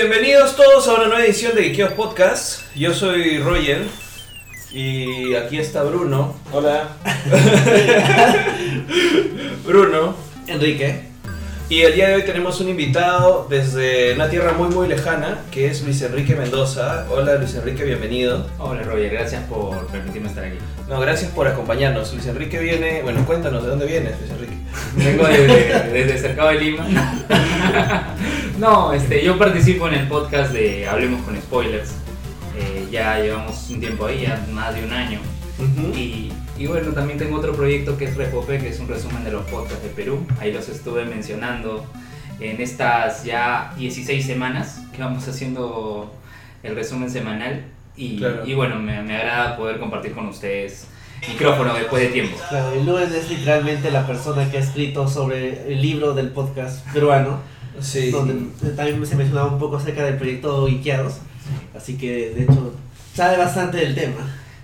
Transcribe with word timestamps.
Bienvenidos 0.00 0.54
todos 0.54 0.86
a 0.86 0.94
una 0.94 1.08
nueva 1.08 1.24
edición 1.24 1.56
de 1.56 1.62
Geekeos 1.62 1.94
Podcast. 1.94 2.72
Yo 2.76 2.94
soy 2.94 3.40
Roger 3.40 3.82
y 4.70 5.34
aquí 5.34 5.58
está 5.58 5.82
Bruno. 5.82 6.36
Hola. 6.52 6.90
Bruno. 9.66 10.14
Enrique. 10.46 11.07
Y 11.70 11.82
el 11.82 11.94
día 11.94 12.08
de 12.08 12.14
hoy 12.14 12.22
tenemos 12.22 12.60
un 12.62 12.70
invitado 12.70 13.46
desde 13.50 14.14
una 14.14 14.30
tierra 14.30 14.52
muy 14.54 14.68
muy 14.74 14.88
lejana, 14.88 15.42
que 15.50 15.66
es 15.66 15.82
Luis 15.82 16.00
Enrique 16.00 16.34
Mendoza. 16.34 17.06
Hola 17.10 17.34
Luis 17.34 17.54
Enrique, 17.56 17.84
bienvenido. 17.84 18.46
Hola 18.58 18.82
Roger, 18.84 19.10
gracias 19.12 19.44
por 19.44 19.86
permitirme 19.88 20.28
estar 20.28 20.44
aquí. 20.44 20.56
No, 20.88 20.98
gracias 20.98 21.30
por 21.32 21.46
acompañarnos. 21.46 22.10
Luis 22.14 22.26
Enrique 22.26 22.58
viene, 22.58 23.02
bueno, 23.02 23.22
cuéntanos 23.26 23.62
de 23.64 23.68
dónde 23.68 23.84
vienes, 23.86 24.14
Luis 24.18 24.30
Enrique. 24.30 24.54
Vengo 24.96 25.26
de- 25.28 25.90
desde 25.92 26.18
cercado 26.18 26.48
de 26.50 26.60
Lima. 26.60 26.86
No, 28.58 28.92
este, 28.92 29.22
yo 29.24 29.38
participo 29.38 29.86
en 29.86 29.94
el 29.94 30.08
podcast 30.08 30.52
de 30.52 30.88
Hablemos 30.88 31.22
con 31.22 31.36
Spoilers. 31.40 31.90
Eh, 32.58 32.88
ya 32.90 33.20
llevamos 33.20 33.70
un 33.70 33.78
tiempo 33.78 34.06
ahí, 34.06 34.22
ya 34.22 34.44
más 34.50 34.74
de 34.74 34.82
un 34.84 34.92
año. 34.92 35.20
Y, 35.94 36.32
y 36.58 36.66
bueno, 36.66 36.92
también 36.92 37.18
tengo 37.18 37.36
otro 37.38 37.52
proyecto 37.54 37.96
que 37.96 38.06
es 38.06 38.16
Repope, 38.16 38.58
que 38.58 38.68
es 38.70 38.80
un 38.80 38.88
resumen 38.88 39.24
de 39.24 39.30
los 39.32 39.44
podcasts 39.46 39.82
de 39.82 39.90
Perú. 39.90 40.26
Ahí 40.40 40.52
los 40.52 40.68
estuve 40.68 41.04
mencionando 41.04 41.84
en 42.40 42.60
estas 42.60 43.24
ya 43.24 43.72
16 43.78 44.24
semanas 44.26 44.80
que 44.94 45.02
vamos 45.02 45.26
haciendo 45.28 46.12
el 46.62 46.74
resumen 46.74 47.10
semanal. 47.10 47.64
Y, 47.96 48.18
Claro. 48.18 48.46
y 48.46 48.54
bueno, 48.54 48.76
me, 48.76 49.02
me 49.02 49.16
agrada 49.16 49.56
poder 49.56 49.78
compartir 49.80 50.12
con 50.12 50.26
ustedes 50.28 50.86
micrófono 51.28 51.74
después 51.74 52.02
de 52.02 52.08
tiempo. 52.08 52.36
Claro, 52.48 52.80
y 52.80 52.84
Luen 52.84 53.12
es 53.12 53.28
literalmente 53.28 53.90
la 53.90 54.06
persona 54.06 54.48
que 54.50 54.58
ha 54.58 54.60
escrito 54.60 55.08
sobre 55.08 55.72
el 55.72 55.82
libro 55.82 56.14
del 56.14 56.28
podcast 56.30 56.86
peruano, 56.92 57.40
Sí. 57.80 58.10
donde 58.10 58.34
también 58.76 59.04
se 59.06 59.14
mencionaba 59.16 59.52
un 59.52 59.58
poco 59.58 59.76
acerca 59.76 60.04
del 60.04 60.16
proyecto 60.16 60.68
Ikeados. 60.68 61.14
Así 61.76 61.96
que, 61.96 62.30
de 62.36 62.42
hecho, 62.44 62.72
sabe 63.14 63.36
bastante 63.36 63.78
del 63.78 63.94
tema. 63.94 64.16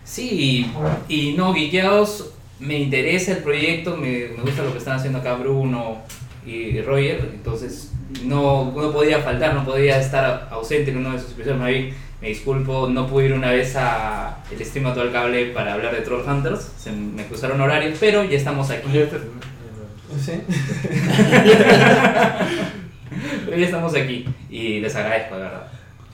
Sí, 0.05 0.71
y 1.09 1.33
no, 1.33 1.55
Geekeados, 1.55 2.31
me 2.61 2.79
interesa 2.79 3.33
el 3.33 3.39
proyecto, 3.39 3.97
me, 3.97 4.29
me 4.37 4.43
gusta 4.43 4.63
lo 4.63 4.73
que 4.73 4.79
están 4.79 4.97
haciendo 4.97 5.19
acá 5.19 5.35
Bruno 5.35 6.03
y 6.47 6.81
Roger, 6.83 7.31
entonces 7.35 7.91
no, 8.23 8.73
no 8.77 8.93
podía 8.93 9.21
faltar, 9.21 9.55
no 9.55 9.65
podía 9.65 9.99
estar 9.99 10.49
ausente 10.51 10.91
en 10.91 10.99
uno 10.99 11.13
de 11.13 11.17
esos 11.17 11.33
episodios. 11.33 11.59
Me, 11.59 11.95
disculpo, 12.29 12.89
no 12.89 13.07
pude 13.07 13.27
ir 13.27 13.33
una 13.35 13.51
vez 13.51 13.77
a 13.77 14.39
el 14.51 14.65
stream 14.65 14.87
a 14.87 14.95
todo 14.95 15.05
el 15.05 15.13
cable 15.13 15.47
para 15.47 15.75
hablar 15.75 15.95
de 15.95 16.01
Troll 16.01 16.27
Hunters, 16.27 16.71
se 16.79 16.91
me 16.91 17.27
cruzaron 17.27 17.61
horarios, 17.61 17.99
pero 18.01 18.25
ya 18.25 18.39
estamos 18.39 18.71
aquí. 18.71 18.89
Sí. 20.19 20.41
Pero 23.45 23.57
ya 23.57 23.67
estamos 23.67 23.95
aquí 23.95 24.27
y 24.51 24.81
les 24.81 24.95
agradezco, 24.97 25.37
de 25.37 25.43
verdad. 25.43 25.67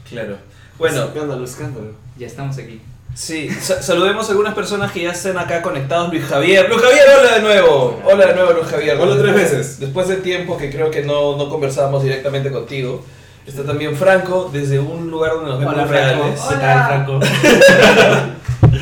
Claro. 0.09 0.37
Bueno, 0.79 1.05
Escándalo, 1.05 1.45
escándalo. 1.45 1.95
Ya 2.19 2.27
estamos 2.27 2.59
aquí. 2.59 2.81
Sí, 3.21 3.51
sa- 3.61 3.83
saludemos 3.83 4.27
a 4.29 4.31
algunas 4.31 4.55
personas 4.55 4.93
que 4.93 5.03
ya 5.03 5.11
están 5.11 5.37
acá 5.37 5.61
conectados. 5.61 6.09
Luis 6.11 6.25
Javier. 6.25 6.71
Luis 6.71 6.81
Javier, 6.81 7.05
hola 7.21 7.35
de 7.35 7.43
nuevo. 7.43 8.01
Hola 8.03 8.27
de 8.29 8.35
nuevo, 8.35 8.53
Luis 8.53 8.67
Javier. 8.67 8.97
Hola 8.99 9.21
tres 9.21 9.35
veces. 9.35 9.79
Después 9.79 10.09
de 10.09 10.17
tiempo 10.17 10.57
que 10.57 10.71
creo 10.71 10.91
que 10.91 11.03
no, 11.03 11.37
no 11.37 11.51
conversábamos 11.51 12.03
directamente 12.03 12.51
contigo. 12.51 13.05
Está 13.47 13.63
también 13.65 13.95
Franco, 13.95 14.49
desde 14.51 14.79
un 14.79 15.11
lugar 15.11 15.33
donde 15.33 15.51
nos 15.51 15.59
vemos 15.61 15.75
Hola, 15.75 15.87
Franco. 15.87 16.23
reales. 16.23 16.41
¿Qué 16.49 16.55
tal, 16.57 16.87
Franco? 18.57 18.81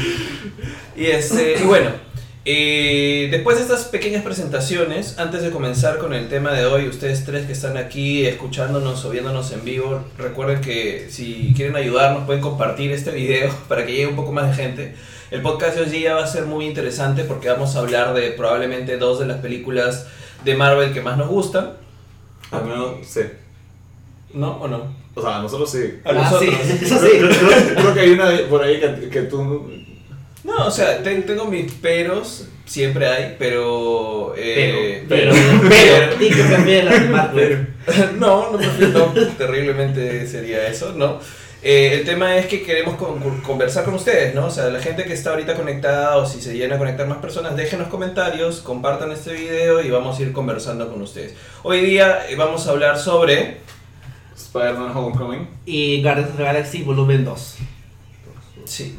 Y, 0.94 1.06
este, 1.06 1.56
y 1.60 1.64
bueno, 1.64 1.90
eh, 2.50 3.28
después 3.30 3.58
de 3.58 3.62
estas 3.64 3.84
pequeñas 3.84 4.22
presentaciones, 4.24 5.18
antes 5.18 5.42
de 5.42 5.50
comenzar 5.50 5.98
con 5.98 6.14
el 6.14 6.28
tema 6.30 6.52
de 6.52 6.64
hoy, 6.64 6.88
ustedes 6.88 7.26
tres 7.26 7.44
que 7.44 7.52
están 7.52 7.76
aquí 7.76 8.24
escuchándonos 8.24 9.04
o 9.04 9.10
viéndonos 9.10 9.52
en 9.52 9.66
vivo, 9.66 10.02
recuerden 10.16 10.62
que 10.62 11.08
si 11.10 11.52
quieren 11.54 11.76
ayudarnos 11.76 12.24
pueden 12.24 12.40
compartir 12.40 12.90
este 12.92 13.10
video 13.10 13.54
para 13.68 13.84
que 13.84 13.92
llegue 13.92 14.06
un 14.06 14.16
poco 14.16 14.32
más 14.32 14.48
de 14.56 14.62
gente. 14.62 14.94
El 15.30 15.42
podcast 15.42 15.76
de 15.76 15.82
hoy 15.82 15.90
día 15.90 16.14
va 16.14 16.24
a 16.24 16.26
ser 16.26 16.46
muy 16.46 16.64
interesante 16.64 17.24
porque 17.24 17.50
vamos 17.50 17.76
a 17.76 17.80
hablar 17.80 18.14
de 18.14 18.30
probablemente 18.30 18.96
dos 18.96 19.18
de 19.20 19.26
las 19.26 19.40
películas 19.40 20.06
de 20.42 20.54
Marvel 20.54 20.94
que 20.94 21.02
más 21.02 21.18
nos 21.18 21.28
gustan. 21.28 21.72
Al 22.50 22.64
menos, 22.64 22.92
sí. 23.06 23.20
¿No 24.32 24.52
o 24.52 24.68
no? 24.68 24.94
O 25.14 25.20
sea, 25.20 25.36
a 25.36 25.42
nosotros 25.42 25.70
sí. 25.70 26.00
A 26.02 26.08
Ah, 26.08 26.12
nosotros. 26.14 26.54
sí, 26.62 26.78
eso 26.82 26.98
Creo, 26.98 27.10
sí. 27.12 27.18
creo- 27.18 27.74
creo 27.76 27.94
que 27.94 28.00
hay 28.00 28.10
una 28.12 28.30
por 28.48 28.62
ahí 28.62 28.80
que, 28.80 29.10
que 29.10 29.22
tú... 29.22 29.70
No, 30.48 30.66
o 30.66 30.70
sea, 30.70 31.02
ten- 31.02 31.26
tengo 31.26 31.44
mis 31.44 31.70
peros, 31.72 32.46
siempre 32.64 33.06
hay, 33.06 33.36
pero... 33.38 34.34
eh, 34.36 35.04
Pero, 35.08 35.32
Pero, 35.68 36.16
di 36.18 36.28
que 36.30 36.42
de 36.42 37.08
Marvel. 37.10 37.74
no, 38.18 38.52
no, 38.52 38.58
no, 38.88 39.26
terriblemente 39.36 40.26
sería 40.26 40.66
eso, 40.66 40.92
¿no? 40.94 41.20
Eh, 41.62 41.96
el 41.98 42.04
tema 42.06 42.36
es 42.36 42.46
que 42.46 42.62
queremos 42.62 42.94
con- 42.96 43.18
con- 43.20 43.40
conversar 43.42 43.84
con 43.84 43.94
ustedes, 43.94 44.34
¿no? 44.34 44.46
O 44.46 44.50
sea, 44.50 44.70
la 44.70 44.80
gente 44.80 45.04
que 45.04 45.12
está 45.12 45.30
ahorita 45.30 45.54
conectada 45.54 46.16
o 46.16 46.24
si 46.24 46.40
se 46.40 46.54
llegan 46.54 46.72
a 46.74 46.78
conectar 46.78 47.06
más 47.06 47.18
personas, 47.18 47.56
déjenos 47.56 47.88
comentarios, 47.88 48.60
compartan 48.60 49.10
este 49.12 49.32
video 49.34 49.82
y 49.82 49.90
vamos 49.90 50.18
a 50.18 50.22
ir 50.22 50.32
conversando 50.32 50.88
con 50.88 51.02
ustedes. 51.02 51.34
Hoy 51.64 51.80
día 51.82 52.26
eh, 52.30 52.36
vamos 52.36 52.66
a 52.66 52.70
hablar 52.70 52.98
sobre... 52.98 53.58
Spider-Man 54.36 54.96
Homecoming. 54.96 55.46
Y 55.66 56.00
Guardians 56.02 56.30
of 56.30 56.36
the 56.38 56.44
Galaxy 56.44 56.82
Volumen 56.82 57.24
2. 57.24 57.56
Sí. 58.64 58.96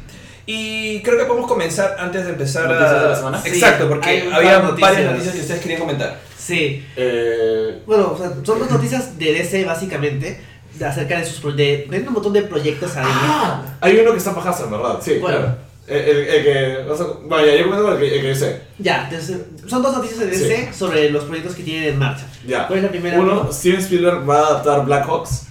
Y 0.52 1.00
creo 1.02 1.16
que 1.18 1.24
podemos 1.24 1.48
comenzar 1.48 1.96
antes 1.98 2.24
de 2.24 2.30
empezar 2.32 2.66
¿Noticias 2.66 2.90
a... 2.90 3.02
de 3.02 3.08
la 3.10 3.16
semana? 3.16 3.42
Exacto, 3.44 3.84
Sí, 3.84 3.88
porque 3.88 4.08
hay 4.08 4.30
había 4.32 4.56
de 4.58 4.62
noticias. 4.64 4.90
varias 4.92 5.10
noticias 5.12 5.34
que 5.34 5.40
ustedes 5.42 5.60
querían 5.60 5.80
comentar. 5.80 6.18
Sí. 6.38 6.84
Eh, 6.96 7.82
Bueno, 7.86 8.12
o 8.12 8.18
sea, 8.18 8.30
son 8.44 8.58
dos 8.58 8.70
noticias 8.70 9.16
de 9.18 9.32
DC 9.32 9.64
básicamente, 9.64 10.40
de 10.74 10.84
acerca 10.84 11.18
de 11.18 11.24
sus 11.26 11.40
proyectos. 11.40 11.90
Tienen 11.90 12.08
un 12.08 12.14
montón 12.14 12.32
de 12.32 12.42
proyectos 12.42 12.96
ahí. 12.96 13.04
ah, 13.08 13.62
hay 13.80 13.96
uno 13.98 14.10
que 14.12 14.18
está 14.18 14.34
pajazo, 14.34 14.64
en 14.64 14.70
verdad. 14.72 14.98
Sí, 15.02 15.18
Bueno. 15.20 15.36
claro. 15.38 15.56
El, 15.86 15.96
el- 15.96 16.28
el 16.28 16.44
que... 16.44 16.84
vas 16.88 17.00
a- 17.00 17.04
Bueno, 17.26 17.46
ya, 17.46 17.54
yo 17.56 17.64
comento 17.64 17.84
con 17.84 17.92
el 17.94 17.98
que, 18.00 18.14
el 18.16 18.20
que 18.22 18.28
yo 18.28 18.34
sé. 18.34 18.60
Ya, 18.78 19.04
entonces, 19.10 19.38
son 19.66 19.82
dos 19.82 19.92
noticias 19.96 20.20
de 20.20 20.26
DC 20.26 20.72
sobre 20.72 21.10
los 21.10 21.24
proyectos 21.24 21.54
que 21.56 21.62
tienen 21.64 21.88
en 21.90 21.98
marcha. 21.98 22.26
Ya. 22.46 22.66
¿Cuál 22.68 22.78
es 22.78 22.84
la 22.84 22.90
primera? 22.90 23.18
Uno, 23.18 23.52
Steven 23.52 23.80
Spielberg 23.80 24.28
va 24.28 24.38
a 24.40 24.46
adaptar 24.46 24.84
Black 24.84 25.06
Hawks. 25.08 25.46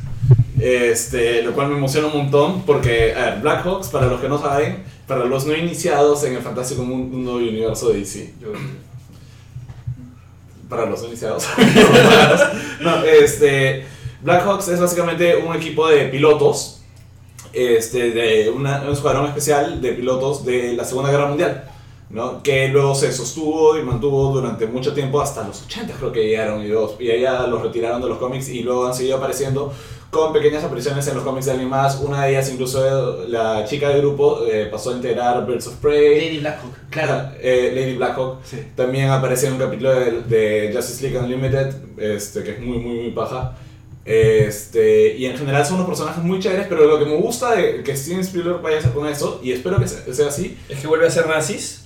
Este, 0.60 1.42
lo 1.42 1.54
cual 1.54 1.70
me 1.70 1.78
emociona 1.78 2.08
un 2.08 2.18
montón 2.18 2.64
porque, 2.64 3.14
a 3.16 3.26
ver, 3.32 3.40
Black 3.42 3.64
Hawks, 3.66 3.88
para 3.88 4.08
los 4.08 4.20
que 4.20 4.28
no 4.28 4.38
saben, 4.40 4.84
para 5.08 5.26
los 5.26 5.46
no 5.46 5.56
iniciados 5.56 6.24
en 6.26 6.36
el 6.36 6.42
fantástico 6.42 6.84
mundo 6.84 7.40
y 7.42 7.50
universo 7.50 7.90
de 7.90 8.00
DC, 8.00 8.34
yo- 8.42 8.50
para 10.70 10.86
los 10.86 11.02
no 11.02 11.08
iniciados, 11.08 11.46
no, 12.82 13.04
este, 13.04 13.86
Black 14.22 14.44
Hawks 14.46 14.68
es 14.68 14.80
básicamente 14.80 15.36
un 15.38 15.56
equipo 15.56 15.88
de 15.88 16.06
pilotos, 16.10 16.82
este, 17.54 18.12
de 18.12 18.50
una- 18.52 18.82
un 18.84 18.90
escuadrón 18.94 19.26
especial 19.28 19.82
de 19.82 19.94
pilotos 19.94 20.46
de 20.46 20.74
la 20.74 20.84
Segunda 20.86 21.10
Guerra 21.12 21.28
Mundial. 21.28 21.66
¿no? 22.12 22.42
que 22.42 22.70
luego 22.70 22.96
se 22.96 23.12
sostuvo 23.12 23.78
y 23.78 23.84
mantuvo 23.84 24.32
durante 24.34 24.66
mucho 24.66 24.96
tiempo, 24.96 25.22
hasta 25.22 25.44
los 25.48 25.62
80 25.66 25.94
creo 25.94 26.12
que 26.12 26.24
llegaron, 26.26 26.66
y, 26.66 26.68
dos, 26.68 26.96
y 26.98 27.06
ya 27.06 27.46
los 27.46 27.62
retiraron 27.62 28.02
de 28.02 28.10
los 28.10 28.18
cómics 28.18 28.50
y 28.50 28.64
luego 28.64 28.88
han 28.88 28.96
seguido 28.96 29.18
apareciendo 29.18 29.72
con 30.12 30.34
pequeñas 30.34 30.64
apariciones 30.64 31.08
en 31.08 31.16
los 31.16 31.24
cómics 31.24 31.46
de 31.46 31.52
animadas, 31.52 32.00
una 32.02 32.24
de 32.26 32.32
ellas 32.32 32.50
incluso 32.52 33.26
la 33.28 33.64
chica 33.66 33.90
del 33.90 34.02
grupo 34.02 34.44
eh, 34.46 34.68
pasó 34.72 34.90
a 34.90 34.94
integrar 34.94 35.46
Birds 35.46 35.68
of 35.68 35.76
Prey, 35.76 36.16
Lady 36.26 36.40
Blackhawk, 36.40 36.74
claro. 36.90 37.32
eh, 37.40 37.72
Lady 37.76 37.96
Blackhawk, 37.96 38.40
Sí. 38.44 38.58
también 38.76 39.10
aparece 39.12 39.48
en 39.48 39.54
un 39.54 39.60
capítulo 39.60 39.92
de, 39.94 40.22
de 40.24 40.72
Justice 40.74 41.04
League 41.04 41.18
Unlimited, 41.20 41.76
este, 41.98 42.44
que 42.44 42.52
es 42.52 42.60
muy, 42.60 42.78
muy, 42.80 42.96
muy 43.02 43.12
paja. 43.12 43.56
Este, 44.06 45.16
y 45.16 45.26
en 45.28 45.38
general 45.38 45.64
son 45.66 45.76
unos 45.76 45.88
personajes 45.88 46.24
muy 46.24 46.40
chéveres, 46.40 46.66
pero 46.68 46.86
lo 46.86 46.98
que 46.98 47.06
me 47.06 47.16
gusta 47.16 47.54
de 47.56 47.84
que 47.84 47.96
Steven 47.96 48.22
Spielberg 48.22 48.62
vaya 48.62 48.78
a 48.78 48.80
hacer 48.80 48.92
con 48.92 49.08
eso, 49.08 49.40
y 49.44 49.52
espero 49.52 49.78
que 49.78 49.88
se- 49.88 50.12
sea 50.16 50.30
así, 50.30 50.58
Es 50.68 50.80
que 50.80 50.88
vuelve 50.88 51.06
a 51.06 51.12
ser 51.12 51.28
nazis. 51.28 51.86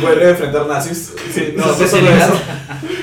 Vuelve 0.00 0.26
a 0.26 0.30
enfrentar 0.30 0.66
nazis. 0.66 1.12
Sí, 1.32 1.54
no, 1.56 1.66
no 1.66 1.72
solo 1.74 2.08
eso. 2.10 2.32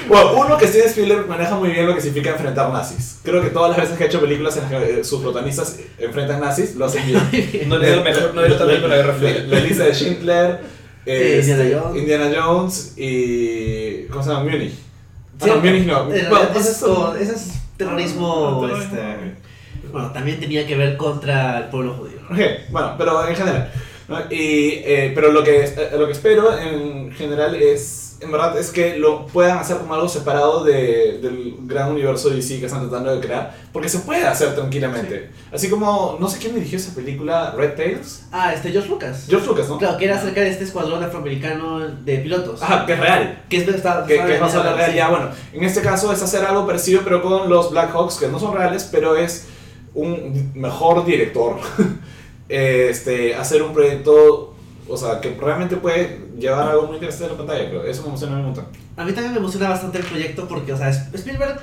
Bueno, 0.07 0.33
uno 0.33 0.57
que 0.57 0.67
Steven 0.67 0.87
Spielberg 0.89 1.27
maneja 1.27 1.55
muy 1.55 1.69
bien 1.69 1.87
lo 1.87 1.95
que 1.95 2.01
significa 2.01 2.31
enfrentar 2.31 2.69
nazis. 2.71 3.19
Creo 3.23 3.41
que 3.41 3.49
todas 3.49 3.69
las 3.71 3.79
veces 3.79 3.97
que 3.97 4.03
ha 4.03 4.07
hecho 4.07 4.19
películas 4.21 4.57
en 4.57 4.63
las 4.63 4.71
que 4.71 4.99
eh, 4.99 5.03
sus 5.03 5.21
protagonistas 5.21 5.77
enfrentan 5.99 6.41
nazis, 6.41 6.75
lo 6.75 6.85
hacen 6.85 7.05
bien. 7.05 7.21
No 7.69 7.77
le 7.77 7.91
dio 7.93 8.03
mejor, 8.03 8.33
no 8.33 8.41
le 8.41 8.47
dio 8.47 8.57
tan 8.57 8.67
bien 8.67 8.81
con 8.81 8.89
la 8.89 8.97
Guerra 8.97 9.13
Fría. 9.13 9.45
La 9.47 9.59
lista 9.59 9.83
de 9.85 9.93
Schindler, 9.93 10.59
Eh, 11.05 11.37
este, 11.39 11.51
Indiana 11.53 11.79
Jones. 11.81 11.97
Indiana 12.01 12.31
Jones 12.35 12.93
y. 12.97 14.03
¿Cómo 14.09 14.23
se 14.23 14.29
llama? 14.29 14.43
Munich. 14.43 14.73
Ah, 14.73 15.43
Sí, 15.45 15.49
no, 15.49 15.55
Munich 15.57 15.85
no. 15.85 16.13
eh, 16.13 16.25
Bueno, 16.29 16.49
ese, 16.55 16.71
es 16.71 16.83
ese 17.21 17.33
es 17.35 17.51
terrorismo. 17.77 18.67
Ah, 18.71 18.79
este, 18.81 19.89
bueno, 19.91 20.11
también 20.11 20.39
tenía 20.39 20.65
que 20.67 20.75
ver 20.75 20.97
contra 20.97 21.57
el 21.59 21.63
pueblo 21.65 21.93
judío. 21.93 22.19
Ok, 22.29 22.39
bueno, 22.71 22.95
pero 22.97 23.27
en 23.27 23.35
general. 23.35 23.71
¿No? 24.07 24.19
Y, 24.29 24.81
eh, 24.83 25.11
pero 25.15 25.31
lo 25.31 25.43
que, 25.43 25.63
eh, 25.63 25.91
lo 25.97 26.05
que 26.05 26.11
espero 26.11 26.57
en 26.57 27.11
general 27.11 27.55
es 27.55 28.11
en 28.21 28.31
verdad, 28.31 28.55
es 28.57 28.69
que 28.69 28.97
lo 28.97 29.25
puedan 29.25 29.57
hacer 29.57 29.77
como 29.77 29.95
algo 29.95 30.07
separado 30.07 30.63
de, 30.63 31.17
del 31.21 31.55
gran 31.61 31.91
universo 31.91 32.29
DC 32.29 32.59
que 32.59 32.67
están 32.67 32.87
tratando 32.87 33.15
de 33.15 33.19
crear, 33.19 33.55
porque 33.73 33.89
se 33.89 33.99
puede 33.99 34.25
hacer 34.27 34.53
tranquilamente. 34.53 35.31
Así 35.51 35.69
como, 35.69 36.17
no 36.19 36.29
sé 36.29 36.37
quién 36.37 36.53
dirigió 36.53 36.77
esa 36.77 36.93
película, 36.93 37.51
Red 37.57 37.73
Tails. 37.75 38.27
Ah, 38.31 38.53
este 38.53 38.71
George 38.71 38.89
Lucas. 38.89 39.25
George 39.27 39.47
Lucas, 39.47 39.69
¿no? 39.69 39.79
Claro, 39.79 39.97
que 39.97 40.05
era 40.05 40.17
acerca 40.17 40.41
de 40.41 40.49
este 40.51 40.65
escuadrón 40.65 41.03
afroamericano 41.03 41.79
de 41.79 42.17
pilotos. 42.19 42.61
Ajá, 42.61 42.85
que 42.85 42.93
es 42.93 42.99
real. 42.99 43.43
Que 43.49 43.57
es, 43.57 43.67
está, 43.67 44.05
Que, 44.05 44.17
que 44.17 44.35
en 44.35 44.41
la 44.41 44.49
sí. 44.49 44.57
realidad. 44.57 45.09
Bueno, 45.09 45.29
en 45.53 45.63
este 45.63 45.81
caso 45.81 46.13
es 46.13 46.21
hacer 46.21 46.45
algo 46.45 46.67
parecido, 46.67 47.01
pero 47.03 47.23
con 47.23 47.49
los 47.49 47.71
Black 47.71 47.91
Hawks, 47.91 48.17
que 48.17 48.27
no 48.27 48.39
son 48.39 48.55
reales, 48.55 48.87
pero 48.91 49.15
es 49.15 49.47
un 49.95 50.51
mejor 50.53 51.05
director. 51.05 51.57
este, 52.51 53.35
hacer 53.35 53.61
un 53.63 53.73
proyecto, 53.73 54.53
o 54.87 54.97
sea, 54.97 55.19
que 55.21 55.35
realmente 55.39 55.77
puede 55.77 56.19
llevar 56.39 56.67
algo 56.69 56.87
muy 56.87 56.95
interesante 56.95 57.25
a 57.25 57.31
la 57.31 57.37
pantalla, 57.37 57.65
pero 57.69 57.83
eso 57.85 58.01
me 58.03 58.09
emociona 58.09 58.35
un 58.37 58.45
montón. 58.45 58.65
A 58.97 59.05
mí 59.05 59.13
también 59.13 59.33
me 59.33 59.39
emociona 59.39 59.69
bastante 59.69 59.99
el 59.99 60.03
proyecto 60.05 60.47
porque, 60.47 60.73
o 60.73 60.77
sea, 60.77 60.89
Sp- 60.91 61.15
Spielberg, 61.15 61.59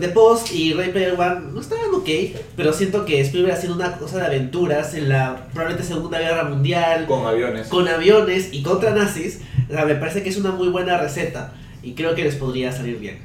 The 0.00 0.08
Post 0.10 0.52
y 0.52 0.74
Ray 0.74 0.90
Player 0.92 1.14
One 1.18 1.52
no 1.52 1.60
estaban 1.60 1.92
ok, 1.92 2.08
pero 2.56 2.72
siento 2.72 3.04
que 3.04 3.20
Spielberg 3.20 3.54
haciendo 3.56 3.76
una 3.76 3.96
cosa 3.98 4.18
de 4.18 4.26
aventuras 4.26 4.94
en 4.94 5.08
la 5.08 5.48
probablemente 5.52 5.84
Segunda 5.86 6.20
Guerra 6.20 6.44
Mundial, 6.44 7.06
Con 7.06 7.26
aviones. 7.26 7.66
con 7.66 7.88
aviones 7.88 8.50
y 8.52 8.62
contra 8.62 8.92
nazis, 8.94 9.40
o 9.68 9.72
sea, 9.72 9.84
me 9.84 9.96
parece 9.96 10.22
que 10.22 10.28
es 10.28 10.36
una 10.36 10.52
muy 10.52 10.68
buena 10.68 10.98
receta 10.98 11.52
y 11.82 11.94
creo 11.94 12.14
que 12.14 12.22
les 12.22 12.36
podría 12.36 12.70
salir 12.70 12.98
bien. 12.98 13.18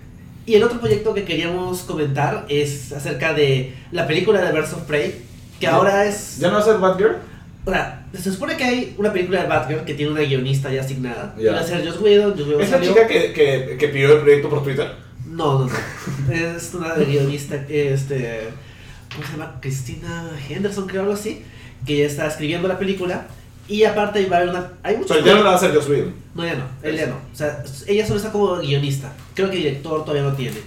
Y 0.47 0.55
el 0.55 0.63
otro 0.63 0.79
proyecto 0.79 1.13
que 1.13 1.25
queríamos 1.25 1.81
comentar 1.81 2.45
es 2.49 2.91
acerca 2.91 3.33
de 3.33 3.73
la 3.91 4.07
película 4.07 4.41
de 4.41 4.51
Birds 4.51 4.73
of 4.73 4.81
Prey, 4.83 5.13
que 5.59 5.65
Ya. 5.65 5.75
ahora 5.75 6.05
es... 6.05 6.37
¿Ya 6.39 6.47
no 6.49 6.55
va 6.55 6.59
a 6.59 6.63
ser 6.65 6.77
Batgirl? 6.77 7.15
O 7.65 7.71
sea, 7.71 8.05
se 8.13 8.31
supone 8.31 8.55
que 8.55 8.63
hay 8.63 8.95
una 8.97 9.11
película 9.11 9.41
de 9.41 9.47
Batgirl 9.49 9.83
que 9.83 9.93
tiene 9.93 10.11
una 10.11 10.21
guionista 10.21 10.71
ya 10.71 10.81
asignada. 10.81 11.35
Ya. 11.37 11.51
Va 11.53 11.59
a 11.59 11.63
ser 11.63 11.85
Joss 11.85 11.99
Whedon, 11.99 12.31
Joss 12.37 12.47
Whedon 12.47 12.61
¿Es 12.61 12.71
la 12.71 12.77
salió- 12.77 12.93
chica 12.93 13.07
que, 13.07 13.33
que, 13.33 13.75
que 13.77 13.87
pidió 13.89 14.13
el 14.13 14.21
proyecto 14.21 14.49
por 14.49 14.63
Twitter? 14.63 14.89
No, 15.25 15.59
no, 15.59 15.65
no. 15.65 15.71
Es 16.33 16.73
una 16.73 16.93
guionista, 16.95 17.55
este. 17.67 18.47
¿Cómo 19.13 19.25
se 19.25 19.31
llama? 19.33 19.57
Cristina 19.61 20.29
Henderson, 20.49 20.87
creo 20.87 21.01
algo 21.01 21.13
así. 21.13 21.43
Que 21.85 22.05
está 22.05 22.27
escribiendo 22.27 22.67
la 22.67 22.79
película. 22.79 23.27
Y 23.67 23.83
aparte 23.83 24.25
va 24.27 24.37
a 24.37 24.39
haber 24.39 24.49
una. 24.51 24.71
Hay 24.83 24.95
muchos. 24.95 25.17
Pero 25.17 25.25
ya 25.25 25.33
no 25.35 25.39
la 25.39 25.47
va 25.49 25.53
a 25.53 25.57
hacer 25.57 25.75
Joss 25.75 25.89
Whedon. 25.89 26.13
No, 26.35 26.45
ya 26.45 26.55
no. 26.55 26.63
Él 26.81 26.95
ya 26.95 27.07
no. 27.07 27.15
O 27.15 27.35
sea, 27.35 27.61
ella 27.85 28.05
solo 28.07 28.17
está 28.19 28.31
como 28.31 28.55
guionista. 28.57 29.11
Creo 29.33 29.49
que 29.49 29.57
director 29.57 30.05
todavía 30.05 30.23
no 30.23 30.33
tiene. 30.33 30.57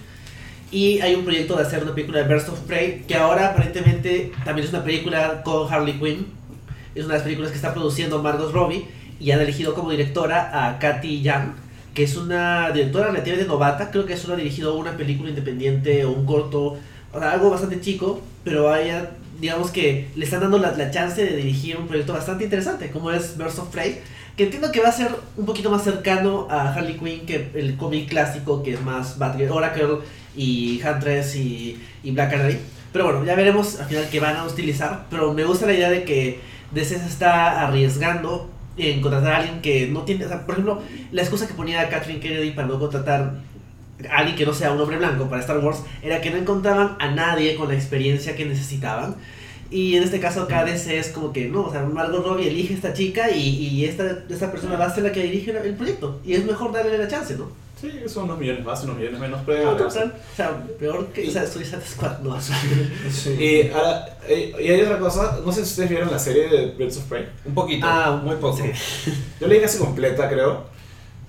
Y 0.70 1.00
hay 1.00 1.16
un 1.16 1.24
proyecto 1.24 1.56
de 1.56 1.62
hacer 1.62 1.82
una 1.82 1.94
película 1.94 2.22
de 2.22 2.32
Burst 2.32 2.48
of 2.48 2.60
Prey. 2.60 3.02
Que 3.06 3.16
ahora 3.16 3.50
aparentemente 3.50 4.32
también 4.44 4.66
es 4.66 4.72
una 4.72 4.84
película 4.84 5.42
con 5.42 5.72
Harley 5.72 5.98
Quinn. 5.98 6.26
Es 6.94 7.04
una 7.04 7.14
de 7.14 7.18
las 7.18 7.22
películas 7.24 7.50
que 7.50 7.56
está 7.56 7.72
produciendo 7.72 8.22
Margot 8.22 8.52
Robbie. 8.52 8.86
Y 9.18 9.32
han 9.32 9.40
elegido 9.40 9.74
como 9.74 9.90
directora 9.90 10.68
a 10.68 10.78
Katy 10.78 11.22
Young. 11.22 11.54
Que 11.92 12.04
es 12.04 12.16
una 12.16 12.70
directora 12.70 13.08
relativamente 13.08 13.48
novata. 13.48 13.90
Creo 13.90 14.06
que 14.06 14.16
solo 14.16 14.34
ha 14.34 14.36
dirigido 14.36 14.76
una 14.76 14.96
película 14.96 15.30
independiente 15.30 16.04
o 16.04 16.12
un 16.12 16.24
corto. 16.24 16.78
O 17.12 17.18
sea, 17.18 17.32
algo 17.32 17.50
bastante 17.50 17.80
chico. 17.80 18.22
Pero 18.44 18.70
a 18.72 18.80
ella, 18.80 19.10
digamos 19.40 19.72
que 19.72 20.08
le 20.14 20.24
están 20.24 20.40
dando 20.40 20.58
la, 20.58 20.70
la 20.70 20.90
chance 20.92 21.24
de 21.24 21.36
dirigir 21.36 21.76
un 21.78 21.88
proyecto 21.88 22.12
bastante 22.12 22.44
interesante. 22.44 22.90
Como 22.90 23.10
es 23.10 23.36
Burst 23.36 23.58
of 23.58 23.68
Prey 23.70 23.98
que 24.36 24.44
entiendo 24.44 24.72
que 24.72 24.80
va 24.80 24.88
a 24.88 24.92
ser 24.92 25.14
un 25.36 25.44
poquito 25.44 25.70
más 25.70 25.84
cercano 25.84 26.46
a 26.48 26.72
Harley 26.72 26.96
Quinn 26.96 27.26
que 27.26 27.50
el 27.54 27.76
cómic 27.76 28.08
clásico 28.08 28.62
que 28.62 28.72
es 28.72 28.80
más 28.80 29.18
Batgirl, 29.18 29.52
Oracle 29.52 29.98
y 30.36 30.80
Huntress 30.82 31.36
y, 31.36 31.80
y 32.02 32.10
Black 32.12 32.30
Canary. 32.30 32.58
Pero 32.92 33.04
bueno, 33.04 33.24
ya 33.24 33.34
veremos 33.34 33.78
al 33.80 33.86
final 33.86 34.08
qué 34.10 34.20
van 34.20 34.36
a 34.36 34.44
utilizar. 34.44 35.06
Pero 35.10 35.32
me 35.32 35.44
gusta 35.44 35.66
la 35.66 35.74
idea 35.74 35.90
de 35.90 36.04
que 36.04 36.40
DC 36.72 36.98
se 36.98 37.06
está 37.06 37.66
arriesgando 37.66 38.50
en 38.76 39.00
contratar 39.00 39.32
a 39.32 39.36
alguien 39.38 39.60
que 39.60 39.88
no 39.88 40.02
tiene. 40.02 40.24
o 40.24 40.28
sea, 40.28 40.44
por 40.44 40.54
ejemplo, 40.54 40.82
la 41.12 41.22
excusa 41.22 41.46
que 41.46 41.54
ponía 41.54 41.88
Kathleen 41.88 42.20
Kennedy 42.20 42.50
para 42.52 42.68
no 42.68 42.78
contratar 42.78 43.34
a 44.10 44.16
alguien 44.16 44.36
que 44.36 44.46
no 44.46 44.54
sea 44.54 44.72
un 44.72 44.80
hombre 44.80 44.96
blanco 44.96 45.28
para 45.28 45.42
Star 45.42 45.58
Wars 45.58 45.82
era 46.02 46.20
que 46.20 46.30
no 46.30 46.38
encontraban 46.38 46.96
a 46.98 47.10
nadie 47.10 47.54
con 47.56 47.68
la 47.68 47.74
experiencia 47.74 48.34
que 48.36 48.46
necesitaban. 48.46 49.16
Y 49.70 49.96
en 49.96 50.02
este 50.02 50.18
caso 50.18 50.42
acá 50.42 50.64
DC 50.64 50.98
es 50.98 51.10
como 51.10 51.32
que 51.32 51.48
no, 51.48 51.62
o 51.62 51.70
sea, 51.70 51.82
Margot 51.82 52.24
Robbie 52.24 52.48
elige 52.48 52.74
a 52.74 52.76
esta 52.76 52.92
chica 52.92 53.30
y, 53.30 53.40
y 53.40 53.84
esta, 53.84 54.24
esta 54.28 54.50
persona 54.50 54.76
va 54.76 54.86
a 54.86 54.94
ser 54.94 55.04
la 55.04 55.12
que 55.12 55.22
dirige 55.22 55.52
el 55.52 55.74
proyecto. 55.74 56.20
Y 56.24 56.34
es 56.34 56.44
mejor 56.44 56.72
darle 56.72 56.98
la 56.98 57.06
chance, 57.06 57.36
¿no? 57.36 57.48
Sí, 57.80 57.90
son 58.08 58.24
unos 58.24 58.38
millones 58.38 58.64
más, 58.64 58.82
unos 58.84 58.96
millones 58.96 59.18
menos. 59.20 59.42
Pueden 59.42 59.64
No, 59.64 59.76
total. 59.76 60.14
O 60.32 60.36
sea, 60.36 60.64
peor 60.78 61.06
que 61.08 61.28
o 61.28 61.30
sea, 61.30 61.46
Suicide 61.46 61.80
Squad 61.86 62.18
no 62.20 62.34
hace. 62.34 62.52
Sí. 63.10 63.30
Y, 63.38 63.70
ahora, 63.70 64.18
eh, 64.28 64.52
y 64.60 64.68
hay 64.68 64.82
otra 64.82 64.98
cosa, 64.98 65.38
no 65.44 65.50
sé 65.50 65.64
si 65.64 65.70
ustedes 65.70 65.88
vieron 65.90 66.10
la 66.10 66.18
serie 66.18 66.48
de 66.48 66.66
Birds 66.72 66.98
of 66.98 67.04
Prey. 67.04 67.26
Un 67.46 67.54
poquito, 67.54 67.86
Ah, 67.88 68.20
muy 68.22 68.36
poco. 68.36 68.58
sí. 68.58 69.12
Yo 69.40 69.46
leí 69.46 69.60
casi 69.60 69.78
completa, 69.78 70.28
creo. 70.28 70.64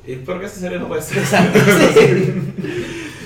Y 0.06 0.14
espero 0.14 0.40
que 0.40 0.48
esta 0.48 0.60
serie 0.60 0.80
no 0.80 0.88
puede 0.88 1.02
ser. 1.02 1.20
Exacto. 1.20 1.60
sí. 1.94 2.34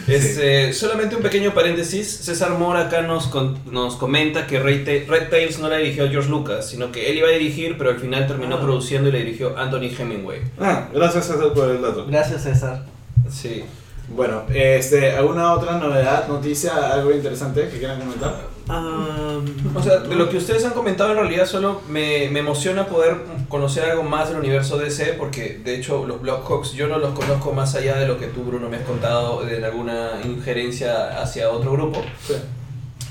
Este, 0.07 0.72
solamente 0.74 1.16
un 1.16 1.24
pequeño 1.24 1.51
paréntesis. 1.56 2.07
César 2.07 2.51
Mora 2.51 2.81
acá 2.81 3.01
nos, 3.01 3.25
con- 3.25 3.57
nos 3.72 3.95
comenta 3.95 4.45
que 4.45 4.60
Red, 4.60 5.07
Red 5.10 5.30
Tails 5.30 5.57
no 5.57 5.68
la 5.68 5.77
dirigió 5.77 6.07
George 6.12 6.30
Lucas, 6.30 6.69
sino 6.69 6.92
que 6.92 7.10
él 7.10 7.18
iba 7.18 7.27
a 7.27 7.31
dirigir, 7.31 7.75
pero 7.77 7.89
al 7.89 8.00
final 8.00 8.27
terminó 8.27 8.57
Ah. 8.57 8.62
produciendo 8.62 9.10
y 9.10 9.13
la 9.13 9.18
dirigió 9.18 9.57
Anthony 9.57 9.89
Hemingway. 9.98 10.42
Ah, 10.60 10.89
gracias 10.94 11.25
César 11.25 11.51
por 11.54 11.69
el 11.72 11.81
dato. 11.81 12.06
Gracias, 12.07 12.44
César. 12.44 12.83
Sí. 13.30 13.63
Bueno, 14.07 14.44
este, 14.54 15.12
¿alguna 15.13 15.54
otra 15.54 15.80
novedad, 15.80 16.27
noticia, 16.27 16.94
algo 16.94 17.12
interesante 17.12 17.68
que 17.69 17.80
quieran 17.80 18.00
comentar? 18.00 18.56
Um, 18.68 19.75
O 19.75 19.81
sea, 19.81 20.00
de 20.00 20.16
lo 20.16 20.27
que 20.30 20.38
ustedes 20.38 20.66
han 20.66 20.72
comentado 20.72 21.12
en 21.12 21.18
realidad 21.18 21.45
solo 21.45 21.81
me, 21.88 22.30
me 22.30 22.39
emociona 22.39 22.88
poder 22.88 23.18
conocer 23.48 23.89
algo 23.89 24.04
más 24.04 24.30
del 24.30 24.39
universo 24.39 24.77
DC 24.77 25.13
porque 25.19 25.60
de 25.63 25.75
hecho 25.75 26.06
los 26.06 26.19
Blackhawks 26.22 26.74
yo 26.74 26.88
no 26.88 26.98
los 26.98 27.13
conozco 27.13 27.54
más 27.54 27.75
allá 27.75 27.98
de 27.98 28.07
lo 28.07 28.19
que 28.19 28.27
tú 28.27 28.44
Bruno 28.44 28.68
me 28.69 28.77
has 28.77 28.83
contado 28.83 29.44
de 29.44 29.63
alguna 29.63 30.19
injerencia 30.24 31.22
hacia 31.22 31.51
otro 31.51 31.74
grupo 31.74 32.01
Sí. 32.25 32.33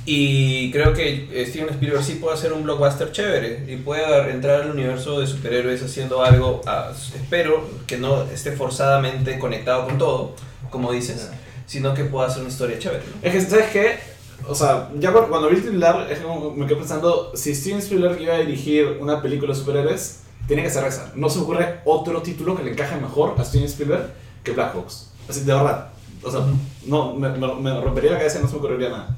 Y 0.06 0.70
creo 0.70 0.92
que 0.92 1.44
Steven 1.48 1.70
Spielberg 1.70 2.04
sí 2.04 2.14
puede 2.16 2.34
hacer 2.34 2.52
un 2.52 2.62
blockbuster 2.64 3.10
chévere 3.12 3.64
y 3.72 3.76
puede 3.76 4.30
entrar 4.30 4.62
al 4.62 4.70
universo 4.70 5.20
de 5.20 5.26
superhéroes 5.26 5.82
haciendo 5.82 6.22
algo, 6.22 6.60
ah, 6.66 6.90
espero 7.14 7.66
que 7.86 7.96
no 7.96 8.22
esté 8.24 8.52
forzadamente 8.52 9.38
conectado 9.38 9.86
con 9.86 9.96
todo, 9.98 10.34
como 10.70 10.92
dices, 10.92 11.30
sino 11.66 11.94
que 11.94 12.04
pueda 12.04 12.26
hacer 12.28 12.42
una 12.42 12.50
historia 12.50 12.78
chévere. 12.78 13.02
¿no? 13.06 13.26
Es 13.28 13.32
que, 13.32 13.40
¿sabes 13.40 13.66
qué? 13.72 13.98
O 14.46 14.54
sea, 14.54 14.90
ya 14.98 15.10
cu- 15.12 15.26
cuando 15.30 15.48
vi 15.48 15.56
el 15.56 15.62
titular, 15.62 16.06
es 16.10 16.18
como 16.18 16.50
me 16.50 16.66
quedé 16.66 16.76
pensando, 16.76 17.32
si 17.34 17.54
Steven 17.54 17.78
Spielberg 17.78 18.20
iba 18.20 18.34
a 18.34 18.38
dirigir 18.40 18.98
una 19.00 19.22
película 19.22 19.54
de 19.54 19.58
superhéroes, 19.58 20.20
tiene 20.46 20.62
que 20.62 20.68
ser 20.70 20.84
esa. 20.84 21.12
No 21.14 21.30
se 21.30 21.38
me 21.38 21.44
ocurre 21.44 21.80
otro 21.86 22.20
título 22.20 22.54
que 22.54 22.62
le 22.62 22.72
encaje 22.72 22.96
mejor 23.00 23.34
a 23.38 23.44
Steven 23.44 23.64
Spielberg 23.66 24.12
que 24.42 24.52
Black 24.52 24.74
Hawks. 24.74 25.10
Así, 25.26 25.40
de 25.40 25.54
verdad. 25.54 25.88
O 26.22 26.30
sea, 26.30 26.40
no, 26.84 27.14
me, 27.14 27.30
me- 27.30 27.54
me 27.54 27.80
rompería 27.80 28.10
la 28.12 28.18
cabeza 28.18 28.38
y 28.40 28.42
no 28.42 28.48
se 28.48 28.52
me 28.54 28.58
ocurriría 28.58 28.90
nada. 28.90 29.16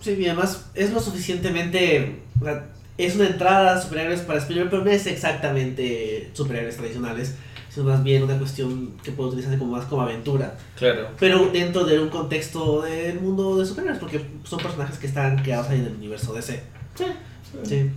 Sí, 0.00 0.12
y 0.12 0.26
además 0.26 0.66
es 0.74 0.92
lo 0.92 1.00
suficientemente. 1.00 2.20
o 2.40 2.44
sea, 2.44 2.66
es 2.96 3.14
una 3.14 3.28
entrada 3.28 3.74
a 3.74 3.80
superhéroes 3.80 4.20
para 4.20 4.40
Spielberg, 4.40 4.70
pero 4.70 4.84
no 4.84 4.90
es 4.90 5.06
exactamente 5.06 6.30
superhéroes 6.32 6.76
tradicionales, 6.76 7.36
sino 7.70 7.86
más 7.86 8.02
bien 8.02 8.24
una 8.24 8.36
cuestión 8.38 8.94
que 9.04 9.12
puede 9.12 9.28
utilizarse 9.30 9.58
como 9.58 9.76
más 9.76 9.86
como 9.86 10.02
aventura. 10.02 10.56
Claro. 10.76 11.08
Pero 11.18 11.48
dentro 11.52 11.84
de 11.84 12.00
un 12.00 12.08
contexto 12.08 12.82
del 12.82 13.20
mundo 13.20 13.56
de 13.56 13.66
superhéroes, 13.66 14.00
porque 14.00 14.24
son 14.44 14.58
personajes 14.58 14.98
que 14.98 15.06
están 15.06 15.42
creados 15.42 15.68
ahí 15.68 15.78
en 15.78 15.86
el 15.86 15.94
universo 15.94 16.32
DC. 16.32 16.60
Sí. 16.96 17.04
Sí. 17.04 17.58
Sí. 17.64 17.90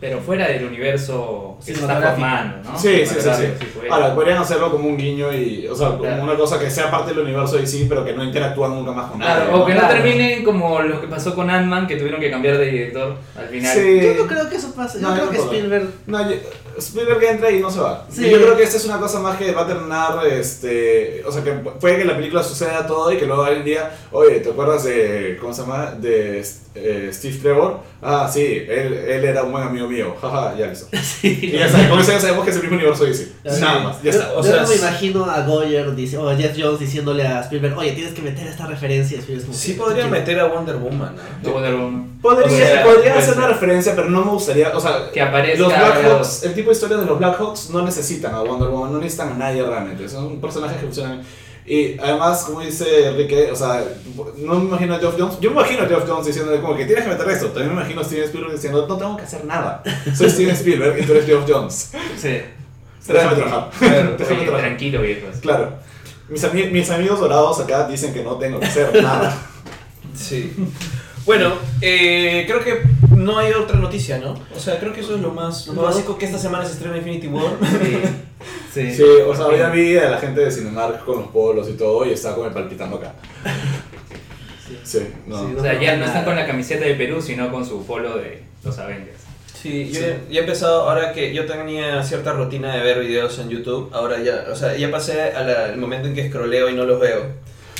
Pero 0.00 0.20
fuera 0.20 0.48
del 0.48 0.64
universo 0.66 1.58
que 1.64 1.74
se 1.74 1.80
está 1.80 2.00
formando, 2.00 2.70
¿no? 2.70 2.78
Sí, 2.78 3.06
sí, 3.06 3.14
sí, 3.18 3.28
sí. 3.36 3.86
Ahora, 3.90 4.14
podrían 4.14 4.38
hacerlo 4.38 4.70
como 4.70 4.88
un 4.88 4.96
guiño 4.96 5.32
y, 5.32 5.66
o 5.66 5.74
sea, 5.74 5.88
como 5.88 6.00
Claro. 6.02 6.22
una 6.24 6.36
cosa 6.36 6.58
que 6.58 6.70
sea 6.70 6.90
parte 6.90 7.12
del 7.14 7.20
universo 7.24 7.56
de 7.56 7.66
sí, 7.66 7.86
pero 7.88 8.04
que 8.04 8.12
no 8.12 8.22
interactúan 8.24 8.74
nunca 8.74 8.92
más 8.92 9.10
con 9.10 9.20
Claro, 9.20 9.44
nadie. 9.50 9.54
o 9.62 9.66
que 9.66 9.74
no 9.74 9.80
Claro. 9.80 9.94
termine 9.94 10.44
como 10.44 10.80
lo 10.82 11.00
que 11.00 11.06
pasó 11.08 11.34
con 11.34 11.48
Ant-Man, 11.50 11.86
que 11.86 11.96
tuvieron 11.96 12.20
que 12.20 12.30
cambiar 12.30 12.58
de 12.58 12.66
director 12.66 13.16
al 13.36 13.46
final. 13.48 13.74
Sí. 13.76 14.00
Yo 14.02 14.14
no 14.22 14.26
creo 14.28 14.48
que 14.48 14.56
eso 14.56 14.74
pase. 14.74 15.00
Yo 15.00 15.08
No, 15.08 15.14
creo 15.14 15.26
yo 15.26 15.30
que. 15.32 15.38
Spielberg. 15.38 15.88
No, 16.06 16.30
yo- 16.30 16.36
Spielberg 16.78 17.24
entra 17.24 17.50
y 17.50 17.60
no 17.60 17.70
se 17.70 17.80
va. 17.80 18.04
Sí. 18.10 18.26
Y 18.26 18.30
Yo 18.30 18.36
creo 18.36 18.54
que 18.56 18.62
esta 18.64 18.76
es 18.76 18.84
una 18.84 18.98
cosa 18.98 19.18
más 19.20 19.38
que 19.38 19.50
va 19.52 19.62
a 19.62 19.66
terminar, 19.66 20.26
este, 20.26 21.22
o 21.26 21.32
sea, 21.32 21.42
que 21.42 21.52
puede 21.52 21.96
que 21.98 22.04
la 22.04 22.14
película 22.16 22.42
suceda 22.42 22.86
todo 22.86 23.10
y 23.12 23.16
que 23.16 23.24
luego 23.26 23.44
algún 23.44 23.64
día, 23.64 23.90
oye, 24.12 24.40
¿te 24.40 24.50
acuerdas 24.50 24.84
de, 24.84 25.38
¿cómo 25.40 25.54
se 25.54 25.62
llama? 25.62 25.92
De 25.92 26.44
eh, 26.76 27.10
Steve 27.12 27.38
Trevor. 27.42 27.80
Ah, 28.02 28.30
sí, 28.32 28.42
él, 28.68 28.92
él 28.92 29.24
era 29.24 29.42
un 29.42 29.52
buen 29.52 29.64
amigo 29.64 29.88
mío. 29.88 30.14
Jaja, 30.20 30.54
ya 30.56 30.66
listo. 30.68 30.86
Sí. 31.02 31.38
Y 31.42 31.50
ya 31.52 31.68
sabes, 31.68 31.88
con 31.88 31.98
eso 32.00 32.12
ya 32.12 32.20
sabemos 32.20 32.44
que 32.44 32.50
es 32.50 32.56
el 32.56 32.62
mismo 32.62 32.76
universo 32.76 33.04
DC. 33.04 33.24
Sí. 33.24 33.60
Nada 33.60 33.78
más, 33.80 34.02
ya 34.02 34.10
yo, 34.12 34.18
está. 34.18 34.32
O 34.32 34.36
yo 34.36 34.42
sea, 34.42 34.62
no 34.62 34.68
me 34.68 34.74
imagino 34.76 35.24
a 35.24 35.40
Goyer 35.42 35.94
dice, 35.94 36.18
o 36.18 36.28
a 36.28 36.36
Jeff 36.36 36.56
Jones 36.58 36.78
diciéndole 36.80 37.26
a 37.26 37.40
Spielberg, 37.40 37.76
oye, 37.78 37.92
tienes 37.92 38.12
que 38.12 38.22
meter 38.22 38.46
esta 38.46 38.66
referencia. 38.66 39.18
Es 39.18 39.24
como 39.44 39.54
Sí 39.54 39.72
que, 39.72 39.78
podrían 39.80 40.08
"¿Quién?". 40.10 40.20
meter 40.20 40.40
a 40.40 40.46
Wonder 40.46 40.76
Woman, 40.76 41.14
¿no? 41.16 41.48
De 41.48 41.50
Wonder 41.52 41.74
Woman. 41.74 42.18
Podría, 42.20 42.46
O 42.46 42.50
sea, 42.50 42.84
podría 42.84 43.12
hacer 43.14 43.24
ser. 43.24 43.38
una 43.38 43.46
referencia, 43.48 43.94
pero 43.96 44.10
no 44.10 44.24
me 44.24 44.30
gustaría, 44.32 44.76
o 44.76 44.80
sea, 44.80 45.10
Que 45.12 45.20
aparezca. 45.20 45.58
los 45.62 45.68
Blackhawks, 45.68 46.42
el 46.44 46.54
tipo 46.54 46.70
de 46.70 46.74
historia 46.74 46.96
de 46.98 47.06
los 47.06 47.18
Blackhawks 47.18 47.70
no 47.70 47.82
necesitan 47.82 48.34
a 48.34 48.42
Wonder 48.42 48.68
Woman, 48.68 48.92
no 48.92 48.98
necesitan 48.98 49.30
a 49.32 49.34
nadie 49.34 49.62
realmente, 49.62 50.08
son 50.08 50.40
personajes 50.40 50.76
que 50.78 50.84
funcionan. 50.84 51.22
Y 51.66 51.98
además, 51.98 52.44
como 52.44 52.60
dice 52.60 53.08
Enrique, 53.08 53.50
o 53.50 53.56
sea, 53.56 53.84
no 54.38 54.54
me 54.54 54.66
imagino 54.68 54.94
a 54.94 54.98
Geoff 55.00 55.16
Jones, 55.18 55.40
yo 55.40 55.50
me 55.50 55.56
imagino 55.60 55.82
a 55.82 55.86
Geoff 55.86 56.04
Jones 56.08 56.26
diciendo 56.26 56.52
como 56.60 56.76
que 56.76 56.84
tienes 56.86 57.04
que 57.04 57.10
meter 57.10 57.28
esto, 57.28 57.46
también 57.48 57.74
me 57.74 57.80
imagino 57.80 58.00
a 58.02 58.04
Steven 58.04 58.24
Spielberg 58.24 58.52
diciendo, 58.54 58.86
no 58.88 58.96
tengo 58.96 59.16
que 59.16 59.24
hacer 59.24 59.44
nada, 59.44 59.82
soy 60.14 60.30
Steven 60.30 60.54
Spielberg 60.54 60.98
y 61.00 61.04
tú 61.04 61.12
eres 61.12 61.26
Geoff 61.26 61.44
Jones. 61.48 61.90
Sí. 62.16 62.40
Déjame 63.08 63.36
trabajar. 63.36 63.70
Claro. 63.78 64.16
Déjame 64.16 64.36
Oye, 64.36 64.44
trabajar. 64.46 64.60
tranquilo, 64.68 65.02
viejos. 65.02 65.36
Claro. 65.40 65.72
Mis, 66.28 66.44
ami- 66.44 66.70
mis 66.70 66.90
amigos 66.90 67.18
dorados 67.20 67.60
acá 67.60 67.86
dicen 67.88 68.12
que 68.14 68.22
no 68.22 68.34
tengo 68.36 68.58
que 68.60 68.66
hacer 68.66 69.02
nada. 69.02 69.36
Sí. 70.14 70.52
Bueno, 71.24 71.52
eh, 71.80 72.44
creo 72.46 72.62
que 72.64 72.82
no 73.26 73.38
hay 73.38 73.52
otra 73.52 73.76
noticia, 73.78 74.18
¿no? 74.18 74.34
O 74.56 74.58
sea, 74.58 74.78
creo 74.78 74.92
que 74.92 75.00
eso 75.00 75.14
es 75.16 75.20
lo 75.20 75.30
más 75.32 75.66
lo 75.66 75.74
No. 75.74 75.82
básico 75.82 76.16
que 76.16 76.24
esta 76.26 76.38
semana 76.38 76.64
se 76.64 76.72
estrena 76.72 76.96
Infinity 76.96 77.26
War. 77.28 77.52
Sí. 78.72 78.92
Sí, 78.94 79.02
o 79.26 79.34
sea, 79.34 79.46
hoy 79.46 79.58
vi 79.72 79.96
a 79.96 80.10
la 80.10 80.18
gente 80.18 80.42
de 80.42 80.50
Cinemark 80.50 81.02
con 81.06 81.16
los 81.20 81.28
polos 81.28 81.66
y 81.70 81.72
todo 81.72 82.04
y 82.04 82.12
estaba 82.12 82.34
como 82.36 82.50
palpitando 82.52 82.96
acá. 82.96 83.14
Sí, 84.84 84.98
no. 85.26 85.38
Sí, 85.48 85.54
O 85.58 85.62
sea, 85.62 85.80
ya 85.80 85.96
no 85.96 86.04
están 86.04 86.24
con 86.24 86.36
la 86.36 86.46
camiseta 86.46 86.84
de 86.84 86.94
Perú, 86.94 87.22
sino 87.22 87.50
con 87.50 87.64
su 87.64 87.84
polo 87.86 88.18
de 88.18 88.42
los 88.62 88.78
Avengers. 88.78 89.16
Sí, 89.60 89.88
yo 89.90 90.00
Sí. 90.00 90.06
ya 90.30 90.40
he 90.40 90.42
empezado, 90.42 90.88
ahora 90.88 91.12
que 91.12 91.32
yo 91.34 91.46
tenía 91.46 92.02
cierta 92.02 92.32
rutina 92.34 92.74
de 92.76 92.82
ver 92.82 93.00
videos 93.00 93.38
en 93.38 93.48
YouTube, 93.48 93.88
ahora 93.94 94.22
ya, 94.22 94.44
o 94.52 94.54
sea, 94.54 94.76
ya 94.76 94.90
pasé 94.90 95.22
al 95.32 95.76
momento 95.78 96.08
en 96.08 96.14
que 96.14 96.28
scrolleo 96.28 96.68
y 96.68 96.74
no 96.74 96.84
los 96.84 97.00
veo. 97.00 97.22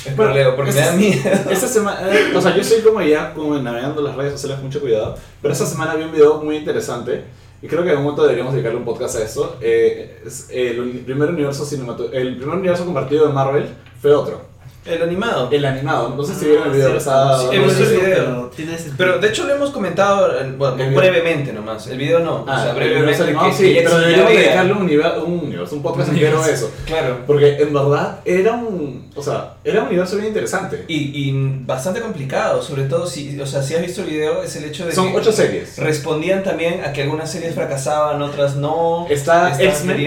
Scrolleo 0.13 0.55
porque 0.55 0.71
me 0.71 0.79
da 0.79 0.91
miedo. 0.93 1.29
Esta 1.49 1.67
semana, 1.67 1.99
eh, 2.11 2.33
o 2.35 2.41
sea, 2.41 2.55
yo 2.55 2.63
soy 2.63 2.81
como 2.81 3.01
ya 3.01 3.33
como 3.33 3.57
navegando 3.57 4.01
las 4.01 4.15
redes 4.15 4.33
sociales 4.33 4.57
con 4.57 4.67
mucho 4.67 4.81
cuidado, 4.81 5.15
pero 5.41 5.53
esta 5.53 5.65
semana 5.65 5.95
vi 5.95 6.03
un 6.03 6.11
video 6.11 6.41
muy 6.41 6.57
interesante 6.57 7.23
y 7.61 7.67
creo 7.67 7.83
que 7.83 7.91
en 7.91 7.97
un 7.97 8.03
momento 8.03 8.23
deberíamos 8.23 8.53
dedicarle 8.53 8.77
un 8.77 8.85
podcast 8.85 9.15
a 9.17 9.23
esto. 9.23 9.57
Eh, 9.61 10.21
es 10.25 10.49
el 10.51 11.01
primer 11.05 11.29
universo 11.29 11.67
el 12.11 12.37
primer 12.37 12.57
universo 12.57 12.85
compartido 12.85 13.27
de 13.27 13.33
Marvel 13.33 13.67
fue 14.01 14.13
otro, 14.13 14.41
El 14.87 15.01
animado. 15.03 15.49
el 15.51 15.65
animado. 15.65 16.13
No 16.15 16.23
sé 16.23 16.35
si 16.35 16.45
vieron 16.45 16.67
el 16.67 16.73
video, 16.73 16.91
Sí, 16.91 16.97
está- 16.97 17.39
sí, 17.39 17.57
visto 17.57 17.83
el 17.83 17.89
video. 17.89 18.15
pero 18.15 18.51
tiene 18.55 18.71
sentido. 18.77 18.95
Pero 18.97 19.19
de 19.19 19.27
hecho 19.27 19.43
lo 19.45 19.53
hemos 19.55 19.69
comentado, 19.71 20.39
en- 20.39 20.57
bueno, 20.57 20.75
El 20.81 20.89
video. 20.89 20.99
brevemente 21.01 21.53
nomás, 21.53 21.87
el 21.87 21.97
video 21.97 22.19
no, 22.19 22.45
Ah, 22.47 22.55
o 22.57 22.61
sea, 22.61 22.69
el 22.71 22.75
brevemente 22.77 23.23
animado, 23.23 23.49
que- 23.49 23.55
sí, 23.55 23.73
pero 23.83 23.99
deberíamos 23.99 24.31
dedicarle 24.33 24.71
un, 24.73 24.81
universo, 24.83 25.25
un 25.25 25.39
universo, 25.39 25.75
un 25.75 25.83
podcast 25.83 26.09
entero 26.09 26.41
a 26.41 26.49
eso. 26.49 26.71
Claro. 26.85 27.17
Porque 27.27 27.57
en 27.57 27.73
verdad 27.73 28.19
era 28.25 28.53
un, 28.53 29.09
o 29.15 29.21
sea, 29.21 29.53
era 29.63 29.81
un 29.81 29.87
universo 29.87 30.15
bien 30.15 30.27
interesante. 30.29 30.85
Y, 30.87 30.95
y 31.29 31.31
bastante 31.65 31.99
complicado, 32.01 32.61
sobre 32.61 32.83
todo 32.83 33.05
si, 33.07 33.39
o 33.39 33.45
sea, 33.45 33.61
si 33.61 33.75
has 33.75 33.81
visto 33.81 34.01
el 34.01 34.07
video, 34.07 34.41
es 34.43 34.55
el 34.55 34.65
hecho 34.65 34.85
de 34.85 34.93
Son 34.93 35.11
que 35.11 35.17
ocho 35.17 35.31
series. 35.31 35.77
respondían 35.77 36.43
también 36.43 36.83
a 36.83 36.93
que 36.93 37.03
algunas 37.03 37.31
series 37.31 37.53
fracasaban, 37.53 38.21
otras 38.21 38.55
no. 38.55 39.05
Está 39.09 39.53
X-Men, 39.61 39.97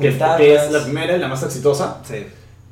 que, 0.00 0.16
que 0.38 0.54
es 0.54 0.70
la 0.70 0.82
primera 0.82 1.16
y 1.16 1.18
la 1.20 1.28
más 1.28 1.42
exitosa. 1.42 1.98
Sí. 2.08 2.26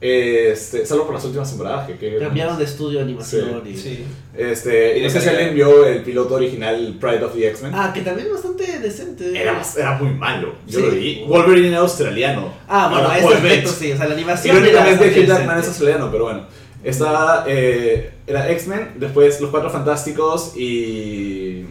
Este, 0.05 0.85
salvo 0.85 1.05
por 1.05 1.15
las 1.15 1.25
últimas 1.25 1.49
temporadas. 1.49 1.87
Que, 1.87 1.97
que- 1.97 2.19
Cambiaron 2.19 2.59
de 2.59 2.65
estudio 2.65 2.99
de 2.99 3.05
animación 3.05 3.63
y... 3.65 3.77
Sí. 3.77 4.05
Este, 4.37 4.99
y 4.99 5.03
no 5.03 5.09
sé 5.09 5.21
si 5.21 5.29
alguien 5.29 5.55
vio 5.55 5.87
el 5.87 6.03
piloto 6.03 6.35
original 6.35 6.97
Pride 7.01 7.25
of 7.25 7.35
the 7.35 7.49
X-Men. 7.51 7.73
Ah, 7.73 7.93
que 7.95 8.01
también 8.01 8.27
es 8.27 8.33
bastante 8.33 8.81
decente. 8.81 9.41
Era, 9.41 9.63
era 9.77 9.93
muy 9.99 10.13
malo. 10.15 10.57
Yo 10.67 10.81
Sí. 10.81 10.85
lo 10.87 10.91
vi. 10.91 11.25
Wolverine 11.29 11.77
australiano. 11.77 12.53
Ah, 12.69 12.89
bueno, 12.91 13.05
Ahora 13.07 13.19
ese 13.19 13.29
aspecto 13.35 13.71
sí, 13.71 13.93
o 13.93 13.97
sea, 13.97 14.09
la 14.09 14.15
animación 14.15 14.57
era 14.57 14.69
Irónicamente, 14.69 15.27
Jackman 15.27 15.59
es 15.61 15.69
australiano, 15.69 16.11
pero 16.11 16.25
bueno. 16.25 16.47
Está, 16.83 17.45
eh, 17.47 18.11
era 18.27 18.51
X-Men, 18.51 18.95
después 18.97 19.41
Los 19.41 19.51
Cuatro 19.51 19.71
Fantásticos 19.71 20.57
y... 20.57 21.65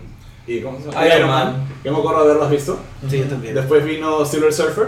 y 0.48 0.60
¿Cómo 0.64 0.80
se 0.80 0.86
llama? 0.90 1.06
Iron 1.16 1.28
Man. 1.30 1.68
Yo 1.84 1.92
me 1.92 1.98
acuerdo 2.00 2.24
de 2.24 2.30
haberlas 2.32 2.50
visto. 2.52 2.80
Sí, 3.10 3.18
yo 3.18 3.26
también. 3.26 3.56
Después 3.56 3.84
vino 3.84 4.26
Silver 4.26 4.54
Surfer, 4.54 4.88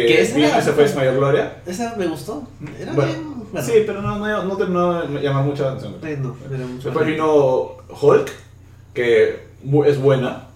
que 0.00 0.06
Que 0.06 0.22
esa 0.22 0.34
vino 0.36 0.48
era- 0.48 0.58
y 0.58 0.62
se 0.62 0.72
fue 0.72 0.84
a 0.84 0.88
su 0.88 0.96
mayor 0.96 1.16
gloria. 1.16 1.56
Esa 1.66 1.94
me 1.96 2.06
gustó. 2.06 2.42
Era 2.80 2.92
Bueno, 2.92 3.12
bien... 3.12 3.34
Bueno, 3.52 3.66
Sí, 3.66 3.72
pero 3.86 4.02
no, 4.02 4.18
no, 4.18 4.42
no 4.44 4.56
terminó 4.56 5.02
de 5.06 5.20
llamar 5.22 5.44
mucha 5.44 5.68
atención. 5.68 5.94
no, 6.02 6.36
era 6.54 6.66
mucho 6.66 6.88
Después 6.88 7.06
vino 7.06 7.76
Hulk, 8.00 8.30
que 8.92 9.44
es 9.86 9.98
buena. 10.00 10.48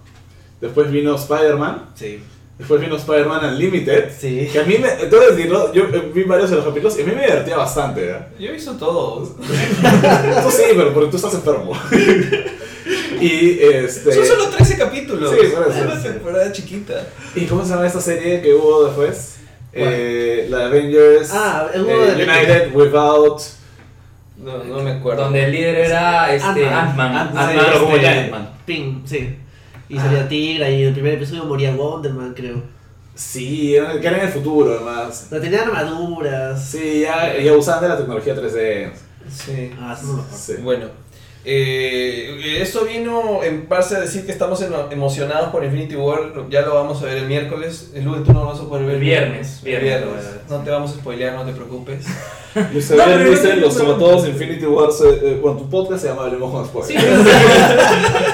Después 0.59 0.91
vino 0.91 1.15
Spider-Man. 1.15 1.91
Sí. 1.95 2.21
Después 2.57 2.81
vino 2.81 2.97
Spider-Man 2.97 3.53
Unlimited. 3.53 4.11
Sí. 4.17 4.49
Que 4.51 4.59
a 4.59 4.63
mí, 4.65 4.75
me, 4.77 4.89
tengo 4.89 5.21
que 5.21 5.31
decirlo, 5.33 5.71
yo 5.73 5.83
eh, 5.85 6.11
vi 6.13 6.23
varios 6.23 6.49
de 6.49 6.57
los 6.57 6.65
capítulos 6.65 6.97
y 6.99 7.03
a 7.03 7.05
mí 7.05 7.13
me 7.15 7.21
divertía 7.25 7.55
bastante. 7.55 8.09
¿eh? 8.11 8.17
Yo 8.37 8.49
he 8.49 8.51
visto 8.51 8.73
todos. 8.73 9.37
Tú 9.37 10.51
sí, 10.51 10.63
pero 10.75 10.93
porque 10.93 11.09
tú 11.11 11.15
estás 11.15 11.33
enfermo. 11.35 11.71
y 13.21 13.59
este. 13.61 14.11
Son 14.13 14.25
solo 14.25 14.49
13 14.49 14.77
capítulos. 14.77 15.31
Sí, 15.31 15.47
por 15.53 15.67
eso. 15.67 15.77
Es 15.77 15.85
una 15.85 16.01
temporada 16.03 16.51
chiquita. 16.51 17.07
¿Y 17.35 17.45
cómo 17.45 17.63
se 17.63 17.69
llama 17.71 17.87
esta 17.87 18.01
serie 18.01 18.41
que 18.41 18.53
hubo 18.53 18.85
después? 18.85 19.35
Eh, 19.73 20.47
la 20.49 20.59
de 20.59 20.63
Avengers. 20.65 21.29
Ah, 21.33 21.67
hubo 21.75 21.89
eh, 21.89 22.15
de- 22.15 22.23
United 22.23 22.73
Without. 22.75 23.41
No, 24.37 24.63
no 24.63 24.79
me 24.81 24.91
acuerdo. 24.91 25.23
Donde 25.25 25.43
el 25.43 25.51
líder 25.51 25.75
era 25.75 26.33
este, 26.33 26.67
Ant-Man. 26.67 27.15
Ant-Man. 27.15 27.49
Este, 27.49 27.95
el 27.99 28.05
Ant-Man. 28.05 28.49
Ping, 28.65 29.01
sí. 29.05 29.35
Y 29.89 29.97
Ah. 29.97 30.01
salía 30.03 30.27
Tigra 30.29 30.69
y 30.69 30.81
en 30.83 30.87
el 30.89 30.93
primer 30.93 31.15
episodio 31.15 31.45
moría 31.45 31.71
Wonderman, 31.73 32.33
creo. 32.33 32.61
Sí, 33.15 33.75
que 33.99 34.07
era 34.07 34.17
en 34.17 34.25
el 34.27 34.31
futuro 34.31 34.71
además. 34.75 35.27
No 35.29 35.39
tenían 35.41 35.63
armaduras. 35.67 36.63
Sí, 36.69 37.01
ya, 37.01 37.35
ya 37.37 37.53
usaban 37.53 37.81
de 37.83 37.89
la 37.89 37.97
tecnología 37.97 38.33
3D. 38.35 38.91
Sí. 39.29 39.71
Ah, 39.79 39.93
eso 39.97 40.07
no 40.07 40.13
lo 40.17 40.21
acuerdo. 40.21 40.37
Sí. 40.37 40.53
Bueno, 40.63 40.85
eh, 41.51 42.61
esto 42.61 42.85
vino 42.85 43.43
en 43.43 43.67
base 43.67 43.95
a 43.95 44.01
decir 44.01 44.23
que 44.23 44.31
estamos 44.31 44.63
emocionados 44.91 45.49
por 45.49 45.63
Infinity 45.63 45.95
War. 45.95 46.31
Ya 46.51 46.61
lo 46.61 46.75
vamos 46.75 47.01
a 47.01 47.05
ver 47.05 47.17
el 47.17 47.25
miércoles. 47.25 47.89
El 47.95 48.03
lunes 48.05 48.23
tú 48.23 48.33
no 48.33 48.41
lo 48.43 48.49
vas 48.51 48.59
a 48.59 48.69
poder 48.69 48.85
ver. 48.85 48.95
El 48.95 49.01
viernes, 49.01 49.61
El 49.63 49.81
viernes 49.81 50.05
viernes. 50.05 50.25
No 50.47 50.59
te 50.59 50.69
vamos 50.69 50.91
a 50.91 50.93
spoilear, 50.93 51.33
no 51.33 51.45
te 51.45 51.53
preocupes. 51.53 52.05
No, 52.55 52.65
los 52.73 52.89
no, 52.89 53.55
no. 53.55 53.69
tomatodos 53.69 54.27
Infinity 54.27 54.65
War, 54.65 54.89
eh, 54.89 55.37
bueno, 55.39 55.59
tu 55.59 55.69
podcast 55.69 56.01
se 56.01 56.07
llama 56.07 56.23
Hablemos 56.23 56.51
con 56.51 56.65
Spoilers. 56.65 57.05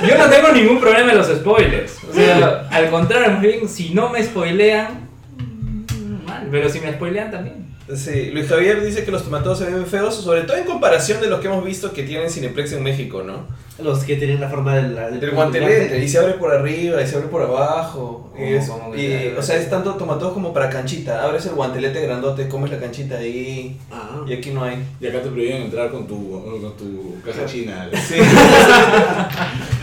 yo 0.08 0.18
no 0.18 0.30
tengo 0.30 0.54
ningún 0.54 0.80
problema 0.80 1.12
en 1.12 1.18
los 1.18 1.28
spoilers. 1.28 1.98
O 2.10 2.14
sea, 2.14 2.66
al 2.72 2.90
contrario, 2.90 3.32
más 3.34 3.42
bien, 3.42 3.68
si 3.68 3.94
no 3.94 4.10
me 4.10 4.24
spoilean, 4.24 5.10
mm, 5.38 6.26
mal. 6.26 6.48
Pero 6.50 6.70
si 6.70 6.80
me 6.80 6.94
spoilean 6.94 7.30
también. 7.30 7.65
Sí, 7.94 8.32
Luis 8.32 8.48
Javier 8.48 8.84
dice 8.84 9.06
que 9.06 9.12
los 9.12 9.24
tomatodos 9.24 9.60
se 9.60 9.66
ven 9.66 9.86
feos, 9.86 10.16
sobre 10.16 10.42
todo 10.42 10.58
en 10.58 10.66
comparación 10.66 11.22
de 11.22 11.28
los 11.28 11.40
que 11.40 11.48
hemos 11.48 11.64
visto 11.64 11.94
que 11.94 12.02
tienen 12.02 12.32
Cineplex 12.32 12.72
en 12.72 12.82
México, 12.82 13.22
¿no? 13.22 13.46
Los 13.78 14.04
que 14.06 14.16
tienen 14.16 14.40
la 14.40 14.50
forma 14.50 14.76
del, 14.76 14.96
del, 14.96 15.24
El 15.24 15.32
guantelete, 15.32 16.04
y 16.04 16.08
se 16.08 16.18
abre 16.18 16.34
por 16.34 16.52
arriba, 16.52 17.00
y 17.02 17.06
se 17.06 17.18
abre 17.18 17.28
por 17.28 17.44
abajo. 17.44 18.34
Y 18.36 18.42
Oh, 18.42 18.58
es, 18.58 18.70
¿cómo 18.70 18.92
que 18.92 18.98
y, 18.98 19.08
se 19.08 19.16
abre? 19.28 19.38
o 19.38 19.42
sea, 19.44 19.58
es 19.58 19.70
tanto 19.70 19.94
tomatodos 19.96 20.34
como 20.34 20.52
para 20.52 20.70
canchita. 20.70 21.24
Abres 21.24 21.46
el 21.46 21.54
guantelete 21.54 22.02
grandote, 22.02 22.48
comes 22.48 22.72
la 22.72 22.80
canchita 22.80 23.18
ahí. 23.18 23.78
Ah. 23.92 24.22
Y 24.26 24.34
aquí 24.34 24.50
no 24.50 24.64
hay. 24.64 24.84
Y 25.00 25.06
acá 25.08 25.22
te 25.22 25.30
prohíben 25.30 25.64
entrar 25.64 25.92
con 25.92 26.08
tu, 26.08 26.32
con 26.62 26.78
tu 26.78 27.22
caja 27.24 27.46
china. 27.46 27.90
Sí. 27.96 28.16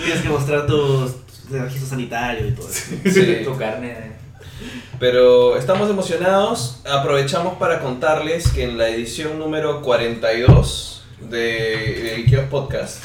Tienes 0.05 0.23
que 0.23 0.29
mostrar 0.29 0.67
tus, 0.67 1.13
registro 1.51 1.89
sanitario 1.89 2.49
y 2.49 2.53
todo 2.53 2.69
eso. 2.69 2.95
Sí. 3.05 3.43
Tu 3.45 3.57
carne. 3.57 4.22
Pero 4.99 5.57
estamos 5.57 5.91
emocionados. 5.91 6.81
Aprovechamos 6.91 7.55
para 7.59 7.81
contarles 7.81 8.49
que 8.53 8.65
en 8.65 8.79
la 8.79 8.89
edición 8.89 9.39
número 9.39 9.83
42 9.83 11.05
de, 11.29 12.25
Kios 12.29 12.45
Podcast, 12.51 13.03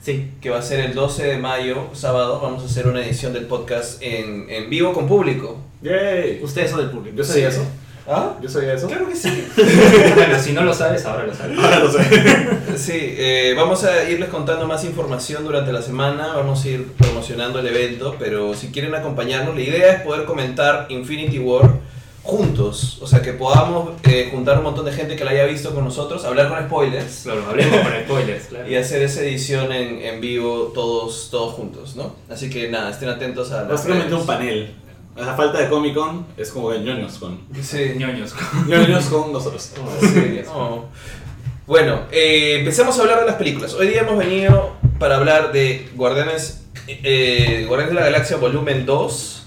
Sí. 0.00 0.32
que 0.40 0.50
va 0.50 0.58
a 0.58 0.62
ser 0.62 0.80
el 0.80 0.94
12 0.94 1.24
de 1.26 1.38
mayo, 1.38 1.88
sábado, 1.92 2.40
vamos 2.40 2.62
a 2.62 2.66
hacer 2.66 2.86
una 2.88 3.04
edición 3.04 3.32
del 3.32 3.46
podcast 3.46 4.02
en, 4.02 4.46
en 4.50 4.68
vivo 4.68 4.92
con 4.92 5.06
público. 5.06 5.58
¡Yay! 5.82 6.40
Ustedes 6.42 6.70
son 6.70 6.80
el 6.80 6.90
público. 6.90 7.16
¿Yo 7.16 7.24
sabía 7.24 7.50
Sí. 7.50 7.56
eso? 7.60 7.66
¿Ah? 8.08 8.36
¿Yo 8.42 8.48
sabía 8.48 8.74
eso? 8.74 8.88
Claro 8.88 9.08
que 9.08 9.14
sí. 9.16 9.46
Bueno, 10.14 10.38
si 10.38 10.52
no 10.52 10.62
lo 10.62 10.74
sabes, 10.74 11.04
ahora 11.06 11.24
lo 11.26 11.34
sabes. 11.34 11.58
Ahora 11.58 11.78
lo 11.78 11.90
sé. 11.90 12.02
Sí, 12.76 12.98
eh, 13.16 13.54
vamos 13.56 13.84
a 13.84 14.08
irles 14.08 14.28
contando 14.28 14.66
más 14.66 14.84
información 14.84 15.44
durante 15.44 15.72
la 15.72 15.82
semana, 15.82 16.28
vamos 16.34 16.64
a 16.64 16.68
ir 16.68 16.92
promocionando 16.92 17.60
el 17.60 17.66
evento, 17.66 18.16
pero 18.18 18.54
si 18.54 18.68
quieren 18.68 18.94
acompañarnos, 18.94 19.54
la 19.54 19.60
idea 19.60 19.92
es 19.94 20.02
poder 20.02 20.24
comentar 20.24 20.86
Infinity 20.88 21.38
War 21.38 21.70
juntos, 22.22 22.98
o 23.02 23.06
sea, 23.06 23.20
que 23.20 23.32
podamos 23.32 23.90
eh, 24.04 24.28
juntar 24.30 24.58
un 24.58 24.64
montón 24.64 24.84
de 24.84 24.92
gente 24.92 25.16
que 25.16 25.24
la 25.24 25.32
haya 25.32 25.44
visto 25.44 25.74
con 25.74 25.84
nosotros, 25.84 26.24
hablar 26.24 26.48
con 26.48 26.64
spoilers 26.64 27.22
Claro, 27.24 27.44
hablemos 27.48 27.80
con 27.80 27.92
spoilers, 28.04 28.44
claro. 28.46 28.70
y 28.70 28.76
hacer 28.76 29.02
esa 29.02 29.22
edición 29.22 29.72
en, 29.72 30.00
en 30.02 30.20
vivo 30.20 30.70
todos, 30.72 31.28
todos 31.32 31.54
juntos, 31.54 31.96
¿no? 31.96 32.14
Así 32.30 32.48
que 32.48 32.68
nada, 32.68 32.90
estén 32.90 33.08
atentos 33.08 33.50
a 33.50 33.64
Básicamente 33.64 34.14
un 34.14 34.24
panel. 34.24 34.72
A 35.14 35.20
la 35.22 35.34
falta 35.34 35.58
de 35.58 35.68
Comic 35.68 35.94
Con 35.94 36.26
es 36.38 36.50
como 36.50 36.70
que 36.70 36.78
ñoños 36.78 37.18
con. 37.18 37.38
Sí. 37.60 37.92
ñoños. 37.96 38.34
ñoños 38.66 39.04
con 39.06 39.32
nosotros. 39.32 39.72
Sí, 40.00 40.40
oh. 40.48 40.86
Bueno, 41.66 42.02
eh, 42.10 42.56
empecemos 42.60 42.98
a 42.98 43.02
hablar 43.02 43.20
de 43.20 43.26
las 43.26 43.36
películas. 43.36 43.74
Hoy 43.74 43.88
día 43.88 44.00
hemos 44.00 44.16
venido 44.16 44.74
para 44.98 45.16
hablar 45.16 45.52
de 45.52 45.90
Guardianes, 45.94 46.64
eh, 46.86 47.66
Guardianes 47.68 47.94
de 47.94 48.00
la 48.00 48.06
Galaxia 48.06 48.38
Volumen 48.38 48.86
2 48.86 49.46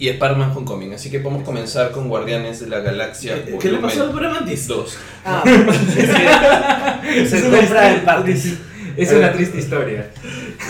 y 0.00 0.08
Spider-Man 0.08 0.52
Homecoming. 0.56 0.92
Así 0.92 1.08
que 1.08 1.20
podemos 1.20 1.44
comenzar 1.44 1.92
con 1.92 2.08
Guardianes 2.08 2.58
de 2.60 2.66
la 2.66 2.80
Galaxia 2.80 3.34
¿Qué, 3.34 3.52
Volumen 3.52 3.60
qué 3.60 3.70
le 3.70 3.78
pasó 3.78 4.02
al 4.02 4.10
Bramantis? 4.10 4.66
2. 4.66 4.98
Ah, 5.24 5.44
es 7.06 7.30
que 7.30 7.38
se 7.38 7.50
compra 7.50 7.94
en 7.94 8.04
partes. 8.04 8.54
Es 8.98 9.12
una 9.12 9.32
triste 9.32 9.58
historia. 9.58 10.10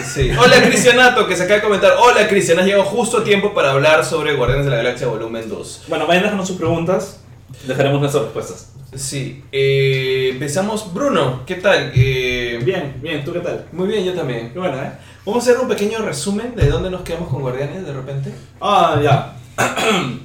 Sí. 0.05 0.31
Hola 0.39 0.63
Cristianato, 0.63 1.27
que 1.27 1.35
se 1.35 1.45
acaba 1.45 1.57
de 1.57 1.63
comentar. 1.63 1.93
Hola 1.99 2.29
Cristian, 2.29 2.59
has 2.59 2.67
llegado 2.67 2.85
justo 2.85 3.19
a 3.19 3.25
tiempo 3.25 3.55
para 3.55 3.71
hablar 3.71 4.05
sobre 4.05 4.35
Guardianes 4.35 4.67
de 4.67 4.71
la 4.71 4.77
Galaxia 4.77 5.07
Volumen 5.07 5.49
2. 5.49 5.85
Bueno, 5.89 6.07
vayan 6.07 6.25
dejando 6.25 6.45
sus 6.45 6.59
preguntas. 6.59 7.21
Dejaremos 7.67 8.01
nuestras 8.01 8.25
respuestas. 8.25 8.73
Sí, 8.95 9.43
eh, 9.51 10.29
empezamos. 10.33 10.93
Bruno, 10.93 11.45
¿qué 11.47 11.55
tal? 11.55 11.91
Eh, 11.95 12.61
Bien, 12.63 12.97
bien, 13.01 13.25
¿tú 13.25 13.33
qué 13.33 13.41
tal? 13.41 13.65
Muy 13.73 13.89
bien, 13.89 14.05
yo 14.05 14.13
también. 14.13 14.53
Qué 14.53 14.59
bueno, 14.59 14.77
¿eh? 14.77 14.91
Vamos 15.25 15.49
a 15.49 15.51
hacer 15.51 15.63
un 15.63 15.69
pequeño 15.69 16.01
resumen 16.01 16.55
de 16.55 16.69
dónde 16.69 16.91
nos 16.91 17.01
quedamos 17.01 17.31
con 17.31 17.41
Guardianes 17.41 17.87
de 17.87 17.93
repente. 17.95 18.31
Ah, 18.61 19.01
ya. 19.03 19.37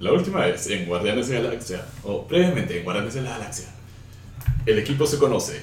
La 0.00 0.12
última 0.12 0.40
vez 0.40 0.66
en 0.70 0.86
Guardianes 0.86 1.28
de 1.28 1.36
la 1.36 1.44
Galaxia, 1.50 1.82
o 2.02 2.26
previamente 2.26 2.76
en 2.78 2.84
Guardianes 2.84 3.14
de 3.14 3.22
la 3.22 3.30
Galaxia, 3.30 3.66
el 4.66 4.80
equipo 4.80 5.06
se 5.06 5.18
conoce. 5.18 5.62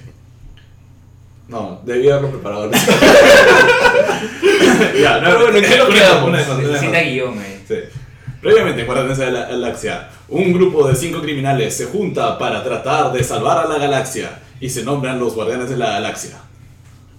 No, 1.52 1.82
debía 1.86 2.14
haberlo 2.16 2.32
preparado. 2.32 2.72
ya, 5.02 5.20
no, 5.20 5.26
Pero 5.26 5.40
bueno, 5.42 5.58
¿en 5.58 5.64
qué 5.64 5.82
una- 5.82 5.94
quedamos? 5.94 6.80
Cita 6.80 7.02
guion, 7.02 7.38
eh. 7.42 7.60
Sí. 7.68 7.76
Previamente 8.42 8.82
en 8.82 8.88
Guardianes 8.88 9.18
de 9.18 9.32
la 9.32 9.46
Galaxia, 9.46 10.10
un 10.30 10.54
grupo 10.54 10.88
de 10.88 10.96
cinco 10.96 11.22
criminales 11.22 11.76
se 11.76 11.86
junta 11.86 12.38
para 12.40 12.64
tratar 12.64 13.12
de 13.12 13.24
salvar 13.24 13.60
a 13.60 13.68
la 13.68 13.78
galaxia 13.78 14.40
y 14.60 14.70
se 14.70 14.84
nombran 14.84 15.20
los 15.20 15.36
Guardianes 15.36 15.70
de 15.70 15.78
la 15.78 15.92
Galaxia. 15.92 16.38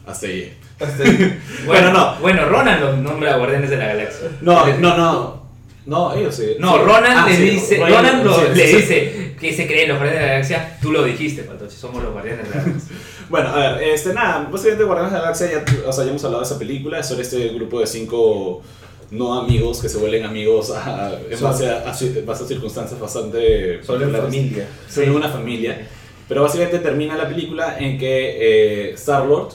Hasta 0.06 0.26
ahí. 0.26 0.56
Bueno, 1.66 1.92
no. 1.92 2.16
Bueno, 2.16 2.46
Ronan 2.48 2.80
los 2.80 2.98
nombra 2.98 3.36
Guardianes 3.36 3.70
de 3.70 3.76
la 3.76 3.86
Galaxia. 3.86 4.28
No, 4.40 4.66
no, 4.78 4.96
no. 4.96 5.42
No, 5.86 6.14
ellos 6.14 6.34
sí. 6.34 6.56
No, 6.58 6.74
Sí. 6.76 6.80
Ronan 6.84 7.18
Ah, 7.18 7.26
le 7.28 7.36
sí, 7.36 7.42
dice, 7.42 7.76
Ronan, 7.76 7.94
Ronan 7.94 8.24
lo- 8.24 8.34
sí, 8.34 8.42
le 8.54 8.66
sí. 8.68 8.76
dice 8.76 9.36
que 9.40 9.52
se 9.52 9.66
creen 9.66 9.88
los 9.90 9.98
Guardianes 9.98 10.20
de 10.22 10.26
la 10.26 10.32
Galaxia. 10.32 10.78
Tú 10.80 10.90
lo 10.92 11.02
dijiste, 11.04 11.42
Patoche, 11.42 11.76
somos 11.76 12.02
los 12.02 12.12
Guardianes 12.12 12.48
de 12.48 12.54
la 12.56 12.62
Galaxia. 12.64 12.96
Bueno, 13.32 13.48
a 13.48 13.56
ver, 13.58 13.82
este, 13.82 14.12
nada, 14.14 14.46
básicamente 14.52 14.84
Guardianes 14.84 15.12
de 15.12 15.18
la 15.18 15.22
Galaxia, 15.24 15.50
ya, 15.50 15.88
o 15.88 15.92
sea, 15.92 16.04
ya 16.04 16.10
hemos 16.10 16.22
hablado 16.24 16.42
de 16.44 16.46
esa 16.48 16.58
película, 16.58 16.98
es 17.00 17.06
sobre 17.06 17.22
este 17.22 17.48
grupo 17.48 17.80
de 17.80 17.86
cinco 17.86 18.62
no 19.10 19.40
amigos 19.40 19.80
que 19.80 19.88
se 19.88 19.98
vuelven 19.98 20.24
amigos 20.24 20.70
a- 20.76 21.12
en 21.30 21.40
base 21.40 21.68
a, 21.68 21.82
base 21.82 22.44
a 22.44 22.46
circunstancias 22.46 23.00
bastante 23.00 23.82
Sobre 23.82 24.06
particulares. 24.06 24.24
familia. 24.24 24.66
Sobre 24.88 25.10
una 25.10 25.28
familia. 25.28 25.86
Pero 26.28 26.42
básicamente 26.42 26.78
termina 26.78 27.16
la 27.16 27.28
película 27.28 27.78
en 27.78 27.98
que 27.98 28.90
eh, 28.90 28.92
Star-Lord, 28.92 29.52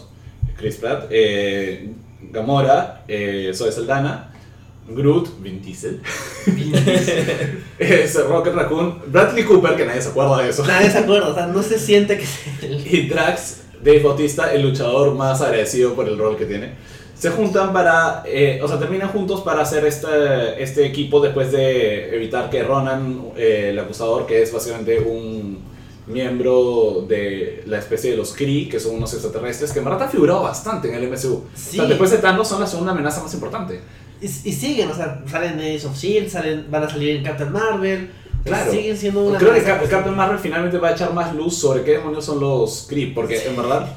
Chris 0.57 0.75
Pratt, 0.77 1.05
eh, 1.11 1.89
Gamora, 2.31 3.03
eh, 3.07 3.51
Zoe 3.53 3.71
Saldana, 3.71 4.33
Groot, 4.89 5.41
Vin 5.41 5.61
Diesel, 5.61 6.01
es 7.79 8.15
Rocket 8.27 8.53
Raccoon, 8.53 9.01
Bradley 9.07 9.43
Cooper, 9.43 9.75
que 9.75 9.85
nadie 9.85 10.01
se 10.01 10.09
acuerda 10.09 10.41
de 10.43 10.49
eso, 10.49 10.65
Nadie 10.65 10.89
se 10.89 10.97
acuerda, 10.99 11.27
o 11.29 11.33
sea, 11.35 11.47
no 11.47 11.61
se 11.63 11.77
siente 11.79 12.17
que 12.17 12.25
y 12.91 13.07
Drax, 13.07 13.61
Dave 13.83 13.99
Bautista, 13.99 14.53
el 14.53 14.63
luchador 14.63 15.13
más 15.15 15.41
agradecido 15.41 15.93
por 15.93 16.07
el 16.07 16.17
rol 16.17 16.37
que 16.37 16.45
tiene. 16.45 16.75
Se 17.17 17.31
juntan 17.31 17.73
para, 17.73 18.23
eh, 18.27 18.59
o 18.61 18.67
sea, 18.67 18.77
terminan 18.77 19.09
juntos 19.09 19.41
para 19.41 19.61
hacer 19.61 19.85
este, 19.85 20.61
este 20.61 20.85
equipo 20.85 21.19
después 21.19 21.51
de 21.51 22.15
evitar 22.15 22.49
que 22.49 22.61
Ronan, 22.63 23.31
eh, 23.35 23.69
el 23.71 23.79
acusador, 23.79 24.27
que 24.27 24.43
es 24.43 24.53
básicamente 24.53 24.99
un 24.99 25.59
miembro 26.05 27.05
de 27.07 27.63
la 27.65 27.79
especie 27.79 28.11
de 28.11 28.17
los 28.17 28.33
Kree, 28.33 28.69
que 28.69 28.79
son 28.79 28.95
unos 28.95 29.13
extraterrestres, 29.13 29.71
que 29.71 29.79
en 29.79 29.85
verdad 29.85 30.03
han 30.03 30.11
figurado 30.11 30.43
bastante 30.43 30.89
en 30.89 30.95
el 30.95 31.09
MCU. 31.09 31.43
Sí. 31.55 31.79
O 31.79 31.81
sea, 31.81 31.85
después 31.85 32.11
de 32.11 32.17
Thanos 32.19 32.47
son 32.47 32.61
la 32.61 32.67
segunda 32.67 32.91
amenaza 32.91 33.21
más 33.21 33.33
importante. 33.33 33.81
Y, 34.21 34.25
y 34.25 34.53
siguen, 34.53 34.89
o 34.89 34.95
sea, 34.95 35.23
salen 35.29 35.59
en 35.59 35.75
Age 35.75 35.87
of 35.87 35.97
Shield, 35.97 36.29
salen, 36.29 36.65
van 36.69 36.83
a 36.83 36.89
salir 36.89 37.17
en 37.17 37.23
Captain 37.23 37.51
Marvel. 37.51 38.09
Claro. 38.47 38.71
Siguen 38.71 38.97
siendo 38.97 39.23
una. 39.23 39.37
Creo 39.37 39.53
que 39.53 39.63
Cap- 39.63 39.87
Captain 39.89 40.15
Marvel 40.15 40.39
finalmente 40.39 40.77
va 40.77 40.89
a 40.89 40.91
echar 40.93 41.13
más 41.13 41.33
luz 41.35 41.55
sobre 41.57 41.83
qué 41.83 41.91
demonios 41.91 42.25
son 42.25 42.39
los 42.39 42.85
Kree, 42.89 43.07
porque 43.13 43.45
en 43.47 43.55
verdad, 43.55 43.87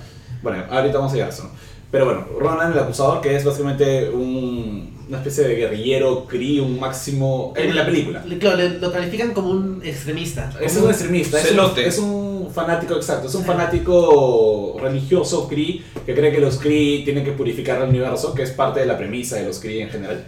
bueno, 0.42 0.64
ahorita 0.71 0.99
vamos 0.99 1.12
a 1.12 1.14
llegar 1.14 1.30
a 1.30 1.33
eso. 1.33 1.45
¿no? 1.45 1.50
Pero 1.90 2.04
bueno, 2.04 2.26
Ronan 2.38 2.73
el 2.73 2.78
acusador, 2.78 3.21
que 3.21 3.35
es 3.35 3.45
básicamente 3.45 4.09
un- 4.11 5.00
una 5.09 5.19
especie 5.19 5.42
de 5.42 5.57
guerrillero 5.57 6.25
Kree, 6.26 6.61
un 6.61 6.78
máximo 6.78 7.52
en 7.57 7.75
la 7.75 7.85
película. 7.85 8.23
Le- 8.25 8.38
Claro, 8.38 8.57
le- 8.59 8.78
lo 8.78 8.92
califican 8.92 9.33
como 9.35 9.50
un 9.50 9.80
extremista. 9.85 10.52
Es 10.61 10.76
un 10.76 10.88
extremista, 10.88 11.37
es 11.38 11.45
un, 11.47 11.50
celote. 11.50 11.87
es 11.88 11.99
un 11.99 12.49
fanático, 12.54 12.95
exacto, 12.95 13.26
es 13.26 13.35
un 13.35 13.45
fanático 13.45 14.76
religioso 14.80 15.49
Kree 15.49 15.83
que 16.07 16.14
cree 16.14 16.30
que 16.33 16.38
los 16.40 16.59
Kree 16.59 17.02
tienen 17.04 17.25
que 17.25 17.33
purificar 17.33 17.83
el 17.83 17.88
universo, 17.88 18.35
que 18.35 18.42
es 18.45 18.50
parte 18.50 18.80
de 18.80 18.87
la 18.87 18.97
premisa 18.97 19.37
de 19.37 19.47
los 19.47 19.59
Kree 19.59 19.83
en 19.83 19.90
general. 19.90 20.25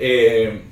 Eh, 0.00 0.62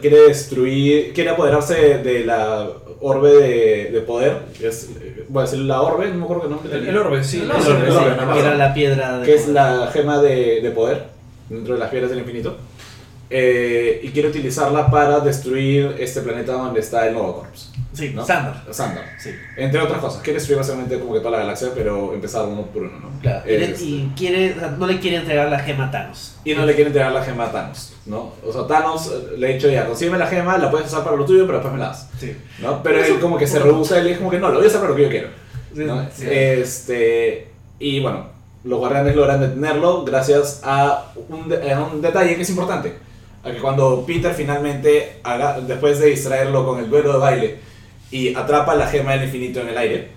quiere 0.00 0.22
destruir, 0.28 1.12
quiere 1.12 1.30
apoderarse 1.30 1.74
de, 1.74 1.98
de 2.02 2.24
la 2.24 2.68
orbe 3.00 3.32
de, 3.32 3.90
de 3.92 4.00
poder, 4.00 4.38
que 4.58 4.68
es, 4.68 4.90
eh, 5.00 5.24
voy 5.28 5.42
a 5.42 5.44
decir 5.46 5.60
la 5.60 5.82
orbe, 5.82 6.08
no 6.08 6.14
me 6.16 6.24
acuerdo 6.24 6.42
qué 6.44 6.48
nombre 6.48 6.72
El, 6.72 6.78
tenía. 6.78 6.90
el 6.90 6.96
orbe, 6.98 7.22
sí. 7.22 7.36
El 7.38 7.44
el 7.44 7.50
orbe, 7.52 7.62
sí, 7.62 7.70
el 7.70 7.76
orbe, 7.76 7.90
sí. 7.92 7.96
nada 8.16 8.26
más. 8.26 8.34
que 8.36 8.40
era 8.42 8.54
la 8.56 8.74
piedra 8.74 9.18
de. 9.18 9.26
que 9.26 9.34
es 9.34 9.48
la 9.48 9.90
gema 9.92 10.20
de, 10.20 10.60
de 10.62 10.70
poder 10.70 11.04
dentro 11.48 11.74
de 11.74 11.80
las 11.80 11.90
piedras 11.90 12.10
del 12.10 12.20
infinito. 12.20 12.56
Eh, 13.30 14.00
y 14.02 14.08
quiere 14.08 14.28
utilizarla 14.28 14.90
para 14.90 15.20
destruir 15.20 15.96
este 15.98 16.22
planeta 16.22 16.52
donde 16.52 16.80
está 16.80 17.06
el 17.06 17.14
Nova 17.14 17.34
Corps. 17.34 17.70
Sí, 17.92 18.12
¿no? 18.14 18.24
Sandor. 18.24 18.54
Sandor. 18.70 19.04
Sí, 19.18 19.30
Entre 19.56 19.78
otras 19.80 19.98
cosas, 20.00 20.22
quiere 20.22 20.38
destruir 20.38 20.58
básicamente 20.58 20.98
como 20.98 21.12
que 21.12 21.18
toda 21.18 21.32
la 21.32 21.38
galaxia, 21.38 21.68
pero 21.74 22.14
empezar 22.14 22.46
uno 22.46 22.62
por 22.62 22.82
uno, 22.82 22.98
¿no? 23.00 23.20
claro. 23.20 23.42
Y, 23.46 23.58
le- 23.58 23.64
Este, 23.72 23.84
y 23.84 24.12
quiere, 24.16 24.54
o 24.54 24.58
sea, 24.60 24.70
no 24.70 24.86
le 24.86 24.98
quiere 25.00 25.16
entregar 25.18 25.50
la 25.50 25.58
gema 25.58 25.88
a 25.88 25.90
Thanos. 25.90 26.36
y 26.44 26.54
no 26.54 26.64
le 26.64 26.74
quiere 26.74 26.88
entregar 26.88 27.12
la 27.12 27.22
gema 27.22 27.46
a 27.46 27.52
Thanos, 27.52 27.92
¿no? 28.06 28.32
O 28.46 28.52
sea, 28.52 28.66
Thanos 28.66 29.08
eh, 29.12 29.36
le 29.36 29.46
ha 29.48 29.54
dicho 29.54 29.68
ya, 29.68 29.84
consígueme 29.86 30.16
la 30.16 30.26
gema, 30.28 30.56
la 30.56 30.70
puedes 30.70 30.86
usar 30.86 31.02
para 31.04 31.16
lo 31.16 31.24
tuyo, 31.26 31.44
pero 31.44 31.58
después 31.58 31.74
me 31.74 31.80
la 31.80 31.86
das, 31.88 32.08
Sí. 32.18 32.34
¿no? 32.60 32.82
Pero 32.82 33.02
él 33.04 33.18
como 33.20 33.36
que 33.36 33.46
se 33.46 33.58
rehúsa, 33.58 33.98
él 33.98 34.06
es 34.06 34.18
como 34.18 34.30
que 34.30 34.38
no, 34.38 34.48
lo 34.48 34.54
voy 34.56 34.64
a 34.64 34.68
hacer 34.68 34.80
para 34.80 34.90
lo 34.90 34.96
que 34.96 35.02
yo 35.02 35.10
quiero. 35.10 35.28
¿no? 35.74 36.06
Sí. 36.14 36.24
Este, 36.30 37.48
y 37.78 38.00
bueno, 38.00 38.26
los 38.64 38.78
guardianes 38.78 39.14
logran 39.16 39.40
detenerlo 39.40 40.04
gracias 40.04 40.60
a 40.64 41.12
un, 41.28 41.48
de- 41.48 41.72
a 41.72 41.80
un 41.82 42.00
detalle 42.00 42.36
que 42.36 42.42
es 42.42 42.50
importante. 42.50 42.94
A 43.42 43.52
que 43.52 43.58
cuando 43.58 44.04
Peter 44.06 44.34
finalmente, 44.34 45.20
haga, 45.22 45.60
después 45.60 46.00
de 46.00 46.06
distraerlo 46.06 46.66
con 46.66 46.80
el 46.80 46.90
duelo 46.90 47.12
de 47.12 47.18
baile 47.18 47.58
y 48.10 48.34
atrapa 48.34 48.74
la 48.74 48.86
gema 48.86 49.12
del 49.12 49.24
infinito 49.24 49.60
en 49.60 49.68
el 49.68 49.78
aire, 49.78 50.08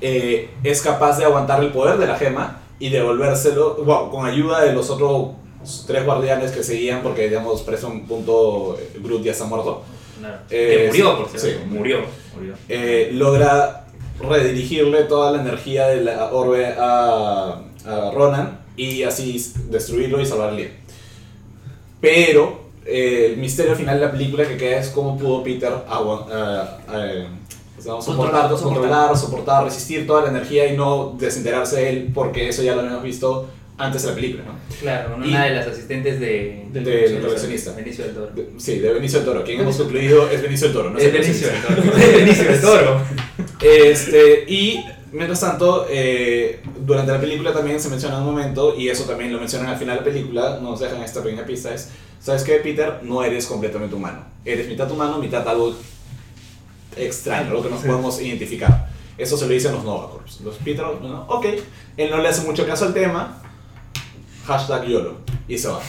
eh, 0.00 0.50
es 0.62 0.82
capaz 0.82 1.18
de 1.18 1.24
aguantar 1.24 1.62
el 1.62 1.70
poder 1.70 1.96
de 1.96 2.06
la 2.06 2.16
gema 2.16 2.60
y 2.78 2.90
devolvérselo 2.90 3.76
wow, 3.84 4.10
con 4.10 4.26
ayuda 4.26 4.62
de 4.62 4.72
los 4.72 4.90
otros 4.90 5.30
tres 5.86 6.04
guardianes 6.04 6.50
que 6.50 6.64
seguían 6.64 7.02
porque 7.02 7.28
digamos 7.28 7.62
preso 7.62 7.88
un 7.88 8.06
punto 8.06 8.76
eh, 8.80 8.98
Groot 9.00 9.22
ya 9.22 9.32
está 9.32 9.44
muerto. 9.44 9.84
Eh, 10.50 10.82
que 10.82 10.86
murió, 10.88 11.18
por 11.18 11.28
cierto. 11.28 11.60
sí. 11.60 11.64
Murió. 11.68 11.98
murió. 12.34 12.54
eh, 12.68 13.10
logra 13.12 13.86
redirigirle 14.20 15.04
toda 15.04 15.32
la 15.32 15.40
energía 15.40 15.86
de 15.88 16.02
la 16.02 16.32
orbe 16.32 16.74
a, 16.78 17.60
a 17.86 18.10
Ronan 18.12 18.60
y 18.76 19.02
así 19.02 19.36
destruirlo 19.68 20.20
y 20.20 20.26
salvar 20.26 20.50
el 20.50 20.56
día. 20.56 20.70
Pero 22.02 22.60
eh, 22.84 23.30
el 23.32 23.36
misterio 23.38 23.74
final 23.76 23.98
de 23.98 24.04
la 24.06 24.12
película 24.12 24.46
que 24.46 24.56
queda 24.58 24.78
es 24.80 24.88
cómo 24.90 25.16
pudo 25.18 25.42
Peter 25.42 25.72
agua- 25.88 26.26
ah, 26.30 26.78
o 27.78 27.82
sea, 27.82 28.00
soportar, 28.02 28.48
Controlar, 28.50 28.58
soportar, 28.58 29.16
soportar, 29.16 29.64
resistir 29.64 30.06
toda 30.06 30.22
la 30.22 30.28
energía 30.28 30.66
y 30.72 30.76
no 30.76 31.16
desenterarse 31.18 31.76
de 31.76 31.88
él 31.90 32.10
porque 32.14 32.48
eso 32.48 32.62
ya 32.62 32.74
lo 32.74 32.80
habíamos 32.82 33.02
visto 33.02 33.48
antes 33.78 34.02
de 34.02 34.08
la 34.10 34.14
película, 34.14 34.44
¿no? 34.44 34.52
Claro, 34.80 35.16
Y- 35.24 35.28
una 35.30 35.44
de 35.46 35.50
las 35.56 35.66
asistentes 35.66 36.20
de, 36.20 36.66
Del 36.72 36.84
Del 36.84 37.20
coleccionista. 37.22 37.72
Benicio 37.72 38.04
del 38.04 38.14
Toro. 38.14 38.30
De- 38.34 38.48
sí, 38.58 38.78
de 38.78 38.92
Benicio 38.92 39.18
del 39.20 39.26
Toro. 39.28 39.42
Quien 39.44 39.60
hemos 39.60 39.76
concluido 39.76 40.28
es 40.28 40.42
Benicio 40.42 40.66
del 40.68 40.76
Toro, 40.76 40.90
¿no? 40.90 40.98
es 40.98 41.04
el 41.06 41.12
Benicio 41.12 41.48
del 41.48 41.62
Toro. 41.62 41.82
Es 41.96 42.14
Benicio 42.14 42.44
del 42.44 42.60
Toro. 42.60 43.00
Este, 43.60 44.44
y 44.48 44.84
mientras 45.12 45.40
tanto, 45.40 45.86
eh, 45.88 46.60
durante 46.80 47.12
la 47.12 47.20
película 47.20 47.52
también 47.52 47.80
se 47.80 47.88
menciona 47.88 48.18
un 48.18 48.24
momento, 48.24 48.74
y 48.76 48.88
eso 48.88 49.04
también 49.04 49.32
lo 49.32 49.38
mencionan 49.38 49.68
al 49.68 49.76
final 49.76 49.96
de 49.98 50.00
la 50.00 50.04
película, 50.12 50.58
nos 50.60 50.80
dejan 50.80 51.02
esta 51.02 51.22
pequeña 51.22 51.44
pista, 51.46 51.72
es, 51.74 51.90
¿sabes 52.20 52.42
qué, 52.44 52.54
Peter? 52.56 53.00
No 53.02 53.22
eres 53.22 53.46
completamente 53.46 53.94
humano. 53.94 54.24
Eres 54.44 54.68
mitad 54.68 54.90
humano, 54.90 55.18
mitad 55.18 55.46
algo 55.48 55.74
extraño, 56.96 57.50
algo 57.50 57.62
que 57.62 57.70
no 57.70 57.80
Sí. 57.80 57.86
podemos 57.86 58.20
identificar. 58.20 58.88
Eso 59.18 59.36
se 59.36 59.46
lo 59.46 59.52
dicen 59.52 59.72
los 59.72 59.84
Nova 59.84 60.10
Corps. 60.10 60.40
Los 60.40 60.56
Peter, 60.56 60.84
no, 61.00 61.26
ok, 61.28 61.46
él 61.96 62.10
no 62.10 62.18
le 62.18 62.28
hace 62.28 62.42
mucho 62.46 62.66
caso 62.66 62.86
al 62.86 62.94
tema, 62.94 63.42
hashtag 64.46 64.86
YOLO, 64.86 65.16
y 65.46 65.58
se 65.58 65.68
va. 65.68 65.80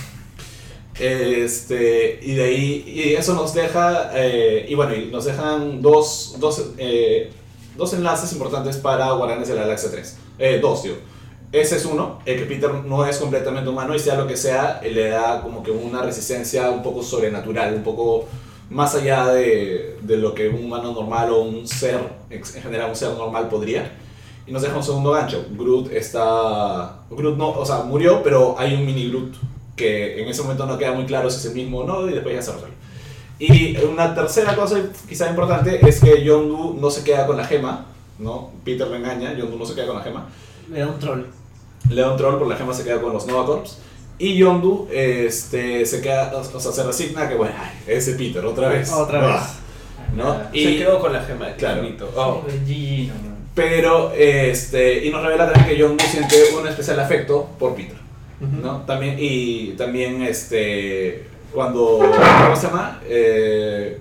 Este, 0.99 2.19
y 2.21 2.35
de 2.35 2.43
ahí, 2.43 2.83
y 2.85 3.13
eso 3.15 3.33
nos 3.33 3.53
deja, 3.53 4.11
eh, 4.13 4.65
y 4.69 4.75
bueno, 4.75 4.93
y 4.95 5.05
nos 5.05 5.25
dejan 5.25 5.81
dos, 5.81 6.35
dos, 6.39 6.71
eh, 6.77 7.31
dos 7.75 7.93
enlaces 7.93 8.31
importantes 8.33 8.77
para 8.77 9.11
Guardianes 9.11 9.47
de 9.47 9.55
la 9.55 9.61
Galaxia 9.61 9.91
3. 9.91 10.17
Eh, 10.39 10.59
dos, 10.61 10.83
tío. 10.83 10.93
Ese 11.51 11.77
es 11.77 11.85
uno, 11.85 12.19
el 12.25 12.39
que 12.39 12.45
Peter 12.45 12.73
no 12.73 13.05
es 13.05 13.17
completamente 13.17 13.69
humano 13.69 13.93
y 13.93 13.99
sea 13.99 14.15
lo 14.15 14.25
que 14.25 14.35
sea, 14.35 14.79
él 14.83 14.95
le 14.95 15.09
da 15.09 15.41
como 15.41 15.61
que 15.61 15.69
una 15.69 16.01
resistencia 16.01 16.71
un 16.71 16.81
poco 16.81 17.03
sobrenatural, 17.03 17.75
un 17.75 17.83
poco 17.83 18.25
más 18.71 18.95
allá 18.95 19.27
de, 19.27 19.99
de 20.01 20.17
lo 20.17 20.33
que 20.33 20.49
un 20.49 20.65
humano 20.65 20.93
normal 20.93 21.29
o 21.31 21.43
un 21.43 21.67
ser, 21.67 21.99
en 22.31 22.43
general 22.43 22.89
un 22.89 22.95
ser 22.95 23.09
normal 23.11 23.49
podría. 23.49 23.91
Y 24.45 24.51
nos 24.51 24.61
deja 24.61 24.75
un 24.75 24.83
segundo 24.83 25.11
gancho. 25.11 25.45
Groot 25.51 25.91
está... 25.91 27.03
Groot 27.09 27.37
no, 27.37 27.51
o 27.51 27.65
sea, 27.65 27.83
murió, 27.83 28.21
pero 28.23 28.55
hay 28.57 28.73
un 28.73 28.85
mini 28.85 29.09
Groot 29.09 29.35
que 29.75 30.21
en 30.21 30.27
ese 30.27 30.41
momento 30.41 30.65
no 30.65 30.77
queda 30.77 30.91
muy 30.91 31.05
claro 31.05 31.29
si 31.29 31.37
es 31.37 31.45
el 31.45 31.53
mismo 31.53 31.79
o 31.79 31.83
no 31.85 32.09
y 32.09 32.13
después 32.13 32.35
ya 32.35 32.41
se 32.41 32.51
resuelve. 32.51 32.75
Y 33.39 33.75
una 33.77 34.13
tercera 34.15 34.55
cosa 34.55 34.77
quizá 35.09 35.29
importante 35.29 35.79
es 35.87 35.99
que 35.99 36.23
Yondu 36.23 36.77
no 36.79 36.89
se 36.89 37.03
queda 37.03 37.25
con 37.27 37.35
la 37.37 37.45
gema, 37.45 37.85
¿no? 38.19 38.51
Peter 38.63 38.87
lo 38.87 38.95
engaña, 38.95 39.33
Yondu 39.33 39.57
no 39.57 39.65
se 39.65 39.73
queda 39.75 39.87
con 39.87 39.97
la 39.97 40.03
gema. 40.03 40.29
Le 40.71 40.79
da 40.79 40.87
un 40.87 40.99
troll. 40.99 41.23
Le 41.89 42.01
da 42.01 42.11
un 42.11 42.17
troll 42.17 42.37
por 42.39 42.47
la 42.47 42.55
gema 42.55 42.73
se 42.73 42.83
queda 42.83 43.01
con 43.01 43.11
los 43.13 43.25
Nova 43.27 43.45
Corps. 43.45 43.77
Y 44.19 44.35
Yondu 44.37 44.87
este, 44.91 45.85
se 45.85 45.99
queda, 46.01 46.31
o 46.37 46.59
sea, 46.59 46.71
se 46.71 46.83
resigna 46.83 47.27
que, 47.27 47.35
bueno, 47.35 47.55
ay, 47.59 47.71
ese 47.87 48.13
Peter, 48.13 48.45
otra 48.45 48.69
vez. 48.69 48.91
Otra 48.93 49.19
Ah. 49.23 49.33
vez. 49.35 50.15
¿no? 50.15 50.23
Nada. 50.25 50.49
Y- 50.53 50.63
Se 50.63 50.77
quedó 50.77 50.99
con 50.99 51.11
la 51.11 51.21
gema 51.23 51.51
Claro. 51.55 51.81
Clarito. 51.81 52.11
Oh. 52.15 52.43
GG, 52.47 53.07
no, 53.07 53.13
no. 53.29 53.33
Pero, 53.55 54.11
este, 54.13 55.05
y 55.05 55.09
nos 55.09 55.23
revela 55.23 55.45
también 55.51 55.67
que 55.67 55.77
Yondu 55.77 56.03
siente 56.05 56.35
un 56.59 56.67
especial 56.67 56.99
afecto 56.99 57.49
por 57.59 57.75
Peter. 57.75 57.97
¿no? 58.39 58.81
También, 58.81 59.15
y 59.19 59.69
también, 59.71 60.21
este, 60.21 61.27
cuando, 61.53 61.99
¿cómo 62.43 62.55
se 62.55 62.67
llama? 62.67 62.99
Eh, 63.07 63.99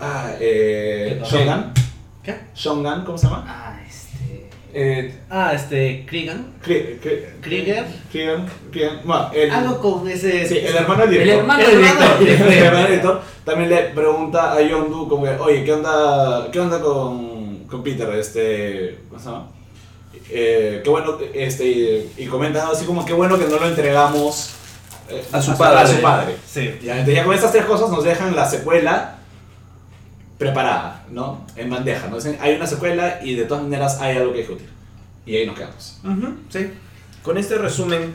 Ah, 0.00 0.32
eh. 0.40 1.20
Shogun. 1.24 1.72
¿Qué? 2.22 2.34
Shogun, 2.54 3.04
¿cómo 3.04 3.16
se 3.16 3.26
llama? 3.26 3.44
Ah, 3.48 3.80
este. 3.88 4.48
Eh, 4.74 5.14
Ah, 5.30 5.52
este, 5.54 6.04
Cregan. 6.06 6.52
Kri- 6.64 6.98
Kri- 7.00 7.40
Krieger. 7.40 7.84
Krieger. 8.10 8.40
Krieger. 8.72 8.98
Bueno, 9.04 9.30
el, 9.32 9.50
Algo 9.50 9.80
con 9.80 10.08
ese. 10.08 10.46
sí, 10.46 10.58
el 10.58 10.74
hermano 10.76 11.06
del 11.06 11.14
El 11.14 11.18
director. 11.20 11.40
hermano 11.42 11.62
El 11.62 11.70
del 11.70 11.84
hermano 11.84 12.18
director. 12.18 12.46
El 12.52 12.58
hermano 12.58 12.78
del 12.78 12.86
director 12.88 13.22
también 13.44 13.70
le 13.70 13.76
pregunta 13.94 14.52
a 14.54 14.60
Yondu 14.60 15.08
como 15.08 15.24
que, 15.24 15.30
oye, 15.30 15.64
¿qué 15.64 15.72
onda, 15.72 16.48
qué 16.52 16.60
onda 16.60 16.80
con, 16.80 17.58
con 17.70 17.82
Peter? 17.84 18.08
Este, 18.16 18.98
¿cómo 19.08 19.20
se 19.20 19.26
llama? 19.26 19.46
Eh, 20.30 20.80
qué 20.82 20.90
bueno, 20.90 21.18
este, 21.34 21.64
y, 21.66 22.12
y 22.18 22.26
comenta 22.26 22.68
así 22.68 22.84
como, 22.84 23.04
qué 23.06 23.12
bueno 23.12 23.38
que 23.38 23.44
no 23.46 23.58
lo 23.58 23.66
entregamos 23.68 24.54
A 25.32 25.42
su 25.42 25.56
padre. 25.56 25.78
A 25.78 25.86
su 25.86 26.00
padre. 26.00 26.36
Sí. 26.46 26.78
Ya, 26.82 26.92
entonces 26.92 27.14
ya 27.14 27.24
con 27.24 27.34
estas 27.34 27.52
tres 27.52 27.64
cosas 27.64 27.90
nos 27.90 28.04
dejan 28.04 28.34
la 28.34 28.48
secuela 28.48 29.16
preparada, 30.38 31.04
¿no? 31.10 31.44
En 31.56 31.70
bandeja, 31.70 32.08
¿no? 32.08 32.16
Dicen, 32.16 32.38
hay 32.40 32.54
una 32.54 32.66
secuela 32.66 33.20
y 33.22 33.34
de 33.34 33.44
todas 33.44 33.62
maneras 33.62 34.00
hay 34.00 34.16
algo 34.16 34.32
que 34.32 34.38
discutir. 34.38 34.68
Y 35.26 35.36
ahí 35.36 35.46
nos 35.46 35.56
quedamos. 35.56 36.00
Ujú, 36.04 36.34
sí. 36.50 36.70
Con 37.22 37.38
este 37.38 37.56
resumen 37.56 38.14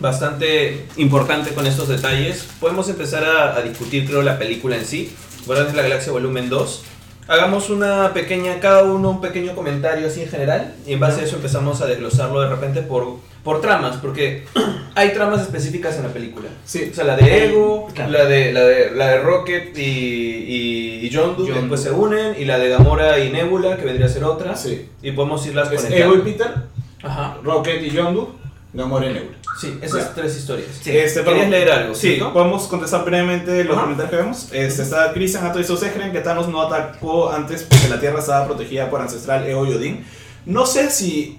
bastante 0.00 0.86
importante 0.96 1.54
con 1.54 1.66
estos 1.66 1.88
detalles, 1.88 2.48
podemos 2.60 2.88
empezar 2.88 3.24
a, 3.24 3.56
a 3.56 3.62
discutir, 3.62 4.06
creo, 4.06 4.22
la 4.22 4.38
película 4.38 4.76
en 4.76 4.84
sí. 4.84 5.14
Guardianes 5.46 5.72
de 5.72 5.76
la 5.76 5.88
Galaxia 5.88 6.12
Volumen 6.12 6.48
2. 6.48 6.84
Hagamos 7.26 7.70
una 7.70 8.12
pequeña, 8.12 8.60
cada 8.60 8.82
uno 8.82 9.10
un 9.10 9.20
pequeño 9.20 9.54
comentario 9.54 10.06
así 10.06 10.22
en 10.22 10.28
general, 10.28 10.74
y 10.86 10.92
en 10.92 11.00
base 11.00 11.22
a 11.22 11.24
eso 11.24 11.36
empezamos 11.36 11.80
a 11.80 11.86
desglosarlo 11.86 12.40
de 12.40 12.48
repente 12.48 12.82
por, 12.82 13.18
por 13.44 13.60
tramas, 13.60 13.98
porque 13.98 14.44
hay 14.96 15.12
tramas 15.12 15.42
específicas 15.42 15.96
en 15.96 16.04
la 16.04 16.08
película. 16.08 16.48
Sí. 16.64 16.88
O 16.90 16.94
sea, 16.94 17.04
la 17.04 17.14
de 17.16 17.44
Ego, 17.44 17.88
Claro. 17.94 18.10
la, 18.10 18.24
de, 18.24 18.52
la, 18.52 18.60
de, 18.64 18.90
la 18.92 19.08
de 19.08 19.20
Rocket 19.20 19.76
y, 19.78 19.82
y, 19.82 20.94
y 20.96 21.08
que 21.08 21.14
Yondu. 21.14 21.44
después 21.46 21.82
se 21.82 21.90
unen, 21.90 22.34
y 22.38 22.44
la 22.46 22.58
de 22.58 22.70
Gamora 22.70 23.18
y 23.20 23.30
Nebula, 23.30 23.76
que 23.76 23.84
vendría 23.84 24.06
a 24.06 24.08
ser 24.08 24.24
otra. 24.24 24.56
Sí. 24.56 24.88
Y 25.02 25.12
podemos 25.12 25.46
irlas 25.46 25.70
Es 25.70 25.82
conectando. 25.82 26.14
Ego 26.14 26.22
y 26.26 26.32
Peter, 26.32 26.54
Ajá. 27.02 27.36
Rocket 27.44 27.82
y 27.82 27.90
Yondu, 27.90 28.34
Gamora 28.72 29.10
y 29.10 29.12
Nebula. 29.14 29.36
Sí, 29.60 29.78
esas 29.82 30.08
Ya. 30.08 30.14
tres 30.14 30.36
historias. 30.36 30.68
Sí. 30.82 30.96
Este, 30.96 31.22
¿Querías 31.22 31.48
leer 31.50 31.70
algo? 31.70 31.94
Sí, 31.94 32.14
¿cierto? 32.14 32.32
podemos 32.32 32.62
contestar 32.64 33.04
brevemente 33.04 33.62
los 33.62 33.74
Ajá. 33.76 33.82
comentarios 33.82 34.10
que 34.10 34.16
vemos. 34.16 34.48
Este, 34.52 34.82
está 34.82 35.12
Christian 35.12 35.46
Hato 35.46 35.60
y 35.60 35.62
ustedes 35.62 35.92
creen 35.92 36.10
que 36.12 36.20
Thanos 36.20 36.48
no 36.48 36.60
atacó 36.62 37.30
antes 37.30 37.62
porque 37.62 37.88
la 37.88 38.00
Tierra 38.00 38.18
estaba 38.18 38.46
protegida 38.46 38.90
por 38.90 39.00
Ancestral 39.00 39.46
Ego 39.46 39.64
y 39.66 39.74
Odín. 39.74 40.04
No 40.46 40.66
sé 40.66 40.90
si... 40.90 41.38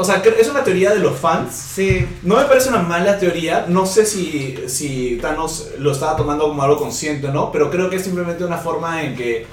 O 0.00 0.04
sea, 0.04 0.22
es 0.38 0.48
una 0.48 0.64
teoría 0.64 0.90
de 0.92 0.98
los 0.98 1.18
fans. 1.18 1.54
Sí. 1.54 2.06
No 2.22 2.36
me 2.36 2.44
parece 2.44 2.70
una 2.70 2.80
mala 2.80 3.18
teoría. 3.18 3.66
No 3.68 3.84
sé 3.86 4.06
si, 4.06 4.56
si 4.66 5.18
Thanos 5.20 5.68
lo 5.78 5.92
estaba 5.92 6.16
tomando 6.16 6.48
como 6.48 6.62
algo 6.62 6.78
consciente 6.78 7.28
o 7.28 7.32
no, 7.32 7.52
pero 7.52 7.70
creo 7.70 7.90
que 7.90 7.96
es 7.96 8.02
simplemente 8.04 8.44
una 8.44 8.58
forma 8.58 9.02
en 9.02 9.14
que... 9.14 9.46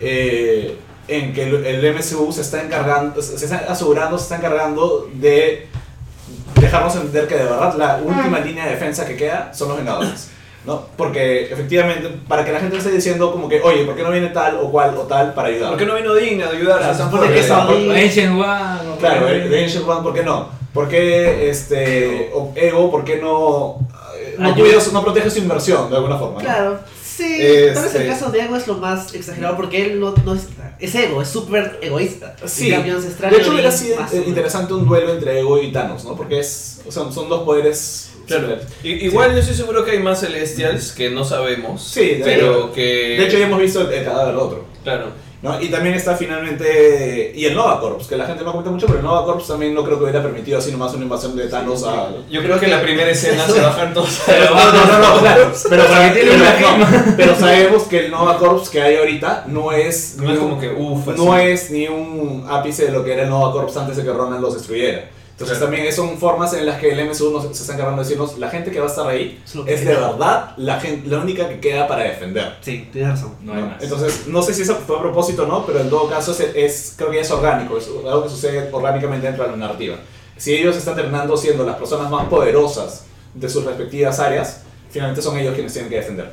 eh, 0.00 0.78
en 1.08 1.32
que 1.32 1.44
el, 1.44 1.64
el 1.64 1.94
MCU 1.94 2.32
se 2.32 2.40
está 2.40 2.64
encargando, 2.64 3.22
se 3.22 3.36
está 3.36 3.64
asegurando, 3.68 4.18
se 4.18 4.24
está 4.24 4.36
encargando 4.38 5.08
de 5.14 5.68
dejarnos 6.60 6.96
entender 6.96 7.28
que 7.28 7.36
de 7.36 7.44
verdad 7.44 7.76
la 7.76 8.00
última 8.04 8.40
línea 8.40 8.64
de 8.64 8.72
defensa 8.72 9.06
que 9.06 9.16
queda 9.16 9.54
son 9.54 9.68
los 9.68 9.76
Vengadores. 9.76 10.30
¿No? 10.66 10.82
Porque 10.96 11.44
efectivamente, 11.44 12.10
para 12.28 12.44
que 12.44 12.52
la 12.52 12.60
gente 12.60 12.76
esté 12.76 12.90
diciendo 12.90 13.30
como 13.32 13.48
que, 13.48 13.60
oye, 13.62 13.84
¿por 13.84 13.94
qué 13.94 14.02
no 14.02 14.10
viene 14.10 14.28
tal 14.28 14.56
o 14.60 14.70
cual 14.70 14.96
o 14.96 15.02
tal 15.02 15.32
para 15.32 15.48
ayudar? 15.48 15.70
¿Por 15.70 15.78
qué 15.78 15.86
no 15.86 15.94
vino 15.94 16.14
digna 16.14 16.50
de 16.50 16.56
ayudar 16.56 16.76
a 16.78 16.80
Claro, 16.80 16.98
San 16.98 17.10
porque 17.10 17.26
Jorge? 17.28 17.40
es 17.40 17.50
Odín. 17.50 17.90
Ancient 17.92 18.32
One. 18.32 18.96
Claro, 18.98 19.26
de 19.26 19.64
Ancient 19.64 19.88
One, 19.88 20.02
¿por 20.02 20.12
qué 20.14 20.22
no? 20.24 20.48
¿Por 20.74 20.88
qué 20.88 21.48
este, 21.48 22.30
o 22.34 22.52
Ego, 22.54 22.90
por 22.90 23.04
qué 23.04 23.16
no, 23.16 23.78
eh, 24.18 24.34
no, 24.38 24.48
Ayuda. 24.48 24.60
cuida 24.78 24.92
no 24.92 25.02
protege 25.02 25.30
su 25.30 25.38
inversión 25.38 25.88
de 25.88 25.96
alguna 25.96 26.18
forma? 26.18 26.34
¿no? 26.34 26.40
Claro. 26.44 26.80
Sí. 27.02 27.36
Este- 27.40 27.72
Tal 27.72 27.82
vez 27.84 27.94
el 27.94 28.06
caso 28.08 28.30
de 28.30 28.40
Ego 28.42 28.56
es 28.56 28.66
lo 28.66 28.74
más 28.74 29.14
exagerado 29.14 29.56
porque 29.56 29.86
él 29.86 30.00
no, 30.00 30.14
no 30.24 30.34
es. 30.34 30.48
Es 30.78 30.94
ego, 30.94 31.22
es 31.22 31.28
súper 31.28 31.78
egoísta. 31.80 32.36
Sí, 32.44 32.68
En 32.68 32.74
cambio, 32.74 32.96
Ancestral 32.96 33.30
de 33.30 33.38
hecho 33.38 33.52
hubiera 33.52 33.70
sido 33.72 33.96
interesante 34.26 34.74
un 34.74 34.86
duelo 34.86 35.14
entre 35.14 35.40
Ego 35.40 35.58
y 35.62 35.72
Thanos, 35.72 36.04
¿no? 36.04 36.14
Porque 36.14 36.40
es, 36.40 36.80
o 36.86 36.92
sea, 36.92 37.10
son 37.10 37.30
dos 37.30 37.44
poderes 37.44 38.05
Claro. 38.26 38.58
Igual 38.82 39.32
yo 39.32 39.38
estoy 39.38 39.54
seguro 39.54 39.84
que 39.84 39.92
hay 39.92 39.98
más 40.00 40.20
Celestials 40.20 40.92
que 40.92 41.10
no 41.10 41.24
sabemos. 41.24 41.82
Sí, 41.82 42.14
de 42.16 42.24
pero 42.24 42.46
hecho. 42.50 42.72
que. 42.72 42.82
De 43.18 43.24
hecho 43.26 43.38
ya 43.38 43.46
hemos 43.46 43.60
visto 43.60 43.80
el, 43.88 44.04
cadáver 44.04 44.28
del 44.34 44.36
otro. 44.36 44.64
claro. 44.82 45.26
¿no? 45.42 45.60
Y 45.60 45.68
también 45.68 45.94
está 45.94 46.16
finalmente. 46.16 47.32
Y 47.36 47.44
el 47.44 47.54
Nova 47.54 47.78
Corps, 47.78 48.06
que 48.08 48.16
la 48.16 48.26
gente 48.26 48.42
no 48.42 48.52
comenta 48.52 48.70
mucho, 48.70 48.86
pero 48.86 48.98
el 49.00 49.04
Nova 49.04 49.24
Corps 49.24 49.46
también 49.46 49.74
no 49.74 49.84
creo 49.84 49.98
que 49.98 50.04
hubiera 50.04 50.22
permitido 50.22 50.58
así 50.58 50.72
nomás 50.72 50.94
una 50.94 51.04
invasión 51.04 51.36
de 51.36 51.46
Thanos 51.46 51.84
a. 51.84 52.08
Yo 52.30 52.42
creo 52.42 52.58
que 52.58 52.64
en 52.64 52.70
la 52.72 52.82
primera 52.82 53.10
escena 53.10 53.46
se 53.46 53.60
bajan 53.60 53.92
todos. 53.92 54.22
Pero, 54.26 54.54
no, 54.54 54.72
no, 54.72 54.86
no, 54.86 54.98
no, 55.14 55.20
claro. 55.20 55.52
Pero, 55.68 55.84
Porque 55.84 56.20
tiene 56.20 56.30
pero, 56.30 56.74
una 56.74 56.90
no, 56.90 57.16
pero 57.16 57.36
sabemos 57.38 57.82
que 57.84 58.06
el 58.06 58.10
Nova 58.10 58.38
Corps 58.38 58.68
que 58.70 58.80
hay 58.80 58.96
ahorita 58.96 59.44
no 59.48 59.72
es. 59.72 60.16
No 60.16 60.32
es 60.32 60.38
un- 60.38 60.48
como 60.48 60.60
que, 60.60 60.70
uff, 60.70 61.06
no 61.08 61.36
es 61.36 61.70
ni 61.70 61.86
un 61.86 62.46
ápice 62.48 62.86
de 62.86 62.92
lo 62.92 63.04
que 63.04 63.12
era 63.12 63.24
el 63.24 63.28
Nova 63.28 63.52
Corps 63.52 63.76
antes 63.76 63.98
de 63.98 64.04
que 64.04 64.12
Ronan 64.12 64.40
los 64.40 64.54
destruyera. 64.54 65.10
Entonces 65.38 65.58
Claro. 65.58 65.72
también 65.74 65.92
son 65.94 66.16
formas 66.18 66.54
en 66.54 66.64
las 66.64 66.80
que 66.80 66.90
el 66.92 66.98
MSU 67.10 67.30
nos, 67.30 67.44
se 67.54 67.62
está 67.62 67.74
encargando 67.74 68.00
de 68.02 68.08
decirnos 68.08 68.38
la 68.38 68.48
gente 68.48 68.70
que 68.70 68.80
va 68.80 68.86
a 68.86 68.88
estar 68.88 69.06
ahí 69.06 69.38
Es 69.66 69.84
de 69.84 69.94
verdad 69.94 70.54
la, 70.56 70.80
gente, 70.80 71.06
la 71.10 71.18
única 71.18 71.46
que 71.46 71.60
queda 71.60 71.86
para 71.86 72.04
defender. 72.04 72.56
Sí, 72.62 72.88
tienes 72.90 73.10
razón. 73.12 73.34
No 73.42 73.52
hay 73.52 73.62
más. 73.64 73.82
Entonces, 73.82 74.26
no 74.28 74.40
sé 74.40 74.54
si 74.54 74.62
eso 74.62 74.76
fue 74.86 74.96
a 74.96 75.00
propósito 75.02 75.42
o 75.42 75.46
no, 75.46 75.66
pero 75.66 75.80
en 75.80 75.90
todo 75.90 76.08
caso 76.08 76.32
es, 76.32 76.40
es- 76.54 76.94
creo 76.96 77.10
que 77.10 77.20
es 77.20 77.30
orgánico, 77.30 77.76
es 77.76 77.86
algo 77.86 78.22
que 78.22 78.30
sucede 78.30 78.70
orgánicamente 78.72 79.26
dentro 79.26 79.44
de 79.44 79.50
la 79.50 79.56
narrativa. 79.58 79.96
Si 80.38 80.54
ellos 80.54 80.74
están 80.74 80.94
terminando 80.96 81.36
siendo 81.36 81.64
las 81.66 81.76
personas 81.76 82.10
más 82.10 82.26
poderosas 82.28 83.04
de 83.34 83.48
sus 83.50 83.62
respectivas 83.66 84.18
áreas, 84.20 84.62
finalmente 84.90 85.20
son 85.20 85.36
ellos 85.36 85.52
quienes 85.52 85.70
tienen 85.74 85.90
que 85.90 85.96
defender. 85.96 86.30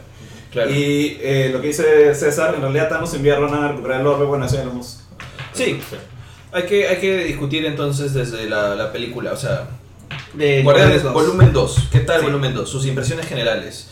Claro. 0.49 0.69
Y 0.71 1.17
eh, 1.21 1.49
lo 1.51 1.59
que 1.59 1.67
dice 1.67 2.15
César, 2.15 2.55
en 2.55 2.61
realidad 2.61 2.87
Thanos 2.87 3.13
envía 3.15 3.33
a 3.35 3.39
Ronan 3.39 3.63
a 3.65 3.67
recuperar 3.69 3.99
el 3.99 4.07
orbe, 4.07 4.23
bueno, 4.25 4.45
eso 4.45 4.55
ya 4.55 4.63
lo 4.63 4.71
hemos... 4.71 4.99
Sí. 5.51 5.81
Hay 6.53 6.63
que, 6.63 6.87
hay 6.87 6.97
que 6.97 7.23
discutir 7.25 7.65
entonces 7.65 8.13
desde 8.13 8.49
la, 8.49 8.75
la 8.75 8.91
película. 8.91 9.31
O 9.33 9.37
sea, 9.37 9.67
De 10.33 10.61
Guardianes 10.63 11.03
dos. 11.03 11.13
Volumen 11.13 11.53
2. 11.53 11.89
¿Qué 11.91 11.99
tal 11.99 12.19
Sí. 12.19 12.25
Volumen 12.25 12.53
2? 12.53 12.69
Sus 12.69 12.85
impresiones 12.85 13.25
generales. 13.27 13.89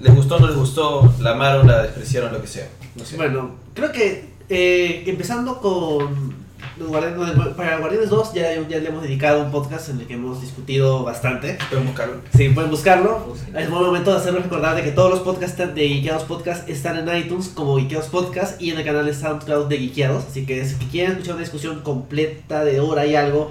¿Les 0.00 0.14
gustó 0.14 0.38
no 0.38 0.46
les 0.46 0.56
gustó? 0.56 1.12
¿La 1.20 1.32
amaron, 1.32 1.66
la 1.66 1.82
despreciaron, 1.82 2.32
lo 2.32 2.40
que 2.40 2.46
sea? 2.46 2.68
No 2.96 3.04
sé. 3.04 3.16
Bueno, 3.16 3.56
creo 3.74 3.92
que 3.92 4.24
eh, 4.48 5.04
empezando 5.06 5.60
con 5.60 6.34
los 6.78 6.88
Guardianes, 6.88 7.54
para 7.56 7.78
Guardianes 7.78 8.10
2 8.10 8.34
ya, 8.34 8.54
ya 8.68 8.78
le 8.78 8.88
hemos 8.88 9.02
dedicado 9.02 9.42
un 9.44 9.50
podcast 9.50 9.88
en 9.90 10.00
el 10.00 10.06
que 10.06 10.14
hemos 10.14 10.40
discutido 10.40 11.04
bastante. 11.04 11.58
Pueden 11.68 11.86
buscarlo. 11.86 12.14
Sí, 12.36 12.48
pueden 12.50 12.70
buscarlo. 12.70 13.34
Es 13.56 13.70
buen 13.70 13.82
momento 13.82 14.12
de 14.12 14.18
hacerles 14.18 14.44
recordar 14.44 14.76
de 14.76 14.82
que 14.82 14.92
todos 14.92 15.10
los 15.10 15.20
podcasts 15.20 15.56
de 15.58 15.88
Geekeados 15.88 16.24
Podcast 16.24 16.68
están 16.68 16.96
en 17.08 17.16
iTunes 17.16 17.48
como 17.48 17.76
Geekeados 17.78 18.06
Podcast 18.08 18.60
y 18.60 18.70
en 18.70 18.78
el 18.78 18.84
canal 18.84 19.06
de 19.06 19.14
SoundCloud 19.14 19.66
de 19.68 19.78
Geekeados. 19.78 20.24
Así 20.30 20.46
que 20.46 20.64
si 20.64 20.74
quieren 20.86 21.12
escuchar 21.12 21.34
una 21.34 21.42
discusión 21.42 21.80
completa 21.80 22.64
de 22.64 22.80
hora 22.80 23.06
y 23.06 23.14
algo 23.16 23.50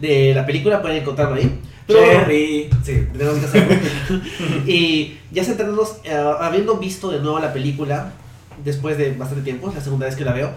de 0.00 0.32
la 0.34 0.46
película, 0.46 0.80
pueden 0.80 0.98
encontrarlo 0.98 1.36
ahí. 1.36 1.60
Pero- 1.86 2.00
Cherry. 2.00 2.70
Sí, 2.84 3.06
tenemos 3.12 3.38
que 3.38 3.46
hacerlo. 3.46 3.76
y 4.66 5.18
ya 5.32 5.44
centrándonos, 5.44 5.96
eh, 6.04 6.14
habiendo 6.40 6.76
visto 6.76 7.10
de 7.10 7.18
nuevo 7.20 7.38
la 7.40 7.52
película, 7.52 8.12
después 8.64 8.96
de 8.96 9.12
bastante 9.12 9.42
tiempo, 9.44 9.68
es 9.68 9.74
la 9.74 9.80
segunda 9.80 10.06
vez 10.06 10.16
que 10.16 10.24
la 10.24 10.32
veo, 10.32 10.50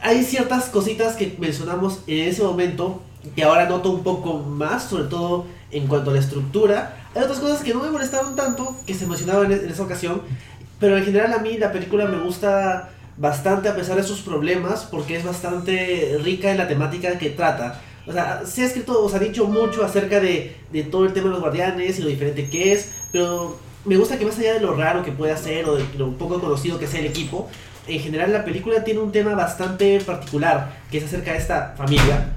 hay 0.00 0.22
ciertas 0.24 0.66
cositas 0.66 1.16
que 1.16 1.36
mencionamos 1.38 2.00
en 2.06 2.28
ese 2.28 2.42
momento 2.42 3.02
que 3.34 3.42
ahora 3.42 3.68
noto 3.68 3.90
un 3.90 4.02
poco 4.02 4.38
más, 4.38 4.84
sobre 4.84 5.04
todo 5.04 5.46
en 5.70 5.86
cuanto 5.86 6.10
a 6.10 6.14
la 6.14 6.20
estructura. 6.20 7.08
Hay 7.14 7.22
otras 7.22 7.40
cosas 7.40 7.62
que 7.62 7.74
no 7.74 7.82
me 7.82 7.90
molestaron 7.90 8.36
tanto, 8.36 8.76
que 8.86 8.94
se 8.94 9.06
mencionaban 9.06 9.50
en, 9.50 9.68
esa 9.68 9.82
ocasión, 9.82 10.22
pero 10.78 10.96
en 10.96 11.04
general 11.04 11.32
a 11.32 11.38
mí 11.38 11.56
la 11.58 11.72
película 11.72 12.06
me 12.06 12.18
gusta 12.18 12.90
bastante 13.16 13.68
a 13.68 13.74
pesar 13.74 13.96
de 13.96 14.02
sus 14.02 14.20
problemas, 14.20 14.84
porque 14.84 15.16
es 15.16 15.24
bastante 15.24 16.18
rica 16.22 16.50
en 16.50 16.58
la 16.58 16.68
temática 16.68 17.18
que 17.18 17.30
trata. 17.30 17.80
O 18.06 18.12
sea, 18.12 18.42
se 18.46 18.62
ha 18.62 18.66
escrito, 18.66 19.02
o 19.02 19.08
se 19.08 19.16
ha 19.16 19.18
dicho 19.18 19.46
mucho 19.46 19.84
acerca 19.84 20.20
de, 20.20 20.56
de 20.72 20.82
todo 20.84 21.06
el 21.06 21.12
tema 21.12 21.26
de 21.26 21.32
los 21.32 21.40
guardianes 21.40 21.98
y 21.98 22.02
lo 22.02 22.08
diferente 22.08 22.48
que 22.48 22.72
es, 22.72 22.90
pero 23.10 23.58
me 23.84 23.96
gusta 23.96 24.18
que 24.18 24.24
más 24.24 24.38
allá 24.38 24.54
de 24.54 24.60
lo 24.60 24.74
raro 24.74 25.02
que 25.04 25.12
pueda 25.12 25.36
ser 25.36 25.68
o 25.68 25.76
de 25.76 25.84
lo 25.96 26.12
poco 26.12 26.40
conocido 26.40 26.78
que 26.78 26.86
sea 26.86 27.00
el 27.00 27.06
equipo, 27.06 27.48
en 27.86 28.00
general 28.00 28.32
la 28.32 28.44
película 28.44 28.84
tiene 28.84 29.00
un 29.00 29.12
tema 29.12 29.34
bastante 29.34 30.00
particular, 30.00 30.76
que 30.90 30.98
es 30.98 31.04
acerca 31.04 31.32
de 31.32 31.38
esta 31.38 31.74
familia 31.76 32.36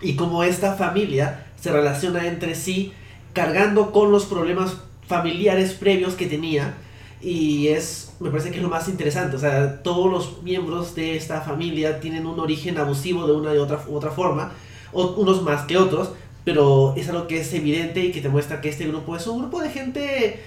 y 0.00 0.14
cómo 0.14 0.44
esta 0.44 0.74
familia 0.74 1.46
se 1.60 1.72
relaciona 1.72 2.26
entre 2.26 2.54
sí, 2.54 2.92
cargando 3.32 3.92
con 3.92 4.12
los 4.12 4.26
problemas 4.26 4.76
familiares 5.06 5.72
previos 5.72 6.14
que 6.14 6.26
tenía. 6.26 6.74
Y 7.20 7.68
es, 7.68 8.12
me 8.20 8.30
parece 8.30 8.50
que 8.50 8.58
es 8.58 8.62
lo 8.62 8.68
más 8.68 8.88
interesante. 8.88 9.36
O 9.36 9.40
sea, 9.40 9.82
todos 9.82 10.10
los 10.10 10.42
miembros 10.42 10.94
de 10.94 11.16
esta 11.16 11.40
familia 11.40 11.98
tienen 11.98 12.26
un 12.26 12.38
origen 12.38 12.78
abusivo 12.78 13.26
de 13.26 13.32
una 13.32 13.54
y 13.54 13.58
otra, 13.58 13.80
otra 13.90 14.10
forma, 14.10 14.52
unos 14.92 15.42
más 15.42 15.66
que 15.66 15.76
otros, 15.76 16.12
pero 16.44 16.94
es 16.96 17.08
algo 17.08 17.26
que 17.26 17.40
es 17.40 17.52
evidente 17.52 18.00
y 18.00 18.12
que 18.12 18.20
te 18.20 18.28
muestra 18.28 18.60
que 18.60 18.68
este 18.68 18.86
grupo 18.86 19.16
es 19.16 19.26
un 19.26 19.40
grupo 19.40 19.60
de 19.60 19.70
gente 19.70 20.40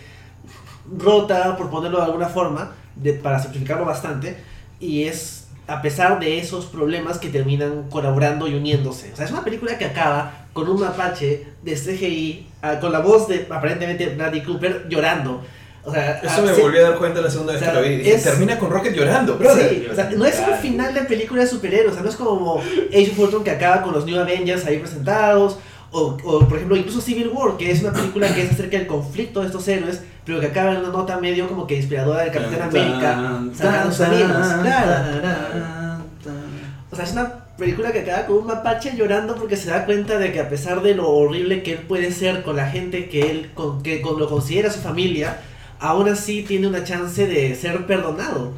rota, 0.98 1.58
por 1.58 1.70
ponerlo 1.70 2.00
de 2.00 2.06
alguna 2.06 2.28
forma, 2.28 2.72
de, 2.96 3.14
para 3.14 3.40
simplificarlo 3.40 3.86
bastante, 3.86 4.38
y 4.80 5.04
es 5.04 5.48
a 5.68 5.82
pesar 5.82 6.20
de 6.20 6.40
esos 6.40 6.66
problemas 6.66 7.18
que 7.18 7.30
terminan 7.30 7.84
colaborando 7.90 8.48
y 8.48 8.56
uniéndose. 8.56 9.12
O 9.14 9.16
sea, 9.16 9.26
es 9.26 9.32
una 9.32 9.44
película 9.44 9.78
que 9.78 9.86
acaba 9.86 10.34
con 10.54 10.68
un 10.68 10.80
mapache 10.82 11.48
de 11.64 11.74
CGI, 11.76 12.48
ah, 12.62 12.80
con 12.82 12.92
la 12.92 13.00
voz 13.00 13.28
de 13.30 13.48
aparentemente 13.50 14.08
Bradley 14.16 14.44
Cooper 14.44 14.88
llorando 14.90 15.42
O 15.86 15.92
sea, 15.92 16.18
Eso 16.22 16.30
ah, 16.38 16.42
me 16.42 16.54
sí- 16.54 16.62
volví 16.62 16.78
a 16.80 16.82
dar 16.90 16.98
cuenta 16.98 17.22
la 17.22 17.30
segunda 17.30 17.54
vez 17.54 17.62
O 17.62 17.66
sea, 17.66 17.74
que 17.74 17.80
lo 17.80 17.88
vi. 17.88 18.10
Es- 18.10 18.24
Termina 18.24 18.60
con 18.60 18.70
Rocket 18.70 18.94
llorando, 18.94 19.38
brother. 19.38 19.70
Sí, 19.70 19.88
o 19.90 19.96
sea, 19.96 20.10
no 20.10 20.26
es 20.26 20.40
un 20.46 20.56
final 20.58 20.94
de 20.94 21.02
película 21.02 21.42
de 21.44 21.48
superhéroes, 21.48 21.92
o 21.92 21.94
sea, 21.94 22.04
no 22.04 22.10
es 22.10 22.16
como 22.18 22.60
Age 22.60 23.12
of 23.12 23.20
Ultron 23.20 23.44
que 23.44 23.52
acaba 23.52 23.82
con 23.82 23.94
los 23.94 24.06
New 24.06 24.20
Avengers 24.20 24.66
ahí 24.66 24.78
presentados, 24.80 25.58
o, 25.92 26.18
o, 26.24 26.48
por 26.48 26.56
ejemplo 26.58 26.76
incluso 26.78 27.02
Civil 27.02 27.30
War, 27.34 27.58
que 27.58 27.70
es 27.72 27.82
una 27.82 27.92
película 27.94 28.34
que 28.34 28.44
es 28.44 28.52
acerca 28.52 28.78
del 28.78 28.88
conflicto 28.88 29.42
de 29.42 29.48
estos 29.48 29.68
héroes, 29.68 30.02
pero 30.26 30.40
que 30.40 30.48
acaba 30.48 30.72
en 30.72 30.78
una 30.80 30.90
nota 30.90 31.18
medio 31.20 31.48
como 31.48 31.68
que 31.68 31.76
inspiradora 31.78 32.24
del 32.24 32.32
Capitán 32.32 32.62
América, 32.70 33.42
sacando 33.56 34.06
amigos, 34.06 34.48
claro. 34.62 36.02
O 36.92 36.96
sea, 36.96 37.06
es 37.06 37.12
una 37.14 37.34
película 37.58 37.92
que 37.92 38.00
acaba 38.02 38.26
con 38.26 38.38
un 38.38 38.48
mapache 38.48 38.96
llorando 38.96 39.36
porque 39.36 39.56
se 39.56 39.70
da 39.70 39.86
cuenta 39.86 40.18
de 40.18 40.32
que 40.32 40.40
a 40.40 40.50
pesar 40.50 40.82
de 40.82 40.96
lo 40.96 41.10
horrible 41.10 41.64
que 41.64 41.74
él 41.74 41.80
puede 41.80 42.12
ser 42.12 42.44
con 42.44 42.56
la 42.56 42.68
gente 42.68 43.08
que 43.10 43.30
él 43.32 43.52
con, 43.54 43.82
que 43.84 44.02
con- 44.02 44.20
lo 44.20 44.28
considera 44.30 44.70
su 44.72 44.80
familia, 44.80 45.38
aún 45.80 46.10
así 46.10 46.44
tiene 46.44 46.68
una 46.68 46.84
chance 46.84 47.28
de 47.28 47.56
ser 47.56 47.86
perdonado. 47.86 48.52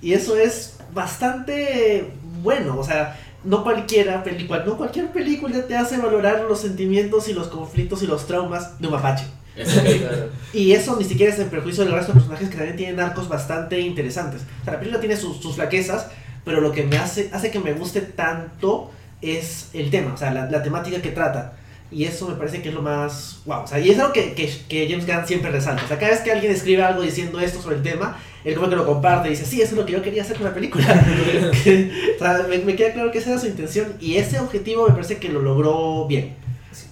Y 0.00 0.12
eso 0.14 0.36
es 0.36 0.76
bastante 0.92 2.10
bueno, 2.42 2.76
o 2.78 2.84
sea, 2.84 3.16
no 3.44 3.62
cualquiera 3.62 4.22
película, 4.22 4.64
no 4.64 4.76
cualquier 4.76 5.10
película 5.10 5.66
te 5.66 5.76
hace 5.76 5.98
valorar 5.98 6.44
los 6.48 6.60
sentimientos 6.60 7.28
y 7.28 7.32
los 7.32 7.48
conflictos 7.48 8.02
y 8.02 8.06
los 8.06 8.26
traumas 8.26 8.80
de 8.80 8.86
un 8.86 8.92
mapache. 8.94 9.24
Y 10.52 10.72
eso 10.72 10.96
ni 10.96 11.04
siquiera 11.04 11.32
es 11.32 11.38
en 11.38 11.48
perjuicio 11.48 11.84
del 11.84 11.92
resto 11.94 12.12
de 12.12 12.18
personajes 12.18 12.48
que 12.48 12.56
también 12.56 12.76
tienen 12.76 13.00
arcos 13.00 13.28
bastante 13.28 13.80
interesantes. 13.80 14.42
O 14.60 14.64
sea, 14.64 14.74
la 14.74 14.78
película 14.78 15.00
tiene 15.00 15.16
sus, 15.16 15.38
sus 15.38 15.54
flaquezas, 15.56 16.08
pero 16.44 16.60
lo 16.60 16.72
que 16.72 16.84
me 16.84 16.98
hace, 16.98 17.30
hace 17.32 17.50
que 17.50 17.58
me 17.58 17.72
guste 17.72 18.00
tanto 18.00 18.90
es 19.20 19.70
el 19.72 19.90
tema, 19.90 20.14
o 20.14 20.16
sea, 20.16 20.32
la, 20.32 20.50
la 20.50 20.62
temática 20.62 21.00
que 21.00 21.10
trata. 21.10 21.54
Y 21.90 22.04
eso 22.04 22.28
me 22.28 22.36
parece 22.36 22.62
que 22.62 22.70
es 22.70 22.74
lo 22.74 22.82
más 22.82 23.40
wow. 23.44 23.62
O 23.62 23.66
sea, 23.66 23.78
y 23.78 23.90
es 23.90 23.98
algo 23.98 24.12
que, 24.12 24.32
que, 24.34 24.50
que 24.68 24.88
James 24.88 25.06
Gunn 25.06 25.26
siempre 25.26 25.50
resalta. 25.50 25.84
O 25.84 25.88
sea, 25.88 25.98
cada 25.98 26.12
vez 26.12 26.20
que 26.20 26.32
alguien 26.32 26.50
escribe 26.50 26.82
algo 26.82 27.02
diciendo 27.02 27.38
esto 27.38 27.60
sobre 27.60 27.76
el 27.76 27.82
tema, 27.82 28.18
él 28.44 28.54
como 28.54 28.68
que 28.68 28.76
lo 28.76 28.84
comparte 28.86 29.28
y 29.28 29.32
dice, 29.32 29.44
sí, 29.46 29.60
eso 29.62 29.72
es 29.72 29.78
lo 29.78 29.86
que 29.86 29.92
yo 29.92 30.02
quería 30.02 30.22
hacer 30.22 30.36
con 30.36 30.46
la 30.46 30.54
película. 30.54 30.84
Que, 31.64 31.90
o 32.16 32.18
sea, 32.18 32.46
me, 32.48 32.58
me 32.58 32.74
queda 32.76 32.92
claro 32.92 33.10
que 33.12 33.18
esa 33.18 33.30
era 33.30 33.38
su 33.40 33.46
intención 33.46 33.94
y 34.00 34.16
ese 34.16 34.40
objetivo 34.40 34.86
me 34.88 34.94
parece 34.94 35.18
que 35.18 35.28
lo 35.28 35.40
logró 35.42 36.06
bien. 36.06 36.34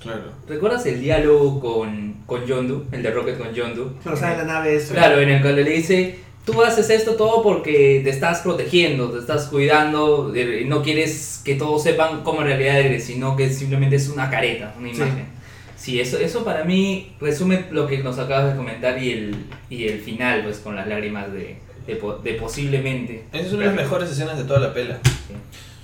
Claro. 0.00 0.32
¿Recuerdas 0.48 0.84
el 0.86 1.00
diálogo 1.00 1.60
con, 1.60 2.14
con 2.26 2.46
Yondu? 2.46 2.84
El 2.92 3.02
de 3.02 3.10
Rocket 3.10 3.38
con 3.38 3.52
Yondu. 3.52 3.92
Pero, 4.02 4.16
sea, 4.16 4.36
la 4.36 4.44
nave 4.44 4.76
es... 4.76 4.90
Claro, 4.90 5.20
en 5.20 5.28
el 5.30 5.42
cual 5.42 5.56
le 5.56 5.64
dice, 5.64 6.18
tú 6.44 6.62
haces 6.62 6.88
esto 6.90 7.14
todo 7.16 7.42
porque 7.42 8.00
te 8.04 8.10
estás 8.10 8.40
protegiendo, 8.40 9.10
te 9.10 9.18
estás 9.18 9.46
cuidando, 9.46 10.32
eh, 10.34 10.64
no 10.66 10.82
quieres 10.82 11.40
que 11.44 11.54
todos 11.54 11.82
sepan 11.82 12.22
cómo 12.22 12.40
en 12.42 12.48
realidad 12.48 12.80
eres, 12.80 13.04
sino 13.04 13.36
que 13.36 13.50
simplemente 13.52 13.96
es 13.96 14.08
una 14.08 14.30
careta, 14.30 14.74
una 14.78 14.88
Sí. 14.88 14.96
imagen. 14.96 15.16
Sí, 15.16 15.39
eso, 15.86 16.18
eso 16.18 16.44
para 16.44 16.64
mí 16.64 17.12
resume 17.20 17.64
lo 17.70 17.86
que 17.86 17.98
nos 17.98 18.18
acabas 18.18 18.52
de 18.52 18.56
comentar 18.56 19.02
y 19.02 19.12
el, 19.12 19.36
y 19.70 19.86
el 19.86 20.00
final, 20.00 20.42
pues 20.44 20.58
con 20.58 20.76
las 20.76 20.86
lágrimas 20.86 21.32
de, 21.32 21.56
de, 21.86 22.00
de 22.22 22.34
posiblemente. 22.34 23.24
Esa 23.32 23.46
es 23.46 23.52
una 23.52 23.60
de 23.62 23.66
las 23.68 23.76
mejores 23.76 24.10
escenas 24.10 24.36
de 24.36 24.44
toda 24.44 24.60
la 24.60 24.74
pela. 24.74 24.98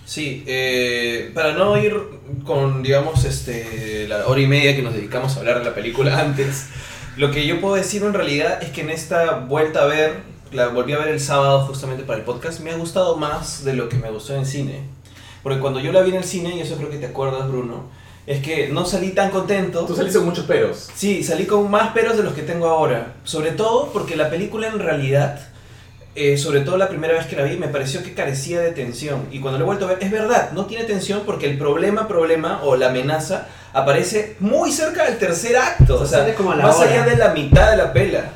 Sí, 0.04 0.44
eh, 0.46 1.32
para 1.34 1.54
no 1.54 1.76
ir 1.82 1.94
con, 2.44 2.82
digamos, 2.82 3.24
este, 3.24 4.06
la 4.06 4.26
hora 4.26 4.40
y 4.40 4.46
media 4.46 4.76
que 4.76 4.82
nos 4.82 4.94
dedicamos 4.94 5.34
a 5.36 5.40
hablar 5.40 5.58
de 5.58 5.64
la 5.64 5.74
película 5.74 6.20
antes, 6.20 6.66
lo 7.16 7.30
que 7.30 7.46
yo 7.46 7.60
puedo 7.60 7.74
decir 7.74 8.02
en 8.02 8.12
realidad 8.12 8.62
es 8.62 8.70
que 8.70 8.82
en 8.82 8.90
esta 8.90 9.38
vuelta 9.38 9.82
a 9.82 9.86
ver, 9.86 10.12
la 10.52 10.68
volví 10.68 10.92
a 10.92 10.98
ver 10.98 11.08
el 11.08 11.20
sábado 11.20 11.66
justamente 11.66 12.04
para 12.04 12.18
el 12.18 12.24
podcast, 12.24 12.60
me 12.60 12.70
ha 12.70 12.76
gustado 12.76 13.16
más 13.16 13.64
de 13.64 13.72
lo 13.72 13.88
que 13.88 13.96
me 13.96 14.10
gustó 14.10 14.36
en 14.36 14.46
cine. 14.46 14.82
Porque 15.42 15.58
cuando 15.58 15.80
yo 15.80 15.90
la 15.90 16.02
vi 16.02 16.10
en 16.10 16.16
el 16.16 16.24
cine, 16.24 16.54
y 16.54 16.60
eso 16.60 16.76
creo 16.76 16.90
que 16.90 16.98
te 16.98 17.06
acuerdas, 17.06 17.48
Bruno, 17.48 17.90
es 18.26 18.42
que 18.42 18.68
no 18.68 18.84
salí 18.86 19.10
tan 19.10 19.30
contento. 19.30 19.84
Tú 19.86 19.94
saliste 19.94 20.18
con 20.18 20.28
muchos 20.28 20.46
peros. 20.46 20.88
Sí, 20.94 21.22
salí 21.22 21.46
con 21.46 21.70
más 21.70 21.92
peros 21.92 22.16
de 22.16 22.22
los 22.24 22.34
que 22.34 22.42
tengo 22.42 22.66
ahora. 22.66 23.14
Sobre 23.24 23.52
todo 23.52 23.90
porque 23.92 24.16
la 24.16 24.28
película 24.30 24.66
en 24.66 24.78
realidad, 24.80 25.38
eh, 26.14 26.36
sobre 26.36 26.60
todo 26.60 26.76
la 26.76 26.88
primera 26.88 27.14
vez 27.14 27.26
que 27.26 27.36
la 27.36 27.44
vi, 27.44 27.56
me 27.56 27.68
pareció 27.68 28.02
que 28.02 28.14
carecía 28.14 28.60
de 28.60 28.72
tensión. 28.72 29.26
Y 29.30 29.40
cuando 29.40 29.58
lo 29.58 29.64
he 29.64 29.66
vuelto 29.66 29.84
a 29.84 29.88
ver, 29.90 29.98
es 30.02 30.10
verdad, 30.10 30.50
no 30.52 30.66
tiene 30.66 30.84
tensión 30.84 31.22
porque 31.24 31.46
el 31.48 31.56
problema, 31.58 32.08
problema 32.08 32.60
o 32.64 32.74
la 32.76 32.88
amenaza 32.88 33.46
aparece 33.72 34.36
muy 34.40 34.72
cerca 34.72 35.04
del 35.04 35.18
tercer 35.18 35.56
acto. 35.56 36.00
O 36.00 36.06
sea, 36.06 36.20
Sale 36.20 36.34
como 36.34 36.52
a 36.52 36.56
la 36.56 36.64
más 36.64 36.76
hora. 36.78 36.90
allá 36.90 37.04
de 37.04 37.16
la 37.16 37.28
mitad 37.32 37.70
de 37.70 37.76
la 37.76 37.92
pela. 37.92 38.30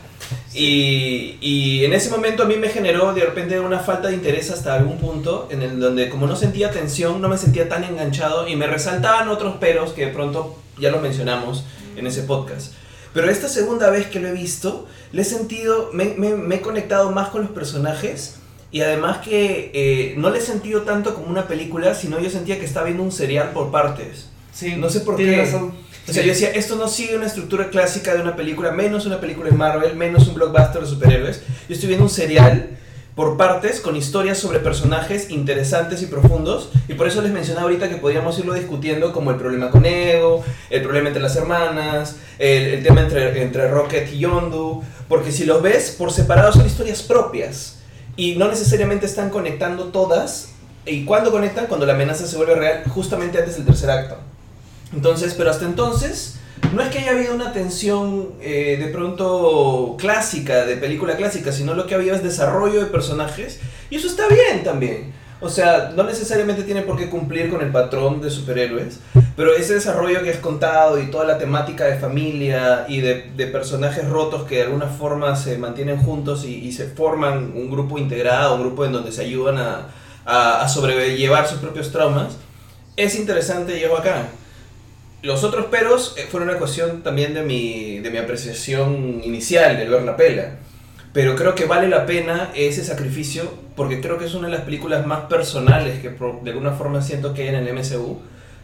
Y, 0.53 1.37
y 1.41 1.85
en 1.85 1.93
ese 1.93 2.11
momento 2.11 2.43
a 2.43 2.47
mí 2.47 2.57
me 2.57 2.69
generó 2.69 3.13
de 3.15 3.21
repente 3.25 3.61
una 3.61 3.79
falta 3.79 4.09
de 4.09 4.15
interés 4.15 4.51
hasta 4.51 4.75
algún 4.75 4.99
punto 4.99 5.47
en 5.51 5.63
el 5.63 5.79
donde 5.79 6.09
como 6.09 6.27
no 6.27 6.35
sentía 6.35 6.71
tensión, 6.73 7.21
no 7.21 7.29
me 7.29 7.39
sentía 7.39 7.69
tan 7.69 7.85
enganchado 7.85 8.49
y 8.49 8.57
me 8.57 8.67
resaltaban 8.67 9.29
otros 9.29 9.57
peros 9.59 9.93
que 9.93 10.07
de 10.07 10.13
pronto 10.13 10.59
ya 10.79 10.91
lo 10.91 11.01
mencionamos 11.01 11.65
en 11.97 12.07
ese 12.07 12.23
podcast. 12.23 12.73
Pero 13.15 13.31
esta 13.31 13.49
segunda 13.49 13.91
vez 13.91 14.07
que 14.09 14.19
lo 14.21 14.29
he 14.29 14.33
visto, 14.33 14.87
le 15.13 15.23
he 15.23 15.25
sentido, 15.25 15.91
me, 15.93 16.15
me- 16.17 16.35
me 16.35 16.57
he 16.57 16.61
conectado 16.61 17.11
más 17.13 17.29
con 17.29 17.43
los 17.43 17.51
personajes 17.53 18.37
y 18.73 18.81
además 18.83 19.19
que 19.19 19.71
eh, 19.75 20.15
no 20.17 20.31
le 20.31 20.39
he 20.39 20.43
sentido 20.43 20.83
tanto 20.83 21.15
como 21.15 21.29
una 21.29 21.47
película, 21.49 21.95
sino 21.95 22.21
yo 22.21 22.31
sentía 22.31 22.59
que 22.59 22.65
estaba 22.67 22.87
viendo 22.87 23.03
un 23.05 23.13
serial 23.13 23.51
por 23.51 23.71
partes. 23.71 24.29
Sí, 24.53 24.75
No 24.77 24.89
sé 24.91 25.01
por 25.01 25.17
qué. 25.17 25.37
razón. 25.37 25.75
O 26.09 26.13
sea, 26.13 26.23
yo 26.23 26.31
decía, 26.31 26.51
esto 26.51 26.77
no 26.77 26.89
sigue 26.89 27.17
una 27.17 27.27
estructura 27.27 27.69
clásica 27.71 28.15
de 28.15 28.21
una 28.21 28.35
película, 28.35 28.73
menos 28.73 29.07
una 29.07 29.21
película 29.21 29.51
de 29.51 29.57
Marvel, 29.57 29.95
menos 29.95 30.27
un 30.27 30.35
blockbuster 30.35 30.81
de 30.83 30.89
superhéroes. 30.89 31.43
Yo 31.69 31.75
estoy 31.75 31.89
viendo 31.89 32.05
un 32.05 32.11
serial 32.11 32.71
por 33.15 33.37
partes 33.37 33.81
con 33.81 33.97
historias 33.97 34.39
sobre 34.39 34.61
personajes 34.61 35.31
interesantes 35.31 36.01
y 36.03 36.07
profundos 36.07 36.71
y 36.89 36.95
por 36.95 37.07
eso 37.07 37.21
les 37.21 37.33
mencionaba 37.33 37.65
ahorita 37.65 37.89
que 37.89 37.97
podríamos 37.97 38.39
irlo 38.39 38.55
discutiendo 38.55 39.13
como 39.13 39.31
el 39.31 39.37
problema 39.37 39.71
con 39.71 39.85
Ego, 39.85 40.45
el 40.71 40.83
problema 40.83 41.09
entre 41.09 41.23
las 41.23 41.37
hermanas, 41.37 42.17
el, 42.39 42.63
el 42.63 42.83
tema 42.83 43.03
entre, 43.03 43.43
entre 43.43 43.69
Rocket 43.69 44.13
y 44.13 44.21
Yondu, 44.21 44.83
porque 45.09 45.33
si 45.33 45.45
los 45.45 45.61
ves 45.61 45.95
por 45.99 46.13
separado 46.13 46.53
son 46.53 46.67
historias 46.67 47.03
propias 47.03 47.81
y 48.17 48.37
no 48.37 48.49
necesariamente 48.49 49.07
están 49.07 49.31
conectando 49.31 49.87
todas 49.87 50.51
y 50.87 51.05
cuando 51.05 51.31
conectan 51.31 51.67
cuando 51.67 51.87
la 51.87 51.95
amenaza 51.95 52.27
se 52.27 52.37
vuelve 52.37 52.55
real 52.55 52.85
justamente 52.89 53.39
antes 53.39 53.57
del 53.57 53.67
tercer 53.67 53.91
acto. 53.91 54.17
Entonces, 54.93 55.35
pero 55.37 55.51
hasta 55.51 55.67
entonces, 55.67 56.37
no 56.75 56.83
es 56.83 56.89
que 56.89 56.99
haya 56.99 57.13
habido 57.13 57.35
una 57.35 57.53
tensión 57.53 58.31
eh, 58.41 58.77
de 58.79 58.87
pronto 58.89 59.97
clásica, 59.99 60.67
de 60.67 60.77
película 60.77 61.17
clásica, 61.17 61.53
sino 61.53 61.75
lo 61.75 61.87
que 61.87 61.95
había 61.95 62.15
es 62.15 62.23
desarrollo 62.23 62.81
de 62.81 62.87
personajes, 62.87 63.61
y 63.89 63.97
eso 63.97 64.09
está 64.09 64.29
bien 64.29 64.65
también. 64.65 65.13
O 65.43 65.49
sea, 65.49 65.93
no 65.97 66.03
necesariamente 66.03 66.65
tiene 66.65 66.83
por 66.83 66.99
qué 66.99 67.09
cumplir 67.09 67.49
con 67.49 67.63
el 67.63 67.73
patrón 67.73 68.21
de 68.21 68.31
superhéroes, 68.31 68.99
pero 69.37 69.55
ese 69.55 69.73
desarrollo 69.73 70.23
que 70.23 70.31
es 70.31 70.37
contado 70.37 71.01
y 71.01 71.11
toda 71.11 71.25
la 71.25 71.39
temática 71.39 71.85
de 71.85 71.97
familia 71.97 72.85
y 72.89 73.01
de, 73.01 73.31
de 73.35 73.47
personajes 73.47 74.07
rotos 74.07 74.47
que 74.47 74.57
de 74.57 74.63
alguna 74.65 74.87
forma 74.87 75.35
se 75.37 75.57
mantienen 75.57 75.97
juntos 75.97 76.45
y, 76.45 76.57
y 76.57 76.73
se 76.73 76.89
forman 76.89 77.53
un 77.57 77.71
grupo 77.71 77.97
integrado, 77.97 78.57
un 78.57 78.61
grupo 78.61 78.85
en 78.85 78.93
donde 78.93 79.13
se 79.13 79.23
ayudan 79.23 79.57
a, 79.57 79.89
a, 80.27 80.61
a 80.61 80.69
sobrellevar 80.69 81.49
sus 81.49 81.59
propios 81.59 81.91
traumas, 81.91 82.37
es 82.97 83.15
interesante 83.15 83.79
y 83.79 83.83
es 83.83 83.91
bacán. 83.91 84.40
Los 85.23 85.45
otros 85.45 85.67
peros 85.67 86.15
eh, 86.17 86.27
fueron 86.31 86.49
una 86.49 86.59
cuestión 86.59 87.03
también 87.03 87.35
de 87.35 87.43
mi, 87.43 87.99
de 87.99 88.11
mi 88.11 88.19
apreciación 88.19 89.21
inicial, 89.23 89.77
de 89.77 89.87
ver 89.87 90.03
la 90.03 90.17
pela. 90.17 90.57
Pero 91.13 91.37
creo 91.37 91.55
que 91.55 91.67
vale 91.67 91.89
la 91.89 92.07
pena 92.07 92.51
ese 92.55 92.85
sacrificio 92.85 93.53
porque 93.77 94.01
creo 94.01 94.19
que 94.19 94.27
es 94.27 94.35
una 94.35 94.49
de 94.49 94.55
las 94.55 94.65
películas 94.65 95.07
más 95.07 95.21
personales 95.23 96.01
que 96.01 96.11
de 96.11 96.51
alguna 96.51 96.73
forma 96.73 97.03
siento 97.03 97.35
que 97.35 97.43
hay 97.43 97.49
en 97.49 97.55
el 97.57 97.75
MCU. 97.75 98.21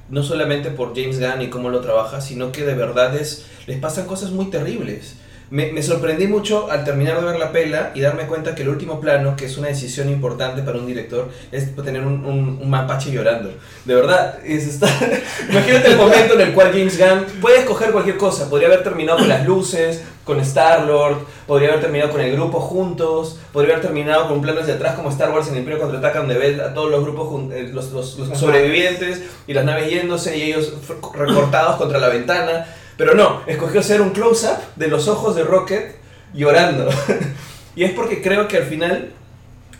No 0.08 0.22
solamente 0.22 0.70
por 0.70 0.94
James 0.94 1.18
Gunn 1.18 1.42
y 1.42 1.48
cómo 1.48 1.68
lo 1.68 1.80
trabaja, 1.80 2.20
sino 2.20 2.52
que 2.52 2.64
de 2.64 2.74
verdad 2.74 3.16
es, 3.16 3.46
les 3.66 3.78
pasan 3.78 4.06
cosas 4.06 4.30
muy 4.30 4.46
terribles. 4.46 5.16
Me, 5.48 5.70
me 5.72 5.80
sorprendí 5.82 6.26
mucho 6.26 6.68
al 6.70 6.84
terminar 6.84 7.20
de 7.20 7.26
ver 7.26 7.38
la 7.38 7.52
pela 7.52 7.92
y 7.94 8.00
darme 8.00 8.24
cuenta 8.26 8.54
que 8.56 8.62
el 8.62 8.68
último 8.68 9.00
plano, 9.00 9.36
que 9.36 9.44
es 9.46 9.56
una 9.56 9.68
decisión 9.68 10.08
importante 10.08 10.62
para 10.62 10.78
un 10.78 10.86
director, 10.86 11.28
es 11.52 11.74
tener 11.76 12.02
un, 12.04 12.24
un- 12.24 12.58
un 12.60 12.68
mapache 12.70 13.12
llorando. 13.12 13.50
De 13.84 13.94
verdad, 13.94 14.38
es 14.44 14.66
está... 14.66 14.88
imagínate 15.50 15.88
el 15.92 15.96
momento 15.96 16.34
en 16.34 16.40
el 16.40 16.52
cual 16.52 16.72
James 16.72 16.98
Gunn 16.98 17.40
puede 17.40 17.58
escoger 17.60 17.92
cualquier 17.92 18.16
cosa. 18.16 18.50
Podría 18.50 18.66
haber 18.68 18.82
terminado 18.82 19.18
con 19.18 19.28
las 19.28 19.46
luces, 19.46 20.02
con 20.24 20.40
Star-Lord, 20.40 21.18
podría 21.46 21.68
haber 21.68 21.80
terminado 21.80 22.10
con 22.10 22.20
el 22.20 22.32
grupo 22.32 22.58
juntos, 22.58 23.38
podría 23.52 23.74
haber 23.74 23.86
terminado 23.86 24.26
con 24.26 24.42
planos 24.42 24.66
de 24.66 24.72
atrás 24.72 24.96
como 24.96 25.10
Star 25.10 25.30
Wars 25.30 25.46
en 25.46 25.52
el 25.52 25.58
Imperio 25.60 25.78
Contraataca, 25.80 26.18
donde 26.18 26.36
ves 26.38 26.58
a 26.58 26.74
todos 26.74 26.90
los 26.90 27.02
grupos, 27.04 27.52
eh, 27.52 27.70
los, 27.72 27.92
los- 27.92 28.18
los 28.18 28.36
sobrevivientes 28.36 29.22
y 29.46 29.54
las 29.54 29.64
naves 29.64 29.88
yéndose 29.90 30.36
y 30.36 30.42
ellos 30.50 30.72
recortados 31.14 31.76
contra 31.76 32.00
la 32.00 32.08
ventana. 32.08 32.66
Pero 32.96 33.14
no, 33.14 33.42
escogió 33.46 33.80
hacer 33.80 34.00
un 34.00 34.10
close-up 34.10 34.58
de 34.76 34.88
los 34.88 35.06
ojos 35.08 35.36
de 35.36 35.44
Rocket 35.44 35.96
llorando. 36.32 36.88
y 37.76 37.84
es 37.84 37.92
porque 37.92 38.22
creo 38.22 38.48
que 38.48 38.56
al 38.58 38.64
final 38.64 39.12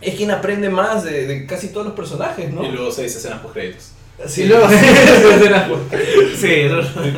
es 0.01 0.15
quien 0.15 0.31
aprende 0.31 0.69
más 0.69 1.05
de, 1.05 1.27
de 1.27 1.47
casi 1.47 1.69
todos 1.69 1.87
los 1.87 1.95
personajes, 1.95 2.53
¿no? 2.53 2.65
Y 2.65 2.71
luego 2.73 2.93
seis 2.93 3.17
escenas 3.17 3.41
post 3.41 3.55
créditos. 3.55 3.91
Sí, 4.27 4.43
Y 4.43 4.47
luego- 4.49 4.69
sí, 6.37 6.69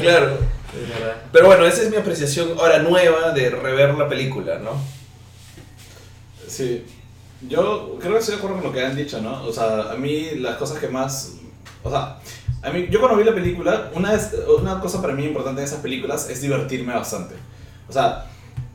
claro. 0.00 0.38
Es 0.74 0.88
verdad. 0.88 1.16
Pero 1.32 1.46
bueno, 1.46 1.66
esa 1.66 1.82
es 1.82 1.90
mi 1.90 1.96
apreciación 1.96 2.50
ahora 2.58 2.78
nueva 2.80 3.32
de 3.32 3.50
rever 3.50 3.94
la 3.94 4.08
película, 4.08 4.58
¿no? 4.58 4.72
Sí. 6.46 6.84
Yo 7.48 7.96
creo 8.00 8.12
que 8.14 8.18
estoy 8.18 8.34
de 8.34 8.38
acuerdo 8.38 8.56
con 8.58 8.66
lo 8.66 8.72
que 8.72 8.84
han 8.84 8.96
dicho, 8.96 9.20
¿no? 9.20 9.44
O 9.44 9.52
sea, 9.52 9.92
a 9.92 9.96
mí 9.96 10.30
las 10.36 10.56
cosas 10.56 10.78
que 10.78 10.88
más... 10.88 11.34
O 11.82 11.90
sea, 11.90 12.18
a 12.62 12.70
mí, 12.70 12.88
yo 12.90 13.00
cuando 13.00 13.18
vi 13.18 13.24
la 13.24 13.34
película, 13.34 13.90
una, 13.94 14.18
una 14.60 14.80
cosa 14.80 15.00
para 15.00 15.14
mí 15.14 15.24
importante 15.24 15.60
en 15.60 15.66
esas 15.66 15.80
películas 15.80 16.28
es 16.28 16.40
divertirme 16.40 16.92
bastante. 16.92 17.34
O 17.88 17.92
sea, 17.92 18.26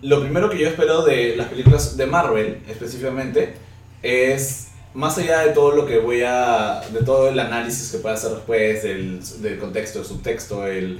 lo 0.01 0.21
primero 0.21 0.49
que 0.49 0.57
yo 0.57 0.67
espero 0.67 1.03
de 1.03 1.35
las 1.35 1.47
películas 1.47 1.97
de 1.97 2.05
Marvel, 2.05 2.61
específicamente, 2.67 3.55
es 4.01 4.69
más 4.93 5.17
allá 5.17 5.41
de 5.41 5.53
todo 5.53 5.71
lo 5.71 5.85
que 5.85 5.97
voy 5.97 6.21
a. 6.23 6.81
de 6.91 7.03
todo 7.03 7.29
el 7.29 7.39
análisis 7.39 7.91
que 7.91 7.97
pueda 7.97 8.15
hacer 8.15 8.31
después, 8.31 8.83
del, 8.83 9.21
del 9.41 9.59
contexto, 9.59 9.99
del 9.99 10.07
subtexto, 10.07 10.67
el, 10.67 10.99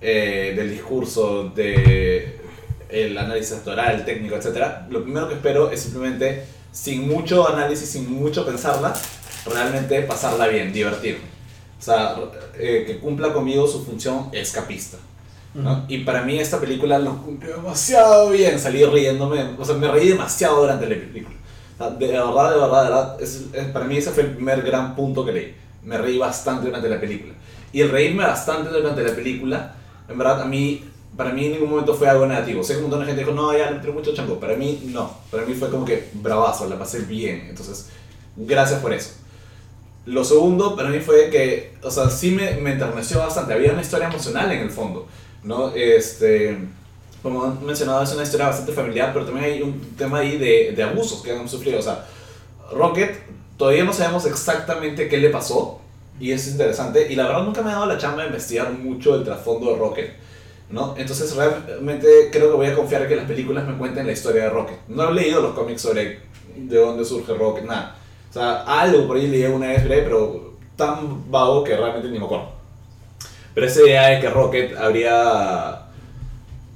eh, 0.00 0.54
del 0.56 0.70
discurso, 0.70 1.50
de 1.54 2.40
el 2.88 3.18
análisis 3.18 3.58
actoral, 3.58 4.04
técnico, 4.04 4.36
etc. 4.36 4.88
Lo 4.90 5.02
primero 5.02 5.28
que 5.28 5.34
espero 5.34 5.70
es 5.70 5.80
simplemente, 5.80 6.44
sin 6.72 7.06
mucho 7.06 7.48
análisis, 7.48 7.90
sin 7.90 8.10
mucho 8.10 8.46
pensarla, 8.46 8.94
realmente 9.46 10.00
pasarla 10.02 10.46
bien, 10.48 10.72
divertirme. 10.72 11.37
O 11.78 11.82
sea, 11.82 12.16
eh, 12.58 12.84
que 12.86 12.98
cumpla 12.98 13.32
conmigo 13.32 13.66
su 13.66 13.84
función 13.84 14.28
escapista. 14.32 14.98
¿no? 15.54 15.84
Y 15.88 15.98
para 15.98 16.22
mí 16.22 16.38
esta 16.38 16.60
película 16.60 16.98
lo 16.98 17.16
cumplió 17.22 17.56
demasiado 17.56 18.30
bien, 18.30 18.58
salí 18.60 18.84
riéndome, 18.84 19.54
o 19.58 19.64
sea, 19.64 19.74
me 19.76 19.88
reí 19.90 20.08
demasiado 20.08 20.60
durante 20.60 20.86
la 20.88 20.94
película. 20.96 21.36
O 21.74 21.78
sea, 21.78 21.90
de 21.90 22.06
verdad, 22.08 22.50
de 22.52 22.60
verdad, 22.60 22.82
de 22.84 22.88
verdad, 22.90 23.16
es- 23.22 23.44
es- 23.52 23.66
para 23.68 23.84
mí 23.86 23.96
ese 23.96 24.10
fue 24.10 24.24
el 24.24 24.30
primer 24.34 24.62
gran 24.62 24.94
punto 24.94 25.24
que 25.24 25.32
leí. 25.32 25.54
Me 25.82 25.96
reí 25.98 26.18
bastante 26.18 26.66
durante 26.66 26.88
la 26.88 27.00
película. 27.00 27.32
Y 27.72 27.80
el 27.80 27.90
reírme 27.90 28.24
bastante 28.24 28.68
durante 28.70 29.02
la 29.02 29.14
película, 29.14 29.74
en 30.08 30.18
verdad, 30.18 30.42
a 30.42 30.44
mí, 30.44 30.84
para 31.16 31.30
mí 31.32 31.46
en 31.46 31.52
ningún 31.52 31.70
momento 31.70 31.94
fue 31.94 32.08
algo 32.08 32.26
negativo. 32.26 32.62
Sé 32.62 32.72
que 32.74 32.78
un 32.78 32.84
montón 32.84 33.00
de 33.00 33.06
gente 33.06 33.22
dijo, 33.22 33.32
no, 33.34 33.52
ya 33.56 33.70
le 33.70 33.76
entré 33.76 33.90
mucho 33.92 34.14
chango. 34.14 34.38
Para 34.38 34.54
mí, 34.54 34.82
no. 34.92 35.10
Para 35.30 35.44
mí 35.44 35.54
fue 35.54 35.70
como 35.70 35.84
que 35.84 36.08
bravazo, 36.14 36.68
la 36.68 36.78
pasé 36.78 37.00
bien. 37.00 37.46
Entonces, 37.48 37.88
gracias 38.36 38.80
por 38.80 38.92
eso. 38.92 39.10
Lo 40.08 40.24
segundo 40.24 40.74
para 40.74 40.88
mí 40.88 41.00
fue 41.00 41.28
que, 41.28 41.74
o 41.82 41.90
sea, 41.90 42.08
sí 42.08 42.30
me, 42.30 42.56
me 42.56 42.72
enterneció 42.72 43.18
bastante. 43.18 43.52
Había 43.52 43.72
una 43.72 43.82
historia 43.82 44.08
emocional 44.08 44.50
en 44.50 44.60
el 44.60 44.70
fondo, 44.70 45.06
¿no? 45.44 45.70
Este, 45.74 46.56
como 47.22 47.44
han 47.44 47.64
mencionado, 47.64 48.02
es 48.02 48.12
una 48.14 48.22
historia 48.22 48.46
bastante 48.46 48.72
familiar, 48.72 49.12
pero 49.12 49.26
también 49.26 49.44
hay 49.44 49.60
un 49.60 49.78
tema 49.96 50.20
ahí 50.20 50.38
de, 50.38 50.72
de 50.74 50.82
abusos 50.82 51.22
que 51.22 51.32
han 51.32 51.46
sufrido. 51.46 51.78
O 51.78 51.82
sea, 51.82 52.06
Rocket, 52.72 53.18
todavía 53.58 53.84
no 53.84 53.92
sabemos 53.92 54.24
exactamente 54.24 55.08
qué 55.08 55.18
le 55.18 55.28
pasó, 55.28 55.80
y 56.18 56.32
es 56.32 56.48
interesante. 56.48 57.12
Y 57.12 57.14
la 57.14 57.26
verdad 57.26 57.42
nunca 57.42 57.60
me 57.60 57.70
ha 57.70 57.74
dado 57.74 57.86
la 57.86 57.98
chamba 57.98 58.22
de 58.22 58.28
investigar 58.28 58.72
mucho 58.72 59.14
el 59.14 59.24
trasfondo 59.24 59.72
de 59.72 59.78
Rocket, 59.78 60.12
¿no? 60.70 60.94
Entonces 60.96 61.36
realmente 61.36 62.30
creo 62.32 62.50
que 62.50 62.56
voy 62.56 62.66
a 62.66 62.74
confiar 62.74 63.02
en 63.02 63.08
que 63.08 63.16
las 63.16 63.26
películas 63.26 63.66
me 63.66 63.76
cuenten 63.76 64.06
la 64.06 64.12
historia 64.12 64.44
de 64.44 64.50
Rocket. 64.50 64.78
No 64.88 65.10
he 65.10 65.12
leído 65.12 65.42
los 65.42 65.52
cómics 65.52 65.82
sobre 65.82 66.20
de 66.56 66.78
dónde 66.78 67.04
surge 67.04 67.34
Rocket, 67.34 67.64
nada. 67.64 67.96
O 68.30 68.32
sea, 68.32 68.62
algo 68.62 69.06
por 69.06 69.16
ahí 69.16 69.26
leí 69.26 69.44
una 69.44 69.68
vez, 69.68 69.82
pero 69.86 70.54
tan 70.76 71.30
vago 71.30 71.64
que 71.64 71.76
realmente 71.76 72.08
ni 72.08 72.18
me 72.18 72.24
acuerdo. 72.24 72.50
Pero 73.54 73.66
esa 73.66 73.80
idea 73.82 74.06
de 74.08 74.20
que 74.20 74.30
Rocket 74.30 74.76
habría... 74.76 75.82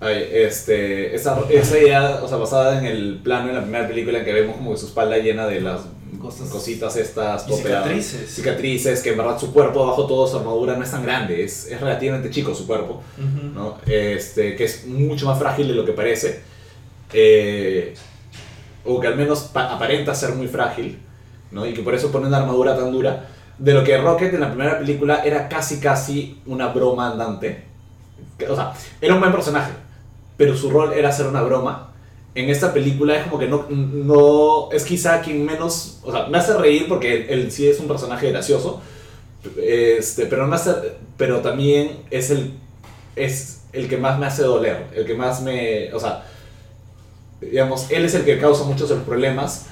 Este, 0.00 1.14
esa, 1.14 1.38
esa 1.48 1.78
idea, 1.78 2.20
o 2.24 2.28
sea, 2.28 2.36
basada 2.36 2.76
en 2.78 2.86
el 2.86 3.20
plano 3.22 3.50
en 3.50 3.54
la 3.54 3.62
primera 3.62 3.86
película 3.86 4.18
en 4.18 4.24
que 4.24 4.32
vemos 4.32 4.56
como 4.56 4.72
que 4.72 4.76
su 4.78 4.86
espalda 4.86 5.16
llena 5.18 5.46
de 5.46 5.60
las 5.60 5.82
Cosas. 6.20 6.48
cositas 6.50 6.96
estas, 6.96 7.46
topeadas, 7.46 7.84
cicatrices. 7.84 8.34
cicatrices, 8.34 9.02
que 9.02 9.10
en 9.10 9.16
verdad 9.18 9.38
su 9.38 9.52
cuerpo 9.52 9.86
bajo 9.86 10.06
todo 10.06 10.26
su 10.26 10.38
armadura 10.38 10.74
no 10.76 10.82
es 10.82 10.90
tan 10.90 11.04
grande, 11.04 11.44
es, 11.44 11.66
es 11.70 11.80
relativamente 11.80 12.30
chico 12.30 12.52
su 12.54 12.66
cuerpo. 12.66 13.00
Ujú. 13.16 13.46
¿no? 13.54 13.78
Este, 13.86 14.56
que 14.56 14.64
es 14.64 14.86
mucho 14.86 15.26
más 15.26 15.38
frágil 15.38 15.68
de 15.68 15.74
lo 15.74 15.84
que 15.84 15.92
parece, 15.92 16.40
eh, 17.12 17.94
o 18.84 18.98
que 18.98 19.06
al 19.06 19.16
menos 19.16 19.42
pa- 19.52 19.72
aparenta 19.72 20.14
ser 20.16 20.30
muy 20.34 20.48
frágil, 20.48 20.98
¿no? 21.52 21.66
y 21.66 21.74
que 21.74 21.82
por 21.82 21.94
eso 21.94 22.10
pone 22.10 22.26
una 22.26 22.38
armadura 22.38 22.76
tan 22.76 22.90
dura, 22.90 23.28
de 23.58 23.74
lo 23.74 23.84
que 23.84 23.96
Rocket 23.98 24.34
en 24.34 24.40
la 24.40 24.48
primera 24.48 24.78
película 24.78 25.22
era 25.24 25.48
casi 25.48 25.78
casi 25.78 26.40
una 26.46 26.68
broma 26.68 27.12
andante. 27.12 27.64
O 28.48 28.56
sea, 28.56 28.72
era 29.00 29.14
un 29.14 29.20
buen 29.20 29.32
personaje, 29.32 29.72
pero 30.36 30.56
su 30.56 30.70
rol 30.70 30.92
era 30.94 31.10
hacer 31.10 31.26
una 31.26 31.42
broma. 31.42 31.92
En 32.34 32.48
esta 32.48 32.72
película 32.72 33.14
es 33.14 33.24
como 33.24 33.38
que 33.38 33.46
no, 33.46 33.66
no 33.68 34.72
es 34.72 34.84
quizá 34.84 35.20
quien 35.20 35.44
menos, 35.44 36.00
o 36.02 36.10
sea, 36.10 36.26
me 36.26 36.38
hace 36.38 36.56
reír 36.56 36.88
porque 36.88 37.26
él, 37.28 37.52
sí 37.52 37.68
es 37.68 37.78
un 37.78 37.86
personaje 37.86 38.30
gracioso, 38.30 38.80
este, 39.62 40.26
pero, 40.26 40.46
me 40.46 40.56
hace, 40.56 40.72
pero 41.16 41.40
también 41.40 41.98
es 42.10 42.30
el 42.30 42.54
es 43.16 43.64
el 43.72 43.88
que 43.88 43.96
más 43.96 44.18
me 44.18 44.26
hace 44.26 44.42
doler, 44.42 44.86
el 44.94 45.04
que 45.04 45.14
más 45.14 45.42
me, 45.42 45.92
o 45.92 46.00
sea, 46.00 46.24
digamos, 47.40 47.90
él 47.90 48.04
es 48.04 48.14
el 48.14 48.24
que 48.24 48.38
causa 48.38 48.64
muchos 48.64 48.88
de 48.88 48.96
los 48.96 49.04
problemas 49.04 49.66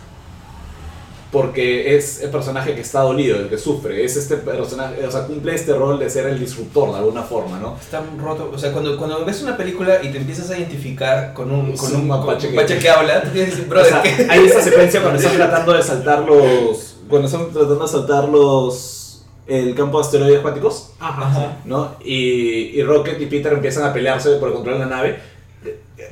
porque 1.33 1.95
es 1.97 2.23
el 2.23 2.31
personaje 2.31 2.75
que 2.75 2.81
está 2.81 3.03
dolido, 3.03 3.37
el 3.39 3.49
que 3.49 3.57
sufre, 3.57 4.05
es 4.05 4.17
este 4.17 4.37
personaje, 4.37 5.07
o 5.07 5.11
sea, 5.13 5.27
cumple 5.27 5.55
este 5.55 5.73
rol 5.75 5.99
de 6.01 6.11
ser 6.11 6.27
el 6.27 6.41
disruptor 6.41 6.91
de 6.91 6.99
alguna 6.99 7.23
forma, 7.23 7.59
¿no? 7.61 7.77
Está 7.81 8.03
roto, 8.19 8.51
o 8.53 8.59
sea, 8.59 8.73
cuando, 8.73 8.97
cuando 8.97 9.25
ves 9.25 9.41
una 9.43 9.57
película 9.57 10.01
y 10.03 10.09
te 10.11 10.19
empiezas 10.19 10.51
a 10.51 10.59
identificar 10.59 11.33
con 11.33 11.51
un, 11.53 11.77
con 11.77 11.89
Sí, 11.89 11.95
un, 11.95 12.01
un 12.03 12.09
mapache 12.09 12.27
con 12.27 12.35
un 12.35 12.51
que- 12.51 12.57
mapache 12.57 12.79
que 12.81 12.91
habla, 12.91 13.23
tú 13.23 13.29
tienes 13.31 13.51
que 13.51 13.57
decir, 13.57 13.67
O 13.67 13.71
brother, 13.71 13.93
sea, 13.93 14.03
¿qué? 14.03 14.27
hay 14.29 14.45
esta 14.47 14.61
secuencia 14.63 15.01
cuando 15.03 15.21
están 15.21 15.37
tratando 15.37 15.73
de 15.75 15.83
saltar 15.85 16.19
los, 16.21 16.97
cuando 17.09 17.27
están 17.29 17.51
tratando 17.53 17.79
de 17.81 17.89
saltar 17.89 18.29
los, 18.29 19.25
el 19.47 19.75
campo 19.77 19.99
de 20.01 20.05
asteroides 20.07 20.39
acuáticos, 20.41 20.91
Ajá. 20.99 21.27
Ajá. 21.29 21.57
¿no? 21.65 21.95
Y, 22.05 22.77
y 22.77 22.83
Rocket 22.83 23.21
y 23.21 23.27
Peter 23.27 23.53
empiezan 23.53 23.85
a 23.85 23.93
pelearse 23.93 24.31
por 24.39 24.49
el 24.49 24.55
control 24.55 24.75
de 24.81 24.81
la 24.81 24.87
nave. 24.97 25.21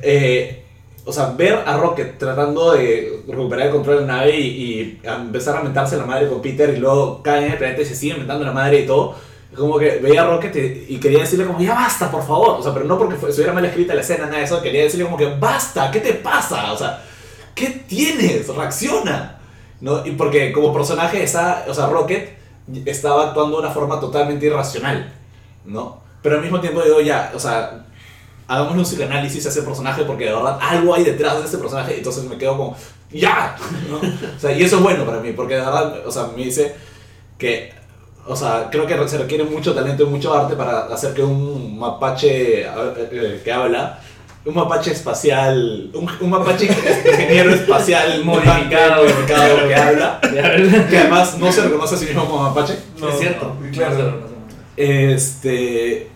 Eh, 0.01 0.58
o 1.09 1.11
sea, 1.11 1.33
ver 1.35 1.63
a 1.65 1.75
Rocket 1.75 2.19
tratando 2.19 2.73
de 2.73 3.23
recuperar 3.27 3.65
el 3.67 3.73
control 3.73 3.95
de 3.95 4.05
la 4.05 4.17
nave 4.17 4.39
y, 4.39 5.01
empezar 5.03 5.57
a 5.57 5.63
mentarse 5.63 5.97
la 5.97 6.05
madre 6.05 6.29
con 6.29 6.39
Peter 6.39 6.69
y 6.69 6.77
luego 6.77 7.23
caen 7.23 7.45
en 7.45 7.51
el 7.53 7.57
planeta 7.57 7.81
y 7.81 7.85
se 7.85 7.95
siguen 7.95 8.19
mentando 8.19 8.45
la 8.45 8.51
madre 8.51 8.81
y 8.81 8.85
todo. 8.85 9.15
Como 9.55 9.79
que 9.79 9.97
veía 9.97 10.21
a 10.21 10.27
Rocket 10.27 10.55
y, 10.87 10.99
quería 10.99 11.19
decirle 11.19 11.45
como, 11.45 11.59
ya 11.59 11.73
basta, 11.73 12.11
por 12.11 12.25
favor. 12.25 12.59
O 12.59 12.63
sea, 12.63 12.73
pero 12.73 12.85
no 12.85 12.97
porque 12.97 13.15
estuviera 13.15 13.53
mal 13.53 13.65
escrita 13.65 13.95
la 13.95 14.01
escena, 14.01 14.27
nada 14.27 14.37
de 14.37 14.43
eso. 14.43 14.61
Quería 14.61 14.83
decirle 14.83 15.05
como 15.05 15.17
que, 15.17 15.33
basta, 15.39 15.89
¿qué 15.89 15.99
te 15.99 16.13
pasa? 16.13 16.71
O 16.71 16.77
sea, 16.77 17.01
¿qué 17.55 17.83
tienes? 17.87 18.47
Reacciona. 18.47 19.39
¿No? 19.81 20.05
Y 20.05 20.11
porque 20.11 20.51
como 20.51 20.71
personaje 20.71 21.23
está, 21.23 21.65
o 21.67 21.73
sea, 21.73 21.87
Rocket 21.87 22.37
estaba 22.85 23.29
actuando 23.29 23.57
de 23.57 23.63
una 23.63 23.73
forma 23.73 23.99
totalmente 23.99 24.45
irracional, 24.45 25.11
¿no? 25.65 26.01
Pero 26.21 26.35
al 26.35 26.41
mismo 26.41 26.59
tiempo 26.59 26.81
digo, 26.81 27.01
ya, 27.01 27.31
o 27.33 27.39
sea, 27.39 27.85
hagámosle 28.49 28.79
un 28.79 28.85
psicoanálisis 28.85 29.45
a 29.45 29.49
ese 29.49 29.61
personaje 29.61 30.03
porque 30.03 30.25
de 30.25 30.33
verdad 30.33 30.57
algo 30.59 30.93
hay 30.93 31.03
detrás 31.03 31.39
de 31.39 31.45
este 31.45 31.57
personaje 31.57 31.93
y 31.93 31.97
entonces 31.99 32.23
me 32.25 32.37
quedo 32.37 32.57
como, 32.57 32.75
ya, 33.11 33.55
¿no? 33.89 33.97
O 33.97 34.39
sea, 34.39 34.51
y 34.51 34.63
eso 34.63 34.77
es 34.77 34.83
bueno 34.83 35.05
para 35.05 35.19
mí 35.19 35.31
porque 35.31 35.55
de 35.55 35.61
verdad, 35.61 36.05
o 36.05 36.11
sea, 36.11 36.27
me 36.35 36.43
dice 36.43 36.75
que, 37.37 37.71
o 38.27 38.35
sea, 38.35 38.67
creo 38.69 38.85
que 38.85 39.07
se 39.07 39.17
requiere 39.17 39.43
mucho 39.45 39.73
talento 39.73 40.03
y 40.03 40.07
mucho 40.07 40.33
arte 40.33 40.55
para 40.55 40.87
hacer 40.87 41.13
que 41.13 41.23
un 41.23 41.79
mapache 41.79 42.63
eh, 42.63 43.41
que 43.43 43.51
habla 43.51 43.99
un 44.45 44.55
mapache 44.55 44.91
espacial, 44.91 45.91
un, 45.93 46.09
un 46.21 46.29
mapache 46.29 46.65
ingeniero 46.65 47.53
espacial 47.53 48.23
Modificado. 48.23 49.03
modificado 49.03 49.67
que 49.67 49.75
habla, 49.75 50.19
que 50.89 50.97
además 50.97 51.37
no 51.37 51.51
se 51.51 51.61
reconoce 51.61 51.95
a 51.95 51.97
sí 51.97 52.05
mismo 52.05 52.25
como 52.25 52.43
mapache. 52.43 52.73
Es 52.73 53.19
cierto. 53.19 53.55
Claro. 53.71 54.21
Este. 54.77 56.09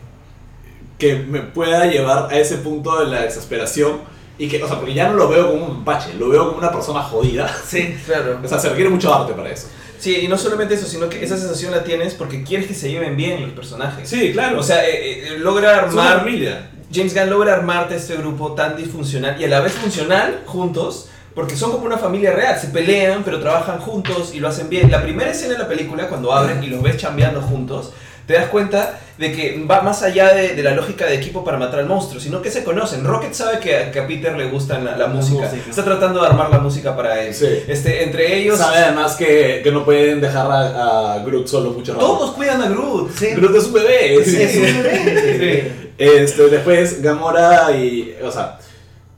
Que 1.04 1.16
me 1.18 1.42
pueda 1.42 1.86
llevar 1.86 2.30
a 2.32 2.40
ese 2.40 2.58
punto 2.60 2.98
de 3.04 3.12
la 3.12 3.26
exasperación 3.26 4.00
y 4.38 4.48
que, 4.48 4.64
o 4.64 4.68
sea, 4.68 4.78
porque 4.78 4.94
ya 4.94 5.10
no 5.10 5.16
lo 5.16 5.28
veo 5.28 5.52
como 5.52 5.66
un 5.66 5.80
mapache, 5.80 6.14
lo 6.14 6.30
veo 6.30 6.46
como 6.48 6.60
una 6.60 6.72
persona 6.72 7.02
jodida. 7.02 7.54
Sí, 7.68 7.98
claro. 8.06 8.40
O 8.42 8.48
sea, 8.48 8.58
se 8.58 8.70
requiere 8.70 8.90
mucho 8.90 9.14
arte 9.14 9.34
para 9.34 9.50
eso. 9.50 9.68
Sí, 10.00 10.20
y 10.22 10.28
no 10.30 10.38
solamente 10.38 10.76
eso, 10.76 10.88
sino 10.88 11.10
que 11.10 11.22
esa 11.22 11.38
sensación 11.38 11.72
la 11.72 11.84
tienes 11.84 12.14
porque 12.14 12.44
quieres 12.44 12.68
que 12.68 12.74
se 12.74 12.90
lleven 12.90 13.18
bien 13.18 13.42
los 13.42 13.52
personajes. 13.52 14.08
Sí, 14.08 14.32
claro. 14.32 14.60
O 14.60 14.64
sea, 14.64 14.88
eh, 14.88 15.28
eh, 15.28 15.40
logra 15.40 15.80
armar. 15.80 16.20
familia. 16.20 16.70
James 16.94 17.14
Gunn 17.14 17.30
logra 17.30 17.54
armarte 17.56 17.96
este 17.96 18.16
grupo 18.16 18.54
tan 18.54 18.78
disfuncional 18.78 19.40
y 19.42 19.44
a 19.44 19.48
la 19.50 19.60
vez 19.60 19.74
funcional 19.74 20.44
juntos, 20.46 21.10
porque 21.36 21.58
son 21.58 21.72
como 21.72 21.86
una 21.86 21.98
familia 21.98 22.32
real, 22.32 22.58
se 22.60 22.68
pelean 22.68 23.24
pero 23.26 23.40
trabajan 23.40 23.80
juntos 23.80 24.34
y 24.34 24.40
lo 24.40 24.48
hacen 24.48 24.70
bien. 24.70 24.90
La 24.90 25.02
primera 25.02 25.32
escena 25.32 25.54
de 25.54 25.60
la 25.60 25.68
película, 25.68 26.08
cuando 26.08 26.32
abren 26.32 26.64
y 26.64 26.68
los 26.68 26.82
ves 26.82 26.96
chambeando 26.96 27.42
juntos, 27.42 27.92
te 28.26 28.34
das 28.34 28.48
cuenta 28.48 29.00
de 29.18 29.32
que 29.32 29.64
va 29.70 29.82
más 29.82 30.02
allá 30.02 30.34
de, 30.34 30.56
de 30.56 30.64
la 30.64 30.72
lógica 30.72 31.06
de 31.06 31.14
equipo 31.16 31.44
para 31.44 31.58
matar 31.58 31.80
al 31.82 31.86
monstruo, 31.86 32.20
sino 32.20 32.42
que 32.42 32.50
se 32.50 32.64
conocen. 32.64 33.04
Rocket 33.04 33.34
sabe 33.34 33.60
que, 33.60 33.76
a- 33.76 33.92
que 33.92 34.00
a 34.00 34.08
Peter 34.08 34.36
le 34.36 34.46
gusta 34.50 34.80
la, 34.80 34.98
la 34.98 35.08
música. 35.08 35.44
música. 35.44 35.70
está 35.70 35.84
tratando 35.84 36.20
de 36.22 36.28
armar 36.28 36.50
la 36.50 36.58
música 36.60 36.96
para 36.96 37.22
él. 37.24 37.34
Sí. 37.34 37.46
Este, 37.68 38.04
entre 38.04 38.36
ellos, 38.38 38.58
Sabe 38.58 38.78
además 38.80 39.16
que, 39.16 39.62
que 39.64 39.72
no 39.72 39.86
pueden 39.86 40.20
dejar 40.20 40.50
a, 40.52 41.14
a 41.14 41.20
Groot 41.20 41.48
solo 41.48 41.72
mucho 41.72 41.94
rato. 41.94 42.06
todos 42.06 42.32
cuidan 42.32 42.62
a 42.64 42.70
Groot. 42.70 43.12
Sí. 43.16 43.28
Groot 43.36 43.56
es 43.56 43.64
un 43.66 43.74
bebé. 43.74 44.26
Sí. 44.26 44.42
Es 44.42 44.56
un 44.58 44.84
bebé. 44.84 45.84
Este, 45.96 46.48
después 46.50 47.02
Gamora 47.04 47.72
y. 47.72 48.16
O 48.24 48.32
sea, 48.32 48.58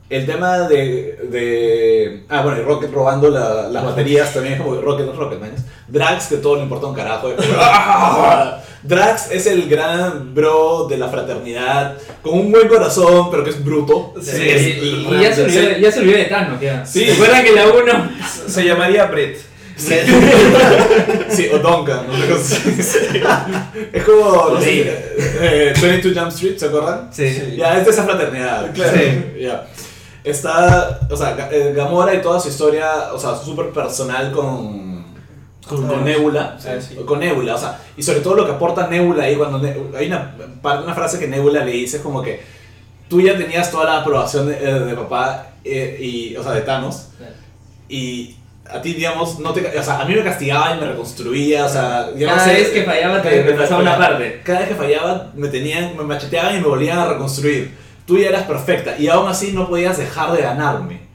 el 0.10 0.26
tema 0.26 0.60
de. 0.68 1.18
de 1.32 2.24
ah, 2.30 2.42
bueno, 2.44 2.60
y 2.60 2.64
Rocket 2.64 2.92
robando 2.92 3.30
la- 3.30 3.70
las 3.70 3.84
baterías 3.84 4.34
también 4.34 4.56
es 4.56 4.62
como 4.62 4.76
Rocket, 4.82 5.06
no 5.06 5.12
es 5.14 5.18
Rocket, 5.18 5.40
man. 5.40 5.52
Drax, 5.88 6.28
que 6.28 6.38
todo 6.38 6.56
le 6.58 6.64
importa 6.64 6.88
un 6.88 6.96
carajo. 6.96 7.30
Drax 8.84 9.32
es 9.32 9.48
el 9.48 9.68
gran 9.68 10.36
bro 10.36 10.88
de 10.88 10.98
la 10.98 11.08
fraternidad, 11.10 11.96
con 12.22 12.34
un 12.40 12.52
buen 12.52 12.68
corazón, 12.68 13.30
pero 13.32 13.44
que 13.44 13.50
es 13.50 13.64
bruto. 13.64 14.14
Sí, 14.22 14.32
y, 14.44 14.50
Es- 14.50 14.62
y- 14.62 15.08
y 15.10 15.22
ya, 15.22 15.34
se 15.34 15.44
olvidó, 15.44 15.78
ya 15.80 15.92
se 15.92 16.00
olvidó 16.02 16.18
de 16.18 16.26
Thanos, 16.26 16.62
ya. 16.62 16.86
Sí. 16.86 17.06
¿Se 17.06 17.14
acuerdan 17.14 17.44
que 17.44 17.52
la 17.54 17.68
1 17.68 18.10
Se 18.48 18.64
llamaría 18.64 19.06
Brett. 19.06 19.38
Sí, 21.30 21.50
o 21.52 21.58
Duncan, 21.60 22.06
cosa 22.30 22.56
así. 22.56 23.22
Es 23.92 24.04
como, 24.04 24.52
no 24.52 24.62
sé, 24.62 24.66
Sí. 24.66 24.84
eh, 25.42 25.74
22 25.82 26.18
Jump 26.18 26.32
Street, 26.32 26.58
¿se 26.58 26.66
acuerdan? 26.68 27.10
Sí. 27.12 27.56
Ya, 27.58 27.78
es 27.80 27.86
de 27.86 27.92
esa 27.92 28.04
fraternidad. 28.06 28.72
Claro. 28.74 28.98
Sí, 28.98 29.42
ya. 29.42 29.66
Está, 30.26 31.00
o 31.10 31.16
sea, 31.16 31.50
eh, 31.52 31.74
Gamora 31.76 32.14
y 32.14 32.22
toda 32.22 32.40
su 32.40 32.50
historia, 32.50 33.14
o 33.14 33.20
sea, 33.20 33.36
súper 33.36 33.70
personal 33.70 34.32
con, 34.32 35.06
con, 35.68 35.88
con 35.88 36.04
Nebula. 36.04 36.58
Ah, 36.66 36.82
sí. 36.82 36.96
Con 37.06 37.20
Nebula, 37.20 37.56
o 37.56 37.58
sea, 37.58 37.80
y 37.96 38.04
sobre 38.04 38.22
todo 38.22 38.36
lo 38.36 38.46
que 38.46 38.54
aporta 38.54 38.88
Nebula 38.88 39.24
ahí 39.24 39.36
cuando 39.36 39.66
hay 39.96 40.08
una, 40.08 40.36
una 40.64 40.94
frase 40.94 41.20
que 41.20 41.28
Nebula 41.28 41.64
le 41.64 41.72
dice 41.72 41.98
es 41.98 42.04
como 42.04 42.22
que 42.22 42.42
tú 43.10 43.22
ya 43.22 43.38
tenías 43.38 43.72
toda 43.72 43.86
la 43.86 44.02
aprobación 44.02 44.48
de, 44.48 44.58
eh, 44.58 44.80
de 44.80 44.94
papá 44.96 45.48
eh, 45.64 45.98
y, 46.02 46.36
o 46.36 46.44
sea, 46.44 46.54
de 46.54 46.62
Thanos 46.62 47.10
y 47.88 48.36
a 48.70 48.82
ti, 48.82 48.94
digamos, 48.94 49.40
no 49.40 49.54
te, 49.54 49.78
o 49.78 49.84
sea, 49.84 50.00
a 50.00 50.06
mí 50.06 50.16
me 50.16 50.24
castigaba 50.24 50.76
y 50.76 50.80
me 50.80 50.88
reconstruía, 50.88 51.66
o 51.66 51.70
sea, 51.70 52.10
ya 52.16 52.28
no 52.28 52.36
Cada 52.36 52.54
vez 52.54 52.70
que 52.70 52.84
fallaba 52.84 53.22
te 53.22 53.44
repasaba 53.44 53.82
una 53.82 53.98
parte. 53.98 54.42
Cada 54.44 54.60
vez 54.60 54.70
que 54.70 54.76
fallaba 54.76 55.32
me 55.36 55.50
tenían, 55.50 55.96
me 55.96 56.04
macheteaban 56.04 56.56
y 56.56 56.60
me 56.60 56.68
volvían 56.68 56.98
a 56.98 57.08
reconstruir. 57.10 57.85
Tú 58.06 58.18
ya 58.18 58.30
eras 58.30 58.44
perfecta 58.44 58.98
y 58.98 59.08
aún 59.08 59.28
así 59.28 59.52
no 59.52 59.68
podías 59.68 59.98
dejar 59.98 60.32
de 60.34 60.42
ganarme. 60.42 61.06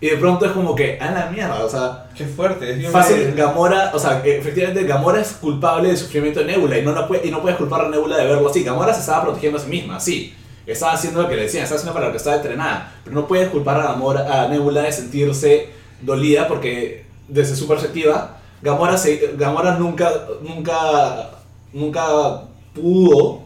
Y 0.00 0.08
de 0.08 0.16
pronto 0.16 0.46
es 0.46 0.52
como 0.52 0.74
que, 0.74 0.98
a 0.98 1.10
la 1.10 1.26
mierda, 1.26 1.62
o 1.62 1.68
sea, 1.68 2.06
Qué 2.16 2.24
fuerte. 2.24 2.70
es 2.70 2.78
bien 2.78 2.90
fácil. 2.90 3.34
Gamora, 3.34 3.90
o 3.92 3.98
sea, 3.98 4.22
que 4.22 4.38
efectivamente 4.38 4.84
Gamora 4.84 5.20
es 5.20 5.32
culpable 5.32 5.88
del 5.88 5.98
sufrimiento 5.98 6.40
de 6.40 6.46
Nebula 6.46 6.78
y 6.78 6.82
no, 6.82 6.92
la 6.92 7.06
puede, 7.06 7.26
y 7.28 7.30
no 7.30 7.42
puedes 7.42 7.58
culpar 7.58 7.84
a 7.84 7.88
Nebula 7.90 8.16
de 8.16 8.24
verlo 8.24 8.48
así. 8.48 8.64
Gamora 8.64 8.94
se 8.94 9.00
estaba 9.00 9.24
protegiendo 9.24 9.58
a 9.58 9.62
sí 9.62 9.68
misma, 9.68 10.00
sí. 10.00 10.34
Estaba 10.66 10.92
haciendo 10.92 11.20
lo 11.20 11.28
que 11.28 11.36
le 11.36 11.42
decían, 11.42 11.64
estaba 11.64 11.78
haciendo 11.78 11.92
para 11.92 12.06
lo 12.06 12.12
que 12.12 12.16
estaba 12.16 12.36
entrenada. 12.36 12.94
Pero 13.04 13.14
no 13.14 13.26
puedes 13.26 13.50
culpar 13.50 13.78
a, 13.78 13.82
Gamora, 13.88 14.42
a 14.42 14.48
Nebula 14.48 14.82
de 14.82 14.92
sentirse 14.92 15.68
dolida 16.00 16.48
porque 16.48 17.04
desde 17.28 17.54
su 17.54 17.68
perspectiva, 17.68 18.38
Gamora, 18.62 18.96
se, 18.96 19.34
Gamora 19.36 19.76
nunca, 19.76 20.10
nunca, 20.40 21.30
nunca 21.74 22.42
pudo 22.74 23.42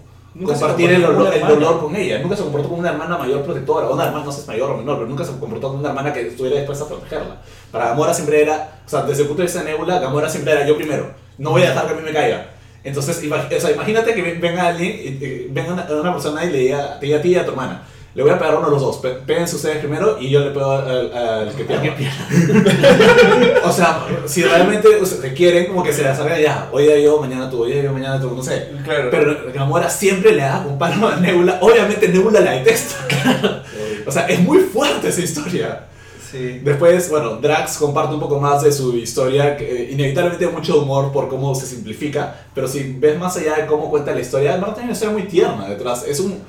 compartir 0.60 0.90
el 0.90 1.02
dolor, 1.02 1.34
el 1.34 1.40
dolor 1.48 1.80
con 1.80 1.96
ella. 1.96 2.18
Nunca 2.18 2.36
se 2.36 2.42
comportó 2.42 2.68
como 2.68 2.80
una 2.80 2.90
hermana 2.90 3.16
mayor 3.18 3.42
protectora, 3.42 3.88
o 3.88 3.94
una 3.94 4.06
hermana, 4.06 4.24
no 4.24 4.30
sé 4.32 4.36
si 4.38 4.42
es 4.42 4.48
mayor 4.48 4.70
o 4.72 4.76
menor, 4.78 4.96
pero 4.96 5.08
nunca 5.08 5.24
se 5.24 5.38
comportó 5.38 5.68
como 5.68 5.80
una 5.80 5.90
hermana 5.90 6.12
que 6.12 6.26
estuviera 6.28 6.56
dispuesta 6.56 6.84
a 6.84 6.88
protegerla. 6.88 7.36
Para 7.70 7.88
Gamora 7.90 8.12
siempre 8.14 8.42
era, 8.42 8.80
o 8.84 8.88
sea, 8.88 9.02
desde 9.02 9.22
el 9.22 9.28
punto 9.28 9.42
de 9.42 9.46
vista 9.46 9.62
de 9.62 9.70
Nebula, 9.70 9.98
Gamora 10.00 10.28
siempre 10.28 10.52
era 10.52 10.66
yo 10.66 10.76
primero. 10.76 11.10
No 11.38 11.50
voy 11.50 11.62
a 11.62 11.70
dejar 11.70 11.86
que 11.86 11.92
a 11.92 11.96
mí 11.96 12.02
me 12.04 12.12
caiga. 12.12 12.50
Entonces, 12.82 13.22
ima- 13.24 13.46
o 13.56 13.60
sea, 13.60 13.70
imagínate 13.70 14.14
que 14.14 14.22
ven- 14.22 14.40
venga 14.40 14.66
alguien, 14.68 14.90
y- 14.92 15.24
y- 15.24 15.48
venga 15.50 15.72
una, 15.72 15.86
una 16.00 16.12
persona 16.12 16.44
y 16.44 16.50
le 16.50 16.58
diga, 16.58 16.98
te 17.00 17.06
diga 17.06 17.18
a 17.18 17.22
ti 17.22 17.28
y 17.30 17.36
a 17.36 17.44
tu 17.44 17.50
hermana. 17.52 17.82
Le 18.14 18.22
voy 18.22 18.30
a 18.30 18.38
pegar 18.38 18.54
uno 18.56 18.66
de 18.66 18.70
los 18.70 18.80
dos. 18.80 19.00
Péguense 19.26 19.56
ustedes 19.56 19.78
primero 19.78 20.18
y 20.20 20.30
yo 20.30 20.38
le 20.40 20.50
pego 20.50 20.70
al, 20.70 21.12
al 21.12 21.52
que 21.54 21.64
pierda. 21.64 21.84
o 23.64 23.72
sea, 23.72 24.06
si 24.24 24.42
realmente 24.42 24.86
o 24.88 25.04
sea, 25.04 25.20
se 25.20 25.34
quieren, 25.34 25.66
como 25.66 25.82
que 25.82 25.92
se 25.92 26.02
la 26.04 26.14
salga 26.14 26.38
ya. 26.38 26.68
Hoy 26.70 26.84
día 26.84 26.98
yo, 27.00 27.18
mañana 27.20 27.50
tú, 27.50 27.64
hoy 27.64 27.72
día 27.72 27.82
yo, 27.82 27.92
mañana 27.92 28.20
tú, 28.20 28.30
no 28.30 28.42
sé. 28.42 28.68
Claro. 28.84 29.08
Pero 29.10 29.52
Gamora 29.52 29.90
siempre 29.90 30.30
le 30.32 30.42
da 30.42 30.64
un 30.64 30.78
palo 30.78 31.08
a 31.08 31.16
Nebula. 31.16 31.58
Obviamente 31.60 32.08
Nebula 32.08 32.40
la 32.40 32.52
detesta. 32.52 33.62
O 34.06 34.12
sea, 34.12 34.26
es 34.26 34.38
muy 34.38 34.58
fuerte 34.58 35.08
esa 35.08 35.22
historia. 35.22 35.86
Sí. 36.30 36.60
Después, 36.62 37.08
bueno, 37.08 37.36
Drax 37.36 37.78
comparte 37.78 38.12
un 38.12 38.20
poco 38.20 38.38
más 38.38 38.62
de 38.62 38.70
su 38.70 38.94
historia, 38.96 39.56
que 39.56 39.64
eh, 39.64 39.92
inevitablemente 39.92 40.46
mucho 40.48 40.82
humor 40.82 41.10
por 41.10 41.28
cómo 41.28 41.54
se 41.54 41.64
simplifica, 41.64 42.34
pero 42.54 42.68
si 42.68 42.94
ves 42.98 43.18
más 43.18 43.36
allá 43.38 43.54
de 43.56 43.66
cómo 43.66 43.88
cuenta 43.88 44.12
la 44.12 44.20
historia, 44.20 44.52
además 44.52 44.74
tiene 44.74 44.88
una 44.88 44.92
historia 44.92 45.14
muy 45.14 45.22
tierna 45.22 45.68
detrás. 45.68 46.04
Es 46.06 46.20
un... 46.20 46.42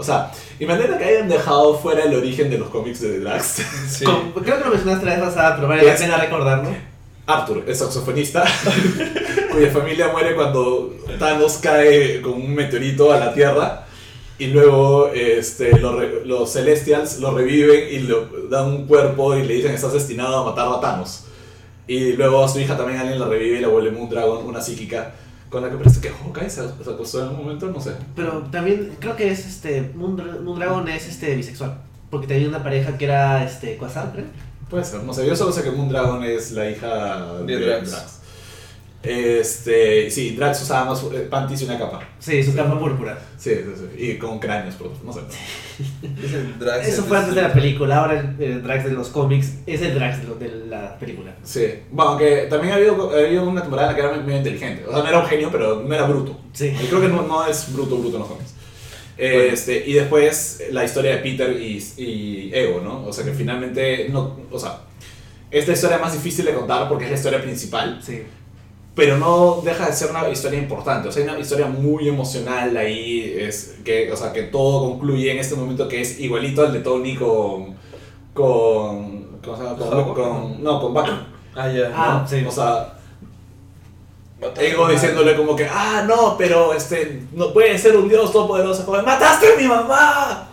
O 0.00 0.04
sea, 0.04 0.32
alegra 0.68 0.98
que 0.98 1.04
hayan 1.04 1.28
dejado 1.28 1.78
fuera 1.78 2.02
el 2.04 2.14
origen 2.14 2.50
de 2.50 2.58
los 2.58 2.68
cómics 2.70 3.00
de 3.00 3.20
Drax. 3.20 3.62
Sí. 3.88 4.04
Con- 4.04 4.32
creo 4.42 4.58
que 4.58 4.64
lo 4.64 4.70
mencionaste 4.70 5.04
la 5.06 5.16
vez 5.16 5.24
pasada, 5.24 5.56
pero 5.56 5.68
vale 5.68 5.82
la 5.84 5.94
pena 5.96 6.16
recordarlo. 6.16 6.70
Arthur, 7.26 7.62
es 7.68 7.78
saxofonista, 7.78 8.44
cuya 9.52 9.70
familia 9.70 10.08
muere 10.08 10.34
cuando 10.34 10.94
Thanos 11.18 11.58
cae 11.62 12.20
con 12.22 12.32
un 12.32 12.54
meteorito 12.54 13.12
a 13.12 13.18
la 13.20 13.32
Tierra. 13.32 13.86
Y 14.38 14.46
luego 14.46 15.08
este, 15.14 15.78
los, 15.78 15.94
re- 15.96 16.22
los 16.24 16.50
Celestials 16.50 17.18
lo 17.20 17.32
reviven 17.36 17.88
y 17.92 17.98
le 18.00 18.14
dan 18.48 18.68
un 18.68 18.86
cuerpo 18.86 19.36
y 19.36 19.44
le 19.44 19.54
dicen 19.54 19.72
estás 19.72 19.92
destinado 19.92 20.38
a 20.38 20.44
matar 20.44 20.66
a 20.72 20.80
Thanos. 20.80 21.24
Y 21.86 22.14
luego 22.14 22.42
a 22.42 22.48
su 22.48 22.58
hija 22.58 22.76
también 22.76 22.98
alguien 22.98 23.18
la 23.20 23.26
revive 23.28 23.58
y 23.58 23.60
la 23.60 23.68
vuelve 23.68 23.90
Moon 23.90 24.08
Dragon, 24.08 24.44
una 24.46 24.60
psíquica, 24.62 25.12
con 25.50 25.62
la 25.62 25.68
que 25.70 25.76
parece 25.76 26.00
que 26.00 26.10
Hawkeye 26.10 26.48
se, 26.48 26.62
se 26.82 26.90
acostó 26.90 27.22
en 27.24 27.30
un 27.30 27.36
momento, 27.38 27.66
no 27.66 27.80
sé. 27.80 27.92
Pero 28.16 28.44
también 28.50 28.92
creo 29.00 29.16
que 29.16 29.30
es 29.30 29.44
este. 29.46 29.92
Moondra- 29.94 30.40
Moondragon 30.42 30.88
es 30.88 31.08
este 31.08 31.34
bisexual. 31.36 31.78
Porque 32.10 32.26
tenía 32.26 32.48
una 32.48 32.62
pareja 32.62 32.96
que 32.96 33.04
era 33.04 33.44
este 33.44 33.76
Quasar, 33.76 34.12
creo. 34.12 34.24
Puede 34.68 34.84
ser, 34.84 35.02
no 35.02 35.12
sé, 35.12 35.26
yo 35.26 35.34
solo 35.34 35.50
sé 35.52 35.62
que 35.64 35.70
Moon 35.72 35.88
Dragon 35.88 36.22
es 36.22 36.52
la 36.52 36.70
hija 36.70 37.34
De 37.42 37.56
de, 37.56 37.66
Drax. 37.66 37.90
Drax. 37.90 38.19
Este, 39.02 40.10
sí, 40.10 40.36
Drax 40.36 40.62
usaba 40.62 40.84
más 40.90 41.02
eh, 41.04 41.26
panties 41.30 41.62
y 41.62 41.64
una 41.64 41.78
capa. 41.78 42.06
Sí, 42.18 42.42
su 42.42 42.54
capa 42.54 42.78
púrpura. 42.78 43.18
Sí, 43.38 43.50
sí, 43.54 43.62
sí, 43.96 44.04
y 44.04 44.18
con 44.18 44.38
cráneos, 44.38 44.74
pero 44.76 44.92
no 45.04 45.12
sé. 45.12 45.20
Es 46.22 46.32
el 46.34 46.58
Drax, 46.58 46.86
Eso 46.88 47.04
fue 47.04 47.16
antes 47.16 47.34
de 47.34 47.40
la 47.42 47.52
película. 47.52 47.96
Ahora 47.98 48.20
el, 48.20 48.42
el 48.42 48.62
Drax 48.62 48.84
de 48.84 48.90
los 48.92 49.08
cómics 49.08 49.54
es 49.66 49.80
el 49.80 49.94
Drax 49.94 50.20
de, 50.20 50.28
lo- 50.28 50.34
de 50.34 50.66
la 50.66 50.98
película. 50.98 51.34
Sí, 51.42 51.66
bueno, 51.90 52.10
aunque 52.12 52.46
también 52.50 52.74
ha 52.74 52.76
habido, 52.76 53.10
ha 53.10 53.18
habido 53.18 53.48
una 53.48 53.62
temporada 53.62 53.90
en 53.90 53.96
la 53.96 54.02
que 54.02 54.06
era 54.14 54.22
medio 54.22 54.38
inteligente. 54.38 54.84
O 54.86 54.92
sea, 54.92 55.02
no 55.02 55.08
era 55.08 55.18
un 55.20 55.26
genio, 55.26 55.48
pero 55.50 55.82
no 55.82 55.94
era 55.94 56.04
bruto. 56.04 56.38
Sí. 56.52 56.66
Y 56.66 56.86
creo 56.86 57.00
que 57.00 57.08
no, 57.08 57.22
no 57.22 57.46
es 57.46 57.72
bruto, 57.72 57.96
bruto 57.96 58.16
en 58.16 58.20
los 58.20 58.28
cómics. 58.28 58.54
Este, 59.16 59.86
y 59.86 59.92
después 59.94 60.62
la 60.72 60.84
historia 60.84 61.12
de 61.12 61.18
Peter 61.18 61.50
y, 61.58 61.76
y 61.98 62.50
Ego, 62.54 62.80
¿no? 62.82 63.04
O 63.06 63.12
sea, 63.12 63.24
que 63.24 63.32
finalmente, 63.32 64.08
no, 64.10 64.40
o 64.50 64.58
sea, 64.58 64.80
es 65.50 65.66
la 65.66 65.74
historia 65.74 65.98
más 65.98 66.12
difícil 66.12 66.44
de 66.46 66.54
contar 66.54 66.88
porque 66.88 67.04
es 67.04 67.10
la 67.10 67.16
historia 67.16 67.42
principal, 67.42 68.00
Sí. 68.02 68.22
Pero 68.94 69.16
no 69.18 69.60
deja 69.64 69.86
de 69.86 69.92
ser 69.92 70.10
una 70.10 70.28
historia 70.28 70.58
importante. 70.58 71.08
O 71.08 71.12
sea, 71.12 71.22
hay 71.22 71.28
una 71.30 71.38
historia 71.38 71.66
muy 71.66 72.08
emocional 72.08 72.76
ahí, 72.76 73.36
es 73.38 73.76
que, 73.84 74.10
o 74.12 74.16
sea, 74.16 74.32
que 74.32 74.44
todo 74.44 74.90
concluye 74.90 75.30
en 75.30 75.38
este 75.38 75.54
momento 75.54 75.88
que 75.88 76.00
es 76.00 76.20
igualito 76.20 76.62
al 76.62 76.72
de 76.72 76.80
Tony 76.80 77.14
con, 77.16 77.76
con, 78.34 79.38
¿cómo 79.42 79.56
se 79.56 79.62
llama? 79.62 80.14
Con, 80.14 80.62
no, 80.62 80.80
con 80.80 80.94
Bucky. 80.94 81.10
Ah, 81.54 81.68
ya. 81.68 81.92
Ah, 81.94 82.20
¿no? 82.22 82.28
sí. 82.28 82.44
O 82.46 82.50
sea, 82.50 82.94
Ego 84.58 84.88
diciéndole 84.88 85.36
como 85.36 85.54
que, 85.54 85.66
ah, 85.66 86.04
no, 86.06 86.36
pero 86.38 86.72
este, 86.72 87.22
no 87.32 87.52
puede 87.52 87.78
ser 87.78 87.96
un 87.96 88.08
dios 88.08 88.32
todopoderoso. 88.32 88.84
Como, 88.86 89.02
¡Mataste 89.02 89.52
a 89.52 89.56
mi 89.56 89.68
mamá! 89.68 90.48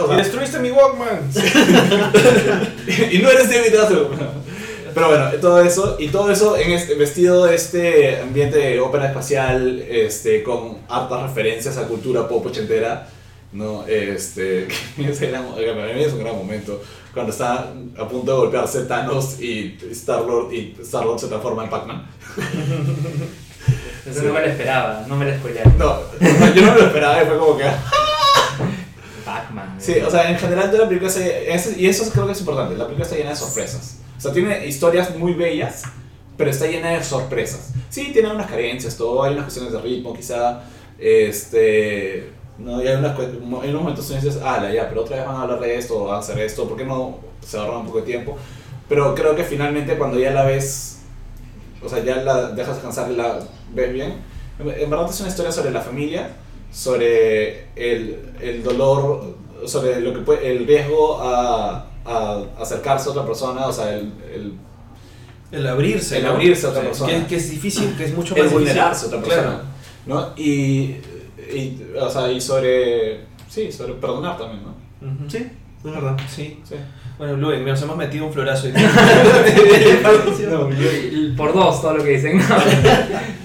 O 0.00 0.12
Y 0.12 0.16
destruiste 0.16 0.58
mi 0.58 0.70
Walkman. 0.70 1.30
y 3.10 3.18
no 3.18 3.30
eres 3.30 3.50
David 3.50 3.74
Hasselhoff. 3.74 4.10
Pero 4.94 5.08
bueno, 5.08 5.30
todo 5.40 5.60
eso, 5.60 5.96
y 5.98 6.08
todo 6.08 6.30
eso 6.30 6.56
en 6.56 6.70
este, 6.70 6.94
vestido 6.94 7.44
de 7.44 7.56
este 7.56 8.20
ambiente 8.20 8.58
de 8.58 8.80
ópera 8.80 9.08
espacial, 9.08 9.84
este, 9.88 10.42
con 10.44 10.78
hartas 10.88 11.22
referencias 11.22 11.76
a 11.78 11.88
cultura 11.88 12.28
pop 12.28 12.46
ochentera, 12.46 13.08
¿no? 13.52 13.84
Este, 13.86 14.66
ese 14.98 14.98
mí 14.98 15.04
es 16.02 16.12
un 16.12 16.20
gran 16.20 16.36
momento, 16.36 16.80
cuando 17.12 17.32
está 17.32 17.72
a 17.98 18.08
punto 18.08 18.32
de 18.32 18.38
golpearse 18.38 18.84
Thanos 18.84 19.40
y 19.40 19.76
Star-Lord, 19.90 20.52
y 20.52 20.76
Star-Lord 20.80 21.18
se 21.18 21.26
transforma 21.28 21.64
en 21.64 21.70
Pac-Man. 21.70 22.06
Eso 24.08 24.20
Sí. 24.20 24.26
no 24.26 24.34
me 24.34 24.40
lo 24.40 24.46
esperaba, 24.46 25.04
no 25.08 25.16
me 25.16 25.24
lo 25.24 25.36
spoilearon. 25.38 25.78
No, 25.78 25.98
yo 26.54 26.62
no 26.62 26.72
me 26.72 26.78
lo 26.80 26.86
esperaba 26.86 27.22
y 27.22 27.26
fue 27.26 27.38
como 27.38 27.56
que... 27.56 27.64
Pac-Man. 29.24 29.76
Sí, 29.78 29.94
o 30.06 30.10
sea, 30.10 30.30
en 30.30 30.38
general 30.38 30.70
toda 30.70 30.82
la 30.82 30.88
película 30.88 31.10
se, 31.10 31.48
y 31.78 31.86
eso 31.86 32.08
creo 32.12 32.26
que 32.26 32.32
es 32.32 32.40
importante, 32.40 32.76
la 32.76 32.84
película 32.84 33.04
está 33.04 33.16
llena 33.16 33.30
de 33.30 33.36
sorpresas. 33.36 33.98
Sea, 34.24 34.32
tiene 34.32 34.66
historias 34.66 35.14
muy 35.18 35.34
bellas, 35.34 35.82
pero 36.38 36.48
está 36.48 36.66
llena 36.66 36.92
de 36.92 37.04
sorpresas. 37.04 37.74
Sí, 37.90 38.08
tiene 38.10 38.30
unas 38.30 38.46
carencias, 38.46 38.96
todo, 38.96 39.22
hay 39.22 39.34
unas 39.34 39.44
cuestiones 39.44 39.74
de 39.74 39.80
ritmo 39.82 40.14
quizá, 40.14 40.62
este... 40.98 42.30
No, 42.56 42.82
y 42.82 42.88
hay, 42.88 42.96
unas, 42.96 43.18
hay 43.18 43.36
unos 43.68 43.82
momentos 43.82 44.10
en 44.10 44.20
que 44.20 44.24
dices, 44.24 44.40
ah, 44.42 44.66
ya, 44.72 44.88
pero 44.88 45.02
otra 45.02 45.18
vez 45.18 45.26
van 45.26 45.36
a 45.36 45.42
hablar 45.42 45.60
de 45.60 45.76
esto, 45.76 46.04
van 46.06 46.14
a 46.14 46.18
hacer 46.20 46.38
esto, 46.38 46.66
¿por 46.66 46.78
qué 46.78 46.86
no 46.86 47.18
se 47.46 47.58
ahorran 47.58 47.80
un 47.80 47.86
poco 47.86 47.98
de 47.98 48.06
tiempo? 48.06 48.38
Pero 48.88 49.14
creo 49.14 49.36
que 49.36 49.44
finalmente 49.44 49.98
cuando 49.98 50.18
ya 50.18 50.30
la 50.30 50.44
ves, 50.44 51.00
o 51.82 51.88
sea, 51.90 52.02
ya 52.02 52.16
la 52.16 52.52
dejas 52.52 52.76
descansar 52.76 53.12
y 53.12 53.16
la 53.16 53.40
ves 53.74 53.92
bien, 53.92 54.22
en 54.58 54.70
en 54.70 54.88
verdad 54.88 55.10
es 55.10 55.20
una 55.20 55.28
historia 55.28 55.52
sobre 55.52 55.70
la 55.70 55.82
familia, 55.82 56.30
sobre 56.72 57.66
el, 57.76 58.32
el 58.40 58.62
dolor, 58.62 59.36
sobre 59.66 60.00
lo 60.00 60.14
que 60.14 60.20
puede, 60.20 60.50
el 60.50 60.66
riesgo 60.66 61.18
a, 61.20 61.90
a 62.04 62.42
acercarse 62.60 63.08
a 63.08 63.12
otra 63.12 63.24
persona, 63.26 63.66
o 63.66 63.72
sea, 63.72 63.94
el, 63.94 64.12
el, 64.34 64.52
El 65.52 65.66
abrirse. 65.66 66.18
El 66.18 66.24
¿no? 66.24 66.30
abrirse 66.30 66.66
a 66.66 66.70
otra 66.70 66.82
Sí, 66.82 66.86
persona. 66.88 67.12
Que, 67.12 67.26
que 67.26 67.36
es 67.36 67.50
difícil, 67.50 67.94
que 67.96 68.04
es 68.04 68.14
mucho 68.14 68.34
el 68.36 68.42
más 68.42 68.50
difícil. 68.50 68.66
vulnerarse 68.68 69.04
a 69.04 69.08
otra 69.08 69.20
persona, 69.20 69.42
Claro. 69.42 69.62
¿no? 70.06 70.32
Y, 70.36 70.96
y, 71.52 71.82
o 72.00 72.10
sea, 72.10 72.30
y 72.30 72.40
sobre, 72.40 73.20
sí, 73.48 73.70
sobre 73.72 73.94
perdonar 73.94 74.36
también, 74.36 74.62
¿no? 74.64 74.74
Sí, 75.28 75.38
es 75.38 75.84
verdad. 75.84 76.16
Sí. 76.28 76.60
Sí. 76.64 76.74
Bueno, 77.18 77.36
Luen, 77.36 77.64
nos 77.64 77.80
hemos 77.82 77.96
metido 77.96 78.26
un 78.26 78.32
florazo. 78.32 78.66
No, 80.50 80.68
por 81.36 81.52
dos 81.52 81.80
todo 81.80 81.94
lo 81.98 82.04
que 82.04 82.10
dicen. 82.10 82.38
No, 82.38 82.44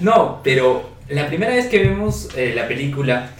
No, 0.00 0.40
pero 0.42 0.82
la 1.08 1.26
primera 1.26 1.52
vez 1.54 1.66
que 1.68 1.78
vemos 1.78 2.28
eh, 2.36 2.52
la 2.54 2.66
película 2.68 3.30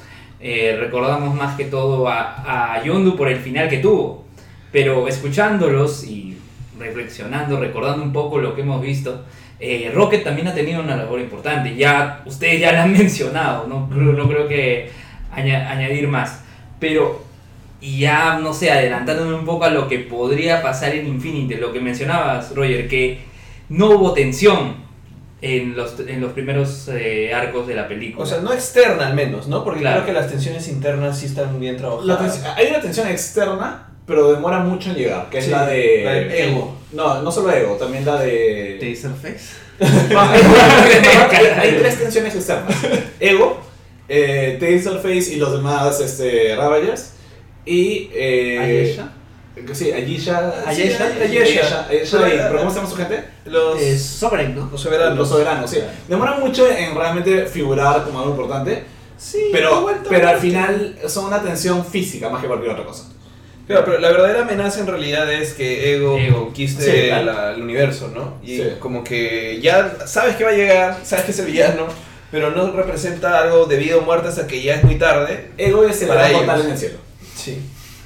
eh, 0.40 0.76
recordamos 0.78 1.34
más 1.34 1.56
que 1.56 1.64
todo 1.66 2.08
a, 2.08 2.74
a 2.76 2.84
Yondu 2.84 3.16
por 3.16 3.28
el 3.28 3.38
final 3.38 3.68
que 3.68 3.78
tuvo. 3.78 4.24
Pero 4.72 5.08
escuchándolos 5.08 6.04
y 6.04 6.36
reflexionando, 6.78 7.58
recordando 7.60 8.02
un 8.02 8.12
poco 8.12 8.38
lo 8.38 8.54
que 8.54 8.62
hemos 8.62 8.80
visto, 8.80 9.24
eh, 9.58 9.90
Rocket 9.94 10.24
también 10.24 10.48
ha 10.48 10.54
tenido 10.54 10.80
una 10.80 10.96
labor 10.96 11.20
importante. 11.20 11.74
Ya 11.76 12.22
ustedes 12.24 12.60
ya 12.60 12.72
la 12.72 12.84
han 12.84 12.92
mencionado, 12.98 13.66
no 13.66 13.88
creo, 13.90 14.12
no 14.12 14.28
creo 14.28 14.48
que 14.48 14.90
aña- 15.34 15.70
añadir 15.70 16.08
más. 16.08 16.40
Pero 16.78 17.28
Y 17.82 18.00
ya, 18.00 18.38
no 18.38 18.52
sé, 18.52 18.70
adelantándome 18.70 19.32
un 19.34 19.46
poco 19.46 19.64
a 19.64 19.70
lo 19.70 19.88
que 19.88 20.00
podría 20.00 20.60
pasar 20.60 20.94
en 20.94 21.06
Infinity, 21.06 21.54
lo 21.54 21.72
que 21.72 21.80
mencionabas, 21.80 22.54
Roger, 22.54 22.86
que 22.88 23.20
no 23.70 23.86
hubo 23.92 24.12
tensión 24.12 24.74
en 25.40 25.74
los, 25.74 25.98
en 26.00 26.20
los 26.20 26.32
primeros 26.32 26.88
eh, 26.92 27.32
arcos 27.32 27.66
de 27.66 27.74
la 27.74 27.88
película. 27.88 28.22
O 28.22 28.26
sea, 28.26 28.40
no 28.40 28.52
externa 28.52 29.06
al 29.06 29.14
menos, 29.14 29.48
¿no? 29.48 29.64
Porque 29.64 29.80
Claro. 29.80 30.02
creo 30.02 30.14
que 30.14 30.20
las 30.20 30.30
tensiones 30.30 30.68
internas 30.68 31.18
sí 31.20 31.24
están 31.24 31.58
bien 31.58 31.78
trabajadas. 31.78 32.44
hay 32.54 32.66
una 32.66 32.82
tensión 32.82 33.08
externa, 33.08 33.88
pero 34.10 34.32
demora 34.32 34.58
mucho 34.58 34.90
en 34.90 34.96
llegar, 34.96 35.30
que 35.30 35.38
es 35.38 35.44
Sí, 35.44 35.52
la 35.52 35.66
de... 35.66 36.02
la 36.04 36.12
de 36.14 36.48
Ego. 36.48 36.76
No, 36.90 37.22
no 37.22 37.30
solo 37.30 37.52
Ego, 37.52 37.76
también 37.76 38.04
la 38.04 38.20
de... 38.20 38.76
Taserface. 38.80 39.54
No, 40.12 40.20
hay, 41.60 41.76
tres 41.78 41.96
tensiones 41.96 42.34
externas. 42.34 42.74
Ego, 43.20 43.60
eh, 44.08 44.56
Taserface 44.58 45.32
y 45.32 45.36
los 45.36 45.52
demás 45.52 46.00
este, 46.00 46.56
Ravagers. 46.56 47.12
Y... 47.64 48.10
Eh, 48.12 48.58
Ayesha. 48.58 49.12
Sí, 49.74 49.92
Ayesha. 49.92 50.54
Ayesha, 50.66 51.86
¿Pero 51.88 52.58
cómo 52.58 52.70
se 52.70 52.76
llama 52.78 52.90
su 52.90 52.96
gente? 52.96 53.24
Los, 53.44 53.80
Sovereign, 53.80 54.56
¿no? 54.56 54.68
los 54.72 54.80
soberanos. 54.80 55.18
Los 55.18 55.28
soberanos, 55.28 55.70
sí. 55.70 55.78
Demora 56.08 56.36
mucho 56.38 56.68
en 56.68 56.96
realmente 56.96 57.46
figurar 57.46 58.02
como 58.02 58.18
algo 58.18 58.32
importante. 58.32 58.82
Sí, 59.16 59.50
Pero, 59.52 59.86
pero 60.08 60.28
al 60.28 60.38
final 60.38 60.98
son 61.06 61.26
una 61.26 61.40
tensión 61.40 61.84
física 61.84 62.28
más 62.28 62.40
que 62.40 62.48
cualquier 62.48 62.72
otra 62.72 62.84
cosa. 62.86 63.04
Claro, 63.70 63.84
pero 63.84 63.98
la 64.00 64.08
verdadera 64.10 64.42
amenaza 64.42 64.80
en 64.80 64.86
realidad 64.86 65.32
es 65.32 65.54
que 65.54 65.94
Ego, 65.94 66.18
Ego. 66.18 66.44
conquiste 66.46 66.82
Sí, 66.84 67.06
claro. 67.08 67.24
la- 67.26 67.52
el 67.54 67.62
universo, 67.62 68.10
¿no? 68.14 68.34
Y 68.42 68.56
Sí. 68.56 68.64
como 68.80 69.04
que 69.04 69.60
ya 69.62 69.96
sabes 70.06 70.36
que 70.36 70.44
va 70.44 70.50
a 70.50 70.54
llegar, 70.54 70.98
sabes 71.04 71.24
que 71.26 71.30
es 71.30 71.38
el 71.38 71.46
villano, 71.46 71.86
pero 72.30 72.50
no 72.50 72.72
representa 72.72 73.40
algo 73.40 73.66
de 73.66 73.76
vida 73.76 73.96
o 73.96 74.00
muerte 74.00 74.28
hasta 74.28 74.46
que 74.46 74.60
ya 74.62 74.74
es 74.74 74.84
muy 74.84 74.96
tarde. 74.96 75.50
Ego 75.58 75.84
es 75.84 76.00
el 76.02 76.08
Para 76.08 76.20
gran 76.22 76.30
ellos. 76.32 76.44
portal 76.44 76.64
en 76.66 76.70
el 76.72 76.78
cielo. 76.78 76.98
Sí, 77.36 77.58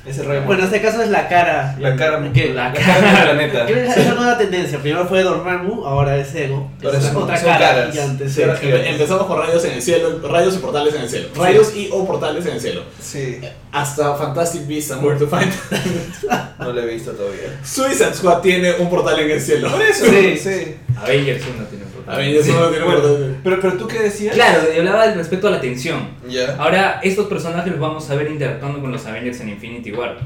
es 0.06 0.18
el 0.18 0.26
rey. 0.26 0.40
Bueno, 0.44 0.62
en 0.62 0.66
este 0.66 0.82
caso 0.82 1.02
es 1.02 1.08
la 1.08 1.28
cara. 1.28 1.76
la 1.80 1.96
cara, 1.96 2.32
Que- 2.32 2.52
la 2.52 2.68
la 2.68 2.72
cara 2.74 3.00
del 3.00 3.22
planeta. 3.36 3.66
Creo 3.66 3.84
que 3.84 3.90
es 3.90 3.96
una 4.06 4.14
nueva 4.14 4.38
tendencia. 4.38 4.78
Primero 4.78 5.06
fue 5.06 5.22
Dormammu, 5.22 5.84
ahora 5.86 6.16
es 6.18 6.34
Ego. 6.34 6.70
Ahora 6.84 6.98
es 6.98 7.04
otra 7.14 7.36
son 7.38 7.46
cara 7.48 7.58
caras. 7.58 7.90
gigante. 7.92 8.28
Sí, 8.28 8.34
sí. 8.34 8.42
ahora 8.42 8.60
Empe- 8.60 8.86
Empezamos 8.88 9.26
con 9.26 9.38
rayos 9.40 9.64
en 9.64 9.72
el 9.72 9.82
cielo, 9.82 10.20
rayos 10.28 10.54
y 10.54 10.58
portales 10.58 10.94
en 10.94 11.02
el 11.02 11.08
cielo. 11.08 11.28
Sí. 11.34 11.40
Rayos 11.40 11.74
y 11.76 11.88
o 11.92 12.06
portales 12.06 12.44
en 12.46 12.52
el 12.52 12.60
cielo. 12.60 12.82
Sí, 13.00 13.40
Hasta 13.72 14.14
Fantastic 14.14 14.66
Beasts 14.66 14.92
and 14.92 15.04
Where 15.04 15.18
to 15.18 15.26
Find. 15.26 15.50
no 16.58 16.72
lo 16.72 16.80
he 16.82 16.86
visto 16.86 17.12
todavía. 17.12 17.58
Suicide 17.64 18.14
Squad 18.14 18.40
tiene 18.40 18.72
un 18.74 18.88
portal 18.90 19.18
en 19.20 19.30
el 19.30 19.40
cielo. 19.40 19.70
Por 19.70 19.82
eso, 19.82 20.04
Sí. 20.06 20.36
sí. 20.36 20.76
Avengers 21.02 21.42
1 21.54 21.64
tiene 21.66 21.84
un 21.86 21.90
A 22.06 22.18
mí 22.18 22.34
eso 22.36 22.58
no 22.60 22.68
tiene 22.68 22.84
Bueno, 22.84 23.02
pero, 23.42 23.60
pero 23.60 23.72
tú 23.74 23.88
qué 23.88 24.00
decías? 24.00 24.34
Claro, 24.34 24.60
hablaba 24.76 25.06
del 25.08 25.16
respecto 25.16 25.48
a 25.48 25.50
la 25.50 25.60
tensión. 25.60 26.08
Ya. 26.28 26.56
Ahora, 26.58 27.00
estos 27.02 27.26
personajes 27.28 27.70
los 27.72 27.80
vamos 27.80 28.08
a 28.10 28.14
ver 28.14 28.30
interactuando 28.30 28.80
con 28.80 28.92
los 28.92 29.04
Avengers 29.06 29.40
en 29.40 29.48
Infinity 29.50 29.92
War. 29.92 30.18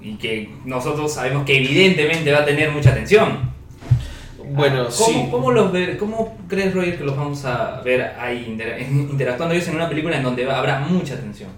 Y 0.00 0.16
que 0.16 0.50
nosotros 0.64 1.12
sabemos 1.12 1.44
que 1.44 1.56
evidentemente 1.56 2.30
va 2.32 2.38
a 2.40 2.44
tener 2.44 2.70
mucha 2.70 2.94
tensión. 2.94 3.48
Bueno, 4.50 4.84
¿Cómo, 4.84 4.90
sí. 4.90 5.28
¿cómo, 5.30 5.50
los 5.52 5.72
ver, 5.72 5.98
¿Cómo 5.98 6.38
crees, 6.48 6.72
Roger, 6.74 6.96
que 6.96 7.04
los 7.04 7.16
vamos 7.16 7.44
a 7.44 7.82
ver 7.82 8.14
ahí 8.18 8.46
inter- 8.48 8.80
interactuando 8.90 9.54
ellos 9.54 9.68
en 9.68 9.74
una 9.76 9.88
película 9.88 10.16
en 10.16 10.22
donde 10.22 10.50
habrá 10.50 10.78
mucha 10.80 11.16
tensión? 11.16 11.50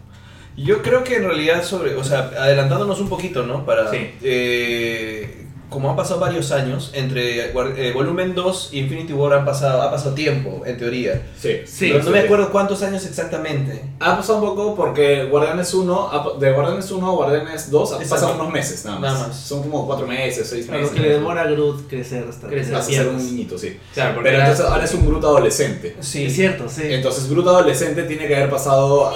Yo 0.57 0.83
creo 0.83 1.05
que 1.05 1.17
en 1.17 1.25
realidad 1.25 1.63
sobre, 1.63 1.95
o 1.95 2.03
sea, 2.03 2.31
adelantándonos 2.37 3.01
un 3.01 3.09
poquito, 3.09 3.45
¿no? 3.47 3.65
Para, 3.65 3.89
Sí. 3.91 4.11
eh, 4.23 5.40
como 5.71 5.89
han 5.91 5.97
pasado 5.97 6.21
varios 6.21 6.53
años, 6.53 6.91
entre 6.95 7.51
eh, 7.53 7.93
Volumen 7.95 8.35
2 8.35 8.71
y 8.73 8.81
Infinity 8.81 9.13
War 9.13 9.33
han 9.35 9.45
pasado, 9.45 9.81
ha 9.83 9.91
pasado 9.91 10.15
tiempo, 10.15 10.63
en 10.67 10.77
teoría. 10.77 11.23
Sí. 11.41 11.61
Sí, 11.65 11.91
Pero 11.93 12.05
no 12.05 12.11
me 12.11 12.19
sí. 12.21 12.25
acuerdo 12.27 12.51
cuántos 12.51 12.83
años 12.83 13.07
exactamente. 13.07 13.83
Ha 14.01 14.17
pasado 14.17 14.41
un 14.41 14.45
poco 14.51 14.75
porque 14.75 15.25
Guardianes 15.25 15.73
1, 15.73 16.09
ha- 16.13 16.39
de 16.39 16.53
Guardianes 16.53 16.91
1 16.91 17.07
a 17.07 17.11
Guardianes 17.13 17.71
2 17.71 17.93
han 17.93 18.09
pasado 18.09 18.35
unos 18.35 18.53
meses 18.53 18.85
nada 18.85 18.99
más. 18.99 19.13
Nada 19.15 19.29
más. 19.29 19.37
Son 19.37 19.63
como 19.63 19.87
4 19.87 20.07
meses, 20.07 20.49
6 20.51 20.69
A 20.69 20.73
lo 20.73 20.79
meses. 20.79 20.95
que 20.95 21.01
le 21.01 21.09
demora 21.11 21.43
a 21.43 21.47
Groot 21.47 21.89
crecer 21.89 22.27
hasta 22.29 22.49
Crecer. 22.49 22.75
Hasta 22.75 22.93
ser 22.93 23.09
un 23.09 23.17
niñito, 23.17 23.57
sí. 23.57 23.79
Claro, 23.95 24.15
porque 24.17 24.31
Pero 24.31 24.43
entonces 24.43 24.67
ahora 24.67 24.85
es 24.85 24.95
un 24.95 25.07
Groot 25.07 25.25
adolescente. 25.25 25.97
Sí. 26.01 26.27
Es 26.27 26.35
cierto, 26.35 26.69
sí. 26.69 26.83
Entonces 26.85 27.31
Groot 27.31 27.47
adolescente 27.47 28.03
tiene 28.03 28.27
que 28.27 28.35
haber 28.37 28.51
pasado, 28.51 29.13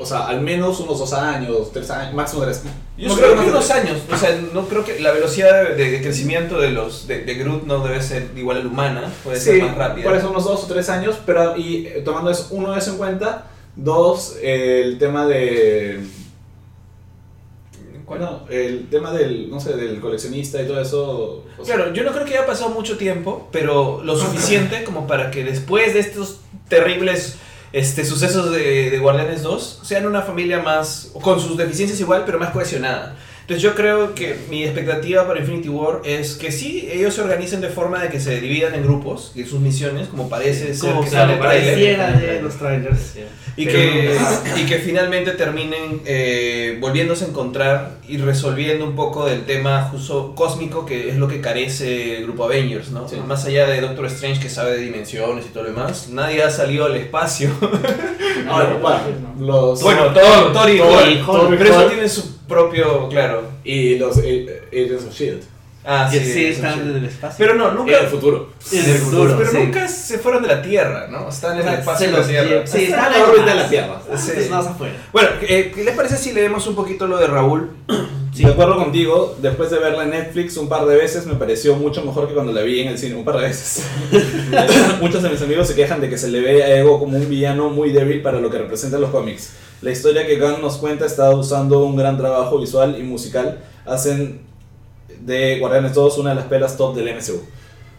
o 0.00 0.06
sea, 0.06 0.26
al 0.28 0.40
menos 0.40 0.80
unos 0.80 0.98
2 0.98 1.12
años, 1.14 1.72
3 1.72 1.90
años, 1.90 2.14
máximo 2.14 2.42
3. 2.42 2.62
Yo 2.96 3.14
creo 3.16 3.34
que 3.40 3.46
unos 3.50 3.70
años, 3.70 3.98
o 4.12 4.16
sea, 4.16 4.38
no 4.52 4.66
creo 4.68 4.84
que 4.84 5.00
la 5.00 5.12
velocidad 5.12 5.70
de, 5.76 5.90
de 5.90 6.02
crecimiento 6.02 6.58
de 6.60 6.70
los 6.70 7.06
de, 7.06 7.22
de 7.24 7.34
Groot 7.34 7.64
no 7.64 7.80
debe 7.86 8.02
ser 8.02 8.28
igual 8.36 8.58
a 8.58 8.60
la 8.60 8.68
humana, 8.68 9.12
puede 9.24 9.38
Sí, 9.38 9.50
ser 9.50 9.62
más 9.62 9.76
rápida. 9.76 10.04
por 10.04 10.16
eso 10.16 10.30
unos 10.30 10.44
2 10.44 10.64
o 10.64 10.66
3 10.66 10.88
años, 10.90 11.16
pero 11.26 11.56
y 11.56 11.86
eh, 11.86 12.02
tomando 12.04 12.30
eso, 12.30 12.48
uno 12.50 12.76
eso 12.76 12.92
en 12.92 12.96
cuenta, 12.98 13.46
dos, 13.76 14.36
eh, 14.42 14.82
el 14.84 14.98
tema 14.98 15.26
de... 15.26 16.00
¿Cuál? 18.04 18.20
Bueno, 18.20 18.40
el 18.48 18.88
tema 18.88 19.12
del, 19.12 19.50
no 19.50 19.60
sé, 19.60 19.76
del 19.76 20.00
coleccionista 20.00 20.62
y 20.62 20.66
todo 20.66 20.80
eso. 20.80 21.44
o 21.58 21.64
sea, 21.64 21.76
Claro, 21.76 21.92
yo 21.92 22.04
no 22.04 22.12
creo 22.12 22.24
que 22.24 22.38
haya 22.38 22.46
pasado 22.46 22.70
mucho 22.70 22.96
tiempo, 22.96 23.48
pero 23.52 24.02
lo 24.02 24.16
suficiente 24.16 24.82
como 24.84 25.06
para 25.06 25.30
que 25.30 25.44
después 25.44 25.92
de 25.92 26.00
estos 26.00 26.40
terribles 26.68 27.36
este, 27.72 28.04
sucesos 28.04 28.50
de, 28.50 28.90
de 28.90 28.98
Guardianes 28.98 29.42
2 29.42 29.80
sean 29.82 30.06
una 30.06 30.22
familia 30.22 30.60
más, 30.60 31.10
con 31.20 31.40
sus 31.40 31.56
deficiencias 31.56 32.00
igual, 32.00 32.24
pero 32.24 32.38
más 32.38 32.50
cohesionada. 32.50 33.16
Entonces 33.48 33.62
yo 33.62 33.74
creo 33.74 34.14
que 34.14 34.36
mi 34.50 34.62
expectativa 34.62 35.26
para 35.26 35.40
Infinity 35.40 35.70
War 35.70 36.02
es 36.04 36.34
que 36.34 36.52
sí, 36.52 36.86
ellos 36.92 37.14
se 37.14 37.22
organicen 37.22 37.62
de 37.62 37.70
forma 37.70 37.98
de 38.02 38.10
que 38.10 38.20
se 38.20 38.38
dividan 38.42 38.74
en 38.74 38.82
grupos 38.82 39.32
y 39.34 39.44
sus 39.44 39.58
misiones, 39.58 40.08
como 40.08 40.28
parece 40.28 40.74
ser 40.74 40.90
Como 40.90 41.00
que 41.00 41.06
que 41.06 41.12
tráiler. 41.16 41.38
pareciera 41.38 42.10
de 42.12 42.42
los 42.42 42.56
trailers. 42.58 43.14
Y 43.56 43.64
Pero- 43.64 43.78
que, 43.78 44.18
y 44.60 44.66
que 44.66 44.76
finalmente 44.80 45.30
terminen 45.30 46.02
eh, 46.04 46.76
volviéndose 46.78 47.24
a 47.24 47.28
encontrar 47.28 47.96
y 48.06 48.18
resolviendo 48.18 48.84
un 48.84 48.94
poco 48.94 49.24
del 49.24 49.46
tema 49.46 49.88
justo 49.92 50.34
cósmico 50.34 50.84
que 50.84 51.08
es 51.08 51.16
lo 51.16 51.26
que 51.26 51.40
carece 51.40 52.18
el 52.18 52.24
grupo 52.24 52.44
Avengers, 52.44 52.90
¿no? 52.90 53.08
Sí. 53.08 53.16
Más 53.26 53.46
allá 53.46 53.66
de 53.66 53.80
Doctor 53.80 54.04
Strange 54.08 54.40
que 54.42 54.50
sabe 54.50 54.72
de 54.72 54.80
dimensiones 54.82 55.46
y 55.46 55.48
todo 55.48 55.62
lo 55.62 55.70
demás, 55.70 56.10
nadie 56.10 56.42
ha 56.42 56.50
salido 56.50 56.84
al 56.84 56.96
espacio. 56.96 57.48
Ahora, 58.46 58.74
bueno, 58.74 59.00
los, 59.40 59.82
bueno, 59.82 60.12
Thor, 60.12 60.52
Thor 60.52 60.68
y 60.70 60.76
Thor 60.76 61.02
Hulk, 61.02 61.08
y 61.08 61.22
Hulk, 61.22 61.58
pero 61.58 61.70
eso 61.70 61.86
tiene 61.86 62.08
su 62.10 62.37
propio, 62.48 63.08
claro. 63.08 63.42
y 63.64 63.96
los 63.98 64.18
Agents 64.18 65.04
of 65.04 65.14
Shield. 65.14 65.42
Ah, 65.84 66.06
Sí, 66.10 66.20
sí, 66.20 66.46
están 66.46 66.80
en 66.80 66.96
el 66.96 67.04
espacio. 67.06 67.36
Pero 67.38 67.54
no, 67.54 67.70
En 67.70 67.76
nunca... 67.76 67.98
el 67.98 68.08
futuro. 68.08 68.50
En 68.72 68.90
el 68.90 68.98
futuro, 68.98 69.34
pero 69.38 69.50
sí. 69.50 69.56
nunca 69.56 69.88
se 69.88 70.18
fueron 70.18 70.42
de 70.42 70.48
la 70.48 70.60
Tierra, 70.60 71.06
¿no? 71.08 71.28
Están 71.28 71.54
en 71.54 71.60
O 71.60 71.62
sea, 71.62 71.72
el 71.72 71.78
espacio 71.78 72.06
de 72.10 72.12
la 72.12 72.26
Tierra. 72.26 72.66
Sí, 72.66 72.84
Están 72.84 73.12
en 73.14 73.20
la 73.20 73.26
órbita 73.26 73.46
de 73.46 73.54
la 73.54 73.68
Tierra. 73.68 74.02
Sí. 74.16 74.32
Más 74.50 74.66
afuera. 74.66 74.94
Bueno, 75.12 75.28
eh, 75.42 75.72
¿qué 75.74 75.84
les 75.84 75.94
parece 75.94 76.16
si 76.18 76.32
leemos 76.32 76.66
un 76.66 76.74
poquito 76.74 77.06
lo 77.06 77.16
de 77.16 77.26
Raúl? 77.26 77.70
Sí, 78.30 78.44
de 78.44 78.52
acuerdo 78.52 78.76
contigo, 78.76 79.36
después 79.40 79.68
de 79.70 79.78
verla 79.78 80.04
en 80.04 80.10
Netflix 80.10 80.56
un 80.58 80.68
par 80.68 80.86
de 80.86 80.94
veces 80.94 81.26
me 81.26 81.34
pareció 81.34 81.74
mucho 81.74 82.04
mejor 82.04 82.28
que 82.28 82.34
cuando 82.34 82.52
la 82.52 82.60
vi 82.60 82.82
en 82.82 82.88
el 82.88 82.96
cine, 82.98 83.16
un 83.16 83.24
par 83.24 83.36
de 83.36 83.48
veces. 83.48 83.84
Muchos 85.00 85.24
de 85.24 85.30
mis 85.30 85.42
amigos 85.42 85.66
se 85.66 85.74
quejan 85.74 86.00
de 86.00 86.08
que 86.08 86.16
se 86.16 86.28
le 86.28 86.40
ve 86.40 86.62
a 86.62 86.78
Ego 86.78 87.00
como 87.00 87.16
un 87.16 87.28
villano 87.28 87.68
muy 87.70 87.90
débil 87.90 88.22
para 88.22 88.38
lo 88.38 88.48
que 88.48 88.58
representan 88.58 89.00
los 89.00 89.10
cómics. 89.10 89.54
La 89.80 89.90
historia 89.90 90.26
que 90.26 90.38
Gunn 90.38 90.60
nos 90.60 90.78
cuenta 90.78 91.06
está 91.06 91.30
usando 91.30 91.84
un 91.84 91.96
gran 91.96 92.16
trabajo 92.16 92.58
visual 92.58 92.96
y 92.98 93.02
musical. 93.02 93.60
Hacen 93.86 94.40
de 95.20 95.58
Guardianes 95.58 95.94
2 95.94 96.18
una 96.18 96.30
de 96.30 96.36
las 96.36 96.46
pelas 96.46 96.76
top 96.76 96.94
del 96.96 97.14
MCU. 97.14 97.40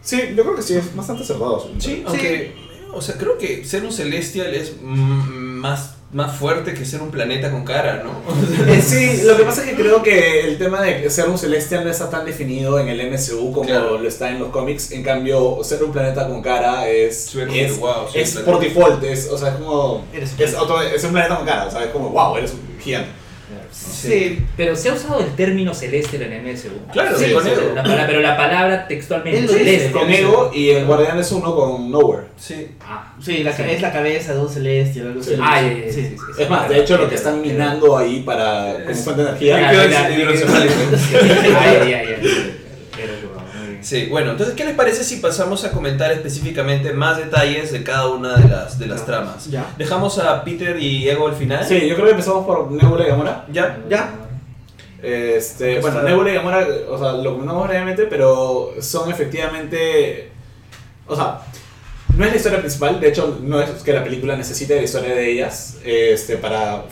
Sí, 0.02 0.20
yo 0.34 0.42
creo 0.42 0.56
que 0.56 0.62
sí, 0.62 0.74
es 0.74 0.94
bastante 0.94 1.22
acertado. 1.22 1.68
Sí, 1.78 2.02
aunque, 2.06 2.54
o 2.92 3.00
sea, 3.00 3.16
creo 3.16 3.38
que 3.38 3.64
ser 3.64 3.84
un 3.84 3.92
celestial 3.92 4.54
es 4.54 4.74
más, 4.82 5.96
más 6.12 6.36
fuerte 6.36 6.74
que 6.74 6.84
ser 6.84 7.02
un 7.02 7.10
planeta 7.12 7.50
con 7.52 7.64
cara, 7.64 8.02
¿no? 8.04 8.10
Eh, 8.72 8.82
Sí, 8.82 9.22
lo 9.24 9.36
que 9.36 9.44
pasa 9.44 9.62
es 9.64 9.70
que 9.70 9.76
creo 9.76 10.02
que 10.02 10.40
el 10.40 10.58
tema 10.58 10.82
de 10.82 11.08
ser 11.08 11.28
un 11.28 11.38
celestial 11.38 11.84
no 11.84 11.90
está 11.90 12.10
tan 12.10 12.24
definido 12.26 12.80
en 12.80 12.88
el 12.88 13.10
MCU 13.12 13.52
como 13.52 13.64
Claro. 13.66 13.96
lo 13.98 14.08
está 14.08 14.28
en 14.30 14.40
los 14.40 14.48
cómics. 14.48 14.90
En 14.90 15.02
cambio, 15.04 15.58
ser 15.62 15.82
un 15.84 15.92
planeta 15.92 16.26
con 16.26 16.42
cara 16.42 16.88
es, 16.88 17.32
es, 17.34 17.78
wow, 17.78 18.06
es 18.12 18.32
por 18.38 18.58
default. 18.58 19.04
Es, 19.04 19.28
o 19.30 19.38
sea, 19.38 19.50
es 19.50 19.54
como. 19.54 20.04
Eres 20.12 20.32
un 20.36 20.42
Es, 20.44 20.54
otro- 20.54 20.82
es 20.82 21.04
un 21.04 21.12
planeta 21.12 21.36
con 21.36 21.46
cara. 21.46 21.66
O 21.66 21.70
sea, 21.70 21.84
es 21.84 21.90
como, 21.90 22.08
wow, 22.10 22.36
eres 22.36 22.52
un 22.52 22.60
gigante. 22.80 23.10
Sí. 23.72 24.42
Pero 24.56 24.74
se 24.76 24.88
ha 24.90 24.94
usado 24.94 25.20
el 25.20 25.34
término 25.36 25.72
celeste 25.74 26.16
en 26.16 26.32
el 26.32 26.42
MSU. 26.42 26.68
Claro, 26.92 27.16
Sí, 27.18 27.32
con 27.32 27.42
sí, 27.44 27.50
Ego. 27.50 27.72
La 27.74 27.82
palabra- 27.82 28.06
pero 28.06 28.20
la 28.20 28.36
palabra 28.36 28.88
textualmente 28.88 29.48
celeste. 29.48 29.90
Con 29.92 30.10
Ego 30.10 30.50
y 30.54 30.70
en 30.70 30.86
Guardianes 30.86 31.30
1 31.32 31.54
con 31.54 31.90
Nowhere. 31.90 32.26
Sí. 32.36 32.68
Ah, 32.80 33.14
Sí, 33.20 33.42
la, 33.44 33.52
Sí. 33.52 33.62
es 33.68 33.82
la 33.82 33.92
cabeza 33.92 34.34
de 34.34 34.40
un 34.40 34.48
celestial. 34.48 35.08
Algo. 35.08 35.20
Ah, 35.42 35.60
Sí. 35.60 35.92
sí, 35.92 36.02
sí, 36.02 36.16
sí. 36.36 36.42
Es 36.42 36.50
más, 36.50 36.68
de 36.68 36.80
hecho, 36.80 36.96
lo 36.98 37.08
que 37.08 37.14
están 37.14 37.40
minando 37.42 37.96
ahí 37.98 38.20
para 38.20 38.74
como 38.78 38.90
Es- 38.90 39.04
fuente 39.04 39.22
de 39.22 39.28
energía. 39.28 39.58
Claro, 39.58 40.08
Líquido 40.08 40.32
claro, 40.32 40.70
Sí, 43.90 44.06
bueno, 44.06 44.30
entonces, 44.30 44.54
¿qué 44.54 44.64
les 44.64 44.76
parece 44.76 45.02
si 45.02 45.16
pasamos 45.16 45.64
a 45.64 45.72
comentar 45.72 46.12
específicamente 46.12 46.92
más 46.92 47.16
detalles 47.16 47.72
de 47.72 47.82
cada 47.82 48.06
una 48.06 48.36
de 48.36 48.48
las, 48.48 48.78
de 48.78 48.86
las 48.86 49.04
tramas? 49.04 49.50
Ya. 49.50 49.74
Dejamos 49.76 50.16
a 50.20 50.44
Peter 50.44 50.80
y 50.80 51.08
Ego 51.08 51.26
al 51.26 51.34
final. 51.34 51.66
Sí, 51.66 51.88
yo 51.88 51.96
creo 51.96 52.04
que 52.04 52.12
empezamos 52.12 52.46
por 52.46 52.70
Nebula 52.70 53.04
y 53.04 53.08
Gamora. 53.08 53.46
¿Ya? 53.50 53.80
Ya. 53.88 54.12
Este, 55.02 55.80
bueno, 55.80 56.02
Nebula 56.02 56.30
y 56.30 56.34
Gamora, 56.34 56.68
o 56.88 56.98
sea, 57.00 57.14
lo 57.14 57.32
comentamos 57.32 57.66
brevemente, 57.66 58.04
pero 58.04 58.74
son 58.80 59.10
efectivamente. 59.10 60.30
O 61.08 61.16
sea, 61.16 61.40
no 62.16 62.24
es 62.24 62.30
la 62.30 62.36
historia 62.36 62.60
principal, 62.60 63.00
de 63.00 63.08
hecho, 63.08 63.40
no 63.42 63.60
es 63.60 63.70
que 63.70 63.92
la 63.92 64.04
película 64.04 64.36
necesite 64.36 64.76
la 64.76 64.82
historia 64.82 65.16
de 65.16 65.32
ellas 65.32 65.78
este, 65.84 66.36
para, 66.36 66.84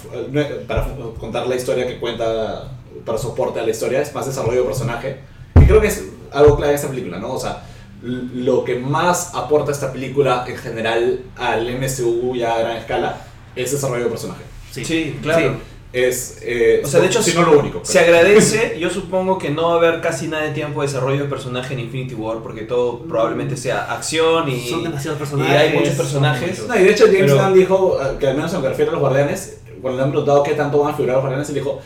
para 0.66 0.88
contar 1.20 1.46
la 1.46 1.54
historia 1.54 1.86
que 1.86 2.00
cuenta 2.00 2.72
para 3.06 3.18
soporte 3.18 3.60
a 3.60 3.62
la 3.62 3.70
historia, 3.70 4.02
es 4.02 4.12
más 4.12 4.26
desarrollo 4.26 4.62
de 4.62 4.66
personaje. 4.66 5.20
Y 5.60 5.64
creo 5.64 5.80
que 5.80 5.86
es 5.86 6.17
algo 6.32 6.56
clave 6.56 6.70
de 6.72 6.76
esta 6.76 6.88
película, 6.88 7.18
¿no? 7.18 7.32
O 7.32 7.40
sea, 7.40 7.64
lo 8.02 8.64
que 8.64 8.76
más 8.78 9.34
aporta 9.34 9.72
esta 9.72 9.92
película 9.92 10.44
en 10.46 10.56
general 10.56 11.20
al 11.36 11.66
MCU 11.78 12.34
ya 12.36 12.54
a 12.54 12.60
gran 12.60 12.76
escala 12.76 13.18
es 13.56 13.72
desarrollo 13.72 14.04
de 14.04 14.10
personaje. 14.10 14.42
Sí, 14.70 15.18
claro. 15.22 15.56
Es, 15.90 16.40
eh, 16.42 16.82
O 16.84 16.86
sea, 16.86 17.00
de 17.00 17.06
hecho, 17.06 17.22
si 17.22 17.32
no 17.34 17.42
lo 17.42 17.58
único. 17.58 17.80
Se 17.82 17.98
pero- 17.98 18.18
agradece, 18.18 18.76
yo 18.80 18.90
supongo 18.90 19.38
que 19.38 19.48
no 19.48 19.68
va 19.68 19.74
a 19.74 19.76
haber 19.78 20.00
casi 20.02 20.28
nada 20.28 20.42
de 20.44 20.50
tiempo 20.50 20.82
de 20.82 20.86
desarrollo 20.86 21.22
de 21.22 21.28
personaje 21.30 21.72
en 21.72 21.80
Infinity 21.80 22.14
War, 22.14 22.38
porque 22.42 22.62
todo 22.62 23.00
probablemente 23.04 23.56
sea 23.56 23.90
acción 23.90 24.48
y, 24.50 24.68
Son 24.68 24.82
demasiados 24.82 25.16
y 25.16 25.20
personajes. 25.20 25.56
hay 25.56 25.72
muchos 25.72 25.88
son 25.88 25.96
personajes. 25.96 26.68
No, 26.68 26.76
y 26.78 26.82
de 26.84 26.90
hecho 26.90 27.06
James 27.06 27.32
Gunn 27.34 27.54
dijo, 27.54 27.98
eh, 28.02 28.16
que 28.20 28.26
al 28.28 28.36
menos 28.36 28.50
en 28.52 28.56
lo 28.58 28.62
que 28.64 28.68
refiere 28.68 28.90
a 28.90 28.92
los 28.92 29.00
guardianes, 29.00 29.60
cuando 29.80 29.96
le 29.98 30.04
han 30.04 30.10
preguntado 30.10 30.42
qué 30.42 30.52
tanto 30.52 30.78
van 30.78 30.92
a 30.92 30.94
figurar 30.94 31.16
los 31.16 31.22
guardianes, 31.22 31.48
él 31.48 31.54
dijo, 31.54 31.80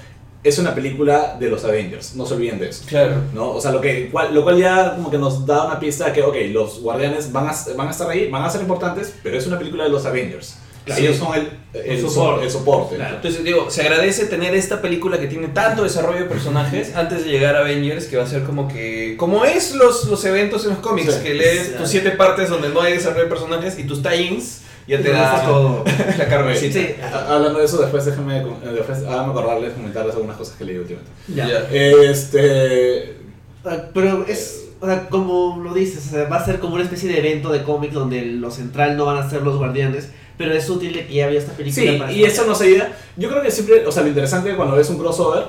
es 0.45 0.59
una 0.59 0.75
película 0.75 1.37
de 1.39 1.49
los 1.49 1.65
Avengers, 1.65 2.15
no 2.17 2.27
se 2.27 2.35
olviden 2.35 2.59
de 2.59 2.69
eso. 2.71 2.83
Claro. 2.87 3.15
¿no? 3.33 3.51
O 3.53 3.61
sea, 3.61 3.71
lo, 3.71 3.81
que, 3.81 4.11
cual, 4.11 4.35
lo 4.35 4.43
cual 4.43 4.59
ya 4.59 4.95
como 4.97 5.11
que 5.11 5.19
nos 5.19 5.47
da 5.47 5.67
una 5.67 5.79
pista 5.79 6.07
de 6.07 6.13
que, 6.13 6.23
ok, 6.23 6.35
los 6.53 6.81
guardianes 6.81 7.31
van 7.33 7.47
a, 7.49 7.55
van 7.77 7.89
a 7.89 7.91
estar 7.93 8.11
ahí, 8.11 8.29
van 8.29 8.43
a 8.43 8.51
ser 8.51 8.61
importantes, 8.63 9.15
pero 9.23 9.39
es 9.39 9.47
una 9.47 9.59
película 9.59 9.85
de 9.85 9.91
los 9.91 10.05
Avengers. 10.05 10.57
Claro. 10.85 11.01
Ellos 11.01 11.17
son 11.17 11.33
el, 11.37 11.49
el, 11.75 11.91
El 11.93 12.01
so- 12.01 12.11
soporte. 12.11 12.45
el 12.45 12.51
soporte. 12.51 12.97
Claro. 12.97 13.15
Entonces 13.15 13.45
digo, 13.45 13.71
se 13.71 13.83
agradece 13.83 14.25
tener 14.27 14.53
esta 14.57 14.83
película 14.83 15.21
que 15.21 15.29
tiene 15.29 15.47
tanto 15.47 15.85
desarrollo 15.85 16.19
de 16.19 16.25
personajes 16.25 16.97
antes 16.97 17.25
de 17.25 17.31
llegar 17.31 17.55
a 17.55 17.61
Avengers, 17.61 18.07
que 18.07 18.17
va 18.17 18.25
a 18.25 18.27
ser 18.27 18.43
como 18.43 18.67
que... 18.67 19.15
Como 19.17 19.45
es 19.45 19.77
los, 19.77 20.07
los 20.07 20.25
eventos 20.25 20.65
en 20.65 20.71
los 20.71 20.79
cómics, 20.81 21.15
Sí. 21.15 21.23
que 21.23 21.35
lees 21.35 21.67
Sí. 21.69 21.73
tus 21.79 21.89
siete 21.89 22.11
partes 22.11 22.51
donde 22.51 22.69
no 22.71 22.81
hay 22.81 22.95
desarrollo 22.95 23.23
de 23.25 23.31
personajes 23.31 23.79
y 23.79 23.85
tus 23.85 24.03
tie-ins 24.03 24.63
ya 24.87 25.01
te 25.03 25.11
da 25.11 25.43
todo. 25.45 25.85
la 26.19 26.29
carnecita. 26.29 26.79
Sí. 26.79 26.95
Hablando 27.29 27.59
de 27.59 27.65
eso, 27.65 27.79
después 27.81 28.05
déjenme, 28.05 28.43
com- 28.43 28.59
eh, 28.65 28.73
después, 28.73 28.99
háganme 28.99 29.31
acordarles, 29.33 29.73
comentarles 29.75 30.15
algunas 30.15 30.37
cosas 30.37 30.57
que 30.57 30.65
leí 30.65 30.77
últimamente. 30.79 31.13
Ya. 31.35 31.49
Ya. 31.49 31.69
Este... 31.71 33.17
Ah, 33.65 33.77
Pero 33.95 34.25
es, 34.27 34.65
o 34.81 34.87
sea, 34.87 35.09
como 35.09 35.61
lo 35.63 35.73
dices, 35.73 36.07
o 36.09 36.11
sea, 36.11 36.29
va 36.29 36.37
a 36.37 36.45
ser 36.45 36.59
como 36.59 36.75
una 36.75 36.83
especie 36.85 37.09
de 37.09 37.19
evento 37.19 37.53
de 37.53 37.63
cómics 37.63 37.95
donde 37.95 38.25
lo 38.25 38.51
central 38.51 38.97
no 38.97 39.05
van 39.05 39.19
a 39.19 39.31
ser 39.31 39.43
los 39.43 39.57
guardianes, 39.57 40.09
pero 40.37 40.53
es 40.53 40.69
útil 40.69 40.93
de 40.95 41.07
que 41.07 41.15
ya 41.15 41.27
había 41.27 41.39
esta 41.39 41.53
película. 41.53 41.93
Sí, 41.93 41.99
para 41.99 42.11
y 42.13 42.25
eso 42.25 42.45
nos 42.47 42.61
ayuda. 42.61 42.93
Yo 43.17 43.29
creo 43.31 43.43
que 43.43 43.51
siempre, 43.53 43.87
o 43.87 43.93
sea, 43.93 44.03
lo 44.03 44.09
interesante 44.09 44.57
cuando 44.57 44.75
ves 44.75 44.91
un 44.91 44.99
crossover 44.99 45.45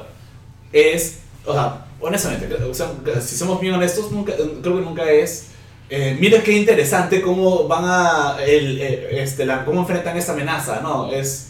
es, 0.72 1.22
o 1.46 1.54
sea, 1.54 1.86
honestamente, 2.00 2.54
o 2.54 2.74
sea, 2.74 2.92
si 3.20 3.36
somos 3.36 3.60
bien 3.60 3.74
honestos, 3.74 4.12
nunca, 4.12 4.34
creo 4.36 4.76
que 4.76 4.82
nunca 4.82 5.10
es. 5.10 5.48
Eh, 5.96 6.18
mira 6.20 6.42
qué 6.42 6.54
interesante 6.54 7.22
cómo 7.22 7.68
van 7.68 7.84
a. 7.86 8.38
El, 8.44 8.80
eh, 8.82 9.22
este, 9.22 9.46
la, 9.46 9.64
cómo 9.64 9.82
enfrentan 9.82 10.18
esta 10.18 10.32
amenaza, 10.34 10.80
¿no? 10.82 11.12
Es. 11.12 11.50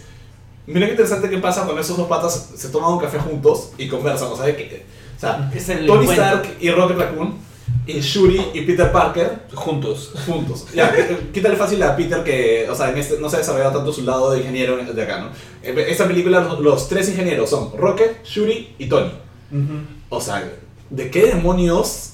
Mira 0.68 0.86
qué 0.88 0.92
interesante 0.94 1.30
qué 1.30 1.38
pasa 1.38 1.64
cuando 1.64 1.82
esos 1.82 1.98
dos 1.98 2.08
patas 2.08 2.52
se 2.56 2.70
toman 2.70 2.92
un 2.94 3.00
café 3.00 3.20
juntos 3.20 3.72
y 3.78 3.88
conversan, 3.88 4.30
o 4.32 4.36
sea, 4.38 4.56
que, 4.56 4.86
o 5.18 5.20
sea 5.20 5.52
Es 5.56 5.68
el 5.70 5.86
Tony 5.86 6.02
encuentro. 6.04 6.26
Stark 6.26 6.50
y 6.62 6.70
Rocket 6.72 6.98
Raccoon 6.98 7.34
y 7.86 8.00
Shuri 8.00 8.42
y 8.54 8.62
Peter 8.62 8.90
Parker 8.92 9.40
Juntos. 9.54 10.12
juntos. 10.26 10.68
Ya, 10.74 10.94
qu- 10.96 11.32
quítale 11.34 11.56
fácil 11.58 11.84
a 11.84 11.96
Peter 11.98 12.24
que, 12.24 12.66
o 12.70 12.76
sea, 12.76 12.90
en 12.92 12.98
este, 12.98 13.20
no 13.20 13.30
se 13.30 13.36
ha 13.38 13.40
desarrollado 13.40 13.74
tanto 13.78 13.92
su 13.92 14.04
lado 14.04 14.32
de 14.32 14.40
ingeniero 14.40 14.78
de 14.78 15.04
acá, 15.04 15.20
¿no? 15.20 15.30
En 15.64 15.78
esta 15.80 16.08
película 16.08 16.40
los, 16.42 16.60
los 16.60 16.88
tres 16.88 17.10
ingenieros 17.10 17.50
son 17.50 17.72
Rocket, 17.78 18.24
Shuri 18.26 18.76
y 18.78 18.88
Tony. 18.88 19.12
O 20.10 20.22
sea, 20.22 20.50
¿de 20.90 21.12
qué 21.12 21.24
demonios 21.28 22.13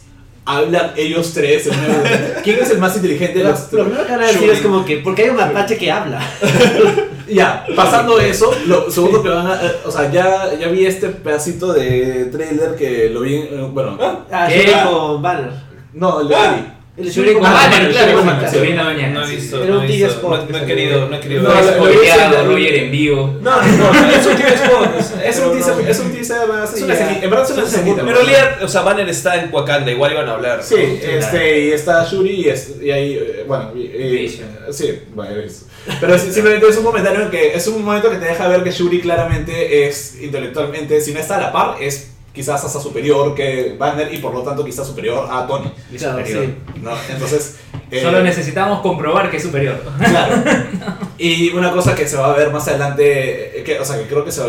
hablan 0.58 0.92
ellos 0.96 1.32
tres? 1.34 1.70
¿Quién 2.44 2.60
es 2.60 2.70
el 2.72 2.80
más 2.80 2.96
inteligente 2.96 3.40
de 3.40 3.44
Lo, 3.44 3.52
los 3.52 3.72
lo 3.72 3.84
primero 3.86 4.06
que 4.06 4.12
van 4.12 4.22
a 4.22 4.28
decir 4.28 4.50
es 4.50 4.62
como 4.62 4.84
que, 4.86 4.98
porque 4.98 5.24
hay 5.24 5.30
un 5.30 5.38
mapache 5.38 5.78
que 5.78 5.92
habla. 5.92 6.22
Ya, 7.30 7.64
pasando 7.76 8.20
eso, 8.20 8.52
lo 8.66 8.90
segundo 8.90 9.22
que 9.22 9.30
van 9.30 9.46
a... 9.46 9.64
eh, 9.64 9.72
o 9.86 9.92
sea, 9.92 10.12
ya, 10.12 10.52
ya 10.60 10.68
vi 10.70 10.88
este 10.88 11.10
pedacito 11.10 11.74
de 11.74 12.26
trailer 12.32 12.76
que 12.76 13.12
lo 13.12 13.22
vi, 13.22 13.48
bueno... 13.72 14.00
Ah, 14.32 14.48
¿Qué? 14.50 14.74
Con 14.84 15.22
Banner. 15.22 15.52
No, 15.94 16.22
el 16.22 16.28
de 16.28 16.34
Shuri. 16.34 16.79
El 17.00 17.06
de 17.06 17.12
Shuri 17.12 17.34
con 17.34 17.46
Ah, 17.46 17.54
Banner, 17.54 17.82
Shuri 17.84 17.94
claro, 17.94 18.42
se 18.50 18.58
sí. 18.58 18.60
vi 18.62 18.70
en 18.72 18.76
la 18.78 18.84
mañana. 18.84 19.14
No 19.22 19.26
he 19.26 19.36
visto, 19.36 19.64
Era 19.64 19.74
no 19.74 19.78
un 19.80 19.84
he 19.86 19.88
TV 19.88 19.98
visto, 20.04 20.12
spot 20.16 20.50
no- 20.50 20.58
he 20.58 20.66
querido, 20.66 21.10
no 21.10 21.16
he 21.16 21.20
querido 21.22 21.42
No, 21.44 21.50
lo- 21.50 22.46
Roger 22.46 22.76
en 22.76 22.92
vivo. 22.92 23.38
No, 23.42 23.62
no, 23.62 23.94
no, 23.94 24.10
es 24.12 24.26
un 24.28 24.36
TV 24.36 24.50
spot. 24.54 24.90
Es, 25.24 25.40
un 25.40 25.52
teaser, 25.54 25.76
no. 25.78 25.88
es 25.90 26.00
un 26.00 26.12
teaser 26.12 26.48
más. 26.48 26.74
Es 26.74 26.82
una 26.82 26.94
Ya. 26.94 27.00
escenita, 27.02 27.24
en 27.26 27.30
verdad 27.32 27.46
es 27.46 27.52
una 27.52 27.64
Es 27.64 27.70
un 27.70 27.76
escenita. 27.80 28.02
Pero 28.06 28.20
en 28.20 28.26
realidad, 28.28 28.64
o 28.64 28.68
sea, 28.68 28.82
Banner 28.82 29.08
está 29.08 29.42
en 29.42 29.54
Wakanda, 29.54 29.92
igual 29.92 30.12
iban 30.12 30.28
a 30.28 30.34
hablar. 30.34 30.62
Sí, 30.62 30.76
este, 31.02 31.62
y 31.62 31.72
está 31.72 32.04
Shuri 32.06 32.48
y, 32.82 32.92
ahí, 32.92 33.14
eh, 33.14 33.44
bueno, 33.48 33.72
Vision. 33.74 34.50
sí, 34.72 35.00
bueno, 35.16 35.36
es- 35.40 35.66
pero 36.02 36.20
simplemente 36.20 36.68
es 36.68 36.76
un 36.78 36.84
comentario 36.84 37.22
en 37.22 37.30
que 37.30 37.54
es 37.56 37.66
un 37.68 37.84
momento 37.84 38.10
que 38.12 38.18
te 38.18 38.26
deja 38.26 38.48
ver 38.50 38.62
que 38.64 38.72
Shuri 38.72 39.00
claramente 39.00 39.88
es 39.88 40.18
intelectualmente, 40.22 41.00
si 41.00 41.14
no 41.14 41.20
está 41.22 41.38
a 41.38 41.42
la 41.42 41.52
par, 41.54 41.76
es 41.82 42.10
quizás 42.34 42.64
hasta 42.64 42.80
superior 42.80 43.34
que 43.36 43.76
Banner 43.78 44.14
y 44.14 44.18
por 44.20 44.34
lo 44.34 44.42
tanto 44.44 44.64
quizás 44.64 44.88
superior 44.88 45.28
a 45.30 45.46
Tony. 45.48 45.72
Claro, 45.98 46.18
superior. 46.20 46.46
sí. 46.46 46.80
¿no? 46.82 46.92
Entonces, 47.10 47.58
eh, 47.92 48.02
Solo 48.02 48.22
necesitamos 48.22 48.82
comprobar 48.82 49.30
que 49.32 49.38
es 49.38 49.44
superior. 49.44 49.82
Claro. 49.98 50.36
Y 51.22 51.50
una 51.50 51.74
cosa 51.74 51.94
que 51.96 52.08
se 52.08 52.16
va 52.16 52.32
a 52.32 52.38
ver 52.38 52.50
más 52.50 52.66
adelante, 52.70 53.60
eh, 53.60 53.64
que, 53.66 53.78
o 53.78 53.84
sea, 53.84 53.98
que 53.98 54.06
creo 54.06 54.24
que 54.24 54.32
se 54.32 54.42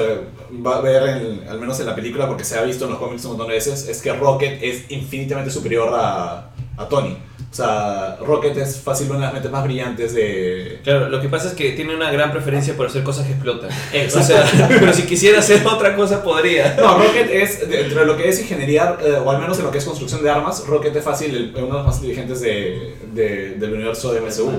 va 0.64 0.76
a 0.76 0.80
ver, 0.80 1.02
en- 1.08 1.48
al 1.48 1.58
menos 1.58 1.80
en 1.80 1.86
la 1.86 1.96
película, 1.96 2.28
porque 2.28 2.44
se 2.44 2.56
ha 2.56 2.62
visto 2.62 2.84
en 2.84 2.92
los 2.92 3.00
cómics 3.00 3.24
un 3.24 3.30
montón 3.32 3.48
de 3.48 3.54
veces, 3.54 3.88
es 3.88 4.00
que 4.00 4.12
Rocket 4.12 4.62
es 4.62 4.88
infinitamente 4.90 5.50
superior 5.50 5.90
a, 5.92 6.50
a 6.76 6.88
Tony. 6.88 7.16
O 7.50 7.54
sea, 7.54 8.16
Rocket 8.24 8.56
es 8.58 8.78
fácil 8.78 9.08
una 9.10 9.16
de 9.18 9.24
las 9.24 9.32
mentes 9.32 9.50
más 9.50 9.64
brillantes 9.64 10.14
de... 10.14 10.78
Claro, 10.84 11.08
lo 11.08 11.20
que 11.20 11.28
pasa 11.28 11.48
es 11.48 11.54
que 11.54 11.72
tiene 11.72 11.96
una 11.96 12.12
gran 12.12 12.30
preferencia 12.30 12.76
por 12.76 12.86
hacer 12.86 13.02
cosas 13.02 13.26
que 13.26 13.32
explotan. 13.32 13.70
O 13.70 14.22
sea, 14.22 14.44
pero 14.68 14.92
si 14.92 15.02
quisiera 15.02 15.40
hacer 15.40 15.66
otra 15.66 15.96
cosa 15.96 16.22
podría. 16.22 16.76
No, 16.80 16.98
Rocket 16.98 17.28
es, 17.28 17.68
dentro 17.68 18.00
de 18.00 18.06
lo 18.06 18.16
que 18.16 18.28
es 18.28 18.40
ingeniería, 18.40 18.96
eh, 19.04 19.14
o 19.24 19.28
al 19.28 19.40
menos 19.40 19.58
en 19.58 19.64
lo 19.64 19.72
que 19.72 19.78
es 19.78 19.84
construcción 19.84 20.22
de 20.22 20.30
armas, 20.30 20.64
Rocket 20.64 20.94
es 20.94 21.02
fácil, 21.02 21.34
el- 21.34 21.52
uno 21.56 21.66
de 21.66 21.72
los 21.72 21.86
más 21.86 21.96
inteligentes 21.96 22.40
de, 22.40 22.94
de- 23.12 23.54
del 23.56 23.74
universo 23.74 24.12
de 24.12 24.20
MSU. 24.20 24.52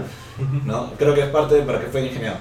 ¿no? 0.65 0.91
Creo 0.97 1.13
que 1.13 1.21
es 1.21 1.27
parte 1.27 1.55
de 1.55 1.61
para 1.61 1.79
que 1.79 1.85
fue 1.87 2.01
ingeniado. 2.05 2.37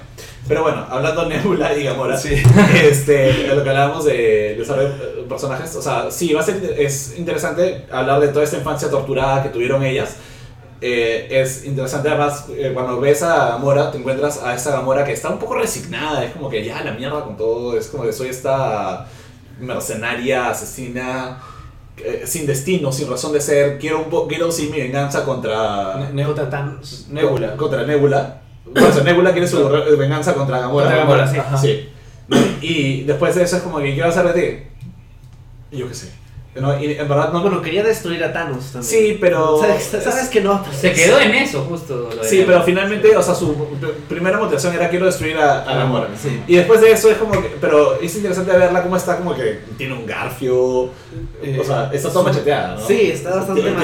Pero 0.49 0.63
bueno, 0.63 0.85
hablando 0.89 1.23
de 1.25 1.35
Nebula 1.37 1.77
y 1.77 1.83
Gamora, 1.83 2.17
Sí. 2.17 2.33
este, 2.83 3.47
lo 3.55 3.63
que 3.63 3.69
hablábamos 3.69 4.03
de 4.05 4.55
desarrollo 4.57 4.89
de 4.89 5.23
personajes, 5.29 5.73
o 5.75 5.81
sea, 5.81 6.09
sí, 6.11 6.33
va 6.33 6.41
a 6.41 6.43
ser 6.43 6.75
es 6.77 7.13
interesante 7.17 7.85
hablar 7.91 8.19
de 8.19 8.29
toda 8.29 8.43
esta 8.43 8.57
infancia 8.57 8.89
torturada 8.89 9.43
que 9.43 9.49
tuvieron 9.49 9.83
ellas. 9.85 10.15
Eh, 10.83 11.27
es 11.29 11.63
interesante 11.65 12.09
además 12.09 12.45
eh, 12.57 12.71
cuando 12.73 12.99
ves 12.99 13.21
a 13.21 13.49
Gamora, 13.49 13.91
te 13.91 13.99
encuentras 13.99 14.41
a 14.41 14.55
esta 14.55 14.71
Gamora 14.71 15.03
que 15.05 15.11
está 15.13 15.29
un 15.29 15.37
poco 15.37 15.53
resignada, 15.53 16.25
es 16.25 16.31
como 16.33 16.49
que 16.49 16.65
ya 16.65 16.83
la 16.83 16.93
mierda 16.93 17.23
con 17.23 17.37
todo, 17.37 17.77
es 17.77 17.87
como 17.87 18.03
que 18.03 18.11
soy 18.11 18.29
esta 18.29 19.05
mercenaria, 19.59 20.49
asesina, 20.49 21.37
eh, 21.97 22.23
sin 22.25 22.47
destino, 22.47 22.91
sin 22.91 23.07
razón 23.09 23.31
de 23.31 23.41
ser, 23.41 23.77
quiero, 23.77 23.99
un 23.99 24.09
po- 24.09 24.27
quiero 24.27 24.51
sí 24.51 24.69
mi 24.71 24.79
venganza 24.79 25.23
contra... 25.23 25.97
Ne- 25.97 26.11
Contra. 26.13 26.49
Nebula. 27.09 27.55
Contra 27.57 27.83
Nebula. 27.85 28.41
Eso, 28.73 29.03
Nebula 29.03 29.31
quiere 29.33 29.47
su 29.47 29.69
venganza 29.99 30.33
contra 30.33 30.59
Gamora. 30.59 30.85
Contra 30.85 30.97
Gamora, 31.03 31.27
sí. 31.61 31.89
Y 32.61 33.01
después 33.03 33.35
de 33.35 33.43
eso 33.43 33.57
es 33.57 33.61
como 33.63 33.77
que, 33.79 33.93
¿qué 33.93 34.01
va 34.01 34.07
a 34.07 34.09
hacer 34.09 34.33
de 34.33 34.41
ti? 35.69 35.77
Yo 35.77 35.87
qué 35.87 35.93
sé. 35.93 36.11
No, 36.53 36.77
y 36.77 36.91
en 36.93 37.07
verdad 37.07 37.31
no... 37.31 37.41
Bueno, 37.41 37.61
quería 37.61 37.81
destruir 37.81 38.21
a 38.25 38.33
Thanos 38.33 38.71
también. 38.73 38.83
sí, 38.83 39.17
pero... 39.21 39.57
Sabes, 39.61 39.83
sabes 40.03 40.27
que 40.27 40.41
no. 40.41 40.61
Se 40.73 40.91
quedó 40.91 41.17
en 41.19 41.33
eso, 41.33 41.63
justo. 41.63 42.09
lo 42.13 42.23
Sí, 42.25 42.39
la- 42.39 42.45
pero 42.45 42.63
finalmente, 42.63 43.15
o 43.15 43.23
sea, 43.23 43.33
su 43.33 43.55
pr- 43.55 43.93
primera 44.09 44.37
motivación 44.37 44.73
era 44.75 44.89
quiero 44.89 45.05
destruir 45.05 45.37
a, 45.37 45.61
a 45.63 45.75
Gamora. 45.77 46.09
Sí. 46.21 46.41
Y 46.47 46.55
después 46.57 46.81
de 46.81 46.91
eso 46.91 47.09
es 47.09 47.17
como 47.17 47.31
que... 47.41 47.55
Pero 47.61 48.01
es 48.01 48.13
interesante 48.17 48.51
verla 48.51 48.83
cómo 48.83 48.97
está 48.97 49.15
como 49.17 49.33
que 49.33 49.61
tiene 49.77 49.93
un 49.93 50.05
garfio. 50.05 50.89
Eh, 51.41 51.57
o 51.57 51.63
sea, 51.63 51.89
está 51.93 52.09
toda 52.11 52.25
macheteada, 52.25 52.75
¿no? 52.75 52.85
Sí, 52.85 52.99
está 53.11 53.33
bastante 53.37 53.61
tiene- 53.61 53.77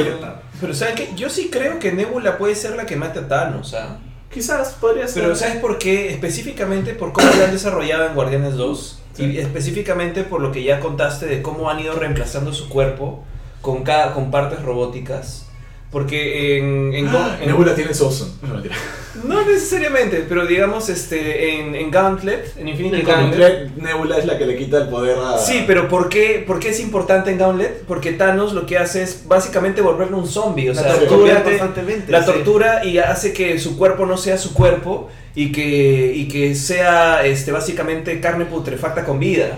Pero 0.60 0.74
¿saben 0.74 0.96
qué? 0.96 1.10
Yo 1.16 1.30
sí 1.30 1.50
creo 1.50 1.80
que 1.80 1.94
Nebula 1.94 2.38
puede 2.38 2.54
ser 2.56 2.76
la 2.76 2.86
que 2.86 2.98
mate 2.98 3.20
a 3.20 3.28
Thanos, 3.30 3.74
¿ah? 3.76 3.98
Quizás 4.30 4.74
podría 4.74 5.08
ser. 5.08 5.24
Pero 5.24 5.36
¿sabes 5.38 5.56
por 5.58 5.78
qué? 5.78 6.10
Específicamente 6.12 6.94
por 6.94 7.14
cómo 7.14 7.28
lo 7.34 7.46
han 7.46 7.52
desarrollado 7.52 8.08
en 8.08 8.14
Guardianes 8.14 8.56
2 8.56 9.00
y 9.18 9.38
específicamente 9.38 10.24
por 10.24 10.42
lo 10.42 10.52
que 10.52 10.64
ya 10.64 10.80
contaste 10.80 11.26
de 11.26 11.42
cómo 11.42 11.70
han 11.70 11.80
ido 11.80 11.96
reemplazando 11.96 12.54
su 12.54 12.70
cuerpo 12.70 13.24
con, 13.62 13.84
cada, 13.84 14.14
con 14.14 14.32
partes 14.32 14.62
robóticas. 14.62 15.47
Porque 15.92 16.58
en... 16.58 16.94
en, 16.94 17.08
Ah, 17.08 17.38
en- 17.42 17.48
Nebula 17.48 17.74
tiene 17.74 17.94
Soulstone. 17.94 18.32
No, 18.42 18.54
mentira. 18.56 18.76
no 19.24 19.46
necesariamente, 19.46 20.26
pero 20.28 20.46
digamos 20.46 20.90
este, 20.90 21.56
en, 21.60 21.76
en 21.76 21.90
Gauntlet, 21.90 22.58
en 22.58 22.68
Infinity 22.68 22.98
En 23.00 23.06
Gauntlet... 23.06 23.40
Gauntlet, 23.70 23.78
Nebula 23.84 24.18
es 24.18 24.26
la 24.26 24.38
que 24.38 24.46
le 24.46 24.58
quita 24.58 24.80
el 24.80 24.90
poder 24.90 25.18
a... 25.18 25.38
Sí, 25.38 25.64
pero 25.66 25.88
¿por 25.88 26.10
qué, 26.10 26.44
¿por 26.46 26.60
qué 26.60 26.70
es 26.70 26.82
importante 26.82 27.32
en 27.32 27.38
Gauntlet? 27.38 27.84
Porque 27.86 28.12
Thanos 28.12 28.52
lo 28.52 28.66
que 28.66 28.78
hace 28.78 29.02
es 29.04 29.24
básicamente 29.28 29.82
volverlo 29.82 30.18
un 30.18 30.28
zombie. 30.28 30.70
O 30.70 30.74
La 30.74 30.82
sea, 30.84 30.96
tortura 31.00 31.42
constantemente. 31.42 32.12
la 32.12 32.20
sí. 32.20 32.26
tortura 32.32 32.84
y 32.86 32.98
hace 32.98 33.32
que 33.32 33.58
su 33.58 33.78
cuerpo 33.78 34.06
no 34.06 34.18
sea 34.18 34.38
su 34.38 34.54
cuerpo 34.54 35.10
y 35.36 35.54
que, 35.54 36.12
y 36.14 36.28
que 36.28 36.54
sea 36.54 37.26
este, 37.26 37.54
básicamente 37.54 38.20
carne 38.20 38.46
putrefacta 38.46 39.06
con 39.06 39.20
vida. 39.20 39.58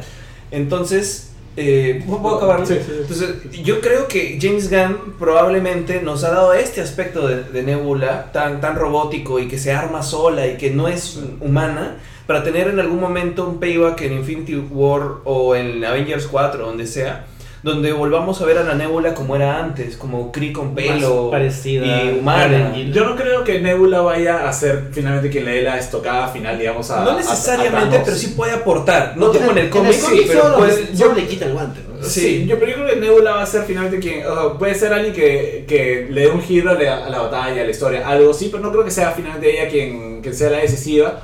Entonces, 0.52 1.29
Eh, 1.62 2.03
¿Puedo 2.07 2.38
acabar? 2.38 2.66
Sí, 2.66 2.76
sí, 2.76 2.84
sí. 2.86 2.93
Entonces, 3.01 3.64
yo 3.64 3.82
creo 3.82 4.07
que 4.07 4.39
James 4.41 4.70
Gunn 4.70 5.16
probablemente 5.20 6.01
nos 6.01 6.24
ha 6.24 6.32
dado 6.32 6.53
este 6.53 6.80
aspecto 6.80 7.28
de, 7.28 7.43
de 7.43 7.64
Nebula 7.64 8.32
tan, 8.32 8.62
tan 8.62 8.76
robótico 8.78 9.39
y 9.39 9.47
que 9.47 9.57
se 9.57 9.74
arma 9.74 10.01
sola 10.01 10.47
y 10.47 10.55
que 10.55 10.72
no 10.72 10.88
es 10.88 11.20
humana 11.41 11.97
para 12.28 12.43
tener 12.43 12.68
en 12.68 12.80
algún 12.80 13.01
momento 13.01 13.45
un 13.45 13.60
payback 13.60 14.01
en 14.03 14.14
Infinity 14.14 14.55
War 14.55 15.16
o 15.26 15.55
en 15.55 15.84
Avengers 15.84 16.28
4, 16.28 16.66
donde 16.66 16.88
sea, 16.88 17.26
donde 17.62 17.91
volvamos 17.91 18.41
a 18.41 18.45
ver 18.45 18.57
a 18.57 18.64
la 18.64 18.74
Nebula 18.74 19.14
como 19.14 19.36
era 19.36 19.60
antes, 19.60 19.97
como 19.97 20.32
Kree 20.32 20.53
con 20.53 20.74
pelo 20.76 21.24
Más 21.24 21.32
parecida 21.32 22.03
y 22.05 22.20
humana. 22.20 22.74
Yo 22.93 23.03
no 23.03 23.16
creo 23.16 23.43
que 23.43 23.60
Nebula 23.60 23.99
vaya 24.01 24.47
a 24.47 24.53
ser 24.53 24.89
finalmente 24.91 25.30
quien 25.30 25.43
le 25.45 25.51
dé 25.55 25.62
la 25.64 25.78
estocada 25.78 26.30
final, 26.30 26.57
digamos, 26.57 26.89
a. 26.91 27.03
No 27.03 27.18
necesariamente, 27.18 27.97
a 27.97 28.03
pero 28.03 28.16
sí 28.16 28.28
puede 28.28 28.53
aportar. 28.53 29.16
No 29.18 29.32
como 29.34 29.51
en 29.51 29.57
el 29.57 29.70
cómic, 29.70 29.99
cómic 30.01 30.24
pero 30.28 30.41
solo, 30.43 30.57
puede- 30.57 30.95
solo 30.95 31.16
le 31.16 31.28
quita 31.28 31.45
el 31.45 31.53
guante. 31.53 31.80
¿no? 31.88 32.01
Sí, 32.03 32.20
Sí. 32.22 32.45
yo, 32.47 32.57
pero 32.57 32.72
yo 32.72 32.78
creo 32.78 32.88
que 32.93 32.95
Nebula 32.95 33.32
va 33.32 33.41
a 33.43 33.45
ser 33.45 33.64
finalmente 33.64 33.99
quien. 33.99 34.26
o 34.26 34.34
sea, 34.34 34.57
puede 34.57 34.74
ser 34.76 34.93
alguien 34.93 35.14
que, 35.14 35.66
que 35.68 36.07
le 36.10 36.22
dé 36.22 36.28
un 36.30 36.41
giro 36.41 36.72
a 36.72 36.76
la, 36.76 37.05
a 37.05 37.10
la 37.10 37.20
batalla, 37.24 37.62
a 37.62 37.66
la 37.66 37.72
historia, 37.72 38.07
algo 38.07 38.32
así, 38.32 38.47
pero 38.49 38.64
no 38.64 38.72
creo 38.72 38.86
que 38.86 38.91
sea 38.91 39.12
finalmente 39.12 39.51
ella 39.62 39.70
quien, 39.70 40.22
quien 40.22 40.34
sea 40.34 40.49
la 40.49 40.60
decisiva. 40.60 41.20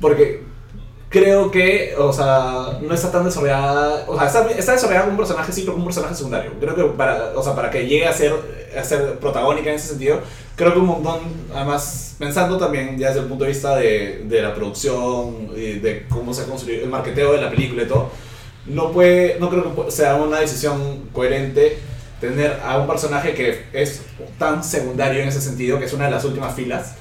Porque 0.00 0.42
creo 1.14 1.50
que, 1.50 1.94
o 1.96 2.12
sea, 2.12 2.78
no 2.82 2.92
está 2.92 3.10
tan 3.10 3.24
desarrollada. 3.24 4.04
O 4.08 4.18
sea, 4.18 4.26
está, 4.26 4.50
está 4.50 4.72
desarrollada 4.72 5.04
como 5.04 5.12
un 5.12 5.18
personaje, 5.18 5.52
sí, 5.52 5.60
pero 5.60 5.74
como 5.74 5.84
un 5.84 5.88
personaje 5.88 6.14
secundario. 6.16 6.52
Creo 6.58 6.74
que 6.74 6.84
para, 6.96 7.32
o 7.36 7.42
sea, 7.42 7.54
para 7.54 7.70
que 7.70 7.86
llegue 7.86 8.06
a 8.06 8.12
ser, 8.12 8.34
a 8.76 8.82
ser 8.82 9.18
protagónica 9.20 9.70
en 9.70 9.76
ese 9.76 9.88
sentido, 9.88 10.20
creo 10.56 10.72
que 10.72 10.80
un 10.80 10.86
montón, 10.86 11.20
además, 11.54 12.16
pensando 12.18 12.58
también 12.58 12.98
ya 12.98 13.08
desde 13.08 13.20
el 13.20 13.26
punto 13.26 13.44
de 13.44 13.50
vista 13.50 13.76
de, 13.76 14.24
de 14.24 14.42
la 14.42 14.52
producción, 14.54 15.50
y 15.56 15.74
de 15.74 16.06
cómo 16.08 16.34
se 16.34 16.42
ha 16.42 16.46
construido 16.46 16.82
el 16.82 16.90
marketeo 16.90 17.32
de 17.32 17.40
la 17.40 17.50
película 17.50 17.84
y 17.84 17.86
todo 17.86 18.10
no 18.66 18.92
puede, 18.92 19.38
no 19.38 19.50
creo 19.50 19.86
que 19.86 19.90
sea 19.90 20.16
una 20.16 20.40
decisión 20.40 21.10
coherente 21.12 21.78
tener 22.20 22.60
a 22.64 22.78
un 22.78 22.86
personaje 22.86 23.34
que 23.34 23.66
es 23.72 24.02
tan 24.38 24.64
secundario 24.64 25.22
en 25.22 25.28
ese 25.28 25.40
sentido, 25.40 25.78
que 25.78 25.84
es 25.84 25.92
una 25.92 26.06
de 26.06 26.12
las 26.12 26.24
últimas 26.24 26.54
filas. 26.54 26.94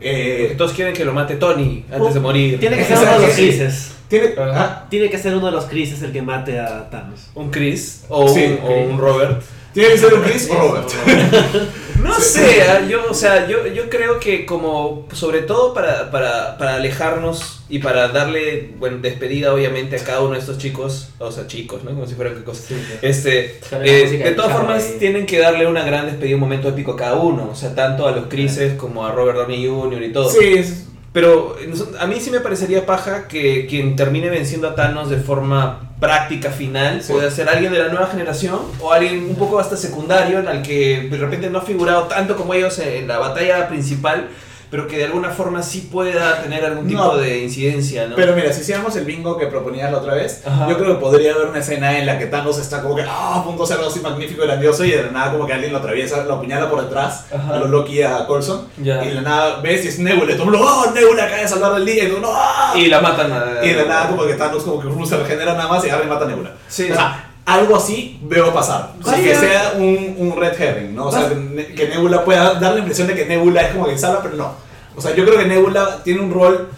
Eh, 0.00 0.54
todos 0.56 0.72
quieren 0.72 0.94
que 0.94 1.04
lo 1.04 1.12
mate 1.12 1.36
Tony 1.36 1.84
antes 1.92 2.14
de 2.14 2.20
morir. 2.20 2.58
Tiene 2.58 2.76
que 2.78 2.84
ser 2.84 2.98
uno 2.98 3.12
de 3.12 3.26
los 3.26 3.34
sí. 3.34 3.42
crisis. 3.48 3.92
tiene, 4.08 4.34
ah, 4.38 4.86
Tiene 4.88 5.10
que 5.10 5.18
ser 5.18 5.34
uno 5.34 5.46
de 5.46 5.52
los 5.52 5.64
crisis 5.66 6.02
el 6.02 6.12
que 6.12 6.22
mate 6.22 6.58
a 6.58 6.88
Thanos. 6.88 7.30
Un 7.34 7.50
Chris 7.50 8.04
o, 8.08 8.28
Sí, 8.28 8.44
un, 8.62 8.66
o 8.66 8.76
un 8.92 8.98
Robert. 8.98 9.42
tiene 9.74 9.90
que 9.90 9.98
ser 9.98 10.14
un 10.14 10.22
Chris 10.22 10.48
o 10.50 10.54
Robert. 10.54 10.88
No 12.02 12.14
sé, 12.18 12.62
ah, 12.62 12.80
yo, 12.88 13.00
o 13.10 13.14
sea, 13.14 13.46
yo, 13.48 13.66
yo 13.66 13.88
creo 13.90 14.18
que 14.20 14.46
como, 14.46 15.06
sobre 15.12 15.42
todo 15.42 15.74
para, 15.74 16.10
para, 16.10 16.56
para 16.58 16.76
alejarnos 16.76 17.60
y 17.68 17.78
para 17.80 18.08
darle, 18.08 18.70
bueno, 18.78 18.98
despedida 19.00 19.52
obviamente 19.54 19.96
a 19.96 20.04
cada 20.04 20.20
uno 20.22 20.32
de 20.34 20.40
estos 20.40 20.58
chicos, 20.58 21.10
o 21.18 21.30
sea, 21.30 21.46
chicos, 21.46 21.84
¿no? 21.84 21.90
Como 21.90 22.06
si 22.06 22.14
fueran 22.14 22.34
qué 22.36 22.42
cosa. 22.44 22.74
Este, 23.02 23.58
eh, 23.82 24.20
de 24.24 24.30
todas 24.32 24.52
formas 24.52 24.84
ahí. 24.84 24.96
tienen 24.98 25.26
que 25.26 25.38
darle 25.38 25.66
una 25.66 25.84
gran 25.84 26.06
despedida, 26.06 26.34
un 26.36 26.40
momento 26.40 26.68
épico 26.68 26.92
a 26.92 26.96
cada 26.96 27.14
uno, 27.16 27.50
o 27.52 27.54
sea, 27.54 27.74
tanto 27.74 28.06
a 28.08 28.12
los 28.12 28.26
Crises 28.26 28.74
como 28.74 29.06
a 29.06 29.12
Robert 29.12 29.36
Downey 29.38 29.66
Jr. 29.68 30.02
y 30.02 30.12
todo. 30.12 30.30
Sí, 30.30 30.54
es- 30.58 30.86
Pero 31.12 31.56
a 31.98 32.06
mí 32.06 32.16
sí 32.20 32.30
me 32.30 32.40
parecería 32.40 32.86
paja 32.86 33.26
que 33.28 33.66
quien 33.66 33.96
termine 33.96 34.30
venciendo 34.30 34.68
a 34.68 34.74
Thanos 34.76 35.10
de 35.10 35.16
forma 35.18 35.89
práctica 36.00 36.50
final 36.50 37.02
Sí. 37.02 37.12
puede 37.12 37.30
ser 37.30 37.48
alguien 37.48 37.72
de 37.72 37.78
la 37.78 37.88
nueva 37.88 38.06
generación 38.08 38.60
o 38.80 38.90
alguien 38.92 39.24
un 39.28 39.36
poco 39.36 39.60
hasta 39.60 39.76
secundario 39.76 40.38
en 40.40 40.48
el 40.48 40.62
que 40.62 41.08
de 41.10 41.16
repente 41.18 41.50
no 41.50 41.58
ha 41.58 41.62
figurado 41.62 42.04
tanto 42.04 42.36
como 42.36 42.54
ellos 42.54 42.78
en 42.78 43.06
la 43.06 43.18
batalla 43.18 43.68
principal, 43.68 44.28
pero 44.70 44.86
que 44.86 44.98
de 44.98 45.04
alguna 45.06 45.30
forma 45.30 45.62
sí 45.62 45.88
pueda 45.90 46.42
tener 46.42 46.64
algún 46.64 46.86
tipo 46.86 47.00
No. 47.02 47.16
de 47.16 47.40
incidencia, 47.40 48.06
¿no? 48.06 48.14
Pero 48.16 48.34
mira, 48.36 48.52
si 48.52 48.60
hiciéramos 48.60 48.94
el 48.96 49.04
bingo 49.04 49.36
que 49.36 49.46
proponías 49.46 49.90
la 49.90 49.98
otra 49.98 50.14
vez, 50.14 50.42
Ajá. 50.46 50.68
yo 50.68 50.78
creo 50.78 50.94
que 50.94 51.00
podría 51.00 51.32
haber 51.34 51.48
una 51.48 51.58
escena 51.58 51.98
en 51.98 52.06
la 52.06 52.18
que 52.18 52.26
Thanos 52.26 52.58
está 52.58 52.80
como 52.82 52.94
que 52.94 53.02
ah, 53.02 53.36
a 53.40 53.44
punto 53.44 53.58
de 53.58 53.64
hacer 53.64 53.76
algo 53.78 53.90
así 53.90 54.00
magnífico 54.00 54.44
y 54.44 54.46
grandioso 54.46 54.84
y 54.84 54.90
de 54.92 55.02
la 55.02 55.10
nada 55.10 55.32
como 55.32 55.46
que 55.46 55.52
alguien 55.54 55.72
lo 55.72 55.78
atraviesa, 55.78 56.24
lo 56.24 56.34
apuñala 56.34 56.70
por 56.70 56.82
detrás 56.82 57.26
Ajá. 57.34 57.54
a 57.54 57.58
los 57.58 57.70
Loki 57.70 57.94
y 57.98 58.02
a 58.02 58.26
Coulson 58.26 58.66
Ya. 58.78 59.04
y 59.04 59.08
de 59.08 59.14
la 59.14 59.22
nada 59.22 59.60
ves 59.60 59.84
y 59.84 59.88
es 59.88 59.98
Nebula 59.98 60.32
y 60.32 60.36
todo 60.36 60.44
el 60.44 60.50
mundo, 60.52 60.66
¡oh, 60.66 60.90
Nebula 60.92 61.24
acaba 61.24 61.42
de 61.42 61.48
salvar 61.48 61.76
el 61.76 61.84
día! 61.86 62.04
Y 62.04 62.08
tú, 62.08 62.20
¡no! 62.20 62.28
¡ah! 62.32 62.72
Y 62.76 62.86
la 62.86 63.00
matan 63.00 63.32
a... 63.32 63.64
Y 63.64 63.70
de 63.72 63.86
nada 63.86 64.08
como 64.08 64.24
que 64.26 64.34
Thanos 64.34 64.62
como 64.62 64.80
que 65.00 65.06
se 65.06 65.16
regenera 65.16 65.54
nada 65.54 65.68
más 65.68 65.84
y 65.84 65.88
agarra 65.88 66.04
y 66.04 66.08
mata 66.08 66.24
a 66.24 66.28
Nebula. 66.28 66.52
Sí. 66.68 66.90
O 66.90 66.94
sea, 66.94 67.29
algo 67.44 67.76
así 67.76 68.18
veo 68.22 68.52
pasar. 68.52 68.94
O 69.02 69.08
sea, 69.08 69.22
que 69.22 69.34
sea 69.34 69.74
un, 69.76 70.14
un 70.18 70.36
red 70.36 70.60
herring, 70.60 70.94
¿no? 70.94 71.06
O 71.06 71.12
sea, 71.12 71.28
que, 71.28 71.74
que 71.74 71.88
Nebula 71.88 72.24
pueda 72.24 72.54
dar 72.54 72.74
la 72.74 72.78
impresión 72.78 73.08
de 73.08 73.14
que 73.14 73.26
Nebula 73.26 73.62
es 73.62 73.72
como 73.72 73.86
que 73.86 73.98
salva, 73.98 74.22
pero 74.22 74.36
no. 74.36 74.52
O 74.96 75.00
sea, 75.00 75.14
yo 75.14 75.24
creo 75.24 75.38
que 75.38 75.46
Nebula 75.46 76.02
tiene 76.04 76.20
un 76.20 76.32
rol 76.32 76.68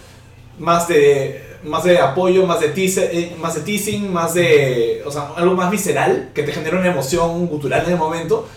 más 0.58 0.88
de 0.88 1.52
más 1.64 1.84
de 1.84 1.98
apoyo, 1.98 2.46
más 2.46 2.60
de, 2.60 2.68
teaser, 2.68 3.10
eh, 3.12 3.36
más 3.40 3.54
de 3.54 3.60
teasing, 3.60 4.12
más 4.12 4.34
de, 4.34 5.02
o 5.06 5.10
sea, 5.10 5.28
algo 5.36 5.54
más 5.54 5.70
visceral 5.70 6.30
que 6.34 6.42
te 6.42 6.52
genera 6.52 6.78
una 6.78 6.88
emoción 6.88 7.46
gutural 7.46 7.84
en 7.86 7.92
el 7.92 7.98
momento, 7.98 8.48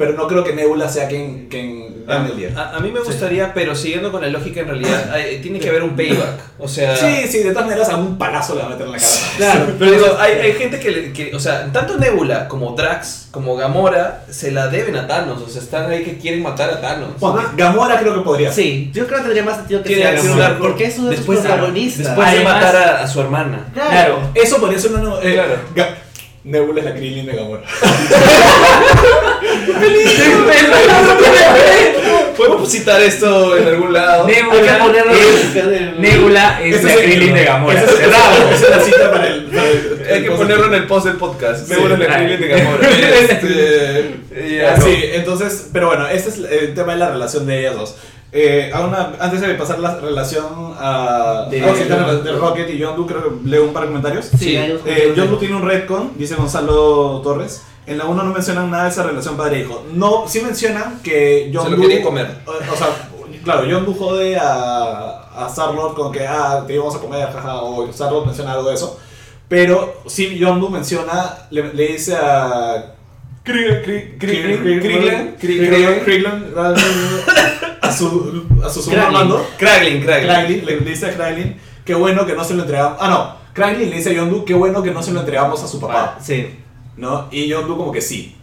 pero 0.00 0.14
no 0.14 0.26
creo 0.26 0.42
que 0.42 0.54
Nebula 0.54 0.88
sea 0.88 1.06
quien, 1.08 1.46
quien 1.50 2.06
gane 2.06 2.30
el 2.30 2.36
día. 2.38 2.48
A, 2.56 2.76
a 2.76 2.80
mí 2.80 2.90
me 2.90 3.00
gustaría, 3.00 3.52
pero 3.52 3.74
siguiendo 3.76 4.10
con 4.10 4.22
la 4.22 4.28
lógica 4.28 4.60
en 4.60 4.68
realidad, 4.68 5.10
hay- 5.12 5.40
tiene 5.42 5.58
que 5.60 5.68
haber 5.68 5.82
un 5.82 5.94
payback. 5.94 6.40
O 6.58 6.66
sea... 6.66 6.96
Sí, 6.96 7.28
sí, 7.28 7.40
de 7.42 7.50
todas 7.52 7.66
maneras 7.68 7.90
algún 7.90 8.16
palazo 8.16 8.54
le 8.54 8.62
va 8.62 8.66
a 8.68 8.70
meter 8.70 8.86
en 8.86 8.92
la 8.92 8.98
cara. 8.98 9.10
Claro, 9.36 9.66
pero 9.78 9.90
digo, 9.92 10.06
hay, 10.18 10.32
hay 10.32 10.52
gente 10.54 10.80
que, 10.80 10.90
le- 10.90 11.12
que, 11.12 11.34
o 11.36 11.38
sea, 11.38 11.70
tanto 11.70 11.98
Nebula 11.98 12.48
como 12.48 12.74
Drax, 12.74 13.28
como 13.30 13.54
Gamora, 13.56 14.24
se 14.30 14.50
la 14.52 14.68
deben 14.68 14.96
a 14.96 15.06
Thanos, 15.06 15.42
o 15.42 15.48
sea, 15.50 15.60
están 15.60 15.90
ahí 15.90 16.02
que 16.02 16.16
quieren 16.16 16.42
matar 16.42 16.70
a 16.70 16.80
Thanos. 16.80 17.10
Ponte, 17.20 17.42
Gamora 17.56 18.00
creo 18.00 18.14
que 18.14 18.20
podría. 18.22 18.50
Sí, 18.50 18.90
yo 18.94 19.04
creo 19.06 19.18
que 19.18 19.24
tendría 19.24 19.44
más 19.44 19.56
sentido 19.58 19.82
que 19.82 19.94
sea 19.96 20.10
un 20.22 20.26
Gamora, 20.28 20.58
porque 20.58 20.84
es 20.84 20.98
uno 20.98 21.10
de 21.10 21.16
sus 21.16 21.26
después, 21.26 21.40
claro, 21.40 21.56
protagonistas. 21.56 22.06
Después 22.06 22.32
de 22.32 22.42
matar 22.44 22.76
a, 22.76 23.02
a 23.02 23.06
su 23.06 23.20
hermana. 23.20 23.66
Claro. 23.74 24.18
Eso 24.34 24.56
podría 24.58 24.78
ser 24.78 24.92
una. 24.94 25.14
eh, 25.22 25.34
Claro. 25.74 25.94
Nebula 26.44 26.80
es 26.80 26.86
la 26.86 26.94
Krillin 26.94 27.26
de 27.26 27.32
Gamora. 27.34 27.62
¿Podemos 32.36 32.70
citar 32.70 33.00
esto 33.02 33.56
en 33.58 33.68
algún 33.68 33.92
lado? 33.92 34.26
Nebula 34.26 34.78
ponerlo 34.78 35.12
es, 35.12 35.54
en 35.56 35.74
el- 35.74 36.00
Nebula 36.00 36.60
es 36.64 36.82
la 36.82 36.94
Krillin 36.94 37.34
de 37.34 37.44
Gamora. 37.44 37.80
Esa 37.82 37.92
es- 37.92 38.70
la 38.70 38.80
cita 38.80 39.10
para 39.12 39.26
el. 39.28 39.44
para 39.44 39.68
el- 39.68 40.06
Hay 40.12 40.22
que 40.22 40.30
ponerlo 40.30 40.66
en 40.66 40.74
el 40.74 40.86
post 40.86 41.06
del 41.06 41.16
podcast. 41.16 41.66
Sí, 41.66 41.72
Nebula 41.74 41.94
es 41.94 42.00
la. 42.00 42.16
Krillin 42.16 42.40
de 42.40 42.48
Gamora. 42.48 42.88
Este, 42.88 44.14
ya, 44.58 44.80
sí, 44.80 44.98
entonces, 45.12 45.68
pero 45.72 45.88
bueno, 45.88 46.06
este 46.08 46.30
es 46.30 46.38
el 46.38 46.74
tema 46.74 46.94
de 46.94 46.98
la 47.00 47.10
relación 47.10 47.46
de 47.46 47.60
ellas 47.60 47.74
dos. 47.74 47.96
Eh, 48.32 48.70
a 48.72 48.80
una- 48.82 49.12
antes 49.18 49.40
de 49.40 49.54
pasar 49.54 49.80
la 49.80 49.96
relación 49.96 50.44
a, 50.78 51.46
De- 51.50 51.64
a 51.64 51.72
de, 51.72 52.32
Rocket 52.32 52.70
y 52.70 52.78
Yondu, 52.78 53.06
creo 53.06 53.22
que 53.42 53.48
leo 53.48 53.64
un 53.64 53.72
par 53.72 53.82
de 53.82 53.88
comentarios. 53.88 54.26
Sí, 54.38 54.56
Eh, 54.56 55.12
tiene 55.40 55.56
un 55.56 55.62
retcon, 55.62 56.12
dice 56.16 56.36
Gonzalo 56.36 57.20
Torres. 57.24 57.62
En 57.86 57.98
la 57.98 58.04
1 58.04 58.22
no 58.22 58.32
mencionan 58.32 58.70
nada 58.70 58.84
de 58.84 58.90
esa 58.90 59.02
relación 59.02 59.36
padre-hijo. 59.36 59.84
No, 59.94 60.28
sí 60.28 60.40
mencionan 60.42 61.00
que 61.02 61.50
Yondu. 61.50 61.76
lo 61.76 61.82
quería 61.82 62.02
comer. 62.04 62.28
O, 62.46 62.50
o 62.50 62.76
sea, 62.76 62.88
claro, 63.42 63.64
Yondu 63.64 63.94
jode 63.94 64.36
a, 64.36 65.22
a 65.34 65.46
Star-Lord 65.48 65.94
con 65.94 66.12
que, 66.12 66.24
ah, 66.24 66.62
te 66.66 66.74
íbamos 66.74 66.94
a 66.94 67.00
comer, 67.00 67.26
jaja, 67.32 67.56
o 67.56 67.88
Star-Lord 67.88 68.26
menciona 68.26 68.52
algo 68.52 68.68
de 68.68 68.74
eso. 68.76 69.00
Pero 69.48 70.02
sí, 70.06 70.38
Yondu 70.38 70.68
menciona, 70.68 71.34
le, 71.50 71.72
le 71.74 71.88
dice 71.88 72.14
a. 72.14 72.94
Krillin, 73.42 74.18
Krillin, 74.18 75.34
A 77.90 77.96
su, 77.96 78.44
a 78.64 78.68
su 78.70 78.82
segundo 78.82 79.10
mando, 79.10 79.46
Kraglin, 79.58 80.02
Kraglin. 80.02 80.64
Le 80.64 80.78
dice 80.78 81.06
a 81.06 81.14
Kraglin, 81.14 81.56
qué 81.84 81.94
bueno 81.94 82.24
que 82.26 82.34
no 82.34 82.44
se 82.44 82.54
lo 82.54 82.62
entregamos. 82.62 82.98
Ah, 83.00 83.08
no, 83.08 83.36
Kraglin 83.52 83.90
le 83.90 83.96
dice 83.96 84.10
a 84.10 84.12
Yondu, 84.12 84.44
qué 84.44 84.54
bueno 84.54 84.82
que 84.82 84.90
no 84.90 85.02
se 85.02 85.12
lo 85.12 85.20
entregamos 85.20 85.62
a 85.62 85.66
su 85.68 85.80
papá. 85.80 86.18
Sí. 86.22 86.56
¿No? 86.96 87.28
Y 87.30 87.46
Yondu 87.48 87.76
como 87.76 87.92
que 87.92 88.00
sí. 88.00 88.36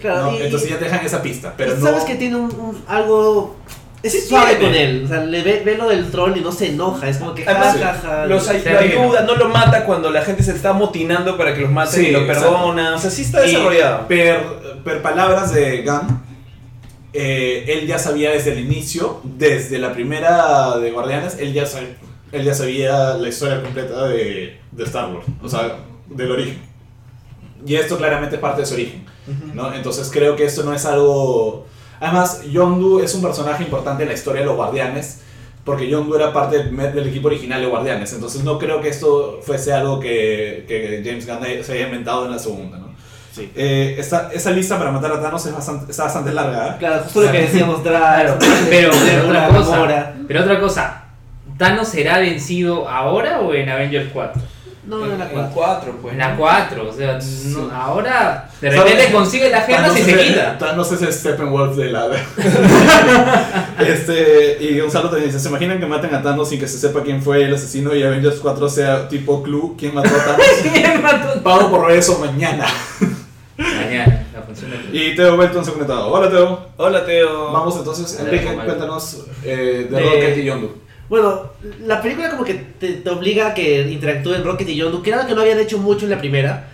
Claro, 0.00 0.32
¿no? 0.32 0.38
y- 0.38 0.42
Entonces 0.42 0.68
ya 0.70 0.78
te 0.78 0.84
dejan 0.86 1.04
esa 1.04 1.22
pista, 1.22 1.54
pero 1.56 1.76
no... 1.76 1.86
Sabes 1.86 2.04
que 2.04 2.16
tiene 2.16 2.36
un, 2.36 2.44
un- 2.58 2.84
algo. 2.88 3.56
Es 4.02 4.12
Sí 4.12 4.20
suave 4.30 4.58
con 4.58 4.74
él. 4.74 5.02
O 5.04 5.08
sea, 5.08 5.22
le 5.24 5.42
ve, 5.42 5.62
ve 5.62 5.76
lo 5.76 5.86
del 5.88 6.10
troll 6.10 6.34
y 6.36 6.40
no 6.40 6.50
se 6.50 6.68
enoja. 6.70 7.06
Es 7.06 7.18
como 7.18 7.34
que 7.34 7.44
Además, 7.46 7.76
ja, 7.78 7.92
ja, 7.92 8.00
ja. 8.02 8.26
Los 8.26 8.46
lo 8.46 8.78
ayuda, 8.78 9.22
no 9.22 9.34
lo 9.36 9.48
mata 9.50 9.84
cuando 9.84 10.10
la 10.10 10.22
gente 10.22 10.42
se 10.42 10.52
está 10.52 10.72
motinando 10.72 11.36
para 11.36 11.54
que 11.54 11.60
los 11.60 11.70
maten 11.70 12.00
Sí, 12.00 12.06
y 12.08 12.10
lo 12.10 12.20
exacto. 12.20 12.50
perdona. 12.50 12.94
O 12.94 12.98
sea, 12.98 13.10
sí 13.10 13.22
está 13.22 13.42
desarrollado. 13.42 14.08
Per, 14.08 14.42
per 14.82 15.02
palabras 15.02 15.52
de 15.52 15.82
Gunn, 15.82 16.18
eh, 17.12 17.64
él 17.68 17.86
ya 17.86 17.98
sabía 17.98 18.30
desde 18.30 18.52
el 18.52 18.60
inicio, 18.60 19.20
desde 19.24 19.78
la 19.78 19.92
primera 19.92 20.78
de 20.78 20.90
Guardianes, 20.90 21.36
él 21.38 21.52
ya, 21.52 21.64
sab- 21.64 21.96
él 22.32 22.44
ya 22.44 22.54
sabía 22.54 23.14
la 23.14 23.28
historia 23.28 23.62
completa 23.62 24.06
de, 24.08 24.58
de 24.70 24.84
Star-Lord, 24.84 25.24
o 25.42 25.48
sea, 25.48 25.78
del 26.08 26.30
origen. 26.30 26.58
Y 27.66 27.74
esto 27.74 27.98
claramente 27.98 28.36
es 28.36 28.40
parte 28.40 28.62
de 28.62 28.66
su 28.66 28.74
origen, 28.74 29.04
¿no? 29.54 29.72
Entonces 29.74 30.10
creo 30.12 30.34
que 30.36 30.44
esto 30.44 30.62
no 30.62 30.72
es 30.72 30.86
algo... 30.86 31.66
Además, 32.00 32.42
Yondu 32.50 33.00
es 33.00 33.14
un 33.14 33.20
personaje 33.20 33.62
importante 33.62 34.04
en 34.04 34.08
la 34.08 34.14
historia 34.14 34.40
de 34.40 34.46
los 34.46 34.56
Guardianes, 34.56 35.20
porque 35.64 35.86
Yondu 35.88 36.14
era 36.16 36.32
parte 36.32 36.56
del, 36.64 36.74
del 36.94 37.08
equipo 37.08 37.28
original 37.28 37.60
de 37.60 37.66
Guardianes, 37.66 38.12
entonces 38.14 38.42
no 38.42 38.58
creo 38.58 38.80
que 38.80 38.88
esto 38.88 39.40
fuese 39.42 39.74
algo 39.74 40.00
que, 40.00 40.64
que 40.66 41.02
James 41.04 41.26
Gunn 41.26 41.62
se 41.62 41.72
haya 41.74 41.84
inventado 41.86 42.24
en 42.24 42.32
la 42.32 42.38
segunda, 42.38 42.78
¿no? 42.78 42.89
Sí. 43.32 43.50
Eh, 43.54 43.96
esta, 43.98 44.30
esa 44.32 44.50
lista 44.50 44.76
para 44.78 44.90
matar 44.90 45.12
a 45.12 45.20
Thanos 45.22 45.46
es 45.46 45.54
bastante, 45.54 45.90
está 45.90 46.04
bastante 46.04 46.32
larga. 46.32 46.68
¿eh? 46.68 46.76
Claro, 46.78 47.02
justo 47.04 47.22
lo 47.22 47.32
que 47.32 47.42
decíamos, 47.42 47.80
Claro, 47.82 48.36
pero 48.68 48.90
cosa. 48.90 49.70
Gamora. 49.70 50.14
Pero 50.26 50.40
otra 50.42 50.60
cosa. 50.60 51.04
¿Thanos 51.56 51.88
será 51.88 52.18
vencido 52.18 52.88
ahora 52.88 53.40
o 53.40 53.52
en 53.54 53.68
Avengers 53.68 54.10
4? 54.12 54.42
No, 54.86 55.04
en 55.04 55.18
la 55.18 55.26
En 55.26 55.30
4. 55.32 55.50
4, 55.54 55.98
pues. 56.00 56.12
En 56.14 56.18
la 56.18 56.36
4, 56.36 56.88
o 56.88 56.92
sea, 56.92 57.18
no- 57.48 57.70
ahora 57.70 58.48
de 58.60 58.72
¿Sabes? 58.74 58.92
repente 58.92 59.12
consigue 59.12 59.50
las 59.50 59.66
gemas 59.66 59.96
y 59.96 60.02
se 60.02 60.16
quita. 60.16 60.56
Thanos 60.58 60.90
es 60.90 61.02
el 61.02 61.12
Steppenwolf 61.12 61.76
de 61.76 61.92
la... 61.92 62.08
este, 63.86 64.58
y 64.60 64.80
Gonzalo 64.80 65.08
también 65.10 65.26
dice, 65.30 65.38
¿se 65.38 65.48
imaginan 65.48 65.78
que 65.78 65.86
maten 65.86 66.14
a 66.14 66.22
Thanos 66.22 66.48
sin 66.48 66.58
que 66.58 66.66
se 66.66 66.78
sepa 66.78 67.02
quién 67.02 67.22
fue 67.22 67.44
el 67.44 67.54
asesino 67.54 67.94
y 67.94 68.02
Avengers 68.02 68.38
4 68.40 68.68
sea 68.68 69.08
tipo 69.08 69.42
Clue, 69.42 69.74
quién 69.78 69.94
mató 69.94 70.08
a 70.08 70.24
Thanos? 70.24 70.46
¿Quién 70.72 71.02
mató? 71.02 71.42
Pago 71.42 71.70
por 71.70 71.90
eso 71.92 72.18
mañana. 72.18 72.64
La 73.00 73.09
Y 74.92 75.14
Teo 75.14 75.36
Belton 75.36 75.64
se 75.64 75.70
ha 75.70 75.74
conectado. 75.74 76.08
Hola 76.08 76.30
Teo. 76.30 76.66
Hola, 76.76 77.04
Teo. 77.04 77.52
Vamos 77.52 77.76
entonces, 77.76 78.18
Hola, 78.20 78.30
Enrique, 78.30 78.54
cuéntanos 78.64 79.24
eh, 79.44 79.86
de, 79.90 79.96
De- 79.96 80.02
Rocket 80.02 80.38
y 80.38 80.44
Yondu. 80.44 80.70
Bueno, 81.08 81.42
la 81.84 82.00
película 82.00 82.30
como 82.30 82.44
que 82.44 82.54
te, 82.54 82.92
te 82.94 83.10
obliga 83.10 83.48
a 83.48 83.54
que 83.54 83.82
interactúen 83.90 84.44
Rocket 84.44 84.68
y 84.68 84.76
Yondu, 84.76 85.02
que 85.02 85.10
era 85.10 85.18
algo 85.20 85.28
que 85.28 85.34
no 85.34 85.40
habían 85.42 85.58
hecho 85.58 85.78
mucho 85.78 86.04
en 86.06 86.10
la 86.10 86.18
primera. 86.18 86.68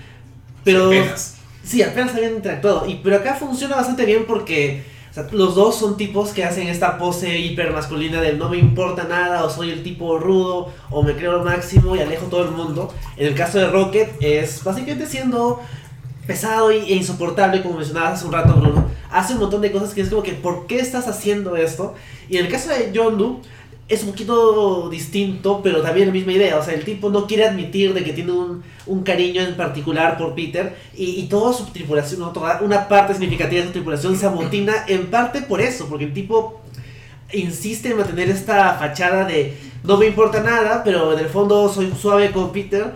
Pero 0.64 0.86
Apenas. 0.86 1.36
sí, 1.64 1.82
apenas 1.82 2.14
habían 2.14 2.34
interactuado. 2.36 2.86
Y, 2.86 2.96
pero 2.96 3.16
acá 3.16 3.34
funciona 3.34 3.76
bastante 3.76 4.04
bien 4.04 4.24
porque 4.26 4.82
o 5.10 5.14
sea, 5.14 5.26
los 5.32 5.54
dos 5.54 5.76
son 5.78 5.96
tipos 5.96 6.30
que 6.30 6.44
hacen 6.44 6.68
esta 6.68 6.98
pose 6.98 7.38
hiper 7.38 7.72
masculina 7.72 8.20
del 8.20 8.38
no 8.38 8.50
me 8.50 8.58
importa 8.58 9.04
nada, 9.04 9.44
o 9.44 9.48
soy 9.50 9.70
el 9.70 9.82
tipo 9.82 10.18
rudo, 10.18 10.70
o 10.90 11.02
me 11.02 11.14
creo 11.14 11.32
lo 11.32 11.44
máximo 11.44 11.96
y 11.96 12.00
alejo 12.00 12.26
todo 12.26 12.42
el 12.42 12.50
mundo. 12.50 12.92
En 13.16 13.28
el 13.28 13.34
caso 13.34 13.58
de 13.58 13.68
Rocket 13.68 14.10
es 14.20 14.62
básicamente 14.62 15.06
siendo 15.06 15.60
pesado 16.26 16.70
e 16.70 16.94
insoportable, 16.94 17.62
como 17.62 17.76
mencionabas 17.76 18.14
hace 18.14 18.26
un 18.26 18.32
rato, 18.32 18.54
Bruno. 18.54 18.86
Hace 19.10 19.34
un 19.34 19.40
montón 19.40 19.60
de 19.60 19.70
cosas 19.70 19.94
que 19.94 20.00
es 20.00 20.08
como 20.08 20.22
que, 20.22 20.32
¿por 20.32 20.66
qué 20.66 20.78
estás 20.80 21.08
haciendo 21.08 21.56
esto? 21.56 21.94
Y 22.28 22.36
en 22.38 22.46
el 22.46 22.52
caso 22.52 22.70
de 22.70 22.90
Yondu, 22.92 23.40
es 23.88 24.02
un 24.02 24.10
poquito 24.10 24.88
distinto, 24.90 25.60
pero 25.62 25.80
también 25.80 26.08
la 26.08 26.12
misma 26.12 26.32
idea. 26.32 26.58
O 26.58 26.62
sea, 26.64 26.74
el 26.74 26.84
tipo 26.84 27.08
no 27.08 27.26
quiere 27.26 27.46
admitir 27.46 27.94
de 27.94 28.02
que 28.02 28.12
tiene 28.12 28.32
un, 28.32 28.64
un 28.86 29.02
cariño 29.04 29.42
en 29.42 29.56
particular 29.56 30.18
por 30.18 30.34
Peter 30.34 30.76
y, 30.96 31.20
y 31.20 31.26
toda 31.28 31.52
su 31.52 31.66
tripulación, 31.66 32.20
¿no? 32.20 32.30
toda 32.30 32.60
una 32.62 32.88
parte 32.88 33.14
significativa 33.14 33.60
de 33.60 33.68
su 33.68 33.72
tripulación 33.72 34.16
se 34.16 34.26
amotina 34.26 34.84
en 34.88 35.06
parte 35.06 35.42
por 35.42 35.60
eso, 35.60 35.86
porque 35.88 36.06
el 36.06 36.12
tipo 36.12 36.60
insiste 37.32 37.90
en 37.90 37.98
mantener 37.98 38.28
esta 38.30 38.74
fachada 38.74 39.24
de 39.24 39.56
no 39.84 39.96
me 39.96 40.06
importa 40.06 40.42
nada, 40.42 40.82
pero 40.84 41.12
en 41.12 41.20
el 41.20 41.28
fondo 41.28 41.72
soy 41.72 41.92
suave 42.00 42.32
con 42.32 42.50
Peter 42.52 42.92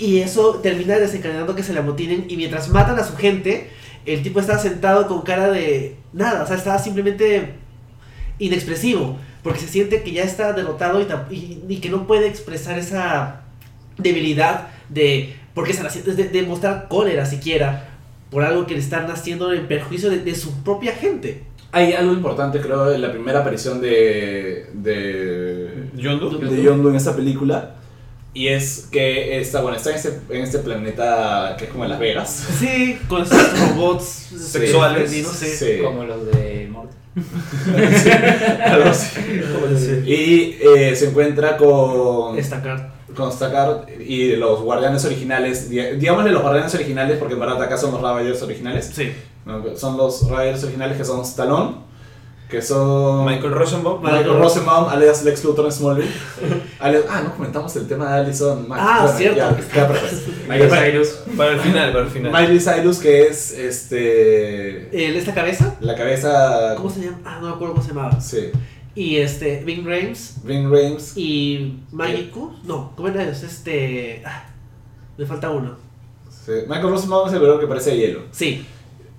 y 0.00 0.18
eso 0.18 0.56
termina 0.62 0.98
desencadenando 0.98 1.54
que 1.54 1.62
se 1.62 1.72
le 1.72 1.78
amotinen 1.80 2.24
y 2.28 2.36
mientras 2.36 2.68
matan 2.70 2.98
a 2.98 3.04
su 3.04 3.16
gente, 3.16 3.70
el 4.06 4.22
tipo 4.22 4.40
está 4.40 4.58
sentado 4.58 5.06
con 5.06 5.22
cara 5.22 5.50
de 5.50 5.96
nada, 6.12 6.42
o 6.42 6.46
sea, 6.46 6.56
está 6.56 6.78
simplemente 6.78 7.50
inexpresivo, 8.38 9.18
porque 9.42 9.60
se 9.60 9.68
siente 9.68 10.02
que 10.02 10.12
ya 10.12 10.24
está 10.24 10.52
derrotado 10.52 11.00
y, 11.00 11.06
y- 11.34 11.64
y 11.68 11.76
que 11.76 11.88
no 11.90 12.06
puede 12.06 12.26
expresar 12.26 12.78
esa 12.78 13.42
debilidad 13.98 14.68
de, 14.88 15.34
porque 15.54 15.72
están 15.72 15.86
haciendo, 15.86 16.12
de, 16.14 16.28
de 16.28 16.42
mostrar 16.42 16.88
cólera 16.88 17.26
siquiera 17.26 17.88
por 18.30 18.42
algo 18.44 18.66
que 18.66 18.74
le 18.74 18.80
están 18.80 19.10
haciendo 19.10 19.52
en 19.52 19.66
perjuicio 19.66 20.08
de, 20.08 20.18
de 20.20 20.34
su 20.34 20.62
propia 20.62 20.92
gente. 20.92 21.42
Hay 21.72 21.92
algo 21.92 22.12
importante, 22.12 22.60
creo, 22.60 22.92
en 22.92 23.00
la 23.02 23.12
primera 23.12 23.40
aparición 23.40 23.80
de, 23.80 24.66
de, 24.72 25.88
¿Yondu? 25.94 26.38
de 26.38 26.62
Yondu 26.62 26.88
en 26.88 26.96
esta 26.96 27.14
película. 27.14 27.76
Y 28.32 28.48
es 28.48 28.88
que 28.92 29.40
está, 29.40 29.60
bueno, 29.60 29.76
está 29.76 29.90
en 29.90 29.96
este, 29.96 30.20
en 30.30 30.42
este 30.42 30.58
planeta 30.60 31.56
que 31.58 31.64
es 31.64 31.70
como 31.70 31.84
Las 31.84 31.98
Vegas. 31.98 32.46
Sí, 32.60 32.98
con 33.08 33.22
esos 33.22 33.58
robots 33.76 34.04
Sexuales. 34.04 35.10
no 35.24 35.32
sé. 35.32 35.56
Sí. 35.56 35.82
Como 35.82 36.04
los 36.04 36.26
de 36.26 36.68
Mortal. 36.70 36.96
Algo 38.64 38.90
así. 38.90 39.20
Y 40.06 40.56
eh, 40.62 40.94
se 40.94 41.08
encuentra 41.08 41.56
con, 41.56 42.38
Estacar. 42.38 42.92
con 43.16 43.32
Stackard 43.32 43.88
y 44.00 44.36
los 44.36 44.60
guardianes 44.62 45.04
originales. 45.04 45.68
di- 45.68 45.80
Digámosle 45.98 46.30
los 46.30 46.42
guardianes 46.42 46.74
originales 46.74 47.18
porque 47.18 47.34
en 47.34 47.40
verdad 47.40 47.60
acá 47.62 47.76
son 47.76 47.92
los 47.92 48.00
Ravagers 48.00 48.42
originales. 48.42 48.90
Sí. 48.94 49.12
Son 49.76 49.96
los 49.96 50.28
Ravagers 50.28 50.62
originales 50.64 50.96
que 50.96 51.04
son 51.04 51.22
Stallone, 51.22 51.74
que 52.50 52.60
son 52.60 53.24
Michael 53.24 53.52
Rosenbaum. 53.52 54.02
Michael 54.02 54.24
Michael 54.24 54.38
Rosenbaum, 54.42 54.88
alias 54.88 55.22
Lex 55.24 55.44
Luthor 55.44 55.66
en 55.66 55.72
Smallville. 55.72 56.10
alias- 56.80 57.04
ah, 57.08 57.22
no 57.24 57.32
comentamos 57.34 57.74
el 57.76 57.86
tema 57.86 58.12
de 58.14 58.20
Alison 58.20 58.68
Mack. 58.68 58.78
Ah, 58.82 59.14
cierto. 59.16 59.38
ya, 59.38 59.56
queda 59.72 59.88
perfecto. 59.88 60.32
Miley 60.48 60.68
Cyrus. 60.68 61.08
Para 61.36 61.52
el 61.52 61.60
final, 61.60 61.92
para 61.92 62.04
el 62.04 62.10
final. 62.10 62.32
Miley 62.32 62.58
Cyrus, 62.60 62.98
que 62.98 63.28
es 63.28 63.52
este. 63.52 65.06
El, 65.06 65.16
¿Esta 65.16 65.32
cabeza? 65.32 65.76
La 65.80 65.94
cabeza. 65.94 66.74
¿Cómo 66.76 66.90
se 66.90 67.00
llama? 67.02 67.18
Ah, 67.24 67.38
no 67.40 67.48
me 67.48 67.54
acuerdo 67.54 67.74
cómo 67.74 67.82
se 67.86 67.94
llamaba. 67.94 68.20
Sí. 68.20 68.50
Y 68.94 69.16
este, 69.18 69.62
Bing 69.64 69.84
Rames 69.86 70.34
Ving 70.42 70.68
Rhames. 70.70 71.12
y 71.16 71.78
Magiku. 71.92 72.52
No, 72.64 72.92
¿cómo 72.96 73.08
era 73.08 73.22
eso? 73.22 73.46
Este. 73.46 74.22
Ah, 74.26 74.46
me 75.16 75.24
falta 75.24 75.50
uno. 75.50 75.76
Sí. 76.44 76.52
Michael 76.66 76.90
Rosenbaum 76.90 77.28
es 77.28 77.34
el 77.34 77.38
verdadero 77.40 77.60
que 77.60 77.68
parece 77.68 77.96
hielo. 77.96 78.22
Sí. 78.32 78.66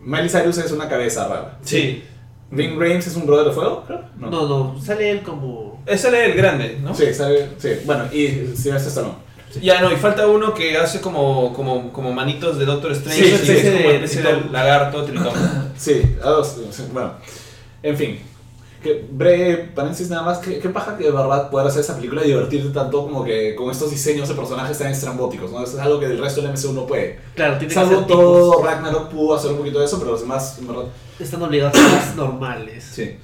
Miley 0.03 0.29
Cyrus 0.29 0.57
es 0.57 0.71
una 0.71 0.89
cabeza 0.89 1.27
rara. 1.27 1.57
Sí. 1.63 2.03
Ving 2.52 2.78
Rhames 2.78 3.08
es 3.08 3.16
un 3.16 3.26
brother 3.26 3.47
de 3.47 3.54
fuego, 3.54 3.84
creo. 3.88 4.04
No, 4.18 4.30
no, 4.30 4.82
sale 4.82 5.10
él 5.10 5.22
como. 5.22 5.82
Es 5.86 6.04
el 6.04 6.34
grande, 6.34 6.78
¿no? 6.84 6.93
Sí, 6.93 7.14
sabe, 7.14 7.49
sí. 7.58 7.70
Bueno, 7.86 8.06
y 8.12 8.28
Sylvester 8.56 8.89
Stallone. 8.89 9.32
Ya 9.62 9.82
no, 9.82 9.91
y 9.91 9.95
falta 9.95 10.28
uno 10.28 10.54
que 10.54 10.78
hace 10.78 11.02
como, 11.02 11.54
como, 11.54 11.91
como 11.91 12.14
manitos 12.14 12.58
de 12.58 12.66
Doctor 12.66 12.91
Strange. 12.93 13.24
Sí, 13.24 13.30
y 13.30 13.34
especie 13.34 13.58
es 13.58 13.76
como 13.76 13.89
de 13.89 13.95
especie 13.95 14.22
de 14.22 14.49
lagarto, 14.52 15.04
tritón. 15.04 15.34
Sí, 15.78 16.02
a 16.24 16.30
dos. 16.30 16.58
sí, 16.72 16.84
Bueno, 16.93 17.14
en 17.84 17.97
fin. 17.97 18.20
Que 18.82 19.05
breve 19.11 19.69
paréntesis 19.75 20.09
nada 20.09 20.23
más. 20.23 20.39
¿Qué, 20.39 20.57
qué 20.59 20.69
paja 20.69 20.97
que 20.97 21.03
de 21.03 21.11
verdad 21.11 21.51
poder 21.51 21.67
hacer 21.67 21.82
esa 21.82 21.95
película 21.95 22.23
y 22.25 22.29
divertirte 22.29 22.69
tanto 22.69 23.03
como 23.03 23.23
que 23.23 23.53
con 23.55 23.69
estos 23.69 23.91
diseños 23.91 24.27
de 24.27 24.34
personajes 24.34 24.77
tan 24.79 24.88
estrambóticos, 24.91 25.51
¿no? 25.51 25.63
Eso 25.63 25.77
es 25.77 25.84
algo 25.84 25.99
que 25.99 26.07
del 26.07 26.17
resto 26.17 26.41
del 26.41 26.51
MCU 26.53 26.73
no 26.73 26.88
puede. 26.88 27.19
Claro, 27.36 27.53
tiene 27.59 27.67
que 27.67 27.73
Salvo 27.75 27.99
ser 27.99 28.07
todo 28.07 28.51
tipos. 28.51 28.65
Ragnarok 28.65 29.09
pudo 29.09 29.36
hacer 29.36 29.51
un 29.51 29.57
poquito 29.57 29.79
de 29.79 29.86
eso, 29.86 29.99
pero 29.99 30.11
los 30.11 30.21
demás, 30.21 30.57
en 30.59 30.67
verdad. 30.67 30.84
Están 31.19 31.41
obligados 31.43 31.77
a 31.77 31.79
ser 31.84 31.91
más 31.91 32.15
normales. 32.15 32.84
Sí. 32.91 33.17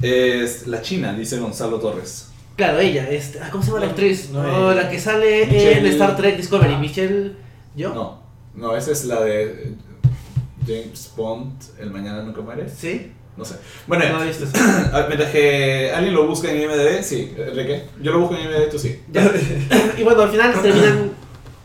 Es 0.00 0.66
la 0.68 0.80
China, 0.80 1.12
dice 1.12 1.38
Gonzalo 1.38 1.80
Torres. 1.80 2.28
Claro, 2.56 2.78
ella, 2.78 3.08
este, 3.10 3.40
ah, 3.40 3.48
¿cómo 3.50 3.62
se 3.64 3.70
llama 3.70 3.84
la 3.84 3.90
actriz? 3.90 4.30
no, 4.30 4.70
ella. 4.72 4.82
la 4.82 4.88
que 4.90 4.98
sale 5.00 5.46
Michelle- 5.46 5.78
en 5.78 5.86
Star 5.86 6.16
Trek 6.16 6.36
Discovery, 6.36 6.76
Michelle. 6.76 7.32
¿Yo? 7.76 7.92
No, 7.94 8.20
no, 8.54 8.76
esa 8.76 8.92
es 8.92 9.04
la 9.04 9.20
de 9.22 9.42
eh, 9.44 9.74
James 10.66 11.12
Bond, 11.16 11.52
El 11.80 11.90
Mañana 11.90 12.22
Nunca 12.22 12.40
Muere. 12.40 12.68
¿Sí? 12.68 13.12
No 13.38 13.44
sé. 13.44 13.54
Bueno, 13.86 14.04
No 14.10 14.22
he 14.22 14.26
visto 14.26 14.44
eso. 14.44 14.52
mientras 15.06 15.30
que 15.30 15.92
alguien 15.94 16.12
lo 16.14 16.26
busca 16.26 16.50
en 16.50 16.60
IMDb, 16.62 17.02
sí. 17.02 17.32
Enrique, 17.38 17.84
yo 18.02 18.12
lo 18.12 18.20
busco 18.20 18.34
en 18.36 18.42
IMDb, 18.42 18.68
tú 18.70 18.78
sí. 18.78 19.00
Ya. 19.12 19.30
y 19.96 20.02
bueno, 20.02 20.22
al 20.22 20.30
final 20.30 20.60
terminan 20.60 21.12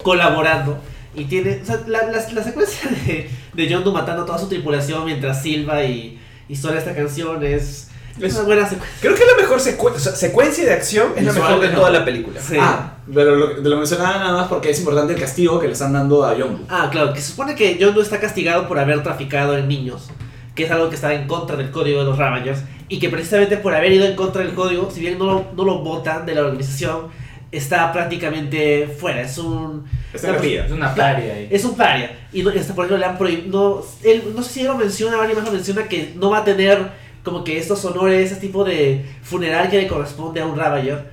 colaborando. 0.01 0.77
Y 1.15 1.25
tiene. 1.25 1.59
O 1.61 1.65
sea, 1.65 1.79
la, 1.87 2.03
la, 2.11 2.23
la 2.31 2.43
secuencia 2.43 2.89
de, 3.05 3.29
de 3.53 3.67
Yondu 3.67 3.91
matando 3.91 4.23
a 4.23 4.25
toda 4.25 4.39
su 4.39 4.47
tripulación 4.47 5.05
mientras 5.05 5.41
silba 5.43 5.83
y, 5.83 6.19
y 6.47 6.55
suena 6.55 6.79
esta 6.79 6.95
canción 6.95 7.43
es. 7.43 7.89
Es 8.21 8.35
una 8.35 8.43
buena 8.43 8.69
secuencia. 8.69 8.95
Creo 9.01 9.15
que 9.15 9.25
la 9.25 9.35
mejor 9.41 9.59
secue- 9.59 9.91
o 9.95 9.99
sea, 9.99 10.11
secuencia 10.15 10.63
de 10.63 10.73
acción 10.73 11.13
es 11.15 11.23
la 11.25 11.33
mejor 11.33 11.59
de 11.59 11.69
¿no? 11.69 11.75
toda 11.79 11.89
la 11.89 12.05
película. 12.05 12.39
Sí. 12.39 12.55
Ah, 12.59 12.97
pero 13.11 13.35
lo, 13.35 13.55
te 13.63 13.67
lo 13.67 13.77
mencionaba 13.77 14.17
nada 14.19 14.33
más 14.33 14.47
porque 14.47 14.69
es 14.69 14.77
importante 14.77 15.13
el 15.13 15.19
castigo 15.19 15.59
que 15.59 15.65
le 15.65 15.73
están 15.73 15.93
dando 15.93 16.23
a 16.23 16.37
Yondu. 16.37 16.63
Ah, 16.69 16.89
claro, 16.91 17.11
que 17.11 17.19
se 17.21 17.31
supone 17.31 17.55
que 17.55 17.75
Yondu 17.79 18.01
está 18.01 18.19
castigado 18.19 18.67
por 18.67 18.77
haber 18.77 19.01
traficado 19.01 19.57
en 19.57 19.67
niños, 19.67 20.09
que 20.55 20.65
es 20.65 20.71
algo 20.71 20.89
que 20.89 20.95
está 20.95 21.13
en 21.13 21.27
contra 21.27 21.55
del 21.55 21.71
código 21.71 21.99
de 21.99 22.05
los 22.05 22.17
Ravagers, 22.17 22.63
y 22.89 22.99
que 22.99 23.09
precisamente 23.09 23.57
por 23.57 23.73
haber 23.73 23.91
ido 23.91 24.05
en 24.05 24.15
contra 24.15 24.43
del 24.43 24.53
código, 24.53 24.91
si 24.91 25.01
bien 25.01 25.17
no 25.17 25.25
lo, 25.25 25.45
no 25.55 25.63
lo 25.63 25.79
votan 25.79 26.25
de 26.25 26.35
la 26.35 26.41
organización, 26.41 27.07
está 27.53 27.91
prácticamente 27.93 28.87
fuera. 28.87 29.21
Es 29.21 29.37
un. 29.37 29.85
La 30.21 30.31
una-. 30.31 30.65
Es 30.65 30.71
una 30.71 30.95
paria 30.95 31.33
ahí. 31.33 31.47
Es 31.49 31.63
un 31.63 31.75
paria. 31.75 32.27
Y 32.33 32.41
no, 32.43 32.49
este, 32.49 32.73
por 32.73 32.85
ejemplo, 32.85 32.97
le 32.97 33.05
han 33.05 33.17
prohibido. 33.17 33.47
No, 33.47 34.09
él, 34.09 34.23
no 34.35 34.43
sé 34.43 34.53
si 34.53 34.59
él 34.61 34.67
lo 34.67 34.77
menciona, 34.77 35.17
alguien 35.17 35.37
más 35.37 35.45
lo 35.45 35.53
menciona, 35.53 35.87
que 35.87 36.13
no 36.15 36.31
va 36.31 36.39
a 36.39 36.43
tener 36.43 36.91
como 37.23 37.43
que 37.43 37.57
estos 37.57 37.83
honores, 37.85 38.31
ese 38.31 38.41
tipo 38.41 38.65
de 38.65 39.05
funeral 39.21 39.69
que 39.69 39.77
le 39.77 39.87
corresponde 39.87 40.41
a 40.41 40.45
un 40.45 40.57
Ravager. 40.57 41.12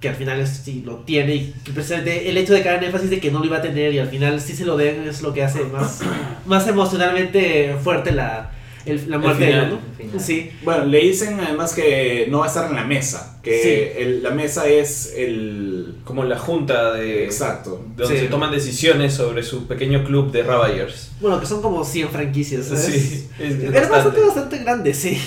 Que 0.00 0.08
al 0.08 0.14
final 0.16 0.40
es, 0.40 0.62
sí 0.64 0.82
lo 0.84 0.96
tiene. 1.00 1.34
Y 1.34 1.54
que 1.62 1.72
precisamente 1.72 2.28
el 2.30 2.36
hecho 2.38 2.54
de 2.54 2.62
caer 2.62 2.78
en 2.78 2.84
énfasis 2.84 3.10
de 3.10 3.20
que 3.20 3.30
no 3.30 3.38
lo 3.40 3.44
iba 3.44 3.58
a 3.58 3.62
tener 3.62 3.92
y 3.92 3.98
al 3.98 4.08
final 4.08 4.40
sí 4.40 4.54
se 4.54 4.64
lo 4.64 4.76
den 4.76 5.06
es 5.06 5.20
lo 5.22 5.34
que 5.34 5.42
hace 5.44 5.62
más, 5.64 6.00
más 6.46 6.66
emocionalmente 6.66 7.76
fuerte 7.84 8.12
la, 8.12 8.50
el- 8.86 9.10
la 9.10 9.18
muerte 9.18 9.44
de 9.44 9.50
final, 9.50 9.64
él, 9.66 9.70
¿no? 10.08 10.14
el. 10.14 10.20
Sí. 10.20 10.50
Bueno, 10.62 10.86
le 10.86 11.00
dicen 11.00 11.38
además 11.38 11.74
que 11.74 12.26
no 12.30 12.38
va 12.38 12.46
a 12.46 12.48
estar 12.48 12.70
en 12.70 12.76
la 12.76 12.84
mesa, 12.84 13.38
que 13.42 13.62
Sí. 13.94 14.02
el- 14.02 14.22
la 14.22 14.30
mesa 14.30 14.66
es 14.66 15.12
el... 15.16 15.96
Como 16.04 16.24
la 16.24 16.38
junta 16.38 16.92
de. 16.94 17.24
Exacto. 17.24 17.84
Donde 17.96 18.14
Sí. 18.14 18.20
se 18.22 18.28
toman 18.28 18.50
decisiones 18.50 19.12
sobre 19.14 19.42
su 19.42 19.66
pequeño 19.66 20.02
club 20.04 20.32
de 20.32 20.42
Ravagers. 20.42 21.10
Bueno, 21.20 21.38
que 21.38 21.44
son 21.46 21.60
como 21.60 21.84
100 21.84 22.08
franquicias. 22.08 22.64
¿sabes? 22.66 22.84
Sí, 22.86 23.28
es, 23.38 23.52
es 23.54 23.62
Es 23.62 23.62
bastante. 23.72 23.90
bastante, 23.90 24.20
bastante 24.22 24.58
grande, 24.58 24.94
sí. 24.94 25.18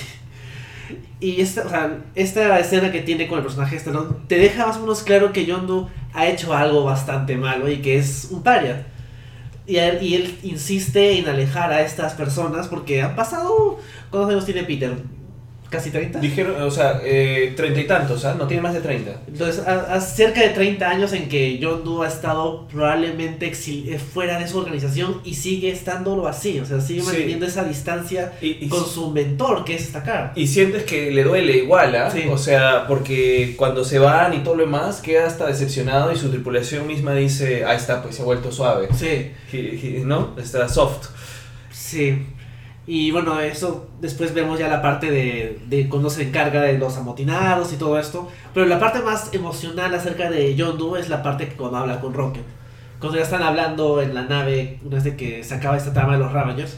Y 1.24 1.40
esta, 1.40 1.66
o 1.66 1.70
sea, 1.70 2.00
esta 2.16 2.60
escena 2.60 2.92
que 2.92 3.00
tiene 3.00 3.30
con 3.30 3.38
el 3.38 3.46
personaje 3.46 3.78
este, 3.78 3.92
¿no? 3.92 4.04
te 4.28 4.38
deja 4.38 4.68
más 4.68 4.76
o 4.76 4.82
menos 4.82 5.04
claro 5.04 5.32
que 5.32 5.46
Yondu 5.46 5.88
ha 6.14 6.28
hecho 6.28 6.54
algo 6.54 6.84
bastante 6.84 7.38
malo 7.38 7.70
y 7.72 7.78
que 7.78 7.98
es 7.98 8.28
un 8.30 8.44
paria. 8.44 8.88
Y 9.66 9.78
él, 9.78 10.00
y 10.02 10.16
él 10.16 10.38
insiste 10.44 11.18
en 11.18 11.30
alejar 11.30 11.72
a 11.72 11.82
estas 11.82 12.12
personas 12.12 12.68
porque 12.68 13.02
han 13.02 13.16
pasado. 13.16 13.80
¿Cuántos 14.10 14.32
años 14.32 14.46
tiene 14.46 14.64
Peter? 14.66 14.98
Casi 15.74 15.90
30. 15.90 16.20
Dijeron, 16.20 16.62
o 16.62 16.72
sea, 16.72 17.02
eh, 17.04 17.54
treinta 17.58 17.80
y 17.82 17.84
tantos, 17.88 18.24
¿ah? 18.26 18.36
No 18.38 18.48
tiene 18.48 18.62
más 18.62 18.74
de 18.74 18.80
30. 18.82 19.22
Entonces, 19.28 19.64
hace 19.68 20.16
cerca 20.16 20.42
de 20.42 20.50
30 20.50 20.88
años 20.90 21.12
en 21.14 21.28
que 21.28 21.60
John 21.62 21.84
Doe 21.84 22.06
ha 22.06 22.10
estado 22.10 22.68
probablemente 22.68 23.52
eh, 23.52 24.00
fuera 24.00 24.40
de 24.40 24.48
su 24.48 24.60
organización 24.60 25.22
y 25.24 25.34
sigue 25.34 25.72
estándolo 25.72 26.28
así, 26.28 26.60
o 26.60 26.66
sea, 26.66 26.80
sigue 26.80 27.02
Sí. 27.02 27.08
manteniendo 27.08 27.46
esa 27.46 27.64
distancia 27.64 28.34
Y, 28.42 28.66
y- 28.66 28.70
con 28.70 28.86
su 28.86 29.10
mentor, 29.12 29.66
que 29.66 29.76
es 29.76 29.86
Stakar. 29.90 30.32
y 30.36 30.48
sientes 30.48 30.84
que 30.84 31.12
le 31.12 31.24
duele 31.24 31.58
igual, 31.58 31.96
¿ah? 31.96 32.10
Sí. 32.12 32.24
O 32.30 32.38
sea, 32.38 32.86
porque 32.88 33.56
cuando 33.58 33.84
se 33.84 33.98
van 34.00 34.34
y 34.34 34.40
todo 34.44 34.56
lo 34.56 34.64
demás, 34.66 35.02
queda 35.02 35.26
hasta 35.28 35.48
decepcionado 35.48 36.12
y 36.12 36.16
su 36.16 36.30
tripulación 36.30 36.86
misma 36.88 37.14
dice, 37.16 37.66
ahí 37.66 37.78
está, 37.78 38.02
pues 38.04 38.16
se 38.16 38.22
ha 38.22 38.26
vuelto 38.26 38.52
suave. 38.52 38.88
Sí, 38.96 39.32
He- 39.52 40.00
he- 40.00 40.04
¿No? 40.06 40.36
Está 40.38 40.70
soft. 40.70 41.08
sí. 41.72 42.26
Y 42.86 43.12
bueno, 43.12 43.40
eso 43.40 43.88
después 44.02 44.34
vemos 44.34 44.60
ya 44.60 44.68
la 44.68 44.82
parte 44.82 45.10
de, 45.10 45.60
de 45.68 45.88
cuando 45.88 46.10
se 46.10 46.24
encarga 46.24 46.62
de 46.62 46.78
los 46.78 46.98
amotinados 46.98 47.72
y 47.72 47.78
todo 47.78 47.98
esto. 47.98 48.30
Pero 48.54 48.66
la 48.66 48.80
parte 48.80 49.00
más 49.00 49.34
emocional 49.34 49.94
acerca 49.94 50.30
de 50.30 50.54
John 50.58 50.78
Doe 50.78 51.00
es 51.00 51.08
la 51.08 51.24
parte 51.24 51.48
que 51.48 51.56
cuando 51.56 51.78
habla 51.78 52.02
con 52.02 52.14
Rocket. 52.14 52.44
Cuando 53.00 53.18
ya 53.18 53.24
están 53.24 53.42
hablando 53.42 54.02
en 54.02 54.14
la 54.14 54.24
nave, 54.24 54.80
una 54.84 55.00
vez 55.00 55.16
que 55.16 55.44
se 55.44 55.54
acaba 55.56 55.78
esta 55.78 55.94
trama 55.94 56.14
de 56.14 56.20
los 56.20 56.34
Ravagers. 56.34 56.78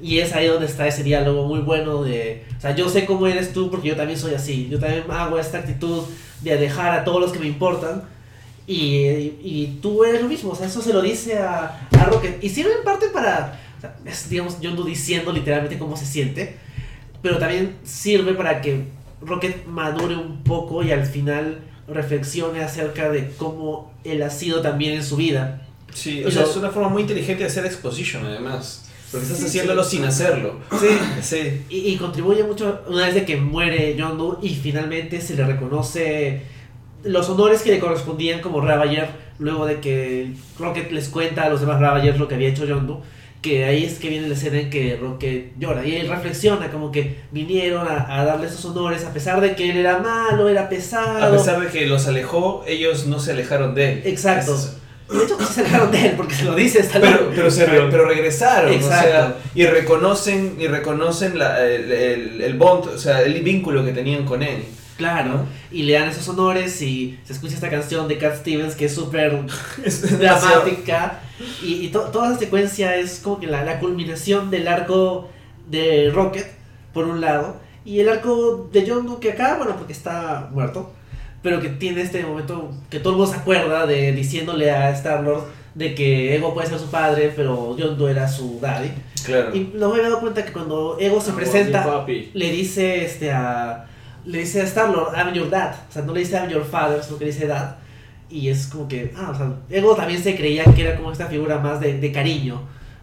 Y 0.00 0.20
es 0.20 0.32
ahí 0.34 0.46
donde 0.46 0.66
está 0.66 0.86
ese 0.86 1.02
diálogo 1.02 1.46
muy 1.46 1.60
bueno 1.60 2.02
de... 2.02 2.44
O 2.56 2.60
sea, 2.60 2.74
yo 2.74 2.88
sé 2.88 3.04
cómo 3.04 3.26
eres 3.26 3.52
tú 3.52 3.70
porque 3.70 3.88
yo 3.88 3.96
también 3.96 4.18
soy 4.18 4.34
así. 4.34 4.68
Yo 4.70 4.78
también 4.78 5.02
hago 5.10 5.38
esta 5.38 5.58
actitud 5.58 6.04
de 6.42 6.52
alejar 6.52 6.92
a 6.92 7.04
todos 7.04 7.20
los 7.20 7.32
que 7.32 7.40
me 7.40 7.46
importan. 7.46 8.04
Y, 8.66 9.08
y 9.42 9.78
tú 9.82 10.04
eres 10.04 10.22
lo 10.22 10.28
mismo. 10.28 10.52
O 10.52 10.54
sea, 10.54 10.68
eso 10.68 10.80
se 10.80 10.92
lo 10.92 11.02
dice 11.02 11.38
a, 11.38 11.88
a 11.90 12.04
Rocket. 12.04 12.42
Y 12.42 12.48
sirve 12.50 12.70
en 12.78 12.84
parte 12.84 13.08
para... 13.08 13.60
o 13.80 13.82
sea, 13.82 13.96
es, 14.04 14.28
digamos, 14.28 14.60
Doe 14.60 14.86
diciendo 14.86 15.32
literalmente 15.32 15.78
cómo 15.78 15.96
se 15.96 16.04
siente. 16.04 16.56
Pero 17.22 17.38
también 17.38 17.76
sirve 17.82 18.34
para 18.34 18.60
que 18.60 18.84
Rocket 19.22 19.64
madure 19.66 20.16
un 20.16 20.42
poco 20.42 20.82
y 20.82 20.90
al 20.92 21.06
final 21.06 21.60
reflexione 21.88 22.62
acerca 22.62 23.10
de 23.10 23.30
cómo 23.38 23.92
él 24.04 24.22
ha 24.22 24.28
sido 24.28 24.60
también 24.60 24.92
en 24.94 25.02
su 25.04 25.16
vida. 25.16 25.62
Sí, 25.94 26.22
o 26.24 26.30
sea, 26.30 26.42
es 26.42 26.56
una 26.56 26.70
forma 26.70 26.90
muy 26.90 27.02
inteligente 27.02 27.42
de 27.42 27.48
hacer 27.48 27.64
exposition, 27.64 28.24
además. 28.26 28.84
Porque 29.10 29.24
estás 29.26 29.40
Sí, 29.40 29.46
haciéndolo 29.46 29.82
sí. 29.82 29.96
sin 29.96 30.04
hacerlo. 30.04 30.60
Sí. 30.78 30.86
Sí. 31.22 31.62
Y, 31.70 31.76
y 31.92 31.96
contribuye 31.96 32.44
mucho 32.44 32.82
una 32.86 33.06
vez 33.06 33.14
de 33.14 33.24
que 33.24 33.38
muere 33.38 33.96
John 33.98 34.18
Doe 34.18 34.36
y 34.42 34.50
finalmente 34.54 35.22
se 35.22 35.34
le 35.36 35.44
reconoce 35.46 36.42
los 37.02 37.28
honores 37.30 37.62
que 37.62 37.70
le 37.70 37.80
correspondían 37.80 38.40
como 38.42 38.60
Ravager 38.60 39.08
luego 39.38 39.64
de 39.64 39.80
que 39.80 40.32
Rocket 40.58 40.92
les 40.92 41.08
cuenta 41.08 41.44
a 41.44 41.48
los 41.48 41.60
demás 41.62 41.80
Ravagers 41.80 42.18
lo 42.18 42.28
que 42.28 42.34
había 42.34 42.48
hecho 42.50 42.66
John 42.68 42.86
Doe 42.86 43.00
que 43.42 43.64
ahí 43.64 43.84
es 43.84 43.98
que 43.98 44.08
viene 44.10 44.28
la 44.28 44.34
escena 44.34 44.58
en 44.60 44.70
que 44.70 44.96
Rocket 45.00 45.52
llora 45.58 45.86
y 45.86 45.96
él 45.96 46.08
reflexiona 46.08 46.70
como 46.70 46.92
que 46.92 47.16
vinieron 47.30 47.88
a, 47.88 48.20
a 48.20 48.24
darle 48.24 48.46
esos 48.48 48.64
honores 48.66 49.04
a 49.04 49.12
pesar 49.14 49.40
de 49.40 49.54
que 49.56 49.70
él 49.70 49.78
era 49.78 49.98
malo, 49.98 50.48
era 50.48 50.68
pesado. 50.68 51.24
A 51.24 51.30
pesar 51.36 51.58
de 51.60 51.68
que 51.68 51.86
los 51.86 52.06
alejó, 52.06 52.64
ellos 52.66 53.06
no 53.06 53.18
se 53.18 53.32
alejaron 53.32 53.74
de 53.74 53.92
él. 53.92 54.02
Exacto. 54.04 54.54
Es- 54.54 54.76
de 55.10 55.24
hecho 55.24 55.36
se 55.44 55.62
alejaron 55.62 55.90
de 55.90 56.06
él 56.06 56.14
porque 56.16 56.34
se 56.36 56.44
lo 56.44 56.54
dice 56.54 56.80
hasta 56.82 57.00
Pero, 57.00 57.32
pero, 57.34 57.50
se 57.50 57.66
re- 57.66 57.88
pero 57.90 58.04
regresaron, 58.04 58.72
Exacto. 58.72 59.08
o 59.08 59.10
sea, 59.10 59.34
y 59.56 59.66
reconocen, 59.66 60.54
y 60.58 60.68
reconocen 60.68 61.36
la- 61.38 61.66
el, 61.66 61.90
el, 61.90 62.40
el 62.42 62.54
bond, 62.54 62.86
o 62.94 62.98
sea, 62.98 63.22
el 63.22 63.40
vínculo 63.42 63.84
que 63.84 63.92
tenían 63.92 64.24
con 64.24 64.42
él. 64.42 64.62
Claro, 65.00 65.28
¿no? 65.30 65.46
y 65.72 65.82
le 65.84 65.94
dan 65.94 66.08
esos 66.08 66.28
honores 66.28 66.80
y 66.82 67.18
se 67.24 67.32
escucha 67.32 67.54
esta 67.54 67.68
canción 67.70 68.06
de 68.06 68.18
Cat 68.18 68.36
Stevens 68.36 68.74
que 68.74 68.84
es 68.84 68.94
súper 68.94 69.32
dramática 70.18 71.20
y, 71.62 71.86
y 71.86 71.88
to- 71.88 72.10
toda 72.12 72.30
esa 72.30 72.38
secuencia 72.38 72.96
es 72.96 73.20
como 73.20 73.40
que 73.40 73.46
la, 73.46 73.64
la 73.64 73.78
culminación 73.80 74.50
del 74.50 74.68
arco 74.68 75.28
de 75.68 76.10
Rocket 76.12 76.46
por 76.92 77.06
un 77.06 77.20
lado 77.20 77.56
y 77.84 78.00
el 78.00 78.08
arco 78.08 78.68
de 78.72 78.84
John 78.88 79.06
Doe 79.06 79.20
que 79.20 79.32
acá, 79.32 79.56
bueno, 79.56 79.76
porque 79.76 79.92
está 79.92 80.48
muerto, 80.52 80.92
pero 81.42 81.60
que 81.60 81.70
tiene 81.70 82.02
este 82.02 82.22
momento 82.24 82.70
que 82.90 83.00
todo 83.00 83.14
el 83.14 83.18
mundo 83.18 83.32
se 83.32 83.38
acuerda 83.38 83.86
de 83.86 84.12
diciéndole 84.12 84.70
a 84.70 84.90
Star-Lord 84.90 85.44
de 85.74 85.94
que 85.94 86.34
Ego 86.36 86.52
puede 86.52 86.68
ser 86.68 86.78
su 86.78 86.90
padre, 86.90 87.32
pero 87.34 87.76
John 87.78 87.96
Doe 87.96 88.10
era 88.10 88.28
su 88.28 88.58
daddy. 88.60 88.90
Claro. 89.24 89.54
Y 89.54 89.70
luego 89.74 89.94
me 89.94 90.00
he 90.00 90.02
dado 90.02 90.20
cuenta 90.20 90.44
que 90.44 90.52
cuando 90.52 90.96
Ego 90.98 91.20
se 91.20 91.30
presenta 91.32 91.84
le 92.34 92.50
dice 92.50 93.04
este 93.04 93.30
a 93.30 93.86
le 94.24 94.38
dice 94.40 94.60
a 94.60 94.64
Star 94.64 94.90
Lord 94.90 95.14
I'm 95.16 95.32
your 95.34 95.48
dad 95.50 95.74
o 95.88 95.92
sea 95.92 96.02
no 96.02 96.12
le 96.12 96.20
dice 96.20 96.36
I'm 96.36 96.48
your 96.50 96.64
father 96.64 97.02
sino 97.02 97.18
que 97.18 97.24
le 97.26 97.32
dice 97.32 97.46
dad 97.46 97.76
y 98.28 98.48
es 98.48 98.66
como 98.68 98.86
que 98.88 99.12
ah 99.16 99.30
o 99.32 99.36
sea 99.36 99.52
Ego 99.70 99.94
también 99.96 100.22
se 100.22 100.36
creía 100.36 100.64
que 100.64 100.82
era 100.86 100.96
como 100.96 101.10
esta 101.12 101.26
figura 101.26 101.58
más 101.58 101.80
de, 101.80 101.98
de 101.98 102.12
cariño. 102.12 102.60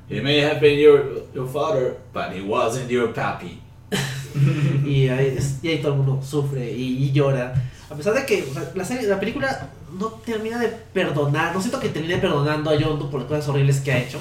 It 0.10 0.24
may 0.24 0.40
have 0.42 0.62
been 0.62 0.80
your, 0.80 1.26
your 1.36 1.46
father, 1.50 1.98
but 2.14 2.34
it 2.34 2.46
wasn't 2.48 2.88
your 2.90 3.14
papi. 3.14 3.60
y 4.86 5.10
ahí, 5.10 5.36
es- 5.38 5.58
y 5.62 5.68
ahí 5.70 5.80
todo 5.80 5.92
el 5.94 5.98
mundo 5.98 6.22
sufre 6.26 6.72
y, 6.72 7.04
y 7.04 7.12
llora. 7.12 7.54
A 7.90 7.96
pesar 7.96 8.14
de 8.14 8.26
que 8.26 8.44
o 8.50 8.54
sea, 8.54 8.72
la, 8.74 8.86
serie- 8.86 9.08
la 9.08 9.20
película 9.20 9.70
no 10.00 10.08
termina 10.26 10.60
de 10.60 10.68
perdonar 10.94 11.54
no 11.54 11.60
siento 11.62 11.80
que 11.80 11.90
termine 11.90 12.18
perdonando 12.18 12.70
a 12.70 12.76
John 12.80 13.00
Doe 13.00 13.10
por 13.10 13.20
las 13.22 13.28
cosas 13.30 13.50
horribles 13.50 13.82
que 13.82 13.92
ha 13.92 13.98
hecho. 14.00 14.20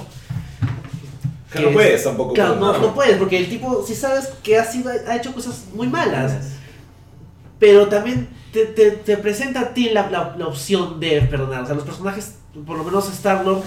Que 1.53 1.61
no 1.61 1.71
puedes 1.71 2.03
tampoco. 2.05 2.35
claro 2.35 2.57
no, 2.57 2.77
no 2.79 2.95
puedes 2.95 3.17
porque 3.17 3.39
el 3.39 3.49
tipo 3.49 3.85
si 3.87 3.95
sabes 3.95 4.29
que 4.43 4.59
ha 4.59 4.65
sido 4.65 4.91
ha 4.91 5.17
hecho 5.17 5.33
cosas 5.33 5.67
muy 5.75 5.87
malas 5.87 6.33
pero 7.59 7.87
también 7.89 8.29
te, 8.53 8.67
te, 8.67 8.91
te 8.93 9.17
presenta 9.17 9.61
a 9.61 9.75
ti 9.75 9.91
la, 9.91 10.11
la, 10.11 10.35
la 10.39 10.47
opción 10.47 10.99
de 11.01 11.21
perdonar. 11.23 11.63
O 11.63 11.67
sea, 11.67 11.75
los 11.75 11.85
personajes, 11.85 12.35
por 12.67 12.77
lo 12.79 12.85
menos 12.85 13.11
Star-Lord, 13.13 13.63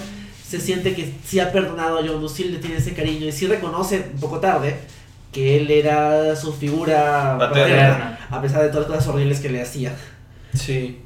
se 0.46 0.60
siente 0.60 0.94
que 0.94 1.12
sí 1.24 1.38
ha 1.40 1.52
perdonado 1.52 1.98
a 1.98 2.02
John 2.06 2.28
sí 2.28 2.44
le 2.44 2.58
tiene 2.58 2.76
ese 2.76 2.92
cariño 2.92 3.26
y 3.26 3.32
sí 3.32 3.46
reconoce 3.46 4.10
un 4.14 4.20
poco 4.20 4.38
tarde 4.40 4.76
que 5.32 5.58
él 5.58 5.70
era 5.70 6.34
su 6.34 6.52
figura 6.52 7.36
Paterna. 7.38 7.48
paterna, 7.88 8.26
a 8.30 8.42
pesar 8.42 8.62
de 8.62 8.68
todas 8.70 8.88
las 8.88 8.96
cosas 8.98 9.14
horribles 9.14 9.38
que 9.38 9.48
le 9.48 9.62
hacía. 9.62 9.94
Sí. 10.54 11.02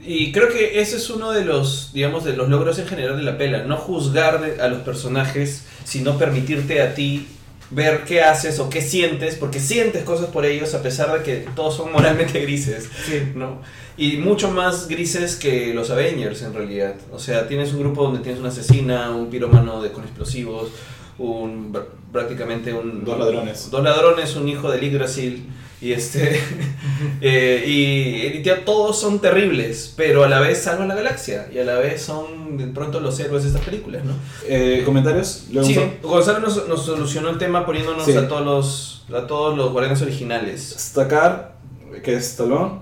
Y 0.00 0.30
creo 0.30 0.48
que 0.50 0.80
ese 0.80 0.98
es 0.98 1.10
uno 1.10 1.32
de 1.32 1.44
los, 1.44 1.90
digamos, 1.92 2.22
de 2.24 2.36
los 2.36 2.48
logros 2.48 2.78
en 2.78 2.86
general 2.86 3.16
de 3.16 3.24
la 3.24 3.36
pela. 3.38 3.64
No 3.64 3.76
juzgar 3.76 4.40
de- 4.40 4.62
a 4.62 4.68
los 4.68 4.82
personajes, 4.82 5.64
sino 5.82 6.16
permitirte 6.16 6.80
a 6.80 6.94
ti 6.94 7.26
ver 7.70 8.04
qué 8.04 8.22
haces 8.22 8.58
o 8.60 8.70
qué 8.70 8.80
sientes, 8.80 9.34
porque 9.34 9.58
sientes 9.60 10.04
cosas 10.04 10.26
por 10.26 10.44
ellos 10.46 10.74
a 10.74 10.82
pesar 10.82 11.12
de 11.18 11.22
que 11.24 11.48
todos 11.56 11.76
son 11.76 11.92
moralmente 11.92 12.40
grises, 12.42 12.88
¿no? 13.34 13.60
Y 13.98 14.18
mucho 14.18 14.50
más 14.50 14.88
grises 14.88 15.36
que 15.36 15.72
los 15.74 15.90
Avengers 15.90 16.42
en 16.42 16.52
realidad. 16.54 16.94
O 17.12 17.18
sea, 17.18 17.48
tienes 17.48 17.72
un 17.72 17.80
grupo 17.80 18.04
donde 18.04 18.20
tienes 18.20 18.40
una 18.40 18.50
asesina, 18.50 19.10
un 19.10 19.30
piromano 19.30 19.82
de, 19.82 19.90
con 19.90 20.04
explosivos, 20.04 20.70
un 21.18 21.72
pr- 21.72 21.86
prácticamente 22.12 22.74
un... 22.74 23.04
Dos 23.04 23.18
ladrones. 23.18 23.70
Dos 23.70 23.82
ladrones, 23.82 24.36
un 24.36 24.48
hijo 24.48 24.70
de 24.70 24.78
Yggdrasil. 24.86 25.46
Y 25.86 25.92
este... 25.92 26.40
eh, 27.20 27.64
y, 27.66 28.38
y 28.38 28.42
ya 28.42 28.64
todos 28.64 28.98
son 28.98 29.20
terribles, 29.20 29.92
pero 29.96 30.24
a 30.24 30.28
la 30.28 30.40
vez 30.40 30.62
salvan 30.62 30.88
la 30.88 30.96
galaxia. 30.96 31.48
Y 31.54 31.58
a 31.58 31.64
la 31.64 31.76
vez 31.78 32.02
son 32.02 32.56
de 32.56 32.66
pronto 32.66 32.98
los 32.98 33.20
héroes 33.20 33.44
de 33.44 33.50
estas 33.50 33.64
películas, 33.64 34.04
¿no? 34.04 34.14
Eh, 34.48 34.82
¿Comentarios? 34.84 35.46
¿Le 35.52 35.62
Sí? 35.62 35.78
Gonzalo 36.02 36.40
nos, 36.40 36.66
nos 36.68 36.84
solucionó 36.84 37.30
el 37.30 37.38
tema 37.38 37.64
poniéndonos 37.64 38.04
Sí. 38.04 38.16
a 38.16 38.26
todos 38.26 38.44
los 38.44 38.92
a 39.16 39.26
todos 39.28 39.56
los 39.56 39.70
guardianes 39.70 40.02
originales. 40.02 40.74
Stakar, 40.76 41.54
que 42.02 42.14
es 42.14 42.26
Stallone, 42.30 42.80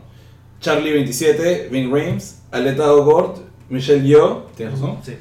Charlie 0.61 0.93
27, 0.93 1.69
Vin 1.71 1.93
Rames, 1.93 2.39
Aleta 2.51 2.91
O'Gord, 2.95 3.41
Michelle 3.69 4.03
Yeoh, 4.07 4.47
¿tienes 4.57 4.81
razón? 4.81 4.97
Sí. 5.05 5.17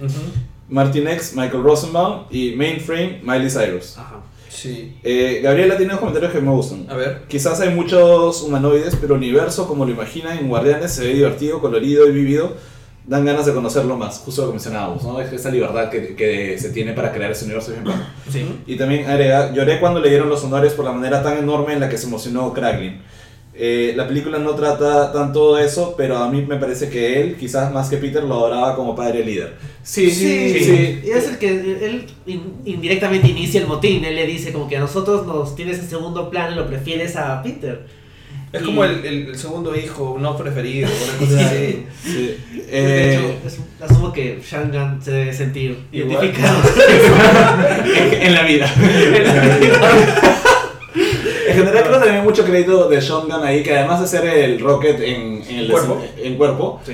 Martin 0.70 1.06
X, 1.10 1.34
Michael 1.36 1.62
Rosenbaum 1.64 2.24
y 2.30 2.56
Mainframe, 2.56 3.20
Miley 3.24 3.50
Cyrus. 3.50 3.98
Ajá. 3.98 4.22
Sí. 4.54 4.96
Eh, 5.04 5.42
Gabriela 5.44 5.76
tiene 5.78 5.94
unos 5.94 6.00
comentarios 6.00 6.32
que 6.32 6.40
me 6.40 6.52
gustan. 6.52 6.86
A 6.90 6.96
ver. 6.96 7.24
Quizás 7.28 7.60
hay 7.60 7.74
muchos 7.74 8.44
humanoides, 8.44 8.96
pero 8.96 9.16
el 9.16 9.22
universo, 9.22 9.68
como 9.68 9.86
lo 9.86 9.92
imaginan 9.92 10.38
en 10.38 10.48
Guardianes, 10.48 10.92
se 10.92 11.06
ve 11.08 11.14
divertido, 11.14 11.60
colorido 11.60 12.08
y 12.08 12.12
vivido. 12.12 12.56
Dan 13.06 13.26
ganas 13.26 13.46
de 13.46 13.54
conocerlo 13.54 13.98
más, 13.98 14.20
justo 14.20 14.44
lo 14.44 14.48
que 14.48 14.54
mencionábamos, 14.54 15.04
¿no? 15.04 15.20
Es 15.20 15.34
esa 15.34 15.50
libertad 15.50 15.90
que, 15.90 16.16
que 16.16 16.58
se 16.58 16.70
tiene 16.70 16.94
para 16.94 17.12
crear 17.12 17.32
ese 17.32 17.44
universo. 17.44 17.74
Sí. 18.32 18.46
Y 18.66 18.78
también 18.78 19.10
agrega, 19.10 19.52
lloré 19.52 19.82
cuando 19.82 20.00
leyeron 20.00 20.30
los 20.30 20.42
honores 20.46 20.72
por 20.72 20.86
la 20.86 20.94
manera 20.94 21.22
tan 21.22 21.38
enorme 21.38 21.74
en 21.74 21.82
la 21.82 21.90
que 21.90 21.98
se 21.98 22.08
emocionó 22.08 22.54
Kraglin. 22.54 23.02
Eh, 23.56 23.94
la 23.96 24.08
película 24.08 24.40
no 24.40 24.56
trata 24.56 25.12
tanto 25.14 25.56
de 25.56 25.66
eso, 25.66 25.94
pero 25.96 26.18
a 26.18 26.28
mí 26.30 26.42
me 26.42 26.56
parece 26.58 26.90
que 26.90 27.22
él, 27.22 27.36
quizás 27.40 27.72
más 27.72 27.88
que 27.88 27.98
Peter, 27.98 28.24
lo 28.24 28.34
adoraba 28.34 28.76
como 28.76 28.96
padre 28.96 29.24
líder. 29.24 29.54
Sí, 29.84 30.10
sí, 30.10 30.50
sí. 30.60 31.02
Y 31.06 31.10
es 31.12 31.28
el 31.28 31.38
que 31.38 31.50
él 31.50 32.06
in- 32.26 32.54
indirectamente 32.66 33.28
inicia 33.28 33.62
el 33.62 33.68
motín. 33.68 34.04
Él 34.06 34.16
le 34.16 34.26
dice 34.26 34.52
como 34.52 34.68
que 34.68 34.78
a 34.78 34.80
nosotros 34.80 35.28
nos 35.28 35.56
tienes 35.56 35.78
en 35.78 35.88
segundo 35.90 36.32
plano 36.32 36.54
y 36.54 36.56
lo 36.56 36.66
prefieres 36.68 37.16
a 37.16 37.44
Peter. 37.44 37.86
Es 38.52 38.62
Y- 38.62 38.66
como 38.66 38.84
el, 38.86 39.06
el- 39.06 39.28
el 39.30 39.38
segundo 39.38 39.76
hijo 39.76 40.18
no 40.20 40.36
preferido, 40.38 40.90
una 40.90 41.18
cosa 41.28 41.46
así. 41.46 41.86
Sí. 42.04 42.36
de 42.56 42.66
Eh, 42.70 43.14
hecho, 43.16 43.36
es- 43.46 43.60
asumo 43.92 44.12
que 44.14 44.40
Shangan 44.44 45.00
se 45.04 45.12
debe 45.12 45.32
sentir 45.34 45.78
Igual. 45.92 46.24
identificado. 46.26 46.60
en 48.20 48.34
la 48.34 48.44
vida. 48.44 48.74
En 48.84 50.23
general 51.54 51.84
creo 51.84 51.94
que 51.94 52.00
también 52.00 52.16
hay 52.18 52.22
mucho 52.24 52.44
crédito 52.46 52.90
de 52.90 53.02
Sean 53.02 53.24
Gunn 53.30 53.44
ahí, 53.44 53.64
que 53.64 53.76
además 53.78 54.02
de 54.02 54.08
ser 54.08 54.26
el 54.26 54.60
Rocket 54.60 55.00
en, 55.00 55.44
en 55.48 55.56
el 55.60 55.72
Cuerpo. 55.72 56.02
en 56.18 56.36
cuerpo 56.38 56.82
Sí. 56.86 56.94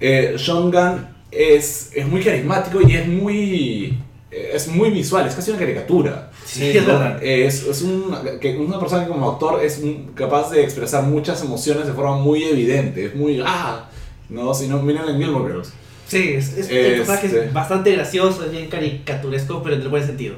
eh, 0.00 0.34
Sean 0.38 0.70
Gunn 0.70 1.06
es, 1.30 1.90
es 1.94 2.06
muy 2.06 2.22
carismático 2.22 2.80
y 2.86 2.94
es 2.96 3.06
muy 3.06 3.98
eh, 4.30 4.50
es 4.54 4.68
muy 4.68 4.90
visual, 4.90 5.26
es 5.26 5.34
casi 5.34 5.50
una 5.50 5.58
caricatura. 5.58 6.30
Sí, 6.44 6.68
es 6.76 6.86
verdad. 6.86 7.22
Es, 7.22 7.62
es 7.66 7.82
un, 7.82 8.14
que 8.40 8.56
una 8.56 8.78
persona 8.78 9.04
que 9.04 9.08
como 9.10 9.30
actor 9.30 9.62
es 9.64 9.78
un- 9.78 10.12
capaz 10.14 10.50
de 10.50 10.62
expresar 10.62 11.02
muchas 11.04 11.42
emociones 11.42 11.86
de 11.86 11.92
forma 11.92 12.16
muy 12.16 12.44
evidente, 12.44 13.06
es 13.06 13.14
muy, 13.14 13.42
ah, 13.44 13.88
no, 14.28 14.52
si 14.54 14.66
no, 14.68 14.82
miren 14.82 15.08
en 15.08 15.18
Gilmore 15.18 15.52
Girls. 15.52 15.72
Sí, 16.06 16.32
es, 16.36 16.56
es, 16.56 16.70
el 16.70 16.76
Este- 16.78 16.96
personaje 16.96 17.26
es 17.46 17.52
bastante 17.52 17.92
gracioso, 17.92 18.44
es 18.44 18.50
bien 18.50 18.68
caricaturesco, 18.68 19.62
pero 19.62 19.76
en 19.76 19.82
el 19.82 19.88
buen 19.88 20.04
sentido. 20.06 20.36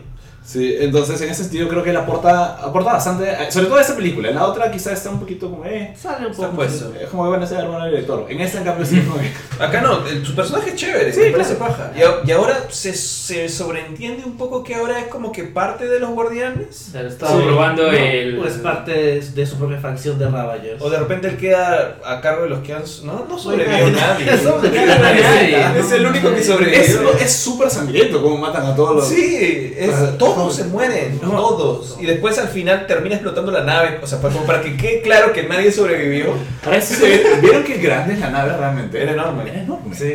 Sí, 0.50 0.74
entonces 0.80 1.20
en 1.20 1.30
ese 1.30 1.44
sentido 1.44 1.68
creo 1.68 1.84
que 1.84 1.90
él 1.90 1.96
aporta, 1.96 2.56
aporta 2.56 2.94
bastante, 2.94 3.30
eh, 3.30 3.52
sobre 3.52 3.66
todo 3.66 3.76
a 3.78 3.82
esta 3.82 3.94
película, 3.94 4.30
en 4.30 4.34
la 4.34 4.46
otra 4.46 4.68
quizás 4.72 4.94
está 4.94 5.10
un 5.10 5.20
poquito 5.20 5.48
como, 5.48 5.64
eh, 5.64 5.94
Sale 5.96 6.26
un 6.26 6.32
Está 6.32 6.46
poco. 6.46 6.56
puesto. 6.56 6.92
es 7.00 7.08
como 7.08 7.22
que 7.24 7.30
van 7.30 7.42
a 7.42 7.46
ser 7.46 7.58
hermano 7.60 7.84
del 7.84 7.92
director. 7.92 8.26
En 8.28 8.40
esta 8.40 8.58
en 8.58 8.64
cambio 8.64 8.84
sí, 8.84 9.00
como 9.02 9.20
que- 9.20 9.30
Acá 9.64 9.80
no, 9.80 10.04
el- 10.08 10.26
su 10.26 10.34
personaje 10.34 10.70
es 10.70 10.74
chévere, 10.76 11.12
Sí, 11.12 11.20
me 11.20 11.30
parece 11.30 11.54
claro. 11.56 11.72
paja. 11.76 11.92
Y, 12.24 12.28
y 12.28 12.32
ahora 12.32 12.64
se, 12.68 12.92
se 12.94 13.48
sobreentiende 13.48 14.24
un 14.24 14.36
poco 14.36 14.64
que 14.64 14.74
ahora 14.74 14.98
es 14.98 15.06
como 15.06 15.30
que 15.30 15.44
parte 15.44 15.86
de 15.86 16.00
los 16.00 16.10
guardianes. 16.10 16.86
O 16.88 16.92
sea, 16.92 17.02
estaba 17.02 17.30
Sí. 17.30 17.42
probando 17.46 17.82
No, 17.84 17.92
el. 17.92 18.36
pues 18.38 18.54
es 18.54 18.58
parte 18.60 18.90
de, 18.90 19.20
de 19.20 19.46
su 19.46 19.56
propia 19.56 19.78
facción 19.78 20.18
de 20.18 20.28
Ravagers. 20.28 20.82
O 20.82 20.90
de 20.90 20.98
repente 20.98 21.28
él 21.28 21.36
queda 21.36 21.98
a 22.04 22.20
cargo 22.20 22.42
de 22.42 22.48
los 22.50 22.58
que 22.60 22.72
han... 22.74 22.82
No, 23.04 23.24
no 23.28 23.38
sobrevivió 23.38 23.88
nadie. 23.92 24.26
No 24.26 24.36
sobrevivió 24.52 24.86
nadie. 24.98 25.78
Es 25.78 25.92
el 25.92 26.06
único 26.06 26.30
que 26.34 26.40
es 26.40 26.46
sobrevivió. 26.46 27.12
es 27.20 27.32
súper 27.32 27.70
sangriento 27.70 28.20
como 28.20 28.36
matan 28.38 28.66
a 28.66 28.74
todos 28.74 28.96
los... 28.96 29.06
Sí, 29.08 29.74
es- 29.78 29.90
Ah, 29.94 30.14
todos 30.42 30.56
se 30.56 30.64
mueren, 30.64 31.18
no. 31.22 31.30
todos. 31.30 31.96
Y 32.00 32.06
después 32.06 32.38
al 32.38 32.48
final 32.48 32.86
termina 32.86 33.16
explotando 33.16 33.52
la 33.52 33.64
nave. 33.64 34.00
O 34.02 34.06
sea, 34.06 34.20
para, 34.20 34.34
como 34.34 34.46
para 34.46 34.62
que 34.62 34.76
quede 34.76 35.02
claro 35.02 35.32
que 35.32 35.44
nadie 35.44 35.70
sobrevivió. 35.70 36.34
Ahora 36.64 36.80
sí 36.80 36.96
¿Vieron 37.40 37.64
qué 37.64 37.78
grande 37.78 38.14
es 38.14 38.20
la 38.20 38.30
nave 38.30 38.56
realmente? 38.56 39.02
Era 39.02 39.12
enorme. 39.12 39.48
Era 39.48 39.62
enorme. 39.62 39.94
Sí. 39.94 40.14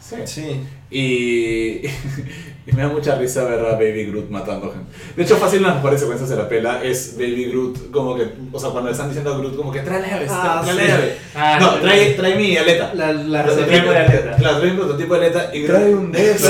Sí. 0.00 0.16
Sí. 0.24 0.66
Y, 0.92 1.86
y 2.66 2.72
me 2.74 2.82
da 2.82 2.88
mucha 2.88 3.16
risa 3.16 3.44
ver 3.44 3.60
a 3.60 3.72
Baby 3.72 4.06
Groot 4.06 4.28
matando 4.30 4.70
gente. 4.72 4.92
De 5.16 5.22
hecho, 5.22 5.36
fácil 5.36 5.60
una 5.60 5.68
de 5.68 5.74
las 5.74 5.82
mejores 5.82 6.00
secuencias 6.00 6.28
de 6.28 6.36
la 6.36 6.48
pela 6.48 6.84
es 6.84 7.14
Baby 7.16 7.46
Groot 7.46 7.90
como 7.90 8.14
que, 8.14 8.28
o 8.52 8.60
sea, 8.60 8.70
cuando 8.70 8.88
le 8.88 8.92
están 8.92 9.08
diciendo 9.08 9.32
a 9.34 9.38
Groot 9.38 9.56
como 9.56 9.72
que 9.72 9.80
trae 9.80 10.00
la 10.02 10.08
llave, 10.08 10.26
Ah, 10.30 10.60
trae 10.64 10.74
sí. 10.76 10.80
la 10.82 10.86
llave. 10.88 11.16
Ah, 11.34 11.58
no, 11.60 11.74
trae, 11.80 12.10
trae 12.10 12.34
mi 12.36 12.56
aleta. 12.56 12.92
La, 12.94 13.12
la 13.12 13.44
prototipo 13.44 13.90
de 13.90 13.96
aleta. 13.98 14.36
Claro, 14.36 14.58
trae 14.58 14.70
un 14.70 14.76
prototipo 14.76 15.14
de 15.14 15.20
aleta 15.26 15.50
y 15.54 15.64
Trae 15.66 15.94
un 15.94 16.12
dedo. 16.12 16.34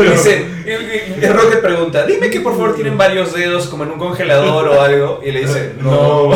Dice, 0.12 0.46
Rocket 1.32 1.60
pregunta, 1.60 2.06
dime 2.06 2.30
que 2.30 2.40
por 2.40 2.52
favor 2.54 2.74
tienen 2.74 2.96
varios 2.96 3.32
dedos 3.34 3.66
como 3.66 3.84
en 3.84 3.90
un 3.90 3.98
congelador 3.98 4.66
o 4.68 4.80
algo. 4.80 5.20
Y 5.24 5.30
le 5.30 5.40
dice, 5.40 5.72
no. 5.82 6.30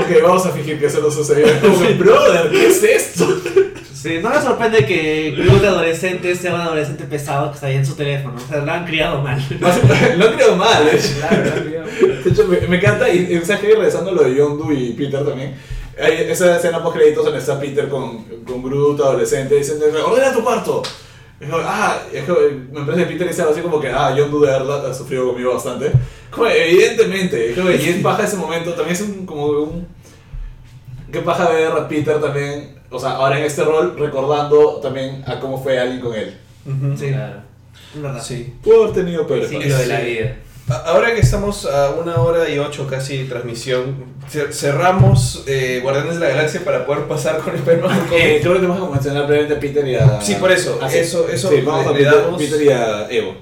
Ok, 0.00 0.22
vamos 0.22 0.46
a 0.46 0.50
fingir 0.50 0.78
que 0.80 0.86
eso 0.86 1.00
no 1.00 1.10
sucedió. 1.10 1.46
Como, 1.60 1.76
brother, 1.98 2.50
¿qué 2.50 2.66
es 2.68 2.82
esto? 2.82 3.26
Sí, 4.00 4.18
no 4.22 4.30
me 4.30 4.40
sorprende 4.40 4.86
que 4.86 5.34
Groot 5.36 5.60
de 5.60 5.68
adolescente 5.68 6.34
sea 6.34 6.54
un 6.54 6.60
adolescente 6.62 7.04
pesado 7.04 7.50
que 7.50 7.56
está 7.56 7.66
ahí 7.66 7.76
en 7.76 7.84
su 7.84 7.94
teléfono. 7.94 8.34
O 8.34 8.48
sea, 8.48 8.64
lo 8.64 8.72
han 8.72 8.86
criado 8.86 9.20
mal. 9.20 9.38
Lo 10.16 10.32
creo 10.32 10.56
mal, 10.56 10.86
de 10.86 10.96
hecho. 10.96 12.24
De 12.24 12.30
hecho, 12.30 12.46
me, 12.46 12.60
me 12.66 12.76
encanta, 12.78 13.10
y, 13.10 13.30
y 13.30 13.44
¿sabes 13.44 13.60
qué? 13.60 13.74
Regresando 13.74 14.12
a 14.12 14.14
lo 14.14 14.22
de 14.22 14.34
Yondu 14.34 14.72
y 14.72 14.94
Peter 14.94 15.22
también. 15.22 15.54
Hay 16.02 16.14
esa 16.30 16.56
escena 16.56 16.82
post 16.82 16.96
créditos 16.96 17.26
donde 17.26 17.40
está 17.40 17.60
Peter 17.60 17.90
con, 17.90 18.24
con 18.46 18.62
Groot, 18.62 19.00
adolescente, 19.00 19.56
diciendo, 19.56 19.84
ordena 20.06 20.32
tu 20.32 20.42
cuarto. 20.42 20.82
Es 21.38 21.50
como, 21.50 21.62
ah, 21.62 21.98
es 22.10 22.24
como, 22.24 22.38
me 22.72 22.86
parece 22.86 23.04
que 23.04 23.12
Peter 23.12 23.28
dice 23.28 23.42
algo 23.42 23.52
así 23.52 23.60
como 23.60 23.80
que, 23.80 23.88
ah, 23.88 24.16
Yondu 24.16 24.40
de 24.40 24.50
verdad 24.50 24.86
ha 24.86 24.94
sufrido 24.94 25.26
conmigo 25.26 25.52
bastante. 25.52 25.92
Como, 26.30 26.46
evidentemente, 26.46 27.50
es 27.50 27.58
como, 27.58 27.70
y 27.70 27.74
es 27.74 28.02
paja 28.02 28.24
ese 28.24 28.36
momento, 28.36 28.72
también 28.72 28.96
es 28.96 29.02
un, 29.02 29.26
como 29.26 29.46
un... 29.46 29.86
Qué 31.12 31.20
paja 31.20 31.50
ver 31.50 31.72
a 31.72 31.86
Peter 31.86 32.18
también, 32.18 32.79
o 32.90 32.98
sea, 32.98 33.10
ahora 33.12 33.38
en 33.38 33.44
este 33.44 33.62
rol, 33.64 33.96
recordando 33.98 34.76
también 34.82 35.22
a 35.26 35.38
cómo 35.40 35.62
fue 35.62 35.78
alguien 35.78 36.00
con 36.00 36.14
él. 36.14 36.36
Ujú. 36.66 36.96
Sí. 36.98 37.08
Claro. 37.08 37.40
Verdad. 37.94 38.22
Sí. 38.22 38.54
Pudo 38.62 38.82
haber 38.84 38.94
tenido 38.94 39.22
El 39.22 39.26
peores 39.26 39.48
ciclo 39.48 39.76
de 39.78 39.86
la 39.86 40.00
vida. 40.00 40.36
Ahora 40.86 41.12
que 41.12 41.20
estamos 41.20 41.66
a 41.66 41.90
una 41.90 42.16
hora 42.20 42.48
y 42.48 42.56
ocho 42.60 42.86
casi 42.86 43.18
de 43.18 43.24
transmisión, 43.24 44.04
cer- 44.32 44.52
cerramos 44.52 45.42
eh, 45.48 45.80
Guardianes 45.82 46.14
de 46.14 46.20
la 46.20 46.28
Galaxia 46.28 46.60
para 46.64 46.86
poder 46.86 47.06
pasar 47.08 47.38
con 47.38 47.56
Spider-Man 47.56 47.90
Homecoming. 47.90 48.22
Eh, 48.24 48.38
creo 48.40 48.52
que 48.54 48.60
tenemos 48.60 48.86
que 48.86 48.92
mencionar 48.94 49.26
brevemente 49.26 49.54
a 49.56 49.58
Peter 49.60 49.88
y 49.88 49.96
a. 49.96 50.20
Sí, 50.20 50.36
por 50.36 50.52
eso, 50.52 50.78
Ah, 50.80 50.88
sí. 50.88 50.98
eso- 50.98 51.28
eso 51.28 51.48
Sí, 51.50 51.60
vamos 51.62 51.86
a 51.88 51.92
Peter, 51.92 52.14
Peter 52.38 52.62
y 52.62 52.68
a 52.68 53.10
Evo. 53.10 53.34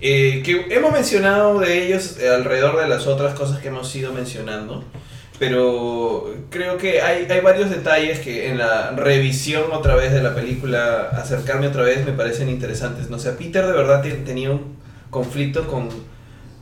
Eh, 0.00 0.42
que 0.44 0.66
hemos 0.74 0.90
mencionado 0.92 1.60
de 1.60 1.86
ellos 1.86 2.16
eh, 2.18 2.28
alrededor 2.30 2.80
de 2.80 2.88
las 2.88 3.06
otras 3.06 3.34
cosas 3.34 3.58
que 3.60 3.68
hemos 3.68 3.94
ido 3.94 4.12
mencionando, 4.12 4.82
pero 5.42 6.32
creo 6.50 6.78
que 6.78 7.02
hay, 7.02 7.26
hay 7.28 7.40
varios 7.40 7.68
detalles 7.68 8.20
que 8.20 8.48
en 8.48 8.58
la 8.58 8.92
revisión 8.92 9.72
otra 9.72 9.96
vez 9.96 10.12
de 10.12 10.22
la 10.22 10.36
película, 10.36 11.08
acercarme 11.14 11.66
otra 11.66 11.82
vez, 11.82 12.06
me 12.06 12.12
parecen 12.12 12.48
interesantes. 12.48 13.10
No 13.10 13.18
sé, 13.18 13.32
Peter 13.32 13.66
de 13.66 13.72
verdad 13.72 14.02
te- 14.02 14.12
tenía 14.12 14.52
un 14.52 14.76
conflicto 15.10 15.66
con, 15.66 15.88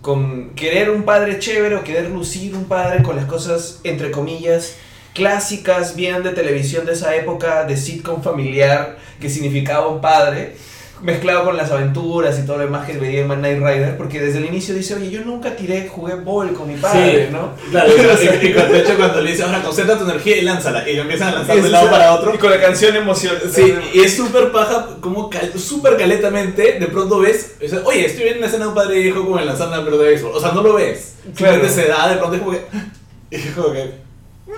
con 0.01 0.55
querer 0.55 0.89
un 0.89 1.03
padre 1.03 1.39
chévere 1.39 1.77
o 1.77 1.85
querer 1.85 2.09
lucir 2.09 2.55
un 2.57 2.65
padre 2.65 3.03
con 3.03 3.17
las 3.17 3.27
cosas, 3.27 3.81
entre 3.85 4.11
comillas, 4.11 4.77
clásicas, 5.13 5.95
bien 5.95 6.23
de 6.23 6.31
televisión 6.31 6.87
de 6.87 6.93
esa 6.93 7.15
época, 7.15 7.65
de 7.67 7.77
sitcom 7.77 8.23
familiar, 8.23 8.97
que 9.21 9.29
significaba 9.29 9.89
un 9.89 10.01
padre 10.01 10.57
mezclado 11.03 11.45
con 11.45 11.57
las 11.57 11.71
aventuras 11.71 12.39
y 12.39 12.43
todo 12.47 12.59
lo 12.59 12.65
demás 12.65 12.87
que 12.87 12.99
veía 12.99 13.21
en 13.23 13.27
Man 13.29 13.39
Knight 13.39 13.59
Rider, 13.59 13.97
porque 13.97 14.21
desde 14.21 14.39
el 14.39 14.45
inicio 14.47 14.75
dice, 14.75 14.95
oye, 14.95 15.11
yo 15.11 15.23
nunca 15.23 15.57
tiré, 15.57 15.89
jugué 15.89 16.15
ball 16.17 16.53
con 16.53 16.69
mi 16.69 16.77
padre, 16.77 17.27
Sí. 17.27 17.33
¿no? 17.33 17.53
Claro, 17.71 17.91
y, 17.91 18.47
y- 18.47 18.49
y 18.51 18.53
cuando- 18.53 18.73
de 18.75 18.81
hecho 18.81 18.95
cuando 18.99 19.21
le 19.23 19.31
dice, 19.31 19.43
ahora 19.45 19.63
concentra 19.63 19.97
tu 19.99 20.05
energía 20.05 20.37
y 20.37 20.43
lánzala, 20.43 20.89
y 20.89 20.97
lo 20.97 21.03
empiezan 21.03 21.29
a 21.29 21.33
lanzar 21.39 21.57
Y 21.57 21.61
de 21.61 21.67
un 21.67 21.73
lado 21.73 21.91
para 21.91 22.13
otro. 22.15 22.35
Y 22.35 22.39
con 22.39 22.51
la 22.51 22.61
canción 22.61 22.95
emoción. 22.97 23.35
Sí, 23.53 23.75
y 23.95 24.01
es 24.01 24.15
súper 24.17 24.53
paja, 24.53 24.89
como 25.01 25.31
cal- 25.31 25.53
súper 25.59 25.97
caletamente, 25.97 26.77
de 26.79 26.87
pronto 26.89 27.21
ves, 27.21 27.53
o 27.65 27.69
sea, 27.69 27.81
oye, 27.85 28.05
estoy 28.07 28.25
viendo 28.25 28.39
una 28.41 28.47
escena 28.49 28.65
de 28.65 28.69
un 28.69 28.75
padre 28.75 28.97
e 28.99 29.07
hijo 29.09 29.25
como 29.25 29.39
en 29.39 29.47
la 29.47 29.57
sala 29.57 29.79
de 29.79 29.85
pelota 29.85 30.03
de 30.05 30.09
béisbol. 30.11 30.33
O 30.35 30.41
sea, 30.41 30.53
no 30.53 30.63
lo 30.63 30.75
ves. 30.75 31.15
Claro. 31.35 31.69
Se 31.69 31.87
da, 31.87 32.09
de 32.09 32.17
pronto 32.17 32.37
es 32.37 32.43
como 32.43 32.53
que. 32.53 32.61
Y 33.31 33.37
es 33.37 33.55
como 33.55 33.73
que. 33.73 33.91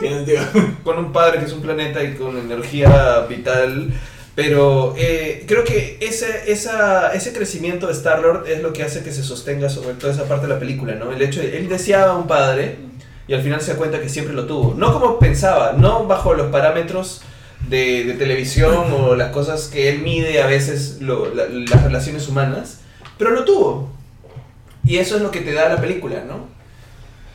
Tiene 0.01 0.17
sentido. 0.17 0.43
con 0.83 0.99
un 0.99 1.13
padre 1.13 1.39
que 1.39 1.45
es 1.45 1.53
un 1.53 1.61
planeta 1.61 2.03
y 2.03 2.15
con 2.15 2.37
energía 2.39 3.27
vital. 3.29 3.93
Pero 4.35 4.95
eh, 4.97 5.45
creo 5.47 5.63
que 5.63 5.99
ese, 6.01 6.51
ese 6.51 7.33
crecimiento 7.35 7.87
de 7.87 7.93
Star-Lord 7.93 8.49
es 8.49 8.63
lo 8.63 8.73
que 8.73 8.83
hace 8.83 9.03
que 9.03 9.13
se 9.13 9.23
sostenga 9.23 9.69
sobre 9.69 9.95
toda 9.95 10.13
esa 10.13 10.25
parte 10.25 10.47
de 10.47 10.55
la 10.55 10.59
película, 10.59 10.95
¿no? 10.95 11.13
El 11.13 11.21
hecho 11.21 11.41
de 11.41 11.59
él 11.59 11.69
deseaba 11.69 12.17
un 12.17 12.27
padre 12.27 12.77
y 13.29 13.35
al 13.35 13.43
final 13.43 13.61
se 13.61 13.73
da 13.73 13.77
cuenta 13.79 14.01
que 14.01 14.09
siempre 14.09 14.33
lo 14.35 14.47
tuvo. 14.47 14.75
No 14.75 14.93
como 14.95 15.19
pensaba, 15.19 15.75
no 15.77 16.07
bajo 16.07 16.33
los 16.33 16.51
parámetros 16.51 17.21
de, 17.69 18.05
de 18.05 18.15
televisión 18.15 18.91
o 18.93 19.15
las 19.17 19.33
cosas 19.33 19.69
que 19.69 19.91
él 19.91 19.99
mide 19.99 20.43
a 20.43 20.47
veces 20.47 20.99
lo- 21.03 21.33
la- 21.35 21.47
las 21.49 21.83
relaciones 21.85 22.27
humanas, 22.27 22.81
pero 23.19 23.31
lo 23.33 23.45
tuvo. 23.45 23.91
Y 24.83 24.97
eso 24.97 25.17
es 25.17 25.23
lo 25.23 25.31
que 25.31 25.41
te 25.43 25.53
da 25.53 25.69
la 25.69 25.77
película, 25.81 26.25
¿no? 26.27 26.47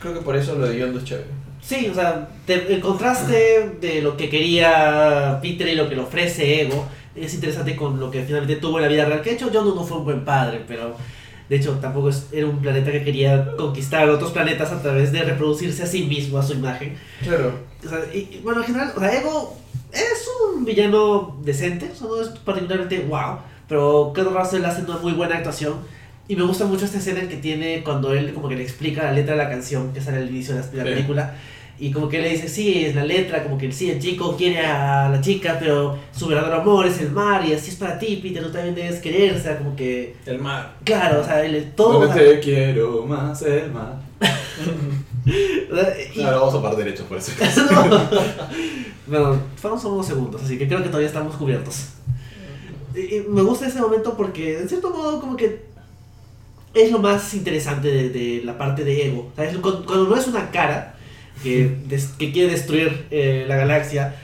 Creo 0.01 0.15
que 0.15 0.21
por 0.21 0.35
eso 0.35 0.55
lo 0.55 0.67
de 0.67 0.77
Yondu 0.79 0.97
es 0.97 1.05
chévere. 1.05 1.27
Sí, 1.67 1.87
o 1.91 1.93
sea, 1.93 2.29
te- 2.45 2.73
el 2.73 2.79
contraste 2.79 3.71
de 3.81 4.01
lo 4.01 4.15
que 4.15 4.29
quería 4.29 5.39
Peter 5.41 5.67
y 5.67 5.75
lo 5.75 5.89
que 5.89 5.95
le 5.95 6.01
ofrece 6.01 6.61
Ego 6.61 6.85
es 7.15 7.33
interesante 7.33 7.75
con 7.75 7.99
lo 7.99 8.09
que 8.09 8.23
finalmente 8.23 8.55
tuvo 8.61 8.77
en 8.77 8.83
la 8.83 8.87
vida 8.89 9.05
real. 9.05 9.21
Que 9.21 9.31
de 9.31 9.35
hecho, 9.35 9.49
John 9.53 9.65
no 9.75 9.83
fue 9.83 9.97
un 9.97 10.05
buen 10.05 10.23
padre, 10.23 10.61
pero 10.67 10.95
de 11.49 11.55
hecho 11.55 11.73
tampoco 11.81 12.09
es- 12.09 12.27
era 12.31 12.45
un 12.47 12.59
planeta 12.61 12.91
que 12.91 13.03
quería 13.03 13.51
conquistar 13.57 14.09
otros 14.09 14.31
planetas 14.31 14.71
a 14.71 14.81
través 14.81 15.11
de 15.11 15.23
reproducirse 15.23 15.83
a 15.83 15.87
sí 15.87 16.03
mismo, 16.03 16.37
a 16.37 16.43
su 16.43 16.53
imagen. 16.53 16.95
Claro. 17.21 17.51
O 17.85 17.89
sea, 17.89 17.99
y, 18.13 18.39
bueno, 18.43 18.61
en 18.61 18.67
general, 18.67 18.93
o 18.95 18.99
sea, 18.99 19.13
Ego 19.13 19.57
es 19.91 20.27
un 20.55 20.63
villano 20.63 21.37
decente, 21.43 21.89
o 21.91 21.95
sea, 21.95 22.07
no 22.07 22.21
es 22.21 22.29
particularmente 22.39 22.99
wow, 22.99 23.39
pero 23.67 24.13
Kurt 24.15 24.31
Russell 24.31 24.63
hace 24.63 24.83
una 24.83 24.97
muy 24.99 25.11
buena 25.13 25.35
actuación. 25.37 25.75
Y 26.29 26.35
me 26.35 26.43
gusta 26.43 26.65
mucho 26.65 26.83
esta 26.85 26.97
escena 26.97 27.21
que 27.29 27.37
tiene 27.37 27.83
cuando 27.83 28.13
él 28.13 28.33
como 28.33 28.49
que 28.49 28.55
le 28.57 28.63
explica 28.63 29.03
la 29.03 29.13
letra 29.13 29.35
de 29.35 29.43
la 29.43 29.49
canción 29.49 29.93
que 29.93 30.01
sale 30.01 30.17
al 30.17 30.29
inicio 30.29 30.55
de 30.55 30.59
la, 30.61 30.67
de 30.67 30.77
la 30.77 30.83
Sí. 30.83 30.89
película. 30.89 31.35
Y 31.79 31.91
como 31.91 32.09
que 32.09 32.19
le 32.19 32.29
dice, 32.29 32.47
sí, 32.47 32.85
es 32.85 32.95
la 32.95 33.03
letra, 33.05 33.43
como 33.43 33.55
que 33.57 33.71
sí, 33.71 33.91
el 33.91 33.99
chico 33.99 34.35
quiere 34.35 34.65
a 34.65 35.09
la 35.09 35.21
chica, 35.21 35.57
pero 35.59 35.95
su 36.11 36.25
verdadero 36.27 36.61
amor 36.61 36.87
es 36.87 36.99
el 37.01 37.11
mar 37.11 37.45
y 37.45 37.53
así 37.53 37.69
es 37.69 37.75
para 37.75 37.99
ti, 37.99 38.19
Peter, 38.21 38.43
tú 38.43 38.49
también 38.51 38.73
debes 38.73 38.99
querer, 38.99 39.35
o 39.35 39.39
sea, 39.39 39.59
como 39.59 39.75
que... 39.75 40.15
El 40.25 40.39
mar. 40.39 40.73
Claro, 40.83 41.21
o 41.21 41.23
sea, 41.23 41.45
él, 41.45 41.71
todo... 41.75 42.05
sea, 42.07 42.15
te 42.15 42.39
quiero 42.39 43.05
más 43.05 43.41
el 43.43 43.71
mar. 43.71 43.99
o 45.71 45.75
sea, 45.75 45.93
y- 46.15 46.21
Ahora 46.23 46.37
vamos 46.37 46.55
a 46.55 46.61
par 46.63 46.75
derechos 46.75 47.05
por 47.05 47.17
eso. 47.17 47.31
Bueno, 49.05 49.39
fueron 49.55 49.79
solo 49.79 49.93
unos 49.95 50.07
segundos, 50.07 50.41
así 50.43 50.57
que 50.57 50.67
creo 50.67 50.79
que 50.83 50.87
todavía 50.89 51.07
estamos 51.07 51.35
cubiertos. 51.37 51.85
Y- 52.93 53.15
y 53.17 53.25
me 53.29 53.41
gusta 53.41 53.67
ese 53.67 53.79
momento 53.79 54.17
porque, 54.17 54.59
en 54.59 54.67
cierto 54.67 54.89
modo, 54.89 55.21
como 55.21 55.37
que 55.37 55.61
es 56.73 56.91
lo 56.91 56.99
más 56.99 57.33
interesante 57.33 57.87
de, 57.89 58.09
de 58.09 58.41
la 58.43 58.57
parte 58.57 58.83
de 58.83 59.07
ego. 59.07 59.29
O 59.31 59.35
sea, 59.35 59.45
es 59.49 59.55
cuando, 59.59 59.85
cuando 59.85 60.09
no 60.09 60.17
es 60.17 60.27
una 60.27 60.51
cara 60.51 60.96
que, 61.43 61.69
des- 61.87 62.07
que 62.17 62.31
quiere 62.31 62.51
destruir 62.51 63.05
eh, 63.11 63.45
la 63.47 63.55
galaxia, 63.57 64.15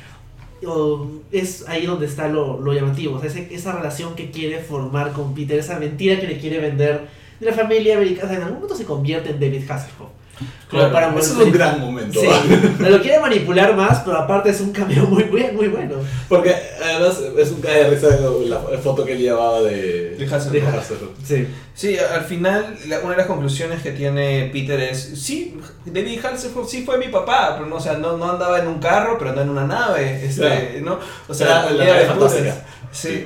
o 0.66 1.08
es 1.32 1.68
ahí 1.68 1.86
donde 1.86 2.06
está 2.06 2.28
lo, 2.28 2.60
lo 2.60 2.74
llamativo. 2.74 3.16
O 3.18 3.20
sea, 3.20 3.30
ese- 3.30 3.54
esa 3.54 3.74
relación 3.74 4.16
que 4.16 4.32
quiere 4.32 4.60
formar 4.60 5.12
con 5.12 5.34
Peter, 5.36 5.60
esa 5.60 5.78
mentira 5.80 6.20
que 6.20 6.28
le 6.28 6.38
quiere 6.40 6.60
vender 6.60 7.02
de 7.40 7.46
la 7.46 7.54
familia 7.54 7.98
americana. 7.98 8.34
En 8.36 8.42
algún 8.44 8.56
momento 8.56 8.76
se 8.76 8.86
convierte 8.86 9.32
en 9.32 9.40
David 9.40 9.70
Hasselhoff. 9.70 10.10
Claro, 10.68 10.92
para 10.92 11.10
Ese 11.20 11.34
es 11.34 11.38
un 11.38 11.52
gran 11.52 11.80
momento. 11.80 12.20
Sí, 12.20 12.28
lo 12.80 13.00
quiere 13.02 13.20
manipular 13.20 13.76
más, 13.76 14.00
pero 14.00 14.18
aparte 14.18 14.50
es 14.50 14.60
un 14.62 14.72
cambio 14.72 15.04
muy, 15.06 15.26
muy, 15.26 15.44
muy 15.52 15.68
bueno. 15.68 15.98
Porque 16.28 16.56
además 16.84 17.20
es 17.38 17.52
un 17.52 17.62
cae 17.62 17.84
de 17.84 17.90
risa 17.92 18.08
la 18.48 18.60
foto 18.80 19.06
que 19.06 19.12
él 19.14 19.20
llevaba 19.20 19.62
de. 19.62 20.16
De 20.18 20.26
Hasselhoff. 20.26 20.52
de 20.52 20.62
Hasselhoff. 20.62 21.10
Sí. 21.24 21.48
Sí, 21.76 21.98
al 21.98 22.24
final 22.24 22.76
la- 22.88 23.00
una 23.02 23.12
de 23.12 23.18
las 23.18 23.28
conclusiones 23.28 23.82
que 23.84 23.92
tiene 23.92 24.50
Peter 24.52 24.80
es, 24.80 25.12
sí, 25.16 25.60
David 25.86 26.26
Hasselhoff 26.26 26.68
sí 26.70 26.84
fue 26.84 26.98
mi 26.98 27.10
papá, 27.10 27.54
pero 27.56 27.68
no, 27.70 27.76
o 27.76 27.80
sea, 27.80 27.94
no, 27.94 28.18
no 28.18 28.32
andaba 28.32 28.60
en 28.60 28.68
un 28.68 28.80
carro, 28.80 29.18
pero 29.20 29.30
andaba 29.30 29.46
en 29.46 29.52
una 29.52 29.68
nave, 29.68 30.26
este, 30.26 30.42
Claro. 30.42 30.62
¿no? 30.82 30.94
O 30.94 31.34
Era 31.34 31.36
sea, 31.36 31.48
la 31.72 31.84
aventuras. 31.84 32.08
fantástica. 32.08 32.66
Sí. 32.92 33.24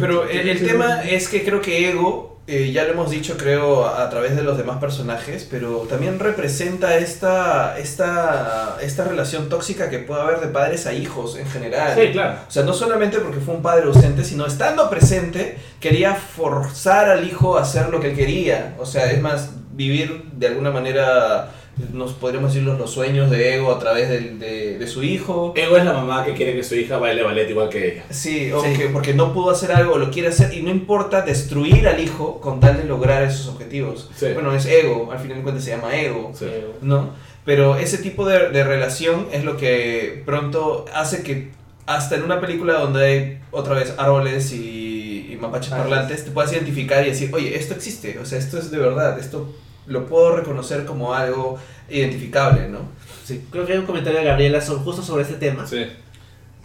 Pero 0.00 0.28
el, 0.28 0.48
el 0.48 0.66
tema 0.66 1.02
es 1.02 1.28
que 1.28 1.44
creo 1.44 1.60
que 1.60 1.88
Ego, 1.90 2.31
eh, 2.46 2.72
ya 2.72 2.84
lo 2.84 2.90
hemos 2.90 3.10
dicho 3.10 3.36
creo 3.36 3.86
a, 3.86 4.02
a 4.02 4.10
través 4.10 4.34
de 4.34 4.42
los 4.42 4.58
demás 4.58 4.78
personajes, 4.78 5.46
pero 5.48 5.86
también 5.88 6.18
representa 6.18 6.96
esta, 6.98 7.78
esta, 7.78 8.78
esta 8.82 9.04
relación 9.04 9.48
tóxica 9.48 9.88
que 9.88 10.00
puede 10.00 10.22
haber 10.22 10.40
de 10.40 10.48
padres 10.48 10.86
a 10.86 10.92
hijos 10.92 11.36
en 11.36 11.46
general. 11.46 11.96
Sí, 11.96 12.10
claro. 12.12 12.38
O 12.48 12.50
sea, 12.50 12.64
no 12.64 12.74
solamente 12.74 13.18
porque 13.20 13.40
fue 13.40 13.54
un 13.54 13.62
padre 13.62 13.84
ausente, 13.84 14.24
sino 14.24 14.44
estando 14.46 14.90
presente, 14.90 15.56
quería 15.78 16.14
forzar 16.14 17.08
al 17.08 17.24
hijo 17.26 17.58
a 17.58 17.62
hacer 17.62 17.90
lo 17.90 18.00
que 18.00 18.10
él 18.10 18.16
quería. 18.16 18.74
O 18.78 18.86
sea, 18.86 19.10
es 19.12 19.22
más, 19.22 19.50
vivir 19.72 20.24
de 20.32 20.48
alguna 20.48 20.70
manera, 20.70 21.50
nos 21.92 22.12
podríamos 22.12 22.52
decir, 22.52 22.66
los, 22.66 22.78
los 22.78 22.90
sueños 22.90 23.30
de 23.30 23.54
Ego 23.54 23.72
a 23.72 23.78
través 23.78 24.08
del- 24.08 24.38
de, 24.38 24.78
de 24.78 24.86
su 24.86 25.02
hijo. 25.02 25.52
Ego 25.56 25.76
es 25.76 25.84
la 25.84 25.92
mamá 25.94 26.24
que 26.24 26.34
quiere 26.34 26.54
que 26.54 26.62
su 26.62 26.74
hija 26.74 26.98
baile 26.98 27.22
ballet 27.22 27.48
igual 27.48 27.68
que 27.68 27.92
ella. 27.94 28.04
Sí, 28.10 28.52
o 28.52 28.62
Sí. 28.62 28.74
que 28.74 28.88
porque 28.88 29.14
no 29.14 29.32
pudo 29.32 29.50
hacer 29.50 29.72
algo, 29.72 29.96
lo 29.98 30.10
quiere 30.10 30.28
hacer 30.28 30.52
y 30.54 30.62
no 30.62 30.70
importa 30.70 31.22
destruir 31.22 31.88
al 31.88 31.98
hijo 32.00 32.40
con 32.40 32.60
tal 32.60 32.76
de 32.76 32.84
lograr 32.84 33.22
esos 33.22 33.48
objetivos. 33.48 34.10
Sí. 34.14 34.26
Bueno, 34.34 34.54
es 34.54 34.66
ego, 34.66 35.10
al 35.12 35.18
final 35.18 35.38
de 35.38 35.42
cuentas 35.42 35.64
se 35.64 35.70
llama 35.70 35.96
ego, 35.96 36.32
Sí. 36.34 36.46
¿no? 36.82 37.10
Pero 37.44 37.76
ese 37.76 37.98
tipo 37.98 38.24
de, 38.26 38.50
de 38.50 38.62
relación 38.64 39.26
es 39.32 39.42
lo 39.44 39.56
que 39.56 40.22
pronto 40.24 40.84
hace 40.94 41.22
que 41.24 41.50
hasta 41.86 42.14
en 42.14 42.22
una 42.22 42.40
película 42.40 42.74
donde 42.74 43.04
hay 43.04 43.38
otra 43.50 43.74
vez 43.74 43.94
árboles 43.98 44.52
y, 44.52 45.26
y 45.32 45.36
mapaches 45.40 45.70
parlantes, 45.70 46.24
te 46.24 46.30
puedas 46.30 46.52
identificar 46.52 47.04
y 47.04 47.08
decir, 47.10 47.30
oye, 47.34 47.56
esto 47.56 47.74
existe, 47.74 48.18
o 48.20 48.26
sea, 48.26 48.38
esto 48.38 48.58
es 48.58 48.70
de 48.70 48.78
verdad, 48.78 49.18
esto 49.18 49.52
lo 49.86 50.06
puedo 50.06 50.36
reconocer 50.36 50.84
como 50.84 51.14
algo 51.14 51.58
identificable, 51.90 52.68
¿no? 52.68 52.80
Sí, 53.24 53.44
creo 53.50 53.64
que 53.66 53.72
hay 53.72 53.78
un 53.78 53.86
comentario 53.86 54.18
de 54.20 54.24
Gabriela 54.26 54.60
justo 54.60 55.02
sobre 55.02 55.22
este 55.22 55.34
tema. 55.34 55.66
Sí. 55.66 55.84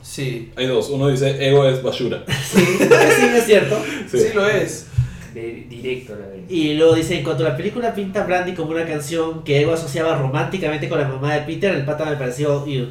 Sí, 0.01 0.51
Hay 0.55 0.67
dos. 0.67 0.89
Uno 0.89 1.09
dice 1.09 1.45
Ego 1.47 1.65
es 1.67 1.81
basura. 1.83 2.23
Sí, 2.27 2.61
sí, 2.61 3.25
es 3.35 3.45
cierto. 3.45 3.77
sí, 4.11 4.27
lo 4.33 4.47
es. 4.47 4.87
De- 5.33 5.65
directo 5.69 6.15
la 6.15 6.27
de. 6.27 6.45
Y 6.47 6.75
luego 6.75 6.95
dice, 6.95 7.17
en 7.17 7.23
cuanto 7.23 7.45
a 7.45 7.49
la 7.49 7.57
película 7.57 7.93
pinta 7.93 8.21
a 8.23 8.25
Brandy 8.25 8.53
como 8.53 8.71
una 8.71 8.85
canción 8.85 9.43
que 9.43 9.59
Ego 9.61 9.73
asociaba 9.73 10.15
románticamente 10.17 10.87
con 10.87 10.99
la 10.99 11.07
mamá 11.07 11.33
de 11.35 11.41
Peter, 11.41 11.73
el 11.75 11.83
pata 11.85 12.05
me 12.05 12.15
pareció... 12.15 12.65
ew. 12.65 12.87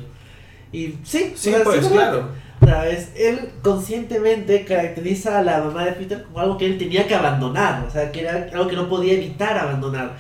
Y 0.73 0.95
sí, 1.05 1.33
Sí, 1.35 1.55
pues 1.65 1.79
es 1.79 1.91
verdad. 1.91 1.91
claro. 1.91 2.29
Sea, 2.65 2.89
es- 2.89 3.09
él 3.17 3.51
conscientemente 3.63 4.65
caracteriza 4.65 5.39
a 5.39 5.43
la 5.43 5.59
mamá 5.59 5.85
de 5.85 5.93
Peter 5.93 6.23
como 6.25 6.41
algo 6.41 6.57
que 6.59 6.67
él 6.67 6.79
tenía 6.79 7.07
que 7.07 7.15
abandonar, 7.15 7.85
o 7.87 7.91
sea, 7.91 8.11
que 8.11 8.21
era 8.23 8.49
algo 8.53 8.67
que 8.67 8.77
no 8.77 8.89
podía 8.89 9.13
evitar 9.13 9.59
abandonar. 9.59 10.17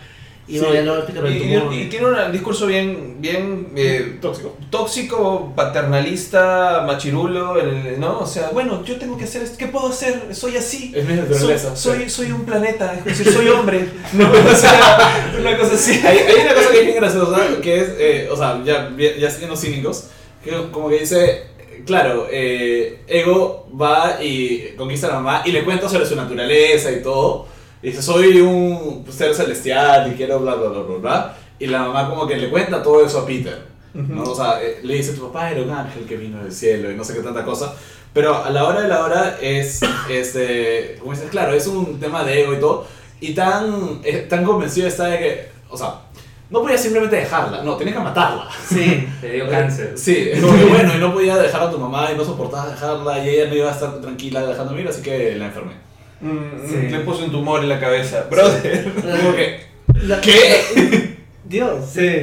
Y 0.48 0.60
Sí, 0.60 0.64
bueno, 0.64 0.94
Y, 1.28 1.76
y- 1.76 1.82
y 1.82 1.84
tiene 1.88 2.06
un 2.06 2.30
discurso 2.30 2.66
bien, 2.68 3.16
bien 3.18 3.72
eh, 3.74 4.18
Tóxico. 4.22 4.56
tóxico, 4.70 5.52
paternalista, 5.56 6.84
machirulo, 6.86 7.58
el- 7.60 7.98
¿no? 7.98 8.20
O 8.20 8.26
sea, 8.28 8.50
bueno, 8.52 8.84
yo 8.84 8.96
tengo 8.96 9.18
que 9.18 9.24
hacer 9.24 9.42
esto, 9.42 9.56
¿qué 9.58 9.66
puedo 9.66 9.88
hacer? 9.88 10.32
Soy 10.32 10.56
así. 10.56 10.92
Es 10.94 11.04
mi 11.04 11.14
Soy, 11.16 11.22
naturaleza. 11.24 11.74
soy, 11.74 12.08
soy 12.08 12.30
un 12.30 12.44
planeta, 12.44 12.94
es 12.94 13.04
decir, 13.04 13.32
soy 13.32 13.48
hombre. 13.48 13.88
No, 14.12 14.30
o 14.52 14.54
sea, 14.54 15.32
una 15.40 15.58
cosa 15.58 15.74
así. 15.74 16.00
Hay, 16.06 16.18
hay 16.18 16.44
una 16.44 16.54
cosa 16.54 16.70
que 16.70 16.78
es 16.78 16.84
bien 16.86 16.96
graciosa, 16.96 17.40
que 17.60 17.80
es, 17.80 17.88
eh, 17.98 18.28
o 18.30 18.36
sea, 18.36 18.62
ya, 18.64 18.92
ya 19.18 19.30
siendo 19.30 19.56
cínicos, 19.56 20.10
que 20.44 20.52
como 20.70 20.88
que 20.88 21.00
dice, 21.00 21.42
claro, 21.86 22.26
eh, 22.30 23.02
Ego 23.06 23.68
va 23.80 24.22
y 24.22 24.74
conquista 24.76 25.06
a 25.06 25.10
la 25.10 25.16
mamá 25.20 25.42
y 25.46 25.52
le 25.52 25.64
cuenta 25.64 25.88
sobre 25.88 26.04
su 26.04 26.16
naturaleza 26.16 26.90
y 26.92 27.02
todo. 27.02 27.46
Y 27.82 27.88
dice, 27.88 28.02
soy 28.02 28.40
un 28.40 29.04
ser 29.08 29.34
celestial 29.34 30.12
y 30.12 30.16
quiero 30.16 30.40
bla, 30.40 30.54
bla, 30.54 30.68
bla, 30.68 30.82
bla, 30.82 30.96
bla. 30.98 31.36
Y 31.58 31.66
la 31.66 31.82
mamá 31.82 32.10
como 32.10 32.26
que 32.26 32.36
le 32.36 32.50
cuenta 32.50 32.82
todo 32.82 33.04
eso 33.04 33.20
a 33.20 33.26
Peter. 33.26 33.76
¿no? 33.94 34.24
O 34.24 34.34
sea, 34.34 34.62
eh, 34.62 34.80
le 34.82 34.94
dice, 34.94 35.12
tu 35.12 35.26
papá 35.28 35.50
era 35.50 35.62
un 35.62 35.70
ángel 35.70 36.04
que 36.04 36.16
vino 36.16 36.42
del 36.42 36.52
cielo 36.52 36.90
y 36.90 36.94
no 36.94 37.04
sé 37.04 37.14
qué 37.14 37.20
tanta 37.20 37.44
cosa. 37.44 37.74
Pero 38.12 38.44
a 38.44 38.50
la 38.50 38.64
hora 38.64 38.82
de 38.82 38.88
la 38.88 39.04
hora 39.04 39.38
es, 39.40 39.80
este, 40.10 40.96
como 40.98 41.12
dices, 41.12 41.30
claro, 41.30 41.54
es 41.54 41.66
un 41.66 41.98
tema 42.00 42.24
de 42.24 42.42
ego 42.42 42.54
y 42.54 42.60
todo. 42.60 42.86
Y 43.20 43.34
tan, 43.34 44.00
eh, 44.04 44.26
tan 44.28 44.44
convencido 44.44 44.86
está 44.88 45.06
de 45.06 45.18
que, 45.18 45.48
o 45.70 45.76
sea, 45.76 46.05
no 46.50 46.60
podía 46.62 46.78
simplemente 46.78 47.16
dejarla, 47.16 47.62
no, 47.62 47.76
tenías 47.76 47.96
que 47.96 48.02
matarla. 48.02 48.48
Sí, 48.68 49.08
Te 49.20 49.32
dio 49.32 49.48
cáncer. 49.48 49.92
Sí, 49.96 50.28
es 50.32 50.40
como 50.40 50.56
que 50.56 50.64
bueno, 50.64 50.92
y 50.94 50.98
no 50.98 51.12
podía 51.12 51.36
dejar 51.36 51.62
a 51.62 51.70
tu 51.70 51.78
mamá 51.78 52.08
y 52.12 52.16
no 52.16 52.24
soportaba 52.24 52.68
dejarla 52.70 53.18
y 53.24 53.28
ella 53.30 53.48
no 53.48 53.54
iba 53.56 53.68
a 53.68 53.72
estar 53.72 54.00
tranquila 54.00 54.46
dejándome 54.46 54.80
ir, 54.82 54.88
así 54.88 55.02
que 55.02 55.34
la 55.36 55.46
enfermé. 55.46 55.72
Mm, 56.20 56.66
Sí. 56.68 56.88
Le 56.90 57.00
puso 57.00 57.24
un 57.24 57.30
tumor 57.32 57.60
en 57.62 57.68
la 57.68 57.78
cabeza. 57.80 58.26
Brother. 58.30 58.92
Como 58.94 59.34
que, 59.34 59.60
La- 60.02 60.20
¿qué? 60.20 61.16
Dios, 61.44 61.84
sí. 61.92 62.22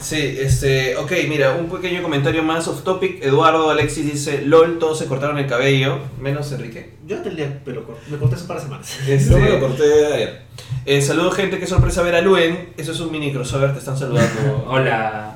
Sí, 0.00 0.36
este, 0.40 0.96
ok, 0.96 1.10
mira, 1.28 1.54
un 1.54 1.68
pequeño 1.68 2.02
comentario 2.02 2.42
más 2.42 2.68
off 2.68 2.82
topic. 2.84 3.22
Eduardo 3.22 3.68
Alexis 3.70 4.04
dice, 4.12 4.42
LOL, 4.42 4.78
todos 4.78 4.98
se 4.98 5.06
cortaron 5.06 5.38
el 5.38 5.46
cabello, 5.46 5.98
menos 6.20 6.52
Enrique. 6.52 6.94
Yo 7.06 7.18
tenía 7.22 7.62
pelo 7.64 7.84
corto, 7.84 8.00
me 8.10 8.16
corté 8.16 8.36
hace 8.36 8.42
un 8.44 8.48
par 8.48 8.56
de 8.58 8.62
semanas. 8.62 8.98
Este, 9.08 9.30
Yo 9.30 9.38
me 9.38 9.48
lo 9.50 9.60
corté 9.60 10.06
ayer. 10.14 10.42
eh, 10.86 11.02
saludo 11.02 11.30
gente, 11.32 11.58
qué 11.58 11.66
sorpresa 11.66 12.02
ver 12.02 12.14
a 12.14 12.20
Luen. 12.20 12.70
Eso 12.76 12.92
es 12.92 13.00
un 13.00 13.10
mini 13.10 13.32
crossover, 13.32 13.72
te 13.72 13.78
están 13.80 13.98
saludando. 13.98 14.64
Hola. 14.68 15.34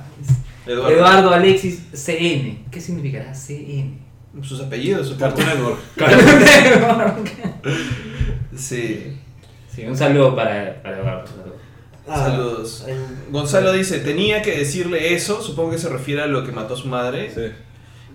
Eduardo. 0.66 0.90
Eduardo 0.96 1.34
Alexis 1.34 1.82
CN. 1.92 2.64
¿Qué 2.70 2.80
significará 2.80 3.34
CN? 3.34 3.98
Sus 4.42 4.60
apellidos, 4.60 5.08
su 5.08 5.16
Cartoon 5.18 5.46
Network. 5.46 5.78
Sí. 8.56 9.16
sí, 9.74 9.84
un 9.84 9.96
saludo 9.96 10.36
para, 10.36 10.80
para 10.82 10.98
Eduardo. 10.98 11.51
Ah, 12.08 12.26
Saludos. 12.26 12.84
Gonzalo 13.30 13.72
dice, 13.72 14.00
tenía 14.00 14.42
que 14.42 14.58
decirle 14.58 15.14
eso, 15.14 15.40
supongo 15.42 15.70
que 15.70 15.78
se 15.78 15.88
refiere 15.88 16.22
a 16.22 16.26
lo 16.26 16.44
que 16.44 16.52
mató 16.52 16.74
a 16.74 16.76
su 16.76 16.88
madre. 16.88 17.30
Sí. 17.34 17.42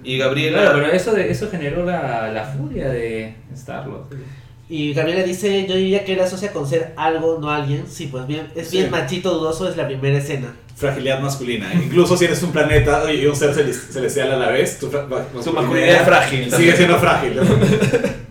Y 0.03 0.18
Gabriela... 0.18 0.61
Claro, 0.61 0.80
pero 0.80 0.91
eso, 0.91 1.14
de, 1.14 1.31
eso 1.31 1.49
generó 1.49 1.85
la, 1.85 2.31
la 2.31 2.43
furia 2.45 2.89
de 2.89 3.35
Starlord. 3.55 4.05
Y 4.69 4.93
Gabriela 4.93 5.23
dice, 5.23 5.65
yo 5.65 5.76
diría 5.76 6.03
que 6.03 6.14
él 6.14 6.19
asocia 6.19 6.51
con 6.51 6.68
ser 6.68 6.93
algo, 6.97 7.39
no 7.39 7.49
alguien. 7.49 7.85
Sí, 7.89 8.07
pues 8.07 8.27
bien, 8.27 8.47
es 8.55 8.69
bien 8.72 8.85
Sí. 8.85 8.91
machito 8.91 9.34
dudoso, 9.34 9.69
es 9.69 9.77
la 9.77 9.88
primera 9.88 10.18
escena. 10.18 10.53
Fragilidad 10.76 11.22
masculina. 11.22 11.73
Incluso 11.73 12.15
si 12.18 12.26
eres 12.26 12.43
un 12.43 12.51
planeta 12.51 13.11
y 13.11 13.26
un 13.26 13.35
ser 13.35 13.55
cel- 13.55 13.73
celestial 13.73 14.31
a 14.34 14.38
la 14.38 14.49
vez, 14.49 14.77
tu, 14.77 14.91
Su 15.41 15.53
masculinidad 15.53 15.95
es 15.95 16.01
frágil. 16.03 16.51
Sigue 16.53 16.76
siendo 16.76 16.97
frágil. 16.97 17.39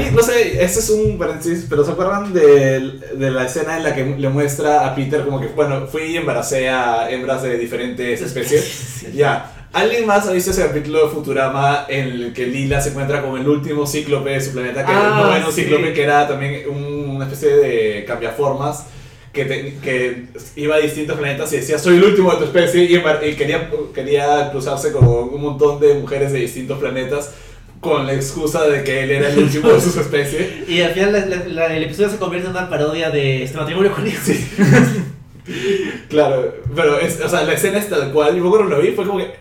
¿no? 0.00 0.06
Alguien, 0.06 0.14
no 0.16 0.22
sé, 0.22 0.62
este 0.64 0.80
es 0.80 0.90
un 0.90 1.18
paréntesis, 1.18 1.66
pero 1.68 1.84
¿se 1.84 1.92
acuerdan 1.92 2.32
de, 2.32 2.80
de 3.16 3.30
la 3.30 3.44
escena 3.46 3.76
en 3.76 3.84
la 3.84 3.94
que 3.94 4.04
le 4.04 4.28
muestra 4.28 4.86
a 4.86 4.94
Peter 4.94 5.24
como 5.24 5.40
que, 5.40 5.48
bueno, 5.48 5.86
fui 5.86 6.02
y 6.02 6.16
embaracé 6.16 6.68
a 6.68 7.10
hembras 7.10 7.42
de 7.42 7.58
diferentes 7.58 8.20
especies? 8.20 9.06
Ya. 9.14 9.56
¿Alguien 9.72 10.04
más 10.04 10.26
ha 10.26 10.32
visto 10.32 10.50
ese 10.50 10.66
capítulo 10.66 11.04
de 11.06 11.10
Futurama 11.14 11.86
en 11.88 12.06
el 12.08 12.32
que 12.32 12.44
Lila 12.46 12.80
se 12.80 12.88
encuentra 12.90 13.22
con 13.22 13.40
el 13.40 13.48
último 13.48 13.86
cíclope 13.86 14.30
de 14.30 14.40
su 14.40 14.50
planeta? 14.52 14.84
Que 14.84 14.90
Ah, 14.92 15.34
era 15.36 15.46
un 15.46 15.52
sí. 15.52 15.62
cíclope, 15.62 15.92
que 15.92 16.02
era 16.02 16.26
también 16.26 16.62
un- 16.68 17.08
una 17.16 17.24
especie 17.26 17.54
de 17.56 18.04
cambiaformas 18.04 18.86
que, 19.32 19.44
te- 19.44 19.76
que 19.80 20.24
iba 20.56 20.74
a 20.74 20.78
distintos 20.80 21.16
planetas 21.16 21.52
y 21.52 21.58
decía, 21.58 21.78
soy 21.78 21.98
el 21.98 22.04
último 22.04 22.32
de 22.32 22.38
tu 22.38 22.44
especie 22.44 22.82
y, 22.82 22.96
y 22.96 23.34
quería, 23.36 23.70
quería 23.94 24.50
cruzarse 24.50 24.90
con 24.90 25.06
un 25.06 25.40
montón 25.40 25.78
de 25.78 25.94
mujeres 25.94 26.32
de 26.32 26.40
distintos 26.40 26.78
planetas 26.80 27.30
con 27.80 28.06
la 28.06 28.12
excusa 28.14 28.66
de 28.66 28.84
que 28.84 29.04
él 29.04 29.10
era 29.10 29.28
el 29.30 29.38
último 29.38 29.68
de 29.70 29.80
su 29.80 29.98
especie. 30.00 30.64
Y 30.68 30.82
al 30.82 30.92
final 30.92 31.12
la- 31.12 31.26
la- 31.26 31.44
la- 31.46 31.76
el 31.76 31.82
episodio 31.84 32.10
se 32.10 32.16
convierte 32.18 32.46
en 32.48 32.56
una 32.56 32.68
parodia 32.68 33.10
de 33.10 33.42
este 33.44 33.56
matrimonio 33.56 33.92
con 33.92 34.06
hijos. 34.06 34.28
Claro, 36.08 36.54
pero 36.76 36.98
es, 36.98 37.20
o 37.20 37.28
sea, 37.28 37.42
la 37.42 37.54
escena 37.54 37.78
es 37.78 37.88
tal 37.88 38.12
cual, 38.12 38.36
y 38.36 38.40
cuando 38.40 38.64
lo 38.64 38.80
vi 38.80 38.92
fue 38.92 39.06
como 39.06 39.18
que 39.18 39.34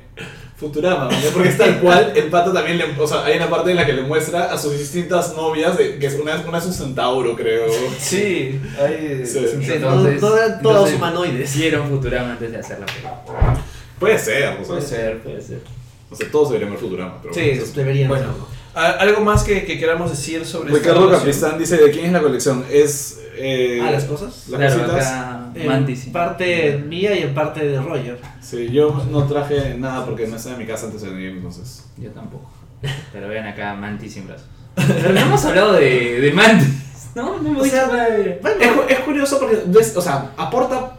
Futurama, 0.57 1.05
¿no? 1.09 1.17
porque 1.33 1.49
es 1.49 1.57
tal 1.57 1.79
cual, 1.79 2.11
el 2.15 2.25
pato 2.25 2.51
también 2.51 2.77
le, 2.77 2.85
o 2.99 3.07
sea, 3.07 3.23
hay 3.25 3.37
una 3.37 3.49
parte 3.49 3.69
en 3.71 3.77
la 3.77 3.85
que 3.85 3.93
le 3.93 4.01
muestra 4.01 4.51
a 4.51 4.57
sus 4.57 4.77
distintas 4.77 5.33
novias, 5.35 5.77
de, 5.77 5.97
que 5.97 6.07
es 6.07 6.15
una, 6.15 6.35
una 6.47 6.57
es 6.57 6.65
un 6.65 6.73
centauro, 6.73 7.33
creo. 7.35 7.65
Sí, 7.97 8.59
hay... 8.77 9.23
Sí. 9.25 9.39
sí, 9.61 9.71
Entonces- 9.71 10.21
humanoides. 10.95 11.55
Hicieron 11.55 11.87
Futurama 11.87 12.31
antes 12.33 12.51
de 12.51 12.57
hacer 12.57 12.79
la 12.79 12.85
película. 12.87 13.23
Puede 13.99 14.17
ser, 14.19 14.47
o 14.49 14.57
sea, 14.57 14.65
Puede 14.67 14.81
ser, 14.81 15.19
puede 15.19 15.41
ser. 15.41 15.59
O 16.11 16.15
sea, 16.15 16.31
todos 16.31 16.49
deberían 16.49 16.71
ver 16.71 16.79
Futurama, 16.79 17.21
pero 17.21 17.33
Sí, 17.33 17.51
bueno. 17.51 17.63
deberían. 17.75 18.07
Bueno, 18.09 18.25
¿a- 18.75 18.91
¿algo 18.91 19.21
más 19.21 19.43
que, 19.43 19.65
que 19.65 19.77
queramos 19.79 20.09
decir 20.11 20.45
sobre 20.45 20.73
Ricardo? 20.73 21.09
Capristán 21.11 21.57
dice, 21.59 21.77
¿de 21.77 21.91
quién 21.91 22.05
es 22.05 22.11
la 22.11 22.21
colección? 22.21 22.65
Es... 22.71 23.19
Eh, 23.41 23.79
Ah, 23.81 23.91
las 23.91 24.03
cosas. 24.03 24.47
Las 24.49 24.59
claro, 24.59 24.79
cositas. 24.83 25.07
acá 25.07 25.49
En 25.55 25.67
Mantis. 25.67 25.99
sí. 26.01 26.09
parte 26.09 26.77
mía 26.77 27.17
y 27.17 27.23
en 27.23 27.33
parte 27.33 27.65
de 27.65 27.79
Roger. 27.81 28.19
Sí, 28.41 28.69
yo 28.69 29.01
no 29.09 29.25
traje 29.27 29.75
nada 29.75 30.05
porque 30.05 30.27
no 30.27 30.35
estaba 30.35 30.55
en 30.55 30.61
mi 30.61 30.67
casa 30.67 30.87
antes 30.87 31.01
de 31.03 31.09
venir, 31.09 31.29
entonces... 31.29 31.85
Yo 31.97 32.09
tampoco. 32.11 32.49
Pero 33.13 33.27
vean 33.29 33.47
acá 33.47 33.73
Mantis 33.75 34.13
sin 34.13 34.27
brazos. 34.27 34.47
Pero 34.75 35.13
no 35.13 35.19
hemos 35.19 35.43
hablado 35.45 35.73
de, 35.73 36.19
de 36.21 36.31
Mantis. 36.33 36.67
No, 37.15 37.39
no 37.41 37.49
hemos 37.49 37.63
O 37.65 37.69
sea, 37.69 37.85
dicho 37.85 37.97
nada 37.97 38.09
de- 38.11 38.39
Bueno, 38.41 38.83
Es, 38.87 38.97
es 38.97 38.99
curioso 38.99 39.39
porque, 39.39 39.59
ves, 39.65 39.97
o 39.97 40.01
sea, 40.01 40.31
aporta. 40.37 40.98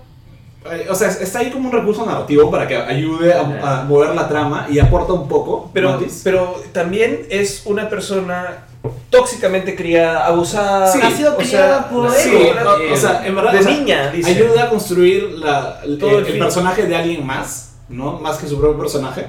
O 0.91 0.95
sea, 0.95 1.09
está 1.09 1.39
ahí 1.39 1.51
como 1.51 1.70
un 1.70 1.73
recurso 1.74 2.05
narrativo 2.05 2.51
para 2.51 2.69
que 2.69 2.77
ayude 2.77 3.32
a, 3.32 3.41
a 3.81 3.85
mover 3.85 4.15
la 4.15 4.28
trama 4.28 4.66
y 4.70 4.78
aporta 4.78 5.15
un 5.15 5.27
poco. 5.27 5.70
Pero, 5.73 5.91
Mantis. 5.93 6.20
pero 6.23 6.55
también 6.73 7.27
es 7.31 7.62
una 7.65 7.89
persona 7.89 8.65
tóxicamente 9.09 9.74
criada, 9.74 10.27
abusada. 10.27 10.87
Sí, 10.87 11.01
ha 11.03 11.11
sido 11.11 11.37
criada 11.37 11.78
sea, 11.81 11.89
por 11.89 12.11
Sí, 12.12 12.31
él. 12.37 12.57
o, 12.66 12.93
o 12.93 12.97
sea, 12.97 13.27
en 13.27 13.35
verdad. 13.35 13.53
de 13.53 13.59
o 13.59 13.62
sea, 13.62 13.73
niña, 13.73 14.11
dice. 14.11 14.31
ayuda 14.31 14.65
a 14.65 14.69
construir 14.69 15.31
la, 15.39 15.81
el, 15.82 15.99
Todo 15.99 16.19
el 16.19 16.39
personaje 16.39 16.87
de 16.87 16.95
alguien 16.97 17.27
más, 17.27 17.77
¿no? 17.89 18.19
Más 18.20 18.37
que 18.39 18.47
su 18.47 18.59
propio 18.61 18.78
personaje. 18.78 19.27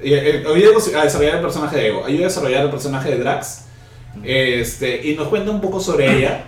Eh, 0.00 0.42
ayuda 0.46 1.00
a 1.00 1.04
desarrollar 1.04 1.36
el 1.36 1.42
personaje 1.42 1.76
de 1.76 1.88
Ego, 1.88 2.04
ayuda 2.04 2.22
a 2.24 2.28
desarrollar 2.28 2.64
el 2.64 2.70
personaje 2.70 3.10
de 3.10 3.18
Drax. 3.18 3.66
Este, 4.24 5.08
y 5.08 5.14
nos 5.14 5.28
cuenta 5.28 5.50
un 5.50 5.60
poco 5.60 5.80
sobre 5.80 6.18
ella. 6.18 6.44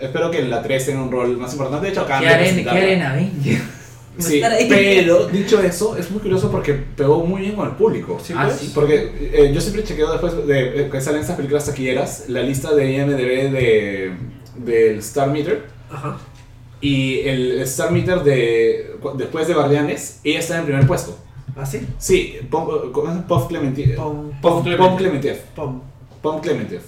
Espero 0.00 0.30
que 0.30 0.40
en 0.40 0.50
la 0.50 0.62
3 0.62 0.86
tenga 0.86 1.02
un 1.02 1.10
rol 1.10 1.36
más 1.36 1.52
importante. 1.52 1.86
De 1.86 1.92
hecho, 1.92 2.02
acá 2.02 2.20
¿Qué 2.20 2.28
haré, 2.28 2.62
¿Qué 2.62 2.68
haré 2.70 2.92
en 2.94 3.02
Avenger? 3.02 3.58
Sí, 4.18 4.40
pero 4.68 5.26
dicho 5.26 5.60
eso, 5.60 5.94
es 5.96 6.10
muy 6.10 6.20
curioso 6.20 6.50
porque 6.50 6.72
pegó 6.72 7.22
muy 7.26 7.42
bien 7.42 7.54
con 7.54 7.68
el 7.68 7.74
público. 7.74 8.18
Sí, 8.22 8.32
Ah, 8.34 8.44
pues. 8.46 8.60
sí. 8.60 8.72
Porque 8.74 9.12
eh, 9.34 9.50
yo 9.52 9.60
siempre 9.60 9.84
chequeo 9.84 10.10
después 10.10 10.46
de 10.46 10.84
eh, 10.84 10.88
que 10.90 11.00
salen 11.02 11.20
estas 11.20 11.36
películas 11.36 11.66
taquilleras 11.66 12.24
la 12.28 12.40
lista 12.42 12.74
de 12.74 12.92
IMDB 12.92 13.50
de, 13.52 14.12
del 14.56 14.98
Star 15.00 15.30
Meter. 15.30 15.64
Ajá. 15.90 16.16
Y 16.80 17.20
el 17.20 17.60
Star 17.62 17.90
Meter 17.90 18.22
de, 18.22 18.96
después 19.16 19.48
de 19.48 19.54
Guardianes, 19.54 20.20
ella 20.24 20.38
está 20.38 20.58
en 20.58 20.64
primer 20.64 20.86
puesto. 20.86 21.18
¿Ah, 21.54 21.66
sí? 21.66 21.86
Sí, 21.98 22.38
Pom, 22.50 22.92
¿cómo 22.92 23.10
es? 23.12 23.18
Puff 23.24 23.48
Clementiev. 23.48 23.96
Pom, 23.96 24.30
Pom 24.40 24.62
Clementiev. 24.96 25.36
Pom 25.54 26.40
Clementiev. 26.40 26.80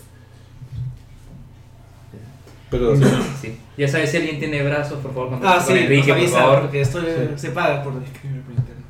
Pero 2.71 2.97
Sí. 2.97 3.57
Ya 3.77 3.89
sabes, 3.89 4.11
si 4.11 4.17
alguien 4.19 4.39
tiene 4.39 4.63
brazos, 4.63 4.99
por 5.03 5.13
favor, 5.15 5.29
Ah, 5.29 5.31
contacte 5.39 5.73
sí, 5.73 5.79
Enrique, 5.79 6.15
por 6.15 6.29
favor. 6.29 6.61
porque 6.63 6.81
esto 6.81 7.01
se 7.37 7.51
paga 7.51 7.83
por 7.83 7.95
escribir 8.03 8.43
por 8.43 8.55
internet. 8.55 8.85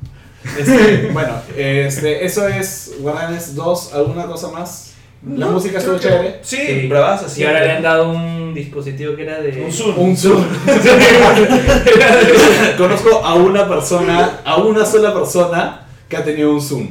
Este, 0.57 1.09
bueno, 1.13 1.33
este, 1.55 2.25
eso 2.25 2.47
es 2.47 2.95
Guardianes 2.99 3.55
2. 3.55 3.93
¿Alguna 3.93 4.25
cosa 4.25 4.49
más? 4.51 4.93
La 5.27 5.45
No, 5.47 5.51
música 5.51 5.77
estuvo 5.79 5.99
chévere. 5.99 6.39
Sí, 6.41 6.55
Sí. 6.57 6.89
sí. 7.27 7.41
Y 7.41 7.45
ahora 7.45 7.65
le 7.65 7.71
han 7.73 7.83
dado 7.83 8.09
un 8.11 8.53
dispositivo 8.53 9.15
que 9.15 9.23
era 9.23 9.41
de. 9.41 9.63
Un 9.65 9.71
Zoom. 9.71 9.99
Un 9.99 10.17
Zoom. 10.17 10.43
Conozco 12.77 13.23
a 13.23 13.35
una 13.35 13.67
persona, 13.67 14.39
a 14.45 14.57
una 14.57 14.85
sola 14.85 15.13
persona 15.13 15.81
que 16.07 16.17
ha 16.17 16.23
tenido 16.23 16.53
un 16.53 16.61
Zoom. 16.61 16.87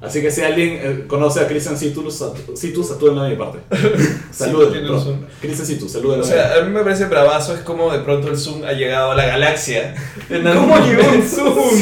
Así 0.00 0.22
que 0.22 0.30
si 0.30 0.40
alguien 0.40 0.78
eh, 0.82 1.04
conoce 1.06 1.40
a 1.40 1.46
Christian 1.46 1.76
Citus, 1.76 2.16
salúdenlo 2.16 3.22
de 3.24 3.30
mi 3.30 3.36
parte. 3.36 3.58
Bro. 3.70 5.00
Zoom. 5.00 5.18
Christian 5.40 5.66
Citus, 5.66 5.92
salúdenlo. 5.92 6.24
O 6.24 6.26
sea, 6.26 6.54
a 6.58 6.62
mí 6.62 6.70
me 6.70 6.82
parece 6.82 7.04
bravazo, 7.04 7.54
es 7.54 7.60
como 7.60 7.92
de 7.92 7.98
pronto 7.98 8.28
el 8.28 8.38
Zoom 8.38 8.64
ha 8.64 8.72
llegado 8.72 9.10
a 9.10 9.14
la 9.14 9.26
galaxia. 9.26 9.94
¿Cómo 10.28 10.78
llegó 10.78 11.02
un 11.10 11.22
Zoom? 11.28 11.80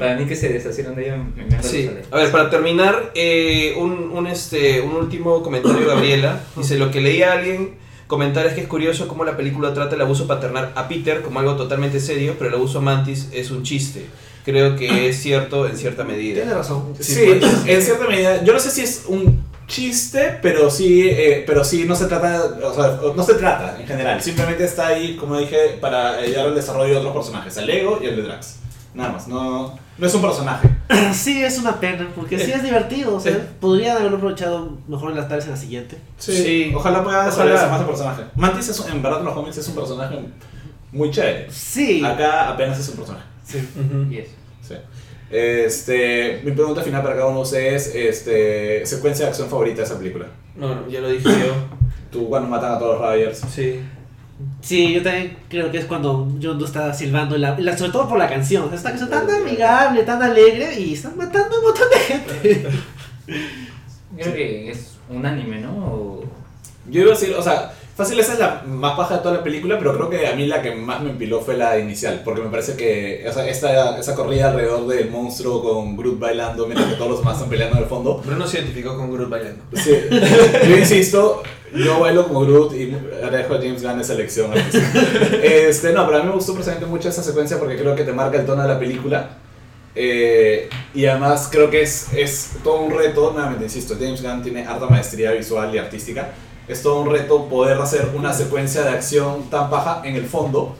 Para 0.00 0.16
mí 0.16 0.26
que 0.26 0.34
se 0.34 0.48
deshacieron 0.48 0.96
de 0.96 1.04
ella, 1.04 1.16
me 1.16 1.44
encanta 1.44 1.62
Sí. 1.62 1.88
A 2.10 2.16
ver, 2.16 2.32
para 2.32 2.50
terminar, 2.50 3.12
eh, 3.14 3.74
un, 3.78 4.10
un, 4.12 4.26
este, 4.26 4.80
un 4.80 4.96
último 4.96 5.44
comentario, 5.44 5.86
Gabriela. 5.86 6.40
Dice, 6.56 6.76
lo 6.76 6.90
que 6.90 7.00
leía 7.00 7.32
alguien 7.34 7.76
comentar 8.08 8.46
es 8.46 8.54
que 8.54 8.62
es 8.62 8.66
curioso 8.66 9.06
cómo 9.06 9.24
la 9.24 9.36
película 9.36 9.72
trata 9.72 9.94
el 9.94 10.00
abuso 10.00 10.26
paternal 10.26 10.72
a 10.74 10.88
Peter 10.88 11.22
como 11.22 11.38
algo 11.38 11.54
totalmente 11.54 12.00
serio, 12.00 12.34
pero 12.36 12.50
el 12.50 12.56
abuso 12.56 12.78
a 12.78 12.82
Mantis 12.82 13.28
es 13.32 13.52
un 13.52 13.62
chiste. 13.62 14.06
Creo 14.44 14.76
que 14.76 15.08
es 15.08 15.20
cierto 15.22 15.66
en 15.66 15.76
cierta 15.76 16.04
medida. 16.04 16.42
Tiene 16.42 16.54
razón. 16.54 16.94
Sí, 17.00 17.20
pues. 17.40 17.52
en 17.66 17.82
cierta 17.82 18.06
medida. 18.06 18.42
Yo 18.44 18.52
no 18.52 18.58
sé 18.60 18.70
si 18.70 18.82
es 18.82 19.04
un 19.08 19.42
chiste, 19.66 20.38
pero 20.42 20.70
sí, 20.70 21.08
eh, 21.08 21.42
pero 21.46 21.64
sí 21.64 21.84
no 21.86 21.96
se 21.96 22.04
trata, 22.06 22.44
o 22.62 22.74
sea, 22.74 22.98
no 23.16 23.22
se 23.24 23.34
trata 23.34 23.80
en 23.80 23.86
general. 23.86 24.20
Simplemente 24.20 24.64
está 24.64 24.88
ahí, 24.88 25.16
como 25.16 25.38
dije, 25.38 25.78
para 25.80 26.16
ayudar 26.18 26.48
al 26.48 26.54
desarrollo 26.54 26.92
de 26.92 26.96
otros 27.00 27.14
personajes, 27.14 27.56
el 27.56 27.66
Lego 27.66 27.98
y 28.02 28.06
el 28.06 28.16
de 28.16 28.22
Drax. 28.22 28.56
Nada 28.92 29.10
más, 29.12 29.26
no, 29.26 29.76
no 29.98 30.06
es 30.06 30.14
un 30.14 30.20
personaje. 30.22 30.68
Sí, 31.14 31.42
es 31.42 31.58
una 31.58 31.80
pena, 31.80 32.06
porque 32.14 32.38
sí 32.38 32.52
es 32.52 32.62
divertido. 32.62 33.16
O 33.16 33.20
sea, 33.20 33.32
Eh. 33.32 33.40
podrían 33.60 33.96
haberlo 33.96 34.18
aprovechado 34.18 34.76
mejor 34.86 35.10
en 35.12 35.16
las 35.16 35.28
tardes 35.28 35.46
en 35.46 35.52
la 35.52 35.56
siguiente. 35.56 35.96
Sí. 36.18 36.70
Ojalá 36.74 37.02
pueda 37.02 37.18
Ojalá. 37.20 37.30
desarrollarse 37.30 37.66
más 37.68 37.80
el 37.80 37.86
personaje. 37.86 38.22
Mantis 38.36 38.68
es, 38.68 38.78
un- 38.80 38.90
en 38.92 39.02
verdad 39.02 39.20
en 39.20 39.24
los 39.24 39.34
cómics 39.34 39.56
es 39.56 39.68
un 39.68 39.74
personaje 39.76 40.18
muy 40.92 41.10
chévere. 41.10 41.46
Sí. 41.50 42.04
Acá 42.04 42.50
apenas 42.50 42.78
es 42.78 42.88
un 42.90 42.96
personaje. 42.96 43.24
Sí. 43.44 43.58
Ujú. 43.78 44.12
Y 44.12 44.18
eso. 44.18 44.30
Sí. 44.66 44.74
Este, 45.30 46.40
mi 46.44 46.52
pregunta 46.52 46.82
final 46.82 47.02
para 47.02 47.14
cada 47.16 47.26
uno 47.26 47.38
de 47.38 47.42
ustedes, 47.42 47.94
este, 47.94 48.86
secuencia 48.86 49.24
de 49.26 49.30
acción 49.30 49.48
favorita 49.48 49.78
de 49.78 49.82
esa 49.84 49.98
película. 49.98 50.26
Bueno, 50.56 50.86
ya 50.88 51.00
lo 51.00 51.08
dije 51.08 51.24
yo. 51.24 51.54
Tú 52.10 52.28
cuando 52.28 52.48
matan 52.48 52.72
a 52.72 52.78
todos 52.78 53.00
los 53.00 53.12
Riders. 53.12 53.38
Sí. 53.52 53.80
Sí, 54.60 54.92
yo 54.94 55.02
también 55.02 55.36
creo 55.48 55.70
que 55.70 55.78
es 55.78 55.84
cuando 55.84 56.28
Yondu 56.38 56.64
está 56.64 56.92
silbando, 56.94 57.36
la, 57.38 57.58
la- 57.58 57.76
sobre 57.76 57.92
todo 57.92 58.08
por 58.08 58.18
la 58.18 58.28
canción. 58.28 58.72
Esta 58.72 58.90
canción 58.90 59.10
tan 59.10 59.28
amigable, 59.30 60.02
tan 60.02 60.22
alegre 60.22 60.78
y 60.80 60.94
están 60.94 61.16
matando 61.16 61.56
a 61.56 61.58
un 61.58 61.64
montón 61.64 61.86
de 61.90 61.98
gente. 61.98 62.68
Creo 64.16 64.32
que 64.34 64.70
es 64.70 64.92
un 65.08 65.24
anime, 65.26 65.60
¿no? 65.60 65.72
O- 65.76 66.24
Yo 66.88 67.02
iba 67.02 67.10
a 67.12 67.14
decir, 67.18 67.34
o 67.34 67.42
sea, 67.42 67.72
fácil 67.96 68.18
esa 68.18 68.32
es 68.32 68.38
la 68.38 68.64
más 68.66 68.96
baja 68.96 69.16
de 69.16 69.22
toda 69.22 69.36
la 69.36 69.42
película, 69.44 69.78
pero 69.78 69.94
creo 69.94 70.10
que 70.10 70.26
a 70.26 70.34
mí 70.34 70.46
la 70.46 70.62
que 70.62 70.74
más 70.74 71.00
me 71.00 71.10
empiló 71.10 71.40
fue 71.40 71.56
la 71.56 71.78
inicial, 71.78 72.22
porque 72.24 72.42
me 72.42 72.48
parece 72.48 72.76
que 72.76 73.24
o 73.28 73.32
sea, 73.32 73.46
esta, 73.48 73.98
esa 73.98 74.14
corrida 74.14 74.50
alrededor 74.50 74.86
del 74.86 75.10
monstruo 75.10 75.62
con 75.62 75.96
Groot 75.96 76.18
bailando 76.18 76.66
mientras 76.66 76.90
que 76.90 76.96
todos 76.96 77.10
los 77.10 77.18
demás 77.20 77.34
están 77.34 77.50
peleando 77.50 77.76
en 77.76 77.82
el 77.84 77.88
fondo. 77.88 78.20
Bruno 78.24 78.46
se 78.46 78.58
identificó 78.58 78.96
con 78.96 79.12
Groot 79.12 79.28
bailando. 79.28 79.62
Sí, 79.74 79.92
yo 80.68 80.76
insisto, 80.76 81.42
yo 81.74 82.00
bailo 82.00 82.26
como 82.26 82.40
Groot 82.40 82.74
y 82.74 82.86
dejo 82.86 83.54
a 83.54 83.58
James 83.58 83.82
Gunn 83.82 84.00
esa 84.00 84.14
elección. 84.14 84.50
Este, 85.42 85.92
no, 85.92 86.04
pero 86.06 86.18
a 86.18 86.22
mí 86.22 86.28
me 86.28 86.34
gustó 86.34 86.52
precisamente 86.52 86.86
mucho 86.86 87.08
esa 87.08 87.22
secuencia 87.22 87.58
porque 87.58 87.76
creo 87.76 87.94
que 87.94 88.04
te 88.04 88.12
marca 88.12 88.38
el 88.38 88.46
tono 88.46 88.62
de 88.62 88.68
la 88.68 88.78
película. 88.78 89.38
Eh, 89.96 90.68
y 90.92 91.06
además 91.06 91.48
creo 91.50 91.70
que 91.70 91.82
es, 91.82 92.12
es 92.12 92.50
todo 92.64 92.80
un 92.82 92.96
reto, 92.96 93.30
nuevamente 93.32 93.64
insisto, 93.64 93.94
James 93.98 94.22
Gunn 94.22 94.42
tiene 94.42 94.66
harta 94.66 94.86
maestría 94.86 95.30
visual 95.32 95.72
y 95.74 95.78
artística. 95.78 96.32
Es 96.68 96.82
todo 96.82 97.00
un 97.02 97.10
reto 97.10 97.44
poder 97.46 97.78
hacer 97.78 98.10
una 98.16 98.32
secuencia 98.32 98.82
de 98.82 98.90
acción 98.90 99.44
tan 99.50 99.68
paja 99.70 100.00
en 100.04 100.16
el 100.16 100.24
fondo, 100.26 100.74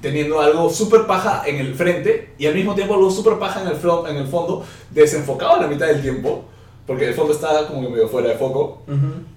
teniendo 0.00 0.40
algo 0.40 0.70
súper 0.70 1.06
paja 1.06 1.42
en 1.46 1.56
el 1.56 1.74
frente 1.74 2.34
y 2.38 2.46
al 2.46 2.54
mismo 2.54 2.74
tiempo 2.74 2.94
algo 2.94 3.10
súper 3.10 3.38
paja 3.38 3.62
en 3.62 3.68
el, 3.68 3.80
fro- 3.80 4.08
en 4.08 4.16
el 4.16 4.26
fondo, 4.28 4.64
desenfocado 4.90 5.54
a 5.56 5.60
la 5.62 5.66
mitad 5.66 5.86
del 5.86 6.00
tiempo, 6.00 6.44
porque 6.86 7.06
el 7.08 7.14
fondo 7.14 7.32
está 7.32 7.66
como 7.66 7.82
que 7.82 7.88
medio 7.88 8.08
fuera 8.08 8.28
de 8.28 8.34
foco. 8.36 8.82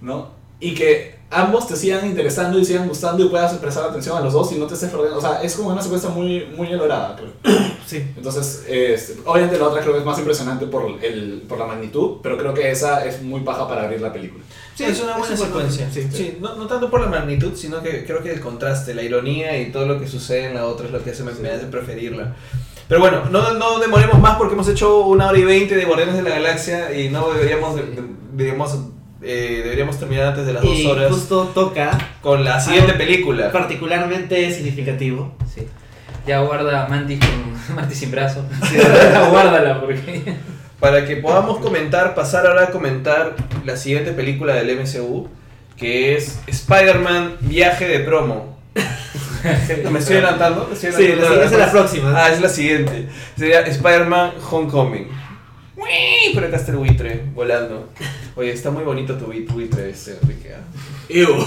¿no? 0.02 0.28
Y 0.60 0.74
que 0.76 1.16
ambos 1.32 1.68
te 1.68 1.76
sigan 1.76 2.06
interesando 2.06 2.60
y 2.60 2.66
sigan 2.66 2.88
gustando 2.88 3.24
y 3.26 3.30
puedas 3.30 3.54
prestar 3.56 3.86
atención 3.86 4.18
a 4.18 4.22
los 4.22 4.34
dos 4.34 4.52
y 4.52 4.56
no 4.56 4.68
te 4.68 4.74
estés 4.76 4.90
perdiendo. 4.90 5.18
O 5.18 5.22
sea, 5.22 5.42
es 5.42 5.56
como 5.56 5.70
una 5.70 5.82
secuencia 5.82 6.10
muy, 6.10 6.46
muy 6.56 6.68
lograda, 6.70 7.16
creo. 7.16 7.32
Sí. 7.86 7.98
Entonces, 8.16 8.64
es- 8.70 9.16
obviamente 9.26 9.58
la 9.60 9.68
otra 9.68 9.82
creo 9.82 9.94
que 9.94 10.00
es 10.00 10.06
más 10.06 10.18
impresionante 10.18 10.66
por, 10.68 10.86
el, 11.04 11.44
por 11.50 11.58
la 11.58 11.66
magnitud, 11.66 12.18
pero 12.24 12.38
creo 12.38 12.54
que 12.54 12.72
esa 12.72 13.04
es 13.06 13.22
muy 13.22 13.42
paja 13.42 13.68
para 13.68 13.84
abrir 13.84 14.00
la 14.00 14.14
película. 14.14 14.44
Sí, 14.76 14.86
es 14.86 15.02
una 15.02 15.18
buena 15.18 15.34
es 15.34 15.40
secuencia. 15.42 15.90
Sí, 15.92 16.08
sí. 16.10 16.38
no, 16.40 16.56
no 16.56 16.68
tanto 16.68 16.90
por 16.90 17.02
la 17.02 17.08
magnitud, 17.08 17.52
sino 17.56 17.82
que 17.82 18.06
creo 18.06 18.24
que 18.24 18.32
el 18.32 18.40
contraste, 18.40 18.94
la 18.94 19.04
ironía 19.04 19.60
y 19.60 19.72
todo 19.74 19.86
lo 19.88 20.00
que 20.00 20.08
sucede 20.08 20.46
en 20.46 20.54
la 20.56 20.68
otra 20.68 20.86
es 20.86 20.94
lo 20.94 21.04
que 21.04 21.10
hace, 21.10 21.24
me, 21.24 21.34
me 21.34 21.50
hace 21.50 21.66
preferirla. 21.66 22.34
Pero 22.88 23.02
bueno, 23.02 23.26
no, 23.30 23.54
no 23.56 23.80
demoremos 23.80 24.20
más 24.20 24.38
porque 24.38 24.54
hemos 24.54 24.70
hecho 24.70 25.06
una 25.08 25.28
hora 25.30 25.38
y 25.40 25.44
veinte 25.44 25.76
de 25.76 25.84
Guardianes 25.84 26.16
de 26.16 26.22
la 26.24 26.30
Galaxia 26.30 26.98
y 26.98 27.10
no 27.10 27.30
deberíamos, 27.34 27.76
de- 27.76 27.84
de- 27.84 28.04
deberíamos, 28.34 28.78
eh, 29.22 29.62
deberíamos 29.64 29.98
terminar 30.00 30.28
antes 30.28 30.46
de 30.46 30.54
las 30.54 30.64
dos 30.64 30.78
Y 30.78 30.86
horas 30.88 31.12
justo 31.12 31.52
toca, 31.54 31.92
con 32.22 32.44
la 32.44 32.60
siguiente 32.60 32.94
película. 32.94 33.52
particularmente 33.52 34.52
significativo. 34.54 35.36
Sí. 35.54 35.68
Ya 36.28 36.40
guarda 36.42 36.88
Mantis 36.88 37.20
con 37.20 37.76
Mantis 37.76 37.98
sin 38.00 38.12
brazo. 38.12 38.46
Guárdala 39.32 39.80
porque. 39.82 40.36
Para 40.80 41.06
que 41.06 41.18
podamos 41.18 41.60
comentar, 41.60 42.16
pasar 42.16 42.48
ahora 42.48 42.64
a 42.64 42.70
comentar 42.72 43.36
la 43.66 43.78
siguiente 43.78 44.14
película 44.14 44.56
del 44.56 44.80
MCU, 44.80 45.30
que 45.78 46.16
es 46.16 46.40
Spider-Man 46.48 47.36
Viaje 47.42 47.88
de 47.88 48.00
Promo. 48.00 48.58
¿Me 49.92 50.00
estoy 50.00 50.18
adelantando? 50.18 50.66
¿Me 50.68 50.74
estoy 50.74 50.92
Sí, 50.92 51.12
adelantando? 51.12 51.44
es 51.44 51.52
la 51.52 51.72
próxima. 51.72 52.14
Ah, 52.16 52.30
es 52.32 52.42
la 52.42 52.50
siguiente. 52.50 53.08
Sería 53.38 53.62
Spider-Man 53.62 54.32
Homecoming. 54.50 55.08
¡Uy! 55.82 56.34
Por 56.34 56.44
acá 56.46 56.58
está 56.58 56.72
el 56.72 56.78
buitre 56.78 57.24
volando. 57.34 57.90
Oye, 58.36 58.52
está 58.52 58.70
muy 58.72 58.84
bonito 58.84 59.16
tu 59.16 59.26
bui- 59.28 59.46
buitre 59.48 59.90
este, 59.90 60.18
Enrique. 60.22 60.54
¿ah? 60.54 60.62
Ew. 61.10 61.28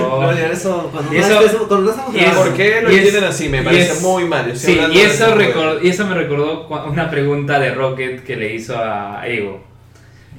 No. 0.00 0.20
No, 0.22 0.30
eso, 0.32 0.88
cuando, 0.92 1.14
Y 1.14 1.18
eso- 1.18 1.28
cuando 1.28 1.42
y 1.42 1.46
eso- 1.46 2.12
grabando. 2.12 2.42
¿Por 2.42 2.54
qué 2.54 2.80
lo 2.82 2.90
entienden 2.90 3.24
así? 3.24 3.48
Me 3.48 3.62
parece 3.62 3.92
es- 3.92 4.02
muy 4.02 4.24
mal. 4.24 4.50
Estoy 4.50 4.74
Sí, 4.74 4.80
y 4.92 4.98
eso, 5.00 5.38
ese 5.38 5.86
y 5.86 5.88
eso 5.90 6.06
me 6.06 6.14
recordó 6.14 6.66
una 6.90 7.10
pregunta 7.10 7.58
de 7.60 7.74
Rocket 7.74 8.24
que 8.24 8.36
le 8.36 8.54
hizo 8.54 8.76
a 8.76 9.22
Ego 9.26 9.62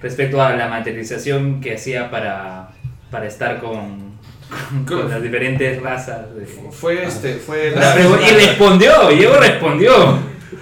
respecto 0.01 0.41
a 0.41 0.55
la 0.55 0.67
materialización 0.67 1.61
que 1.61 1.75
hacía 1.75 2.09
para, 2.11 2.69
para 3.09 3.27
estar 3.27 3.59
con, 3.59 4.17
con, 4.85 4.99
con 4.99 5.09
las 5.09 5.21
diferentes 5.21 5.81
razas. 5.81 6.33
de- 6.35 6.45
Fue 6.45 7.03
este, 7.03 7.35
fue 7.35 7.71
La 7.71 7.95
pregu- 7.95 8.19
y 8.21 8.33
respondió, 8.45 9.11
y 9.11 9.23
Ego 9.23 9.35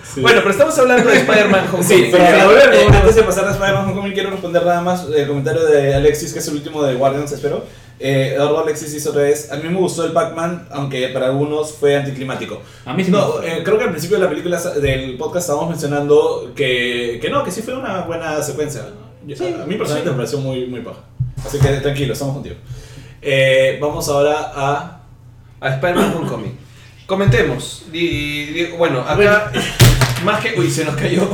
respondió. 0.05 0.23
Bueno, 0.23 0.39
pero 0.41 0.51
estamos 0.51 0.77
hablando 0.79 1.09
de 1.09 1.17
Spider-Man 1.17 1.59
Homecoming. 1.73 1.83
Sí, 1.87 2.07
pero 2.11 2.23
Eh, 2.23 2.27
para 2.31 2.45
volver, 2.45 2.73
eh, 2.73 2.87
antes 2.93 3.15
de 3.15 3.23
pasar 3.23 3.47
a 3.47 3.51
Spider-Man 3.51 3.85
Homecoming, 3.85 4.13
quiero 4.13 4.29
responder 4.31 4.65
nada 4.65 4.81
más 4.81 5.05
el 5.13 5.27
comentario 5.27 5.63
de 5.65 5.93
Alexis, 5.95 6.33
que 6.33 6.39
es 6.39 6.47
el 6.47 6.55
último 6.55 6.83
de 6.83 6.95
Guardians, 6.95 7.31
espero. 7.31 7.63
Eh, 7.99 8.33
Eduardo 8.35 8.59
Alexis 8.59 8.93
hizo 8.93 9.11
otra 9.11 9.21
vez. 9.23 9.51
A 9.51 9.55
mí 9.55 9.69
me 9.69 9.77
gustó 9.79 10.03
el 10.05 10.11
Pac-Man, 10.11 10.67
aunque 10.71 11.07
para 11.09 11.27
algunos 11.27 11.73
fue 11.73 11.95
anticlimático. 11.95 12.61
A 12.85 12.93
mí 12.93 13.03
sí 13.05 13.11
me 13.11 13.17
No, 13.17 13.25
gustó. 13.27 13.43
eh, 13.43 13.61
creo 13.63 13.77
que 13.77 13.83
al 13.85 13.91
principio 13.91 14.17
de 14.17 14.23
la 14.23 14.29
película, 14.29 14.59
del 14.61 15.17
podcast, 15.17 15.43
estábamos 15.45 15.69
mencionando 15.69 16.51
que, 16.55 17.19
que 17.21 17.29
no, 17.29 17.43
que 17.43 17.51
sí 17.51 17.61
fue 17.61 17.73
una 17.77 18.01
buena 18.01 18.41
secuencia. 18.41 18.81
Yo- 19.25 19.35
a 19.37 19.65
mí 19.65 19.75
personalmente 19.75 20.09
me 20.11 20.15
pareció 20.17 20.39
muy, 20.39 20.65
muy 20.67 20.81
paja. 20.81 20.99
Así 21.45 21.57
que 21.59 21.67
tranquilo, 21.77 22.13
estamos 22.13 22.33
contigo. 22.35 22.55
Eh, 23.21 23.77
vamos 23.81 24.07
ahora 24.09 24.51
a. 24.55 25.01
a 25.61 25.69
Spider-Man 25.69 26.13
Homecoming. 26.17 26.57
Comentemos. 27.07 27.85
Di- 27.91 28.45
di- 28.47 28.65
bueno, 28.77 29.01
acá 29.01 29.51
más 30.23 30.41
que 30.41 30.59
uy, 30.59 30.69
se 30.69 30.85
nos 30.85 30.95
cayó 30.95 31.27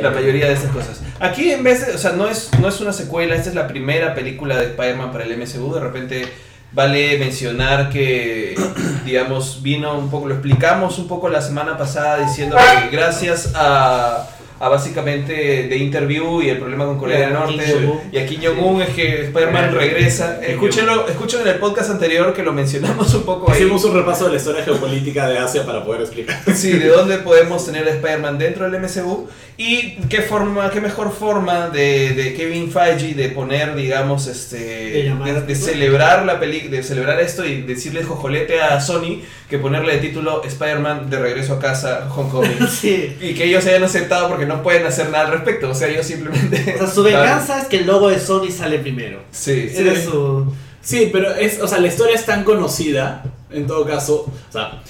la 0.00 0.10
mayoría 0.10 0.46
de 0.46 0.54
estas 0.54 0.70
cosas. 0.70 1.00
Aquí 1.20 1.50
en 1.50 1.62
vez 1.62 1.86
de, 1.86 1.94
o 1.94 1.98
sea, 1.98 2.12
no 2.12 2.26
es 2.28 2.50
no 2.60 2.68
es 2.68 2.80
una 2.80 2.92
secuela, 2.92 3.34
esta 3.34 3.50
es 3.50 3.54
la 3.54 3.68
primera 3.68 4.14
película 4.14 4.56
de 4.56 4.66
Spider-Man 4.66 5.12
para 5.12 5.24
el 5.24 5.36
MCU, 5.36 5.74
de 5.74 5.80
repente 5.80 6.32
vale 6.72 7.18
mencionar 7.18 7.90
que 7.90 8.54
digamos 9.04 9.62
vino 9.62 9.98
un 9.98 10.10
poco 10.10 10.28
lo 10.28 10.34
explicamos 10.34 10.98
un 10.98 11.06
poco 11.06 11.28
la 11.28 11.42
semana 11.42 11.76
pasada 11.76 12.18
diciendo 12.26 12.56
que 12.56 12.96
gracias 12.96 13.52
a 13.54 14.26
a 14.62 14.68
básicamente 14.68 15.66
The 15.68 15.76
Interview 15.76 16.40
y 16.40 16.48
el 16.48 16.58
problema 16.58 16.84
con 16.84 16.96
Corea 16.96 17.18
del 17.18 17.32
Norte 17.32 17.64
y 18.12 18.16
a 18.16 18.24
Kim 18.24 18.40
Jong-un 18.44 18.80
es 18.82 18.90
que 18.90 19.24
Spider-Man 19.24 19.74
regresa. 19.74 20.40
Escúchenlo, 20.40 21.08
escuchen 21.08 21.40
en 21.40 21.48
el 21.48 21.56
podcast 21.56 21.90
anterior 21.90 22.32
que 22.32 22.44
lo 22.44 22.52
mencionamos 22.52 23.12
un 23.12 23.24
poco. 23.24 23.50
Hicimos 23.52 23.84
un 23.84 23.94
repaso 23.94 24.26
de 24.26 24.30
la 24.30 24.36
historia 24.36 24.62
geopolítica 24.62 25.26
de 25.26 25.38
Asia 25.38 25.66
para 25.66 25.84
poder 25.84 26.02
explicar. 26.02 26.40
Sí, 26.54 26.70
de 26.70 26.86
dónde 26.86 27.18
podemos 27.18 27.66
tener 27.66 27.88
a 27.88 27.90
Spider-Man 27.90 28.38
dentro 28.38 28.70
del 28.70 28.80
MCU 28.80 29.26
y 29.56 29.96
qué 30.08 30.22
forma, 30.22 30.70
qué 30.70 30.80
mejor 30.80 31.12
forma 31.12 31.68
de, 31.68 32.10
de 32.10 32.32
Kevin 32.34 32.70
Feige 32.70 33.14
de 33.14 33.30
poner, 33.30 33.74
digamos, 33.74 34.28
este, 34.28 34.58
De 34.58 35.14
de, 35.32 35.42
de 35.42 35.54
celebrar 35.56 36.24
la 36.24 36.38
peli, 36.38 36.68
de 36.68 36.84
celebrar 36.84 37.18
esto 37.20 37.44
y 37.44 37.62
decirle 37.62 38.04
jojolete 38.04 38.60
a 38.60 38.80
Sony 38.80 39.22
que 39.50 39.58
ponerle 39.58 39.94
de 39.94 39.98
título 39.98 40.42
Spider-Man 40.42 41.10
de 41.10 41.18
regreso 41.18 41.54
a 41.54 41.58
casa, 41.58 42.08
Homecoming. 42.14 42.68
Sí. 42.70 43.16
y 43.20 43.34
que 43.34 43.44
ellos 43.44 43.66
hayan 43.66 43.84
aceptado 43.84 44.28
porque 44.28 44.46
no 44.46 44.51
pueden 44.60 44.84
hacer 44.86 45.10
nada 45.10 45.26
al 45.26 45.32
respecto, 45.32 45.70
o 45.70 45.74
sea, 45.74 45.88
ellos 45.88 46.04
simplemente. 46.06 46.74
O 46.74 46.78
sea, 46.78 46.86
su 46.86 47.02
venganza 47.04 47.60
es 47.60 47.66
que 47.68 47.78
el 47.78 47.86
logo 47.86 48.08
de 48.08 48.18
Sony 48.18 48.50
sale 48.50 48.78
primero. 48.80 49.20
Sí, 49.30 49.70
sí. 49.74 49.84
Su. 50.04 50.52
Sí, 50.80 51.10
pero 51.12 51.32
es, 51.34 51.60
o 51.60 51.68
sea, 51.68 51.78
la 51.78 51.86
historia 51.86 52.14
es 52.16 52.26
tan 52.26 52.42
conocida, 52.44 53.22
en 53.50 53.66
todo 53.68 53.86
caso, 53.86 54.26
o 54.26 54.52
sea, 54.52 54.82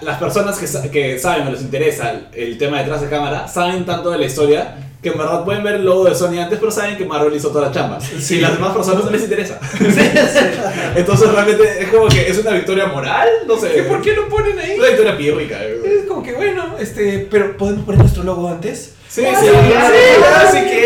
las 0.00 0.18
personas 0.18 0.58
que, 0.58 0.90
que 0.90 1.18
saben 1.18 1.46
o 1.46 1.50
les 1.50 1.60
interesa 1.60 2.10
el, 2.10 2.26
el 2.32 2.58
tema 2.58 2.78
detrás 2.78 3.02
de 3.02 3.08
cámara, 3.10 3.46
saben 3.46 3.84
tanto 3.84 4.10
de 4.10 4.18
la 4.18 4.24
historia 4.24 4.78
que 5.02 5.10
en 5.10 5.18
verdad 5.18 5.44
pueden 5.44 5.62
ver 5.62 5.74
el 5.76 5.84
logo 5.84 6.06
de 6.06 6.14
Sony 6.14 6.38
antes, 6.40 6.58
pero 6.58 6.72
saben 6.72 6.96
que 6.96 7.04
Marvel 7.04 7.34
hizo 7.36 7.50
toda 7.50 7.66
la 7.66 7.72
chamba. 7.72 8.00
Sí. 8.00 8.36
Y 8.36 8.40
las 8.40 8.54
demás 8.54 8.74
personas 8.74 9.04
no 9.04 9.10
les 9.10 9.22
interesa. 9.22 9.60
Entonces 10.96 11.30
realmente 11.30 11.82
es 11.82 11.88
como 11.90 12.08
que 12.08 12.28
es 12.28 12.38
una 12.38 12.52
victoria 12.52 12.86
moral, 12.86 13.28
no 13.46 13.56
sé. 13.58 13.72
¿Qué, 13.74 13.82
¿Por 13.82 14.00
qué 14.02 14.14
lo 14.14 14.28
ponen 14.28 14.58
ahí? 14.58 14.78
Una 14.78 14.88
victoria 14.88 15.16
pírrica. 15.16 15.62
eh. 15.62 15.80
Es 16.00 16.06
como 16.08 16.22
que 16.22 16.32
bueno, 16.32 16.76
este, 16.78 17.28
pero 17.30 17.56
¿podemos 17.56 17.84
poner 17.84 18.00
nuestro 18.00 18.22
logo 18.24 18.48
antes? 18.48 18.94
Sí, 19.16 19.22
sí, 19.24 19.32
sí, 19.32 19.46
sí, 19.46 20.58
sí, 20.60 20.76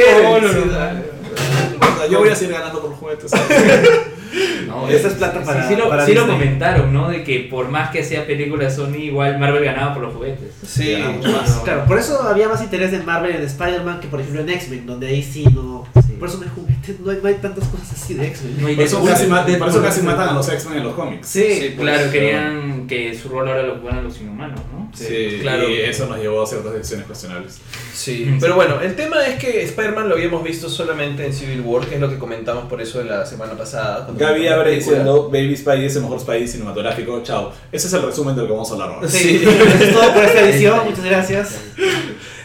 sea, 1.99 2.07
Yo 2.09 2.21
voy 2.21 2.29
a 2.29 2.37
seguir 2.37 2.55
ganando 2.55 2.81
por 2.81 2.95
juguetes. 2.95 3.33
No, 4.67 4.89
Esa 4.89 5.09
es 5.09 5.15
plata 5.15 5.43
para- 5.43 5.63
Sí, 5.69 5.75
sí 5.75 5.81
lo, 5.81 5.89
para 5.89 6.07
sí 6.07 6.15
lo 6.15 6.27
comentaron, 6.27 6.93
¿no? 6.93 7.09
De 7.09 7.25
que 7.25 7.41
por 7.51 7.69
más 7.69 7.91
que 7.91 8.05
sea 8.05 8.27
película 8.27 8.65
de 8.65 8.71
Sony, 8.71 8.97
igual 9.05 9.39
Marvel 9.39 9.65
ganaba 9.65 9.95
por 9.95 10.03
los 10.05 10.15
juguetes. 10.15 10.53
Sí, 10.67 10.97
bueno. 11.21 11.39
Claro, 11.65 11.85
por 11.87 11.99
eso 11.99 12.23
había 12.23 12.49
más 12.49 12.63
interés 12.63 12.93
en 12.93 13.05
Marvel 13.05 13.35
en 13.37 13.43
Spider-Man 13.43 14.01
que 14.01 14.09
por 14.09 14.21
ejemplo 14.21 14.43
en 14.43 14.51
X-Men, 14.51 14.87
donde 14.87 15.09
ahí 15.09 15.23
sí 15.23 15.45
no. 15.53 15.87
Sí. 16.07 16.13
Por 16.19 16.29
eso 16.29 16.39
no 16.39 16.45
hay 16.45 16.51
juguetes, 16.55 17.01
no 17.01 17.11
hay, 17.11 17.19
no 17.23 17.29
hay 17.29 17.35
tantas 17.37 17.67
cosas 17.69 17.93
así 17.93 18.15
de 18.15 18.27
X-Men. 18.29 18.57
No 18.61 18.67
hay 18.69 18.77
Por 18.77 18.85
eso 18.85 19.05
casi, 19.05 19.27
por 19.27 19.69
eso 19.69 19.83
casi 19.83 20.03
matan 20.03 20.29
a 20.29 20.33
los 20.35 20.49
X-Men 20.49 20.79
en 20.79 20.85
los 20.85 20.95
cómics. 20.95 21.27
Sí, 21.29 21.45
Sí, 21.61 21.75
Claro, 21.79 21.99
pues, 22.01 22.11
querían 22.13 22.87
que 22.87 23.15
su 23.19 23.29
rol 23.29 23.49
ahora 23.49 23.63
lo 23.63 23.77
jugaran 23.77 24.05
los 24.05 24.21
inhumanos, 24.21 24.61
¿no? 24.73 24.91
Sí, 24.95 25.39
claro. 25.41 25.69
Y 25.69 25.81
eso 25.81 26.07
nos 26.07 26.19
llevó 26.19 26.43
a 26.43 26.47
ciertas 26.47 26.73
decisiones 26.75 27.07
cuestionables. 27.07 27.59
Sí, 27.95 28.37
pero 28.41 28.55
bueno, 28.57 28.81
el 28.81 28.97
tema 28.97 29.25
es 29.27 29.39
que 29.39 29.63
Spider-Man 29.65 30.09
lo 30.09 30.15
habíamos 30.17 30.43
visto 30.43 30.69
solamente 30.69 31.25
en 31.27 31.33
Civil 31.33 31.61
War, 31.61 31.87
que 31.87 31.95
es 31.95 32.01
lo 32.01 32.09
que 32.11 32.19
comentamos 32.19 32.65
por 32.65 32.81
eso 32.81 32.99
de 32.99 33.05
la 33.05 33.25
semana 33.25 33.53
pasada. 33.57 34.05
cuando 34.07 34.20
Gaby 34.21 34.47
abre 34.49 34.71
diciendo 34.73 35.25
Baby 35.33 35.57
Spidey 35.57 35.87
es 35.87 35.97
el 35.97 36.03
mejor 36.03 36.21
Spidey 36.21 36.47
cinematográfico. 36.49 37.23
Chao. 37.23 37.53
Ese 37.73 37.87
es 37.89 37.93
el 37.93 38.03
resumen 38.03 38.37
del 38.37 38.47
que 38.47 38.53
vamos 38.53 38.71
a 38.71 38.75
hablar 38.75 38.91
ahora. 38.91 39.09
Sí. 39.09 39.43
Eso 39.43 39.51
es 39.85 39.93
todo 39.93 40.13
por 40.15 40.25
esta 40.25 40.41
edición, 40.49 40.81
muchas 40.85 41.05
gracias. 41.05 41.59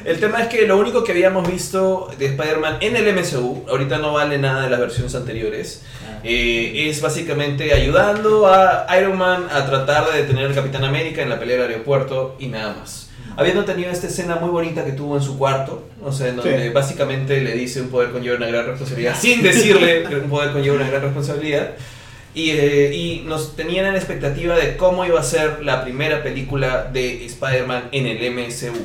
El 0.06 0.20
tema 0.20 0.42
es 0.44 0.50
que 0.50 0.68
lo 0.68 0.78
único 0.78 1.04
que 1.04 1.12
habíamos 1.14 1.50
visto 1.52 2.10
de 2.20 2.28
Spider-Man 2.28 2.78
en 2.82 2.96
el 2.96 3.12
MCU, 3.16 3.66
ahorita 3.68 3.98
no 3.98 4.14
vale 4.14 4.38
nada 4.38 4.64
de 4.64 4.70
las 4.70 4.80
versiones 4.80 5.16
anteriores, 5.16 5.82
Ah. 6.08 6.20
eh, 6.24 6.88
es 6.90 7.02
básicamente 7.02 7.74
ayudando 7.74 8.46
a 8.48 8.86
Iron 9.00 9.18
Man 9.18 9.48
a 9.52 9.66
tratar 9.66 10.12
de 10.12 10.22
detener 10.22 10.46
al 10.46 10.54
Capitán 10.54 10.84
América 10.84 11.24
en 11.24 11.30
la 11.30 11.40
pelea 11.40 11.58
del 11.64 11.72
aeropuerto 11.72 12.36
y 12.38 12.46
nada 12.48 12.76
más. 12.80 13.05
Habiendo 13.38 13.66
tenido 13.66 13.92
esta 13.92 14.08
escena 14.08 14.36
muy 14.38 14.50
bonita 14.50 14.86
que 14.86 14.94
tuvo 14.94 15.18
en 15.18 15.24
su 15.24 15.38
cuarto, 15.38 15.88
o 16.02 16.12
sea, 16.12 16.30
en 16.30 16.38
donde 16.38 16.68
Sí. 16.68 16.70
básicamente 16.70 17.42
le 17.42 17.54
dice 17.54 17.82
un 17.82 17.90
poder 17.90 18.12
conlleva 18.12 18.38
una 18.38 18.48
gran 18.48 18.66
responsabilidad, 18.66 19.16
sin 19.20 19.42
decirle 19.44 20.04
que 20.08 20.16
un 20.16 20.30
poder 20.30 20.52
conlleva 20.54 20.76
una 20.78 20.88
gran 20.90 21.02
responsabilidad, 21.02 21.72
y, 22.34 22.52
eh, 22.52 22.94
y 22.94 23.24
nos 23.26 23.56
tenían 23.56 23.86
en 23.86 23.94
la 23.94 23.98
expectativa 24.00 24.56
de 24.58 24.78
cómo 24.78 25.06
iba 25.06 25.20
a 25.20 25.24
ser 25.24 25.64
la 25.64 25.84
primera 25.84 26.22
película 26.24 26.84
de 26.92 27.26
Spider-Man 27.26 27.90
en 27.92 28.08
el 28.08 28.18
MCU. 28.32 28.76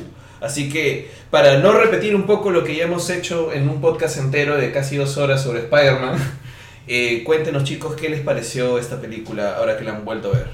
Así 0.41 0.69
que, 0.69 1.09
para 1.29 1.59
no 1.59 1.71
repetir 1.73 2.15
un 2.15 2.23
poco 2.23 2.49
lo 2.49 2.63
que 2.63 2.75
ya 2.75 2.85
hemos 2.85 3.09
hecho 3.09 3.53
en 3.53 3.69
un 3.69 3.79
podcast 3.79 4.17
entero 4.17 4.57
de 4.57 4.71
casi 4.71 4.97
dos 4.97 5.17
horas 5.17 5.43
sobre 5.43 5.59
Spider-Man, 5.59 6.17
eh, 6.87 7.23
cuéntenos 7.23 7.63
chicos 7.63 7.95
qué 7.95 8.09
les 8.09 8.21
pareció 8.21 8.79
esta 8.79 8.99
película 8.99 9.55
ahora 9.57 9.77
que 9.77 9.83
la 9.83 9.91
han 9.91 10.03
vuelto 10.03 10.29
a 10.29 10.37
ver. 10.37 10.47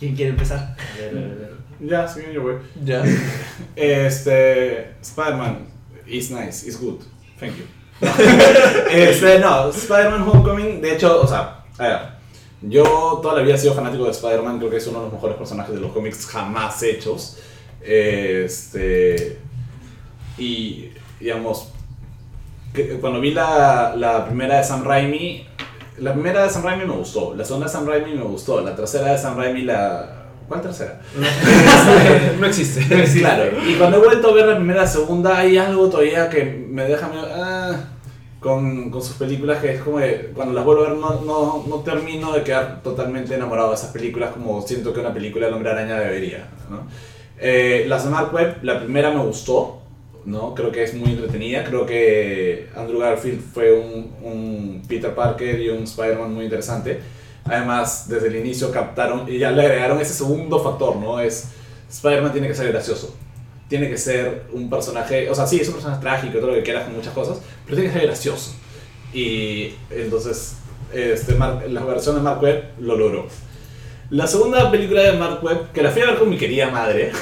¿Quién 0.00 0.16
quiere 0.16 0.30
empezar? 0.30 0.74
Ya, 1.82 2.06
sí, 2.06 2.20
yo 2.32 2.42
voy. 2.42 2.54
Ya. 2.84 3.02
Este. 3.76 4.94
Spider-Man 5.02 5.66
is 6.06 6.30
nice, 6.30 6.66
is 6.66 6.80
good. 6.80 7.00
Thank 7.38 7.56
you. 7.56 7.64
este, 8.90 9.38
no, 9.38 9.70
Spider-Man 9.70 10.22
Homecoming, 10.22 10.80
de 10.80 10.94
hecho, 10.94 11.22
o 11.22 11.26
sea, 11.26 11.64
a 11.78 11.82
ver, 11.82 11.98
yo 12.62 13.20
toda 13.22 13.36
la 13.36 13.42
vida 13.42 13.54
he 13.54 13.58
sido 13.58 13.74
fanático 13.74 14.04
de 14.04 14.10
Spider-Man, 14.10 14.58
creo 14.58 14.70
que 14.70 14.78
es 14.78 14.86
uno 14.88 14.98
de 14.98 15.04
los 15.04 15.12
mejores 15.14 15.36
personajes 15.36 15.74
de 15.74 15.80
los 15.80 15.92
cómics 15.92 16.26
jamás 16.26 16.82
hechos. 16.82 17.38
Este. 17.80 19.38
Y, 20.38 20.90
digamos, 21.20 21.68
que 22.72 22.98
cuando 23.00 23.20
vi 23.20 23.32
la, 23.32 23.94
la 23.96 24.26
primera 24.26 24.58
de 24.58 24.64
Sam 24.64 24.84
Raimi, 24.84 25.46
la 25.98 26.12
primera 26.12 26.44
de 26.44 26.50
Sam 26.50 26.64
Raimi 26.64 26.86
me 26.86 26.94
gustó, 26.94 27.34
la 27.34 27.44
segunda 27.44 27.66
de 27.66 27.72
Sam 27.72 27.86
Raimi 27.86 28.14
me 28.14 28.22
gustó, 28.22 28.60
la 28.60 28.74
tercera 28.74 29.12
de 29.12 29.18
Sam 29.18 29.36
Raimi 29.36 29.62
la... 29.62 30.21
¿Cuál 30.52 30.60
tercera? 30.60 31.00
no 32.38 32.46
existe. 32.46 32.82
Claro, 33.20 33.52
y 33.66 33.74
cuando 33.76 33.96
he 33.96 34.00
vuelto 34.00 34.28
a 34.28 34.34
ver 34.34 34.46
la 34.46 34.56
primera 34.56 34.82
la 34.82 34.86
segunda, 34.86 35.38
hay 35.38 35.56
algo 35.56 35.88
todavía 35.88 36.28
que 36.28 36.44
me 36.44 36.84
deja 36.84 37.08
medio. 37.08 37.24
ah, 37.34 37.74
con, 38.38 38.90
con 38.90 39.02
sus 39.02 39.16
películas 39.16 39.62
que 39.62 39.76
es 39.76 39.80
como 39.80 39.98
de, 39.98 40.30
cuando 40.34 40.52
las 40.52 40.62
vuelvo 40.62 40.84
a 40.84 40.88
ver 40.90 40.98
no, 40.98 41.22
no, 41.22 41.64
no 41.66 41.76
termino 41.76 42.32
de 42.32 42.42
quedar 42.42 42.82
totalmente 42.82 43.34
enamorado 43.34 43.70
de 43.70 43.76
esas 43.76 43.92
películas 43.92 44.32
como 44.32 44.60
siento 44.60 44.92
que 44.92 45.00
una 45.00 45.14
película 45.14 45.46
del 45.46 45.54
Hombre 45.54 45.70
Araña 45.70 45.98
debería. 45.98 46.48
¿no? 46.68 46.82
Eh, 47.38 47.86
las 47.88 48.04
de 48.04 48.10
Mark 48.10 48.34
Webb, 48.34 48.62
la 48.62 48.78
primera 48.78 49.10
me 49.10 49.24
gustó, 49.24 49.80
¿no? 50.26 50.54
creo 50.54 50.70
que 50.70 50.82
es 50.82 50.92
muy 50.92 51.12
entretenida, 51.12 51.64
creo 51.64 51.86
que 51.86 52.68
Andrew 52.76 52.98
Garfield 52.98 53.40
fue 53.40 53.72
un, 53.72 54.12
un 54.22 54.82
Peter 54.86 55.14
Parker 55.14 55.58
y 55.60 55.70
un 55.70 55.84
Spider-Man 55.84 56.34
muy 56.34 56.44
interesante. 56.44 57.00
Además, 57.44 58.08
desde 58.08 58.28
el 58.28 58.36
inicio 58.36 58.70
captaron 58.70 59.28
y 59.28 59.38
ya 59.38 59.50
le 59.50 59.62
agregaron 59.62 60.00
ese 60.00 60.14
segundo 60.14 60.62
factor, 60.62 60.96
¿no? 60.96 61.20
Es 61.20 61.48
Spider-Man 61.90 62.32
tiene 62.32 62.48
que 62.48 62.54
ser 62.54 62.68
gracioso. 62.70 63.14
Tiene 63.68 63.88
que 63.88 63.98
ser 63.98 64.44
un 64.52 64.68
personaje, 64.68 65.28
o 65.30 65.34
sea, 65.34 65.46
sí, 65.46 65.60
es 65.60 65.68
un 65.68 65.74
personaje 65.74 66.00
trágico, 66.00 66.38
todo 66.38 66.48
lo 66.48 66.54
que 66.54 66.62
quieras 66.62 66.84
con 66.84 66.94
muchas 66.94 67.14
cosas, 67.14 67.38
pero 67.64 67.76
tiene 67.76 67.92
que 67.92 67.98
ser 67.98 68.06
gracioso. 68.06 68.54
Y 69.12 69.74
entonces, 69.90 70.56
este, 70.92 71.36
la 71.38 71.84
versión 71.84 72.16
de 72.16 72.22
Mark 72.22 72.42
Webb 72.42 72.64
lo 72.80 72.96
logró. 72.96 73.26
La 74.10 74.26
segunda 74.26 74.70
película 74.70 75.02
de 75.02 75.12
Mark 75.14 75.42
Webb, 75.42 75.72
que 75.72 75.82
la 75.82 75.90
fui 75.90 76.02
a 76.02 76.06
ver 76.06 76.18
con 76.18 76.28
mi 76.28 76.36
querida 76.36 76.70
madre, 76.70 77.12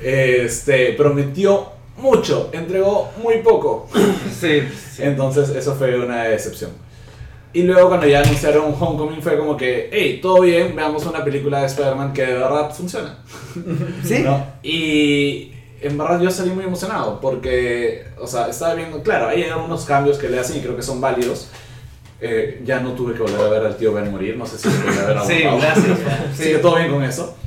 este, 0.00 0.92
prometió 0.94 1.72
mucho, 1.96 2.50
entregó 2.52 3.10
muy 3.22 3.38
poco. 3.38 3.88
Sí. 4.38 4.62
Entonces, 4.98 5.50
eso 5.50 5.74
fue 5.74 5.98
una 5.98 6.24
decepción. 6.24 6.70
Y 7.52 7.62
luego, 7.62 7.88
cuando 7.88 8.06
ya 8.06 8.20
anunciaron 8.20 8.74
Homecoming, 8.78 9.22
fue 9.22 9.38
como 9.38 9.56
que, 9.56 9.88
hey, 9.90 10.18
todo 10.20 10.42
bien, 10.42 10.76
veamos 10.76 11.06
una 11.06 11.24
película 11.24 11.60
de 11.60 11.66
Spider-Man 11.66 12.12
que 12.12 12.26
de 12.26 12.34
verdad 12.34 12.70
funciona. 12.70 13.18
¿Sí? 14.04 14.18
¿no? 14.20 14.44
Y 14.62 15.52
en 15.80 15.96
verdad 15.96 16.20
yo 16.20 16.30
salí 16.30 16.50
muy 16.50 16.64
emocionado 16.64 17.20
porque, 17.20 18.04
o 18.20 18.26
sea, 18.26 18.48
estaba 18.48 18.74
viendo, 18.74 19.02
claro, 19.02 19.28
hay 19.28 19.44
algunos 19.44 19.84
cambios 19.84 20.18
que 20.18 20.28
le 20.28 20.38
hacen 20.38 20.58
y 20.58 20.60
creo 20.60 20.76
que 20.76 20.82
son 20.82 21.00
válidos. 21.00 21.48
Eh, 22.20 22.62
ya 22.64 22.80
no 22.80 22.92
tuve 22.92 23.14
que 23.14 23.22
volver 23.22 23.40
a 23.40 23.48
ver 23.48 23.66
al 23.66 23.76
tío 23.76 23.92
Ben 23.92 24.10
morir, 24.10 24.36
no 24.36 24.44
sé 24.44 24.58
si 24.58 24.68
se 24.68 24.78
puede 24.78 25.00
ver 25.06 25.16
algo. 25.16 25.24
Sí, 25.24 25.42
gracias. 25.42 25.98
Así 26.32 26.42
que 26.44 26.58
todo 26.58 26.76
bien 26.76 26.90
con 26.90 27.04
eso. 27.04 27.37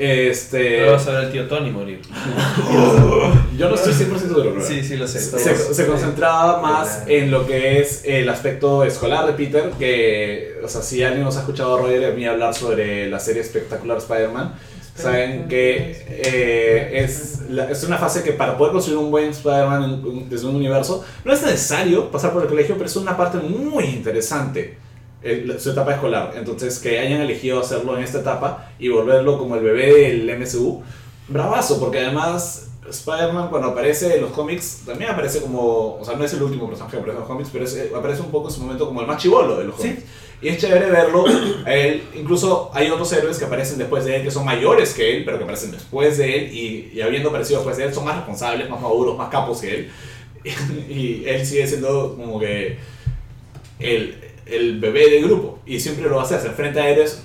Este, 0.00 0.78
Pero 0.78 0.92
vas 0.92 1.06
a 1.06 1.10
ver 1.10 1.24
al 1.26 1.32
tío 1.32 1.46
Tony 1.46 1.70
morir. 1.70 2.00
yo 3.58 3.68
no 3.68 3.74
estoy 3.74 3.92
100% 3.92 4.18
seguro. 4.18 4.54
Sí, 4.62 4.82
sí 4.82 4.96
lo 4.96 5.06
sé. 5.06 5.20
se, 5.20 5.54
se 5.74 5.86
concentraba 5.86 6.60
más 6.62 7.02
en 7.06 7.30
lo 7.30 7.46
que 7.46 7.80
es 7.80 8.02
el 8.06 8.28
aspecto 8.30 8.82
escolar 8.84 9.26
de 9.26 9.32
Peter, 9.34 9.70
que, 9.78 10.58
o 10.64 10.68
sea, 10.68 10.80
si 10.82 11.02
alguien 11.02 11.24
nos 11.24 11.36
ha 11.36 11.40
escuchado 11.40 11.76
a 11.76 11.80
Roger 11.82 12.00
y 12.00 12.04
a 12.06 12.10
mí 12.12 12.24
hablar 12.26 12.54
sobre 12.54 13.08
la 13.10 13.20
serie 13.20 13.42
espectacular 13.42 13.98
Spider-Man, 13.98 14.54
saben 14.96 15.48
que 15.48 16.04
eh, 16.08 16.90
es, 17.04 17.40
la- 17.50 17.70
es 17.70 17.84
una 17.84 17.98
fase 17.98 18.22
que 18.22 18.32
para 18.32 18.56
poder 18.56 18.72
construir 18.72 18.98
un 18.98 19.10
buen 19.10 19.28
Spider-Man 19.30 20.26
desde 20.30 20.46
un 20.46 20.56
universo, 20.56 21.04
no 21.24 21.32
es 21.32 21.42
necesario 21.42 22.10
pasar 22.10 22.32
por 22.32 22.42
el 22.42 22.48
colegio, 22.48 22.74
pero 22.76 22.86
es 22.86 22.96
una 22.96 23.16
parte 23.16 23.36
muy 23.38 23.84
interesante. 23.84 24.78
El- 25.22 25.60
su 25.60 25.70
etapa 25.70 25.92
escolar, 25.94 26.32
entonces 26.36 26.78
que 26.78 26.98
hayan 26.98 27.20
elegido 27.20 27.60
hacerlo 27.60 27.96
en 27.96 28.04
esta 28.04 28.20
etapa 28.20 28.70
y 28.78 28.88
volverlo 28.88 29.38
como 29.38 29.56
el 29.56 29.62
bebé 29.62 29.92
del 30.10 30.30
MCU, 30.30 30.82
bravazo, 31.28 31.78
porque 31.78 31.98
además 32.00 32.66
Spider-Man 32.88 33.50
cuando 33.50 33.68
aparece 33.68 34.16
en 34.16 34.22
los 34.22 34.32
cómics 34.32 34.82
también 34.84 35.10
aparece 35.10 35.40
como, 35.40 35.94
o 35.96 36.04
sea, 36.04 36.16
no 36.16 36.24
es 36.24 36.32
el 36.32 36.42
último 36.42 36.66
personaje 36.66 36.96
que 36.96 37.02
aparece 37.02 37.16
en 37.16 37.20
los 37.20 37.28
cómics, 37.28 37.50
pero 37.52 37.64
es- 37.64 37.74
eh, 37.76 37.92
aparece 37.94 38.22
un 38.22 38.30
poco 38.30 38.48
en 38.48 38.54
su 38.54 38.60
momento 38.62 38.86
como 38.86 39.00
el 39.02 39.06
más 39.06 39.22
chivolo 39.22 39.56
de 39.58 39.64
los 39.64 39.76
Sí. 39.76 39.82
cómics. 39.82 40.02
Y 40.42 40.48
es 40.48 40.56
chévere 40.58 40.90
verlo. 40.90 41.24
él, 41.66 42.02
incluso 42.14 42.70
hay 42.72 42.88
otros 42.90 43.12
héroes 43.12 43.38
que 43.38 43.44
aparecen 43.44 43.76
después 43.78 44.06
de 44.06 44.16
él, 44.16 44.22
que 44.24 44.30
son 44.30 44.44
mayores 44.46 44.94
que 44.94 45.18
él, 45.18 45.24
pero 45.24 45.36
que 45.36 45.44
aparecen 45.44 45.70
después 45.70 46.16
de 46.16 46.34
él, 46.36 46.52
y, 46.54 46.90
y 46.94 47.00
habiendo 47.02 47.28
aparecido 47.28 47.58
después 47.60 47.76
de 47.76 47.84
él, 47.84 47.94
son 47.94 48.06
más 48.06 48.16
responsables, 48.16 48.68
más 48.70 48.80
maduros, 48.80 49.16
más 49.18 49.28
capos 49.28 49.60
que 49.60 49.74
él. 49.74 49.90
Y, 50.88 51.24
él 51.26 51.44
sigue 51.46 51.66
siendo 51.66 52.16
como 52.16 52.40
que 52.40 52.78
el, 53.78 54.14
el 54.50 54.78
bebé 54.80 55.10
del 55.10 55.24
grupo, 55.24 55.58
y 55.66 55.80
siempre 55.80 56.08
lo 56.08 56.20
hacer, 56.20 56.40
se 56.40 56.48
enfrenta 56.48 56.82
a 56.82 56.88
héroes 56.88 57.22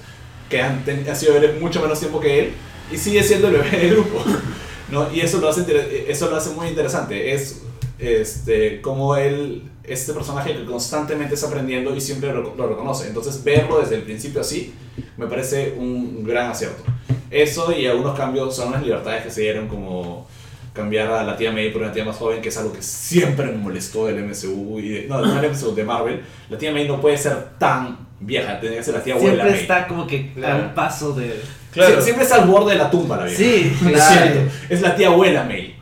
que 0.50 0.62
han, 0.62 0.84
ten- 0.86 1.06
sido 1.16 1.36
héroes 1.36 1.60
mucho 1.60 1.82
menos 1.82 2.00
tiempo 2.00 2.20
que 2.20 2.40
él, 2.40 2.52
y 2.92 2.98
sigue 2.98 3.24
siendo 3.24 3.48
el 3.48 3.54
bebé 3.56 3.78
del 3.78 3.92
grupo. 3.96 4.24
¿no? 4.92 5.12
Y 5.14 5.22
eso 5.22 5.40
lo, 5.40 5.50
hace, 5.50 6.06
eso 6.08 6.30
lo 6.30 6.36
hace 6.36 6.52
muy 6.52 6.68
interesante. 6.68 7.34
Es 7.34 7.62
este, 7.98 8.82
como 8.82 9.16
él, 9.16 9.64
este 9.84 10.14
personaje 10.14 10.54
que 10.54 10.66
constantemente 10.66 11.34
está 11.36 11.48
aprendiendo 11.48 11.96
y 11.96 12.02
siempre 12.02 12.32
lo, 12.32 12.54
lo 12.56 12.68
reconoce. 12.68 13.08
Entonces, 13.08 13.44
verlo 13.44 13.80
desde 13.82 13.96
el 13.96 14.04
principio 14.04 14.42
así 14.42 14.74
me 15.18 15.28
parece 15.28 15.74
un 15.78 16.24
gran 16.24 16.52
acierto. 16.52 16.84
Eso 17.32 17.72
y 17.76 17.88
algunos 17.88 18.16
cambios 18.18 18.56
son 18.56 18.72
las 18.72 18.84
libertades 18.84 19.24
que 19.24 19.32
se 19.32 19.42
dieron, 19.42 19.68
como 19.68 20.28
cambiar 20.76 21.08
a 21.12 21.24
la 21.24 21.36
tía 21.38 21.52
May 21.52 21.72
por 21.72 21.82
una 21.82 21.92
tía 21.92 22.04
más 22.06 22.18
joven, 22.18 22.42
que 22.42 22.50
es 22.50 22.58
algo 22.58 22.74
que 22.74 22.82
siempre 22.82 23.46
me 23.48 23.54
molestó 23.54 24.06
del 24.08 24.24
MCU. 24.26 24.80
Y 24.80 24.90
de, 24.90 25.08
no, 25.08 25.22
del 25.22 25.52
MCU, 25.52 25.74
de 25.74 25.84
Marvel. 25.84 26.22
La 26.50 26.58
tía 26.58 26.72
May 26.72 26.88
no 26.88 27.00
puede 27.02 27.18
ser 27.18 27.36
tan 27.58 27.98
vieja, 28.20 28.60
tiene 28.60 28.76
que 28.78 28.84
ser 28.84 28.94
la 28.96 29.04
tía 29.04 29.14
abuela 29.16 29.32
Siempre 29.34 29.52
May. 29.52 29.60
está 29.62 29.88
como 29.88 30.06
que 30.06 30.32
a 30.32 30.34
Claro. 30.36 30.64
un 30.66 30.74
paso 30.76 31.14
de. 31.14 31.42
Claro. 31.72 31.98
Sie- 31.98 32.02
Siempre 32.04 32.24
está 32.26 32.36
al 32.42 32.48
borde 32.50 32.74
de 32.74 32.78
la 32.78 32.90
tumba 32.92 33.18
la 33.18 33.24
vieja. 33.26 33.38
Sí, 33.38 33.76
claro. 33.80 34.34
siento, 34.34 34.52
Es 34.70 34.82
la 34.82 34.96
tía 34.96 35.08
abuela 35.08 35.44
May. 35.46 35.76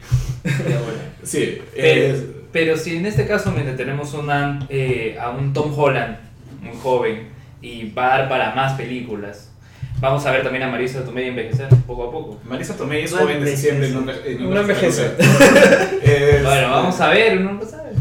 Sí, 1.23 1.59
Pero, 1.75 2.13
es- 2.15 2.23
pero 2.51 2.77
si 2.77 2.97
en 2.97 3.05
este 3.05 3.25
caso 3.25 3.51
mira, 3.51 3.75
tenemos 3.75 4.13
una, 4.13 4.65
eh, 4.69 5.17
a 5.19 5.29
un 5.31 5.53
Tom 5.53 5.73
Holland, 5.77 6.17
muy 6.61 6.75
joven, 6.81 7.29
y 7.61 7.89
va 7.91 8.13
a 8.13 8.17
dar 8.19 8.29
para 8.29 8.53
más 8.55 8.73
películas, 8.73 9.51
vamos 10.03 10.25
a 10.25 10.31
ver 10.31 10.43
también 10.43 10.63
a 10.63 10.67
Marisa 10.67 11.03
Tomei 11.03 11.29
envejecer 11.29 11.67
poco 11.87 12.03
a 12.03 12.11
poco. 12.11 12.39
Marisa 12.45 12.75
Tomei 12.75 13.03
es 13.05 13.11
No 13.13 13.19
joven 13.19 13.37
envejece. 13.37 13.61
siempre. 13.61 13.87
y 13.87 13.91
No, 13.93 13.99
enveje- 14.01 14.31
y 14.31 14.35
No 14.43 14.59
envejece. 14.61 15.11
Es- 16.03 16.43
Bueno, 16.43 16.69
vamos 16.71 16.99
a 16.99 17.09
ver, 17.09 17.37
uno 17.39 17.53
no 17.53 17.65
sabe. 17.65 17.91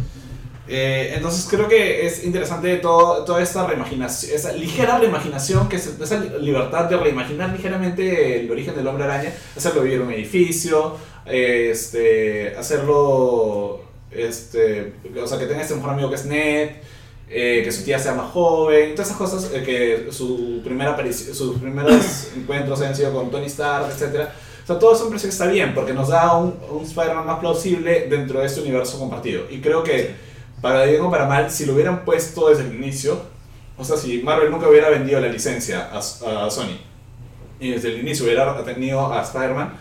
Eh, 0.69 1.13
entonces 1.17 1.47
creo 1.51 1.69
que 1.69 2.07
es 2.07 2.25
interesante 2.25 2.77
todo, 2.79 3.25
toda 3.25 3.43
esta 3.43 3.67
reimaginación, 3.67 4.35
esa 4.35 4.53
ligera 4.53 4.99
reimaginación, 4.99 5.69
que 5.69 5.77
es 5.77 5.87
esa 6.01 6.19
libertad 6.41 6.85
de 6.87 6.97
reimaginar 6.97 7.51
ligeramente 7.51 8.41
el 8.41 8.51
origen 8.51 8.75
del 8.75 8.87
hombre 8.87 9.05
araña, 9.05 9.33
hacerlo 9.57 9.83
vivir 9.83 10.01
en 10.01 10.07
un 10.07 10.13
edificio, 10.13 10.97
eh, 11.27 11.69
este, 11.73 12.55
hacerlo, 12.57 13.83
este, 14.11 14.95
o 15.23 15.27
sea, 15.27 15.39
que 15.39 15.47
tenga 15.47 15.61
este 15.63 15.75
mejor 15.75 15.91
amigo 15.91 16.09
que 16.09 16.17
es 16.17 16.25
Ned, 16.27 16.71
eh, 17.35 17.63
que 17.65 17.73
su 17.73 17.83
tía 17.83 17.99
sea 17.99 18.13
más 18.13 18.31
joven, 18.31 18.95
todas 18.95 19.09
esas 19.09 19.17
cosas, 19.17 19.51
eh, 19.55 19.63
que 19.63 20.13
su 20.13 20.61
primera 20.63 20.95
sus 21.33 21.59
primeros 21.59 22.29
encuentros 22.37 22.81
hayan 22.83 22.95
sido 22.95 23.13
con 23.15 23.31
Tony 23.31 23.47
Stark, 23.47 23.87
etc. 23.91 24.29
O 24.63 24.67
sea, 24.67 24.79
todo 24.79 24.95
eso 24.95 25.09
me 25.09 25.19
que 25.19 25.27
está 25.29 25.47
bien, 25.47 25.75
porque 25.75 25.95
nos 25.95 26.09
da 26.09 26.37
un, 26.37 26.55
un 26.71 26.83
Spider-Man 26.83 27.27
más 27.27 27.39
plausible 27.39 28.07
dentro 28.11 28.41
de 28.41 28.47
este 28.47 28.61
universo 28.61 28.99
compartido. 28.99 29.45
Y 29.51 29.63
creo 29.63 29.83
que 29.83 30.15
para 30.61 30.85
bien 30.85 31.01
o 31.01 31.11
para 31.11 31.27
mal, 31.27 31.51
si 31.51 31.65
lo 31.65 31.73
hubieran 31.73 32.05
puesto 32.05 32.51
desde 32.51 32.65
el 32.65 32.75
inicio, 32.75 33.19
o 33.79 33.85
sea, 33.85 33.97
si 33.97 34.23
Marvel 34.23 34.51
nunca 34.51 34.69
hubiera 34.69 34.91
vendido 34.91 35.19
la 35.19 35.29
licencia 35.29 35.91
a, 35.91 35.99
a 35.99 36.51
Sony 36.51 36.79
y 37.59 37.71
desde 37.71 37.89
el 37.89 38.01
inicio 38.01 38.27
hubiera 38.27 38.63
tenido 38.63 39.11
a 39.11 39.23
Spider-Man, 39.23 39.73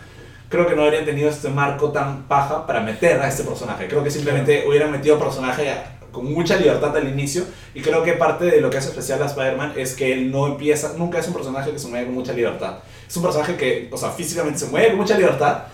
creo 0.48 0.66
que 0.66 0.74
no 0.74 0.84
habrían 0.84 1.04
tenido 1.04 1.28
este 1.28 1.50
marco 1.50 1.90
tan 1.92 2.22
paja 2.22 2.66
para 2.66 2.80
meter 2.80 3.20
a 3.20 3.28
este 3.28 3.44
personaje. 3.44 3.88
Creo 3.88 4.02
que 4.02 4.10
simplemente 4.10 4.64
hubieran 4.66 4.90
metido 4.90 5.18
personaje 5.18 5.70
con 6.12 6.32
mucha 6.32 6.56
libertad 6.56 6.96
al 6.96 7.08
inicio 7.08 7.44
y 7.74 7.80
creo 7.80 8.02
que 8.02 8.12
parte 8.12 8.44
de 8.44 8.60
lo 8.60 8.70
que 8.70 8.78
hace 8.78 8.90
especial 8.90 9.22
a 9.22 9.26
Spider-Man 9.26 9.72
es 9.76 9.94
que 9.94 10.12
él 10.12 10.30
no 10.30 10.46
empieza, 10.46 10.92
nunca 10.96 11.18
es 11.18 11.26
un 11.26 11.34
personaje 11.34 11.72
que 11.72 11.78
se 11.78 11.88
mueve 11.88 12.06
con 12.06 12.14
mucha 12.14 12.32
libertad. 12.32 12.78
Es 13.08 13.16
un 13.16 13.22
personaje 13.22 13.56
que, 13.56 13.88
o 13.90 13.96
sea, 13.96 14.10
físicamente 14.10 14.58
se 14.58 14.66
mueve 14.66 14.88
con 14.88 14.98
mucha 14.98 15.16
libertad, 15.16 15.64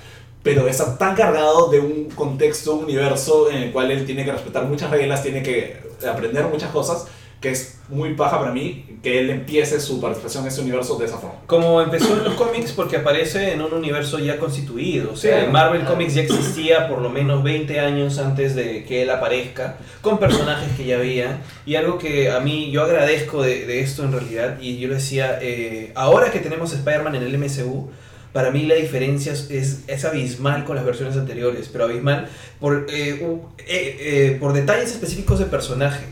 pero 0.42 0.66
está 0.68 0.96
tan 0.96 1.14
cargado 1.14 1.68
de 1.68 1.80
un 1.80 2.10
contexto, 2.10 2.74
un 2.74 2.84
universo 2.84 3.50
en 3.50 3.56
el 3.64 3.72
cual 3.72 3.90
él 3.90 4.06
tiene 4.06 4.24
que 4.24 4.32
respetar 4.32 4.64
muchas 4.64 4.90
reglas, 4.90 5.22
tiene 5.22 5.42
que 5.42 5.76
aprender 6.08 6.46
muchas 6.46 6.70
cosas, 6.70 7.06
que 7.40 7.50
es 7.50 7.78
muy 7.88 8.14
paja 8.14 8.38
para 8.38 8.52
mí 8.52 8.98
que 9.02 9.20
él 9.20 9.30
empiece 9.30 9.78
su 9.80 10.00
participación 10.00 10.42
en 10.42 10.48
ese 10.48 10.60
universo 10.60 10.98
de 10.98 11.06
esa 11.06 11.18
forma. 11.18 11.36
Como 11.46 11.80
empezó 11.80 12.12
en 12.16 12.24
los 12.24 12.34
cómics 12.34 12.72
porque 12.72 12.96
aparece 12.96 13.52
en 13.52 13.62
un 13.62 13.72
universo 13.72 14.18
ya 14.18 14.38
constituido. 14.38 15.12
O 15.12 15.16
sea, 15.16 15.44
Sí. 15.44 15.50
Marvel 15.52 15.84
Comics 15.84 16.14
ya 16.14 16.22
existía 16.22 16.88
por 16.88 17.00
lo 17.00 17.10
menos 17.10 17.42
20 17.44 17.78
años 17.78 18.18
antes 18.18 18.56
de 18.56 18.84
que 18.84 19.02
él 19.02 19.10
aparezca, 19.10 19.76
con 20.02 20.18
personajes 20.18 20.68
que 20.76 20.84
ya 20.84 20.96
había. 20.96 21.42
Y 21.64 21.76
algo 21.76 21.98
que 21.98 22.30
a 22.30 22.40
mí 22.40 22.70
yo 22.72 22.82
agradezco 22.82 23.42
de, 23.42 23.66
de 23.66 23.80
esto 23.80 24.02
en 24.02 24.12
realidad, 24.12 24.58
y 24.60 24.78
yo 24.78 24.88
decía, 24.88 25.38
eh, 25.40 25.92
ahora 25.94 26.32
que 26.32 26.40
tenemos 26.40 26.72
Spider-Man 26.72 27.14
en 27.14 27.22
el 27.22 27.38
MCU, 27.38 27.90
para 28.32 28.50
mí 28.50 28.64
la 28.66 28.74
diferencia 28.74 29.32
es, 29.32 29.84
es, 29.86 30.04
abismal 30.04 30.64
con 30.64 30.76
las 30.76 30.84
versiones 30.84 31.16
anteriores, 31.16 31.68
pero 31.72 31.84
abismal 31.84 32.28
por, 32.60 32.86
eh, 32.90 33.20
eh, 33.20 33.66
eh, 33.66 34.36
por 34.38 34.52
detalles 34.52 34.92
específicos 34.92 35.38
de 35.38 35.46
personaje. 35.46 36.04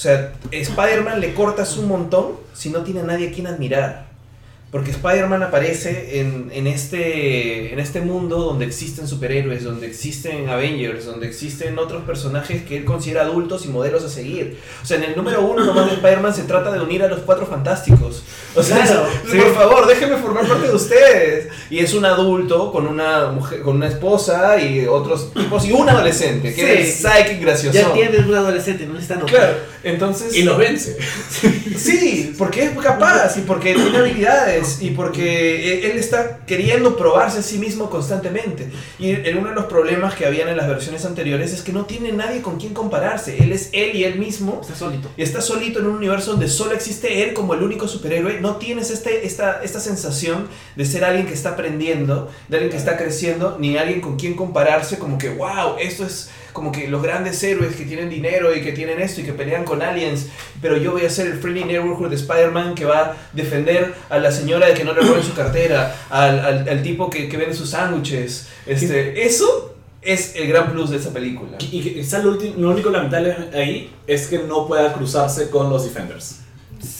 O 0.00 0.02
sea, 0.02 0.32
Spider-Man 0.50 1.20
le 1.20 1.34
cortas 1.34 1.76
un 1.76 1.86
montón 1.86 2.36
si 2.54 2.70
no 2.70 2.82
tiene 2.84 3.00
a 3.00 3.02
nadie 3.02 3.28
a 3.28 3.32
quien 3.32 3.46
admirar. 3.46 4.06
Porque 4.70 4.92
Spider-Man 4.92 5.42
aparece 5.42 6.20
en, 6.20 6.48
en, 6.52 6.68
este, 6.68 7.72
en 7.72 7.80
este 7.80 8.00
mundo 8.02 8.38
donde 8.38 8.66
existen 8.66 9.08
superhéroes, 9.08 9.64
donde 9.64 9.88
existen 9.88 10.48
Avengers, 10.48 11.06
donde 11.06 11.26
existen 11.26 11.76
otros 11.76 12.04
personajes 12.04 12.62
que 12.62 12.76
él 12.76 12.84
considera 12.84 13.22
adultos 13.22 13.64
y 13.64 13.68
modelos 13.68 14.04
a 14.04 14.08
seguir. 14.08 14.58
O 14.80 14.86
sea, 14.86 14.98
en 14.98 15.02
el 15.04 15.16
número 15.16 15.42
uno 15.42 15.64
nomás 15.64 15.86
de 15.86 15.94
Spider-Man 15.94 16.32
se 16.34 16.44
trata 16.44 16.70
de 16.70 16.80
unir 16.80 17.02
a 17.02 17.08
los 17.08 17.18
cuatro 17.20 17.46
fantásticos. 17.46 18.22
O 18.54 18.62
sea, 18.62 18.76
Claro, 18.84 19.06
por 19.22 19.30
sí. 19.32 19.38
favor, 19.56 19.86
déjenme 19.88 20.16
formar 20.18 20.46
parte 20.46 20.68
de 20.68 20.74
ustedes. 20.74 21.48
Y 21.68 21.80
es 21.80 21.92
un 21.92 22.04
adulto 22.04 22.70
con 22.70 22.86
una 22.86 23.32
mujer, 23.32 23.62
con 23.62 23.74
una 23.74 23.88
esposa 23.88 24.60
y 24.62 24.86
otros 24.86 25.34
tipos 25.34 25.64
y 25.66 25.72
un 25.72 25.88
adolescente, 25.88 26.54
que 26.54 26.60
Sí. 26.76 26.82
es 26.82 26.94
psychic 27.02 27.40
gracioso. 27.40 27.76
Ya 27.76 27.92
tienes 27.92 28.24
un 28.24 28.36
adolescente, 28.36 28.86
no 28.86 28.92
necesitan 28.92 29.22
otro. 29.24 29.36
Claro, 29.36 29.54
entonces... 29.82 30.32
Y 30.36 30.44
los 30.44 30.56
vence. 30.56 30.96
Sí, 31.76 32.34
porque 32.38 32.64
es 32.64 32.70
capaz 32.78 33.36
y 33.36 33.40
porque 33.40 33.74
tiene 33.74 33.98
habilidades 33.98 34.59
y 34.80 34.90
porque 34.90 35.72
e- 35.72 35.90
él 35.90 35.98
está 35.98 36.40
queriendo 36.46 36.96
probarse 36.96 37.38
a 37.38 37.42
sí 37.42 37.58
mismo 37.58 37.90
constantemente. 37.90 38.70
Y 38.98 39.14
uno 39.30 39.48
de 39.50 39.54
los 39.54 39.64
problemas 39.66 40.14
que 40.14 40.26
habían 40.26 40.48
en 40.48 40.56
las 40.56 40.68
versiones 40.68 41.04
anteriores 41.04 41.52
es 41.52 41.62
que 41.62 41.72
no 41.72 41.84
tiene 41.84 42.12
nadie 42.12 42.42
con 42.42 42.58
quien 42.58 42.74
compararse. 42.74 43.42
Él 43.42 43.52
es 43.52 43.70
él 43.72 43.96
y 43.96 44.04
él 44.04 44.18
mismo. 44.18 44.60
Está 44.62 44.74
solito. 44.74 45.08
Y 45.16 45.22
está 45.22 45.40
solito 45.40 45.80
en 45.80 45.86
un 45.86 45.96
universo 45.96 46.32
donde 46.32 46.48
solo 46.48 46.72
existe 46.72 47.22
él 47.22 47.34
como 47.34 47.54
el 47.54 47.62
único 47.62 47.88
superhéroe. 47.88 48.40
No 48.40 48.56
tienes 48.56 48.90
este, 48.90 49.26
esta, 49.26 49.62
esta 49.62 49.80
sensación 49.80 50.48
de 50.76 50.84
ser 50.84 51.04
alguien 51.04 51.26
que 51.26 51.34
está 51.34 51.50
aprendiendo, 51.50 52.30
de 52.48 52.56
alguien 52.56 52.70
que 52.70 52.78
está 52.78 52.96
creciendo, 52.96 53.56
ni 53.58 53.76
alguien 53.76 54.00
con 54.00 54.16
quien 54.16 54.34
compararse 54.34 54.98
como 54.98 55.18
que, 55.18 55.30
wow, 55.30 55.76
esto 55.78 56.04
es 56.04 56.30
como 56.52 56.72
que 56.72 56.88
los 56.88 57.02
grandes 57.02 57.42
héroes 57.42 57.76
que 57.76 57.84
tienen 57.84 58.08
dinero 58.10 58.54
y 58.54 58.60
que 58.62 58.72
tienen 58.72 59.00
esto 59.00 59.20
y 59.20 59.24
que 59.24 59.32
pelean 59.32 59.64
con 59.64 59.82
aliens, 59.82 60.26
pero 60.60 60.76
yo 60.76 60.92
voy 60.92 61.04
a 61.04 61.10
ser 61.10 61.26
el 61.28 61.34
friendly 61.38 61.64
neighborhood 61.64 62.10
de 62.10 62.16
Spider-Man 62.16 62.74
que 62.74 62.84
va 62.84 62.98
a 63.00 63.16
defender 63.32 63.94
a 64.08 64.18
la 64.18 64.30
señora 64.32 64.66
de 64.66 64.74
que 64.74 64.84
no 64.84 64.92
le 64.92 65.00
roben 65.00 65.22
su 65.22 65.34
cartera, 65.34 65.94
al, 66.10 66.38
al, 66.40 66.68
al 66.68 66.82
tipo 66.82 67.08
que, 67.10 67.28
que 67.28 67.36
vende 67.36 67.54
sus 67.54 67.70
sándwiches. 67.70 68.48
Este, 68.66 69.24
eso 69.26 69.74
es 70.02 70.34
el 70.36 70.48
gran 70.48 70.72
plus 70.72 70.90
de 70.90 70.96
esa 70.96 71.12
película. 71.12 71.58
Y, 71.60 71.78
y 71.78 71.80
quizá 71.94 72.18
lo, 72.20 72.32
lo 72.32 72.70
único 72.70 72.90
lamentable 72.90 73.36
ahí 73.54 73.92
es 74.06 74.26
que 74.28 74.38
no 74.38 74.66
pueda 74.66 74.92
cruzarse 74.92 75.50
con 75.50 75.68
los 75.70 75.84
Defenders. 75.84 76.36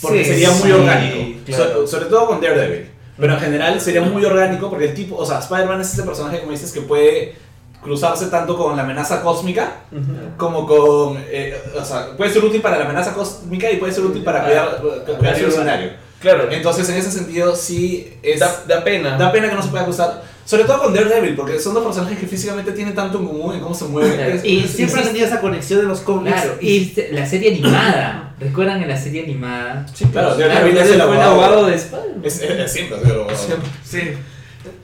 Porque 0.02 0.22
Sí, 0.24 0.30
sería 0.32 0.50
muy 0.50 0.62
sí, 0.68 0.72
orgánico. 0.72 1.38
claro. 1.46 1.72
So- 1.74 1.86
sobre 1.86 2.04
todo 2.06 2.26
con 2.26 2.40
Daredevil. 2.40 2.90
Pero 3.18 3.34
en 3.34 3.40
general 3.40 3.80
sería 3.80 4.00
muy 4.02 4.24
orgánico 4.24 4.70
porque 4.70 4.86
el 4.86 4.94
tipo, 4.94 5.16
o 5.16 5.26
sea, 5.26 5.40
Spider-Man 5.40 5.80
es 5.82 5.92
ese 5.92 6.02
personaje, 6.04 6.40
como 6.40 6.52
dices, 6.52 6.72
que 6.72 6.80
puede 6.80 7.34
cruzarse 7.82 8.26
tanto 8.26 8.56
con 8.56 8.76
la 8.76 8.82
amenaza 8.82 9.22
cósmica 9.22 9.82
Ujú. 9.90 10.36
como 10.36 10.66
con. 10.66 11.16
eh, 11.28 11.54
o 11.80 11.84
sea, 11.84 12.16
puede 12.16 12.30
ser 12.32 12.44
útil 12.44 12.60
para 12.60 12.78
la 12.78 12.84
amenaza 12.84 13.14
cósmica 13.14 13.70
y 13.70 13.76
puede 13.78 13.92
ser 13.92 14.04
útil 14.04 14.22
para 14.22 14.44
cuidar, 14.44 14.82
cuidar 15.18 15.38
su 15.38 15.46
escenario. 15.46 15.90
Claro. 16.20 16.50
Entonces, 16.50 16.86
en 16.90 16.96
ese 16.96 17.10
sentido, 17.10 17.56
sí 17.56 18.12
es. 18.22 18.40
Da, 18.40 18.64
da 18.68 18.84
pena. 18.84 19.16
Da 19.16 19.32
pena 19.32 19.48
que 19.48 19.54
no 19.54 19.62
se 19.62 19.68
pueda 19.70 19.84
acusar. 19.84 20.22
Sobre 20.44 20.64
todo 20.64 20.80
con 20.82 20.92
Daredevil, 20.92 21.34
porque 21.36 21.58
son 21.60 21.72
dos 21.74 21.84
personajes 21.84 22.18
que 22.18 22.26
físicamente 22.26 22.72
tienen 22.72 22.94
tanto 22.94 23.18
en 23.20 23.26
común 23.26 23.54
en 23.54 23.60
cómo 23.60 23.74
se 23.74 23.84
mueven. 23.86 24.14
Claro. 24.16 24.34
Es- 24.34 24.44
Y 24.44 24.58
es- 24.58 24.70
siempre 24.70 25.00
es- 25.00 25.06
han 25.06 25.12
tenido 25.12 25.26
esa 25.28 25.40
conexión 25.40 25.80
de 25.80 25.86
los 25.86 26.00
cómics. 26.00 26.34
Claro, 26.42 26.56
y 26.60 26.92
la 27.12 27.24
serie 27.24 27.52
animada. 27.52 28.34
¿Recuerdan 28.38 28.82
en 28.82 28.88
la 28.88 28.96
serie 28.98 29.22
animada? 29.24 29.86
Sí, 29.94 30.04
Claro, 30.06 30.34
claro. 30.36 30.52
Daredevil 30.52 30.76
es 30.78 30.86
él 30.88 30.94
el 30.94 31.00
abogado. 31.02 31.30
abogado 31.32 31.66
de 31.66 31.74
Spider-Man. 31.76 32.20
es- 32.24 32.42
es- 32.42 32.50
es 32.50 32.72
siempre, 32.72 32.98
pero. 33.02 33.26
Siempre. 33.36 33.68
sí. 33.84 34.00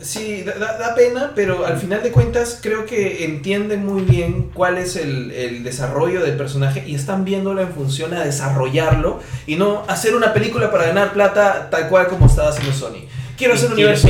Sí, 0.01 0.43
da, 0.43 0.55
da- 0.79 0.95
pena, 0.95 1.33
pero 1.35 1.67
al 1.67 1.79
final 1.79 2.03
de 2.03 2.11
cuentas 2.11 2.61
creo 2.63 2.87
que 2.87 3.25
entienden 3.25 3.85
muy 3.85 4.03
bien 4.03 4.51
cuál 4.55 4.79
es 4.79 4.97
el, 4.97 5.31
el 5.33 5.63
desarrollo 5.63 6.23
del 6.23 6.37
personaje 6.37 6.83
y 6.87 6.95
están 6.95 7.25
viéndolo 7.25 7.61
en 7.61 7.73
función 7.73 8.15
a 8.15 8.25
desarrollarlo 8.25 9.21
y 9.47 9.57
no 9.57 9.85
hacer 9.89 10.15
una 10.17 10.33
película 10.33 10.71
para 10.71 10.87
ganar 10.87 11.13
plata 11.13 11.69
tal 11.71 11.89
cual 11.89 12.09
como 12.09 12.27
estaba 12.27 12.49
haciendo 12.49 12.73
Sony. 12.73 13.05
Quiero 13.37 13.53
hacer 13.53 13.69
un 13.69 13.75
universo 13.75 14.09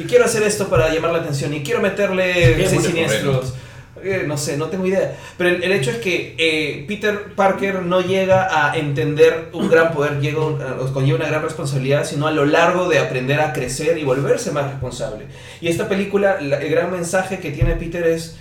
y 0.00 0.04
quiero 0.04 0.24
hacer 0.24 0.42
esto 0.42 0.68
para 0.68 0.92
llamar 0.92 1.12
la 1.12 1.18
atención 1.18 1.54
y 1.54 1.62
quiero 1.62 1.80
meterle 1.80 2.54
Tiene 2.54 2.68
seis 2.68 2.82
siniestros. 2.82 3.54
Eh, 4.02 4.24
no 4.26 4.36
sé, 4.36 4.56
no 4.56 4.66
tengo 4.66 4.86
idea. 4.86 5.16
Pero 5.36 5.50
el, 5.50 5.72
hecho 5.72 5.90
es 5.90 5.98
que 5.98 6.34
eh, 6.38 6.84
Peter 6.88 7.34
Parker 7.34 7.82
no 7.82 8.00
llega 8.00 8.68
a 8.70 8.76
entender 8.76 9.48
un 9.52 9.68
gran 9.68 9.92
poder, 9.92 10.20
llega 10.20 10.44
un- 10.44 10.60
a- 10.62 10.76
conlleva 10.92 11.18
una 11.18 11.28
gran 11.28 11.42
responsabilidad, 11.42 12.04
sino 12.04 12.26
a 12.26 12.30
lo 12.30 12.44
largo 12.46 12.88
de 12.88 12.98
aprender 12.98 13.40
a 13.40 13.52
crecer 13.52 13.98
y 13.98 14.04
volverse 14.04 14.50
más 14.52 14.70
responsable. 14.70 15.26
Y 15.60 15.68
esta 15.68 15.88
película, 15.88 16.40
la- 16.40 16.56
el 16.60 16.70
gran 16.70 16.90
mensaje 16.90 17.38
que 17.38 17.50
tiene 17.50 17.76
Peter 17.76 18.06
es, 18.06 18.38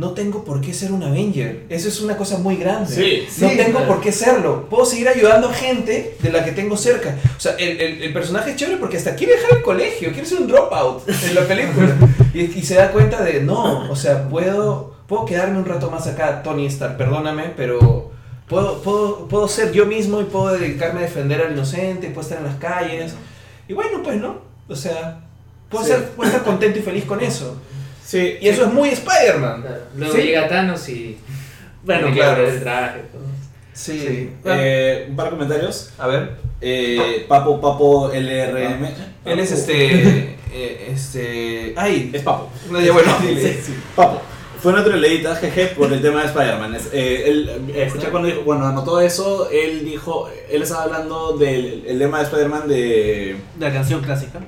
no 0.00 0.12
tengo 0.12 0.44
por 0.44 0.60
qué 0.60 0.72
ser 0.72 0.92
un 0.92 1.02
Avenger. 1.02 1.66
Eso 1.68 1.88
es 1.88 2.00
una 2.00 2.16
cosa 2.16 2.38
muy 2.38 2.56
grande. 2.56 2.94
Sí, 2.94 3.42
no 3.42 3.48
sí, 3.50 3.56
tengo 3.56 3.78
claro. 3.78 3.86
por 3.86 4.00
qué 4.00 4.12
serlo. 4.12 4.66
Puedo 4.70 4.84
seguir 4.86 5.08
ayudando 5.08 5.48
a 5.48 5.52
gente 5.52 6.16
de 6.20 6.30
la 6.30 6.44
que 6.44 6.52
tengo 6.52 6.76
cerca. 6.76 7.16
O 7.36 7.40
sea, 7.40 7.52
el, 7.56 7.80
el- 7.80 8.02
el 8.02 8.12
personaje 8.12 8.50
es 8.50 8.56
chévere 8.56 8.78
porque 8.78 8.96
hasta 8.96 9.14
quiere 9.14 9.34
dejar 9.34 9.58
el 9.58 9.62
colegio, 9.62 10.10
quiere 10.12 10.26
ser 10.26 10.40
un 10.40 10.46
dropout 10.48 11.08
en 11.08 11.34
la 11.34 11.42
película. 11.46 11.96
Y, 12.32 12.42
y 12.58 12.62
se 12.62 12.76
da 12.76 12.92
cuenta 12.92 13.22
de, 13.24 13.42
no, 13.42 13.90
o 13.90 13.96
sea, 13.96 14.28
puedo, 14.28 14.94
puedo 15.08 15.24
quedarme 15.26 15.58
un 15.58 15.64
rato 15.64 15.90
más 15.90 16.06
acá, 16.06 16.42
Tony 16.44 16.66
Stark, 16.66 16.96
perdóname, 16.96 17.52
pero 17.56 18.12
puedo, 18.48 18.80
puedo, 18.82 19.26
puedo 19.28 19.48
ser 19.48 19.72
yo 19.72 19.84
mismo 19.84 20.20
y 20.20 20.24
puedo 20.24 20.52
dedicarme 20.56 21.00
a 21.00 21.02
defender 21.02 21.42
al 21.42 21.52
inocente, 21.52 22.06
puedo 22.10 22.20
estar 22.22 22.38
en 22.38 22.44
las 22.44 22.54
calles. 22.56 23.14
Y 23.68 23.72
bueno, 23.72 24.00
pues, 24.04 24.16
¿no? 24.20 24.36
O 24.68 24.76
sea, 24.76 25.20
puedo, 25.68 25.84
Sí. 25.84 25.90
ser, 25.90 26.04
puedo 26.10 26.30
estar 26.30 26.44
contento 26.44 26.78
y 26.78 26.82
feliz 26.82 27.04
con 27.04 27.20
eso. 27.20 27.56
Sí, 28.04 28.38
Y 28.40 28.48
eso 28.48 28.64
es 28.64 28.72
muy 28.72 28.90
Spider-Man. 28.90 29.62
Claro. 29.62 29.82
Luego 29.96 30.14
Sí. 30.14 30.22
llega 30.22 30.48
Thanos 30.48 30.88
y. 30.88 31.18
Bueno, 31.82 32.12
claro. 32.12 32.46
el 32.46 32.60
traje. 32.60 33.00
todo. 33.10 33.22
Sí. 33.72 33.98
Sí. 33.98 34.30
Eh, 34.44 35.06
un 35.08 35.16
par 35.16 35.26
de 35.26 35.30
comentarios. 35.30 35.92
A 35.98 36.06
ver. 36.08 36.36
Eh, 36.60 37.24
Papo, 37.26 37.58
Papo, 37.58 38.10
LRM. 38.12 38.86
Él 39.24 39.38
es 39.38 39.52
este. 39.52 40.36
eh, 40.52 40.88
este. 40.92 41.72
Ay. 41.76 42.10
Es 42.12 42.22
Papo. 42.22 42.50
No, 42.70 42.80
ya 42.80 42.92
bueno, 42.92 43.16
dile. 43.22 43.58
Papo. 43.96 44.20
Fue 44.60 44.74
una 44.74 44.84
troleadita, 44.84 45.36
jeje, 45.36 45.68
por 45.68 45.90
el 45.90 46.02
tema 46.02 46.20
de 46.20 46.26
Spider-Man. 46.26 46.76
Eh, 46.92 47.24
él, 47.26 47.72
escuché 47.74 48.10
cuando 48.10 48.28
dijo, 48.28 48.42
bueno, 48.42 48.66
anotó 48.66 49.00
eso, 49.00 49.48
él 49.50 49.86
dijo, 49.86 50.28
él 50.50 50.62
estaba 50.62 50.82
hablando 50.82 51.38
del 51.38 51.82
el 51.86 51.98
lema 51.98 52.18
de 52.18 52.24
Spider-Man 52.24 52.68
de, 52.68 53.36
La 53.58 53.72
canción 53.72 54.02
clásica. 54.02 54.38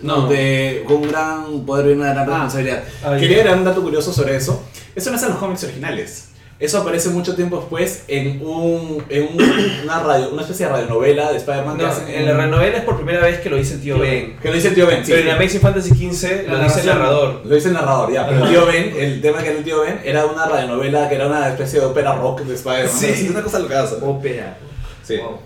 No, 0.00 0.26
de 0.28 0.84
con 0.86 0.96
un 0.98 1.08
gran 1.08 1.60
poder 1.66 1.86
viene 1.86 2.02
una 2.02 2.12
gran 2.14 2.26
Ah. 2.28 2.32
responsabilidad. 2.44 2.84
Ah. 3.04 3.16
Quería 3.18 3.44
dar 3.44 3.56
un 3.58 3.64
dato 3.64 3.82
curioso 3.82 4.12
sobre 4.12 4.36
eso. 4.36 4.62
Eso 4.94 5.10
no 5.10 5.16
es 5.16 5.22
en 5.22 5.28
los 5.30 5.38
cómics 5.38 5.64
originales. 5.64 6.24
Eso 6.60 6.78
aparece 6.78 7.10
mucho 7.10 7.36
tiempo 7.36 7.56
después 7.58 8.02
en, 8.08 8.44
un, 8.44 9.04
en 9.08 9.28
un- 9.32 9.40
una, 9.84 10.00
radio, 10.02 10.30
una 10.32 10.42
especie 10.42 10.66
de 10.66 10.72
radionovela 10.72 11.30
de 11.30 11.36
Spider-Man 11.38 11.78
No, 11.78 11.88
en 12.08 12.26
la 12.26 12.32
renovela 12.36 12.78
es 12.78 12.82
por 12.82 12.96
primera 12.96 13.20
vez 13.20 13.38
que 13.38 13.48
lo 13.48 13.54
dice 13.56 13.74
el 13.74 13.80
tío 13.80 13.96
Ben. 14.00 14.36
Que 14.42 14.48
lo 14.48 14.54
dice 14.54 14.66
el 14.68 14.74
tío 14.74 14.88
Ben, 14.88 15.06
sí. 15.06 15.12
Pero 15.12 15.30
en. 15.30 15.36
Amazing 15.36 15.60
Fantasy 15.60 15.90
XV 15.90 16.48
lo 16.48 16.58
dice 16.58 16.80
el 16.80 16.86
narrador. 16.86 17.42
Lo 17.44 17.54
dice 17.54 17.68
el 17.68 17.74
narrador, 17.74 18.12
ya, 18.12 18.26
pero 18.26 18.42
el 18.44 18.50
tío 18.50 18.66
Ben, 18.66 18.92
el 18.98 19.20
tema 19.20 19.38
que 19.38 19.50
era 19.50 19.58
el 19.58 19.62
tío 19.64 19.82
Ben, 19.82 20.00
era 20.04 20.26
una 20.26 20.46
radionovela 20.46 21.08
que 21.08 21.14
era 21.14 21.28
una 21.28 21.48
especie 21.48 21.78
de 21.78 21.86
ópera 21.86 22.16
rock 22.16 22.40
de 22.40 22.54
Spider-Man. 22.56 22.90
Sí. 22.92 23.06
Es 23.06 23.22
una 23.30 23.42
cosa 23.42 23.60
loca. 23.60 23.84
Ópera. 24.02 24.58
Sí. 25.04 25.16
Wow. 25.16 25.38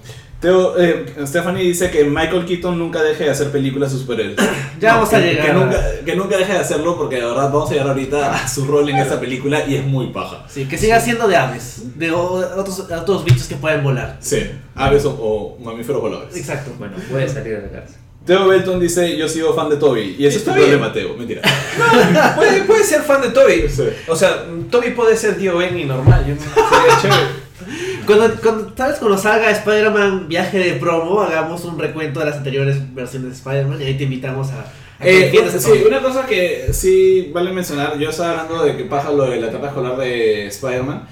Teo, 0.42 0.76
eh, 0.76 1.06
Stephanie 1.24 1.62
dice 1.62 1.88
que 1.88 2.02
Michael 2.02 2.44
Keaton 2.44 2.76
nunca 2.76 3.00
deje 3.00 3.24
de 3.24 3.30
hacer 3.30 3.52
películas 3.52 3.92
de 3.92 3.98
superhéroes. 3.98 4.36
Ya 4.80 4.94
vamos 4.94 5.12
a 5.12 5.20
que, 5.20 5.26
llegar. 5.26 5.46
Que 5.46 5.52
nunca, 5.52 5.80
que 6.04 6.16
nunca 6.16 6.36
deje 6.36 6.54
de 6.54 6.58
hacerlo 6.58 6.96
porque 6.98 7.14
de 7.14 7.24
verdad 7.24 7.52
vamos 7.52 7.70
a 7.70 7.74
llegar 7.74 7.88
ahorita 7.90 8.34
a 8.34 8.48
su 8.48 8.64
rol 8.64 8.88
en 8.88 8.96
esta 8.96 9.20
película 9.20 9.64
y 9.64 9.76
es 9.76 9.84
muy 9.84 10.08
paja. 10.08 10.44
Sí, 10.48 10.64
que 10.64 10.76
siga 10.76 10.98
siendo 10.98 11.28
de 11.28 11.36
aves, 11.36 11.82
de 11.96 12.10
otros, 12.10 12.80
otros 12.80 13.24
bichos 13.24 13.46
que 13.46 13.54
pueden 13.54 13.84
volar. 13.84 14.16
Sí, 14.18 14.42
aves 14.74 15.04
o, 15.04 15.10
o 15.12 15.58
mamíferos 15.62 16.02
voladores. 16.02 16.36
Exacto. 16.36 16.72
Bueno, 16.80 16.96
puede 17.08 17.28
salir 17.28 17.54
de 17.58 17.62
la 17.62 17.70
cárcel. 17.70 17.96
Teo 18.26 18.48
Belton 18.48 18.80
dice, 18.80 19.16
yo 19.16 19.28
sigo 19.28 19.54
fan 19.54 19.68
de 19.68 19.76
Toby. 19.76 20.16
Y 20.18 20.26
ese 20.26 20.38
es 20.38 20.44
tu 20.44 20.52
problema, 20.52 20.92
Teo. 20.92 21.16
Mentira. 21.16 21.42
Puede, 22.36 22.62
puede 22.62 22.82
ser 22.82 23.02
fan 23.02 23.22
de 23.22 23.28
Toby. 23.28 23.68
Sí. 23.68 23.84
O 24.08 24.16
sea, 24.16 24.44
Toby 24.70 24.90
puede 24.90 25.16
ser 25.16 25.36
tío 25.36 25.56
Ben 25.58 25.78
y 25.78 25.84
normal. 25.84 26.24
Yo, 26.26 26.34
sería 26.34 27.00
chévere. 27.02 27.41
Cuando, 28.06 28.34
cuando, 28.40 28.72
¿Sabes? 28.76 28.98
Cuando 28.98 29.18
salga 29.18 29.50
Spider-Man 29.50 30.28
viaje 30.28 30.58
de 30.58 30.72
promo, 30.74 31.20
hagamos 31.20 31.64
un 31.64 31.78
recuento 31.78 32.20
de 32.20 32.26
las 32.26 32.36
anteriores 32.36 32.94
versiones 32.94 33.28
de 33.30 33.34
Spider-Man 33.36 33.80
y 33.80 33.84
ahí 33.84 33.94
te 33.96 34.04
invitamos 34.04 34.50
a... 34.50 34.64
Eh, 35.04 35.32
sí, 35.58 35.82
una 35.86 36.00
cosa 36.00 36.26
que 36.26 36.72
sí 36.72 37.30
vale 37.34 37.50
mencionar, 37.52 37.98
yo 37.98 38.10
estaba 38.10 38.40
hablando 38.42 38.64
de 38.64 38.76
que 38.76 38.84
paja 38.84 39.10
lo 39.10 39.24
de 39.30 39.40
la 39.40 39.48
etapa 39.48 39.68
escolar 39.68 39.96
de 39.96 40.46
Spider-Man. 40.46 41.08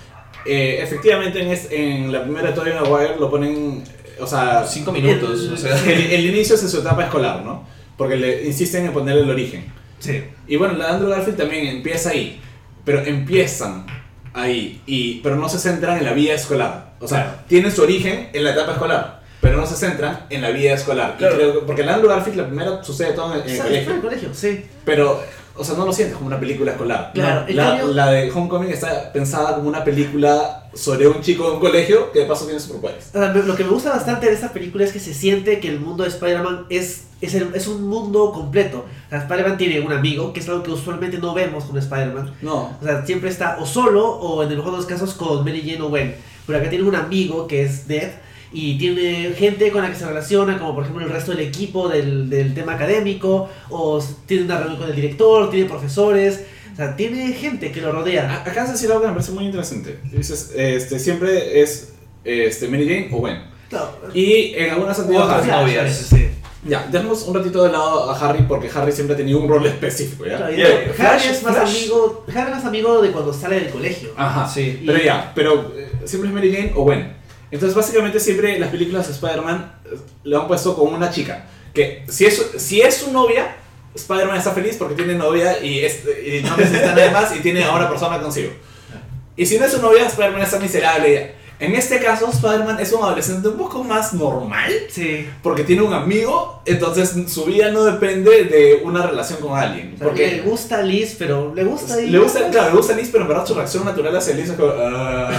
Eh, 0.47 0.79
efectivamente, 0.81 1.41
en, 1.43 1.49
es- 1.49 1.69
en 1.73 2.13
la 2.13 2.23
primera 2.23 2.49
de 2.49 2.55
Tobey 2.55 2.73
Maguire 2.73 3.17
lo 3.19 3.29
ponen, 3.31 3.83
o 4.21 4.27
sea, 4.27 4.65
Cinco 4.67 4.93
minutos. 4.93 5.45
El- 5.45 5.53
O 5.55 5.57
sea, 5.57 5.77
el, 5.93 6.03
el 6.13 6.27
inicio 6.27 6.55
es 6.55 6.63
en 6.63 6.69
su 6.69 6.79
etapa 6.81 7.03
escolar, 7.05 7.43
¿no? 7.45 7.67
Porque 7.97 8.17
le 8.17 8.47
insisten 8.47 8.87
en 8.87 8.93
ponerle 8.93 9.23
el 9.23 9.31
origen. 9.31 9.65
Sí. 9.99 10.23
Y 10.47 10.57
bueno, 10.57 10.75
la 10.75 10.87
de 10.87 10.93
Andrew 10.93 11.11
Garfield 11.11 11.37
también 11.37 11.67
empieza 11.67 12.11
ahí, 12.11 12.41
pero 12.85 13.05
empiezan 13.05 13.87
ahí, 14.35 14.81
y, 14.87 15.21
pero 15.21 15.37
no 15.37 15.49
se 15.49 15.59
centran 15.59 15.99
en 15.99 16.05
la 16.05 16.13
vida 16.13 16.35
escolar. 16.35 16.93
O 17.01 17.09
sea, 17.09 17.45
tienen 17.49 17.73
su 17.73 17.83
origen 17.83 18.29
en 18.33 18.45
la 18.45 18.53
etapa 18.53 18.73
escolar, 18.73 19.23
pero 19.41 19.57
no 19.57 19.67
se 19.67 19.75
centran 19.77 20.27
en 20.31 20.43
la 20.43 20.51
vida 20.51 20.73
escolar. 20.75 21.15
Y 21.17 21.19
Claro. 21.19 21.37
creo 21.37 21.53
que- 21.55 21.67
porque 21.67 21.83
de 21.83 21.91
Andrew 21.91 22.11
Garfield, 22.11 22.37
la 22.39 22.47
primera 22.47 22.85
sucede 22.85 23.13
todo 23.13 23.35
en, 23.35 23.41
en 23.43 23.49
el 23.51 23.59
colegio. 23.63 23.91
En 23.91 23.97
el 23.97 24.03
colegio, 24.03 24.29
sí. 24.35 24.65
Pero, 24.85 25.23
o 25.57 25.65
sea, 25.65 25.75
no 25.77 25.85
lo 25.87 25.93
sientes 25.93 26.15
como 26.17 26.27
una 26.29 26.39
película 26.39 26.73
escolar. 26.73 27.11
Claro, 27.15 27.43
No, 27.43 27.49
en 27.49 27.57
la, 27.57 27.65
cambio- 27.65 27.87
la 27.95 28.11
de 28.11 28.31
Homecoming 28.31 28.71
está 28.71 29.13
pensada 29.13 29.55
como 29.57 29.69
una 29.69 29.83
película 29.85 30.65
sobre 30.75 31.09
un 31.09 31.21
chico 31.21 31.49
de 31.49 31.55
un 31.55 31.61
colegio 31.61 32.13
que 32.13 32.21
de 32.21 32.27
paso 32.27 32.45
tiene 32.45 32.61
superpoderes. 32.61 33.09
O 33.15 33.19
sea, 33.19 33.33
lo 33.33 33.57
que 33.57 33.65
me 33.65 33.71
gusta 33.71 33.91
bastante 33.91 34.27
de 34.27 34.35
esta 34.35 34.53
película 34.53 34.85
es 34.85 34.93
que 34.93 35.01
se 35.01 35.13
siente 35.15 35.59
que 35.59 35.69
el 35.69 35.81
mundo 35.81 36.05
de 36.05 36.11
Spider-Man 36.11 36.67
es, 36.71 37.05
es, 37.21 37.35
el- 37.35 37.55
es 37.55 37.67
un 37.67 37.87
mundo 37.89 38.33
completo. 38.33 38.87
O 39.07 39.11
sea, 39.11 39.19
Spider-Man 39.21 39.59
tiene 39.59 39.81
un 39.81 39.93
amigo, 39.93 40.33
que 40.33 40.41
es 40.41 40.49
algo 40.49 40.63
que 40.63 40.71
usualmente 40.71 41.19
no 41.19 41.35
vemos 41.35 41.65
con 41.65 41.77
Spider-Man. 41.79 42.35
No. 42.43 42.77
O 42.81 42.85
sea, 42.85 43.05
siempre 43.05 43.31
está 43.31 43.59
o 43.61 43.67
solo 43.67 44.07
o 44.09 44.43
en 44.43 44.51
el 44.51 44.57
mejor 44.57 44.73
de 44.73 44.79
los 44.79 44.87
casos 44.87 45.15
con 45.15 45.45
Mary 45.45 45.63
Jane 45.65 45.83
o 45.83 45.89
Gwen. 45.89 46.15
Pero 46.47 46.59
acá 46.59 46.71
tiene 46.71 46.85
un 46.85 46.95
amigo 46.97 47.47
que 47.47 47.63
es 47.63 47.87
Dead 47.87 48.11
y 48.53 48.77
tiene 48.79 49.33
gente 49.37 49.71
con 49.71 49.83
la 49.83 49.91
que 49.91 49.97
se 49.97 50.07
relaciona, 50.07 50.59
como 50.59 50.75
por 50.75 50.83
ejemplo 50.83 51.05
el 51.07 51.13
resto 51.13 51.31
del 51.31 51.41
equipo 51.47 51.89
del, 51.89 52.29
del 52.29 52.53
tema 52.55 52.75
académico, 52.75 53.49
o 53.69 54.03
tiene 54.27 54.45
una 54.45 54.59
reunión 54.59 54.79
con 54.81 54.89
el 54.91 54.97
director, 54.97 55.49
tiene 55.51 55.69
profesores, 55.69 56.45
o 56.73 56.77
sea, 56.77 56.97
tiene 56.97 57.33
gente 57.33 57.71
que 57.71 57.81
lo 57.81 57.93
rodea. 57.93 58.29
A- 58.45 58.51
Acá 58.51 58.67
se 58.67 58.73
decir 58.73 58.89
algo 58.91 59.03
que 59.03 59.07
me 59.09 59.13
parece 59.15 59.31
muy 59.33 59.45
interesante. 59.45 60.01
Dices, 60.11 60.53
este, 60.57 60.99
siempre 60.99 61.61
es 61.63 61.93
este, 62.25 62.67
Mary 62.67 62.87
Jane 62.89 63.11
o 63.13 63.19
Gwen. 63.19 63.37
Claro, 63.69 63.93
Y 64.15 64.53
en 64.57 64.71
Harry. 65.37 65.47
claro, 65.47 65.63
novias. 65.67 65.97
sí, 65.97 66.17
sí. 66.17 66.27
Ya, 66.63 66.87
dejemos 66.91 67.23
un 67.23 67.35
ratito 67.35 67.63
de 67.65 67.73
lado 67.73 68.11
a 68.11 68.19
Harry 68.29 68.43
porque 68.43 68.71
Harry 68.75 68.93
siempre 68.93 69.15
ha 69.15 69.17
tenido 69.17 69.39
un 69.39 69.49
rol 69.49 69.65
específico, 69.67 70.27
¿ya? 70.27 70.37
Claro, 70.37 70.53
y 70.53 70.57
Yeah, 70.57 70.69
no, 70.69 70.75
Harry 70.75 70.93
Flash, 70.95 71.27
es 71.31 71.43
más 71.43 71.55
Flash. 71.57 71.71
amigo, 71.71 72.25
Harry 72.29 72.51
es 72.51 72.57
más 72.57 72.65
amigo 72.67 73.01
de 73.03 73.11
cuando 73.13 73.33
sale 73.33 73.61
del 73.61 73.71
colegio. 73.71 74.11
Ajá, 74.17 74.47
Sí. 74.47 74.83
Pero 74.85 74.99
ya, 74.99 75.33
pero 75.35 75.73
eh, 75.75 75.91
siempre 76.05 76.29
es 76.29 76.35
Mary 76.35 76.53
Jane 76.55 76.73
o 76.77 76.83
Gwen. 76.85 77.17
Entonces, 77.51 77.75
básicamente, 77.75 78.21
siempre 78.21 78.59
las 78.59 78.69
películas 78.71 79.07
de 79.09 79.15
Spider-Man 79.15 79.73
eh, 79.87 79.97
le 80.25 80.37
han 80.37 80.47
puesto 80.47 80.77
con 80.77 80.93
una 80.93 81.11
chica. 81.11 81.47
Que 81.73 82.05
si 82.09 82.27
es, 82.27 82.51
si 82.59 82.81
es 82.83 82.95
su 82.95 83.11
novia, 83.11 83.57
Spider-Man 83.95 84.37
está 84.37 84.51
feliz 84.53 84.77
porque 84.79 84.95
tiene 84.95 85.15
novia 85.15 85.65
y, 85.65 85.81
es- 85.81 86.03
y 86.05 86.43
no 86.43 86.57
necesita 86.59 86.95
nada 86.95 87.11
más 87.11 87.35
y 87.35 87.41
tiene 87.41 87.65
a 87.65 87.73
una 87.75 87.89
persona 87.89 88.21
consigo. 88.21 88.51
Y 89.37 89.47
si 89.47 89.59
no 89.59 89.65
es 89.65 89.73
su 89.73 89.81
novia, 89.81 90.07
Spider-Man 90.07 90.43
está 90.43 90.59
miserable. 90.59 91.35
En 91.61 91.75
este 91.75 92.01
caso, 92.01 92.29
Spider-Man 92.31 92.79
es 92.81 92.91
un 92.93 93.03
adolescente 93.03 93.47
un 93.49 93.59
poco 93.59 93.85
más 93.85 94.15
normal 94.15 94.73
Sí. 94.89 95.27
porque 95.43 95.63
tiene 95.63 95.83
un 95.83 95.93
amigo, 95.93 96.63
entonces 96.65 97.15
su 97.29 97.45
vida 97.45 97.71
no 97.71 97.85
depende 97.85 98.45
de 98.45 98.81
una 98.83 99.07
relación 99.07 99.39
con 99.41 99.59
alguien. 99.59 99.95
Porque 100.03 100.27
le 100.27 100.37
Porque 100.39 100.51
gusta 100.51 100.81
Liz, 100.83 101.17
pero 101.19 101.55
le 101.55 101.65
gusta 101.65 101.97
le 101.97 102.19
gusta, 102.19 102.49
claro, 102.51 102.71
le 102.71 102.77
gusta 102.79 102.95
Liz, 102.95 103.11
pero 103.13 103.23
en 103.25 103.29
verdad 103.29 103.47
su 103.47 103.55
reacción 103.55 103.85
natural 103.85 104.17
hacia 104.17 104.35
Liz 104.35 104.49
es 104.49 104.53
como. 104.57 104.73
"Ah". 104.75 105.31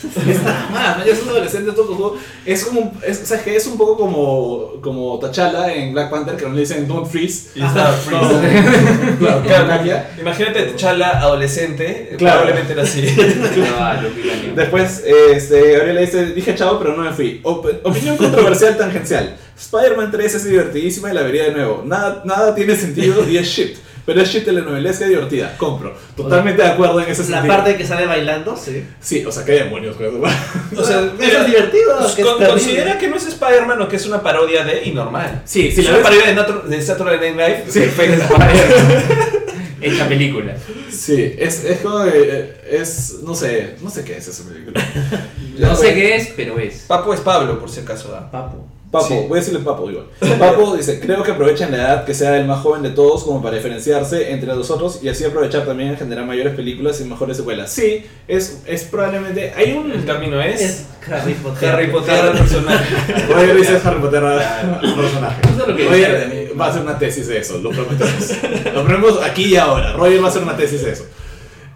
es 0.28 0.42
nada 0.42 0.68
más, 0.70 0.98
¿no? 0.98 1.04
Ya 1.06 1.12
es 1.12 1.22
un 1.22 1.28
adolescente 1.30 1.72
todo. 1.72 2.16
Es 2.44 2.64
como. 2.64 2.92
Es, 3.06 3.22
o 3.22 3.26
sea, 3.26 3.36
es 3.38 3.42
que 3.42 3.56
es 3.56 3.66
un 3.66 3.76
poco 3.78 3.96
como, 3.98 4.80
como 4.82 5.18
T'Challa 5.18 5.72
en 5.74 5.92
Black 5.92 6.10
Panther, 6.10 6.36
que 6.36 6.44
no 6.46 6.52
le 6.54 6.60
dicen 6.60 6.86
Don't 6.88 7.06
Freeze. 7.10 7.50
Y 7.54 7.62
está 7.62 7.86
Freeze. 7.92 9.16
claro, 9.18 9.42
Claro, 9.42 9.66
Nakia. 9.66 10.10
Imagínate 10.20 10.74
Chala 10.76 11.20
adolescente, 11.20 12.14
Claro. 12.18 12.40
probablemente 12.42 12.72
era 12.74 12.82
así. 12.82 13.02
Después, 14.56 15.02
este, 15.32 15.69
Gabriela 15.72 16.00
dice: 16.00 16.26
Dije 16.26 16.54
chao, 16.54 16.78
pero 16.78 16.96
no 16.96 17.02
me 17.04 17.12
fui. 17.12 17.40
Op- 17.42 17.66
opinión 17.84 18.16
controversial 18.16 18.76
tangencial. 18.76 19.36
Spider-Man 19.58 20.10
3 20.10 20.34
es 20.34 20.44
divertidísima 20.44 21.10
y 21.10 21.14
la 21.14 21.22
vería 21.22 21.44
de 21.44 21.52
nuevo. 21.52 21.82
Nada, 21.84 22.22
nada 22.24 22.54
tiene 22.54 22.74
sentido 22.76 23.28
y 23.28 23.36
es 23.36 23.46
shit. 23.46 23.76
Pero 24.06 24.22
es 24.22 24.28
shit 24.30 24.44
telenovelesca 24.46 25.06
divertida. 25.06 25.54
Compro. 25.58 25.94
Totalmente 26.16 26.62
de 26.62 26.68
acuerdo 26.68 26.98
en 27.00 27.10
ese 27.10 27.20
La 27.30 27.36
sentido. 27.42 27.54
parte 27.54 27.76
que 27.76 27.86
sale 27.86 28.06
bailando, 28.06 28.56
sí. 28.56 28.82
Sí, 29.00 29.24
o 29.26 29.30
sea, 29.30 29.44
qué 29.44 29.52
demonios, 29.52 29.96
güey. 29.98 30.10
O 30.76 30.82
sea, 30.82 31.12
Eso 31.18 31.38
es 31.40 31.46
divertido. 31.46 31.98
pues, 31.98 32.12
que 32.12 32.22
con- 32.22 32.42
considera 32.42 32.98
que 32.98 33.08
no 33.08 33.16
es 33.16 33.26
Spider-Man 33.26 33.82
o 33.82 33.88
que 33.88 33.96
es 33.96 34.06
una 34.06 34.22
parodia 34.22 34.64
de 34.64 34.82
y 34.86 34.92
normal. 34.92 35.42
Sí, 35.44 35.70
Si 35.70 35.82
la 35.82 35.92
ves- 35.92 36.00
parodia 36.02 36.34
de, 36.34 36.76
de 36.76 36.82
Saturday 36.82 37.18
Night 37.34 37.36
Live, 37.36 37.64
Sí. 37.68 37.80
perfecto. 37.80 38.24
Hecha 39.80 40.08
película. 40.08 40.56
Sí, 40.90 41.34
es, 41.38 41.64
es 41.64 41.78
como. 41.80 42.04
eh, 42.04 42.60
Es. 42.70 43.20
No 43.22 43.34
sé. 43.34 43.76
No 43.82 43.90
sé 43.90 44.04
qué 44.04 44.16
es 44.16 44.28
esa 44.28 44.44
película. 44.48 44.80
No 45.58 45.76
sé 45.76 45.94
qué 45.94 46.16
es, 46.16 46.28
pero 46.36 46.58
es. 46.58 46.84
Papo 46.86 47.12
es 47.12 47.20
Pablo, 47.20 47.58
por 47.60 47.68
si 47.70 47.80
acaso. 47.80 48.14
¿ah? 48.16 48.30
Papo. 48.30 48.66
Papo, 48.90 49.06
Sí. 49.06 49.14
voy 49.28 49.38
a 49.38 49.40
decirle 49.40 49.60
Papo 49.60 49.88
igual. 49.88 50.06
Papo 50.38 50.76
dice, 50.76 50.98
creo 50.98 51.22
que 51.22 51.30
aprovechan 51.30 51.70
la 51.70 51.76
edad 51.76 52.04
que 52.04 52.12
sea 52.12 52.36
el 52.36 52.46
más 52.46 52.60
joven 52.60 52.82
de 52.82 52.90
todos 52.90 53.22
como 53.22 53.40
para 53.40 53.54
diferenciarse 53.56 54.32
entre 54.32 54.48
los 54.48 54.68
otros 54.70 54.98
y 55.02 55.08
así 55.08 55.24
aprovechar 55.24 55.64
también 55.64 55.90
en 55.90 55.96
generar 55.96 56.26
mayores 56.26 56.54
películas 56.56 57.00
y 57.00 57.04
mejores 57.04 57.36
secuelas. 57.36 57.70
Sí, 57.72 58.04
es, 58.26 58.62
es 58.66 58.82
probablemente... 58.84 59.52
Hay 59.56 59.72
un... 59.72 59.92
El 59.92 60.04
camino 60.04 60.42
es, 60.42 60.60
Es 60.60 60.86
Harry 61.08 61.34
Potter. 61.34 61.68
Harry 61.68 61.86
Potter 61.86 62.14
al 62.14 62.38
personaje. 62.38 62.94
Roger 63.28 63.56
dice 63.56 63.80
Harry 63.84 64.00
Potter 64.00 64.24
al 64.24 64.80
personaje. 64.80 65.40
Roger 65.84 66.52
va 66.60 66.66
a 66.66 66.70
hacer 66.70 66.82
una 66.82 66.98
tesis 66.98 67.28
de 67.28 67.38
eso, 67.38 67.58
lo 67.58 67.70
prometemos. 67.70 68.30
Lo 68.74 68.84
prometemos 68.84 69.22
aquí 69.22 69.44
y 69.44 69.56
ahora. 69.56 69.92
Roger 69.92 70.20
va 70.20 70.26
a 70.26 70.30
hacer 70.30 70.42
una 70.42 70.56
tesis 70.56 70.82
de 70.84 70.90
eso. 70.90 71.06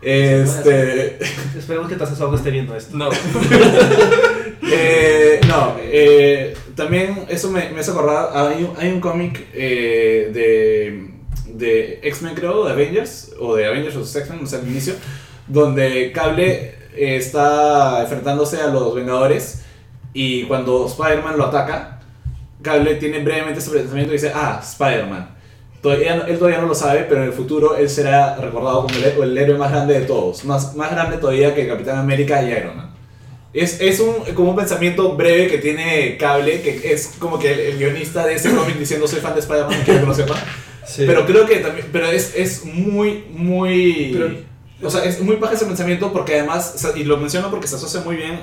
Este... 0.02 1.18
Esperemos 1.58 1.88
que 1.88 1.94
tu 1.94 2.02
asesor 2.04 2.28
no 2.30 2.36
esté 2.36 2.50
viendo 2.50 2.74
esto. 2.76 2.96
No. 2.96 3.08
Eh, 4.76 5.40
no, 5.46 5.76
eh, 5.80 6.54
también 6.74 7.26
eso 7.28 7.50
me, 7.50 7.70
me 7.70 7.80
hace 7.80 7.90
acordar, 7.90 8.30
hay 8.34 8.64
un, 8.64 8.76
hay 8.76 8.90
un 8.90 9.00
cómic 9.00 9.46
eh, 9.52 10.30
de, 10.32 11.10
de 11.54 12.00
X-Men 12.02 12.34
creo, 12.34 12.64
de 12.64 12.72
Avengers, 12.72 13.32
o 13.38 13.54
de 13.56 13.66
Avengers 13.66 13.96
vs. 13.96 14.16
X-Men, 14.16 14.40
no 14.42 14.46
sé, 14.46 14.56
al 14.56 14.68
inicio, 14.68 14.94
donde 15.46 16.12
Cable 16.12 16.74
eh, 16.94 17.16
está 17.16 18.02
enfrentándose 18.02 18.60
a 18.60 18.68
los 18.68 18.94
Vengadores 18.94 19.62
y 20.12 20.44
cuando 20.44 20.86
Spider-Man 20.86 21.36
lo 21.36 21.46
ataca, 21.46 22.00
Cable 22.62 22.94
tiene 22.96 23.18
brevemente 23.20 23.58
ese 23.58 23.70
pensamiento 23.70 24.12
y 24.12 24.16
dice, 24.16 24.32
ah, 24.34 24.60
Spider-Man. 24.62 25.34
Él 25.84 26.38
todavía 26.38 26.62
no 26.62 26.68
lo 26.68 26.74
sabe, 26.74 27.04
pero 27.06 27.20
en 27.20 27.26
el 27.26 27.34
futuro 27.34 27.76
él 27.76 27.90
será 27.90 28.36
recordado 28.36 28.86
como 28.86 28.94
el, 28.96 29.04
el 29.04 29.36
héroe 29.36 29.58
más 29.58 29.70
grande 29.70 30.00
de 30.00 30.06
todos, 30.06 30.42
más, 30.46 30.74
más 30.74 30.90
grande 30.90 31.18
todavía 31.18 31.54
que 31.54 31.68
Capitán 31.68 31.98
América 31.98 32.42
y 32.42 32.52
Iron 32.52 32.76
Man. 32.78 32.83
Es, 33.54 33.80
es 33.80 34.00
un, 34.00 34.12
como 34.34 34.50
un 34.50 34.56
pensamiento 34.56 35.14
breve 35.14 35.46
que 35.46 35.58
tiene 35.58 36.16
Cable, 36.18 36.60
que 36.60 36.92
es 36.92 37.12
como 37.18 37.38
que 37.38 37.52
el, 37.52 37.60
el 37.60 37.78
guionista 37.78 38.26
de 38.26 38.34
ese 38.34 38.50
cómic 38.54 38.76
diciendo 38.76 39.06
soy 39.08 39.20
fan 39.20 39.32
de 39.34 39.40
Spider-Man, 39.40 39.82
quiero 39.84 40.00
que 40.00 40.06
lo 40.06 40.14
sepan. 40.14 40.38
Sí. 40.86 41.04
Pero 41.06 41.24
creo 41.24 41.46
que 41.46 41.56
también, 41.60 41.86
pero 41.90 42.06
es, 42.10 42.34
es 42.36 42.62
muy, 42.66 43.24
muy... 43.30 44.10
Pero- 44.12 44.34
o 44.82 44.90
sea, 44.90 45.02
es 45.04 45.18
muy 45.20 45.36
bajo 45.36 45.54
ese 45.54 45.64
pensamiento 45.64 46.12
porque 46.12 46.34
además, 46.34 46.86
y 46.94 47.04
lo 47.04 47.16
menciono 47.16 47.48
porque 47.50 47.66
se 47.66 47.76
asocia 47.76 48.00
muy 48.00 48.16
bien 48.16 48.38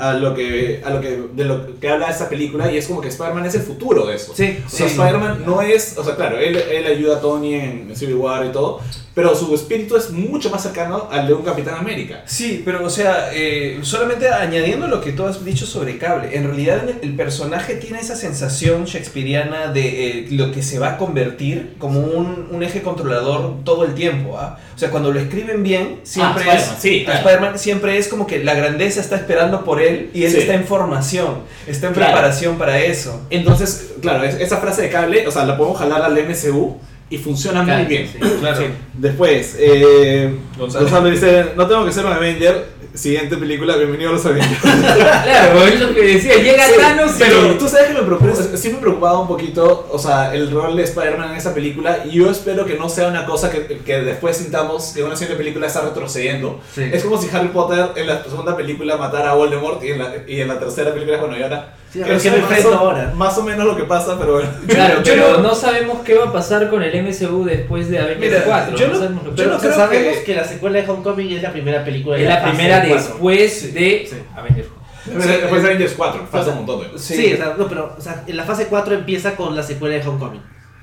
a 0.00 0.14
lo 0.14 0.34
que, 0.34 0.82
a 0.84 0.90
lo 0.90 1.00
que, 1.00 1.22
de 1.34 1.44
lo 1.44 1.78
que 1.78 1.88
habla 1.88 2.08
esta 2.08 2.28
película 2.28 2.70
y 2.72 2.76
es 2.78 2.86
como 2.86 3.00
que 3.00 3.08
Spider-Man 3.08 3.46
es 3.46 3.54
el 3.54 3.62
futuro 3.62 4.06
de 4.06 4.16
eso. 4.16 4.32
Sí, 4.34 4.58
O 4.64 4.68
sea, 4.68 4.88
Sí. 4.88 4.92
Spider-Man 4.94 5.42
no 5.46 5.62
es, 5.62 5.96
o 5.98 6.04
sea, 6.04 6.16
claro, 6.16 6.38
él, 6.38 6.56
él 6.56 6.86
ayuda 6.86 7.16
a 7.16 7.20
Tony 7.20 7.54
en 7.54 7.96
Civil 7.96 8.16
War 8.16 8.44
y 8.46 8.50
todo, 8.52 8.80
pero 9.14 9.34
su 9.34 9.52
espíritu 9.54 9.96
es 9.96 10.10
mucho 10.10 10.50
más 10.50 10.62
cercano 10.62 11.08
al 11.10 11.26
de 11.26 11.34
un 11.34 11.42
Capitán 11.42 11.74
América. 11.74 12.22
Sí, 12.26 12.62
pero 12.64 12.84
o 12.84 12.90
sea, 12.90 13.30
eh, 13.34 13.80
solamente 13.82 14.28
añadiendo 14.28 14.86
lo 14.86 15.00
que 15.00 15.12
tú 15.12 15.24
has 15.24 15.44
dicho 15.44 15.66
sobre 15.66 15.98
Cable, 15.98 16.34
en 16.36 16.44
realidad 16.46 16.82
el, 17.02 17.16
personaje 17.16 17.74
tiene 17.74 17.98
esa 18.00 18.16
sensación 18.16 18.84
shakespeariana 18.86 19.66
de 19.72 20.08
eh, 20.20 20.26
lo 20.30 20.52
que 20.52 20.62
se 20.62 20.78
va 20.78 20.92
a 20.92 20.96
convertir 20.96 21.74
como 21.78 22.00
un, 22.00 22.48
un 22.50 22.62
eje 22.62 22.82
controlador 22.82 23.62
todo 23.64 23.84
el 23.84 23.94
tiempo. 23.94 24.38
¿ah? 24.38 24.58
O 24.74 24.78
sea, 24.78 24.90
cuando 24.90 25.12
lo 25.12 25.20
escriben 25.20 25.62
bien, 25.62 26.00
siempre 26.04 26.44
Ah, 26.48 26.54
es... 26.54 26.62
Spider-Man, 26.62 26.80
sí, 26.80 27.04
claro. 27.04 27.18
Spider-Man 27.18 27.58
siempre 27.58 27.98
es 27.98 28.08
como 28.08 28.26
que 28.26 28.42
la 28.42 28.54
grandeza 28.54 29.00
está 29.00 29.16
esperando 29.16 29.64
por 29.64 29.82
él 29.82 29.89
y 30.14 30.24
él 30.24 30.30
Sí. 30.32 30.38
está 30.38 30.54
en 30.54 30.64
formación, 30.64 31.40
está 31.66 31.88
en 31.88 31.94
Claro. 31.94 32.12
preparación 32.12 32.56
para 32.58 32.78
eso. 32.80 33.22
Entonces, 33.30 33.92
claro, 34.00 34.24
es- 34.24 34.34
esa 34.40 34.58
frase 34.58 34.82
de 34.82 34.90
cable, 34.90 35.26
o 35.26 35.30
sea, 35.30 35.44
la 35.44 35.56
podemos 35.56 35.78
jalar 35.78 36.02
al 36.02 36.16
MCU 36.18 36.78
y 37.08 37.18
funciona 37.18 37.62
muy 37.62 37.84
bien. 37.86 38.08
sí. 38.12 38.18
Claro. 38.40 38.62
Después, 38.94 39.56
eh, 39.58 40.34
Gonzalo. 40.56 40.84
Gonzalo 40.84 41.10
dice, 41.10 41.46
no 41.56 41.66
tengo 41.66 41.84
que 41.84 41.92
ser 41.92 42.04
un 42.06 42.12
Avenger. 42.12 42.79
Siguiente 42.94 43.36
película, 43.36 43.76
bienvenido 43.76 44.10
a 44.10 44.14
los 44.14 44.26
Avengers. 44.26 44.60
Claro, 44.62 45.64
es 45.66 45.80
lo 45.80 45.94
que 45.94 46.02
decía. 46.02 46.34
Llega 46.36 46.66
Sí, 46.66 46.72
Thanos, 46.76 47.12
pero 47.18 47.56
tú 47.56 47.68
sabes 47.68 47.88
que 47.88 47.94
me 47.94 48.02
preocupa, 48.02 48.32
sí 48.56 48.68
me 48.70 48.78
preocupaba 48.78 49.20
un 49.20 49.28
poquito, 49.28 49.88
o 49.90 49.98
sea, 49.98 50.34
el 50.34 50.50
rol 50.50 50.76
de 50.76 50.82
Spider-Man 50.82 51.30
en 51.30 51.36
esa 51.36 51.54
película 51.54 52.04
y 52.04 52.16
yo 52.16 52.30
espero 52.30 52.64
que 52.66 52.74
no 52.74 52.88
sea 52.88 53.08
una 53.08 53.26
cosa 53.26 53.50
que, 53.50 53.78
que 53.78 54.00
después 54.00 54.36
sintamos 54.36 54.92
que 54.94 55.04
una 55.04 55.14
siguiente 55.14 55.36
película 55.38 55.68
está 55.68 55.82
retrocediendo. 55.82 56.60
Sí. 56.74 56.82
Es 56.92 57.04
como 57.04 57.20
si 57.20 57.28
Harry 57.34 57.48
Potter 57.48 57.90
en 57.94 58.06
la 58.08 58.24
segunda 58.24 58.56
película 58.56 58.96
matara 58.96 59.30
a 59.30 59.34
Voldemort 59.34 59.82
y 59.84 59.92
en 59.92 59.98
la, 59.98 60.12
y 60.26 60.40
en 60.40 60.48
la 60.48 60.58
tercera 60.58 60.92
película, 60.92 61.18
bueno, 61.18 61.38
y 61.38 61.42
ahora... 61.42 61.76
Sí, 61.92 61.98
que 62.02 62.30
me 62.30 62.38
más, 62.38 62.64
o, 62.64 62.74
ahora. 62.74 63.12
más 63.16 63.36
o 63.38 63.42
menos 63.42 63.66
lo 63.66 63.76
que 63.76 63.82
pasa, 63.84 64.16
pero 64.18 64.34
bueno. 64.34 64.48
Claro, 64.68 65.02
Yo 65.02 65.12
pero 65.12 65.32
no- 65.38 65.48
no 65.48 65.54
sabemos 65.56 66.00
qué 66.04 66.14
va 66.14 66.26
a 66.26 66.32
pasar 66.32 66.70
con 66.70 66.82
el 66.82 67.02
MCU 67.02 67.44
después 67.44 67.88
de 67.90 67.98
Avengers 67.98 68.20
Mira, 68.32 68.42
4. 68.44 68.76
yo 68.76 68.86
no 68.86 68.92
no- 68.92 68.98
sabemos 69.00 69.24
lo 69.24 69.30
que 69.30 69.36
yo 69.36 69.42
Pero 69.44 69.50
no 69.50 69.56
o 69.56 69.60
sea, 69.60 69.70
creo 69.72 69.86
sabemos 69.86 70.16
que- 70.18 70.24
que... 70.24 70.34
la 70.36 70.44
secuela 70.44 70.80
de 70.82 70.88
Homecoming 70.88 71.32
es 71.36 71.42
la 71.42 71.52
primera 71.52 71.84
película 71.84 72.16
de 72.16 72.22
Es 72.22 72.28
la 72.28 72.36
fase 72.38 72.48
primera 72.56 72.80
después 72.80 73.74
de 73.74 74.06
Sí. 74.08 74.16
Avengers 74.36 74.68
4. 75.04 75.20
Después 75.40 75.62
de 75.62 75.68
Avengers 75.68 75.94
4, 75.96 76.26
falta 76.30 76.50
un 76.50 76.56
montón 76.64 76.80
de... 76.92 76.98
Sí, 76.98 77.32
o 77.32 77.36
sea, 77.36 77.54
no, 77.58 77.66
pero 77.68 77.94
o 77.98 78.00
sea, 78.00 78.22
en 78.26 78.36
la 78.36 78.44
fase 78.44 78.66
4 78.66 78.94
empieza 78.94 79.34
con 79.34 79.56
la 79.56 79.62
secuela 79.62 79.96
de 79.96 80.06
Homecoming. 80.08 80.42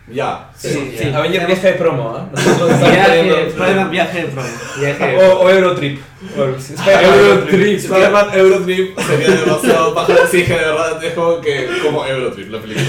Ya. 0.10 0.50
Sí, 0.56 0.70
Sí, 0.70 0.92
sí. 0.92 0.98
sí. 1.04 1.10
Avengers 1.14 1.48
viaje 1.48 1.68
de 1.68 1.74
promo, 1.74 2.30
estamos 2.38 2.80
Viaje 2.80 3.48
Spider-Man 3.48 3.92
viaje 3.92 4.22
de 4.22 4.28
promo. 4.28 4.48
Viaje. 4.80 5.18
O, 5.18 5.40
o 5.42 5.50
Eurotrip. 5.50 6.00
Eurotrip. 6.38 7.78
Spider-Man 7.80 8.28
Eurotrip 8.34 9.00
sería 9.02 9.30
demasiado 9.32 9.94
bajo 9.96 10.14
sí 10.32 10.44
de 10.44 10.56
verdad 10.56 11.04
es 11.04 11.14
como 11.14 11.42
que 11.42 11.68
como 11.84 12.06
Eurotrip 12.06 12.50
la 12.50 12.60
película. 12.62 12.86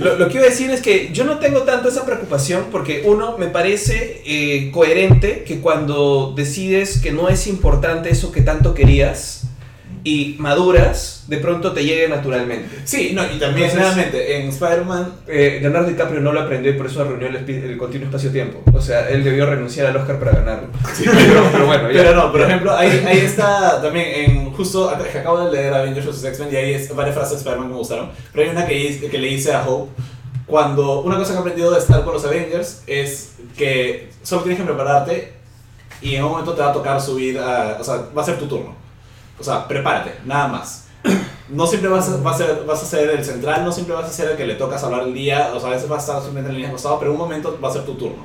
Lo, 0.00 0.18
lo 0.18 0.28
que 0.28 0.34
iba 0.34 0.44
a 0.44 0.50
decir 0.50 0.70
es 0.70 0.82
que 0.82 1.10
yo 1.12 1.24
no 1.24 1.38
tengo 1.38 1.62
tanto 1.62 1.88
esa 1.88 2.04
preocupación 2.04 2.66
porque 2.70 3.02
uno 3.06 3.38
me 3.38 3.46
parece 3.46 4.22
eh, 4.26 4.70
coherente 4.70 5.44
que 5.44 5.60
cuando 5.60 6.34
decides 6.36 7.00
que 7.00 7.10
no 7.12 7.30
es 7.30 7.46
importante 7.46 8.10
eso 8.10 8.32
que 8.32 8.42
tanto 8.42 8.74
querías 8.74 9.44
y 10.02 10.36
maduras, 10.38 11.24
de 11.28 11.36
pronto 11.38 11.72
te 11.72 11.84
llegue 11.84 12.08
naturalmente. 12.08 12.68
Sí, 12.84 13.12
no, 13.14 13.22
y 13.24 13.38
también 13.38 13.68
Entonces- 13.68 13.74
nuevamente 13.78 14.36
en 14.38 14.48
Spider-Man 14.48 15.12
Eh, 15.28 15.58
Leonardo 15.60 15.88
DiCaprio 15.88 16.20
no 16.20 16.32
lo 16.32 16.40
aprendió 16.40 16.70
y 16.72 16.74
por 16.74 16.86
eso 16.86 17.02
arruinó 17.02 17.26
el, 17.26 17.36
el 17.48 17.76
continuo 17.76 18.06
espacio-tiempo. 18.06 18.62
O 18.72 18.80
sea, 18.80 19.08
él 19.10 19.22
debió 19.22 19.46
renunciar 19.46 19.88
al 19.88 19.96
Oscar 19.96 20.18
para 20.18 20.32
ganarlo. 20.32 20.68
pero, 21.04 21.48
pero 21.52 21.66
bueno, 21.66 21.90
ya. 21.90 22.02
Pero 22.02 22.14
no, 22.14 22.32
por 22.32 22.40
ejemplo, 22.42 22.74
ahí, 22.76 23.04
ahí 23.06 23.18
está 23.18 23.80
también 23.82 24.06
en 24.30 24.52
justo 24.52 24.92
que 25.12 25.18
acabo 25.18 25.44
de 25.44 25.52
leer 25.52 25.72
Avengers 25.74 26.06
vs. 26.06 26.24
X-Men 26.24 26.48
y 26.52 26.56
ahí 26.56 26.74
es 26.74 26.94
varias 26.94 27.14
frases 27.14 27.32
de 27.32 27.36
Spider-Man 27.38 27.68
que 27.68 27.72
me 27.72 27.78
gustaron. 27.78 28.10
Pero 28.32 28.44
hay 28.44 28.56
una 28.56 28.66
que, 28.66 29.08
que 29.10 29.18
le 29.18 29.28
hice 29.28 29.52
a 29.52 29.66
Hope. 29.68 29.90
Cuando 30.46 31.02
una 31.02 31.16
cosa 31.16 31.30
que 31.32 31.36
he 31.36 31.40
aprendido 31.40 31.70
de 31.70 31.78
estar 31.78 32.02
con 32.04 32.12
los 32.14 32.24
Avengers 32.24 32.82
es 32.88 33.34
que 33.56 34.08
solo 34.22 34.42
tienes 34.42 34.58
que 34.60 34.66
prepararte 34.66 35.32
y 36.02 36.16
en 36.16 36.24
un 36.24 36.30
momento 36.32 36.54
te 36.54 36.62
va 36.62 36.70
a 36.70 36.72
tocar 36.72 37.00
subir 37.00 37.38
a. 37.38 37.76
O 37.80 37.84
sea, 37.84 38.06
va 38.16 38.22
a 38.22 38.24
ser 38.24 38.36
tu 38.38 38.46
turno. 38.46 38.74
O 39.40 39.44
sea, 39.44 39.66
prepárate, 39.66 40.14
nada 40.24 40.48
más. 40.48 40.84
No 41.48 41.66
siempre 41.66 41.88
vas 41.90 42.08
a, 42.08 42.16
vas, 42.18 42.40
a 42.42 42.60
vas 42.66 42.82
a 42.82 42.86
ser 42.86 43.10
el 43.10 43.24
central, 43.24 43.64
no 43.64 43.72
siempre 43.72 43.94
vas 43.94 44.08
a 44.08 44.12
ser 44.12 44.30
el 44.30 44.36
que 44.36 44.46
le 44.46 44.54
toca 44.54 44.78
salvar 44.78 45.02
el 45.02 45.14
día, 45.14 45.50
o 45.54 45.58
sea, 45.58 45.70
a 45.70 45.72
veces 45.72 45.88
vas 45.88 45.98
a 45.98 46.06
estar 46.12 46.22
simplemente 46.22 46.50
en 46.50 46.54
la 46.54 46.58
línea 46.58 46.72
costado, 46.72 46.98
pero 47.00 47.10
en 47.10 47.16
un 47.16 47.22
momento 47.22 47.58
va 47.62 47.70
a 47.70 47.72
ser 47.72 47.84
tu 47.84 47.94
turno. 47.94 48.24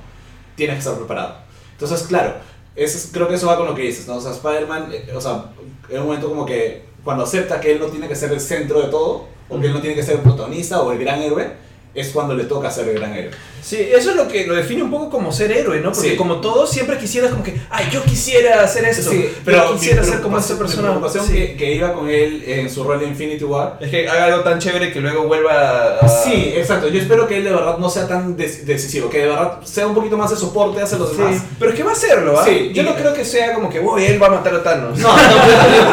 Tienes 0.56 0.76
que 0.76 0.80
estar 0.80 0.96
preparado. 0.96 1.36
Entonces, 1.72 2.04
claro, 2.08 2.34
eso 2.76 2.98
es- 2.98 3.10
creo 3.12 3.28
que 3.28 3.36
eso 3.36 3.48
va 3.48 3.58
con 3.58 3.66
lo 3.66 3.74
que 3.74 3.82
dices, 3.82 4.08
¿no? 4.08 4.16
O 4.18 4.22
sea, 4.22 4.32
Spider-Man, 4.32 4.90
eh, 4.92 5.12
o 5.16 5.20
sea, 5.22 5.46
en 5.90 6.00
un 6.02 6.06
momento 6.08 6.30
como 6.30 6.46
que 6.46 6.86
cuando 7.04 7.24
acepta 7.24 7.60
que 7.60 7.72
él 7.72 7.80
no 7.80 7.88
tiene 7.88 8.08
que 8.08 8.16
ser 8.16 8.32
el 8.32 8.40
centro 8.40 8.82
de 8.82 8.90
todo, 8.90 9.26
o 9.50 9.60
que 9.60 9.68
él 9.68 9.74
no 9.74 9.80
tiene 9.82 9.96
que 9.96 10.04
ser 10.04 10.16
el 10.18 10.22
protagonista 10.22 10.82
o 10.82 10.92
el 10.92 11.00
gran 11.00 11.22
héroe, 11.22 11.52
es 11.96 12.10
cuando 12.10 12.34
le 12.36 12.44
toca 12.44 12.70
ser 12.70 12.90
el 12.90 13.00
gran 13.00 13.14
héroe. 13.14 13.32
Sí, 13.64 13.78
eso 13.92 14.12
es 14.12 14.16
lo 14.16 14.28
que 14.28 14.46
lo 14.46 14.54
define 14.54 14.84
un 14.84 14.92
poco 14.92 15.10
como 15.10 15.32
ser 15.32 15.52
héroe, 15.52 15.80
¿no? 15.80 15.92
Porque 15.92 16.12
Sí. 16.12 16.16
como 16.16 16.36
todos 16.40 16.70
siempre 16.70 17.00
quisieras 17.00 17.32
como 17.32 17.44
que, 17.44 17.60
ay, 17.72 17.88
yo 17.92 18.04
quisiera 18.04 18.62
hacer 18.62 18.86
esto, 18.86 19.10
Sí, 19.10 19.28
pero 19.44 19.58
pero 19.64 19.74
quisiera 19.74 20.04
ser 20.04 20.22
como 20.22 20.38
preocupación- 20.38 20.58
persona. 20.60 20.82
Mi 20.84 20.88
preocupación 21.00 21.26
Sí. 21.26 21.34
que, 21.34 21.56
que 21.58 21.74
iba 21.74 21.94
con 21.94 22.08
él 22.08 22.44
en 22.46 22.70
su 22.70 22.84
rol 22.84 23.00
de 23.00 23.08
Infinity 23.08 23.44
War. 23.44 23.78
Es 23.82 23.90
que 23.90 24.08
haga 24.08 24.26
algo 24.26 24.42
tan 24.42 24.60
chévere 24.60 24.92
que 24.94 25.00
luego 25.02 25.24
vuelva 25.24 25.98
a... 26.00 26.08
Sí, 26.08 26.54
exacto. 26.56 26.90
Yo 26.90 27.00
espero 27.00 27.28
que 27.28 27.38
él 27.38 27.44
de 27.44 27.52
verdad 27.54 27.80
no 27.80 27.90
sea 27.90 28.08
tan 28.08 28.38
decisivo, 28.38 29.10
que 29.10 29.20
de 29.20 29.28
verdad 29.30 29.60
sea 29.64 29.88
un 29.88 29.96
poquito 29.96 30.16
más 30.16 30.30
de 30.30 30.36
soporte 30.38 30.82
hacia 30.84 31.00
los 31.00 31.10
Sí, 31.10 31.18
demás. 31.18 31.42
pero 31.58 31.72
es 31.72 31.78
que 31.78 31.84
va 31.84 31.90
a 31.90 31.94
hacerlo, 31.94 32.40
¿ah? 32.40 32.44
Sí, 32.46 32.72
Yo 32.72 32.84
y- 32.84 32.86
no 32.86 32.94
creo 32.96 33.14
que 33.16 33.26
sea 33.26 33.54
como 33.56 33.70
que, 33.72 33.80
uy, 33.80 34.06
él 34.06 34.22
va 34.22 34.28
a 34.28 34.32
matar 34.32 34.54
a 34.54 34.62
Thanos. 34.62 35.00
No, 35.00 35.08
no, 35.10 35.18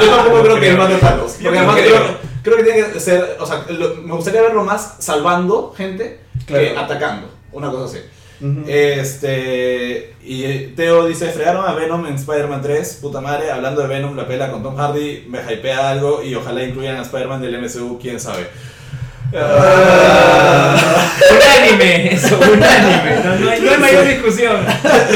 yo, 0.01 0.05
yo 0.07 0.15
tampoco 0.17 0.43
creo 0.43 0.61
que 0.61 0.69
él 0.69 0.77
mate 0.77 0.95
a 0.95 1.01
Thanos. 1.01 1.39
Yo 1.39 1.45
Porque 1.45 1.59
además 1.59 1.77
creo. 1.77 1.95
creo, 1.97 2.32
creo 2.43 2.57
que 2.57 2.65
tiene 2.65 2.91
que 2.93 3.01
ser, 3.01 3.37
o 3.41 3.47
sea, 3.47 3.65
lo- 3.71 3.95
me 3.97 4.15
gustaría 4.15 4.43
verlo 4.43 4.65
más 4.65 4.97
salvando 4.99 5.73
gente 5.77 6.21
que 6.47 6.55
atacando. 6.77 7.29
Una 7.53 7.71
cosa 7.71 7.85
así. 7.97 8.05
Este. 8.67 10.15
Y 10.25 10.45
eh, 10.45 10.73
Teo 10.75 11.07
dice: 11.07 11.29
fregaron 11.31 11.65
a 11.65 11.75
Venom 11.75 12.07
en 12.07 12.15
Spider-Man 12.15 12.63
3. 12.63 12.99
Puta 13.01 13.21
madre, 13.21 13.51
hablando 13.51 13.83
de 13.83 13.89
Venom, 13.89 14.17
la 14.17 14.27
pela 14.27 14.51
con 14.51 14.63
Tom 14.63 14.77
Hardy. 14.77 15.27
Me 15.29 15.41
hypea 15.41 15.91
algo 15.91 16.23
y 16.23 16.35
ojalá 16.35 16.65
incluyan 16.65 16.97
a 16.97 17.03
Spider-Man 17.03 17.41
del 17.43 17.61
MCU, 17.63 17.99
quién 18.01 18.19
sabe. 18.19 18.47
Unánime, 21.31 22.13
eso, 22.13 22.39
unánime. 22.39 23.17
No, 23.25 23.39
no 23.39 23.51
hay, 23.51 23.61
no 23.61 23.71
hay 23.71 23.79
mayor 23.79 24.07
discusión. 24.07 24.57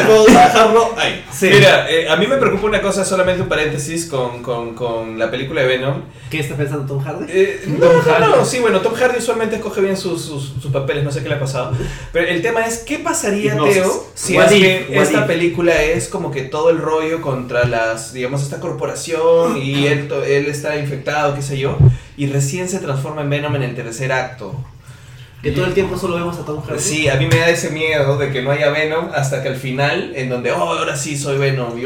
Vamos 0.08 0.28
a 0.30 0.46
dejarlo 0.46 0.94
ahí. 0.96 1.22
Mira, 1.42 1.90
eh, 1.90 2.08
a 2.08 2.16
mí 2.16 2.26
me 2.26 2.36
preocupa 2.36 2.66
una 2.66 2.80
cosa, 2.80 3.04
solamente 3.04 3.42
un 3.42 3.48
paréntesis 3.48 4.06
con, 4.06 4.42
con, 4.42 4.74
con 4.74 5.18
la 5.18 5.30
película 5.30 5.60
de 5.60 5.66
Venom. 5.68 6.02
¿Qué 6.30 6.40
está 6.40 6.56
pensando 6.56 6.86
Tom 6.86 7.04
Hardy? 7.04 7.26
Eh, 7.28 7.64
no, 7.66 7.92
no, 8.20 8.36
no, 8.36 8.44
sí, 8.44 8.58
bueno, 8.58 8.80
Tom 8.80 8.94
Hardy 8.94 9.18
usualmente 9.18 9.56
escoge 9.56 9.82
bien 9.82 9.96
sus, 9.98 10.24
sus, 10.24 10.54
sus 10.60 10.72
papeles, 10.72 11.04
no 11.04 11.12
sé 11.12 11.22
qué 11.22 11.28
le 11.28 11.34
ha 11.34 11.40
pasado. 11.40 11.72
Pero 12.12 12.26
el 12.26 12.40
tema 12.40 12.62
es, 12.62 12.78
¿qué 12.78 12.98
pasaría, 12.98 13.52
Hipnosis. 13.52 13.74
Teo, 13.74 14.06
si 14.14 14.36
What 14.36 14.46
es 14.46 14.52
if, 14.52 14.62
que 14.62 14.98
esta 14.98 15.20
if. 15.20 15.26
película 15.26 15.82
es 15.82 16.08
como 16.08 16.30
que 16.30 16.42
todo 16.42 16.70
el 16.70 16.78
rollo 16.78 17.20
contra 17.20 17.66
las, 17.66 18.14
digamos, 18.14 18.42
esta 18.42 18.60
corporación 18.60 19.58
y 19.58 19.86
él, 19.88 20.08
él 20.26 20.46
está 20.46 20.76
infectado, 20.78 21.34
qué 21.34 21.42
sé 21.42 21.58
yo, 21.58 21.76
y 22.16 22.26
recién 22.26 22.68
se 22.68 22.78
transforma 22.78 23.22
en 23.22 23.30
Venom 23.30 23.56
en 23.56 23.62
el 23.62 23.74
tercer 23.74 24.12
acto? 24.12 24.54
Que 25.42 25.52
todo 25.52 25.66
el 25.66 25.74
tiempo 25.74 25.96
solo 25.96 26.16
vemos 26.16 26.38
a 26.38 26.44
Tom 26.44 26.60
Hardy. 26.62 26.80
Sí, 26.80 27.08
a 27.08 27.16
mí 27.16 27.26
me 27.26 27.36
da 27.36 27.48
ese 27.50 27.70
miedo 27.70 28.16
de 28.18 28.32
que 28.32 28.42
no 28.42 28.50
haya 28.50 28.70
Venom 28.70 29.10
hasta 29.14 29.42
que 29.42 29.48
al 29.48 29.56
final, 29.56 30.12
en 30.16 30.28
donde, 30.28 30.50
oh, 30.50 30.56
ahora 30.56 30.96
sí 30.96 31.16
soy 31.16 31.38
Venom, 31.38 31.78
y, 31.78 31.82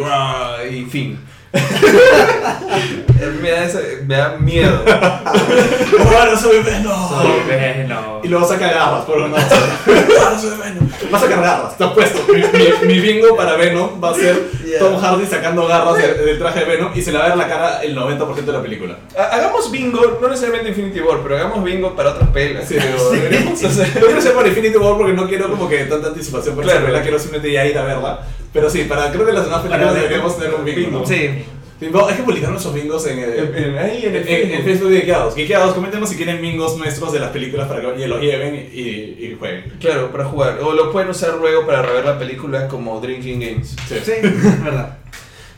y 0.74 0.84
fin. 0.86 1.18
a 1.52 1.58
mí 3.26 3.38
me 3.42 3.50
da, 3.50 3.64
ese, 3.64 4.02
me 4.06 4.16
da 4.16 4.36
miedo. 4.38 4.82
Ahora 4.86 6.38
soy 6.38 6.62
Venom. 6.62 7.08
Soy 7.08 7.30
Venom. 7.48 8.09
Y 8.22 8.28
luego 8.28 8.46
saca 8.46 8.70
garras 8.70 9.04
por 9.04 9.18
una 9.18 9.36
Ahora 9.36 10.38
soy 10.38 10.50
Venom. 10.50 10.88
Va 11.12 11.18
a 11.18 11.20
sacar 11.20 11.40
garras, 11.42 11.72
está 11.72 11.92
puesto. 11.94 12.20
Mi, 12.32 12.40
mi- 12.40 12.86
mi 12.94 13.00
bingo 13.00 13.36
para 13.36 13.56
Venom 13.56 14.02
va 14.02 14.10
a 14.10 14.14
ser 14.14 14.50
Yeah. 14.70 14.78
Tom 14.78 15.00
Hardy 15.00 15.26
sacando 15.26 15.66
garras 15.66 15.96
del, 15.96 16.24
del 16.24 16.38
traje 16.38 16.60
de 16.60 16.64
Venom 16.66 16.92
y 16.94 17.02
se 17.02 17.10
le 17.10 17.18
va 17.18 17.24
a 17.24 17.28
ver 17.30 17.36
la 17.36 17.48
cara 17.48 17.82
el 17.82 17.96
90% 17.96 18.34
de 18.44 18.52
la 18.52 18.62
película. 18.62 18.98
Ha- 19.18 19.34
Hagamos 19.36 19.68
bingo, 19.72 20.18
no 20.22 20.28
necesariamente 20.28 20.68
Infinity 20.68 21.00
War, 21.00 21.18
pero 21.24 21.36
hagamos 21.36 21.64
bingo 21.64 21.96
para 21.96 22.10
otras 22.10 22.28
pelas. 22.28 22.68
Sí, 22.68 22.76
pero 22.78 23.10
deberíamos 23.10 23.64
hacer- 23.64 23.88
No 23.96 24.00
quiero 24.06 24.18
hacer 24.18 24.32
por 24.32 24.46
Infinity 24.46 24.76
War 24.76 24.96
porque 24.96 25.12
no 25.12 25.26
quiero 25.26 25.50
como 25.50 25.68
que 25.68 25.78
tanta 25.86 26.08
anticipación 26.08 26.54
por 26.54 26.62
Claro. 26.62 26.78
esa 26.78 26.86
película, 26.86 27.02
quiero 27.02 27.18
simplemente 27.18 27.52
ya 27.52 27.66
ir 27.66 27.76
a 27.78 27.82
verla. 27.82 28.20
Pero 28.52 28.70
sí, 28.70 28.84
para 28.84 29.10
creo 29.10 29.26
que 29.26 29.32
las 29.32 29.44
demás 29.44 29.60
películas 29.62 29.88
Para- 29.88 30.00
deberíamos 30.00 30.38
tener 30.38 30.54
un 30.54 30.64
bingo. 30.64 31.00
¿no? 31.00 31.06
Sí. 31.06 31.44
Hay 31.80 32.16
que 32.16 32.22
publicar 32.22 32.50
nuestros 32.50 32.74
bingos 32.74 33.06
en, 33.06 33.18
el- 33.20 33.32
En- 33.38 33.54
en- 33.64 33.78
ahí 33.78 34.04
en 34.04 34.14
en, 34.14 34.22
el 34.22 34.28
en- 34.28 34.50
en 34.52 34.64
Facebook. 34.64 34.90
De 34.90 34.96
Geekeados. 34.98 35.34
Geekeados, 35.34 35.74
coméntenos 35.74 36.08
si 36.10 36.16
quieren 36.16 36.42
bingos 36.42 36.76
nuestros 36.76 37.12
de 37.12 37.20
las 37.20 37.30
películas 37.30 37.68
para 37.68 37.80
que 37.80 38.06
los 38.06 38.20
lleven 38.20 38.68
y, 38.72 38.80
y 38.80 39.36
jueguen. 39.38 39.72
Claro, 39.80 40.10
para 40.12 40.24
jugar. 40.26 40.58
O 40.62 40.72
lo 40.74 40.92
pueden 40.92 41.08
usar 41.10 41.34
luego 41.38 41.64
para 41.66 41.80
rever 41.82 42.04
la 42.04 42.18
película 42.18 42.68
como 42.68 43.00
Drinking 43.00 43.40
Games. 43.40 43.76
Sí. 43.88 43.94
Sí, 44.04 44.12
es 44.22 44.62
verdad. 44.64 44.98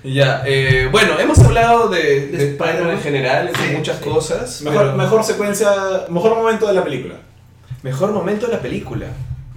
Y 0.05 0.15
Ya, 0.15 0.43
eh, 0.47 0.89
bueno, 0.93 1.19
hemos 1.19 1.39
hablado 1.41 1.89
de, 1.89 2.27
de 2.29 2.37
De 2.39 2.51
Spider-Man 2.53 2.91
en 2.93 3.01
general, 3.01 3.47
de 3.49 3.55
Sí, 3.55 3.75
muchas 3.77 3.99
sí. 3.99 4.05
cosas. 4.05 4.63
Mejor, 4.63 4.83
pero- 4.87 4.97
mejor 4.97 5.25
secuencia, 5.25 5.71
mejor 6.09 6.37
momento 6.37 6.67
de 6.67 6.75
la 6.75 6.85
película. 6.85 7.15
mejor 7.83 8.13
momento 8.13 8.47
de 8.47 8.53
la 8.53 8.61
película. 8.61 9.07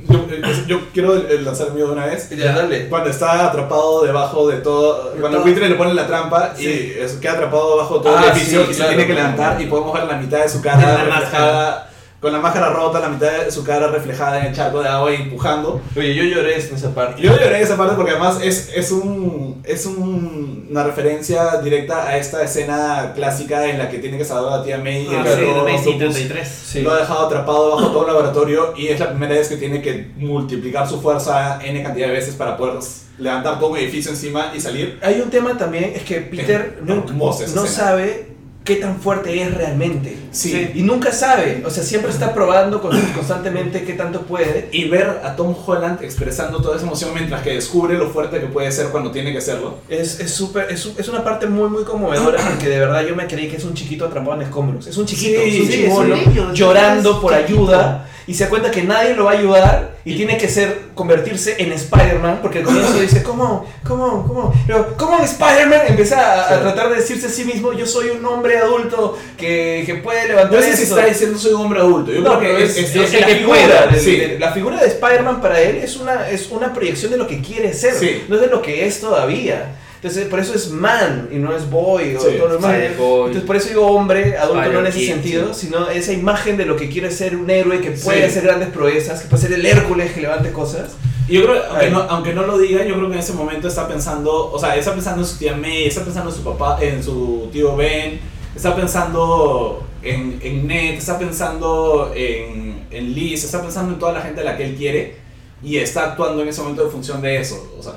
Yo, 0.08 0.26
eh, 0.30 0.64
yo 0.68 0.80
quiero 0.94 1.16
eh, 1.16 1.42
lanzar 1.42 1.68
el 1.68 1.74
mío 1.74 1.88
de 1.88 1.94
una 1.94 2.06
vez. 2.06 2.30
Ya, 2.30 2.54
dale. 2.56 2.88
Cuando 2.90 3.10
está 3.10 3.48
atrapado 3.48 4.04
debajo 4.04 4.48
de 4.48 4.58
todo. 4.58 5.12
De 5.12 5.20
Cuando 5.20 5.38
el 5.40 5.44
buitre 5.44 5.68
le 5.70 5.76
pone 5.76 5.94
la 5.94 6.06
trampa 6.08 6.54
Sí. 6.56 6.94
y 6.98 7.00
es- 7.02 7.14
queda 7.14 7.34
atrapado 7.34 7.72
debajo 7.78 7.98
de 7.98 8.04
todo 8.04 8.18
Ah, 8.18 8.22
el 8.26 8.32
edificio 8.32 8.66
sí, 8.66 8.72
y 8.72 8.76
claro. 8.76 8.90
se 8.92 8.96
tiene 8.96 9.08
que 9.08 9.14
levantar 9.16 9.62
y 9.62 9.66
podemos 9.66 9.94
ver 9.94 10.04
la 10.04 10.18
mitad 10.18 10.40
de 10.40 10.50
su 10.50 10.58
De 10.62 10.64
cara 10.70 11.04
reflejada. 11.06 11.90
Con 12.26 12.34
la 12.34 12.40
máscara 12.40 12.72
rota, 12.72 13.00
la 13.00 13.10
mitad 13.10 13.32
de 13.46 13.52
su 13.52 13.64
cara 13.64 13.86
reflejada 13.90 14.40
en 14.40 14.48
el 14.48 14.56
charco 14.56 14.82
de 14.82 14.90
agua 14.90 15.12
y 15.14 15.16
empujando. 15.22 15.80
Oye, 15.96 16.16
yo 16.16 16.24
lloré 16.24 16.56
en 16.60 16.76
esa 16.76 16.90
parte. 16.96 17.22
Yo 17.22 17.30
lloré 17.32 17.58
en 17.58 17.62
esa 17.64 17.78
parte 17.78 17.94
porque 17.96 18.14
además 18.14 18.40
es, 18.42 18.72
es, 18.76 18.92
un, 18.92 19.62
es 19.64 19.86
un- 19.86 20.66
una 20.72 20.84
referencia 20.84 21.62
directa 21.62 22.08
a 22.08 22.18
esta 22.18 22.42
escena 22.42 23.12
clásica 23.14 23.68
en 23.70 23.78
la 23.78 23.90
que 23.90 24.00
tiene 24.00 24.18
que 24.18 24.26
salvar 24.26 24.54
a 24.54 24.58
la 24.58 24.64
tía 24.64 24.80
May 24.80 25.04
y 25.04 25.10
Ah, 25.14 25.24
el 25.24 25.38
sí, 25.38 25.44
Octopus 25.46 25.84
33. 26.16 26.48
Sí. 26.48 26.82
lo 26.82 26.94
ha 26.94 26.98
dejado 26.98 27.28
atrapado 27.28 27.76
bajo 27.76 27.88
todo 27.92 28.02
el 28.02 28.14
laboratorio 28.16 28.74
y 28.76 28.88
es 28.88 29.00
la 29.00 29.10
primera 29.12 29.36
vez 29.36 29.48
que 29.48 29.58
tiene 29.58 29.84
que 29.84 30.08
multiplicar 30.18 30.90
su 30.90 31.00
fuerza 31.00 31.60
n 31.64 31.84
cantidad 31.84 32.08
de 32.08 32.14
veces 32.14 32.34
para 32.34 32.58
poder 32.58 32.80
levantar 33.20 33.60
todo 33.60 33.70
un 33.70 33.78
edificio 33.78 34.10
encima 34.10 34.52
y 34.56 34.60
salir. 34.60 34.98
Hay 35.04 35.22
un 35.22 35.30
tema 35.30 35.56
también, 35.60 35.94
es 35.96 36.02
que 36.02 36.22
Peter 36.22 36.80
Es 36.80 36.84
no, 36.88 37.06
no 37.06 37.68
sabe 37.68 38.35
qué 38.66 38.76
tan 38.78 39.00
fuerte 39.00 39.42
es 39.42 39.54
realmente. 39.54 40.18
Sí. 40.32 40.72
Y 40.74 40.82
nunca 40.82 41.12
sabe, 41.14 41.62
o 41.66 41.70
sea, 41.70 41.84
siempre 41.84 42.12
está 42.12 42.34
probando 42.34 42.82
con- 42.82 43.00
constantemente 43.16 43.84
qué 43.86 43.94
tanto 43.94 44.24
puede. 44.24 44.68
Y 44.74 44.90
ver 44.90 45.22
a 45.24 45.36
Tom 45.36 45.56
Holland 45.66 46.04
expresando 46.04 46.62
toda 46.62 46.76
esa 46.76 46.86
emoción 46.86 47.12
mientras 47.14 47.42
que 47.44 47.52
descubre 47.54 47.98
lo 47.98 48.10
fuerte 48.10 48.40
que 48.42 48.48
puede 48.48 48.72
ser 48.72 48.88
cuando 48.88 49.12
tiene 49.12 49.32
que 49.32 49.40
serlo. 49.40 49.76
Es 49.88 50.20
es 50.20 50.32
súper, 50.32 50.70
es, 50.72 50.86
es 50.98 51.08
una 51.08 51.24
parte 51.24 51.46
muy, 51.48 51.70
muy 51.70 51.84
conmovedora 51.84 52.42
porque 52.50 52.68
de 52.68 52.80
verdad 52.80 53.06
yo 53.08 53.16
me 53.16 53.28
creí 53.28 53.48
que 53.48 53.58
es 53.58 53.64
un 53.64 53.76
chiquito 53.76 54.06
atrapado 54.06 54.36
en 54.36 54.42
escombros. 54.42 54.88
Es 54.88 54.98
un 54.98 55.06
chiquito, 55.06 55.40
Sí, 55.42 55.48
es 55.58 55.62
un 55.62 55.68
sí, 55.68 55.74
chibolo, 55.84 56.16
es 56.16 56.26
un 56.28 56.34
niño, 56.34 56.54
llorando 56.54 57.22
por 57.22 57.34
chiquito. 57.38 57.54
ayuda 57.54 58.10
y 58.28 58.34
se 58.34 58.50
cuenta 58.50 58.72
que 58.72 58.82
nadie 58.82 59.14
lo 59.14 59.26
va 59.26 59.34
a 59.34 59.38
ayudar 59.38 59.96
y 60.04 60.16
tiene 60.16 60.38
que 60.40 60.50
ser, 60.50 60.86
convertirse 60.96 61.62
en 61.62 61.72
Spider-Man 61.74 62.40
porque 62.42 62.60
al 62.60 62.66
comienzo 62.66 63.00
dice, 63.00 63.22
¿cómo? 63.22 63.68
¿Cómo? 63.88 64.26
¿Cómo? 64.28 64.54
Pero, 64.66 64.96
¿cómo 64.98 65.20
Spider-Man? 65.20 65.82
Empieza 65.90 66.20
a, 66.20 66.46
a 66.50 66.56
Sí. 66.56 66.62
tratar 66.64 66.90
de 66.90 66.96
decirse 66.96 67.28
a 67.28 67.30
sí 67.30 67.44
mismo, 67.46 67.74
yo 67.74 67.86
soy 67.86 68.10
un 68.10 68.26
hombre 68.26 68.55
adulto 68.58 69.18
que, 69.38 69.84
que 69.86 69.96
puede 69.96 70.22
No 70.24 70.28
levantar 70.36 70.62
sé 70.64 70.76
si 70.78 70.84
esto". 70.84 70.96
está 70.98 71.08
diciendo 71.10 71.38
soy 71.38 71.54
un 71.54 71.62
hombre 71.62 71.80
adulto. 71.80 72.12
Yo 72.12 72.22
No, 72.22 72.40
creo 72.40 72.58
que 72.58 72.64
es, 72.64 72.78
es, 72.78 72.96
es 72.96 72.96
es 72.96 73.14
la 73.14 73.20
la 73.22 73.28
figura. 73.36 73.58
figura. 73.60 73.88
de- 73.88 74.00
Sí. 74.00 74.16
de- 74.18 74.40
la 74.40 74.52
figura 74.52 74.78
de 74.82 74.88
Spider-Man 74.88 75.42
para 75.42 75.62
él 75.62 75.78
es 75.78 75.98
una, 75.98 76.30
es 76.30 76.50
una 76.52 76.74
proyección 76.74 77.12
de 77.12 77.18
lo 77.18 77.28
que 77.28 77.42
quiere 77.42 77.74
ser, 77.74 77.94
Sí. 77.96 78.24
no 78.28 78.36
es 78.36 78.42
de 78.42 78.48
lo 78.48 78.62
que 78.62 78.86
es 78.86 79.00
todavía. 79.02 79.76
Entonces, 79.96 80.28
por 80.28 80.40
eso 80.40 80.54
es 80.54 80.70
man 80.70 81.30
y 81.32 81.38
no 81.38 81.56
es 81.56 81.68
boy 81.68 82.16
o 82.16 82.20
Sí. 82.22 82.36
todo 82.38 82.48
lo 82.50 82.54
demás. 82.58 82.76
Entonces, 82.80 83.42
por 83.42 83.56
eso 83.56 83.70
digo 83.70 83.88
hombre, 83.88 84.38
adulto 84.38 84.72
no 84.72 84.80
en 84.82 84.86
ese 84.88 85.00
Spider-Kid, 85.00 85.08
sentido, 85.14 85.54
sí. 85.54 85.66
sino 85.66 85.90
esa 85.90 86.14
imagen 86.14 86.58
de 86.58 86.66
lo 86.66 86.76
que 86.76 86.90
quiere 86.90 87.10
ser 87.10 87.36
un 87.36 87.50
héroe 87.50 87.80
que 87.82 87.90
puede 87.92 88.20
Sí. 88.20 88.24
hacer 88.26 88.44
grandes 88.44 88.70
proezas, 88.70 89.22
que 89.22 89.28
puede 89.30 89.42
ser 89.42 89.54
el 89.54 89.66
Hércules 89.66 90.12
que 90.12 90.22
levante 90.22 90.52
cosas. 90.52 90.92
Y 91.28 91.34
yo 91.34 91.46
creo, 91.46 91.64
aunque 91.72 91.90
no, 91.90 92.02
aunque 92.04 92.34
no 92.34 92.46
lo 92.46 92.60
diga, 92.60 92.86
yo 92.86 92.94
creo 92.94 93.08
que 93.08 93.14
en 93.16 93.20
ese 93.20 93.34
momento 93.34 93.68
está 93.68 93.88
pensando, 93.88 94.52
o 94.52 94.60
sea, 94.60 94.76
está 94.76 94.94
pensando 94.94 95.24
en 95.24 95.28
su 95.28 95.38
tía 95.40 95.56
May, 95.56 95.88
está 95.88 96.04
pensando 96.04 96.30
en 96.30 96.36
su 96.36 96.44
papá, 96.44 96.78
en 96.82 97.02
su 97.04 97.50
tío 97.52 97.76
Ben, 97.76 98.20
está 98.56 98.76
pensando 98.76 99.86
en, 100.02 100.40
en 100.42 100.68
Ned, 100.68 100.96
está 100.96 101.20
pensando 101.20 102.12
en, 102.16 102.88
en 102.92 103.14
Liz, 103.14 103.44
está 103.44 103.62
pensando 103.62 103.94
en 103.94 104.00
toda 104.00 104.14
la 104.14 104.22
gente 104.22 104.42
a 104.42 104.44
la 104.44 104.58
que 104.58 104.66
él 104.66 104.76
quiere 104.76 105.16
y 105.64 105.78
está 105.78 106.12
actuando 106.12 106.42
en 106.42 106.50
ese 106.50 106.62
momento 106.62 106.86
en 106.86 106.92
función 106.92 107.22
de 107.22 107.40
eso. 107.40 107.76
O 107.78 107.84
sea, 107.84 107.94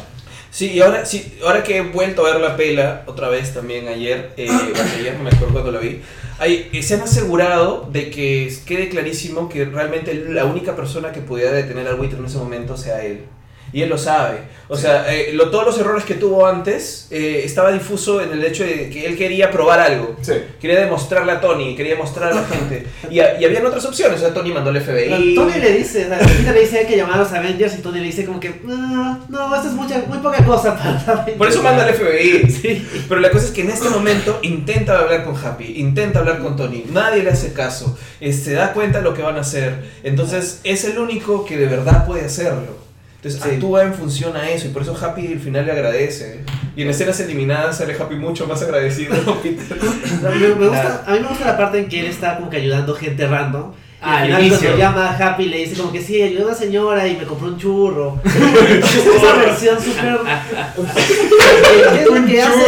Sí, 0.51 0.73
y 0.73 0.81
ahora, 0.81 1.05
sí, 1.05 1.39
ahora 1.45 1.63
que 1.63 1.77
he 1.77 1.83
vuelto 1.83 2.27
a 2.27 2.33
ver 2.33 2.41
la 2.41 2.57
pela, 2.57 3.05
otra 3.07 3.29
vez 3.29 3.53
también 3.53 3.87
ayer, 3.87 4.33
eh, 4.37 4.49
ayer 4.99 5.15
no 5.17 5.25
me 5.25 5.31
acuerdo 5.31 5.53
cuando 5.53 5.73
la 5.73 5.79
vi, 5.79 6.01
hay, 6.39 6.71
eh, 6.73 6.83
se 6.83 6.95
han 6.95 7.03
asegurado 7.03 7.89
de 7.93 8.11
que 8.11 8.53
quede 8.67 8.89
clarísimo 8.89 9.49
que 9.49 9.67
realmente 9.67 10.15
la 10.15 10.47
única 10.47 10.75
persona 10.75 11.13
que 11.13 11.21
pudiera 11.21 11.53
detener 11.53 11.87
al 11.87 11.97
buitre 11.97 12.19
en 12.19 12.25
ese 12.25 12.39
momento 12.39 12.77
sea 12.77 13.05
él. 13.05 13.25
Y 13.73 13.83
él 13.83 13.89
lo 13.89 13.99
sabe. 13.99 14.39
O 14.71 14.77
sea, 14.77 15.13
eh, 15.15 15.31
lo- 15.33 15.51
todos 15.51 15.65
los 15.65 15.79
errores 15.79 16.05
que 16.05 16.15
tuvo 16.15 16.47
antes 16.47 17.07
eh, 17.11 17.41
estaba 17.45 17.73
difuso 17.73 18.21
en 18.21 18.33
el 18.33 18.45
hecho 18.45 18.65
de 18.65 18.91
que 18.91 19.07
él 19.07 19.17
quería 19.17 19.51
probar 19.51 19.81
algo. 19.81 20.17
sí. 20.21 20.33
Quería 20.61 20.81
demostrarle 20.81 21.33
a 21.33 21.41
Tony, 21.41 21.75
quería 21.75 21.97
mostrar 21.97 22.33
a 22.33 22.35
la 22.37 22.45
gente. 22.45 22.87
Y, 23.11 23.21
a- 23.21 23.41
y 23.41 23.45
habían 23.47 23.65
otras 23.65 23.85
opciones. 23.87 24.19
O 24.19 24.21
sea, 24.21 24.35
Tony 24.35 24.53
mandó 24.53 24.69
al 24.71 24.77
FBI. 24.81 25.35
Tony 25.35 25.55
le 25.59 25.73
dice, 25.79 26.05
o 26.07 26.09
sea, 26.09 26.53
le 26.53 26.61
dice 26.61 26.87
que 26.87 26.97
llamar 26.97 27.15
a 27.17 27.23
los 27.23 27.33
Avengers 27.33 27.79
y 27.79 27.83
Tony 27.83 27.99
le 28.01 28.05
dice 28.07 28.25
como 28.27 28.39
que, 28.41 28.61
no, 28.65 29.25
no, 29.29 29.57
esto 29.57 29.69
es 29.69 29.75
mucha, 29.75 30.03
muy 30.07 30.19
poca 30.19 30.45
cosa 30.45 30.77
para 30.77 30.93
los 30.95 31.09
Avengers". 31.09 31.39
Por 31.39 31.49
eso 31.49 31.63
manda 31.63 31.85
al 31.85 31.95
FBI. 31.95 32.51
Sí. 32.63 32.87
Pero 33.09 33.21
la 33.21 33.31
cosa 33.31 33.47
es 33.47 33.51
que 33.53 33.63
en 33.63 33.71
este 33.71 33.89
momento 33.89 34.39
intenta 34.43 34.99
hablar 34.99 35.25
con 35.25 35.35
Happy, 35.37 35.75
intenta 35.77 36.19
hablar 36.19 36.41
con 36.41 36.57
Tony, 36.57 36.85
nadie 36.93 37.23
le 37.23 37.31
hace 37.31 37.53
caso, 37.53 37.97
eh, 38.21 38.33
se 38.33 38.53
da 38.53 38.73
cuenta 38.73 38.99
de 38.99 39.05
lo 39.05 39.15
que 39.15 39.23
van 39.23 39.37
a 39.37 39.41
hacer, 39.41 39.75
entonces 40.03 40.61
es 40.65 40.85
el 40.85 40.99
único 40.99 41.45
que 41.45 41.57
de 41.57 41.67
verdad 41.67 42.07
puede 42.07 42.25
hacerlo. 42.27 42.88
Entonces 43.19 43.43
Sí. 43.43 43.51
actúa 43.57 43.83
en 43.83 43.95
función 43.95 44.37
a 44.37 44.49
eso 44.49 44.69
y 44.69 44.71
por 44.71 44.83
eso 44.83 44.97
Happy 44.97 45.27
al 45.33 45.41
final 45.41 45.67
le 45.67 45.73
agradece. 45.73 46.41
Y 46.77 46.83
en 46.83 46.91
escenas 46.91 47.19
eliminadas 47.19 47.79
sale 47.79 47.95
Happy 47.95 48.15
mucho 48.15 48.47
más 48.47 48.63
agradecido. 48.63 49.15
Peter. 49.43 49.77
Me, 50.23 50.55
me 50.55 50.69
gusta, 50.69 51.05
a 51.05 51.13
mí 51.13 51.21
me 51.21 51.29
gusta 51.29 51.47
la 51.47 51.57
parte 51.57 51.81
en 51.81 51.89
que 51.89 51.99
él 52.01 52.07
está 52.07 52.37
como 52.37 52.49
que 52.49 52.59
ayudando 52.59 52.95
gente 52.95 53.27
random. 53.27 53.73
Y 54.01 54.05
Ah, 54.05 54.19
al 54.19 54.25
final 54.27 54.37
al 54.41 54.47
inicio. 54.47 54.69
cuando 54.69 54.79
llama 54.79 55.09
a 55.11 55.17
Happy 55.29 55.45
le 55.47 55.57
dice 55.59 55.77
como 55.77 55.91
que 55.93 56.01
sí, 56.01 56.23
ayudé 56.23 56.43
a 56.43 56.47
una 56.47 56.55
señora 56.55 57.09
y 57.09 57.17
me 57.17 57.25
compró 57.25 57.49
un 57.49 57.59
churro. 57.59 58.21
Esa 58.25 59.33
versión 59.35 59.77
súper... 59.83 60.19
¿Qué 61.93 62.01
es 62.03 62.07
lo 62.07 62.27
que 62.27 62.43
hace? 62.43 62.67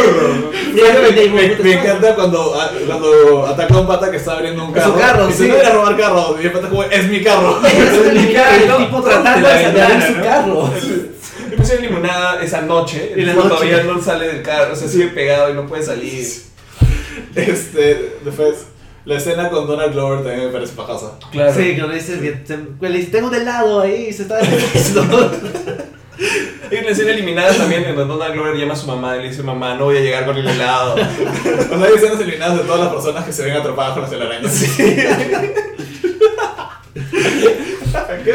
Me, 0.73 1.29
me- 1.29 1.55
me 1.55 1.73
encanta 1.73 2.15
cuando, 2.15 2.59
a- 2.59 2.71
cuando 2.85 3.45
ataca 3.47 3.73
a 3.75 3.79
un 3.81 3.87
pata 3.87 4.11
que 4.11 4.17
está 4.17 4.33
abriendo 4.33 4.65
un 4.65 4.75
Es 4.77 4.83
su 4.83 4.93
carro. 4.93 4.99
carro, 4.99 5.29
y 5.29 5.33
sí. 5.33 5.47
no 5.47 5.55
a 5.55 5.69
robar 5.71 5.97
carro. 5.97 6.35
Y 6.41 6.45
el 6.45 6.51
pata 6.51 6.67
como, 6.69 6.83
es 6.83 7.07
mi 7.07 7.21
carro. 7.21 7.59
Es 7.65 7.77
el, 7.77 8.17
el 8.17 8.77
tipo 8.77 9.01
tratando 9.01 9.47
De 9.47 9.53
ventana, 9.55 10.07
su 10.07 10.13
carro. 10.21 10.69
Le 11.49 11.57
pusieron 11.57 11.83
limonada 11.83 12.41
esa 12.43 12.61
noche, 12.61 13.13
En 13.15 13.25
la 13.27 13.33
y 13.33 13.35
noche. 13.35 13.49
todavía 13.49 13.83
no 13.83 14.01
sale 14.01 14.27
del 14.27 14.41
carro, 14.41 14.73
o 14.73 14.75
sea, 14.75 14.87
sigue 14.87 15.07
pegado 15.07 15.49
y 15.49 15.53
no 15.53 15.65
puede 15.67 15.83
salir. 15.83 16.25
Este, 17.35 18.17
después, 18.23 18.55
la 19.05 19.17
escena 19.17 19.49
con 19.49 19.65
Donald 19.67 19.93
Glover 19.93 20.23
también 20.23 20.47
me 20.47 20.53
parece 20.53 20.73
pajosa. 20.73 21.17
Claro. 21.31 21.53
Sí, 21.53 21.75
que 21.75 21.81
le 21.81 21.95
dice, 21.95 22.19
que 22.19 22.41
se- 22.45 22.89
le 22.89 22.97
dice, 22.97 23.11
tengo 23.11 23.27
un 23.29 23.35
helado 23.35 23.81
ahí 23.81 24.07
y 24.09 24.13
se 24.13 24.23
está 24.23 24.37
deshaciendo. 24.37 25.31
Hay 26.71 26.77
una 26.77 26.89
escena 26.89 27.11
eliminada 27.11 27.51
también 27.53 27.83
en 27.83 27.95
donde 27.95 28.13
Donald 28.13 28.33
Glover 28.35 28.55
llama 28.55 28.73
a 28.73 28.77
su 28.77 28.87
mamá 28.87 29.17
y 29.17 29.23
le 29.23 29.29
dice, 29.29 29.43
mamá, 29.43 29.75
no 29.75 29.85
voy 29.85 29.97
a 29.97 30.01
llegar 30.01 30.25
con 30.25 30.37
el 30.37 30.47
helado. 30.47 30.95
O 30.95 31.77
sea, 31.77 31.87
hay 31.87 31.93
escenas 31.95 32.19
eliminadas 32.19 32.57
de 32.59 32.63
todas 32.63 32.79
las 32.81 32.93
personas 32.93 33.25
que 33.25 33.33
se 33.33 33.43
ven 33.43 33.53
atrapadas 33.57 33.93
con 33.93 34.01
las 34.03 34.11
telarañas. 34.11 34.53
¿Qué? 38.23 38.33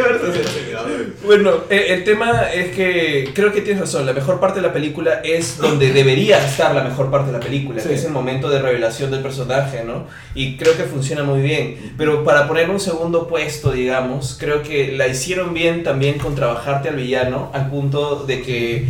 Bueno, 1.24 1.50
eh, 1.70 1.86
el 1.90 2.04
tema 2.04 2.50
es 2.52 2.74
que 2.74 3.30
creo 3.34 3.52
que 3.52 3.60
tienes 3.60 3.80
razón. 3.80 4.06
La 4.06 4.12
mejor 4.12 4.40
parte 4.40 4.60
de 4.60 4.66
la 4.66 4.72
película 4.72 5.20
es 5.24 5.58
donde 5.58 5.92
debería 5.92 6.38
estar 6.44 6.74
la 6.74 6.82
mejor 6.84 7.10
parte 7.10 7.32
de 7.32 7.38
la 7.38 7.40
película, 7.44 7.80
Sí. 7.80 7.88
que 7.88 7.94
es 7.94 8.04
el 8.04 8.12
momento 8.12 8.48
de 8.50 8.60
revelación 8.60 9.10
del 9.10 9.20
personaje, 9.20 9.84
¿no? 9.84 10.06
Y 10.34 10.56
creo 10.56 10.76
que 10.76 10.84
funciona 10.84 11.22
muy 11.24 11.40
bien. 11.40 11.94
Pero 11.96 12.24
para 12.24 12.46
poner 12.48 12.68
un 12.70 12.80
segundo 12.80 13.28
puesto, 13.28 13.72
digamos, 13.72 14.36
creo 14.38 14.62
que 14.62 14.92
la 14.92 15.06
hicieron 15.08 15.54
bien 15.54 15.82
también 15.82 16.18
con 16.18 16.34
trabajarte 16.34 16.88
al 16.88 16.96
villano, 16.96 17.50
al 17.54 17.70
punto 17.70 18.24
de 18.26 18.42
que 18.42 18.88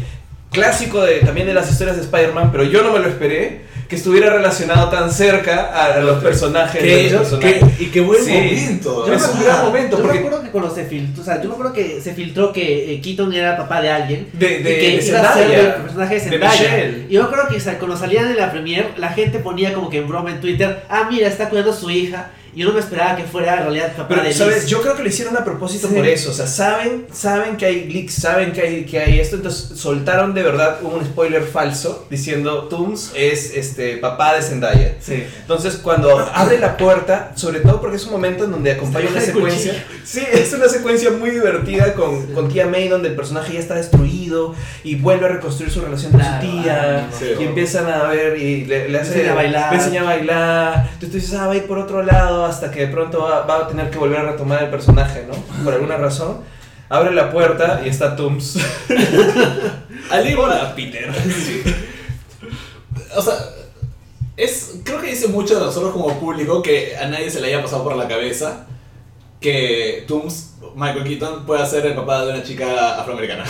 clásico 0.51 1.03
de, 1.03 1.21
también 1.21 1.47
de 1.47 1.55
las 1.55 1.71
historias 1.71 1.97
de 1.97 2.03
Spider-Man, 2.03 2.51
pero 2.51 2.65
yo 2.65 2.83
no 2.83 2.93
me 2.93 2.99
lo 2.99 3.09
esperé, 3.09 3.61
que 3.89 3.97
estuviera 3.97 4.31
relacionado 4.31 4.89
tan 4.91 5.11
cerca 5.13 5.67
a, 5.67 6.01
los 6.01 6.23
personajes. 6.23 6.83
de 6.83 6.89
¿Qué, 6.89 7.11
los 7.11 7.21
personajes. 7.29 7.65
qué- 7.79 7.85
y 7.85 7.87
qué 7.87 8.01
buen 8.01 8.23
Sí. 8.25 8.33
momento. 8.33 9.07
Yo 9.07 9.13
Es 9.15 9.21
me 9.23 9.27
un 9.29 9.31
acuerdo- 9.35 9.45
gran 9.53 9.65
momento, 9.67 9.97
Yo 9.97 10.03
porque- 10.03 10.19
me 10.21 10.27
acuerdo 10.27 10.43
que 10.45 10.51
cuando 10.51 10.75
se 10.75 10.85
filtró, 10.87 11.23
o 11.23 11.25
sea, 11.25 11.41
yo 11.43 11.49
me 11.49 11.55
acuerdo 11.55 11.73
que 11.73 12.01
se 12.01 12.15
filtró 12.15 12.53
que 12.53 12.95
eh, 12.95 13.01
Keaton 13.01 13.33
era 13.33 13.57
papá 13.57 13.81
de 13.83 13.91
alguien. 13.91 14.29
De, 14.33 14.49
de, 14.49 14.55
y 14.59 14.63
que 14.63 14.71
de 14.99 15.07
iba 15.07 15.21
a 15.21 15.35
ser 15.35 15.43
Zendaya, 15.45 15.61
el 15.77 15.83
personaje 15.83 16.15
de 16.15 16.21
de 16.21 16.31
Zendaya. 16.31 16.61
Michelle. 16.63 17.07
y 17.09 17.13
yo 17.13 17.21
me 17.23 17.27
acuerdo 17.27 17.49
que 17.49 17.57
o 17.57 17.61
sea, 17.61 17.79
cuando 17.79 17.97
salían 17.97 18.27
en 18.29 18.37
la 18.37 18.51
premier, 18.51 18.91
la 18.97 19.09
gente 19.11 19.39
ponía 19.39 19.73
como 19.73 19.89
que 19.91 19.99
en 19.99 20.09
broma 20.09 20.31
en 20.31 20.41
Twitter, 20.41 20.83
ah, 20.89 21.07
mira, 21.11 21.29
está 21.29 21.49
cuidando 21.49 21.73
a 21.73 21.77
su 21.77 21.89
hija. 21.91 22.31
Yo 22.57 22.66
no 22.66 22.73
me 22.73 22.81
esperaba 22.81 23.15
que 23.16 23.24
fuera 23.24 23.59
en 23.59 23.62
realidad 23.65 23.93
papá 23.95 24.09
Pero, 24.09 24.23
de 24.23 24.28
Liz. 24.28 24.39
¿sabes? 24.39 24.66
Yo 24.66 24.81
creo 24.81 24.97
que 24.97 25.03
lo 25.03 25.09
hicieron 25.11 25.37
a 25.37 25.45
propósito 25.45 25.89
Sí. 25.89 25.95
por 25.95 26.07
eso. 26.07 26.31
O 26.31 26.33
sea, 26.33 26.47
saben, 26.47 27.07
saben 27.12 27.57
que 27.59 27.66
hay 27.66 27.85
leaks, 27.89 28.15
saben 28.15 28.53
que 28.53 28.62
hay, 28.62 28.85
que 28.87 28.99
hay 28.99 29.20
esto. 29.20 29.37
Entonces 29.37 29.78
soltaron 29.78 30.33
de 30.33 30.43
verdad 30.43 30.78
un 30.83 31.05
spoiler 31.05 31.43
falso 31.43 32.07
diciendo 32.09 32.65
Tooms 32.69 33.12
es 33.15 33.53
este 33.55 33.99
papá 33.99 34.35
de 34.35 34.43
Zendaya. 34.43 34.97
Sí. 35.01 35.24
Entonces 35.43 35.77
cuando 35.77 36.19
abre 36.19 36.59
la 36.59 36.78
puerta, 36.78 37.33
sobre 37.37 37.61
todo 37.61 37.81
porque 37.81 37.97
es 37.97 38.05
un 38.07 38.12
momento 38.12 38.45
en 38.45 38.53
donde 38.53 38.73
acompaña 38.73 39.11
una 39.11 39.20
secuencia. 39.20 39.85
Sí, 40.05 40.23
es 40.33 40.51
una 40.55 40.69
secuencia 40.69 41.11
muy 41.11 41.31
divertida 41.31 41.93
con, 41.93 42.27
con 42.33 42.49
tía 42.49 42.66
May 42.66 42.89
donde 42.89 43.11
el 43.11 43.16
personaje 43.16 43.53
ya 43.53 43.59
está 43.61 43.74
destruido 43.74 44.16
y 44.85 44.97
vuelve 44.97 45.27
a 45.27 45.28
reconstruir 45.28 45.70
su 45.73 45.81
relación 45.81 46.12
con 46.12 46.20
su 46.20 46.39
tía. 46.40 47.09
ah, 47.09 47.15
Sí. 47.16 47.27
Y 47.40 47.44
empiezan 47.44 47.89
a 47.89 48.05
ver 48.09 48.36
y 48.39 48.65
le, 48.65 48.89
le 48.89 48.98
hace 48.98 49.12
enseña 49.15 49.32
a 49.32 49.35
bailar. 49.35 49.73
le 49.73 49.78
enseña 49.78 50.01
a 50.01 50.05
bailar. 50.05 50.74
Entonces 50.94 51.11
tú 51.11 51.16
dices, 51.16 51.35
ah, 51.35 51.47
va 51.47 51.53
a 51.53 51.57
ir 51.57 51.66
por 51.66 51.78
otro 51.78 52.03
lado 52.03 52.44
hasta 52.44 52.70
que 52.70 52.81
de 52.81 52.89
pronto 52.89 53.23
va, 53.23 53.47
va 53.47 53.57
a 53.65 53.69
tener 53.69 53.90
que 53.90 53.98
volver 53.98 54.19
a 54.20 54.32
retomar 54.32 54.62
el 54.62 54.70
personaje, 54.70 55.24
¿no? 55.28 55.35
Por 55.65 55.74
alguna 55.74 55.97
razón. 55.97 56.39
Abre 56.89 57.12
la 57.12 57.32
puerta 57.32 57.82
y 57.85 57.89
está 57.89 58.15
Tooms. 58.15 58.59
Hola, 60.39 60.73
Peter. 60.77 61.12
O 63.16 63.23
sea, 63.23 63.35
es, 64.36 64.81
creo 64.85 65.01
que 65.01 65.09
dice 65.09 65.28
mucho 65.28 65.55
de 65.59 65.65
nosotros 65.65 65.93
como 65.93 66.19
público 66.20 66.61
que 66.62 66.97
a 66.97 67.07
nadie 67.07 67.31
se 67.31 67.40
le 67.40 67.48
haya 67.48 67.62
pasado 67.62 67.82
por 67.82 67.97
la 67.97 68.07
cabeza 68.07 68.66
que 69.41 70.05
Tooms, 70.09 70.55
Michael 70.75 71.05
Keaton, 71.05 71.47
pueda 71.47 71.65
ser 71.67 71.87
el 71.87 71.95
papá 71.95 72.25
de 72.25 72.33
una 72.33 72.43
chica 72.43 73.01
afroamericana. 73.01 73.45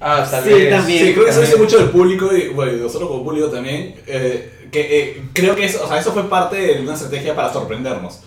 Ah, 0.00 0.24
Sí, 0.26 0.68
también. 0.70 1.06
Sí, 1.06 1.12
creo 1.14 1.24
que 1.24 1.30
eso 1.30 1.40
dice 1.40 1.56
mucho 1.56 1.78
del 1.78 1.88
público 1.90 2.30
y 2.34 2.48
bueno, 2.48 2.72
y 2.72 2.76
nosotros 2.80 3.08
como 3.10 3.24
público 3.24 3.48
también. 3.48 3.94
eh, 4.06 4.52
que 4.70 4.80
eh, 5.00 5.22
creo 5.32 5.54
que 5.54 5.64
eso, 5.64 5.84
o 5.84 5.88
sea, 5.88 5.98
eso 5.98 6.12
fue 6.12 6.28
parte 6.28 6.56
de 6.56 6.80
una 6.82 6.94
estrategia 6.94 7.34
para 7.34 7.52
sorprendernos. 7.52 8.20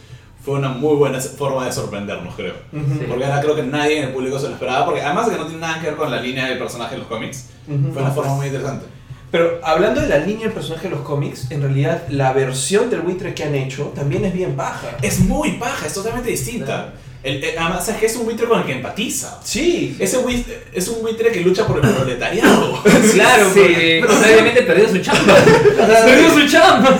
Fue 0.43 0.55
una 0.55 0.69
muy 0.69 0.95
buena 0.95 1.19
forma 1.19 1.65
de 1.65 1.71
sorprendernos, 1.71 2.33
creo. 2.35 2.53
Ujú. 2.71 3.05
Porque 3.09 3.25
ahora 3.25 3.41
creo 3.41 3.55
que 3.55 3.63
nadie 3.63 3.99
en 3.99 4.05
el 4.05 4.13
público 4.13 4.39
se 4.39 4.47
lo 4.47 4.53
esperaba, 4.53 4.85
porque 4.85 5.01
además 5.01 5.27
de 5.27 5.33
que 5.33 5.37
no 5.37 5.45
tiene 5.45 5.61
nada 5.61 5.79
que 5.81 5.87
ver 5.87 5.95
con 5.97 6.09
la 6.09 6.21
línea 6.21 6.47
del 6.47 6.57
personaje 6.57 6.95
en 6.95 7.01
los 7.01 7.09
cómics, 7.09 7.49
Ujú. 7.67 7.91
fue 7.93 8.01
una 8.01 8.11
forma 8.11 8.33
muy 8.35 8.47
interesante. 8.47 8.85
Pero 9.31 9.59
hablando 9.63 10.01
de 10.01 10.07
la 10.07 10.17
línea 10.17 10.45
del 10.45 10.53
personaje 10.53 10.89
de 10.89 10.95
los 10.95 11.01
cómics, 11.05 11.51
en 11.51 11.61
realidad 11.61 12.03
la 12.09 12.33
versión 12.33 12.89
del 12.89 13.01
buitre 13.01 13.33
que 13.33 13.43
han 13.43 13.53
hecho 13.55 13.91
también 13.95 14.25
es 14.25 14.33
bien 14.33 14.57
baja. 14.57 14.97
Es 15.01 15.19
muy 15.19 15.51
paja, 15.53 15.85
es 15.85 15.93
totalmente 15.93 16.29
distinta. 16.31 16.93
El, 17.21 17.43
el- 17.43 17.57
además 17.59 17.85
es 17.89 17.97
que 17.97 18.05
es 18.05 18.15
un 18.15 18.23
buitre 18.23 18.47
con 18.47 18.59
el 18.61 18.65
que 18.65 18.71
empatiza. 18.71 19.39
Sí. 19.43 19.93
Ese 19.99 20.17
buitre, 20.19 20.63
es 20.73 20.87
un 20.87 21.01
buitre 21.01 21.31
que 21.33 21.41
lucha 21.41 21.67
por 21.67 21.83
el 21.85 21.93
proletariado. 21.93 22.81
Claro, 23.13 23.49
Sí. 23.53 23.99
porque 23.99 24.15
obviamente 24.15 24.61
perdió 24.63 24.87
su 24.89 24.97
chamba. 24.99 25.35
Perdió 26.05 26.29
su 26.31 26.47
chamba. 26.47 26.97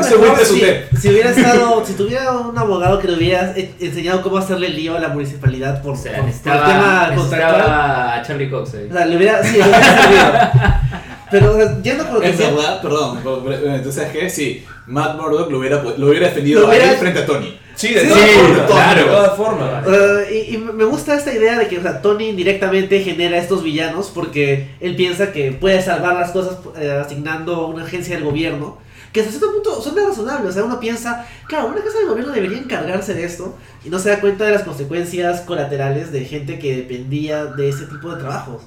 Ese 0.00 0.16
mejor 0.16 0.38
si, 0.46 0.62
si 0.98 1.08
hubiera 1.10 1.30
estado, 1.30 1.84
si 1.84 1.92
tuviera 1.92 2.32
un 2.38 2.56
abogado 2.58 2.98
que 2.98 3.08
le 3.08 3.16
hubiera 3.18 3.54
enseñado 3.78 4.22
cómo 4.22 4.38
hacerle 4.38 4.70
lío 4.70 4.96
a 4.96 4.98
la 5.00 5.08
municipalidad 5.08 5.82
por, 5.82 5.92
O 5.92 5.96
sea, 5.96 6.12
por- 6.16 6.20
por 6.22 6.30
el 6.30 6.40
tema 6.40 7.12
contractual. 7.14 7.60
a 7.70 8.22
Charlie 8.26 8.48
Cox 8.50 8.74
ahí. 8.74 8.86
O 8.90 8.92
sea, 8.94 9.04
le 9.04 9.16
hubiera, 9.18 9.44
sí, 9.44 9.56
le 9.58 9.62
hubiera. 9.62 10.82
Pero 11.30 11.80
yendo 11.82 12.04
con 12.04 12.14
lo 12.14 12.20
que 12.20 12.28
Es 12.30 12.38
decía- 12.38 12.54
verdad, 12.54 12.82
perdón. 12.82 13.18
Entonces, 13.18 13.94
¿sabes 13.94 14.12
qué? 14.12 14.30
Sí, 14.30 14.64
Matt 14.86 15.16
Murdock 15.16 15.50
lo 15.50 15.58
hubiera, 15.58 15.82
lo 15.82 16.06
hubiera 16.08 16.26
defendido 16.28 16.60
Lo 16.60 16.66
a 16.66 16.70
hubiera- 16.70 16.92
él 16.92 16.98
frente 16.98 17.20
a 17.20 17.26
Tony. 17.26 17.58
Sí, 17.76 17.94
de 17.94 18.00
Sí, 18.02 18.08
todas 18.08 18.30
formas. 18.30 18.66
claro. 18.70 19.00
De 19.00 19.06
todas 19.08 19.36
formas. 19.36 19.86
Uh, 19.86 20.34
y, 20.34 20.54
y 20.54 20.58
me 20.58 20.84
gusta 20.84 21.14
esta 21.14 21.32
idea 21.32 21.58
de 21.58 21.66
que 21.68 21.78
o 21.78 21.82
sea, 21.82 22.02
Tony 22.02 22.28
indirectamente 22.28 23.00
genera 23.00 23.38
estos 23.38 23.62
villanos 23.62 24.10
porque 24.14 24.72
él 24.80 24.96
piensa 24.96 25.32
que 25.32 25.52
puede 25.52 25.80
salvar 25.80 26.14
las 26.16 26.30
cosas 26.32 26.58
eh, 26.78 26.90
asignando 27.02 27.68
una 27.68 27.84
agencia 27.84 28.16
del 28.16 28.24
gobierno. 28.24 28.78
Que 29.12 29.20
hasta 29.20 29.32
cierto 29.32 29.52
punto 29.54 29.80
son 29.82 29.96
razonables. 29.96 30.50
O 30.50 30.52
sea, 30.52 30.64
uno 30.64 30.78
piensa, 30.78 31.26
claro, 31.48 31.68
una 31.68 31.78
agencia 31.78 32.00
del 32.00 32.10
gobierno 32.10 32.32
debería 32.32 32.58
encargarse 32.58 33.14
de 33.14 33.24
esto 33.24 33.56
y 33.84 33.88
no 33.88 33.98
se 33.98 34.10
da 34.10 34.20
cuenta 34.20 34.44
de 34.44 34.52
las 34.52 34.62
consecuencias 34.62 35.40
colaterales 35.40 36.12
de 36.12 36.24
gente 36.26 36.58
que 36.58 36.76
dependía 36.76 37.46
de 37.46 37.70
ese 37.70 37.86
tipo 37.86 38.10
de 38.14 38.20
trabajos. 38.20 38.62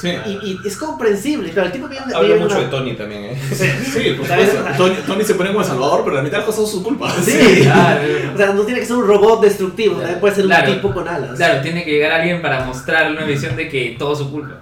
Sí. 0.00 0.08
Y, 0.26 0.30
y 0.30 0.60
es 0.64 0.76
comprensible. 0.76 1.50
Claro, 1.50 1.66
el 1.66 1.72
tipo 1.72 1.88
viene, 1.88 2.06
Habla 2.14 2.36
mucho 2.36 2.54
una- 2.54 2.64
de 2.64 2.70
Tony 2.70 2.94
también, 2.94 3.24
¿eh? 3.24 3.38
Sí, 3.52 4.14
por. 4.16 4.28
Tony, 4.76 4.94
Tony 5.06 5.24
se 5.24 5.34
pone 5.34 5.48
como 5.50 5.60
el 5.62 5.66
salvador, 5.66 6.02
pero 6.04 6.16
la 6.16 6.22
mitad 6.22 6.38
de 6.38 6.38
las 6.38 6.46
cosas 6.46 6.70
son 6.70 6.80
su 6.80 6.84
culpa. 6.84 7.12
Sí. 7.20 7.62
Claro. 7.62 8.00
O 8.34 8.36
sea, 8.36 8.52
no 8.52 8.62
tiene 8.62 8.80
que 8.80 8.86
ser 8.86 8.96
un 8.96 9.06
robot 9.08 9.42
destructivo, 9.42 9.96
también 9.96 10.20
puede 10.20 10.34
ser 10.36 10.44
un 10.44 10.50
Claro. 10.50 10.72
tipo 10.72 10.92
con 10.94 11.08
alas. 11.08 11.36
Claro, 11.36 11.60
tiene 11.62 11.84
que 11.84 11.90
llegar 11.90 12.12
alguien 12.12 12.40
para 12.40 12.64
mostrar 12.64 13.10
una 13.10 13.24
visión 13.24 13.56
de 13.56 13.68
que 13.68 13.96
todo 13.98 14.12
es 14.12 14.18
su 14.18 14.30
culpa. 14.30 14.54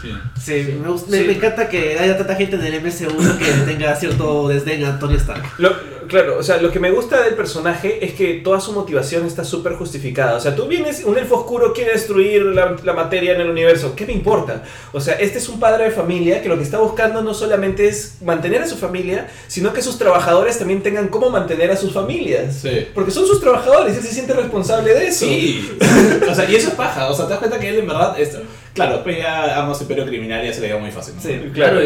Sí. 0.00 0.12
Sí, 0.40 0.78
me, 0.80 0.88
gusta- 0.88 1.10
me- 1.10 1.18
Sí. 1.18 1.24
me 1.24 1.32
encanta 1.32 1.68
que 1.68 1.98
haya 1.98 2.16
tanta 2.16 2.36
gente 2.36 2.54
en 2.56 2.64
el 2.64 2.74
MCU 2.80 3.08
que 3.38 3.52
tenga 3.66 3.94
cierto 3.96 4.46
desdén 4.48 4.84
a 4.84 4.98
Tony 4.98 5.16
Stark. 5.16 5.42
Lo- 5.58 5.74
claro, 6.08 6.38
o 6.38 6.42
sea, 6.42 6.56
lo 6.60 6.70
que 6.72 6.80
me 6.80 6.90
gusta 6.90 7.22
del 7.22 7.34
personaje 7.34 8.04
es 8.04 8.14
que 8.14 8.34
toda 8.34 8.60
su 8.60 8.72
motivación 8.72 9.26
está 9.26 9.44
súper 9.44 9.74
justificada. 9.74 10.36
O 10.36 10.40
sea, 10.40 10.56
tú 10.56 10.66
vienes, 10.66 11.04
un 11.04 11.16
elfo 11.16 11.36
oscuro 11.36 11.72
quiere 11.72 11.92
destruir 11.92 12.42
la, 12.42 12.76
la 12.82 12.92
materia 12.92 13.34
en 13.34 13.40
el 13.40 13.50
universo. 13.50 13.94
¿Qué 13.94 14.06
me 14.06 14.12
importa? 14.12 14.62
O 14.92 15.00
sea, 15.00 15.14
este 15.14 15.38
es 15.38 15.48
un 15.48 15.60
padre 15.60 15.84
de 15.84 15.90
familia 15.90 16.42
que 16.42 16.48
lo 16.48 16.56
que 16.56 16.62
está 16.62 16.78
buscando 16.78 17.22
no 17.22 17.34
solamente 17.34 17.86
es 17.86 18.16
mantener 18.22 18.62
a 18.62 18.66
su 18.66 18.76
familia, 18.76 19.28
sino 19.46 19.72
que 19.72 19.82
sus 19.82 19.98
trabajadores 19.98 20.58
también 20.58 20.82
tengan 20.82 21.08
cómo 21.08 21.30
mantener 21.30 21.70
a 21.70 21.76
sus 21.76 21.92
familias. 21.92 22.56
Sí. 22.62 22.88
Porque 22.94 23.10
son 23.10 23.26
sus 23.26 23.40
trabajadores 23.40 23.94
y 23.94 23.98
él 23.98 24.04
se 24.04 24.12
siente 24.12 24.32
responsable 24.32 24.94
de 24.94 25.08
eso. 25.08 25.26
Sí. 25.26 25.78
o 26.30 26.34
sea, 26.34 26.48
y 26.50 26.56
eso 26.56 26.68
es 26.68 26.74
paja. 26.74 27.08
O 27.08 27.14
sea, 27.14 27.26
te 27.26 27.30
das 27.30 27.38
cuenta 27.38 27.58
que 27.58 27.68
él 27.68 27.78
en 27.78 27.86
verdad. 27.86 28.18
Es, 28.18 28.36
claro, 28.74 28.94
después 28.94 29.18
ya 29.18 29.60
Amos 29.60 29.80
Imperio 29.80 30.06
Criminal 30.06 30.44
ya 30.44 30.52
se 30.52 30.60
le 30.60 30.68
dio 30.68 30.78
muy 30.78 30.90
fácil. 30.90 31.14
¿no? 31.16 31.22
Sí, 31.22 31.50
claro. 31.52 31.80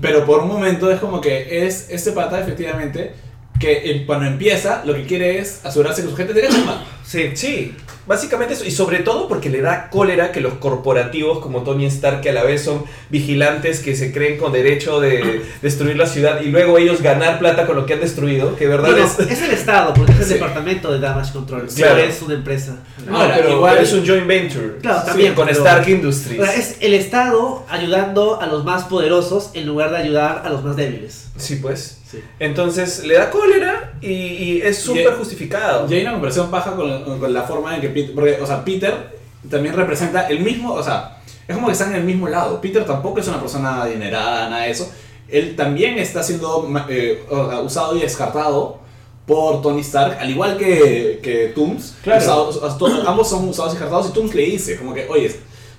Pero 0.00 0.24
por 0.24 0.40
un 0.40 0.48
momento 0.48 0.90
es 0.90 1.00
como 1.00 1.20
que 1.20 1.66
es 1.66 1.88
este 1.90 2.12
pata, 2.12 2.40
efectivamente, 2.40 3.12
que 3.60 3.90
eh, 3.90 4.04
cuando 4.06 4.26
empieza, 4.26 4.82
lo 4.84 4.94
que 4.94 5.04
quiere 5.04 5.38
es 5.38 5.60
asegurarse 5.64 6.02
que 6.02 6.08
su 6.08 6.16
gente 6.16 6.34
tenga 6.34 6.48
chamba. 6.48 6.82
Sí, 7.04 7.30
sí, 7.34 7.74
básicamente 8.06 8.54
eso. 8.54 8.64
Y 8.64 8.70
sobre 8.70 9.00
todo 9.00 9.26
porque 9.28 9.50
le 9.50 9.60
da 9.60 9.90
cólera 9.90 10.30
que 10.32 10.40
los 10.40 10.54
corporativos 10.54 11.40
como 11.40 11.62
Tony 11.64 11.84
Stark, 11.86 12.20
que 12.20 12.30
a 12.30 12.32
la 12.32 12.44
vez 12.44 12.62
son 12.62 12.84
vigilantes 13.10 13.80
que 13.80 13.96
se 13.96 14.12
creen 14.12 14.38
con 14.38 14.52
derecho 14.52 15.00
de 15.00 15.42
destruir 15.60 15.96
la 15.96 16.06
ciudad 16.06 16.40
y 16.40 16.46
luego 16.46 16.78
ellos 16.78 17.02
ganar 17.02 17.38
plata 17.40 17.66
con 17.66 17.74
lo 17.76 17.84
que 17.84 17.94
han 17.94 18.00
destruido, 18.00 18.54
que 18.56 18.66
verdad 18.68 18.90
Bueno, 18.92 19.04
es... 19.04 19.18
es 19.18 19.42
el 19.42 19.50
Estado, 19.50 19.92
porque 19.92 20.12
es 20.12 20.18
el 20.20 20.24
Sí. 20.26 20.32
departamento 20.34 20.92
de 20.92 21.00
Damage 21.00 21.32
Control. 21.32 21.66
Claro. 21.66 21.96
No 21.96 22.00
es 22.00 22.22
una 22.22 22.34
empresa. 22.34 22.76
No, 23.06 23.20
Ahora, 23.20 23.34
pero 23.36 23.50
igual- 23.56 23.78
es 23.78 23.92
un 23.92 24.06
joint 24.06 24.26
venture. 24.26 24.78
Claro, 24.80 25.00
Sí, 25.00 25.06
también, 25.06 25.34
con 25.34 25.46
pero- 25.48 25.58
Stark 25.58 25.88
Industries. 25.88 26.40
Es 26.56 26.76
el 26.80 26.94
Estado 26.94 27.66
ayudando 27.68 28.40
a 28.40 28.46
los 28.46 28.64
más 28.64 28.84
poderosos 28.84 29.50
en 29.54 29.66
lugar 29.66 29.90
de 29.90 29.98
ayudar 29.98 30.42
a 30.46 30.48
los 30.48 30.64
más 30.64 30.76
débiles. 30.76 31.26
Sí, 31.36 31.56
pues. 31.56 31.96
Sí. 32.10 32.18
Entonces 32.40 33.04
le 33.04 33.14
da 33.14 33.30
cólera 33.30 33.92
y, 34.00 34.08
y 34.12 34.62
es 34.62 34.78
súper 34.78 35.14
justificado. 35.14 35.86
Y 35.90 35.94
hay 35.94 36.02
una 36.02 36.12
comparación 36.12 36.50
paja 36.50 36.74
con, 36.74 37.20
con 37.20 37.32
la 37.32 37.42
forma 37.42 37.74
en 37.76 37.80
que 37.80 37.88
Peter. 37.90 38.14
Porque, 38.14 38.38
o 38.40 38.46
sea, 38.46 38.64
Peter 38.64 39.18
también 39.48 39.76
representa 39.76 40.28
el 40.28 40.40
mismo. 40.40 40.72
O 40.74 40.82
sea, 40.82 41.18
es 41.46 41.54
como 41.54 41.68
que 41.68 41.72
están 41.74 41.90
en 41.90 41.96
el 41.98 42.04
mismo 42.04 42.28
lado. 42.28 42.60
Peter 42.60 42.84
tampoco 42.84 43.20
es 43.20 43.28
una 43.28 43.38
persona 43.40 43.82
adinerada, 43.82 44.48
nada 44.50 44.64
de 44.64 44.70
eso. 44.70 44.90
Él 45.28 45.54
también 45.54 45.98
está 45.98 46.22
siendo 46.24 46.68
eh, 46.88 47.22
usado 47.64 47.96
y 47.96 48.00
descartado 48.00 48.80
por 49.26 49.62
Tony 49.62 49.80
Stark, 49.82 50.18
al 50.18 50.28
igual 50.28 50.56
que, 50.56 51.20
que 51.22 51.52
Tooms. 51.54 51.94
Claro. 52.02 52.48
Usados- 52.50 53.06
ambos 53.06 53.30
son 53.30 53.48
usados 53.48 53.70
y 53.72 53.74
descartados 53.76 54.08
y 54.08 54.12
Tooms 54.12 54.34
le 54.34 54.42
dice, 54.42 54.76
como 54.76 54.92
que, 54.92 55.06
oye, 55.08 55.30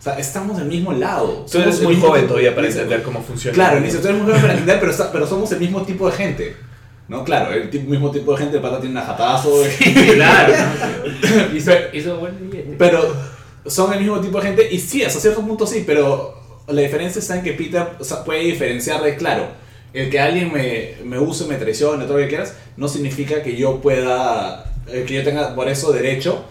o 0.01 0.03
sea, 0.03 0.17
estamos 0.17 0.57
del 0.57 0.65
mismo 0.67 0.91
lado. 0.91 1.45
Tú 1.49 1.59
eres 1.59 1.75
Somos 1.75 1.79
el 1.79 1.85
muy 1.85 1.95
joven 2.07 2.21
tipo- 2.23 2.27
todavía 2.33 2.55
para 2.55 2.67
entender 2.67 3.03
cómo 3.03 3.21
funciona. 3.21 3.53
Claro, 3.53 3.79
dice, 3.81 3.99
tú 3.99 4.07
eres 4.07 4.17
muy 4.19 4.25
joven 4.27 4.41
para 4.41 4.53
entender, 4.53 4.79
pero, 4.79 4.91
está- 4.91 5.11
pero 5.11 5.27
somos 5.27 5.51
el 5.51 5.59
mismo 5.59 5.83
tipo 5.83 6.09
de 6.09 6.17
gente. 6.17 6.55
¿No? 7.07 7.23
Claro, 7.23 7.53
el 7.53 7.69
mismo 7.87 8.09
tipo 8.09 8.31
de 8.31 8.37
gente, 8.39 8.55
el 8.57 8.61
pata 8.63 8.79
tiene 8.79 8.93
una 8.95 9.05
jatazo. 9.05 9.51
claro. 10.15 10.53
hizo, 11.55 11.71
hizo 11.93 12.17
buen 12.17 12.49
billete. 12.49 12.75
Pero 12.79 13.13
son 13.67 13.93
el 13.93 13.99
mismo 13.99 14.19
tipo 14.21 14.39
de 14.41 14.47
gente 14.47 14.67
y 14.73 14.79
sí, 14.79 15.03
hasta 15.03 15.19
cierto 15.19 15.41
punto 15.41 15.67
sí, 15.67 15.83
pero 15.85 16.33
la 16.67 16.81
diferencia 16.81 17.19
está 17.19 17.35
en 17.37 17.43
que 17.43 17.53
Peter 17.53 17.85
o 17.99 18.03
sea, 18.03 18.23
puede 18.23 18.39
diferenciar 18.41 19.01
de, 19.03 19.15
claro, 19.17 19.45
el 19.93 20.09
que 20.09 20.19
alguien 20.19 20.51
me, 20.53 20.93
me 21.03 21.19
use, 21.19 21.45
me 21.45 21.55
traicione, 21.57 22.05
todo 22.05 22.13
lo 22.17 22.23
que 22.23 22.29
quieras, 22.29 22.55
no 22.77 22.87
significa 22.87 23.43
que 23.43 23.55
yo 23.57 23.81
pueda, 23.81 24.71
eh, 24.87 25.03
que 25.05 25.13
yo 25.15 25.23
tenga 25.23 25.53
por 25.53 25.67
eso 25.67 25.91
derecho 25.91 26.45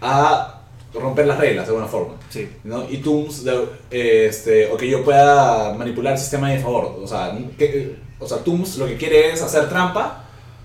a 0.00 0.55
romper 0.94 1.26
las 1.26 1.38
reglas 1.38 1.66
de 1.66 1.70
alguna 1.70 1.88
forma. 1.88 2.14
Sí. 2.28 2.48
¿no? 2.64 2.88
Y 2.88 2.98
Tooms, 2.98 3.44
este, 3.90 4.70
o 4.70 4.76
que 4.76 4.88
yo 4.88 5.04
pueda 5.04 5.72
manipular 5.74 6.14
el 6.14 6.18
sistema 6.18 6.50
de 6.50 6.58
favor. 6.58 6.98
O 7.02 7.06
sea, 7.06 7.36
que, 7.58 7.96
o 8.18 8.26
sea, 8.26 8.38
Tooms 8.38 8.78
lo 8.78 8.86
que 8.86 8.96
quiere 8.96 9.32
es 9.32 9.42
hacer 9.42 9.68
trampa 9.68 10.24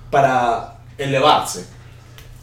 para 0.09 0.79
elevarse. 0.97 1.65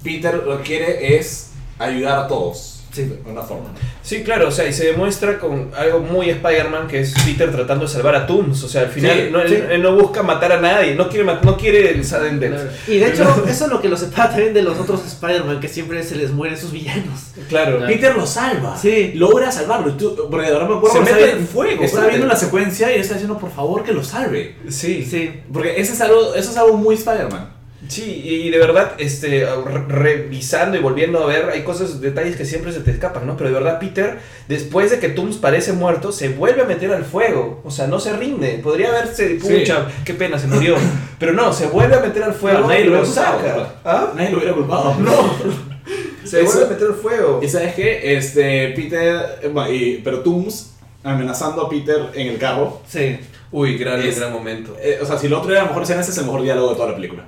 Peter 0.02 0.34
lo 0.34 0.58
que 0.58 0.64
quiere 0.64 1.16
es 1.16 1.52
ayudar 1.78 2.18
a 2.18 2.28
todos. 2.28 2.77
Sí. 2.98 3.04
De 3.08 3.16
alguna 3.16 3.42
forma. 3.42 3.70
Sí, 4.02 4.22
claro, 4.22 4.48
o 4.48 4.50
sea, 4.50 4.66
y 4.66 4.72
se 4.72 4.86
demuestra 4.86 5.38
con 5.38 5.70
algo 5.76 6.00
muy 6.00 6.30
Spider-Man 6.30 6.88
que 6.88 7.00
es 7.00 7.14
Peter 7.24 7.50
tratando 7.52 7.84
de 7.86 7.90
salvar 7.92 8.14
a 8.14 8.26
Tooms. 8.26 8.62
O 8.64 8.68
sea, 8.68 8.82
al 8.82 8.88
final 8.88 9.12
Sí, 9.16 9.28
no, 9.30 9.40
él, 9.42 9.48
sí. 9.48 9.62
él 9.70 9.82
no 9.82 9.94
busca 9.94 10.22
matar 10.22 10.52
a 10.52 10.60
nadie, 10.60 10.94
no 10.94 11.08
quiere, 11.08 11.24
no 11.42 11.56
quiere 11.56 11.90
el 11.90 12.04
sudden 12.04 12.40
death. 12.40 12.58
Y 12.88 12.98
de 12.98 13.08
hecho, 13.08 13.22
eso 13.48 13.64
es 13.66 13.70
lo 13.70 13.80
que 13.80 13.88
los 13.88 14.00
separa 14.00 14.30
también 14.30 14.54
de 14.54 14.62
los 14.62 14.78
otros 14.78 15.04
Spider-Man, 15.06 15.60
que 15.60 15.68
siempre 15.68 16.02
se 16.02 16.16
les 16.16 16.30
mueren 16.32 16.56
sus 16.58 16.72
villanos. 16.72 17.20
Claro. 17.48 17.76
Claro. 17.78 17.92
Peter 17.92 18.16
lo 18.16 18.26
salva. 18.26 18.76
Sí. 18.76 19.12
Logra 19.14 19.50
salvarlo. 19.52 19.92
Tú- 19.94 20.28
porque 20.30 20.46
ahora 20.48 20.66
me 20.66 20.76
acuerdo 20.76 20.98
Se 20.98 21.04
que 21.04 21.12
mete 21.14 21.30
en 21.32 21.46
fuego, 21.46 21.82
espérate. 21.84 22.08
viendo 22.10 22.26
la 22.26 22.36
secuencia 22.36 22.96
y 22.96 23.00
está 23.00 23.14
diciendo, 23.14 23.38
por 23.38 23.50
favor, 23.52 23.82
que 23.84 23.92
lo 23.92 24.02
salve. 24.02 24.56
Sí, 24.68 25.04
sí. 25.04 25.18
Sí. 25.18 25.40
Porque 25.52 25.80
ese 25.80 25.92
es 25.94 26.00
algo, 26.00 26.34
eso 26.34 26.50
es 26.50 26.56
algo 26.56 26.76
muy 26.76 26.94
Spider-Man. 26.94 27.57
Y 27.96 28.50
de 28.50 28.58
verdad, 28.58 28.92
este, 28.98 29.46
re- 29.64 29.84
revisando 29.88 30.76
y 30.76 30.80
volviendo 30.80 31.22
a 31.22 31.26
ver, 31.26 31.48
hay 31.50 31.62
cosas, 31.62 32.00
detalles 32.00 32.36
que 32.36 32.44
siempre 32.44 32.72
se 32.72 32.80
te 32.80 32.90
escapan, 32.90 33.26
¿no? 33.26 33.36
Pero 33.36 33.48
de 33.50 33.54
verdad, 33.54 33.78
Peter, 33.80 34.18
después 34.46 34.90
de 34.90 34.98
que 34.98 35.08
Tooms 35.08 35.36
parece 35.38 35.72
muerto, 35.72 36.12
se 36.12 36.28
vuelve 36.28 36.62
a 36.62 36.64
meter 36.66 36.92
al 36.92 37.04
fuego. 37.04 37.62
O 37.64 37.70
sea, 37.70 37.86
no 37.86 37.98
se 37.98 38.12
rinde. 38.16 38.60
Podría 38.62 38.88
haberse, 38.90 39.40
Sí. 39.40 39.48
pucha, 39.58 39.86
qué 40.04 40.14
pena, 40.14 40.38
se 40.38 40.46
murió. 40.48 40.76
Pero 41.18 41.32
no, 41.32 41.52
se 41.52 41.66
vuelve 41.66 41.96
a 41.96 42.00
meter 42.00 42.22
al 42.22 42.34
fuego 42.34 42.58
Claro, 42.58 42.68
nadie 42.68 42.80
y 42.82 42.84
lo 42.88 42.96
lo 42.96 43.00
hubiera 43.02 43.14
culpado. 43.14 43.38
saca. 43.64 43.74
¿Ah? 43.84 44.12
Nadie 44.14 44.30
lo 44.30 44.36
hubiera 44.38 44.54
culpado. 44.54 44.94
No. 45.00 45.34
Se 46.24 46.42
vuelve 46.42 46.64
a 46.64 46.68
meter 46.68 46.88
al 46.88 46.94
fuego. 46.94 47.40
Y 47.42 47.48
sabes 47.48 47.74
qué, 47.74 48.14
este, 48.16 48.68
Peter, 48.76 49.38
eh, 49.42 49.72
y- 49.72 49.96
pero 50.04 50.20
Tooms 50.20 50.74
amenazando 51.02 51.62
a 51.62 51.70
Peter 51.70 52.10
en 52.14 52.26
el 52.26 52.38
carro. 52.38 52.82
Sí. 52.86 53.18
Uy, 53.50 53.78
gran, 53.78 54.02
Es- 54.02 54.18
gran 54.20 54.30
momento. 54.32 54.76
Eh, 54.78 54.98
o 55.00 55.06
sea, 55.06 55.16
si 55.16 55.26
lo 55.28 55.38
otro 55.38 55.52
era 55.52 55.62
la 55.62 55.68
mejor 55.68 55.84
escena, 55.84 56.02
ese 56.02 56.10
es 56.10 56.18
el 56.18 56.24
mejor 56.26 56.42
diálogo 56.42 56.68
de 56.70 56.74
toda 56.76 56.88
la 56.90 56.94
película. 56.96 57.24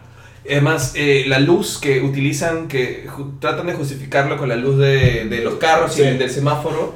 Además, 0.49 0.93
eh, 0.97 1.25
la 1.27 1.39
luz 1.39 1.79
que 1.79 2.01
utilizan, 2.03 2.67
que 2.67 3.07
tratan 3.41 3.67
de 3.67 3.75
justificarlo 3.75 4.39
con 4.39 4.49
la 4.49 4.57
luz 4.57 4.79
de, 4.79 5.27
de 5.27 5.41
los 5.43 5.55
carros 5.55 5.93
Sí. 5.93 6.03
y 6.03 6.17
del 6.17 6.31
semáforo, 6.31 6.95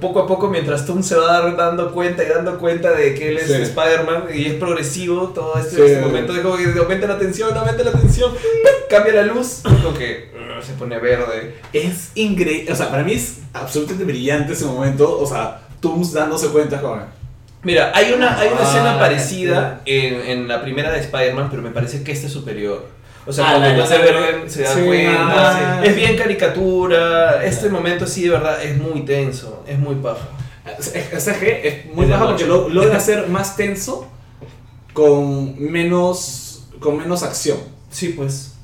poco 0.00 0.20
a 0.20 0.26
poco, 0.26 0.48
mientras 0.48 0.86
Tom 0.86 1.02
se 1.02 1.16
va 1.16 1.26
dar- 1.26 1.56
dando 1.56 1.92
cuenta 1.92 2.22
y 2.22 2.28
dando 2.28 2.58
cuenta 2.58 2.92
de 2.92 3.14
que 3.14 3.30
él 3.30 3.38
es 3.38 3.46
Sí. 3.48 3.52
Spider-Man 3.54 4.24
y 4.32 4.44
es 4.46 4.54
progresivo, 4.54 5.28
todo 5.34 5.58
este, 5.58 5.76
Sí. 5.76 5.82
este 5.82 6.00
momento 6.00 6.32
de 6.32 6.42
como 6.42 6.56
que 6.56 6.66
aumenta 6.78 7.06
la 7.08 7.18
tensión, 7.18 7.56
aumenta 7.56 7.82
la 7.82 7.92
tensión, 7.92 8.32
cambia 8.88 9.12
la 9.14 9.22
luz, 9.22 9.60
como 9.64 9.92
que 9.94 10.30
uh, 10.34 10.62
se 10.64 10.72
pone 10.74 10.98
verde. 10.98 11.56
Es 11.72 12.12
increíble, 12.14 12.72
o 12.72 12.76
sea, 12.76 12.90
para 12.90 13.02
mí 13.02 13.12
es 13.12 13.38
absolutamente 13.54 14.04
brillante 14.04 14.52
ese 14.52 14.64
momento, 14.66 15.18
o 15.18 15.26
sea, 15.26 15.62
Tooms 15.80 16.12
dándose 16.12 16.48
cuenta 16.48 16.80
con... 16.80 17.17
Mira, 17.62 17.92
hay 17.94 18.12
una, 18.12 18.38
hay 18.38 18.48
una 18.48 18.60
Ah, 18.60 18.64
escena 18.68 18.98
parecida 18.98 19.80
en, 19.84 20.14
en 20.20 20.48
la 20.48 20.62
primera 20.62 20.90
de 20.92 21.00
Spider-Man, 21.00 21.48
pero 21.50 21.62
me 21.62 21.70
parece 21.70 22.02
que 22.04 22.12
esta 22.12 22.26
es 22.28 22.32
superior. 22.32 22.86
O 23.26 23.32
sea, 23.32 23.44
Ah, 23.46 23.50
cuando 23.58 23.68
la- 23.68 23.74
Duende 23.86 23.98
Verde 24.12 24.48
se 24.50 24.62
da 24.62 24.74
sí, 24.74 24.80
cuenta, 24.86 25.78
ah, 25.80 25.84
es 25.84 25.96
bien 25.96 26.16
caricatura, 26.16 27.44
este 27.44 27.68
momento 27.68 28.06
sí 28.06 28.22
de 28.24 28.30
verdad 28.30 28.62
es 28.62 28.76
muy 28.78 29.02
tenso, 29.04 29.64
es 29.66 29.78
muy 29.78 29.96
paja. 29.96 30.28
Es, 30.78 30.94
es, 30.94 31.26
es 31.28 31.36
que 31.38 31.68
es 31.68 31.94
muy 31.94 32.06
bajo 32.06 32.26
porque 32.28 32.46
lo, 32.46 32.68
logra 32.68 32.96
hacer 32.96 33.26
más 33.28 33.56
tenso 33.56 34.06
con 34.92 35.60
menos, 35.60 36.64
con 36.80 36.96
menos 36.98 37.22
acción. 37.22 37.58
Sí, 37.90 38.08
pues. 38.16 38.54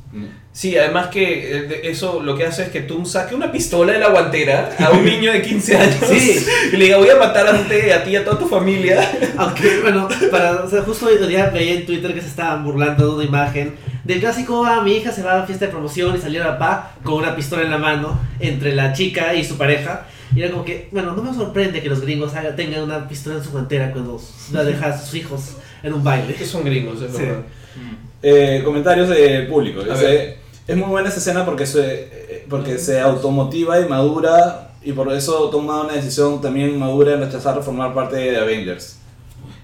Sí, 0.57 0.79
además 0.79 1.09
que 1.09 1.57
eh, 1.57 1.63
de- 1.63 1.91
eso 1.91 2.23
lo 2.23 2.37
que 2.37 2.47
hace 2.47 2.63
es 2.63 2.69
que 2.69 2.81
Toon 2.81 3.05
saque 3.05 3.35
una 3.35 3.51
pistola 3.51 3.93
de 3.93 3.99
la 3.99 4.11
guantera 4.11 4.71
a 4.79 4.93
un 4.93 5.05
niño 5.05 5.33
de 5.33 5.43
15 5.43 5.77
años 5.77 5.97
Sí. 6.09 6.47
y 6.73 6.77
le 6.77 6.85
diga 6.85 6.99
voy 6.99 7.09
a 7.11 7.17
matar 7.17 7.49
a 7.49 7.59
ti, 7.69 7.91
a 7.91 8.05
ti 8.05 8.11
y 8.11 8.17
a 8.17 8.25
toda 8.25 8.39
tu 8.39 8.47
familia. 8.47 9.01
Aunque, 9.37 9.81
bueno, 9.83 10.09
para, 10.31 10.63
o 10.63 10.71
sea, 10.71 10.83
justo 10.83 11.07
hoy 11.07 11.19
día 11.27 11.51
veía 11.51 11.75
en 11.75 11.85
Twitter 11.85 12.15
que 12.15 12.21
se 12.21 12.29
estaban 12.29 12.63
burlando 12.65 13.09
de 13.09 13.15
una 13.17 13.25
imagen 13.25 13.75
del 14.05 14.21
clásico, 14.21 14.65
ah, 14.65 14.81
mi 14.83 14.93
hija 14.97 15.11
se 15.11 15.23
va 15.25 15.43
a 15.43 15.47
fiesta 15.47 15.65
de 15.67 15.73
promoción 15.73 16.15
y 16.17 16.21
salió 16.21 16.45
a 16.45 16.57
papá 16.57 16.93
con 17.03 17.15
una 17.15 17.35
pistola 17.35 17.63
en 17.63 17.71
la 17.73 17.79
mano 17.79 18.21
entre 18.39 18.77
la 18.77 18.93
chica 18.93 19.35
y 19.35 19.43
su 19.43 19.59
pareja. 19.59 20.07
Y 20.37 20.41
era 20.43 20.53
como 20.53 20.65
que, 20.65 20.89
bueno, 20.93 21.15
no 21.17 21.23
me 21.23 21.35
sorprende 21.35 21.83
que 21.83 21.89
los 21.89 22.01
gringos 22.01 22.33
haga- 22.37 22.55
tengan 22.55 22.83
una 22.85 23.09
pistola 23.09 23.39
en 23.39 23.43
su 23.45 23.51
guantera 23.51 23.91
cuando 23.91 24.21
va 24.55 24.61
a 24.61 24.65
dejar 24.65 24.93
a 24.93 24.99
sus 25.01 25.15
hijos 25.17 25.57
en 25.83 25.93
un 25.95 26.05
baile. 26.05 26.33
Que 26.35 26.45
son 26.47 26.65
gringos, 26.65 27.03
es 27.03 27.11
Sí. 27.13 27.23
verdad. 27.23 27.41
Mm. 27.75 27.95
Eh, 28.23 28.63
comentarios 28.65 29.09
del 29.09 29.47
público. 29.49 29.81
A 29.81 29.85
Dice, 29.95 30.05
ver. 30.05 30.44
Es 30.67 30.77
muy 30.77 30.89
buena 30.89 31.09
esa 31.09 31.19
escena 31.19 31.45
porque 31.45 31.67
se, 31.67 31.95
eh, 32.05 32.47
porque 32.49 32.79
se 32.79 33.01
automotiva 33.01 33.81
y 33.81 33.89
madura 33.89 34.73
y 34.83 34.93
por 34.93 35.13
eso 35.13 35.49
toma 35.51 35.83
una 35.83 35.95
decisión 35.95 36.41
también 36.41 36.79
madura 36.79 37.13
en 37.15 37.21
rechazar 37.21 37.63
formar 37.63 37.95
parte 37.95 38.17
de 38.17 38.37
Avengers. 38.37 38.99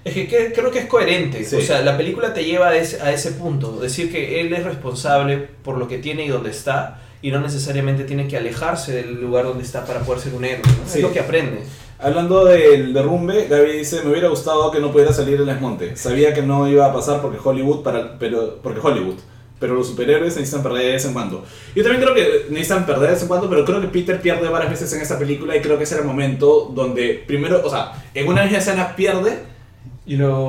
Es 0.03 0.13
que, 0.15 0.27
que- 0.27 0.51
creo 0.51 0.71
que 0.71 0.79
es 0.79 0.85
coherente. 0.87 1.43
Sí. 1.45 1.55
O 1.57 1.61
sea, 1.61 1.81
la 1.81 1.95
película 1.95 2.33
te 2.33 2.43
lleva 2.43 2.69
a 2.69 2.75
ese, 2.75 3.01
a 3.01 3.11
ese 3.11 3.31
punto. 3.33 3.79
Decir 3.79 4.11
que 4.11 4.41
él 4.41 4.51
es 4.53 4.63
responsable 4.63 5.37
por 5.63 5.77
lo 5.77 5.87
que 5.87 5.99
tiene 5.99 6.25
y 6.25 6.29
donde 6.29 6.49
está. 6.49 6.99
Y 7.21 7.29
no 7.29 7.39
necesariamente 7.39 8.03
tiene 8.03 8.27
que 8.27 8.35
alejarse 8.35 8.93
del 8.93 9.21
lugar 9.21 9.45
donde 9.45 9.63
está 9.63 9.85
para 9.85 9.99
poder 9.99 10.21
ser 10.21 10.33
un 10.33 10.43
héroe. 10.43 10.63
¿no? 10.65 10.89
Sí. 10.89 10.97
Es 10.97 11.03
lo 11.03 11.13
que 11.13 11.19
aprende. 11.19 11.59
Hablando 11.99 12.45
del 12.45 12.93
derrumbe, 12.95 13.45
Gaby 13.47 13.73
dice, 13.77 14.01
me 14.03 14.09
hubiera 14.09 14.27
gustado 14.29 14.71
que 14.71 14.79
no 14.79 14.91
pudiera 14.91 15.13
salir 15.13 15.35
el 15.39 15.45
desmonte. 15.45 15.95
Sabía 15.95 16.33
que 16.33 16.41
no 16.41 16.67
iba 16.67 16.87
a 16.87 16.91
pasar 16.93 17.21
porque 17.21 17.37
Hollywood, 17.43 17.83
para, 17.83 18.17
pero, 18.17 18.57
porque 18.63 18.79
Hollywood. 18.79 19.17
Pero 19.61 19.75
los 19.75 19.87
superhéroes 19.87 20.35
necesitan 20.35 20.61
perder 20.63 20.83
de 20.87 20.91
vez 20.93 21.05
en 21.05 21.13
cuando. 21.13 21.45
Yo 21.75 21.83
también 21.83 22.01
creo 22.01 22.13
que 22.15 22.47
necesitan 22.49 22.85
perder 22.85 23.03
de 23.09 23.13
vez 23.13 23.21
en 23.21 23.27
cuando, 23.29 23.49
pero 23.49 23.63
creo 23.63 23.79
que 23.79 23.87
Peter 23.87 24.19
pierde 24.19 24.49
varias 24.49 24.71
veces 24.71 24.91
en 24.93 25.01
esta 25.01 25.17
película 25.17 25.55
y 25.55 25.61
creo 25.61 25.77
que 25.77 25.83
ese 25.85 25.93
era 25.93 26.01
el 26.01 26.07
momento 26.09 26.69
donde 26.73 27.23
primero, 27.27 27.61
o 27.63 27.69
sea, 27.69 27.93
en 28.13 28.27
una 28.27 28.41
misma 28.43 28.57
escena 28.57 28.95
pierde 28.95 29.37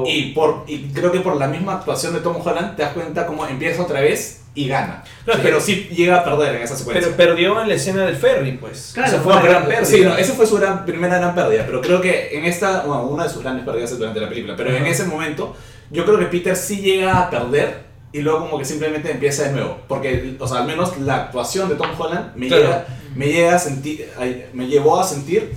Y 0.09 0.32
por, 0.32 0.64
y 0.66 0.89
creo 0.93 1.12
que 1.12 1.20
por 1.20 1.36
la 1.36 1.47
misma 1.47 1.74
actuación 1.74 2.14
de 2.14 2.20
Tom 2.20 2.36
Holland 2.44 2.74
te 2.74 2.82
das 2.82 2.94
cuenta 2.94 3.26
cómo 3.26 3.47
empieza 3.47 3.82
otra 3.82 4.01
vez 4.01 4.40
y 4.55 4.66
gana. 4.68 5.05
Claro, 5.24 5.40
pero 5.43 5.60
sí 5.60 5.89
llega 5.94 6.16
a 6.16 6.24
perder 6.24 6.56
en 6.56 6.62
esa 6.62 6.76
secuencia. 6.76 7.02
Pero 7.05 7.16
perdió 7.16 7.60
en 7.62 7.68
la 7.68 7.74
escena 7.74 8.05
del 8.06 8.16
ferry, 8.16 8.52
pues. 8.52 8.93
Claro, 8.94 9.09
o 9.09 9.12
sea, 9.12 9.20
fue 9.22 9.32
una 9.34 9.43
gran 9.43 9.66
pérdida. 9.66 9.84
Sí, 9.84 10.01
no, 10.02 10.16
esa 10.16 10.32
fue 10.34 10.47
su 10.47 10.56
gran- 10.56 10.84
primera 10.84 11.18
gran 11.18 11.34
pérdida, 11.34 11.64
pero 11.66 11.80
creo 11.80 12.01
que 12.01 12.36
en 12.36 12.44
esta, 12.44 12.82
bueno, 12.84 13.05
una 13.05 13.24
de 13.24 13.30
sus 13.30 13.43
grandes 13.43 13.64
pérdidas 13.64 13.97
durante 13.98 14.20
la 14.20 14.28
película, 14.28 14.55
pero 14.56 14.74
en 14.74 14.84
ese 14.86 15.05
momento 15.05 15.55
yo 15.90 16.05
creo 16.05 16.18
que 16.18 16.26
Peter 16.26 16.56
sí 16.56 16.80
llega 16.80 17.18
a 17.20 17.30
perder 17.30 17.91
y 18.12 18.20
luego 18.20 18.40
como 18.40 18.59
que 18.59 18.64
simplemente 18.64 19.10
empieza 19.10 19.44
de 19.44 19.52
nuevo, 19.52 19.78
porque, 19.89 20.36
o 20.39 20.47
sea, 20.47 20.59
al 20.60 20.66
menos 20.66 20.98
la 20.98 21.16
actuación 21.16 21.68
de 21.68 21.76
Tom 21.76 21.89
Holland 21.98 22.34
me, 22.36 22.48
Claro. 22.48 22.62
llega, 22.64 22.86
me, 23.16 23.26
llega 23.26 23.55
a 23.55 23.59
sentir, 23.59 24.09
me 24.52 24.66
llevó 24.66 25.01
a 25.01 25.05
sentir 25.05 25.52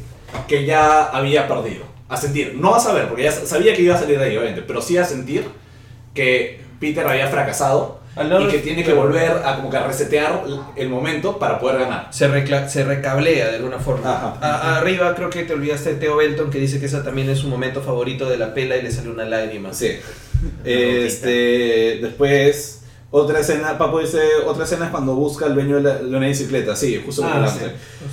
que 0.47 0.65
ya 0.65 1.03
había 1.05 1.47
perdido, 1.47 1.83
a 2.09 2.17
sentir, 2.17 2.55
no 2.55 2.73
a 2.75 2.79
saber, 2.79 3.07
porque 3.07 3.23
ya 3.23 3.31
sabía 3.31 3.73
que 3.75 3.81
iba 3.81 3.95
a 3.95 3.99
salir 3.99 4.17
de 4.19 4.25
ahí, 4.25 4.37
obviamente, 4.37 4.61
pero 4.61 4.81
sí 4.81 4.97
a 4.97 5.05
sentir 5.05 5.45
que 6.13 6.61
Peter 6.79 7.05
había 7.07 7.27
fracasado 7.27 7.99
y 8.41 8.47
que 8.47 8.59
tiene 8.59 8.83
que 8.85 8.93
volver 8.93 9.29
a 9.43 9.57
como 9.57 9.69
que 9.69 9.75
a 9.75 9.85
resetear 9.85 10.43
el 10.77 10.87
momento 10.87 11.37
para 11.37 11.59
poder 11.59 11.79
ganar. 11.81 12.07
Se, 12.11 12.29
recla- 12.29 12.69
se 12.69 12.85
recablea 12.85 13.49
de 13.49 13.57
alguna 13.57 13.77
forma. 13.79 14.09
Ajá. 14.09 14.37
A- 14.41 14.77
arriba 14.77 15.13
creo 15.15 15.29
que 15.29 15.43
te 15.43 15.51
olvidaste 15.53 15.95
de 15.95 15.99
Theo 15.99 16.15
Belton 16.15 16.49
que 16.49 16.57
dice 16.59 16.79
que 16.79 16.85
esa 16.85 17.03
también 17.03 17.29
es 17.29 17.39
su 17.39 17.49
momento 17.49 17.81
favorito 17.81 18.29
de 18.29 18.37
la 18.37 18.53
pela 18.53 18.77
y 18.77 18.83
le 18.83 18.91
sale 18.91 19.09
una 19.09 19.25
lágrima. 19.25 19.73
Sí. 19.73 19.97
Este, 20.63 21.99
después, 22.01 22.81
otra 23.11 23.39
escena, 23.39 23.77
Papo 23.77 23.99
dice, 23.99 24.19
otra 24.45 24.65
escena 24.65 24.85
es 24.85 24.91
cuando 24.91 25.15
busca 25.15 25.45
al 25.45 25.53
dueño 25.55 25.77
de, 25.77 25.81
la, 25.81 25.95
de 25.99 26.15
una 26.15 26.27
bicicleta, 26.27 26.75
sí, 26.75 27.01
justo 27.05 27.23
Ah. 27.25 27.47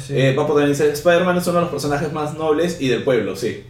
Sí. 0.06 0.14
Eh, 0.16 0.32
Papo 0.34 0.52
también 0.54 0.70
dice, 0.70 0.90
Spider-Man 0.90 1.38
es 1.38 1.46
uno 1.46 1.56
de 1.56 1.62
los 1.62 1.70
personajes 1.70 2.12
más 2.12 2.34
nobles 2.34 2.80
y 2.80 2.88
del 2.88 3.02
pueblo, 3.02 3.34
sí. 3.36 3.64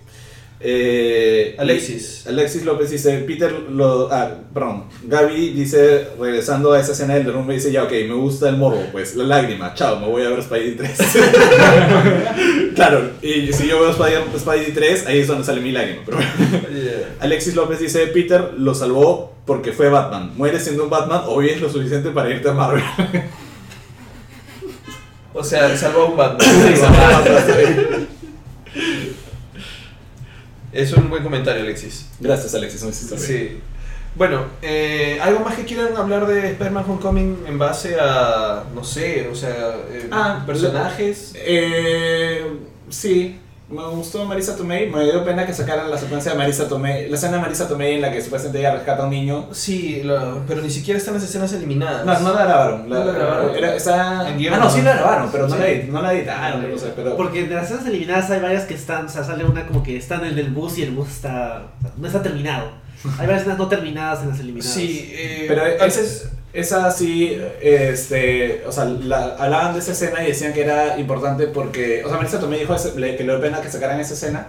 Eh, 0.65 1.57
Alexis. 1.59 2.25
Alexis 2.27 2.65
López 2.65 2.91
dice, 2.91 3.19
Peter, 3.27 3.53
lo, 3.53 4.09
ah, 4.13 4.31
perdón, 4.55 4.85
Gaby 5.05 5.51
dice, 5.51 6.07
regresando 6.21 6.73
a 6.73 6.79
esa 6.79 6.93
escena 6.93 7.15
del 7.15 7.25
derrumbe, 7.25 7.55
dice, 7.55 7.73
ya, 7.73 7.83
ok, 7.83 7.91
me 7.91 8.15
gusta 8.15 8.49
el 8.49 8.57
morbo, 8.59 8.81
pues, 8.93 9.17
la 9.17 9.25
lágrima, 9.25 9.75
chao, 9.75 9.99
me 9.99 10.07
voy 10.07 10.23
a 10.23 10.29
ver 10.29 10.41
Spidey 10.43 10.77
3. 10.77 10.91
claro, 12.77 13.11
y 13.23 13.53
si 13.53 13.67
yo 13.67 13.81
veo 13.81 13.91
Spider- 13.91 14.23
Spidey 14.39 14.73
3, 14.73 15.07
ahí 15.09 15.19
es 15.19 15.27
donde 15.27 15.45
sale 15.45 15.61
mi 15.61 15.73
lágrima, 15.73 16.03
pero. 16.07 16.19
Yeah. 16.21 17.17
Alexis 17.21 17.57
López 17.57 17.81
dice, 17.81 18.07
Peter 18.07 18.53
lo 18.57 18.75
salvó 18.75 19.33
porque 19.45 19.73
fue 19.73 19.89
Batman. 19.89 20.33
Muere 20.37 20.61
siendo 20.61 20.85
un 20.85 20.91
Batman, 20.91 21.23
hoy 21.27 21.49
es 21.51 21.61
lo 21.61 21.69
suficiente 21.69 22.11
para 22.11 22.31
irte 22.31 22.49
a 22.49 22.53
Marvel. 22.53 22.85
O 25.35 25.43
sea, 25.43 25.77
salvó 25.77 26.03
a 26.03 26.05
un 26.07 26.17
Batman. 26.17 26.47
es 30.73 30.93
un 30.93 31.11
buen 31.11 31.23
comentario, 31.23 31.63
Alexis. 31.63 32.07
Gracias 32.21 32.55
Alexis, 32.55 32.83
me 32.83 32.91
hiciste 32.91 33.15
reír. 33.17 33.27
Sí. 33.27 33.61
Bueno, 34.15 34.45
eh, 34.61 35.19
¿algo 35.23 35.41
más 35.41 35.55
que 35.55 35.65
quieran 35.65 35.97
hablar 35.97 36.27
de 36.27 36.51
Spider-Man 36.51 36.85
Homecoming 36.87 37.45
en 37.49 37.59
base 37.59 37.97
a, 37.99 38.65
no 38.75 38.85
sé, 38.85 39.29
o 39.33 39.35
sea, 39.35 39.77
eh, 39.91 40.09
Ah, 40.11 40.43
personajes? 40.47 41.33
Eh, 41.35 42.45
sí, 42.91 43.39
me 43.73 43.87
gustó 43.89 44.25
Marisa 44.25 44.55
Tomei, 44.57 44.89
me 44.91 45.03
dio 45.05 45.25
pena 45.25 45.47
que 45.47 45.53
sacaran 45.55 45.91
la 45.91 45.97
secuencia 45.99 46.33
de 46.33 46.39
Marisa 46.39 46.69
Tomei, 46.69 47.09
la 47.09 47.17
escena 47.17 47.37
de 47.37 47.43
Marisa 47.43 47.67
Tomei 47.69 47.95
en 47.97 48.03
la 48.03 48.13
que 48.13 48.21
supuestamente 48.23 48.61
ella 48.61 48.75
rescata 48.75 49.03
a 49.03 49.05
un 49.07 49.11
niño. 49.11 49.49
Sí, 49.53 50.03
lo- 50.05 50.45
pero 50.47 50.61
ni 50.63 50.71
siquiera 50.71 50.99
están 50.99 51.15
las 51.15 51.23
escenas 51.23 51.53
eliminadas. 51.53 52.05
No, 52.05 52.19
no 52.21 52.35
la 52.35 52.45
grabaron. 52.45 52.91
La, 52.91 52.99
No 52.99 53.05
la 53.07 53.13
grabaron. 53.13 53.55
Era, 53.57 53.75
está... 53.75 54.29
En 54.29 54.39
guion, 54.39 54.55
ah, 54.55 54.59
no, 54.59 54.71
sí 54.71 54.83
la 54.83 54.93
grabaron, 54.95 55.31
pero 55.33 55.49
no, 55.49 55.57
Sí. 55.57 55.61
la, 55.63 55.93
no 55.93 56.03
la 56.03 56.13
editaron. 56.15 56.71
no 56.71 56.79
sé, 56.79 56.93
pero... 56.95 57.17
Porque 57.17 57.47
de 57.49 57.55
las 57.55 57.65
escenas 57.65 57.87
eliminadas 57.87 58.31
hay 58.31 58.41
varias 58.41 58.65
que 58.65 58.75
están, 58.75 59.07
o 59.07 59.09
sea, 59.09 59.25
sale 59.25 59.45
una 59.45 59.67
como 59.67 59.83
que 59.83 59.97
están 59.97 60.25
en 60.25 60.39
el 60.39 60.51
bus 60.51 60.79
y 60.79 60.83
el 60.83 60.91
bus 60.93 61.09
está, 61.09 61.67
o 61.79 61.83
sea, 61.83 61.93
no 61.97 62.07
está 62.07 62.23
terminado. 62.23 62.71
Hay 63.19 63.27
varias 63.27 63.41
escenas 63.41 63.59
no 63.59 63.69
terminadas 63.69 64.23
en 64.23 64.29
las 64.29 64.39
eliminadas. 64.41 64.73
Sí, 64.75 65.11
eh, 65.13 65.47
Pero 65.49 65.63
antes- 65.65 65.97
es, 65.99 66.29
esa 66.53 66.91
sí, 66.91 67.39
este, 67.63 68.63
o 68.67 68.73
sea, 68.73 68.85
la- 68.85 69.37
hablaban 69.39 69.73
de 69.73 69.79
esa 69.81 69.93
escena 69.93 70.23
y 70.23 70.27
decían 70.29 70.53
que 70.53 70.63
era 70.63 70.99
importante 70.99 71.47
porque, 71.47 72.03
o 72.05 72.09
sea, 72.09 72.17
Marisa 72.19 72.39
Tomei 72.41 72.61
dijo 72.61 72.75
ese- 72.75 72.99
le- 72.99 73.17
que 73.17 73.25
le 73.25 73.33
dio 73.33 73.41
pena 73.41 73.61
que 73.61 73.71
sacaran 73.71 73.99
esa 74.01 74.15
escena 74.15 74.49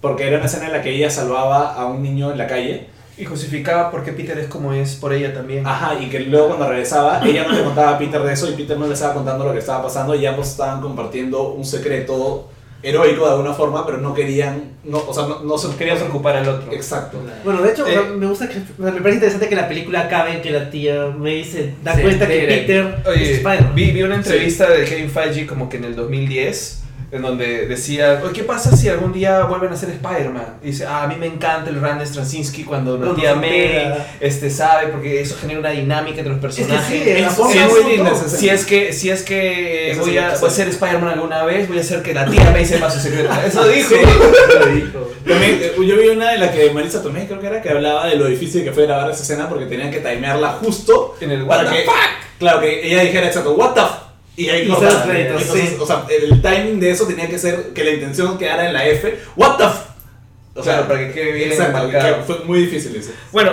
porque 0.00 0.26
era 0.28 0.36
una 0.38 0.46
escena 0.46 0.66
en 0.66 0.72
la 0.72 0.82
que 0.82 0.90
ella 0.90 1.10
salvaba 1.10 1.74
a 1.74 1.86
un 1.86 2.02
niño 2.02 2.30
en 2.32 2.38
la 2.38 2.46
calle, 2.46 2.88
Y 3.18 3.26
justificaba 3.26 3.90
por 3.90 4.02
qué 4.02 4.12
Peter 4.12 4.38
es 4.38 4.46
como 4.46 4.72
es 4.72 4.94
por 4.94 5.12
ella 5.12 5.34
también. 5.34 5.66
ajá, 5.66 5.94
y 6.00 6.08
que 6.08 6.20
luego 6.20 6.46
cuando 6.48 6.66
regresaba, 6.70 7.20
ella 7.26 7.44
no 7.46 7.52
le 7.52 7.64
contaba 7.64 7.90
a 7.90 7.98
Peter 7.98 8.22
de 8.22 8.32
eso 8.32 8.48
y 8.48 8.54
Peter 8.54 8.78
no 8.78 8.86
le 8.86 8.94
estaba 8.94 9.12
contando 9.12 9.44
lo 9.44 9.52
que 9.52 9.58
estaba 9.58 9.82
pasando 9.82 10.14
y 10.14 10.24
ambos 10.24 10.48
estaban 10.48 10.80
compartiendo 10.80 11.50
un 11.52 11.64
secreto 11.66 12.48
heroico 12.82 13.24
de 13.24 13.30
alguna 13.32 13.54
forma, 13.54 13.84
pero 13.84 13.98
no 13.98 14.14
querían, 14.14 14.72
no, 14.84 14.98
o 14.98 15.12
sea, 15.14 15.26
no, 15.26 15.40
no 15.40 15.58
se 15.58 15.70
Quería 15.76 15.96
preocupar 15.96 16.36
al 16.36 16.48
otro. 16.48 16.72
Exacto. 16.72 17.18
Bueno, 17.44 17.62
de 17.62 17.72
hecho, 17.72 17.86
Eh, 17.86 17.98
o 17.98 18.02
sea, 18.02 18.12
me 18.12 18.26
gusta 18.26 18.48
que, 18.48 18.60
me 18.78 18.92
parece 18.92 19.14
interesante 19.14 19.48
que 19.48 19.56
la 19.56 19.68
película 19.68 20.00
acabe 20.00 20.32
en 20.32 20.42
que 20.42 20.50
la 20.50 20.70
tía 20.70 21.06
May 21.06 21.44
se 21.44 21.74
da 21.82 21.94
Se 21.94 22.02
cuenta 22.02 22.26
que. 22.26 22.40
Peter 22.40 22.98
es 23.02 23.06
Oye, 23.06 23.32
Spider-Man. 23.34 23.74
vi, 23.74 23.90
vi 23.92 24.02
una 24.02 24.16
entrevista 24.16 24.68
de 24.68 24.84
Kevin 24.84 25.10
Feige 25.10 25.46
como 25.46 25.68
que 25.68 25.78
en 25.78 25.84
el 25.84 25.96
2010 25.96 26.79
en 27.12 27.22
donde 27.22 27.66
decía, 27.66 28.20
oye, 28.22 28.32
¿qué 28.32 28.44
pasa 28.44 28.76
si 28.76 28.88
algún 28.88 29.12
día 29.12 29.42
vuelven 29.44 29.72
a 29.72 29.76
ser 29.76 29.90
Spider-Man? 29.90 30.58
Y 30.62 30.68
dice, 30.68 30.86
ah, 30.86 31.02
a 31.04 31.06
mí 31.08 31.16
me 31.18 31.26
encanta 31.26 31.68
el 31.70 31.80
Rand 31.80 32.04
Straczynski 32.04 32.64
cuando 32.64 32.96
la 32.96 33.14
tía 33.14 33.34
May 33.34 33.92
este, 34.20 34.50
sabe, 34.50 34.88
porque 34.88 35.20
eso 35.20 35.36
genera 35.40 35.60
una 35.60 35.70
dinámica 35.70 36.18
entre 36.18 36.32
los 36.32 36.40
personajes. 36.40 37.02
sí, 37.02 38.36
Si 38.36 38.48
es- 38.48 38.60
si 38.60 38.66
que, 38.66 38.92
si 38.92 39.10
es 39.10 39.22
que 39.22 39.96
voy 39.98 40.12
sí, 40.12 40.18
a, 40.18 40.34
voy 40.40 40.50
ser 40.50 40.68
Spider-Man 40.68 41.10
alguna 41.14 41.44
vez, 41.44 41.68
voy 41.68 41.78
a 41.78 41.80
hacer 41.80 42.02
que 42.02 42.14
la 42.14 42.26
tía 42.26 42.50
May 42.52 42.64
sepa 42.64 42.90
su 42.90 43.00
secreto. 43.00 43.30
Eso 43.46 43.66
dijo. 43.68 43.88
Sí. 43.90 44.70
Dijo. 44.74 45.10
También, 45.26 45.58
eh, 45.62 45.72
yo 45.76 45.96
vi 45.96 46.08
una 46.08 46.34
en 46.34 46.40
la 46.40 46.52
que 46.52 46.70
Marisa 46.70 47.02
Tomei 47.02 47.26
creo 47.26 47.40
que 47.40 47.46
era 47.46 47.60
que 47.60 47.68
hablaba 47.70 48.06
de 48.06 48.16
lo 48.16 48.26
difícil 48.26 48.64
que 48.64 48.72
fue 48.72 48.86
grabar 48.86 49.10
esa 49.10 49.22
escena 49.22 49.48
porque 49.48 49.66
tenían 49.66 49.90
que 49.90 49.98
timearla 49.98 50.52
justo 50.62 51.16
En 51.20 51.30
el 51.30 51.44
para 51.46 51.64
what 51.64 51.70
the 51.70 51.76
que, 51.84 51.90
claro, 52.38 52.60
que 52.60 52.86
ella 52.86 53.02
dijera 53.02 53.26
exacto, 53.26 53.52
what 53.54 53.74
the 53.74 53.80
f 53.80 53.90
y 54.44 54.48
ahí 54.50 54.62
Y 54.62 54.64
los 54.66 54.78
créditos, 54.78 55.42
Entonces, 55.42 55.68
sí. 55.70 55.76
O 55.80 55.86
sea, 55.86 56.06
el 56.08 56.40
timing 56.42 56.80
de 56.80 56.90
eso 56.90 57.06
tenía 57.06 57.28
que 57.28 57.38
ser 57.38 57.68
que 57.74 57.84
la 57.84 57.90
intención 57.92 58.38
quedara 58.38 58.66
en 58.66 58.72
la 58.72 58.86
F, 58.86 59.18
what 59.36 59.56
the 59.56 59.64
f 59.64 59.74
o 60.52 60.62
sea, 60.64 60.72
Claro, 60.78 60.88
para 60.88 61.06
que 61.06 61.12
quede 61.14 61.32
bien 61.32 61.52
exacto, 61.52 62.24
fue 62.26 62.44
muy 62.44 62.58
difícil 62.62 62.94
eso. 62.96 63.12
Bueno, 63.30 63.52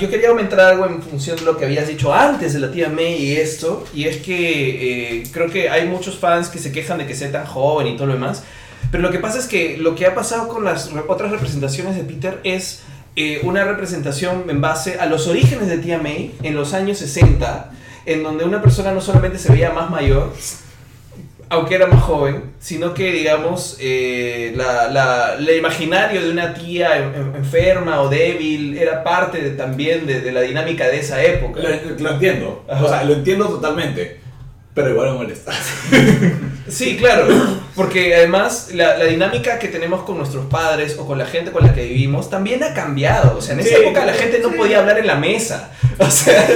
yo 0.00 0.08
quería 0.08 0.28
aumentar 0.28 0.60
algo 0.60 0.86
en 0.86 1.02
función 1.02 1.36
de 1.36 1.42
lo 1.42 1.56
que 1.58 1.64
habías 1.64 1.88
dicho 1.88 2.14
antes 2.14 2.54
de 2.54 2.60
la 2.60 2.70
tía 2.70 2.88
May 2.88 3.14
y 3.14 3.36
esto, 3.36 3.84
y 3.92 4.04
es 4.04 4.18
que 4.18 5.18
eh, 5.18 5.22
creo 5.32 5.50
que 5.50 5.68
hay 5.68 5.86
muchos 5.88 6.16
fans 6.18 6.48
que 6.48 6.58
se 6.60 6.70
quejan 6.70 6.98
de 6.98 7.06
que 7.06 7.14
sea 7.16 7.32
tan 7.32 7.44
joven 7.46 7.88
y 7.88 7.96
todo 7.96 8.06
lo 8.06 8.12
demás, 8.14 8.44
pero 8.92 9.02
lo 9.02 9.10
que 9.10 9.18
pasa 9.18 9.38
es 9.40 9.46
que 9.46 9.76
lo 9.76 9.96
que 9.96 10.06
ha 10.06 10.14
pasado 10.14 10.46
con 10.46 10.64
las 10.64 10.92
re- 10.92 11.02
otras 11.08 11.32
representaciones 11.32 11.96
de 11.96 12.04
Peter 12.04 12.38
es 12.44 12.82
eh, 13.16 13.40
una 13.42 13.64
representación 13.64 14.44
en 14.48 14.60
base 14.60 14.98
a 15.00 15.06
los 15.06 15.26
orígenes 15.26 15.66
de 15.68 15.78
tía 15.78 15.98
May 15.98 16.32
en 16.44 16.54
los 16.54 16.74
años 16.74 16.98
60, 16.98 17.72
en 18.06 18.22
donde 18.22 18.44
una 18.44 18.62
persona 18.62 18.92
no 18.92 19.00
solamente 19.00 19.38
se 19.38 19.52
veía 19.52 19.70
más 19.70 19.90
mayor, 19.90 20.32
aunque 21.48 21.76
era 21.76 21.86
más 21.86 22.02
joven, 22.02 22.52
sino 22.58 22.92
que, 22.92 23.12
digamos, 23.12 23.76
eh, 23.80 24.52
la, 24.56 24.88
la- 24.90 25.34
el 25.38 25.48
imaginario 25.56 26.20
de 26.22 26.30
una 26.30 26.54
tía 26.54 26.96
en- 26.98 27.14
en- 27.14 27.36
enferma 27.36 28.00
o 28.00 28.08
débil 28.08 28.76
era 28.76 29.04
parte 29.04 29.40
de- 29.40 29.50
también 29.50 30.06
de, 30.06 30.20
de 30.20 30.32
la 30.32 30.40
dinámica 30.40 30.86
de 30.88 30.98
esa 30.98 31.22
época. 31.22 31.60
Lo, 31.60 31.68
lo 32.00 32.10
entiendo, 32.10 32.64
Ajá. 32.68 32.84
o 32.84 32.88
sea, 32.88 33.04
lo 33.04 33.12
entiendo 33.14 33.46
totalmente, 33.48 34.18
pero 34.74 34.90
igual 34.90 35.12
me 35.12 35.18
molesta. 35.18 35.52
Sí, 36.68 36.96
claro, 36.96 37.28
porque 37.76 38.14
además 38.16 38.70
la, 38.72 38.96
la 38.96 39.04
dinámica 39.04 39.58
que 39.58 39.68
tenemos 39.68 40.02
con 40.02 40.16
nuestros 40.18 40.46
padres 40.46 40.96
o 40.98 41.06
con 41.06 41.18
la 41.18 41.26
gente 41.26 41.52
con 41.52 41.62
la 41.64 41.72
que 41.74 41.82
vivimos 41.84 42.30
también 42.30 42.64
ha 42.64 42.72
cambiado. 42.74 43.36
O 43.38 43.42
sea, 43.42 43.54
en 43.54 43.60
esa 43.60 43.76
Sí, 43.76 43.82
época 43.82 44.04
la 44.06 44.14
gente 44.14 44.38
no 44.40 44.50
sí. 44.50 44.56
podía 44.56 44.78
hablar 44.80 44.98
en 44.98 45.06
la 45.06 45.16
mesa. 45.16 45.70
O 45.98 46.10
sea, 46.10 46.46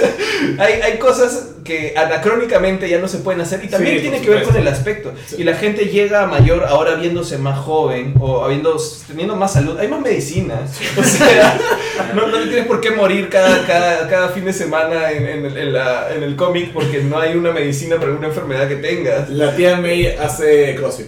hay, 0.59 0.75
hay 0.83 0.99
cosas 0.99 1.47
que 1.65 1.95
anacrónicamente 1.97 2.87
ya 2.91 2.99
no 2.99 3.09
se 3.09 3.19
pueden 3.19 3.41
hacer 3.41 3.65
y 3.65 3.69
también 3.69 3.97
Sí, 3.97 4.03
tiene 4.03 4.21
que 4.21 4.29
ver 4.29 4.43
con 4.43 4.55
el 4.55 4.69
aspecto. 4.69 5.15
Y 5.39 5.45
la 5.45 5.55
gente 5.55 5.87
llega 5.87 6.23
a 6.25 6.27
mayor 6.27 6.65
ahora 6.69 6.95
viéndose 6.97 7.39
más 7.39 7.59
joven 7.59 8.13
o 8.21 8.45
habiendo, 8.45 8.77
teniendo 9.09 9.37
más 9.37 9.55
salud. 9.55 9.79
Hay 9.79 9.89
más 9.89 10.01
medicinas. 10.03 10.79
O 10.99 11.03
sea, 11.03 11.59
no, 12.15 12.27
no 12.27 12.39
tienes 12.43 12.67
por 12.67 12.83
qué 12.83 12.91
morir 12.91 13.31
cada, 13.31 13.67
cada, 13.67 14.09
cada 14.11 14.29
fin 14.29 14.45
de 14.45 14.53
semana 14.53 15.11
en, 15.11 15.27
en 15.27 15.47
en 15.57 15.73
la- 15.73 16.09
en 16.15 16.23
el 16.23 16.37
cómic 16.37 16.73
porque 16.75 16.99
no 17.03 17.19
hay 17.19 17.35
una 17.35 17.51
medicina 17.53 17.97
para 17.97 18.09
alguna 18.09 18.29
enfermedad 18.29 18.69
que 18.69 18.77
tengas. 18.77 19.31
La 19.31 19.57
tía 19.57 19.77
May 19.79 20.07
hace 20.07 20.75
CrossFit. 20.77 21.07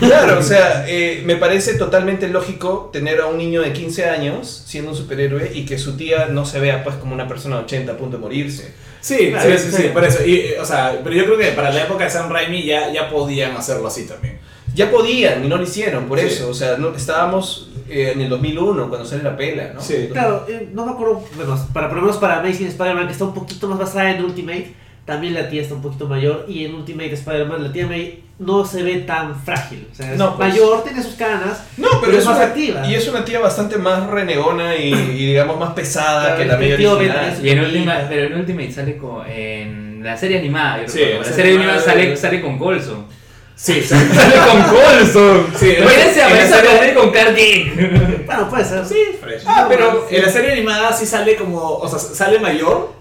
Claro, 0.00 0.38
o 0.38 0.42
sea, 0.42 0.84
eh, 0.88 1.22
me 1.24 1.36
parece 1.36 1.74
totalmente 1.74 2.28
lógico 2.28 2.90
tener 2.92 3.20
a 3.20 3.26
un 3.26 3.38
niño 3.38 3.62
de 3.62 3.72
15 3.72 4.04
años 4.08 4.64
siendo 4.66 4.90
un 4.92 4.96
superhéroe 4.96 5.50
y 5.54 5.64
que 5.66 5.78
su 5.78 5.96
tía 5.96 6.26
no 6.26 6.44
se 6.44 6.60
vea 6.60 6.82
pues 6.84 6.96
como 6.96 7.14
una 7.14 7.28
persona 7.28 7.56
de 7.58 7.62
80 7.64 7.92
a 7.92 7.96
punto 7.96 8.16
de 8.16 8.22
morirse. 8.22 8.72
Sí, 9.00 9.28
Claro, 9.30 9.50
sí, 9.52 9.58
sí, 9.58 9.70
sí. 9.76 9.82
sí, 9.84 9.88
por 9.92 10.04
eso. 10.04 10.24
Y, 10.24 10.34
eh, 10.36 10.56
o 10.60 10.64
sea, 10.64 10.98
pero 11.04 11.14
yo 11.14 11.24
creo 11.26 11.38
que 11.38 11.48
para 11.52 11.70
la 11.72 11.82
época 11.84 12.04
de 12.04 12.10
Sam 12.10 12.30
Raimi 12.30 12.64
ya, 12.64 12.92
ya 12.92 13.08
podían 13.08 13.56
hacerlo 13.56 13.86
así 13.88 14.06
también. 14.06 14.38
Ya 14.74 14.90
podían 14.90 15.44
y 15.44 15.48
no 15.48 15.56
lo 15.56 15.62
hicieron, 15.62 16.06
por 16.06 16.18
Sí. 16.18 16.26
eso. 16.26 16.48
O 16.50 16.54
sea, 16.54 16.76
no, 16.76 16.94
estábamos 16.94 17.70
eh, 17.88 18.12
en 18.14 18.20
el 18.20 18.28
2001 18.28 18.88
cuando 18.88 19.06
sale 19.06 19.22
la 19.22 19.36
pela, 19.36 19.72
¿no? 19.74 19.80
Sí. 19.80 20.08
Claro, 20.12 20.44
eh, 20.48 20.68
no 20.72 20.84
me 20.84 20.92
acuerdo, 20.92 21.22
bueno, 21.36 21.68
para, 21.72 21.88
por 21.88 21.96
lo 21.98 22.02
menos 22.02 22.16
para 22.18 22.40
Amazing 22.40 22.66
Spider-Man, 22.68 23.06
que 23.06 23.12
está 23.12 23.24
un 23.24 23.34
poquito 23.34 23.68
más 23.68 23.78
basada 23.78 24.10
en 24.10 24.24
Ultimate, 24.24 24.74
también 25.06 25.32
la 25.34 25.48
tía 25.48 25.62
está 25.62 25.74
un 25.74 25.82
poquito 25.82 26.06
mayor, 26.08 26.44
y 26.48 26.64
en 26.64 26.74
Ultimate 26.74 27.12
Spider-Man 27.14 27.62
la 27.62 27.72
tía 27.72 27.86
May 27.86 28.22
no 28.38 28.66
se 28.66 28.82
ve 28.82 28.96
tan 28.96 29.34
frágil. 29.40 29.86
O 29.90 29.94
sea, 29.94 30.12
es 30.12 30.18
No, 30.18 30.36
pues. 30.36 30.50
mayor, 30.50 30.84
tiene 30.84 31.02
sus 31.02 31.14
canas, 31.14 31.62
No, 31.78 31.88
pero, 31.88 32.00
Pero 32.02 32.12
es 32.12 32.18
es 32.18 32.24
más 32.26 32.36
una, 32.36 32.44
activa. 32.46 32.86
Y 32.86 32.94
es 32.94 33.08
una 33.08 33.24
tía 33.24 33.38
bastante 33.40 33.78
más 33.78 34.06
renegona 34.08 34.76
y, 34.76 34.92
y, 34.92 35.26
digamos 35.28 35.58
más 35.58 35.72
pesada 35.72 36.22
Claro, 36.34 36.38
que 36.38 36.44
la 36.44 36.56
media 36.58 36.92
original. 36.92 37.34
Ben 37.40 37.46
Y 37.46 37.50
en. 37.50 37.60
Ultimate, 37.60 38.06
pero 38.10 38.26
en 38.26 38.40
Ultimate 38.40 38.72
sale 38.72 38.96
con, 38.98 39.26
en 39.26 40.02
la 40.04 40.16
serie 40.16 40.38
animada, 40.40 40.82
yo 40.82 40.88
Sí, 40.88 40.98
recuerdo. 40.98 41.18
la 41.18 41.24
serie 41.24 41.36
serie 41.36 41.50
animada 41.56 41.72
animada 41.78 41.92
sale, 41.94 42.10
de- 42.10 42.16
sale 42.16 42.40
con 42.42 42.58
Colson. 42.58 43.06
Sí, 43.54 43.80
sale 43.82 44.06
con 44.50 44.62
Colson. 44.64 45.46
Sí, 45.58 45.76
aparece 45.80 46.22
a 46.22 46.28
serie- 46.28 46.66
comer 46.76 46.94
con 46.94 47.10
Cardi. 47.10 47.72
bueno, 48.26 48.50
puede 48.50 48.64
ser. 48.66 48.84
Sí, 48.84 48.96
Ah, 49.46 49.64
pero 49.68 50.06
en 50.10 50.22
la 50.22 50.28
serie 50.28 50.52
animada 50.52 50.92
sí 50.92 51.06
sale 51.06 51.36
como, 51.36 51.58
o 51.78 51.88
sea, 51.88 51.98
sale 51.98 52.38
mayor, 52.38 52.92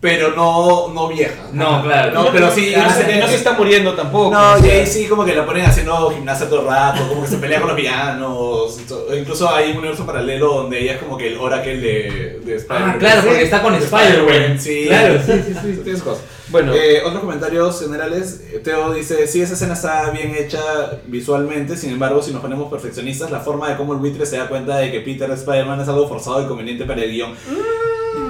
pero 0.00 0.32
no, 0.36 0.88
no 0.88 1.08
vieja. 1.08 1.48
No, 1.52 1.82
claro. 1.82 2.12
No, 2.12 2.30
pero 2.30 2.50
sí, 2.50 2.72
no, 2.76 2.88
se, 2.90 3.16
no 3.18 3.26
se 3.26 3.34
está 3.36 3.52
muriendo 3.54 3.94
tampoco. 3.94 4.30
No, 4.30 4.58
y 4.64 4.70
ahí 4.70 4.86
sí 4.86 5.06
como 5.06 5.24
que 5.24 5.34
la 5.34 5.44
ponen 5.46 5.64
haciendo 5.64 6.10
gimnasia 6.10 6.48
todo 6.48 6.60
el 6.60 6.66
rato, 6.66 7.08
como 7.08 7.22
que 7.22 7.28
se 7.28 7.38
pelea 7.38 7.58
con 7.60 7.68
los 7.68 7.76
villanos. 7.76 8.78
Incluso 9.18 9.48
hay 9.52 9.70
un 9.72 9.78
universo 9.78 10.04
paralelo 10.06 10.48
donde 10.54 10.80
ella 10.80 10.92
es 10.94 10.98
como 11.02 11.16
que 11.16 11.28
el 11.28 11.38
Oracle 11.38 11.78
de, 11.78 12.40
de 12.44 12.56
Spider-Man. 12.56 12.92
Ah, 12.94 12.98
claro, 12.98 13.22
porque 13.24 13.42
está 13.42 13.62
con 13.62 13.72
De 13.72 13.78
Spider-Man. 13.84 14.60
Sí, 14.60 14.84
Claro, 14.86 15.18
sí, 15.24 15.32
sí, 15.46 15.54
sí. 15.62 15.80
Tienes 15.84 16.02
cosas. 16.02 16.22
Bueno, 16.48 16.72
Eh, 16.74 17.02
otros 17.04 17.22
comentarios 17.22 17.80
generales. 17.80 18.42
eh, 18.52 18.60
Teo 18.62 18.92
dice, 18.92 19.26
sí, 19.26 19.40
esa 19.40 19.54
escena 19.54 19.74
está 19.74 20.10
bien 20.10 20.32
hecha 20.38 20.60
visualmente, 21.06 21.76
sin 21.76 21.90
embargo, 21.90 22.22
si 22.22 22.30
nos 22.32 22.40
ponemos 22.42 22.70
perfeccionistas, 22.70 23.30
la 23.32 23.40
forma 23.40 23.68
de 23.70 23.76
cómo 23.76 23.94
el 23.94 23.98
buitre 23.98 24.24
se 24.26 24.36
da 24.36 24.46
cuenta 24.48 24.76
de 24.76 24.92
que 24.92 25.00
Peter 25.00 25.28
Spider-Man 25.30 25.80
es 25.80 25.88
algo 25.88 26.06
forzado 26.06 26.42
y 26.42 26.46
conveniente 26.46 26.84
para 26.84 27.02
el 27.02 27.10
guion. 27.10 27.34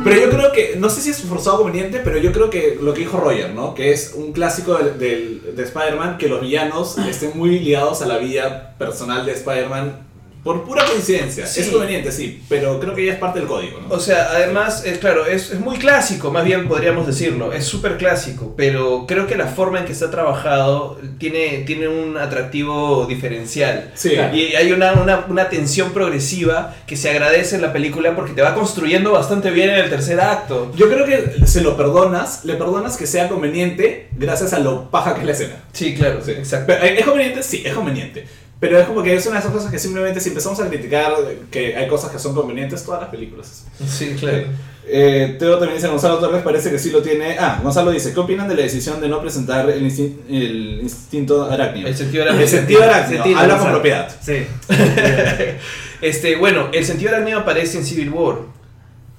Pero 0.06 0.20
yo 0.20 0.30
creo 0.30 0.52
que, 0.52 0.76
no 0.78 0.88
sé 0.88 1.00
si 1.00 1.10
es 1.10 1.22
forzado 1.22 1.56
o 1.56 1.62
conveniente, 1.62 2.00
pero 2.02 2.18
yo 2.18 2.32
creo 2.32 2.48
que 2.48 2.78
lo 2.80 2.94
que 2.94 3.00
dijo 3.00 3.18
Roger, 3.18 3.50
¿no? 3.50 3.74
Que 3.74 3.92
es 3.92 4.12
un 4.14 4.32
clásico 4.32 4.74
del, 4.74 5.54
de 5.56 5.62
Spider-Man, 5.62 6.16
que 6.18 6.28
los 6.28 6.40
villanos 6.40 6.96
estén 6.98 7.32
muy 7.34 7.58
ligados 7.58 8.02
a 8.02 8.06
la 8.06 8.18
vida 8.18 8.74
personal 8.78 9.26
de 9.26 9.32
Spider-Man 9.32 10.05
por 10.46 10.62
pura 10.64 10.84
coincidencia. 10.84 11.44
Sí. 11.44 11.60
Es 11.62 11.68
conveniente, 11.70 12.12
sí, 12.12 12.40
pero 12.48 12.78
creo 12.78 12.94
que 12.94 13.04
ya 13.04 13.12
es 13.14 13.18
parte 13.18 13.40
del 13.40 13.48
código, 13.48 13.80
¿no? 13.80 13.92
O 13.92 13.98
sea, 13.98 14.28
además, 14.30 14.84
es 14.86 14.98
claro, 14.98 15.26
es, 15.26 15.50
es 15.50 15.58
muy 15.58 15.76
clásico, 15.76 16.30
más 16.30 16.44
bien 16.44 16.68
podríamos 16.68 17.04
decirlo, 17.04 17.52
es 17.52 17.64
súper 17.64 17.96
clásico, 17.96 18.54
pero 18.56 19.06
creo 19.08 19.26
que 19.26 19.34
la 19.34 19.48
forma 19.48 19.80
en 19.80 19.86
que 19.86 19.92
está 19.92 20.08
trabajado 20.08 21.00
tiene, 21.18 21.64
tiene 21.66 21.88
un 21.88 22.16
atractivo 22.16 23.06
diferencial. 23.06 23.90
Sí. 23.94 24.12
Y 24.32 24.54
hay 24.54 24.70
una, 24.72 24.92
una, 24.92 25.26
una 25.28 25.48
tensión 25.48 25.92
progresiva 25.92 26.76
que 26.86 26.96
se 26.96 27.10
agradece 27.10 27.56
en 27.56 27.62
la 27.62 27.72
película 27.72 28.14
porque 28.14 28.32
te 28.32 28.42
va 28.42 28.54
construyendo 28.54 29.10
bastante 29.10 29.50
bien 29.50 29.70
en 29.70 29.76
el 29.80 29.90
tercer 29.90 30.20
acto. 30.20 30.70
Yo 30.76 30.88
creo 30.88 31.04
que 31.04 31.44
se 31.44 31.60
lo 31.60 31.76
perdonas, 31.76 32.44
le 32.44 32.54
perdonas 32.54 32.96
que 32.96 33.08
sea 33.08 33.28
conveniente 33.28 34.06
gracias 34.16 34.52
a 34.52 34.60
lo 34.60 34.90
paja 34.92 35.14
que 35.14 35.20
es 35.22 35.26
la 35.26 35.32
escena. 35.32 35.54
Sí, 35.72 35.94
claro, 35.96 36.20
Sí. 36.24 36.30
exacto. 36.30 36.66
Pero, 36.80 36.84
¿Es 36.84 37.04
conveniente? 37.04 37.42
Sí, 37.42 37.62
es 37.66 37.74
conveniente. 37.74 38.24
Pero 38.58 38.78
es 38.78 38.86
como 38.86 39.02
que 39.02 39.14
es 39.14 39.26
una 39.26 39.34
de 39.36 39.40
esas 39.40 39.52
cosas 39.52 39.70
que 39.70 39.78
simplemente 39.78 40.18
si 40.20 40.30
empezamos 40.30 40.58
a 40.60 40.68
criticar 40.68 41.12
que 41.50 41.76
hay 41.76 41.86
cosas 41.88 42.10
que 42.10 42.18
son 42.18 42.34
convenientes, 42.34 42.84
todas 42.84 43.02
las 43.02 43.10
películas. 43.10 43.66
Sí, 43.86 44.16
claro. 44.18 44.44
Eh, 44.88 45.34
Teo 45.38 45.58
también 45.58 45.74
dice, 45.76 45.88
Gonzalo 45.88 46.18
Torres 46.18 46.42
parece 46.42 46.70
que 46.70 46.78
sí 46.78 46.90
lo 46.90 47.02
tiene. 47.02 47.36
Ah, 47.38 47.60
Gonzalo 47.62 47.90
dice, 47.90 48.14
¿qué 48.14 48.20
opinan 48.20 48.48
de 48.48 48.54
la 48.54 48.62
decisión 48.62 49.00
de 49.00 49.08
no 49.08 49.20
presentar 49.20 49.68
el, 49.68 49.82
instin- 49.84 50.16
el 50.30 50.78
instinto 50.80 51.44
arácnido? 51.50 51.88
El 51.88 51.96
sentido 51.96 52.22
El 52.22 52.28
arácnido. 52.30 52.48
sentido 52.50 52.82
arácnido, 52.84 53.22
Sentido, 53.24 53.38
habla 53.40 53.58
con 53.58 53.70
propiedad. 53.72 54.16
Sí. 54.22 54.46
Este, 56.02 56.36
bueno, 56.36 56.68
el 56.72 56.84
sentido 56.84 57.10
arácnido 57.12 57.40
aparece 57.40 57.78
en 57.78 57.84
Civil 57.84 58.10
War. 58.10 58.36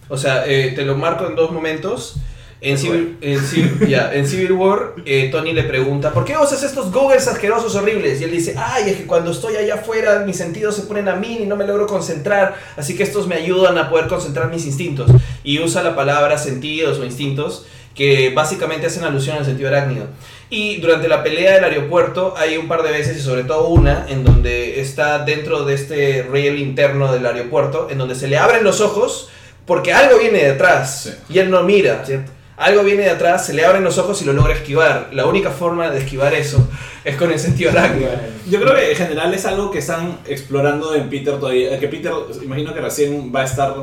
O 0.10 0.18
sea, 0.18 0.46
eh, 0.48 0.74
te 0.76 0.84
lo 0.84 0.96
marco 0.96 1.26
en 1.28 1.36
dos 1.36 1.52
momentos. 1.52 2.18
En 2.60 2.78
Civil, 2.78 3.18
en 3.22 3.40
Civil- 3.40 3.88
ya, 3.88 4.12
en 4.14 4.28
Civil 4.28 4.52
War, 4.54 4.94
eh, 5.06 5.30
Tony 5.32 5.54
le 5.54 5.64
pregunta, 5.64 6.12
¿por 6.12 6.26
qué 6.26 6.36
usas 6.38 6.64
estos 6.64 6.92
goggles 6.92 7.28
asquerosos 7.28 7.76
horribles? 7.76 8.20
Y 8.20 8.24
él 8.24 8.32
dice, 8.32 8.56
ay, 8.58 8.90
es 8.90 8.98
que 8.98 9.06
cuando 9.06 9.30
estoy 9.32 9.56
allá 9.58 9.76
afuera 9.76 10.24
mis 10.26 10.38
sentidos 10.38 10.76
se 10.76 10.82
ponen 10.84 11.08
a 11.08 11.16
mí 11.16 11.40
y 11.42 11.46
no 11.46 11.56
me 11.56 11.68
logro 11.68 11.86
concentrar, 11.86 12.56
así 12.76 12.96
que 12.98 13.04
estos 13.04 13.28
me 13.28 13.36
ayudan 13.36 13.78
a 13.78 13.90
poder 13.92 14.08
concentrar 14.08 14.50
mis 14.50 14.66
instintos. 14.66 15.12
Y 15.44 15.60
usa 15.60 15.84
la 15.84 15.96
palabra 15.96 16.38
sentidos 16.40 16.98
o 16.98 17.06
instintos, 17.06 17.66
que 17.94 18.32
básicamente 18.32 18.88
hacen 18.88 19.04
alusión 19.04 19.38
al 19.38 19.46
sentido 19.46 19.70
arácnido. 19.70 20.06
Y 20.50 20.78
durante 20.78 21.08
la 21.08 21.24
pelea 21.24 21.56
del 21.56 21.64
aeropuerto 21.64 22.34
hay 22.38 22.58
un 22.58 22.68
par 22.68 22.82
de 22.82 22.92
veces, 22.92 23.18
y 23.18 23.22
sobre 23.22 23.44
todo 23.44 23.68
una, 23.68 24.06
en 24.10 24.24
donde 24.24 24.80
está 24.82 25.20
dentro 25.20 25.64
de 25.64 25.74
este 25.76 26.24
rail 26.32 26.58
interno 26.58 27.12
del 27.14 27.26
aeropuerto, 27.26 27.88
en 27.92 27.98
donde 28.00 28.16
se 28.16 28.28
le 28.28 28.38
abren 28.38 28.64
los 28.64 28.82
ojos 28.82 29.30
porque 29.66 29.94
algo 29.94 30.18
viene 30.18 30.40
de 30.40 30.52
atrás 30.52 31.02
Sí. 31.04 31.34
y 31.34 31.40
él 31.40 31.50
no 31.52 31.62
mira. 31.64 32.04
Cierto. 32.06 32.32
Algo 32.58 32.84
viene 32.84 33.04
de 33.04 33.12
atrás, 33.12 33.46
se 33.46 33.54
le 33.54 33.64
abren 33.64 33.84
los 33.84 33.98
ojos 34.00 34.20
y 34.22 34.26
lo 34.26 34.34
logra 34.34 34.54
esquivar. 34.56 35.10
La 35.14 35.28
única 35.28 35.52
forma 35.52 35.90
de 35.92 36.00
esquivar 36.00 36.34
eso 36.34 36.68
es 37.04 37.16
con 37.16 37.32
el 37.32 37.40
sentido 37.40 37.70
arácnido. 37.72 38.10
Yo 38.50 38.60
creo 38.60 38.74
que 38.76 38.92
en 38.92 38.98
general 38.98 39.32
es 39.34 39.46
algo 39.46 39.70
que 39.70 39.78
están 39.80 40.18
explorando 40.26 40.96
en 40.96 41.08
Peter 41.10 41.40
todavía. 41.40 41.80
Que 41.80 41.88
Peter, 41.88 42.12
imagino 42.44 42.74
que 42.74 42.82
recién 42.82 43.32
va 43.34 43.42
a 43.42 43.46
estar 43.46 43.76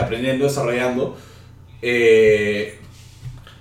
aprendiendo, 0.00 0.46
desarrollando. 0.46 1.16
eh, 1.80 2.78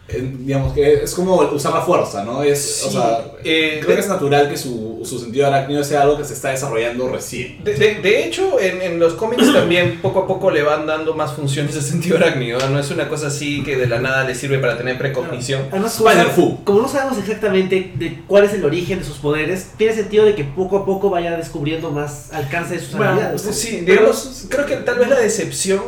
digamos 0.08 0.74
que 0.74 1.04
es 1.04 1.14
como 1.16 1.36
usar 1.36 1.74
la 1.74 1.82
fuerza, 1.82 2.24
¿no? 2.24 2.44
Es, 2.44 2.84
o 2.86 2.88
Sí, 2.90 2.94
sea, 2.94 3.26
eh, 3.46 3.78
creo 3.80 3.90
de- 3.90 3.96
que 3.96 4.02
es 4.02 4.08
natural 4.10 4.50
que 4.50 4.58
su, 4.58 5.02
su 5.06 5.20
sentido 5.20 5.48
arácnido 5.48 5.84
sea 5.84 6.02
algo 6.02 6.18
que 6.18 6.26
se 6.26 6.34
está 6.34 6.50
desarrollando 6.50 7.08
recién. 7.10 7.64
De, 7.64 7.74
de- 7.76 7.96
de 7.96 8.26
hecho, 8.26 8.60
en, 8.60 8.82
en 8.82 9.00
los 9.00 9.14
cómics 9.14 9.54
también 9.54 10.00
poco 10.02 10.20
a 10.20 10.28
poco 10.28 10.52
le 10.52 10.64
van 10.64 10.86
dando 10.88 11.14
más 11.14 11.34
funciones 11.34 11.76
de 11.76 11.82
sentido 11.82 12.18
arácnido. 12.18 12.60
¿no? 12.60 12.70
No 12.70 12.80
es 12.80 12.90
una 12.92 13.08
cosa 13.08 13.28
así 13.28 13.64
que 13.64 13.78
de 13.78 13.88
la 13.88 14.00
nada 14.00 14.24
le 14.24 14.36
sirve 14.36 14.58
para 14.60 14.78
tener 14.78 14.98
precognición. 14.98 15.64
Además, 15.72 15.96
como, 16.36 16.64
como 16.64 16.82
no 16.82 16.88
sabemos 16.88 17.18
exactamente 17.18 17.92
de 17.96 18.20
cuál 18.28 18.44
es 18.46 18.54
el 18.54 18.66
origen 18.66 19.00
de 19.00 19.06
sus 19.06 19.18
poderes, 19.18 19.68
tiene 19.78 19.94
sentido 19.94 20.26
de 20.26 20.36
que 20.36 20.44
poco 20.44 20.78
a 20.80 20.86
poco 20.86 21.10
vaya 21.10 21.38
descubriendo 21.38 21.92
más 21.92 22.32
alcance 22.34 22.76
de 22.76 22.80
sus 22.82 22.96
Bueno, 22.96 23.12
habilidades. 23.12 23.42
sí, 23.42 23.82
digamos, 23.86 24.46
creo 24.50 24.66
que 24.66 24.76
tal 24.78 24.98
vez 25.00 25.10
la 25.10 25.20
decepción, 25.20 25.82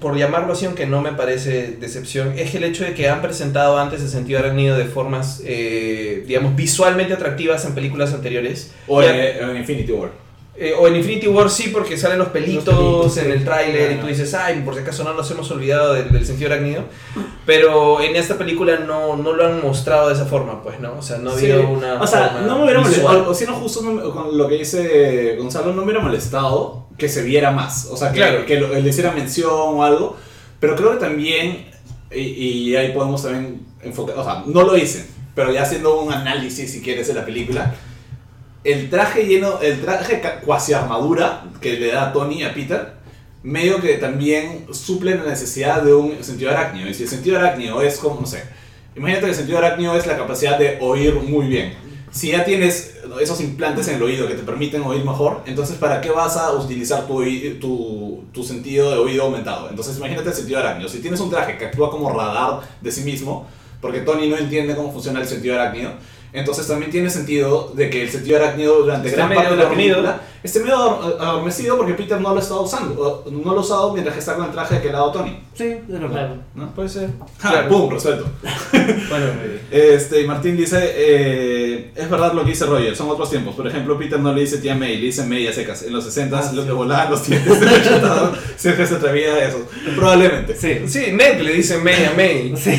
por 0.00 0.16
llamarlo 0.16 0.52
así, 0.52 0.66
aunque 0.66 0.86
no 0.86 1.00
me 1.02 1.12
parece 1.12 1.76
decepción, 1.80 2.34
es 2.38 2.54
el 2.54 2.64
hecho 2.64 2.84
de 2.84 2.94
que 2.94 3.08
han 3.08 3.20
presentado 3.22 3.78
antes 3.78 4.00
el 4.02 4.08
sentido 4.08 4.38
arácnido 4.38 4.76
de 4.78 4.84
formas, 4.84 5.42
eh, 5.44 6.24
digamos, 6.26 6.54
visualmente 6.56 6.99
atractivas 7.12 7.64
en 7.64 7.74
películas 7.74 8.12
anteriores. 8.14 8.72
O 8.88 9.02
en, 9.02 9.14
en 9.16 9.56
Infinity 9.56 9.92
War. 9.92 10.10
Eh, 10.56 10.74
o 10.78 10.86
en 10.88 10.96
Infinity 10.96 11.26
War 11.26 11.48
sí, 11.48 11.68
porque 11.72 11.96
salen 11.96 12.18
los 12.18 12.28
pelitos, 12.28 12.66
Los 12.66 13.14
pelitos, 13.14 13.16
en 13.16 13.30
el 13.32 13.44
tráiler 13.44 13.92
y 13.92 13.94
tú 13.94 14.06
dices, 14.08 14.34
ay, 14.34 14.60
por 14.62 14.74
si 14.74 14.80
acaso 14.80 15.04
no 15.04 15.14
nos 15.14 15.30
hemos 15.30 15.50
olvidado 15.50 15.94
del, 15.94 16.10
del 16.12 16.26
sentido 16.26 16.52
arácnido. 16.52 16.84
Pero 17.46 18.00
en 18.02 18.14
esta 18.16 18.36
película 18.36 18.76
no, 18.80 19.16
no 19.16 19.32
lo 19.32 19.46
han 19.46 19.62
mostrado 19.62 20.08
de 20.08 20.14
esa 20.14 20.26
forma, 20.26 20.62
pues, 20.62 20.78
¿no? 20.80 20.98
O 20.98 21.02
sea, 21.02 21.18
no 21.18 21.30
ha 21.30 21.38
Sí. 21.38 21.50
habido 21.50 21.70
una. 21.70 21.94
O 22.02 22.06
sea, 22.06 22.42
no 22.46 22.58
me 22.58 22.64
hubiera 22.64 22.80
visual. 22.80 23.02
molestado, 23.02 23.30
o 23.30 23.34
si 23.34 23.46
no 23.46 23.54
justo 23.54 23.82
no 23.82 24.10
con 24.12 24.36
lo 24.36 24.48
que 24.48 24.56
dice 24.56 25.36
Gonzalo, 25.38 25.68
no 25.68 25.76
me 25.78 25.84
hubiera 25.84 26.00
molestado 26.00 26.86
que 26.98 27.08
se 27.08 27.22
viera 27.22 27.50
más, 27.52 27.86
o 27.90 27.96
sea, 27.96 28.10
que, 28.12 28.18
Claro. 28.18 28.44
que 28.44 28.60
lo- 28.60 28.74
le 28.74 28.86
hiciera 28.86 29.12
mención 29.12 29.50
o 29.50 29.82
algo, 29.82 30.16
pero 30.58 30.76
creo 30.76 30.90
que 30.92 30.98
también, 30.98 31.70
y, 32.14 32.20
y 32.20 32.76
ahí 32.76 32.92
podemos 32.92 33.22
también 33.22 33.62
enfocar, 33.82 34.18
o 34.18 34.24
sea, 34.24 34.42
no 34.46 34.62
lo 34.62 34.74
dicen, 34.74 35.06
pero 35.34 35.52
ya 35.52 35.62
haciendo 35.62 36.00
un 36.00 36.12
análisis, 36.12 36.72
si 36.72 36.80
quieres, 36.80 37.08
de 37.08 37.14
la 37.14 37.24
película, 37.24 37.74
el 38.64 38.90
traje 38.90 39.24
lleno, 39.26 39.60
el 39.60 39.80
traje 39.80 40.20
cuasi 40.44 40.72
armadura 40.72 41.44
que 41.60 41.74
le 41.74 41.92
da 41.92 42.12
Tony 42.12 42.42
a 42.42 42.52
Peter, 42.52 42.94
medio 43.42 43.80
que 43.80 43.94
también 43.94 44.66
suple 44.72 45.14
la 45.14 45.24
necesidad 45.24 45.82
de 45.82 45.94
un 45.94 46.22
sentido 46.22 46.50
arácnido. 46.50 46.88
Y 46.88 46.94
si 46.94 47.04
el 47.04 47.08
sentido 47.08 47.38
arácnido 47.38 47.80
es 47.82 47.98
como, 47.98 48.20
no 48.20 48.26
sé, 48.26 48.42
imagínate 48.94 49.24
que 49.24 49.30
el 49.30 49.36
sentido 49.36 49.58
arácnido 49.58 49.96
es 49.96 50.06
la 50.06 50.16
capacidad 50.16 50.58
de 50.58 50.78
oír 50.80 51.14
muy 51.14 51.46
bien. 51.46 51.74
Si 52.12 52.32
ya 52.32 52.44
tienes 52.44 52.96
esos 53.20 53.40
implantes 53.40 53.86
en 53.86 53.94
el 53.94 54.02
oído 54.02 54.26
que 54.26 54.34
te 54.34 54.42
permiten 54.42 54.82
oír 54.82 55.04
mejor, 55.04 55.42
entonces 55.46 55.76
¿para 55.76 56.00
qué 56.00 56.10
vas 56.10 56.36
a 56.36 56.52
utilizar 56.52 57.06
tu, 57.06 57.22
tu, 57.60 58.24
tu 58.32 58.42
sentido 58.42 58.90
de 58.90 58.96
oído 58.96 59.24
aumentado? 59.24 59.70
Entonces 59.70 59.96
imagínate 59.96 60.28
el 60.28 60.34
sentido 60.34 60.58
arácnido. 60.58 60.88
Si 60.88 60.98
tienes 60.98 61.20
un 61.20 61.30
traje 61.30 61.56
que 61.56 61.66
actúa 61.66 61.88
como 61.88 62.12
radar 62.12 62.62
de 62.80 62.90
sí 62.90 63.02
mismo, 63.02 63.46
porque 63.80 64.00
Tony 64.00 64.28
no 64.28 64.36
entiende 64.36 64.74
cómo 64.76 64.92
funciona 64.92 65.20
el 65.20 65.26
sentido 65.26 65.54
arácnido, 65.54 65.92
entonces 66.32 66.66
también 66.68 66.92
tiene 66.92 67.10
sentido 67.10 67.72
de 67.74 67.90
que 67.90 68.02
el 68.02 68.08
sentido 68.10 68.36
arácnido 68.36 68.82
durante 68.82 69.08
Está 69.08 69.26
gran 69.26 69.34
parte 69.34 69.50
medio 69.50 69.56
de 69.56 69.64
la 69.64 69.70
película 69.74 70.20
esté 70.44 70.60
medio 70.60 70.76
ador- 70.76 71.16
adormecido 71.20 71.76
porque 71.76 71.92
Peter 71.94 72.18
no 72.20 72.32
lo 72.34 72.40
está 72.40 72.54
usando, 72.54 73.24
o 73.26 73.30
no 73.30 73.52
lo 73.52 73.58
ha 73.58 73.62
usado 73.62 73.92
mientras 73.92 74.14
que 74.14 74.20
está 74.20 74.36
con 74.36 74.46
el 74.46 74.52
traje 74.52 74.78
que 74.80 74.84
le 74.88 74.90
ha 74.94 74.98
dado 74.98 75.10
Tony. 75.12 75.38
Sí, 75.54 75.64
es 75.64 75.88
verdad. 75.88 76.36
¿no? 76.54 76.70
Puede 76.72 76.88
ser. 76.88 77.10
Ah, 77.42 77.50
Claro. 77.50 77.68
¡Pum! 77.68 77.90
Resuelto. 77.90 78.26
Bueno, 79.10 79.26
eh, 79.42 79.60
Este, 79.94 80.24
Martín 80.24 80.56
dice, 80.56 80.78
eh, 80.80 81.90
es 81.96 82.08
verdad 82.08 82.32
lo 82.32 82.44
que 82.44 82.50
dice 82.50 82.64
Roger, 82.64 82.94
son 82.96 83.08
otros 83.10 83.28
tiempos. 83.28 83.54
Por 83.56 83.66
ejemplo, 83.66 83.98
Peter 83.98 84.18
no 84.20 84.32
le 84.32 84.42
dice 84.42 84.58
tía 84.58 84.74
May, 84.76 84.96
le 84.98 85.06
dice 85.06 85.24
May 85.26 85.46
a 85.48 85.52
secas. 85.52 85.82
En 85.82 85.92
los 85.92 86.04
60 86.04 86.38
Ah, 86.38 86.52
lo 86.54 86.62
sí. 86.62 86.66
que 86.68 86.72
volaban 86.72 87.10
los 87.10 87.26
dientes 87.26 87.60
de 87.60 87.66
reclutador, 87.66 88.38
Sergio 88.56 88.86
se 88.86 88.94
atrevía 88.94 89.34
a 89.34 89.44
eso. 89.48 89.66
Probablemente. 89.96 90.54
Sí. 90.54 90.86
sí, 90.86 91.12
Ned 91.12 91.40
le 91.40 91.52
dice 91.54 91.76
May 91.78 92.04
a 92.04 92.12
May. 92.16 92.54
Sí. 92.56 92.70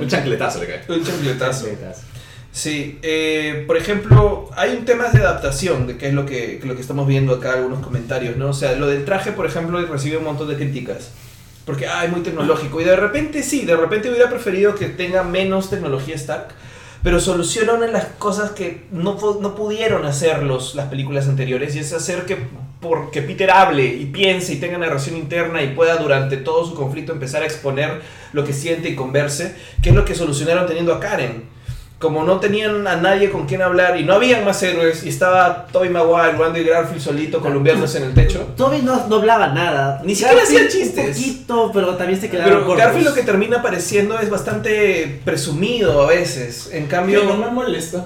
Un 0.00 0.08
chancletazo 0.08 0.60
le 0.60 0.66
cae. 0.66 0.80
Un 0.88 1.04
chancletazo. 1.04 1.66
Sí, 2.54 3.00
eh, 3.02 3.64
por 3.66 3.76
ejemplo, 3.76 4.48
hay 4.56 4.76
un 4.76 4.84
tema 4.84 5.08
de 5.08 5.18
adaptación, 5.18 5.88
de 5.88 5.96
que 5.96 6.06
es 6.06 6.14
lo 6.14 6.24
que, 6.24 6.60
lo 6.62 6.76
que 6.76 6.82
estamos 6.82 7.08
viendo 7.08 7.34
acá, 7.34 7.54
algunos 7.54 7.84
comentarios, 7.84 8.36
¿no? 8.36 8.50
O 8.50 8.52
sea, 8.52 8.76
lo 8.76 8.86
del 8.86 9.04
traje, 9.04 9.32
por 9.32 9.44
ejemplo, 9.44 9.84
recibe 9.86 10.18
un 10.18 10.24
montón 10.24 10.48
de 10.48 10.54
críticas. 10.54 11.10
Porque, 11.66 11.88
ah, 11.88 12.04
es 12.04 12.12
muy 12.12 12.20
tecnológico. 12.20 12.80
Y 12.80 12.84
de 12.84 12.94
repente 12.94 13.42
sí, 13.42 13.64
de 13.64 13.74
repente 13.74 14.08
hubiera 14.08 14.30
preferido 14.30 14.76
que 14.76 14.86
tenga 14.86 15.24
menos 15.24 15.68
tecnología 15.68 16.14
Stark, 16.14 16.54
pero 17.02 17.18
soluciona 17.18 17.72
una 17.72 17.86
de 17.86 17.92
las 17.92 18.06
cosas 18.18 18.52
que 18.52 18.84
no, 18.92 19.18
no 19.40 19.54
pudieron 19.56 20.06
hacer 20.06 20.44
los, 20.44 20.76
las 20.76 20.86
películas 20.88 21.26
anteriores, 21.26 21.74
y 21.74 21.80
es 21.80 21.92
hacer 21.92 22.24
que, 22.24 22.38
porque 22.84 23.22
Peter 23.22 23.50
hable 23.50 23.84
y 23.84 24.04
piense 24.04 24.52
y 24.52 24.56
tenga 24.60 24.78
narración 24.78 25.16
interna 25.16 25.62
y 25.62 25.74
pueda 25.74 25.96
durante 25.96 26.36
todo 26.36 26.64
su 26.64 26.74
conflicto 26.74 27.12
empezar 27.12 27.42
a 27.42 27.46
exponer 27.46 28.02
lo 28.32 28.44
que 28.44 28.52
siente 28.52 28.90
y 28.90 28.94
converse, 28.94 29.56
que 29.82 29.88
es 29.88 29.94
lo 29.96 30.04
que 30.04 30.14
solucionaron 30.14 30.66
teniendo 30.66 30.94
a 30.94 31.00
Karen 31.00 31.54
como 32.04 32.22
no 32.22 32.38
tenían 32.38 32.86
a 32.86 32.96
nadie 32.96 33.30
con 33.30 33.46
quien 33.46 33.62
hablar 33.62 33.98
y 33.98 34.04
no 34.04 34.12
habían 34.12 34.44
más 34.44 34.62
héroes 34.62 35.04
y 35.04 35.08
estaba 35.08 35.66
Tobey 35.72 35.88
Maguire, 35.88 36.36
Andy 36.44 36.62
Garfield 36.62 37.00
solito 37.00 37.40
columpiándose 37.40 37.96
en 37.96 38.04
el 38.04 38.12
techo. 38.14 38.40
Toby 38.58 38.82
no, 38.82 39.06
no 39.06 39.16
hablaba 39.16 39.48
nada. 39.48 40.02
Ni 40.04 40.14
siquiera 40.14 40.42
hacía 40.42 40.62
Un 40.62 40.68
chistes. 40.68 41.16
poquito, 41.16 41.70
pero 41.72 41.96
también 41.96 42.20
se 42.20 42.28
quedaba 42.28 42.46
Pero 42.46 42.66
cortos. 42.66 42.84
Garfield 42.84 43.06
lo 43.06 43.14
que 43.14 43.22
termina 43.22 43.62
pareciendo 43.62 44.18
es 44.18 44.28
bastante 44.28 45.22
presumido 45.24 46.02
a 46.02 46.08
veces. 46.08 46.68
En 46.74 46.88
cambio, 46.88 47.24
no 47.24 47.38
me 47.38 47.50
molesta. 47.50 48.04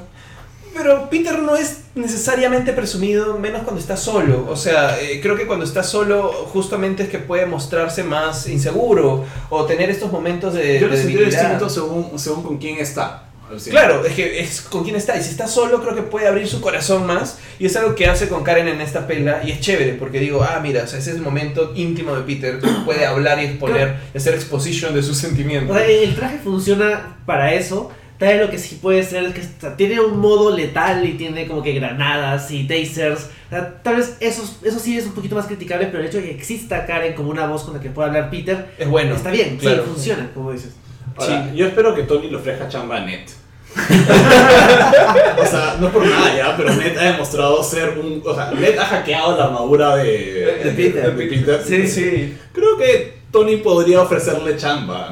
Pero 0.79 1.11
Peter 1.11 1.39
no 1.41 1.57
es 1.57 1.81
necesariamente 1.97 2.73
presumido, 2.73 3.37
menos 3.39 3.63
cuando 3.63 3.81
está 3.81 3.97
solo. 3.97 4.47
O 4.49 4.57
sea, 4.57 4.99
eh, 5.01 5.21
creo 5.21 5.37
que 5.37 5.47
cuando 5.47 5.65
está 5.65 5.83
solo 5.83 6.31
justamente 6.53 7.03
es 7.03 7.09
que 7.09 7.19
puede 7.19 7.47
mostrarse 7.47 8.05
más 8.05 8.49
inseguro 8.49 9.25
o 9.51 9.65
tener 9.65 9.91
estos 9.91 10.13
momentos 10.13 10.55
de, 10.55 10.79
Yo 10.81 10.87
lo 10.87 10.97
sentí 10.97 11.17
distinto 11.17 11.69
según, 11.69 12.19
según 12.19 12.45
con 12.45 12.59
quién 12.59 12.79
está. 12.79 13.25
Alucina. 13.49 13.81
Claro, 13.81 14.05
es 14.05 14.13
que 14.15 14.41
es 14.41 14.61
con 14.61 14.85
quién 14.85 14.95
está. 14.95 15.17
Y 15.17 15.23
si 15.23 15.31
está 15.31 15.49
solo, 15.49 15.81
creo 15.83 15.95
que 15.95 16.03
puede 16.03 16.29
abrir 16.29 16.47
su 16.47 16.61
corazón 16.61 17.07
más. 17.07 17.39
Y 17.59 17.67
es 17.67 17.75
algo 17.77 17.95
que 17.95 18.07
hace 18.07 18.29
con 18.29 18.45
Karen 18.45 18.69
en 18.69 18.81
esta 18.81 19.07
pela. 19.07 19.43
Y 19.43 19.51
es 19.51 19.61
chévere, 19.61 19.95
porque 19.95 20.21
digo, 20.21 20.43
ah, 20.45 20.61
mira, 20.63 20.85
o 20.85 20.87
sea, 20.87 20.99
ese 20.99 21.11
es 21.11 21.17
el 21.17 21.23
momento 21.23 21.73
íntimo 21.75 22.15
de 22.15 22.23
Peter. 22.23 22.61
Que 22.61 22.69
puede 22.85 23.07
hablar 23.07 23.43
y 23.43 23.47
exponer, 23.47 23.97
y 24.15 24.19
hacer 24.19 24.35
exposition 24.35 24.95
de 24.95 25.03
sus 25.03 25.17
O 25.17 25.21
sentimientos. 25.21 25.77
sea, 25.77 25.87
el 25.87 26.15
traje 26.15 26.39
funciona 26.39 27.17
para 27.27 27.55
eso. 27.55 27.91
Tal 28.19 28.29
vez 28.31 28.41
lo 28.47 28.51
que 28.51 28.59
sí 28.59 28.79
puede 28.83 29.03
ser 29.05 29.23
es 29.25 29.33
que 29.33 29.41
está- 29.41 29.77
tiene 29.77 30.01
un 30.01 30.19
modo 30.19 30.55
letal 30.55 31.05
y 31.07 31.13
tiene 31.15 31.47
como 31.47 31.63
que 31.63 31.73
granadas 31.75 32.51
y 32.51 32.67
tasers. 32.67 33.27
O 33.47 33.51
sea, 33.51 33.81
tal 33.83 33.97
vez 33.97 34.17
eso, 34.21 34.43
eso 34.65 34.79
sí 34.81 34.99
es 34.99 35.07
un 35.07 35.13
poquito 35.13 35.37
más 35.37 35.47
criticable, 35.47 35.87
pero 35.87 36.01
el 36.01 36.07
hecho 36.09 36.19
de 36.19 36.25
que 36.25 36.31
exista 36.33 36.85
Karen 36.85 37.15
como 37.15 37.31
una 37.31 37.47
voz 37.47 37.63
con 37.65 37.75
la 37.75 37.81
que 37.81 37.91
pueda 37.91 38.09
hablar 38.09 38.29
Peter 38.31 38.71
Es 38.77 38.89
bueno. 38.89 39.15
está 39.15 39.31
bien, 39.31 39.57
claro. 39.57 39.85
sí, 39.85 39.91
funciona, 39.93 40.31
como 40.35 40.51
dices. 40.53 40.75
Ahora, 41.17 41.49
Sí. 41.53 41.57
Yo 41.57 41.67
espero 41.67 41.95
que 41.95 42.03
Tony 42.03 42.29
le 42.31 42.37
ofrezca 42.37 42.69
chamba 42.69 42.97
a 42.97 43.01
Ned. 43.07 43.21
o 43.79 45.47
sea, 45.47 45.77
no 45.81 45.91
por 45.91 46.05
nada 46.07 46.35
ya, 46.37 46.57
pero 46.57 46.75
Ned 46.75 46.97
ha 46.97 47.13
demostrado 47.13 47.63
ser 47.63 47.99
un. 47.99 48.23
O 48.25 48.35
sea, 48.35 48.51
Ned 48.53 48.79
ha 48.79 48.85
hackeado 48.85 49.37
la 49.37 49.45
armadura 49.45 49.97
de, 49.97 50.61
De 50.65 50.71
Peter. 50.73 51.15
de 51.15 51.27
Peter. 51.27 51.63
Sí, 51.65 51.87
sí. 51.87 52.37
Creo 52.53 52.77
que 52.77 53.18
Tony 53.39 53.59
podría 53.59 54.03
ofrecerle 54.03 54.57
chamba. 54.57 55.09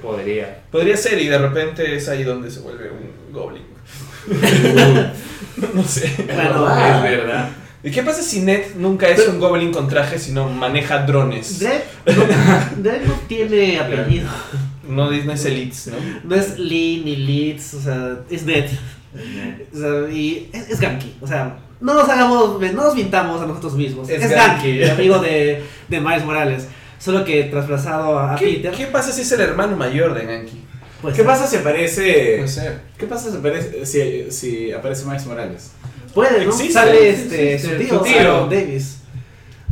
Podría. 0.00 0.62
Podría 0.70 0.96
ser, 0.96 1.20
y 1.20 1.26
de 1.26 1.38
repente 1.38 1.96
es 1.96 2.08
ahí 2.08 2.22
donde 2.22 2.48
se 2.48 2.60
vuelve 2.60 2.88
un 2.88 3.32
goblin. 3.32 3.64
no 5.74 5.82
sé. 5.82 6.08
Bueno, 6.24 6.68
es 6.70 7.02
verdad. 7.02 7.48
¿Y 7.82 7.90
qué 7.90 8.02
pasa 8.04 8.22
si 8.22 8.42
Ned 8.42 8.76
nunca 8.76 9.08
es 9.08 9.26
un 9.26 9.40
goblin 9.40 9.72
con 9.72 9.88
traje, 9.88 10.20
sino 10.20 10.48
maneja 10.48 11.04
drones? 11.04 11.58
Dredd 11.58 11.82
no, 12.06 12.92
no 13.06 13.14
tiene 13.26 13.80
apellido. 13.80 14.28
No, 14.88 15.10
no 15.10 15.32
es 15.32 15.44
Elites, 15.44 15.88
¿no? 15.88 15.96
No 16.22 16.36
es 16.36 16.56
Lee 16.56 17.02
ni 17.04 17.16
Leeds, 17.16 17.74
o 17.74 17.80
sea, 17.80 18.18
es 18.30 18.46
Dredd. 18.46 18.70
O 19.74 19.76
sea, 19.76 20.12
y 20.12 20.48
es, 20.52 20.70
es 20.70 20.80
Ganky, 20.80 21.14
o 21.20 21.26
sea, 21.26 21.58
no 21.80 21.94
nos 21.94 22.08
hagamos, 22.08 22.60
no 22.60 22.84
nos 22.84 22.94
mintamos 22.94 23.42
a 23.42 23.46
nosotros 23.46 23.74
mismos. 23.74 24.08
Es 24.08 24.22
Es. 24.22 24.30
Ganky, 24.30 24.82
el 24.82 24.90
amigo 24.90 25.18
de, 25.18 25.62
de 25.88 26.00
Miles 26.00 26.24
Morales. 26.24 26.68
Solo 27.04 27.22
que 27.24 27.44
trasplazado 27.44 28.18
a, 28.18 28.34
¿Qué, 28.36 28.46
Peter. 28.46 28.72
qué 28.72 28.86
pasa 28.86 29.12
si 29.12 29.20
es 29.20 29.32
el 29.32 29.40
hermano 29.42 29.76
mayor 29.76 30.14
de 30.14 30.24
Ganky? 30.24 30.64
pues, 31.02 31.14
¿Qué 31.14 31.22
pasa 31.22 31.46
si 31.46 31.56
aparece... 31.56 32.36
Puede 32.38 32.48
ser. 32.48 32.80
¿Qué 32.96 33.06
pasa 33.06 33.30
si 33.30 33.36
aparece, 33.36 33.84
si, 33.84 34.30
si 34.30 34.72
aparece 34.72 35.04
Miles 35.04 35.26
Morales? 35.26 35.70
Puede, 36.14 36.44
¿no? 36.46 36.50
Existe, 36.50 36.72
Sale 36.72 37.10
este, 37.10 37.58
su 37.58 37.68
su 37.70 37.76
tío, 37.76 38.00
tío. 38.00 38.20
Aaron 38.20 38.48
Davis. 38.48 39.00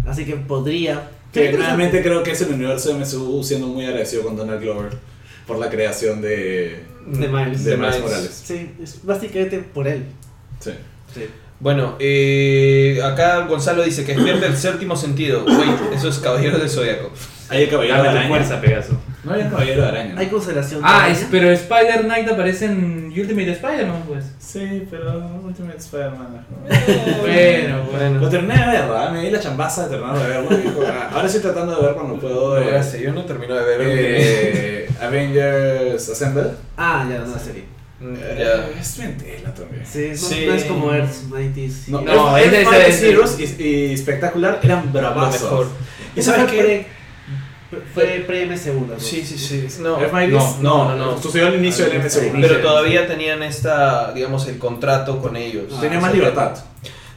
Así 0.07 0.27
que 0.27 0.35
podría. 0.37 1.09
Que 1.33 1.53
realmente 1.53 2.03
creo 2.03 2.23
que 2.23 2.33
es 2.33 2.41
el 2.43 2.53
universo 2.53 2.91
de 2.93 3.03
MCU 3.03 3.43
siendo 3.43 3.69
muy 3.69 3.87
agradecido 3.87 4.25
con 4.25 4.37
Donald 4.37 4.61
Glover 4.61 4.93
por 5.47 5.59
la 5.59 5.71
creación 5.71 6.21
de, 6.21 6.85
De 7.07 7.29
Miles. 7.29 7.65
de 7.65 7.71
De 7.71 7.77
Miles 7.79 7.95
Miles. 7.97 8.03
Morales. 8.03 8.43
Sí, 8.45 8.71
es 8.83 8.99
básicamente 9.05 9.61
por 9.61 9.89
él. 9.89 10.05
Sí. 10.61 10.73
Sí. 11.15 11.23
Bueno, 11.63 11.95
eh, 12.01 13.01
acá 13.05 13.47
Gonzalo 13.47 13.85
dice 13.85 14.05
que 14.05 14.15
pierde 14.15 14.47
el 14.49 14.57
séptimo 14.57 14.97
sentido. 14.97 15.45
Wait, 15.45 15.95
eso 15.95 16.09
es 16.09 16.19
Caballeros 16.19 16.59
del 16.61 16.69
Zodiaco. 16.69 17.11
Hay 17.49 17.63
el 17.65 17.69
caballero 17.71 18.03
de 18.03 18.09
araña. 18.09 18.29
fuerza, 18.29 18.61
Pegaso. 18.61 18.99
No 19.23 19.33
hay 19.33 19.43
el 19.43 19.49
caballero 19.51 19.83
de 19.83 19.89
araña. 19.89 20.15
Hay 20.19 20.27
constelación. 20.27 20.81
Ah, 20.83 21.05
de 21.07 21.13
es- 21.13 21.19
araña. 21.19 21.29
pero 21.31 21.51
Spider 21.53 22.01
Knight 22.03 22.29
aparece 22.29 22.65
en 22.65 23.13
Ultimate 23.17 23.53
Spider-Man, 23.53 24.03
pues. 24.09 24.25
Sí, 24.41 24.89
pero 24.91 25.19
Ultimate 25.45 25.79
Spider-Man. 25.79 26.47
Bueno, 27.21 27.83
bueno. 27.93 28.21
Lo 28.21 28.29
terminé 28.29 28.55
de 28.59 28.67
ver, 28.67 28.83
¿verdad? 28.89 29.13
Me 29.13 29.21
di 29.25 29.31
la 29.31 29.39
chambaza 29.39 29.85
de 29.85 29.91
terminar 29.91 30.19
de 30.19 30.27
verlo. 30.29 30.49
y 30.59 30.63
dijo, 30.63 30.81
ah, 30.85 31.11
Ahora 31.13 31.27
estoy 31.27 31.43
tratando 31.43 31.77
de 31.77 31.87
ver 31.87 31.95
cuando 31.95 32.19
puedo. 32.19 32.59
Eh, 32.61 32.67
gracias, 32.71 33.01
yo 33.03 33.13
no 33.13 33.25
termino 33.25 33.55
de 33.55 33.65
ver. 33.65 33.79
eh, 33.85 34.89
Avengers 35.01 36.09
Assemble. 36.09 36.45
Ah, 36.77 37.07
ya, 37.09 37.19
no, 37.19 37.39
serie. 37.39 37.65
Mm, 38.03 38.15
ya. 38.39 38.69
Es 38.81 38.99
mentela 38.99 39.55
también. 39.55 39.85
Sí, 39.87 40.09
no, 40.11 40.17
Sí. 40.17 40.45
no 40.47 40.55
es 40.55 40.65
como 40.65 40.93
Earth 40.93 41.23
90 41.29 41.61
No, 41.89 42.01
No, 42.01 42.15
no 42.33 42.37
es 42.37 42.53
es 42.53 42.97
es 42.97 43.03
Heroes 43.03 43.37
y, 43.39 43.63
y 43.63 43.93
Espectacular 43.95 44.59
eran 44.63 44.87
Lo 44.87 44.93
bravazos. 44.93 45.43
mejor. 45.43 45.67
¿Y 46.17 46.23
sabes 46.23 46.43
fue 46.49 46.57
qué? 46.57 46.87
pre, 47.71 47.83
fue 47.95 48.25
pre 48.27 48.47
MCU, 48.47 48.87
¿no? 48.87 48.99
Sí, 49.01 49.25
sí, 49.25 49.39
sí. 49.39 49.67
No, 49.81 49.99
Mighty? 50.13 50.33
no, 50.33 50.57
no, 50.61 50.97
no, 50.97 50.97
no. 51.13 51.23
Sucedió 51.23 51.47
al 51.47 51.55
inicio 51.55 51.87
del 51.89 51.99
MCU. 52.03 52.41
Pero 52.41 52.61
todavía 52.61 53.07
tenían 53.07 53.43
esta, 53.43 54.13
digamos, 54.13 54.47
el 54.49 54.59
contrato 54.59 55.21
con 55.21 55.37
ellos. 55.37 55.65
Ah, 55.75 55.81
Tenía 55.81 55.99
O 55.99 56.03
más 56.03 56.13
libertad. 56.13 56.55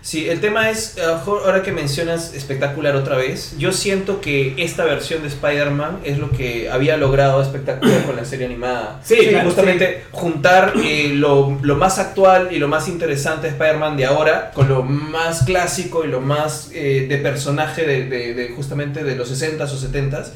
Sí, 0.05 0.29
el 0.29 0.39
tema 0.39 0.69
es, 0.69 0.97
eh, 0.97 1.01
ahora 1.03 1.63
que 1.63 1.71
mencionas 1.71 2.35
espectacular 2.35 2.95
otra 2.95 3.17
vez, 3.17 3.55
yo 3.57 3.71
siento 3.71 4.21
que 4.21 4.53
esta 4.59 4.85
versión 4.85 5.23
de 5.23 5.29
Spider-Man 5.29 6.01
es 6.03 6.19
lo 6.19 6.29
que 6.29 6.69
había 6.69 6.95
logrado 6.95 7.41
espectacular 7.41 8.03
con 8.05 8.15
la 8.15 8.23
serie 8.23 8.45
animada. 8.45 8.99
Sí, 9.03 9.15
claro, 9.29 9.45
justamente 9.49 10.03
juntar 10.11 10.73
eh, 10.83 11.09
lo, 11.11 11.57
lo 11.63 11.75
más 11.75 11.97
actual 11.97 12.49
y 12.51 12.59
lo 12.59 12.67
más 12.67 12.87
interesante 12.87 13.47
de 13.47 13.53
Spider-Man 13.53 13.97
de 13.97 14.05
ahora 14.05 14.51
con 14.53 14.69
lo 14.69 14.83
más 14.83 15.41
clásico 15.41 16.05
y 16.05 16.07
lo 16.07 16.21
más 16.21 16.69
eh, 16.71 17.07
de 17.09 17.17
personaje 17.17 17.87
de, 17.87 18.05
de- 18.07 18.35
de 18.35 18.49
justamente 18.49 19.03
de 19.03 19.15
los 19.15 19.31
60s 19.31 19.71
o 19.71 19.75
70s, 19.91 20.27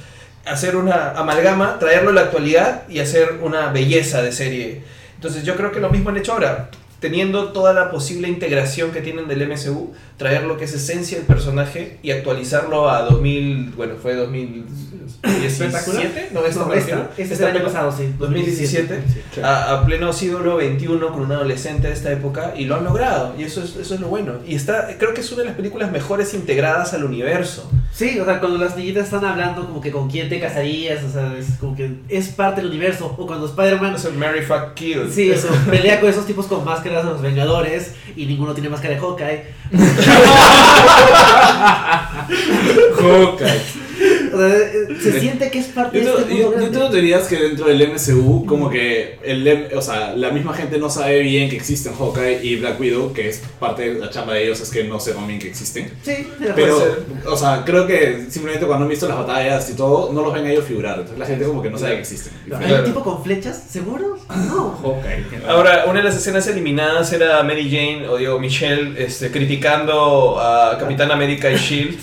hacer 0.46 0.78
una 0.78 1.12
amalgama, 1.12 1.78
traerlo 1.78 2.10
a 2.10 2.14
la 2.14 2.22
actualidad 2.22 2.88
y 2.90 3.02
hacer 3.02 3.34
una 3.44 3.72
belleza 3.72 4.24
de 4.24 4.32
serie. 4.32 4.82
Entonces 5.14 5.44
yo 5.44 5.56
creo 5.56 5.72
que 5.72 5.80
lo 5.80 5.91
mismo 5.91 6.10
han 6.10 6.18
hecho 6.18 6.34
ahora. 6.34 6.72
Teniendo 7.00 7.50
toda 7.54 7.74
la 7.74 7.92
posible 7.92 8.28
integración 8.28 8.92
que 8.92 9.02
tienen 9.02 9.28
del 9.28 9.48
MCU, 9.48 9.94
traer 10.18 10.44
lo 10.44 10.58
que 10.58 10.66
es 10.66 10.74
esencia 10.74 11.18
del 11.18 11.26
personaje 11.26 11.98
y 12.04 12.12
actualizarlo 12.12 12.90
a 12.90 13.04
2000, 13.04 13.72
bueno, 13.78 13.94
fue 14.02 14.16
2017, 14.16 16.30
no, 16.34 16.46
esta 16.46 16.66
No, 16.66 16.74
esta, 16.74 17.10
este 17.12 17.24
es 17.24 17.32
Esta 17.32 17.50
el 17.50 17.56
año 17.58 17.66
pasado, 17.66 17.92
sí. 17.92 18.14
2017 18.18 19.02
Sí. 19.34 19.42
a, 19.42 19.74
a 19.80 19.86
pleno 19.86 20.12
siglo 20.14 20.60
XXI 20.60 20.86
con 20.88 21.22
un 21.22 21.32
adolescente 21.32 21.88
de 21.88 21.94
esta 21.94 22.12
época 22.12 22.54
y 22.58 22.66
lo 22.66 22.76
han 22.76 22.84
logrado 22.84 23.34
y 23.38 23.44
eso 23.44 23.64
es, 23.64 23.76
eso 23.76 23.96
es 23.96 24.00
lo 24.02 24.08
bueno. 24.08 24.34
Y 24.46 24.56
está 24.56 24.90
creo 24.98 25.14
que 25.14 25.22
es 25.22 25.32
una 25.32 25.42
de 25.44 25.48
las 25.48 25.56
películas 25.56 25.92
mejores 25.92 26.34
integradas 26.34 26.94
al 26.94 27.04
universo 27.04 27.70
Sí, 27.91 28.20
o 28.20 28.26
sea, 28.26 28.40
cuando 28.40 28.57
las 28.57 28.76
niñitas 28.78 29.06
están 29.06 29.26
hablando 29.26 29.66
como 29.66 29.82
que 29.82 29.91
con 29.91 30.10
quién 30.10 30.30
te 30.30 30.40
casarías, 30.40 31.03
o 31.03 31.11
sea, 31.11 31.36
es 31.38 31.57
como 31.60 31.76
que 31.76 31.98
es 32.07 32.30
parte 32.30 32.61
del 32.61 32.70
universo. 32.70 33.14
O 33.18 33.28
cuando 33.28 33.45
Spider-Man 33.45 33.95
es 33.95 34.06
el 34.06 34.14
Mary 34.14 34.41
Fuck 34.41 34.74
Kill 34.76 35.11
Sí, 35.11 35.30
eso, 35.30 35.49
pelea 35.70 35.99
con 35.99 36.10
esos 36.10 36.26
tipos 36.26 36.48
con 36.48 36.64
máscaras 36.64 37.03
de 37.03 37.11
los 37.11 37.22
Vengadores 37.22 37.95
y 38.16 38.26
ninguno 38.26 38.53
tiene 38.53 38.70
máscara 38.70 38.95
de 38.95 39.02
Hawkeye. 39.02 39.44
Hawkeye. 43.02 43.89
O 44.34 44.38
sea, 44.38 44.57
eh, 44.57 44.88
se 45.01 45.19
siente 45.19 45.49
que 45.51 45.60
es 45.60 45.65
parte 45.68 46.03
Yo, 46.03 46.15
de 46.15 46.22
este 46.22 46.38
yo- 46.38 46.43
mundo 46.43 46.51
yo 46.51 46.51
grande. 46.60 46.77
tengo 46.77 46.89
teorías 46.91 47.27
que 47.27 47.35
dentro 47.38 47.68
del 47.68 47.81
MCU, 47.81 48.45
como 48.45 48.69
que 48.69 49.18
el, 49.23 49.68
o 49.76 49.81
sea, 49.81 50.15
la 50.15 50.31
misma 50.31 50.53
gente 50.53 50.77
no 50.77 50.89
sabe 50.89 51.19
bien 51.22 51.49
que 51.49 51.56
existen 51.56 51.93
Hawkeye 51.93 52.39
y 52.43 52.56
Black 52.57 52.80
Widow, 52.80 53.14
que 53.14 53.30
es 53.30 53.41
parte 53.60 53.93
de 53.93 53.99
la 53.99 54.10
chamba 54.10 54.34
de 54.34 54.43
ellos, 54.45 54.60
es 54.61 54.69
que 54.69 54.84
no 54.84 54.99
sepan 54.99 55.27
bien 55.27 55.39
que 55.39 55.47
existen. 55.49 55.91
Sí, 56.03 56.27
Pero, 56.56 56.80
o 57.26 57.38
sea, 57.38 57.64
creo 57.65 57.85
que 57.88 58.26
simplemente 58.30 58.65
cuando 58.65 58.84
han 58.85 58.89
visto 58.89 59.07
las 59.07 59.18
batallas 59.18 59.69
y 59.69 59.73
todo, 59.76 60.11
no 60.14 60.22
los 60.22 60.34
ven 60.34 60.45
a 60.45 60.51
ellos 60.51 60.65
figurar. 60.65 60.95
Entonces 60.99 61.18
la 61.19 61.26
gente 61.26 61.45
como 61.45 61.61
que 61.61 61.69
no 61.69 61.77
sabe 61.77 61.95
que 61.95 62.01
existen. 62.01 62.34
¿Hay 62.45 62.49
Claro. 62.68 62.76
un 62.80 62.85
tipo 62.85 63.03
con 63.03 63.23
flechas? 63.23 63.64
¿Seguro? 63.69 64.18
No. 64.30 64.77
Hawkeye. 64.84 65.26
ahora 65.47 65.85
una 65.88 65.99
de 65.99 66.06
las 66.06 66.15
escenas 66.15 66.45
eliminadas 66.47 67.11
era 67.14 67.41
Mary 67.43 67.69
Jane 67.69 68.07
o 68.07 68.18
digo 68.18 68.39
Michelle 68.39 68.93
este, 69.03 69.31
criticando 69.31 70.39
a 70.39 70.77
Capitán 70.80 71.11
América 71.11 71.49
y 71.51 71.56
Shield 71.56 71.97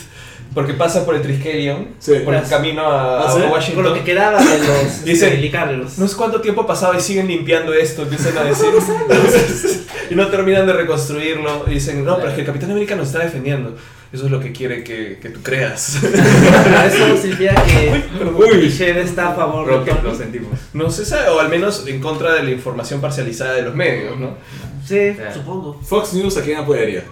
porque 0.57 0.73
pasa 0.73 1.05
por 1.05 1.15
el 1.15 1.21
Triskelion 1.21 1.89
Sí. 1.99 2.15
por 2.25 2.35
el 2.35 2.49
camino 2.49 2.81
a, 2.83 3.21
¿Ah, 3.21 3.31
a? 3.31 3.35
Washington 3.53 3.85
Con 3.85 3.93
lo 3.93 3.95
que 3.95 4.05
quedaba 4.05 4.43
de 4.43 4.59
los 4.59 5.05
Dice- 5.05 5.37
Licarios. 5.37 5.99
No 5.99 6.09
sé 6.09 6.17
cuánto 6.17 6.41
tiempo 6.41 6.67
pasaba 6.67 6.97
y 6.97 7.01
siguen 7.03 7.29
limpiando 7.29 7.75
esto, 7.75 8.03
empiezan 8.03 8.39
a 8.39 8.43
decir. 8.45 8.69
y 10.11 10.15
no 10.15 10.29
terminan 10.29 10.67
de 10.67 10.73
reconstruirlo. 10.73 11.65
Y 11.67 11.75
dicen, 11.75 12.03
no, 12.05 12.17
pero 12.17 12.29
es 12.31 12.35
que 12.35 12.41
el 12.41 12.47
Capitán 12.47 12.71
América 12.71 12.97
nos 12.97 13.09
está 13.09 13.19
defendiendo. 13.19 13.77
Eso 14.13 14.25
es 14.27 14.31
lo 14.31 14.41
que 14.41 14.51
quiere 14.53 14.83
que, 14.83 15.19
que 15.21 15.29
tú 15.29 15.43
creas. 15.43 15.99
Pero 16.01 16.83
eso 16.87 17.17
significa 17.21 17.55
que 17.65 18.03
Uy. 18.35 18.57
Michelle 18.63 19.03
está 19.03 19.33
a 19.33 19.35
favor 19.35 19.85
de 19.85 19.93
lo 20.03 20.15
sentimos. 20.15 20.59
No 20.73 20.89
se 20.91 21.05
sabe, 21.05 21.29
o 21.29 21.39
al 21.39 21.51
menos 21.51 21.85
en 21.87 22.01
contra 22.01 22.33
de 22.33 22.45
la 22.45 22.51
información 22.51 23.03
parcializada 23.03 23.53
de 23.53 23.63
los 23.63 23.75
medios, 23.75 24.19
¿no? 24.19 24.39
Sí, 24.87 25.15
supongo. 25.35 25.79
Fox 25.83 26.15
News, 26.15 26.35
¿a 26.39 26.43
quién 26.43 26.57
apoyaría? 26.59 27.03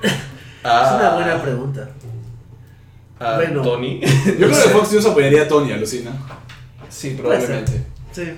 Ah, 0.63 0.87
Es 0.89 0.99
una 1.01 1.11
buena 1.15 1.43
pregunta. 1.43 1.91
A 3.21 3.37
Bueno. 3.37 3.63
Tony. 3.63 4.01
Yo 4.01 4.35
creo 4.37 4.49
que 4.51 4.55
Fox 4.73 4.93
News 4.93 5.07
apoyaría 5.07 5.43
a 5.43 5.49
Tony, 5.49 5.73
alucina. 5.73 6.11
Sí, 6.89 7.11
probablemente. 7.19 7.73
Sí. 8.13 8.33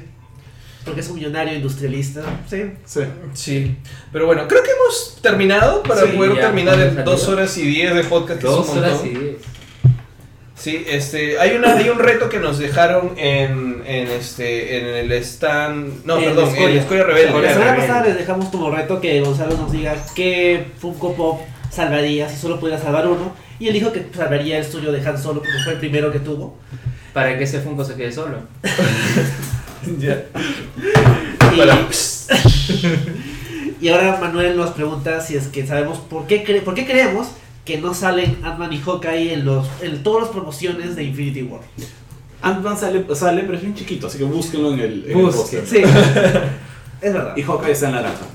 Porque 0.84 1.00
es 1.00 1.08
un 1.08 1.16
millonario 1.16 1.54
industrialista. 1.54 2.22
Sí. 2.48 2.62
Sí. 2.84 3.00
Sí, 3.34 3.76
pero 4.12 4.26
bueno, 4.26 4.46
creo 4.46 4.62
que 4.62 4.70
hemos 4.70 5.18
terminado 5.20 5.82
para 5.82 6.02
Sí, 6.02 6.08
poder 6.16 6.36
ya, 6.36 6.40
terminar 6.42 6.80
en 6.80 6.94
¿cuánto 6.94 7.10
dos 7.10 7.28
horas 7.28 7.56
y 7.58 7.62
diez 7.66 7.94
de 7.94 8.04
podcast. 8.04 8.40
Dos 8.42 8.68
horas 8.70 9.00
y 9.04 9.08
diez. 9.08 9.36
Sí, 10.54 10.84
este, 10.88 11.38
hay 11.38 11.54
una, 11.56 11.76
hay 11.76 11.88
un 11.90 11.98
reto 11.98 12.28
que 12.28 12.38
nos 12.38 12.58
dejaron 12.58 13.12
en, 13.18 13.82
en 13.86 14.06
este, 14.08 14.78
en 14.78 14.86
el 15.10 15.12
stand, 15.22 16.04
no, 16.06 16.16
En 16.18 16.24
perdón, 16.24 16.44
en 16.44 16.50
Escoria. 16.50 16.68
el 16.68 16.76
Escoria 16.78 17.04
Rebelde. 17.04 17.42
La 17.42 17.52
semana 17.52 17.76
pasada 17.76 18.04
les 18.06 18.16
dejamos 18.18 18.46
como 18.48 18.70
reto 18.70 19.00
que 19.00 19.20
Gonzalo 19.20 19.56
nos 19.56 19.70
diga 19.70 19.94
qué 20.14 20.66
Funko 20.78 21.14
Pop 21.14 21.40
salvaría 21.76 22.28
si 22.28 22.36
solo 22.36 22.58
pudiera 22.58 22.80
salvar 22.82 23.06
uno. 23.06 23.32
Y 23.58 23.68
él 23.68 23.74
dijo 23.74 23.92
que 23.92 24.06
salvaría 24.14 24.58
el 24.58 24.64
suyo 24.64 24.92
de 24.92 25.06
Han 25.06 25.20
Solo 25.22 25.40
porque 25.40 25.58
fue 25.64 25.74
el 25.74 25.78
primero 25.78 26.10
que 26.10 26.20
tuvo. 26.20 26.56
Para 27.12 27.36
que 27.38 27.44
ese 27.44 27.60
Funko 27.60 27.84
se 27.84 27.94
quede 27.94 28.12
solo. 28.12 28.38
Ya. 30.00 30.24
Y, 31.54 31.58
Para- 31.58 31.78
y 33.80 33.88
ahora 33.88 34.18
Manuel 34.20 34.56
nos 34.56 34.70
pregunta 34.70 35.20
si 35.20 35.36
es 35.36 35.46
que 35.46 35.64
sabemos 35.66 35.98
por 35.98 36.26
qué, 36.26 36.44
cre- 36.44 36.62
por 36.62 36.74
qué 36.74 36.84
creemos 36.84 37.28
que 37.64 37.78
no 37.78 37.94
salen 37.94 38.38
Ant-Man 38.42 38.72
y 38.72 38.78
Hawkeye 38.80 39.32
en, 39.34 39.44
los, 39.44 39.66
en 39.80 40.02
todas 40.02 40.24
las 40.24 40.32
promociones 40.32 40.96
de 40.96 41.04
Infinity 41.04 41.42
War. 41.44 41.60
Ant-Man 42.42 42.76
sale, 42.76 43.04
sale, 43.14 43.42
pero 43.42 43.54
es 43.54 43.62
bien 43.62 43.74
chiquito, 43.74 44.08
así 44.08 44.18
que 44.18 44.24
búsquenlo 44.24 44.72
en 44.74 44.80
el, 44.80 45.04
en 45.08 45.18
el. 45.18 45.32
Sí, 45.32 45.78
es 47.00 47.12
verdad. 47.12 47.36
Y 47.36 47.42
Hawkeye 47.42 47.72
está 47.72 47.86
en 47.86 47.92
naranja. 47.94 48.26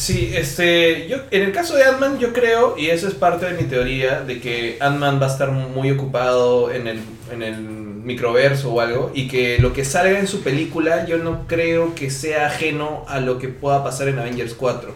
Sí, 0.00 0.32
este, 0.34 1.08
yo, 1.08 1.18
en 1.30 1.42
el 1.42 1.52
caso 1.52 1.76
de 1.76 1.84
Ant-Man 1.84 2.18
yo 2.18 2.32
creo, 2.32 2.74
y 2.78 2.86
eso 2.86 3.06
es 3.06 3.12
parte 3.12 3.44
de 3.44 3.60
mi 3.60 3.68
teoría, 3.68 4.22
de 4.22 4.40
que 4.40 4.78
Ant-Man 4.80 5.20
va 5.20 5.26
a 5.26 5.30
estar 5.30 5.50
muy 5.50 5.90
ocupado 5.90 6.72
en 6.72 6.86
el, 6.86 7.00
en 7.30 7.42
el 7.42 7.60
microverso 7.60 8.72
o 8.72 8.80
algo, 8.80 9.12
y 9.14 9.28
que 9.28 9.58
lo 9.58 9.74
que 9.74 9.84
salga 9.84 10.18
en 10.18 10.26
su 10.26 10.42
película 10.42 11.04
yo 11.04 11.18
no 11.18 11.46
creo 11.46 11.94
que 11.94 12.10
sea 12.10 12.46
ajeno 12.46 13.04
a 13.08 13.20
lo 13.20 13.38
que 13.38 13.48
pueda 13.48 13.84
pasar 13.84 14.08
en 14.08 14.18
Avengers 14.18 14.54
4. 14.54 14.94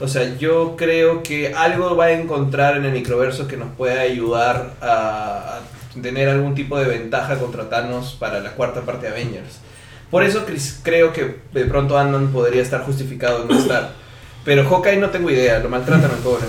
O 0.00 0.08
sea, 0.08 0.36
yo 0.36 0.74
creo 0.76 1.22
que 1.22 1.54
algo 1.54 1.94
va 1.94 2.06
a 2.06 2.12
encontrar 2.12 2.76
en 2.76 2.84
el 2.86 2.92
microverso 2.92 3.46
que 3.46 3.56
nos 3.56 3.72
pueda 3.76 4.00
ayudar 4.00 4.74
a, 4.80 5.58
a 5.58 6.00
tener 6.02 6.28
algún 6.28 6.56
tipo 6.56 6.76
de 6.76 6.86
ventaja 6.86 7.38
contra 7.38 7.68
Thanos 7.68 8.16
para 8.18 8.40
la 8.40 8.50
cuarta 8.50 8.80
parte 8.80 9.06
de 9.06 9.12
Avengers. 9.12 9.60
Por 10.10 10.22
eso 10.24 10.46
cre- 10.46 10.78
creo 10.82 11.12
que 11.12 11.36
de 11.52 11.64
pronto 11.66 11.96
Ant-Man 11.98 12.28
podría 12.32 12.62
estar 12.62 12.82
justificado 12.82 13.42
en 13.42 13.48
no 13.48 13.58
estar. 13.58 13.92
Pero 14.44 14.64
Hawkeye 14.68 14.96
no 14.98 15.10
tengo 15.10 15.30
idea, 15.30 15.58
lo 15.60 15.68
maltratan 15.68 16.10
al 16.10 16.16
pobre. 16.18 16.44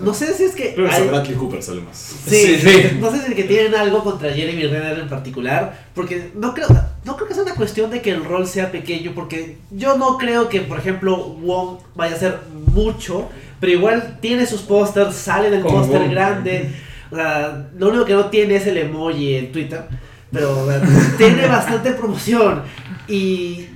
No 0.00 0.14
sé 0.14 0.32
si 0.32 0.44
es 0.44 0.54
que. 0.54 0.74
Que 0.74 0.88
hay- 0.88 1.08
Bradley 1.08 1.34
Cooper 1.34 1.62
sale 1.62 1.80
más. 1.82 1.96
Sí, 2.26 2.56
Sí, 2.56 2.60
sí. 2.60 2.98
no 3.00 3.10
sé 3.10 3.20
si 3.22 3.28
es 3.30 3.34
que 3.34 3.44
tienen 3.44 3.74
algo 3.74 4.02
contra 4.04 4.32
Jeremy 4.32 4.62
Renner 4.66 4.98
en 5.00 5.08
particular, 5.08 5.86
porque 5.94 6.30
no 6.34 6.54
creo, 6.54 6.68
no 7.04 7.16
creo 7.16 7.28
que 7.28 7.34
sea 7.34 7.42
una 7.42 7.54
cuestión 7.54 7.90
de 7.90 8.00
que 8.00 8.10
el 8.10 8.24
rol 8.24 8.46
sea 8.46 8.70
pequeño, 8.70 9.12
porque 9.14 9.58
yo 9.70 9.98
no 9.98 10.16
creo 10.16 10.48
que, 10.48 10.60
por 10.62 10.78
ejemplo, 10.78 11.16
Wong 11.16 11.78
vaya 11.94 12.14
a 12.14 12.16
hacer 12.16 12.38
mucho, 12.72 13.28
pero 13.60 13.72
igual 13.72 14.18
tiene 14.22 14.46
sus 14.46 14.62
pósters, 14.62 15.14
sale 15.14 15.50
del 15.50 15.62
póster 15.62 16.08
grande, 16.08 16.70
o 17.10 17.16
sea, 17.16 17.68
lo 17.76 17.88
único 17.88 18.04
que 18.06 18.14
no 18.14 18.26
tiene 18.26 18.56
es 18.56 18.66
el 18.66 18.78
emoji 18.78 19.34
en 19.36 19.52
Twitter, 19.52 19.82
pero 20.32 20.66
tiene 21.18 21.46
bastante 21.46 21.92
promoción 21.92 22.62
y 23.08 23.66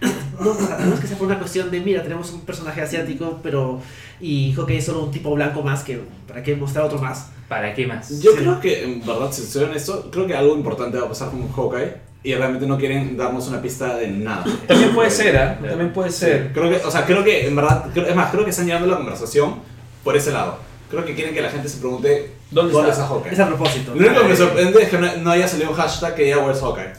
no, 0.40 0.50
o 0.50 0.54
sea, 0.54 0.78
no 0.78 0.94
es 0.94 1.00
que 1.00 1.06
sea 1.06 1.16
por 1.18 1.26
una 1.26 1.38
cuestión 1.38 1.70
de, 1.70 1.80
mira, 1.80 2.02
tenemos 2.02 2.30
un 2.32 2.40
personaje 2.42 2.80
asiático, 2.80 3.38
pero 3.42 3.80
y 4.20 4.52
Hawkeye 4.54 4.78
es 4.78 4.84
solo 4.86 5.04
un 5.04 5.10
tipo 5.10 5.34
blanco 5.34 5.62
más 5.62 5.82
que, 5.84 6.00
¿para 6.26 6.42
qué 6.42 6.56
mostrar 6.56 6.84
otro 6.84 6.98
más? 6.98 7.28
¿Para 7.48 7.74
qué 7.74 7.86
más? 7.86 8.20
Yo 8.20 8.32
Sí. 8.32 8.38
creo 8.38 8.60
que, 8.60 8.84
en 8.84 9.00
verdad, 9.06 9.30
si 9.32 9.42
soy 9.42 9.64
honesto, 9.64 10.10
creo 10.10 10.26
que 10.26 10.34
algo 10.34 10.54
importante 10.54 10.98
va 10.98 11.06
a 11.06 11.08
pasar 11.08 11.30
con 11.30 11.50
Hawkeye 11.52 11.94
y 12.22 12.34
realmente 12.34 12.66
no 12.66 12.76
quieren 12.78 13.16
darnos 13.16 13.48
una 13.48 13.60
pista 13.62 13.96
de 13.96 14.08
nada. 14.08 14.44
También 14.68 14.92
puede 14.94 15.10
ser, 15.10 15.36
¿ah? 15.36 15.58
También 15.60 15.92
puede 15.92 16.10
Sí, 16.10 16.18
ser. 16.20 16.52
creo 16.52 16.68
que, 16.70 16.76
o 16.84 16.90
sea, 16.90 17.06
creo 17.06 17.24
que 17.24 17.46
en 17.46 17.56
verdad, 17.56 17.86
es 17.96 18.14
más, 18.16 18.30
creo 18.30 18.44
que 18.44 18.50
están 18.50 18.66
llevando 18.66 18.88
la 18.88 18.96
conversación 18.96 19.56
por 20.04 20.16
ese 20.16 20.30
lado. 20.32 20.58
Creo 20.90 21.04
que 21.04 21.14
quieren 21.14 21.32
que 21.34 21.40
la 21.40 21.50
gente 21.50 21.68
se 21.68 21.78
pregunte 21.78 22.32
¿Dónde 22.50 22.72
dónde 22.72 22.90
está? 22.90 23.02
está 23.04 23.14
Hawkeye. 23.14 23.32
Es 23.32 23.38
a 23.40 23.46
propósito. 23.46 23.94
Lo 23.94 24.06
único 24.06 24.22
que 24.22 24.28
me 24.28 24.36
sorprende 24.36 24.82
es 24.82 24.88
que 24.88 24.98
no, 24.98 25.16
no 25.18 25.30
haya 25.30 25.46
salido 25.46 25.70
un 25.70 25.76
hashtag 25.76 26.14
que 26.16 26.24
diga 26.24 26.38
Where's 26.38 26.60
Hawkeye. 26.60 26.92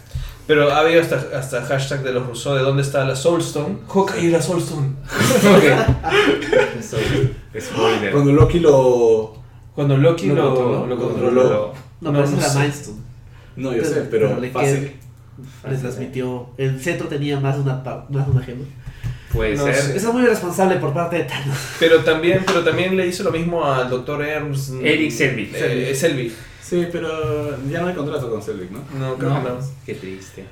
Pero 0.48 0.72
ha 0.72 0.80
habido 0.80 1.02
hasta, 1.02 1.22
hasta 1.38 1.62
hashtag 1.64 2.02
de 2.04 2.14
los 2.14 2.26
rusos 2.26 2.58
de 2.58 2.64
dónde 2.64 2.82
está 2.82 3.06
la 3.06 3.16
Soulstone. 3.16 3.78
Hawkeye 3.88 4.22
y 4.24 4.30
la 4.32 4.42
Soulstone. 4.42 4.96
Spoiler. 7.60 8.12
Cuando 8.12 8.32
Loki 8.32 8.60
lo... 8.60 9.34
Cuando 9.76 9.98
Loki 9.98 10.28
Lo 10.28 10.36
lo, 10.36 10.56
controló. 10.56 10.80
lo 10.80 10.88
Lo 10.88 10.98
controló. 10.98 11.42
controló. 11.42 11.74
No, 12.02 12.12
pero 12.12 12.24
esa 12.24 12.34
es 12.36 12.42
la 12.42 12.50
sé. 12.50 12.60
Milestone. 12.60 12.98
No, 13.56 13.72
yo 13.74 13.84
Pero- 13.84 13.94
sé, 13.94 14.02
pero, 14.10 14.28
pero 14.30 14.40
le 14.42 14.50
fácil. 14.52 14.96
Le 15.70 15.78
transmitió. 15.78 16.50
El 16.58 16.82
centro 16.82 17.08
tenía 17.08 17.40
más 17.40 17.56
de 17.56 17.62
una, 17.62 17.84
pa- 17.84 18.06
más 18.10 18.26
de 18.26 18.32
una 18.32 18.42
gema. 18.42 18.66
Puede 19.34 19.56
No 19.56 19.64
ser. 19.66 19.76
sé. 19.76 19.98
Eso 19.98 20.08
es 20.10 20.14
muy 20.14 20.24
irresponsable 20.24 20.76
por 20.78 20.94
parte 20.94 21.18
de 21.18 21.24
Thanos. 21.26 21.58
Pero 21.80 22.04
también, 22.04 22.44
pero 22.46 22.64
también 22.64 22.96
le 22.98 23.08
hizo 23.08 23.24
lo 23.24 23.32
mismo 23.32 23.66
al 23.66 23.90
Dr. 23.90 24.22
Ernst. 24.24 24.74
Eric 24.84 25.12
Selvig. 25.12 25.52
Eh, 25.56 25.94
Selvig. 25.96 26.34
Sí, 26.62 26.88
pero 26.92 27.58
ya 27.70 27.82
no 27.82 27.88
hay 27.88 27.94
contrato 27.96 28.30
con 28.30 28.42
Selvig, 28.42 28.72
¿no? 28.72 28.80
No, 28.98 29.16
creo 29.18 29.30
No, 29.30 29.44
que 29.44 29.50
no. 29.50 29.58
Qué 29.86 29.96
triste. 29.96 30.46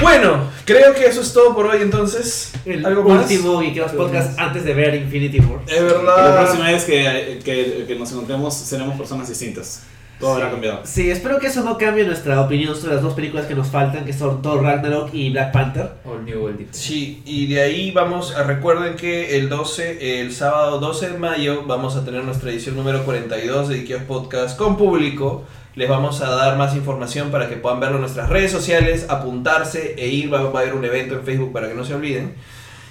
Bueno, 0.00 0.50
creo 0.66 0.94
que 0.94 1.06
eso 1.06 1.22
es 1.22 1.32
todo 1.32 1.54
por 1.54 1.66
hoy 1.66 1.80
entonces. 1.80 2.52
El 2.66 2.84
¿Algo 2.84 3.02
más? 3.04 3.22
último 3.22 3.60
Geekeos 3.62 3.92
podcast 3.92 4.38
antes 4.38 4.64
de 4.64 4.74
ver 4.74 4.94
Infinity 4.94 5.40
War. 5.40 5.60
Es 5.66 5.80
La 5.80 5.86
verdad. 5.86 6.36
próxima 6.42 6.70
vez 6.70 6.84
que, 6.84 7.40
que, 7.44 7.84
que 7.86 7.94
nos 7.96 8.12
encontremos 8.12 8.54
seremos 8.54 8.96
personas 8.98 9.28
distintas. 9.28 9.82
Todo 10.18 10.34
habrá 10.34 10.50
cambiado. 10.50 10.80
Sí, 10.84 11.10
espero 11.10 11.38
que 11.38 11.48
eso 11.48 11.62
no 11.62 11.76
cambie 11.76 12.04
nuestra 12.04 12.40
opinión 12.40 12.74
sobre 12.74 12.94
las 12.94 13.02
dos 13.02 13.12
películas 13.12 13.46
que 13.46 13.54
nos 13.54 13.68
faltan, 13.68 14.06
que 14.06 14.14
son 14.14 14.40
Thor 14.40 14.62
Ragnarok 14.62 15.12
y 15.12 15.30
Black 15.30 15.52
Panther. 15.52 15.90
All 16.06 16.24
New 16.24 16.40
World 16.40 16.58
Different. 16.58 16.74
Sí, 16.74 17.22
y 17.26 17.46
de 17.52 17.60
ahí 17.60 17.90
vamos 17.90 18.34
a 18.34 18.42
recuerden 18.42 18.96
que 18.96 19.36
el 19.36 19.50
12, 19.50 20.20
el 20.20 20.32
sábado 20.32 20.78
12 20.80 21.10
de 21.10 21.18
mayo 21.18 21.64
vamos 21.66 21.96
a 21.96 22.04
tener 22.04 22.24
nuestra 22.24 22.50
edición 22.50 22.76
número 22.76 23.04
42 23.04 23.68
de 23.68 23.78
Ikeos 23.78 24.04
Podcast 24.04 24.56
con 24.56 24.78
público. 24.78 25.44
Les 25.74 25.90
vamos 25.90 26.22
a 26.22 26.30
dar 26.30 26.56
más 26.56 26.74
información 26.74 27.30
para 27.30 27.50
que 27.50 27.56
puedan 27.56 27.80
verlo 27.80 27.96
en 27.96 28.00
nuestras 28.00 28.30
redes 28.30 28.50
sociales, 28.50 29.06
apuntarse 29.10 29.94
e 29.98 30.08
ir. 30.08 30.32
Va, 30.32 30.40
va 30.44 30.60
a 30.60 30.62
haber 30.62 30.74
un 30.74 30.86
evento 30.86 31.14
en 31.14 31.22
Facebook 31.24 31.52
para 31.52 31.68
que 31.68 31.74
no 31.74 31.84
se 31.84 31.92
olviden. 31.94 32.34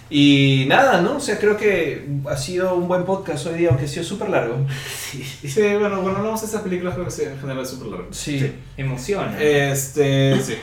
Y 0.10 0.66
nada, 0.68 1.02
¿no? 1.02 1.18
O 1.18 1.20
sea, 1.20 1.40
creo 1.40 1.58
que 1.58 2.06
ha 2.30 2.38
sido 2.38 2.76
un 2.76 2.88
buen 2.88 3.04
podcast 3.06 3.48
hoy 3.48 3.58
día, 3.58 3.70
aunque 3.70 3.86
ha 3.86 3.88
sido 3.88 4.04
súper 4.04 4.30
largo. 4.30 4.56
Sí. 4.88 5.24
Sí, 5.24 5.62
bueno, 5.80 6.02
cuando 6.02 6.18
hablamos 6.18 6.42
de 6.42 6.46
estas 6.46 6.62
películas 6.62 6.94
creo 6.94 7.06
que 7.06 7.12
sí, 7.12 7.24
en 7.24 7.40
general 7.40 7.64
es 7.64 7.70
súper 7.70 7.88
largo. 7.88 8.08
Sí. 8.12 8.52
Emociona. 8.78 9.42
Este, 9.42 10.40
sí. 10.42 10.56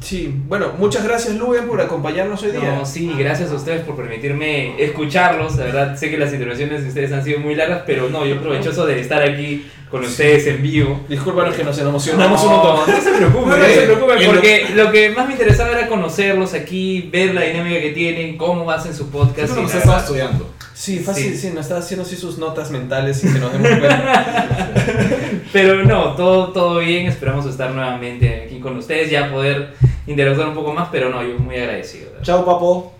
Sí, 0.00 0.34
bueno, 0.48 0.72
muchas 0.78 1.04
gracias 1.04 1.36
Lugen 1.36 1.68
por 1.68 1.80
acompañarnos 1.80 2.42
hoy 2.42 2.52
día. 2.52 2.74
No, 2.74 2.86
sí, 2.86 3.12
gracias 3.18 3.50
a 3.50 3.54
ustedes 3.54 3.82
por 3.82 3.96
permitirme 3.96 4.82
escucharlos. 4.82 5.56
La 5.56 5.64
verdad, 5.64 5.96
sé 5.96 6.10
que 6.10 6.16
las 6.16 6.32
intervenciones 6.32 6.82
de 6.82 6.88
ustedes 6.88 7.12
han 7.12 7.22
sido 7.22 7.40
muy 7.40 7.54
largas, 7.54 7.82
pero 7.86 8.08
no, 8.08 8.24
yo 8.24 8.40
provechoso 8.40 8.86
de 8.86 8.98
estar 8.98 9.22
aquí 9.22 9.66
con 9.90 10.04
ustedes 10.04 10.46
en 10.46 10.62
vivo. 10.62 11.00
Discúlpanos 11.08 11.54
que 11.54 11.64
nos 11.64 11.76
emocionamos 11.78 12.42
un 12.44 12.48
No, 12.50 12.56
montón. 12.64 12.94
no 12.94 13.00
se 13.00 13.10
preocupen, 13.12 13.48
no 13.48 13.56
Bueno, 13.56 13.64
se 13.74 13.80
preocupen, 13.82 14.18
porque 14.26 14.66
lo 14.74 14.92
que 14.92 15.10
más 15.10 15.26
me 15.26 15.32
interesaba 15.32 15.70
era 15.72 15.88
conocerlos 15.88 16.54
aquí, 16.54 17.08
ver 17.12 17.34
la 17.34 17.42
dinámica 17.42 17.80
que 17.80 17.90
tienen, 17.90 18.36
cómo 18.36 18.70
hacen 18.70 18.94
su 18.94 19.10
podcast. 19.10 19.56
Y 19.56 19.60
nos 19.62 19.74
estaba 19.74 19.98
estudiando. 20.00 20.48
Sí, 20.74 20.98
fácil, 21.00 21.32
Sí. 21.34 21.48
sí, 21.48 21.50
nos 21.54 21.66
está 21.66 21.76
haciendo 21.78 22.06
así 22.06 22.16
sus 22.16 22.38
notas 22.38 22.70
mentales 22.70 23.18
sin 23.18 23.34
que 23.34 23.38
nos 23.38 23.52
demos 23.52 23.68
cuenta. 23.68 24.48
Pero 25.52 25.84
no, 25.84 26.14
todo, 26.14 26.52
todo 26.52 26.78
bien, 26.78 27.06
esperamos 27.06 27.44
estar 27.46 27.70
nuevamente 27.72 28.44
aquí 28.46 28.60
con 28.60 28.76
ustedes, 28.78 29.10
ya 29.10 29.30
poder 29.30 29.74
interactuar 30.06 30.48
un 30.48 30.54
poco 30.54 30.72
más, 30.72 30.88
pero 30.90 31.10
no, 31.10 31.22
yo 31.22 31.38
muy 31.38 31.56
agradecido. 31.56 32.10
Chao, 32.22 32.44
papo. 32.46 32.94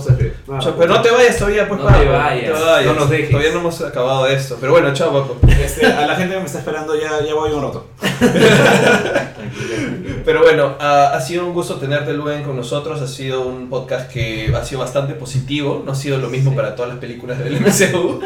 Se 0.00 0.14
ríe. 0.14 0.32
Ah, 0.50 0.58
pero 0.78 0.94
no 0.94 1.02
te 1.02 1.10
vayas 1.10 1.36
todavía, 1.36 1.68
pues 1.68 1.78
No 1.80 1.86
Paco, 1.86 2.00
te 2.00 2.08
vayas, 2.08 2.86
no 2.86 2.94
nos 2.94 3.10
dejes. 3.10 3.30
Todavía 3.30 3.52
no 3.52 3.58
hemos 3.60 3.80
acabado 3.82 4.26
esto. 4.26 4.56
Pero 4.58 4.72
bueno, 4.72 4.94
chao, 4.94 5.12
Paco. 5.12 5.36
Este, 5.46 5.84
a 5.84 6.06
la 6.06 6.16
gente 6.16 6.34
que 6.34 6.40
me 6.40 6.46
está 6.46 6.60
esperando 6.60 6.94
ya, 6.98 7.22
ya 7.22 7.34
voy 7.34 7.52
un 7.52 7.62
rato. 7.62 7.86
Pero 10.24 10.40
bueno, 10.42 10.74
ha, 10.80 11.08
ha 11.14 11.20
sido 11.20 11.46
un 11.46 11.52
gusto 11.52 11.76
tenerte, 11.76 12.12
Luen, 12.14 12.42
con 12.44 12.56
nosotros. 12.56 13.00
Ha 13.02 13.06
sido 13.06 13.42
un 13.46 13.68
podcast 13.68 14.10
que 14.10 14.52
ha 14.54 14.64
sido 14.64 14.80
bastante 14.80 15.12
positivo. 15.14 15.82
No 15.84 15.92
ha 15.92 15.94
sido 15.94 16.16
lo 16.18 16.28
mismo 16.28 16.50
Sí. 16.50 16.56
para 16.56 16.74
todas 16.74 16.90
las 16.92 16.98
películas 17.00 17.38
del 17.38 17.60
MCU. 17.60 18.20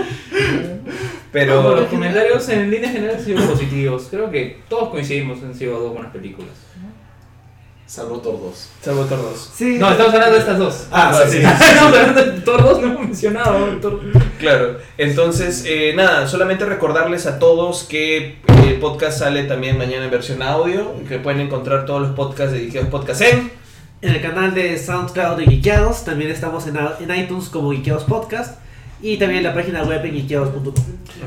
Pero 1.32 1.74
los 1.74 1.86
comentarios 1.86 2.48
en 2.50 2.70
líneas 2.70 2.92
generales 2.92 3.20
han 3.20 3.24
sido 3.24 3.46
positivos. 3.48 4.06
Creo 4.10 4.30
que 4.30 4.60
todos 4.68 4.90
coincidimos 4.90 5.42
han 5.42 5.54
sido 5.54 5.78
dos 5.80 5.92
buenas 5.92 6.12
películas. 6.12 6.50
Salvo 7.92 8.20
Thor 8.20 8.40
2. 8.40 8.68
Salvo 8.82 9.02
Thor 9.04 9.20
2. 9.20 9.50
Sí. 9.54 9.76
No, 9.78 9.90
estamos 9.90 10.14
hablando 10.14 10.32
de 10.34 10.40
estas 10.40 10.58
dos. 10.58 10.86
Ah, 10.90 11.12
sí, 11.26 11.32
sí. 11.32 11.44
estamos 11.44 11.94
hablando 11.94 12.24
de 12.24 12.40
Thor 12.40 12.62
2, 12.62 12.80
no 12.80 12.86
hemos 12.86 13.00
mencionado. 13.02 13.66
Thor- 13.82 14.00
Claro, 14.40 14.78
entonces, 14.96 15.64
eh, 15.68 15.92
nada, 15.94 16.26
solamente 16.26 16.64
recordarles 16.64 17.26
a 17.26 17.38
todos 17.38 17.82
que 17.84 18.38
el 18.66 18.78
podcast 18.80 19.18
sale 19.18 19.44
también 19.44 19.76
mañana 19.76 20.06
en 20.06 20.10
versión 20.10 20.40
audio, 20.42 20.94
que 21.06 21.18
pueden 21.18 21.40
encontrar 21.40 21.84
todos 21.84 22.00
los 22.00 22.10
podcasts 22.12 22.52
de 22.54 22.60
Geekeos 22.60 22.88
Podcast 22.88 23.20
en... 23.20 23.50
En 24.00 24.10
el 24.14 24.22
canal 24.22 24.52
de 24.54 24.76
SoundCloud 24.78 25.36
de 25.36 25.44
Geekeados, 25.44 26.04
también 26.04 26.30
estamos 26.30 26.66
en, 26.66 26.76
en 26.76 27.14
iTunes 27.20 27.50
como 27.50 27.70
Geekeados 27.72 28.04
Podcast 28.04 28.58
y 29.02 29.18
también 29.18 29.38
en 29.38 29.44
la 29.44 29.54
página 29.54 29.84
web 29.84 30.02
en 30.06 30.12
geekeados.com. 30.14 30.74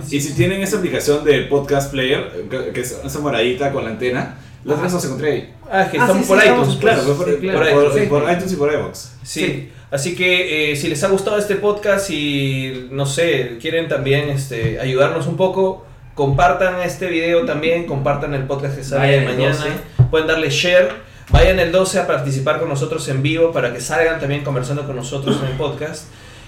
Y 0.10 0.20
si 0.20 0.34
tienen 0.34 0.62
esa 0.62 0.78
aplicación 0.78 1.24
de 1.24 1.42
podcast 1.44 1.92
player, 1.92 2.48
que, 2.50 2.72
que 2.74 2.82
es 2.82 3.00
esa 3.06 3.20
moradita 3.20 3.72
con 3.72 3.84
la 3.86 3.92
antena, 3.92 4.40
las 4.66 4.80
tres 4.82 4.94
los 4.94 5.06
encontré 5.06 5.32
ahí. 5.32 5.54
Ah, 5.72 5.82
es 5.84 5.90
que 5.90 5.98
Ah, 5.98 6.02
estamos 6.02 6.24
sí, 6.24 6.28
por 6.28 6.42
sí, 6.42 6.48
iTunes, 6.48 6.76
claro, 6.78 7.02
por, 7.04 7.26
sí, 7.26 7.32
por- 7.48 7.54
por 7.54 7.54
por- 7.54 7.68
iTunes, 7.70 7.94
sí. 8.04 8.08
por 8.10 8.32
iTunes 8.32 8.52
y 8.52 8.56
por 8.56 8.74
iVoox. 8.74 8.98
Sí, 9.24 9.70
así 9.92 10.16
que 10.16 10.72
eh, 10.72 10.76
si 10.76 10.88
les 10.90 11.04
ha 11.04 11.08
gustado 11.08 11.38
este 11.38 11.56
podcast 11.56 12.10
y 12.12 12.88
no 12.92 13.06
sé, 13.06 13.58
quieren 13.62 13.88
también 13.88 14.30
este, 14.30 14.80
ayudarnos 14.80 15.28
un 15.28 15.38
poco, 15.38 15.86
compartan 16.14 16.82
este 16.82 17.08
video 17.08 17.46
también, 17.46 17.86
compartan 17.86 18.34
el 18.34 18.44
podcast 18.44 18.76
que 18.78 18.84
sale 18.84 19.22
mañana, 19.26 19.56
12. 19.56 19.70
pueden 20.12 20.28
darle 20.28 20.50
share, 20.50 20.90
vayan 21.30 21.60
el 21.60 21.72
12 21.72 22.00
a 22.00 22.08
participar 22.08 22.60
con 22.60 22.70
nosotros 22.70 23.08
en 23.10 23.22
vivo 23.22 23.52
para 23.52 23.74
que 23.74 23.82
salgan 23.82 24.20
también 24.20 24.44
conversando 24.44 24.86
con 24.86 24.96
nosotros 24.96 25.40
en 25.42 25.48
el 25.52 25.58
podcast. 25.58 26.06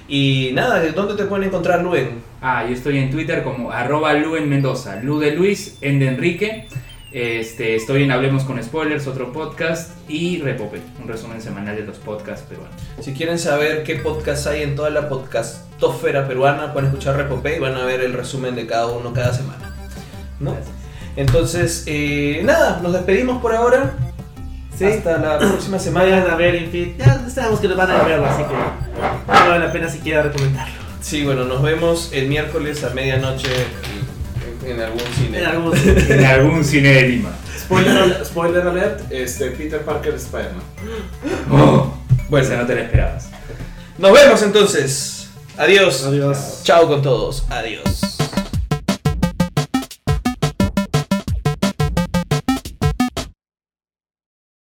Y 0.09 0.51
nada, 0.53 0.79
¿de 0.79 0.91
dónde 0.93 1.15
te 1.15 1.25
pueden 1.25 1.47
encontrar, 1.47 1.81
Luen? 1.83 2.21
Ah, 2.41 2.63
yo 2.65 2.73
estoy 2.73 2.97
en 2.97 3.11
Twitter 3.11 3.43
como 3.43 3.71
arroba 3.71 4.13
Luen 4.13 4.47
Mendoza, 4.47 5.01
Lu 5.01 5.19
de 5.19 5.31
Luis, 5.31 5.77
en 5.81 5.99
de 5.99 6.07
Enrique. 6.07 6.65
Este, 7.17 7.75
estoy 7.75 8.03
en 8.03 8.11
Hablemos 8.11 8.43
con 8.43 8.63
Spoilers, 8.63 9.07
otro 9.07 9.33
podcast, 9.33 9.89
y 10.07 10.39
Repope, 10.39 10.79
un 11.01 11.07
resumen 11.07 11.41
semanal 11.41 11.75
de 11.75 11.81
los 11.81 11.97
podcasts 11.97 12.45
peruanos. 12.47 12.75
Si 13.01 13.13
quieren 13.13 13.39
saber 13.39 13.81
qué 13.81 13.95
podcast 13.95 14.45
hay 14.45 14.61
en 14.61 14.75
toda 14.75 14.91
la 14.91 15.09
podcastósfera 15.09 16.27
peruana, 16.27 16.73
pueden 16.73 16.89
escuchar 16.89 17.15
Repopé 17.15 17.57
y 17.57 17.59
van 17.59 17.73
a 17.73 17.85
ver 17.85 18.01
el 18.01 18.13
resumen 18.13 18.53
de 18.53 18.67
cada 18.67 18.85
uno 18.85 19.13
cada 19.13 19.33
semana. 19.33 19.73
¿no? 20.39 20.55
Entonces, 21.15 21.85
eh, 21.87 22.41
nada, 22.43 22.81
nos 22.83 22.93
despedimos 22.93 23.41
por 23.41 23.55
ahora. 23.55 23.95
Sí. 24.77 24.85
Hasta 24.85 25.17
la 25.17 25.39
próxima 25.39 25.79
semana. 25.79 26.05
Vayan 26.05 26.29
a 26.29 26.35
ver 26.35 26.53
Infinity. 26.53 26.97
Ya 26.99 27.27
sabemos 27.31 27.59
que 27.59 27.67
nos 27.67 27.77
van 27.77 27.89
a 27.89 28.03
verlo, 28.03 28.27
así 28.27 28.43
que 28.43 28.53
no 28.53 29.49
vale 29.49 29.65
la 29.65 29.71
pena 29.71 29.89
siquiera 29.89 30.21
recomendarlo. 30.21 30.75
Sí, 31.01 31.25
bueno, 31.25 31.45
nos 31.45 31.63
vemos 31.63 32.11
el 32.13 32.27
miércoles 32.27 32.83
a 32.83 32.91
medianoche 32.91 33.49
en, 34.71 34.79
algún 34.81 35.01
cine. 35.17 35.39
En 35.39 35.45
algún 35.45 35.77
En 36.09 36.25
algún 36.25 36.63
cine 36.63 36.89
de 36.93 37.01
Lima. 37.09 37.31
Spoiler, 37.57 38.25
spoiler 38.25 38.67
alert, 38.67 39.11
este, 39.11 39.51
Peter 39.51 39.81
Parker 39.81 40.13
es 40.13 40.23
Spider-Man. 40.23 40.63
Oh, 41.51 41.93
Bueno, 42.29 42.57
no 42.57 42.65
te 42.65 42.75
la 42.75 42.81
esperabas. 42.81 43.29
nos 43.97 44.11
vemos 44.13 44.41
entonces. 44.41 45.29
Adiós. 45.57 46.03
Adiós. 46.03 46.61
Chao 46.63 46.87
con 46.87 47.01
todos. 47.01 47.45
Adiós. 47.49 48.16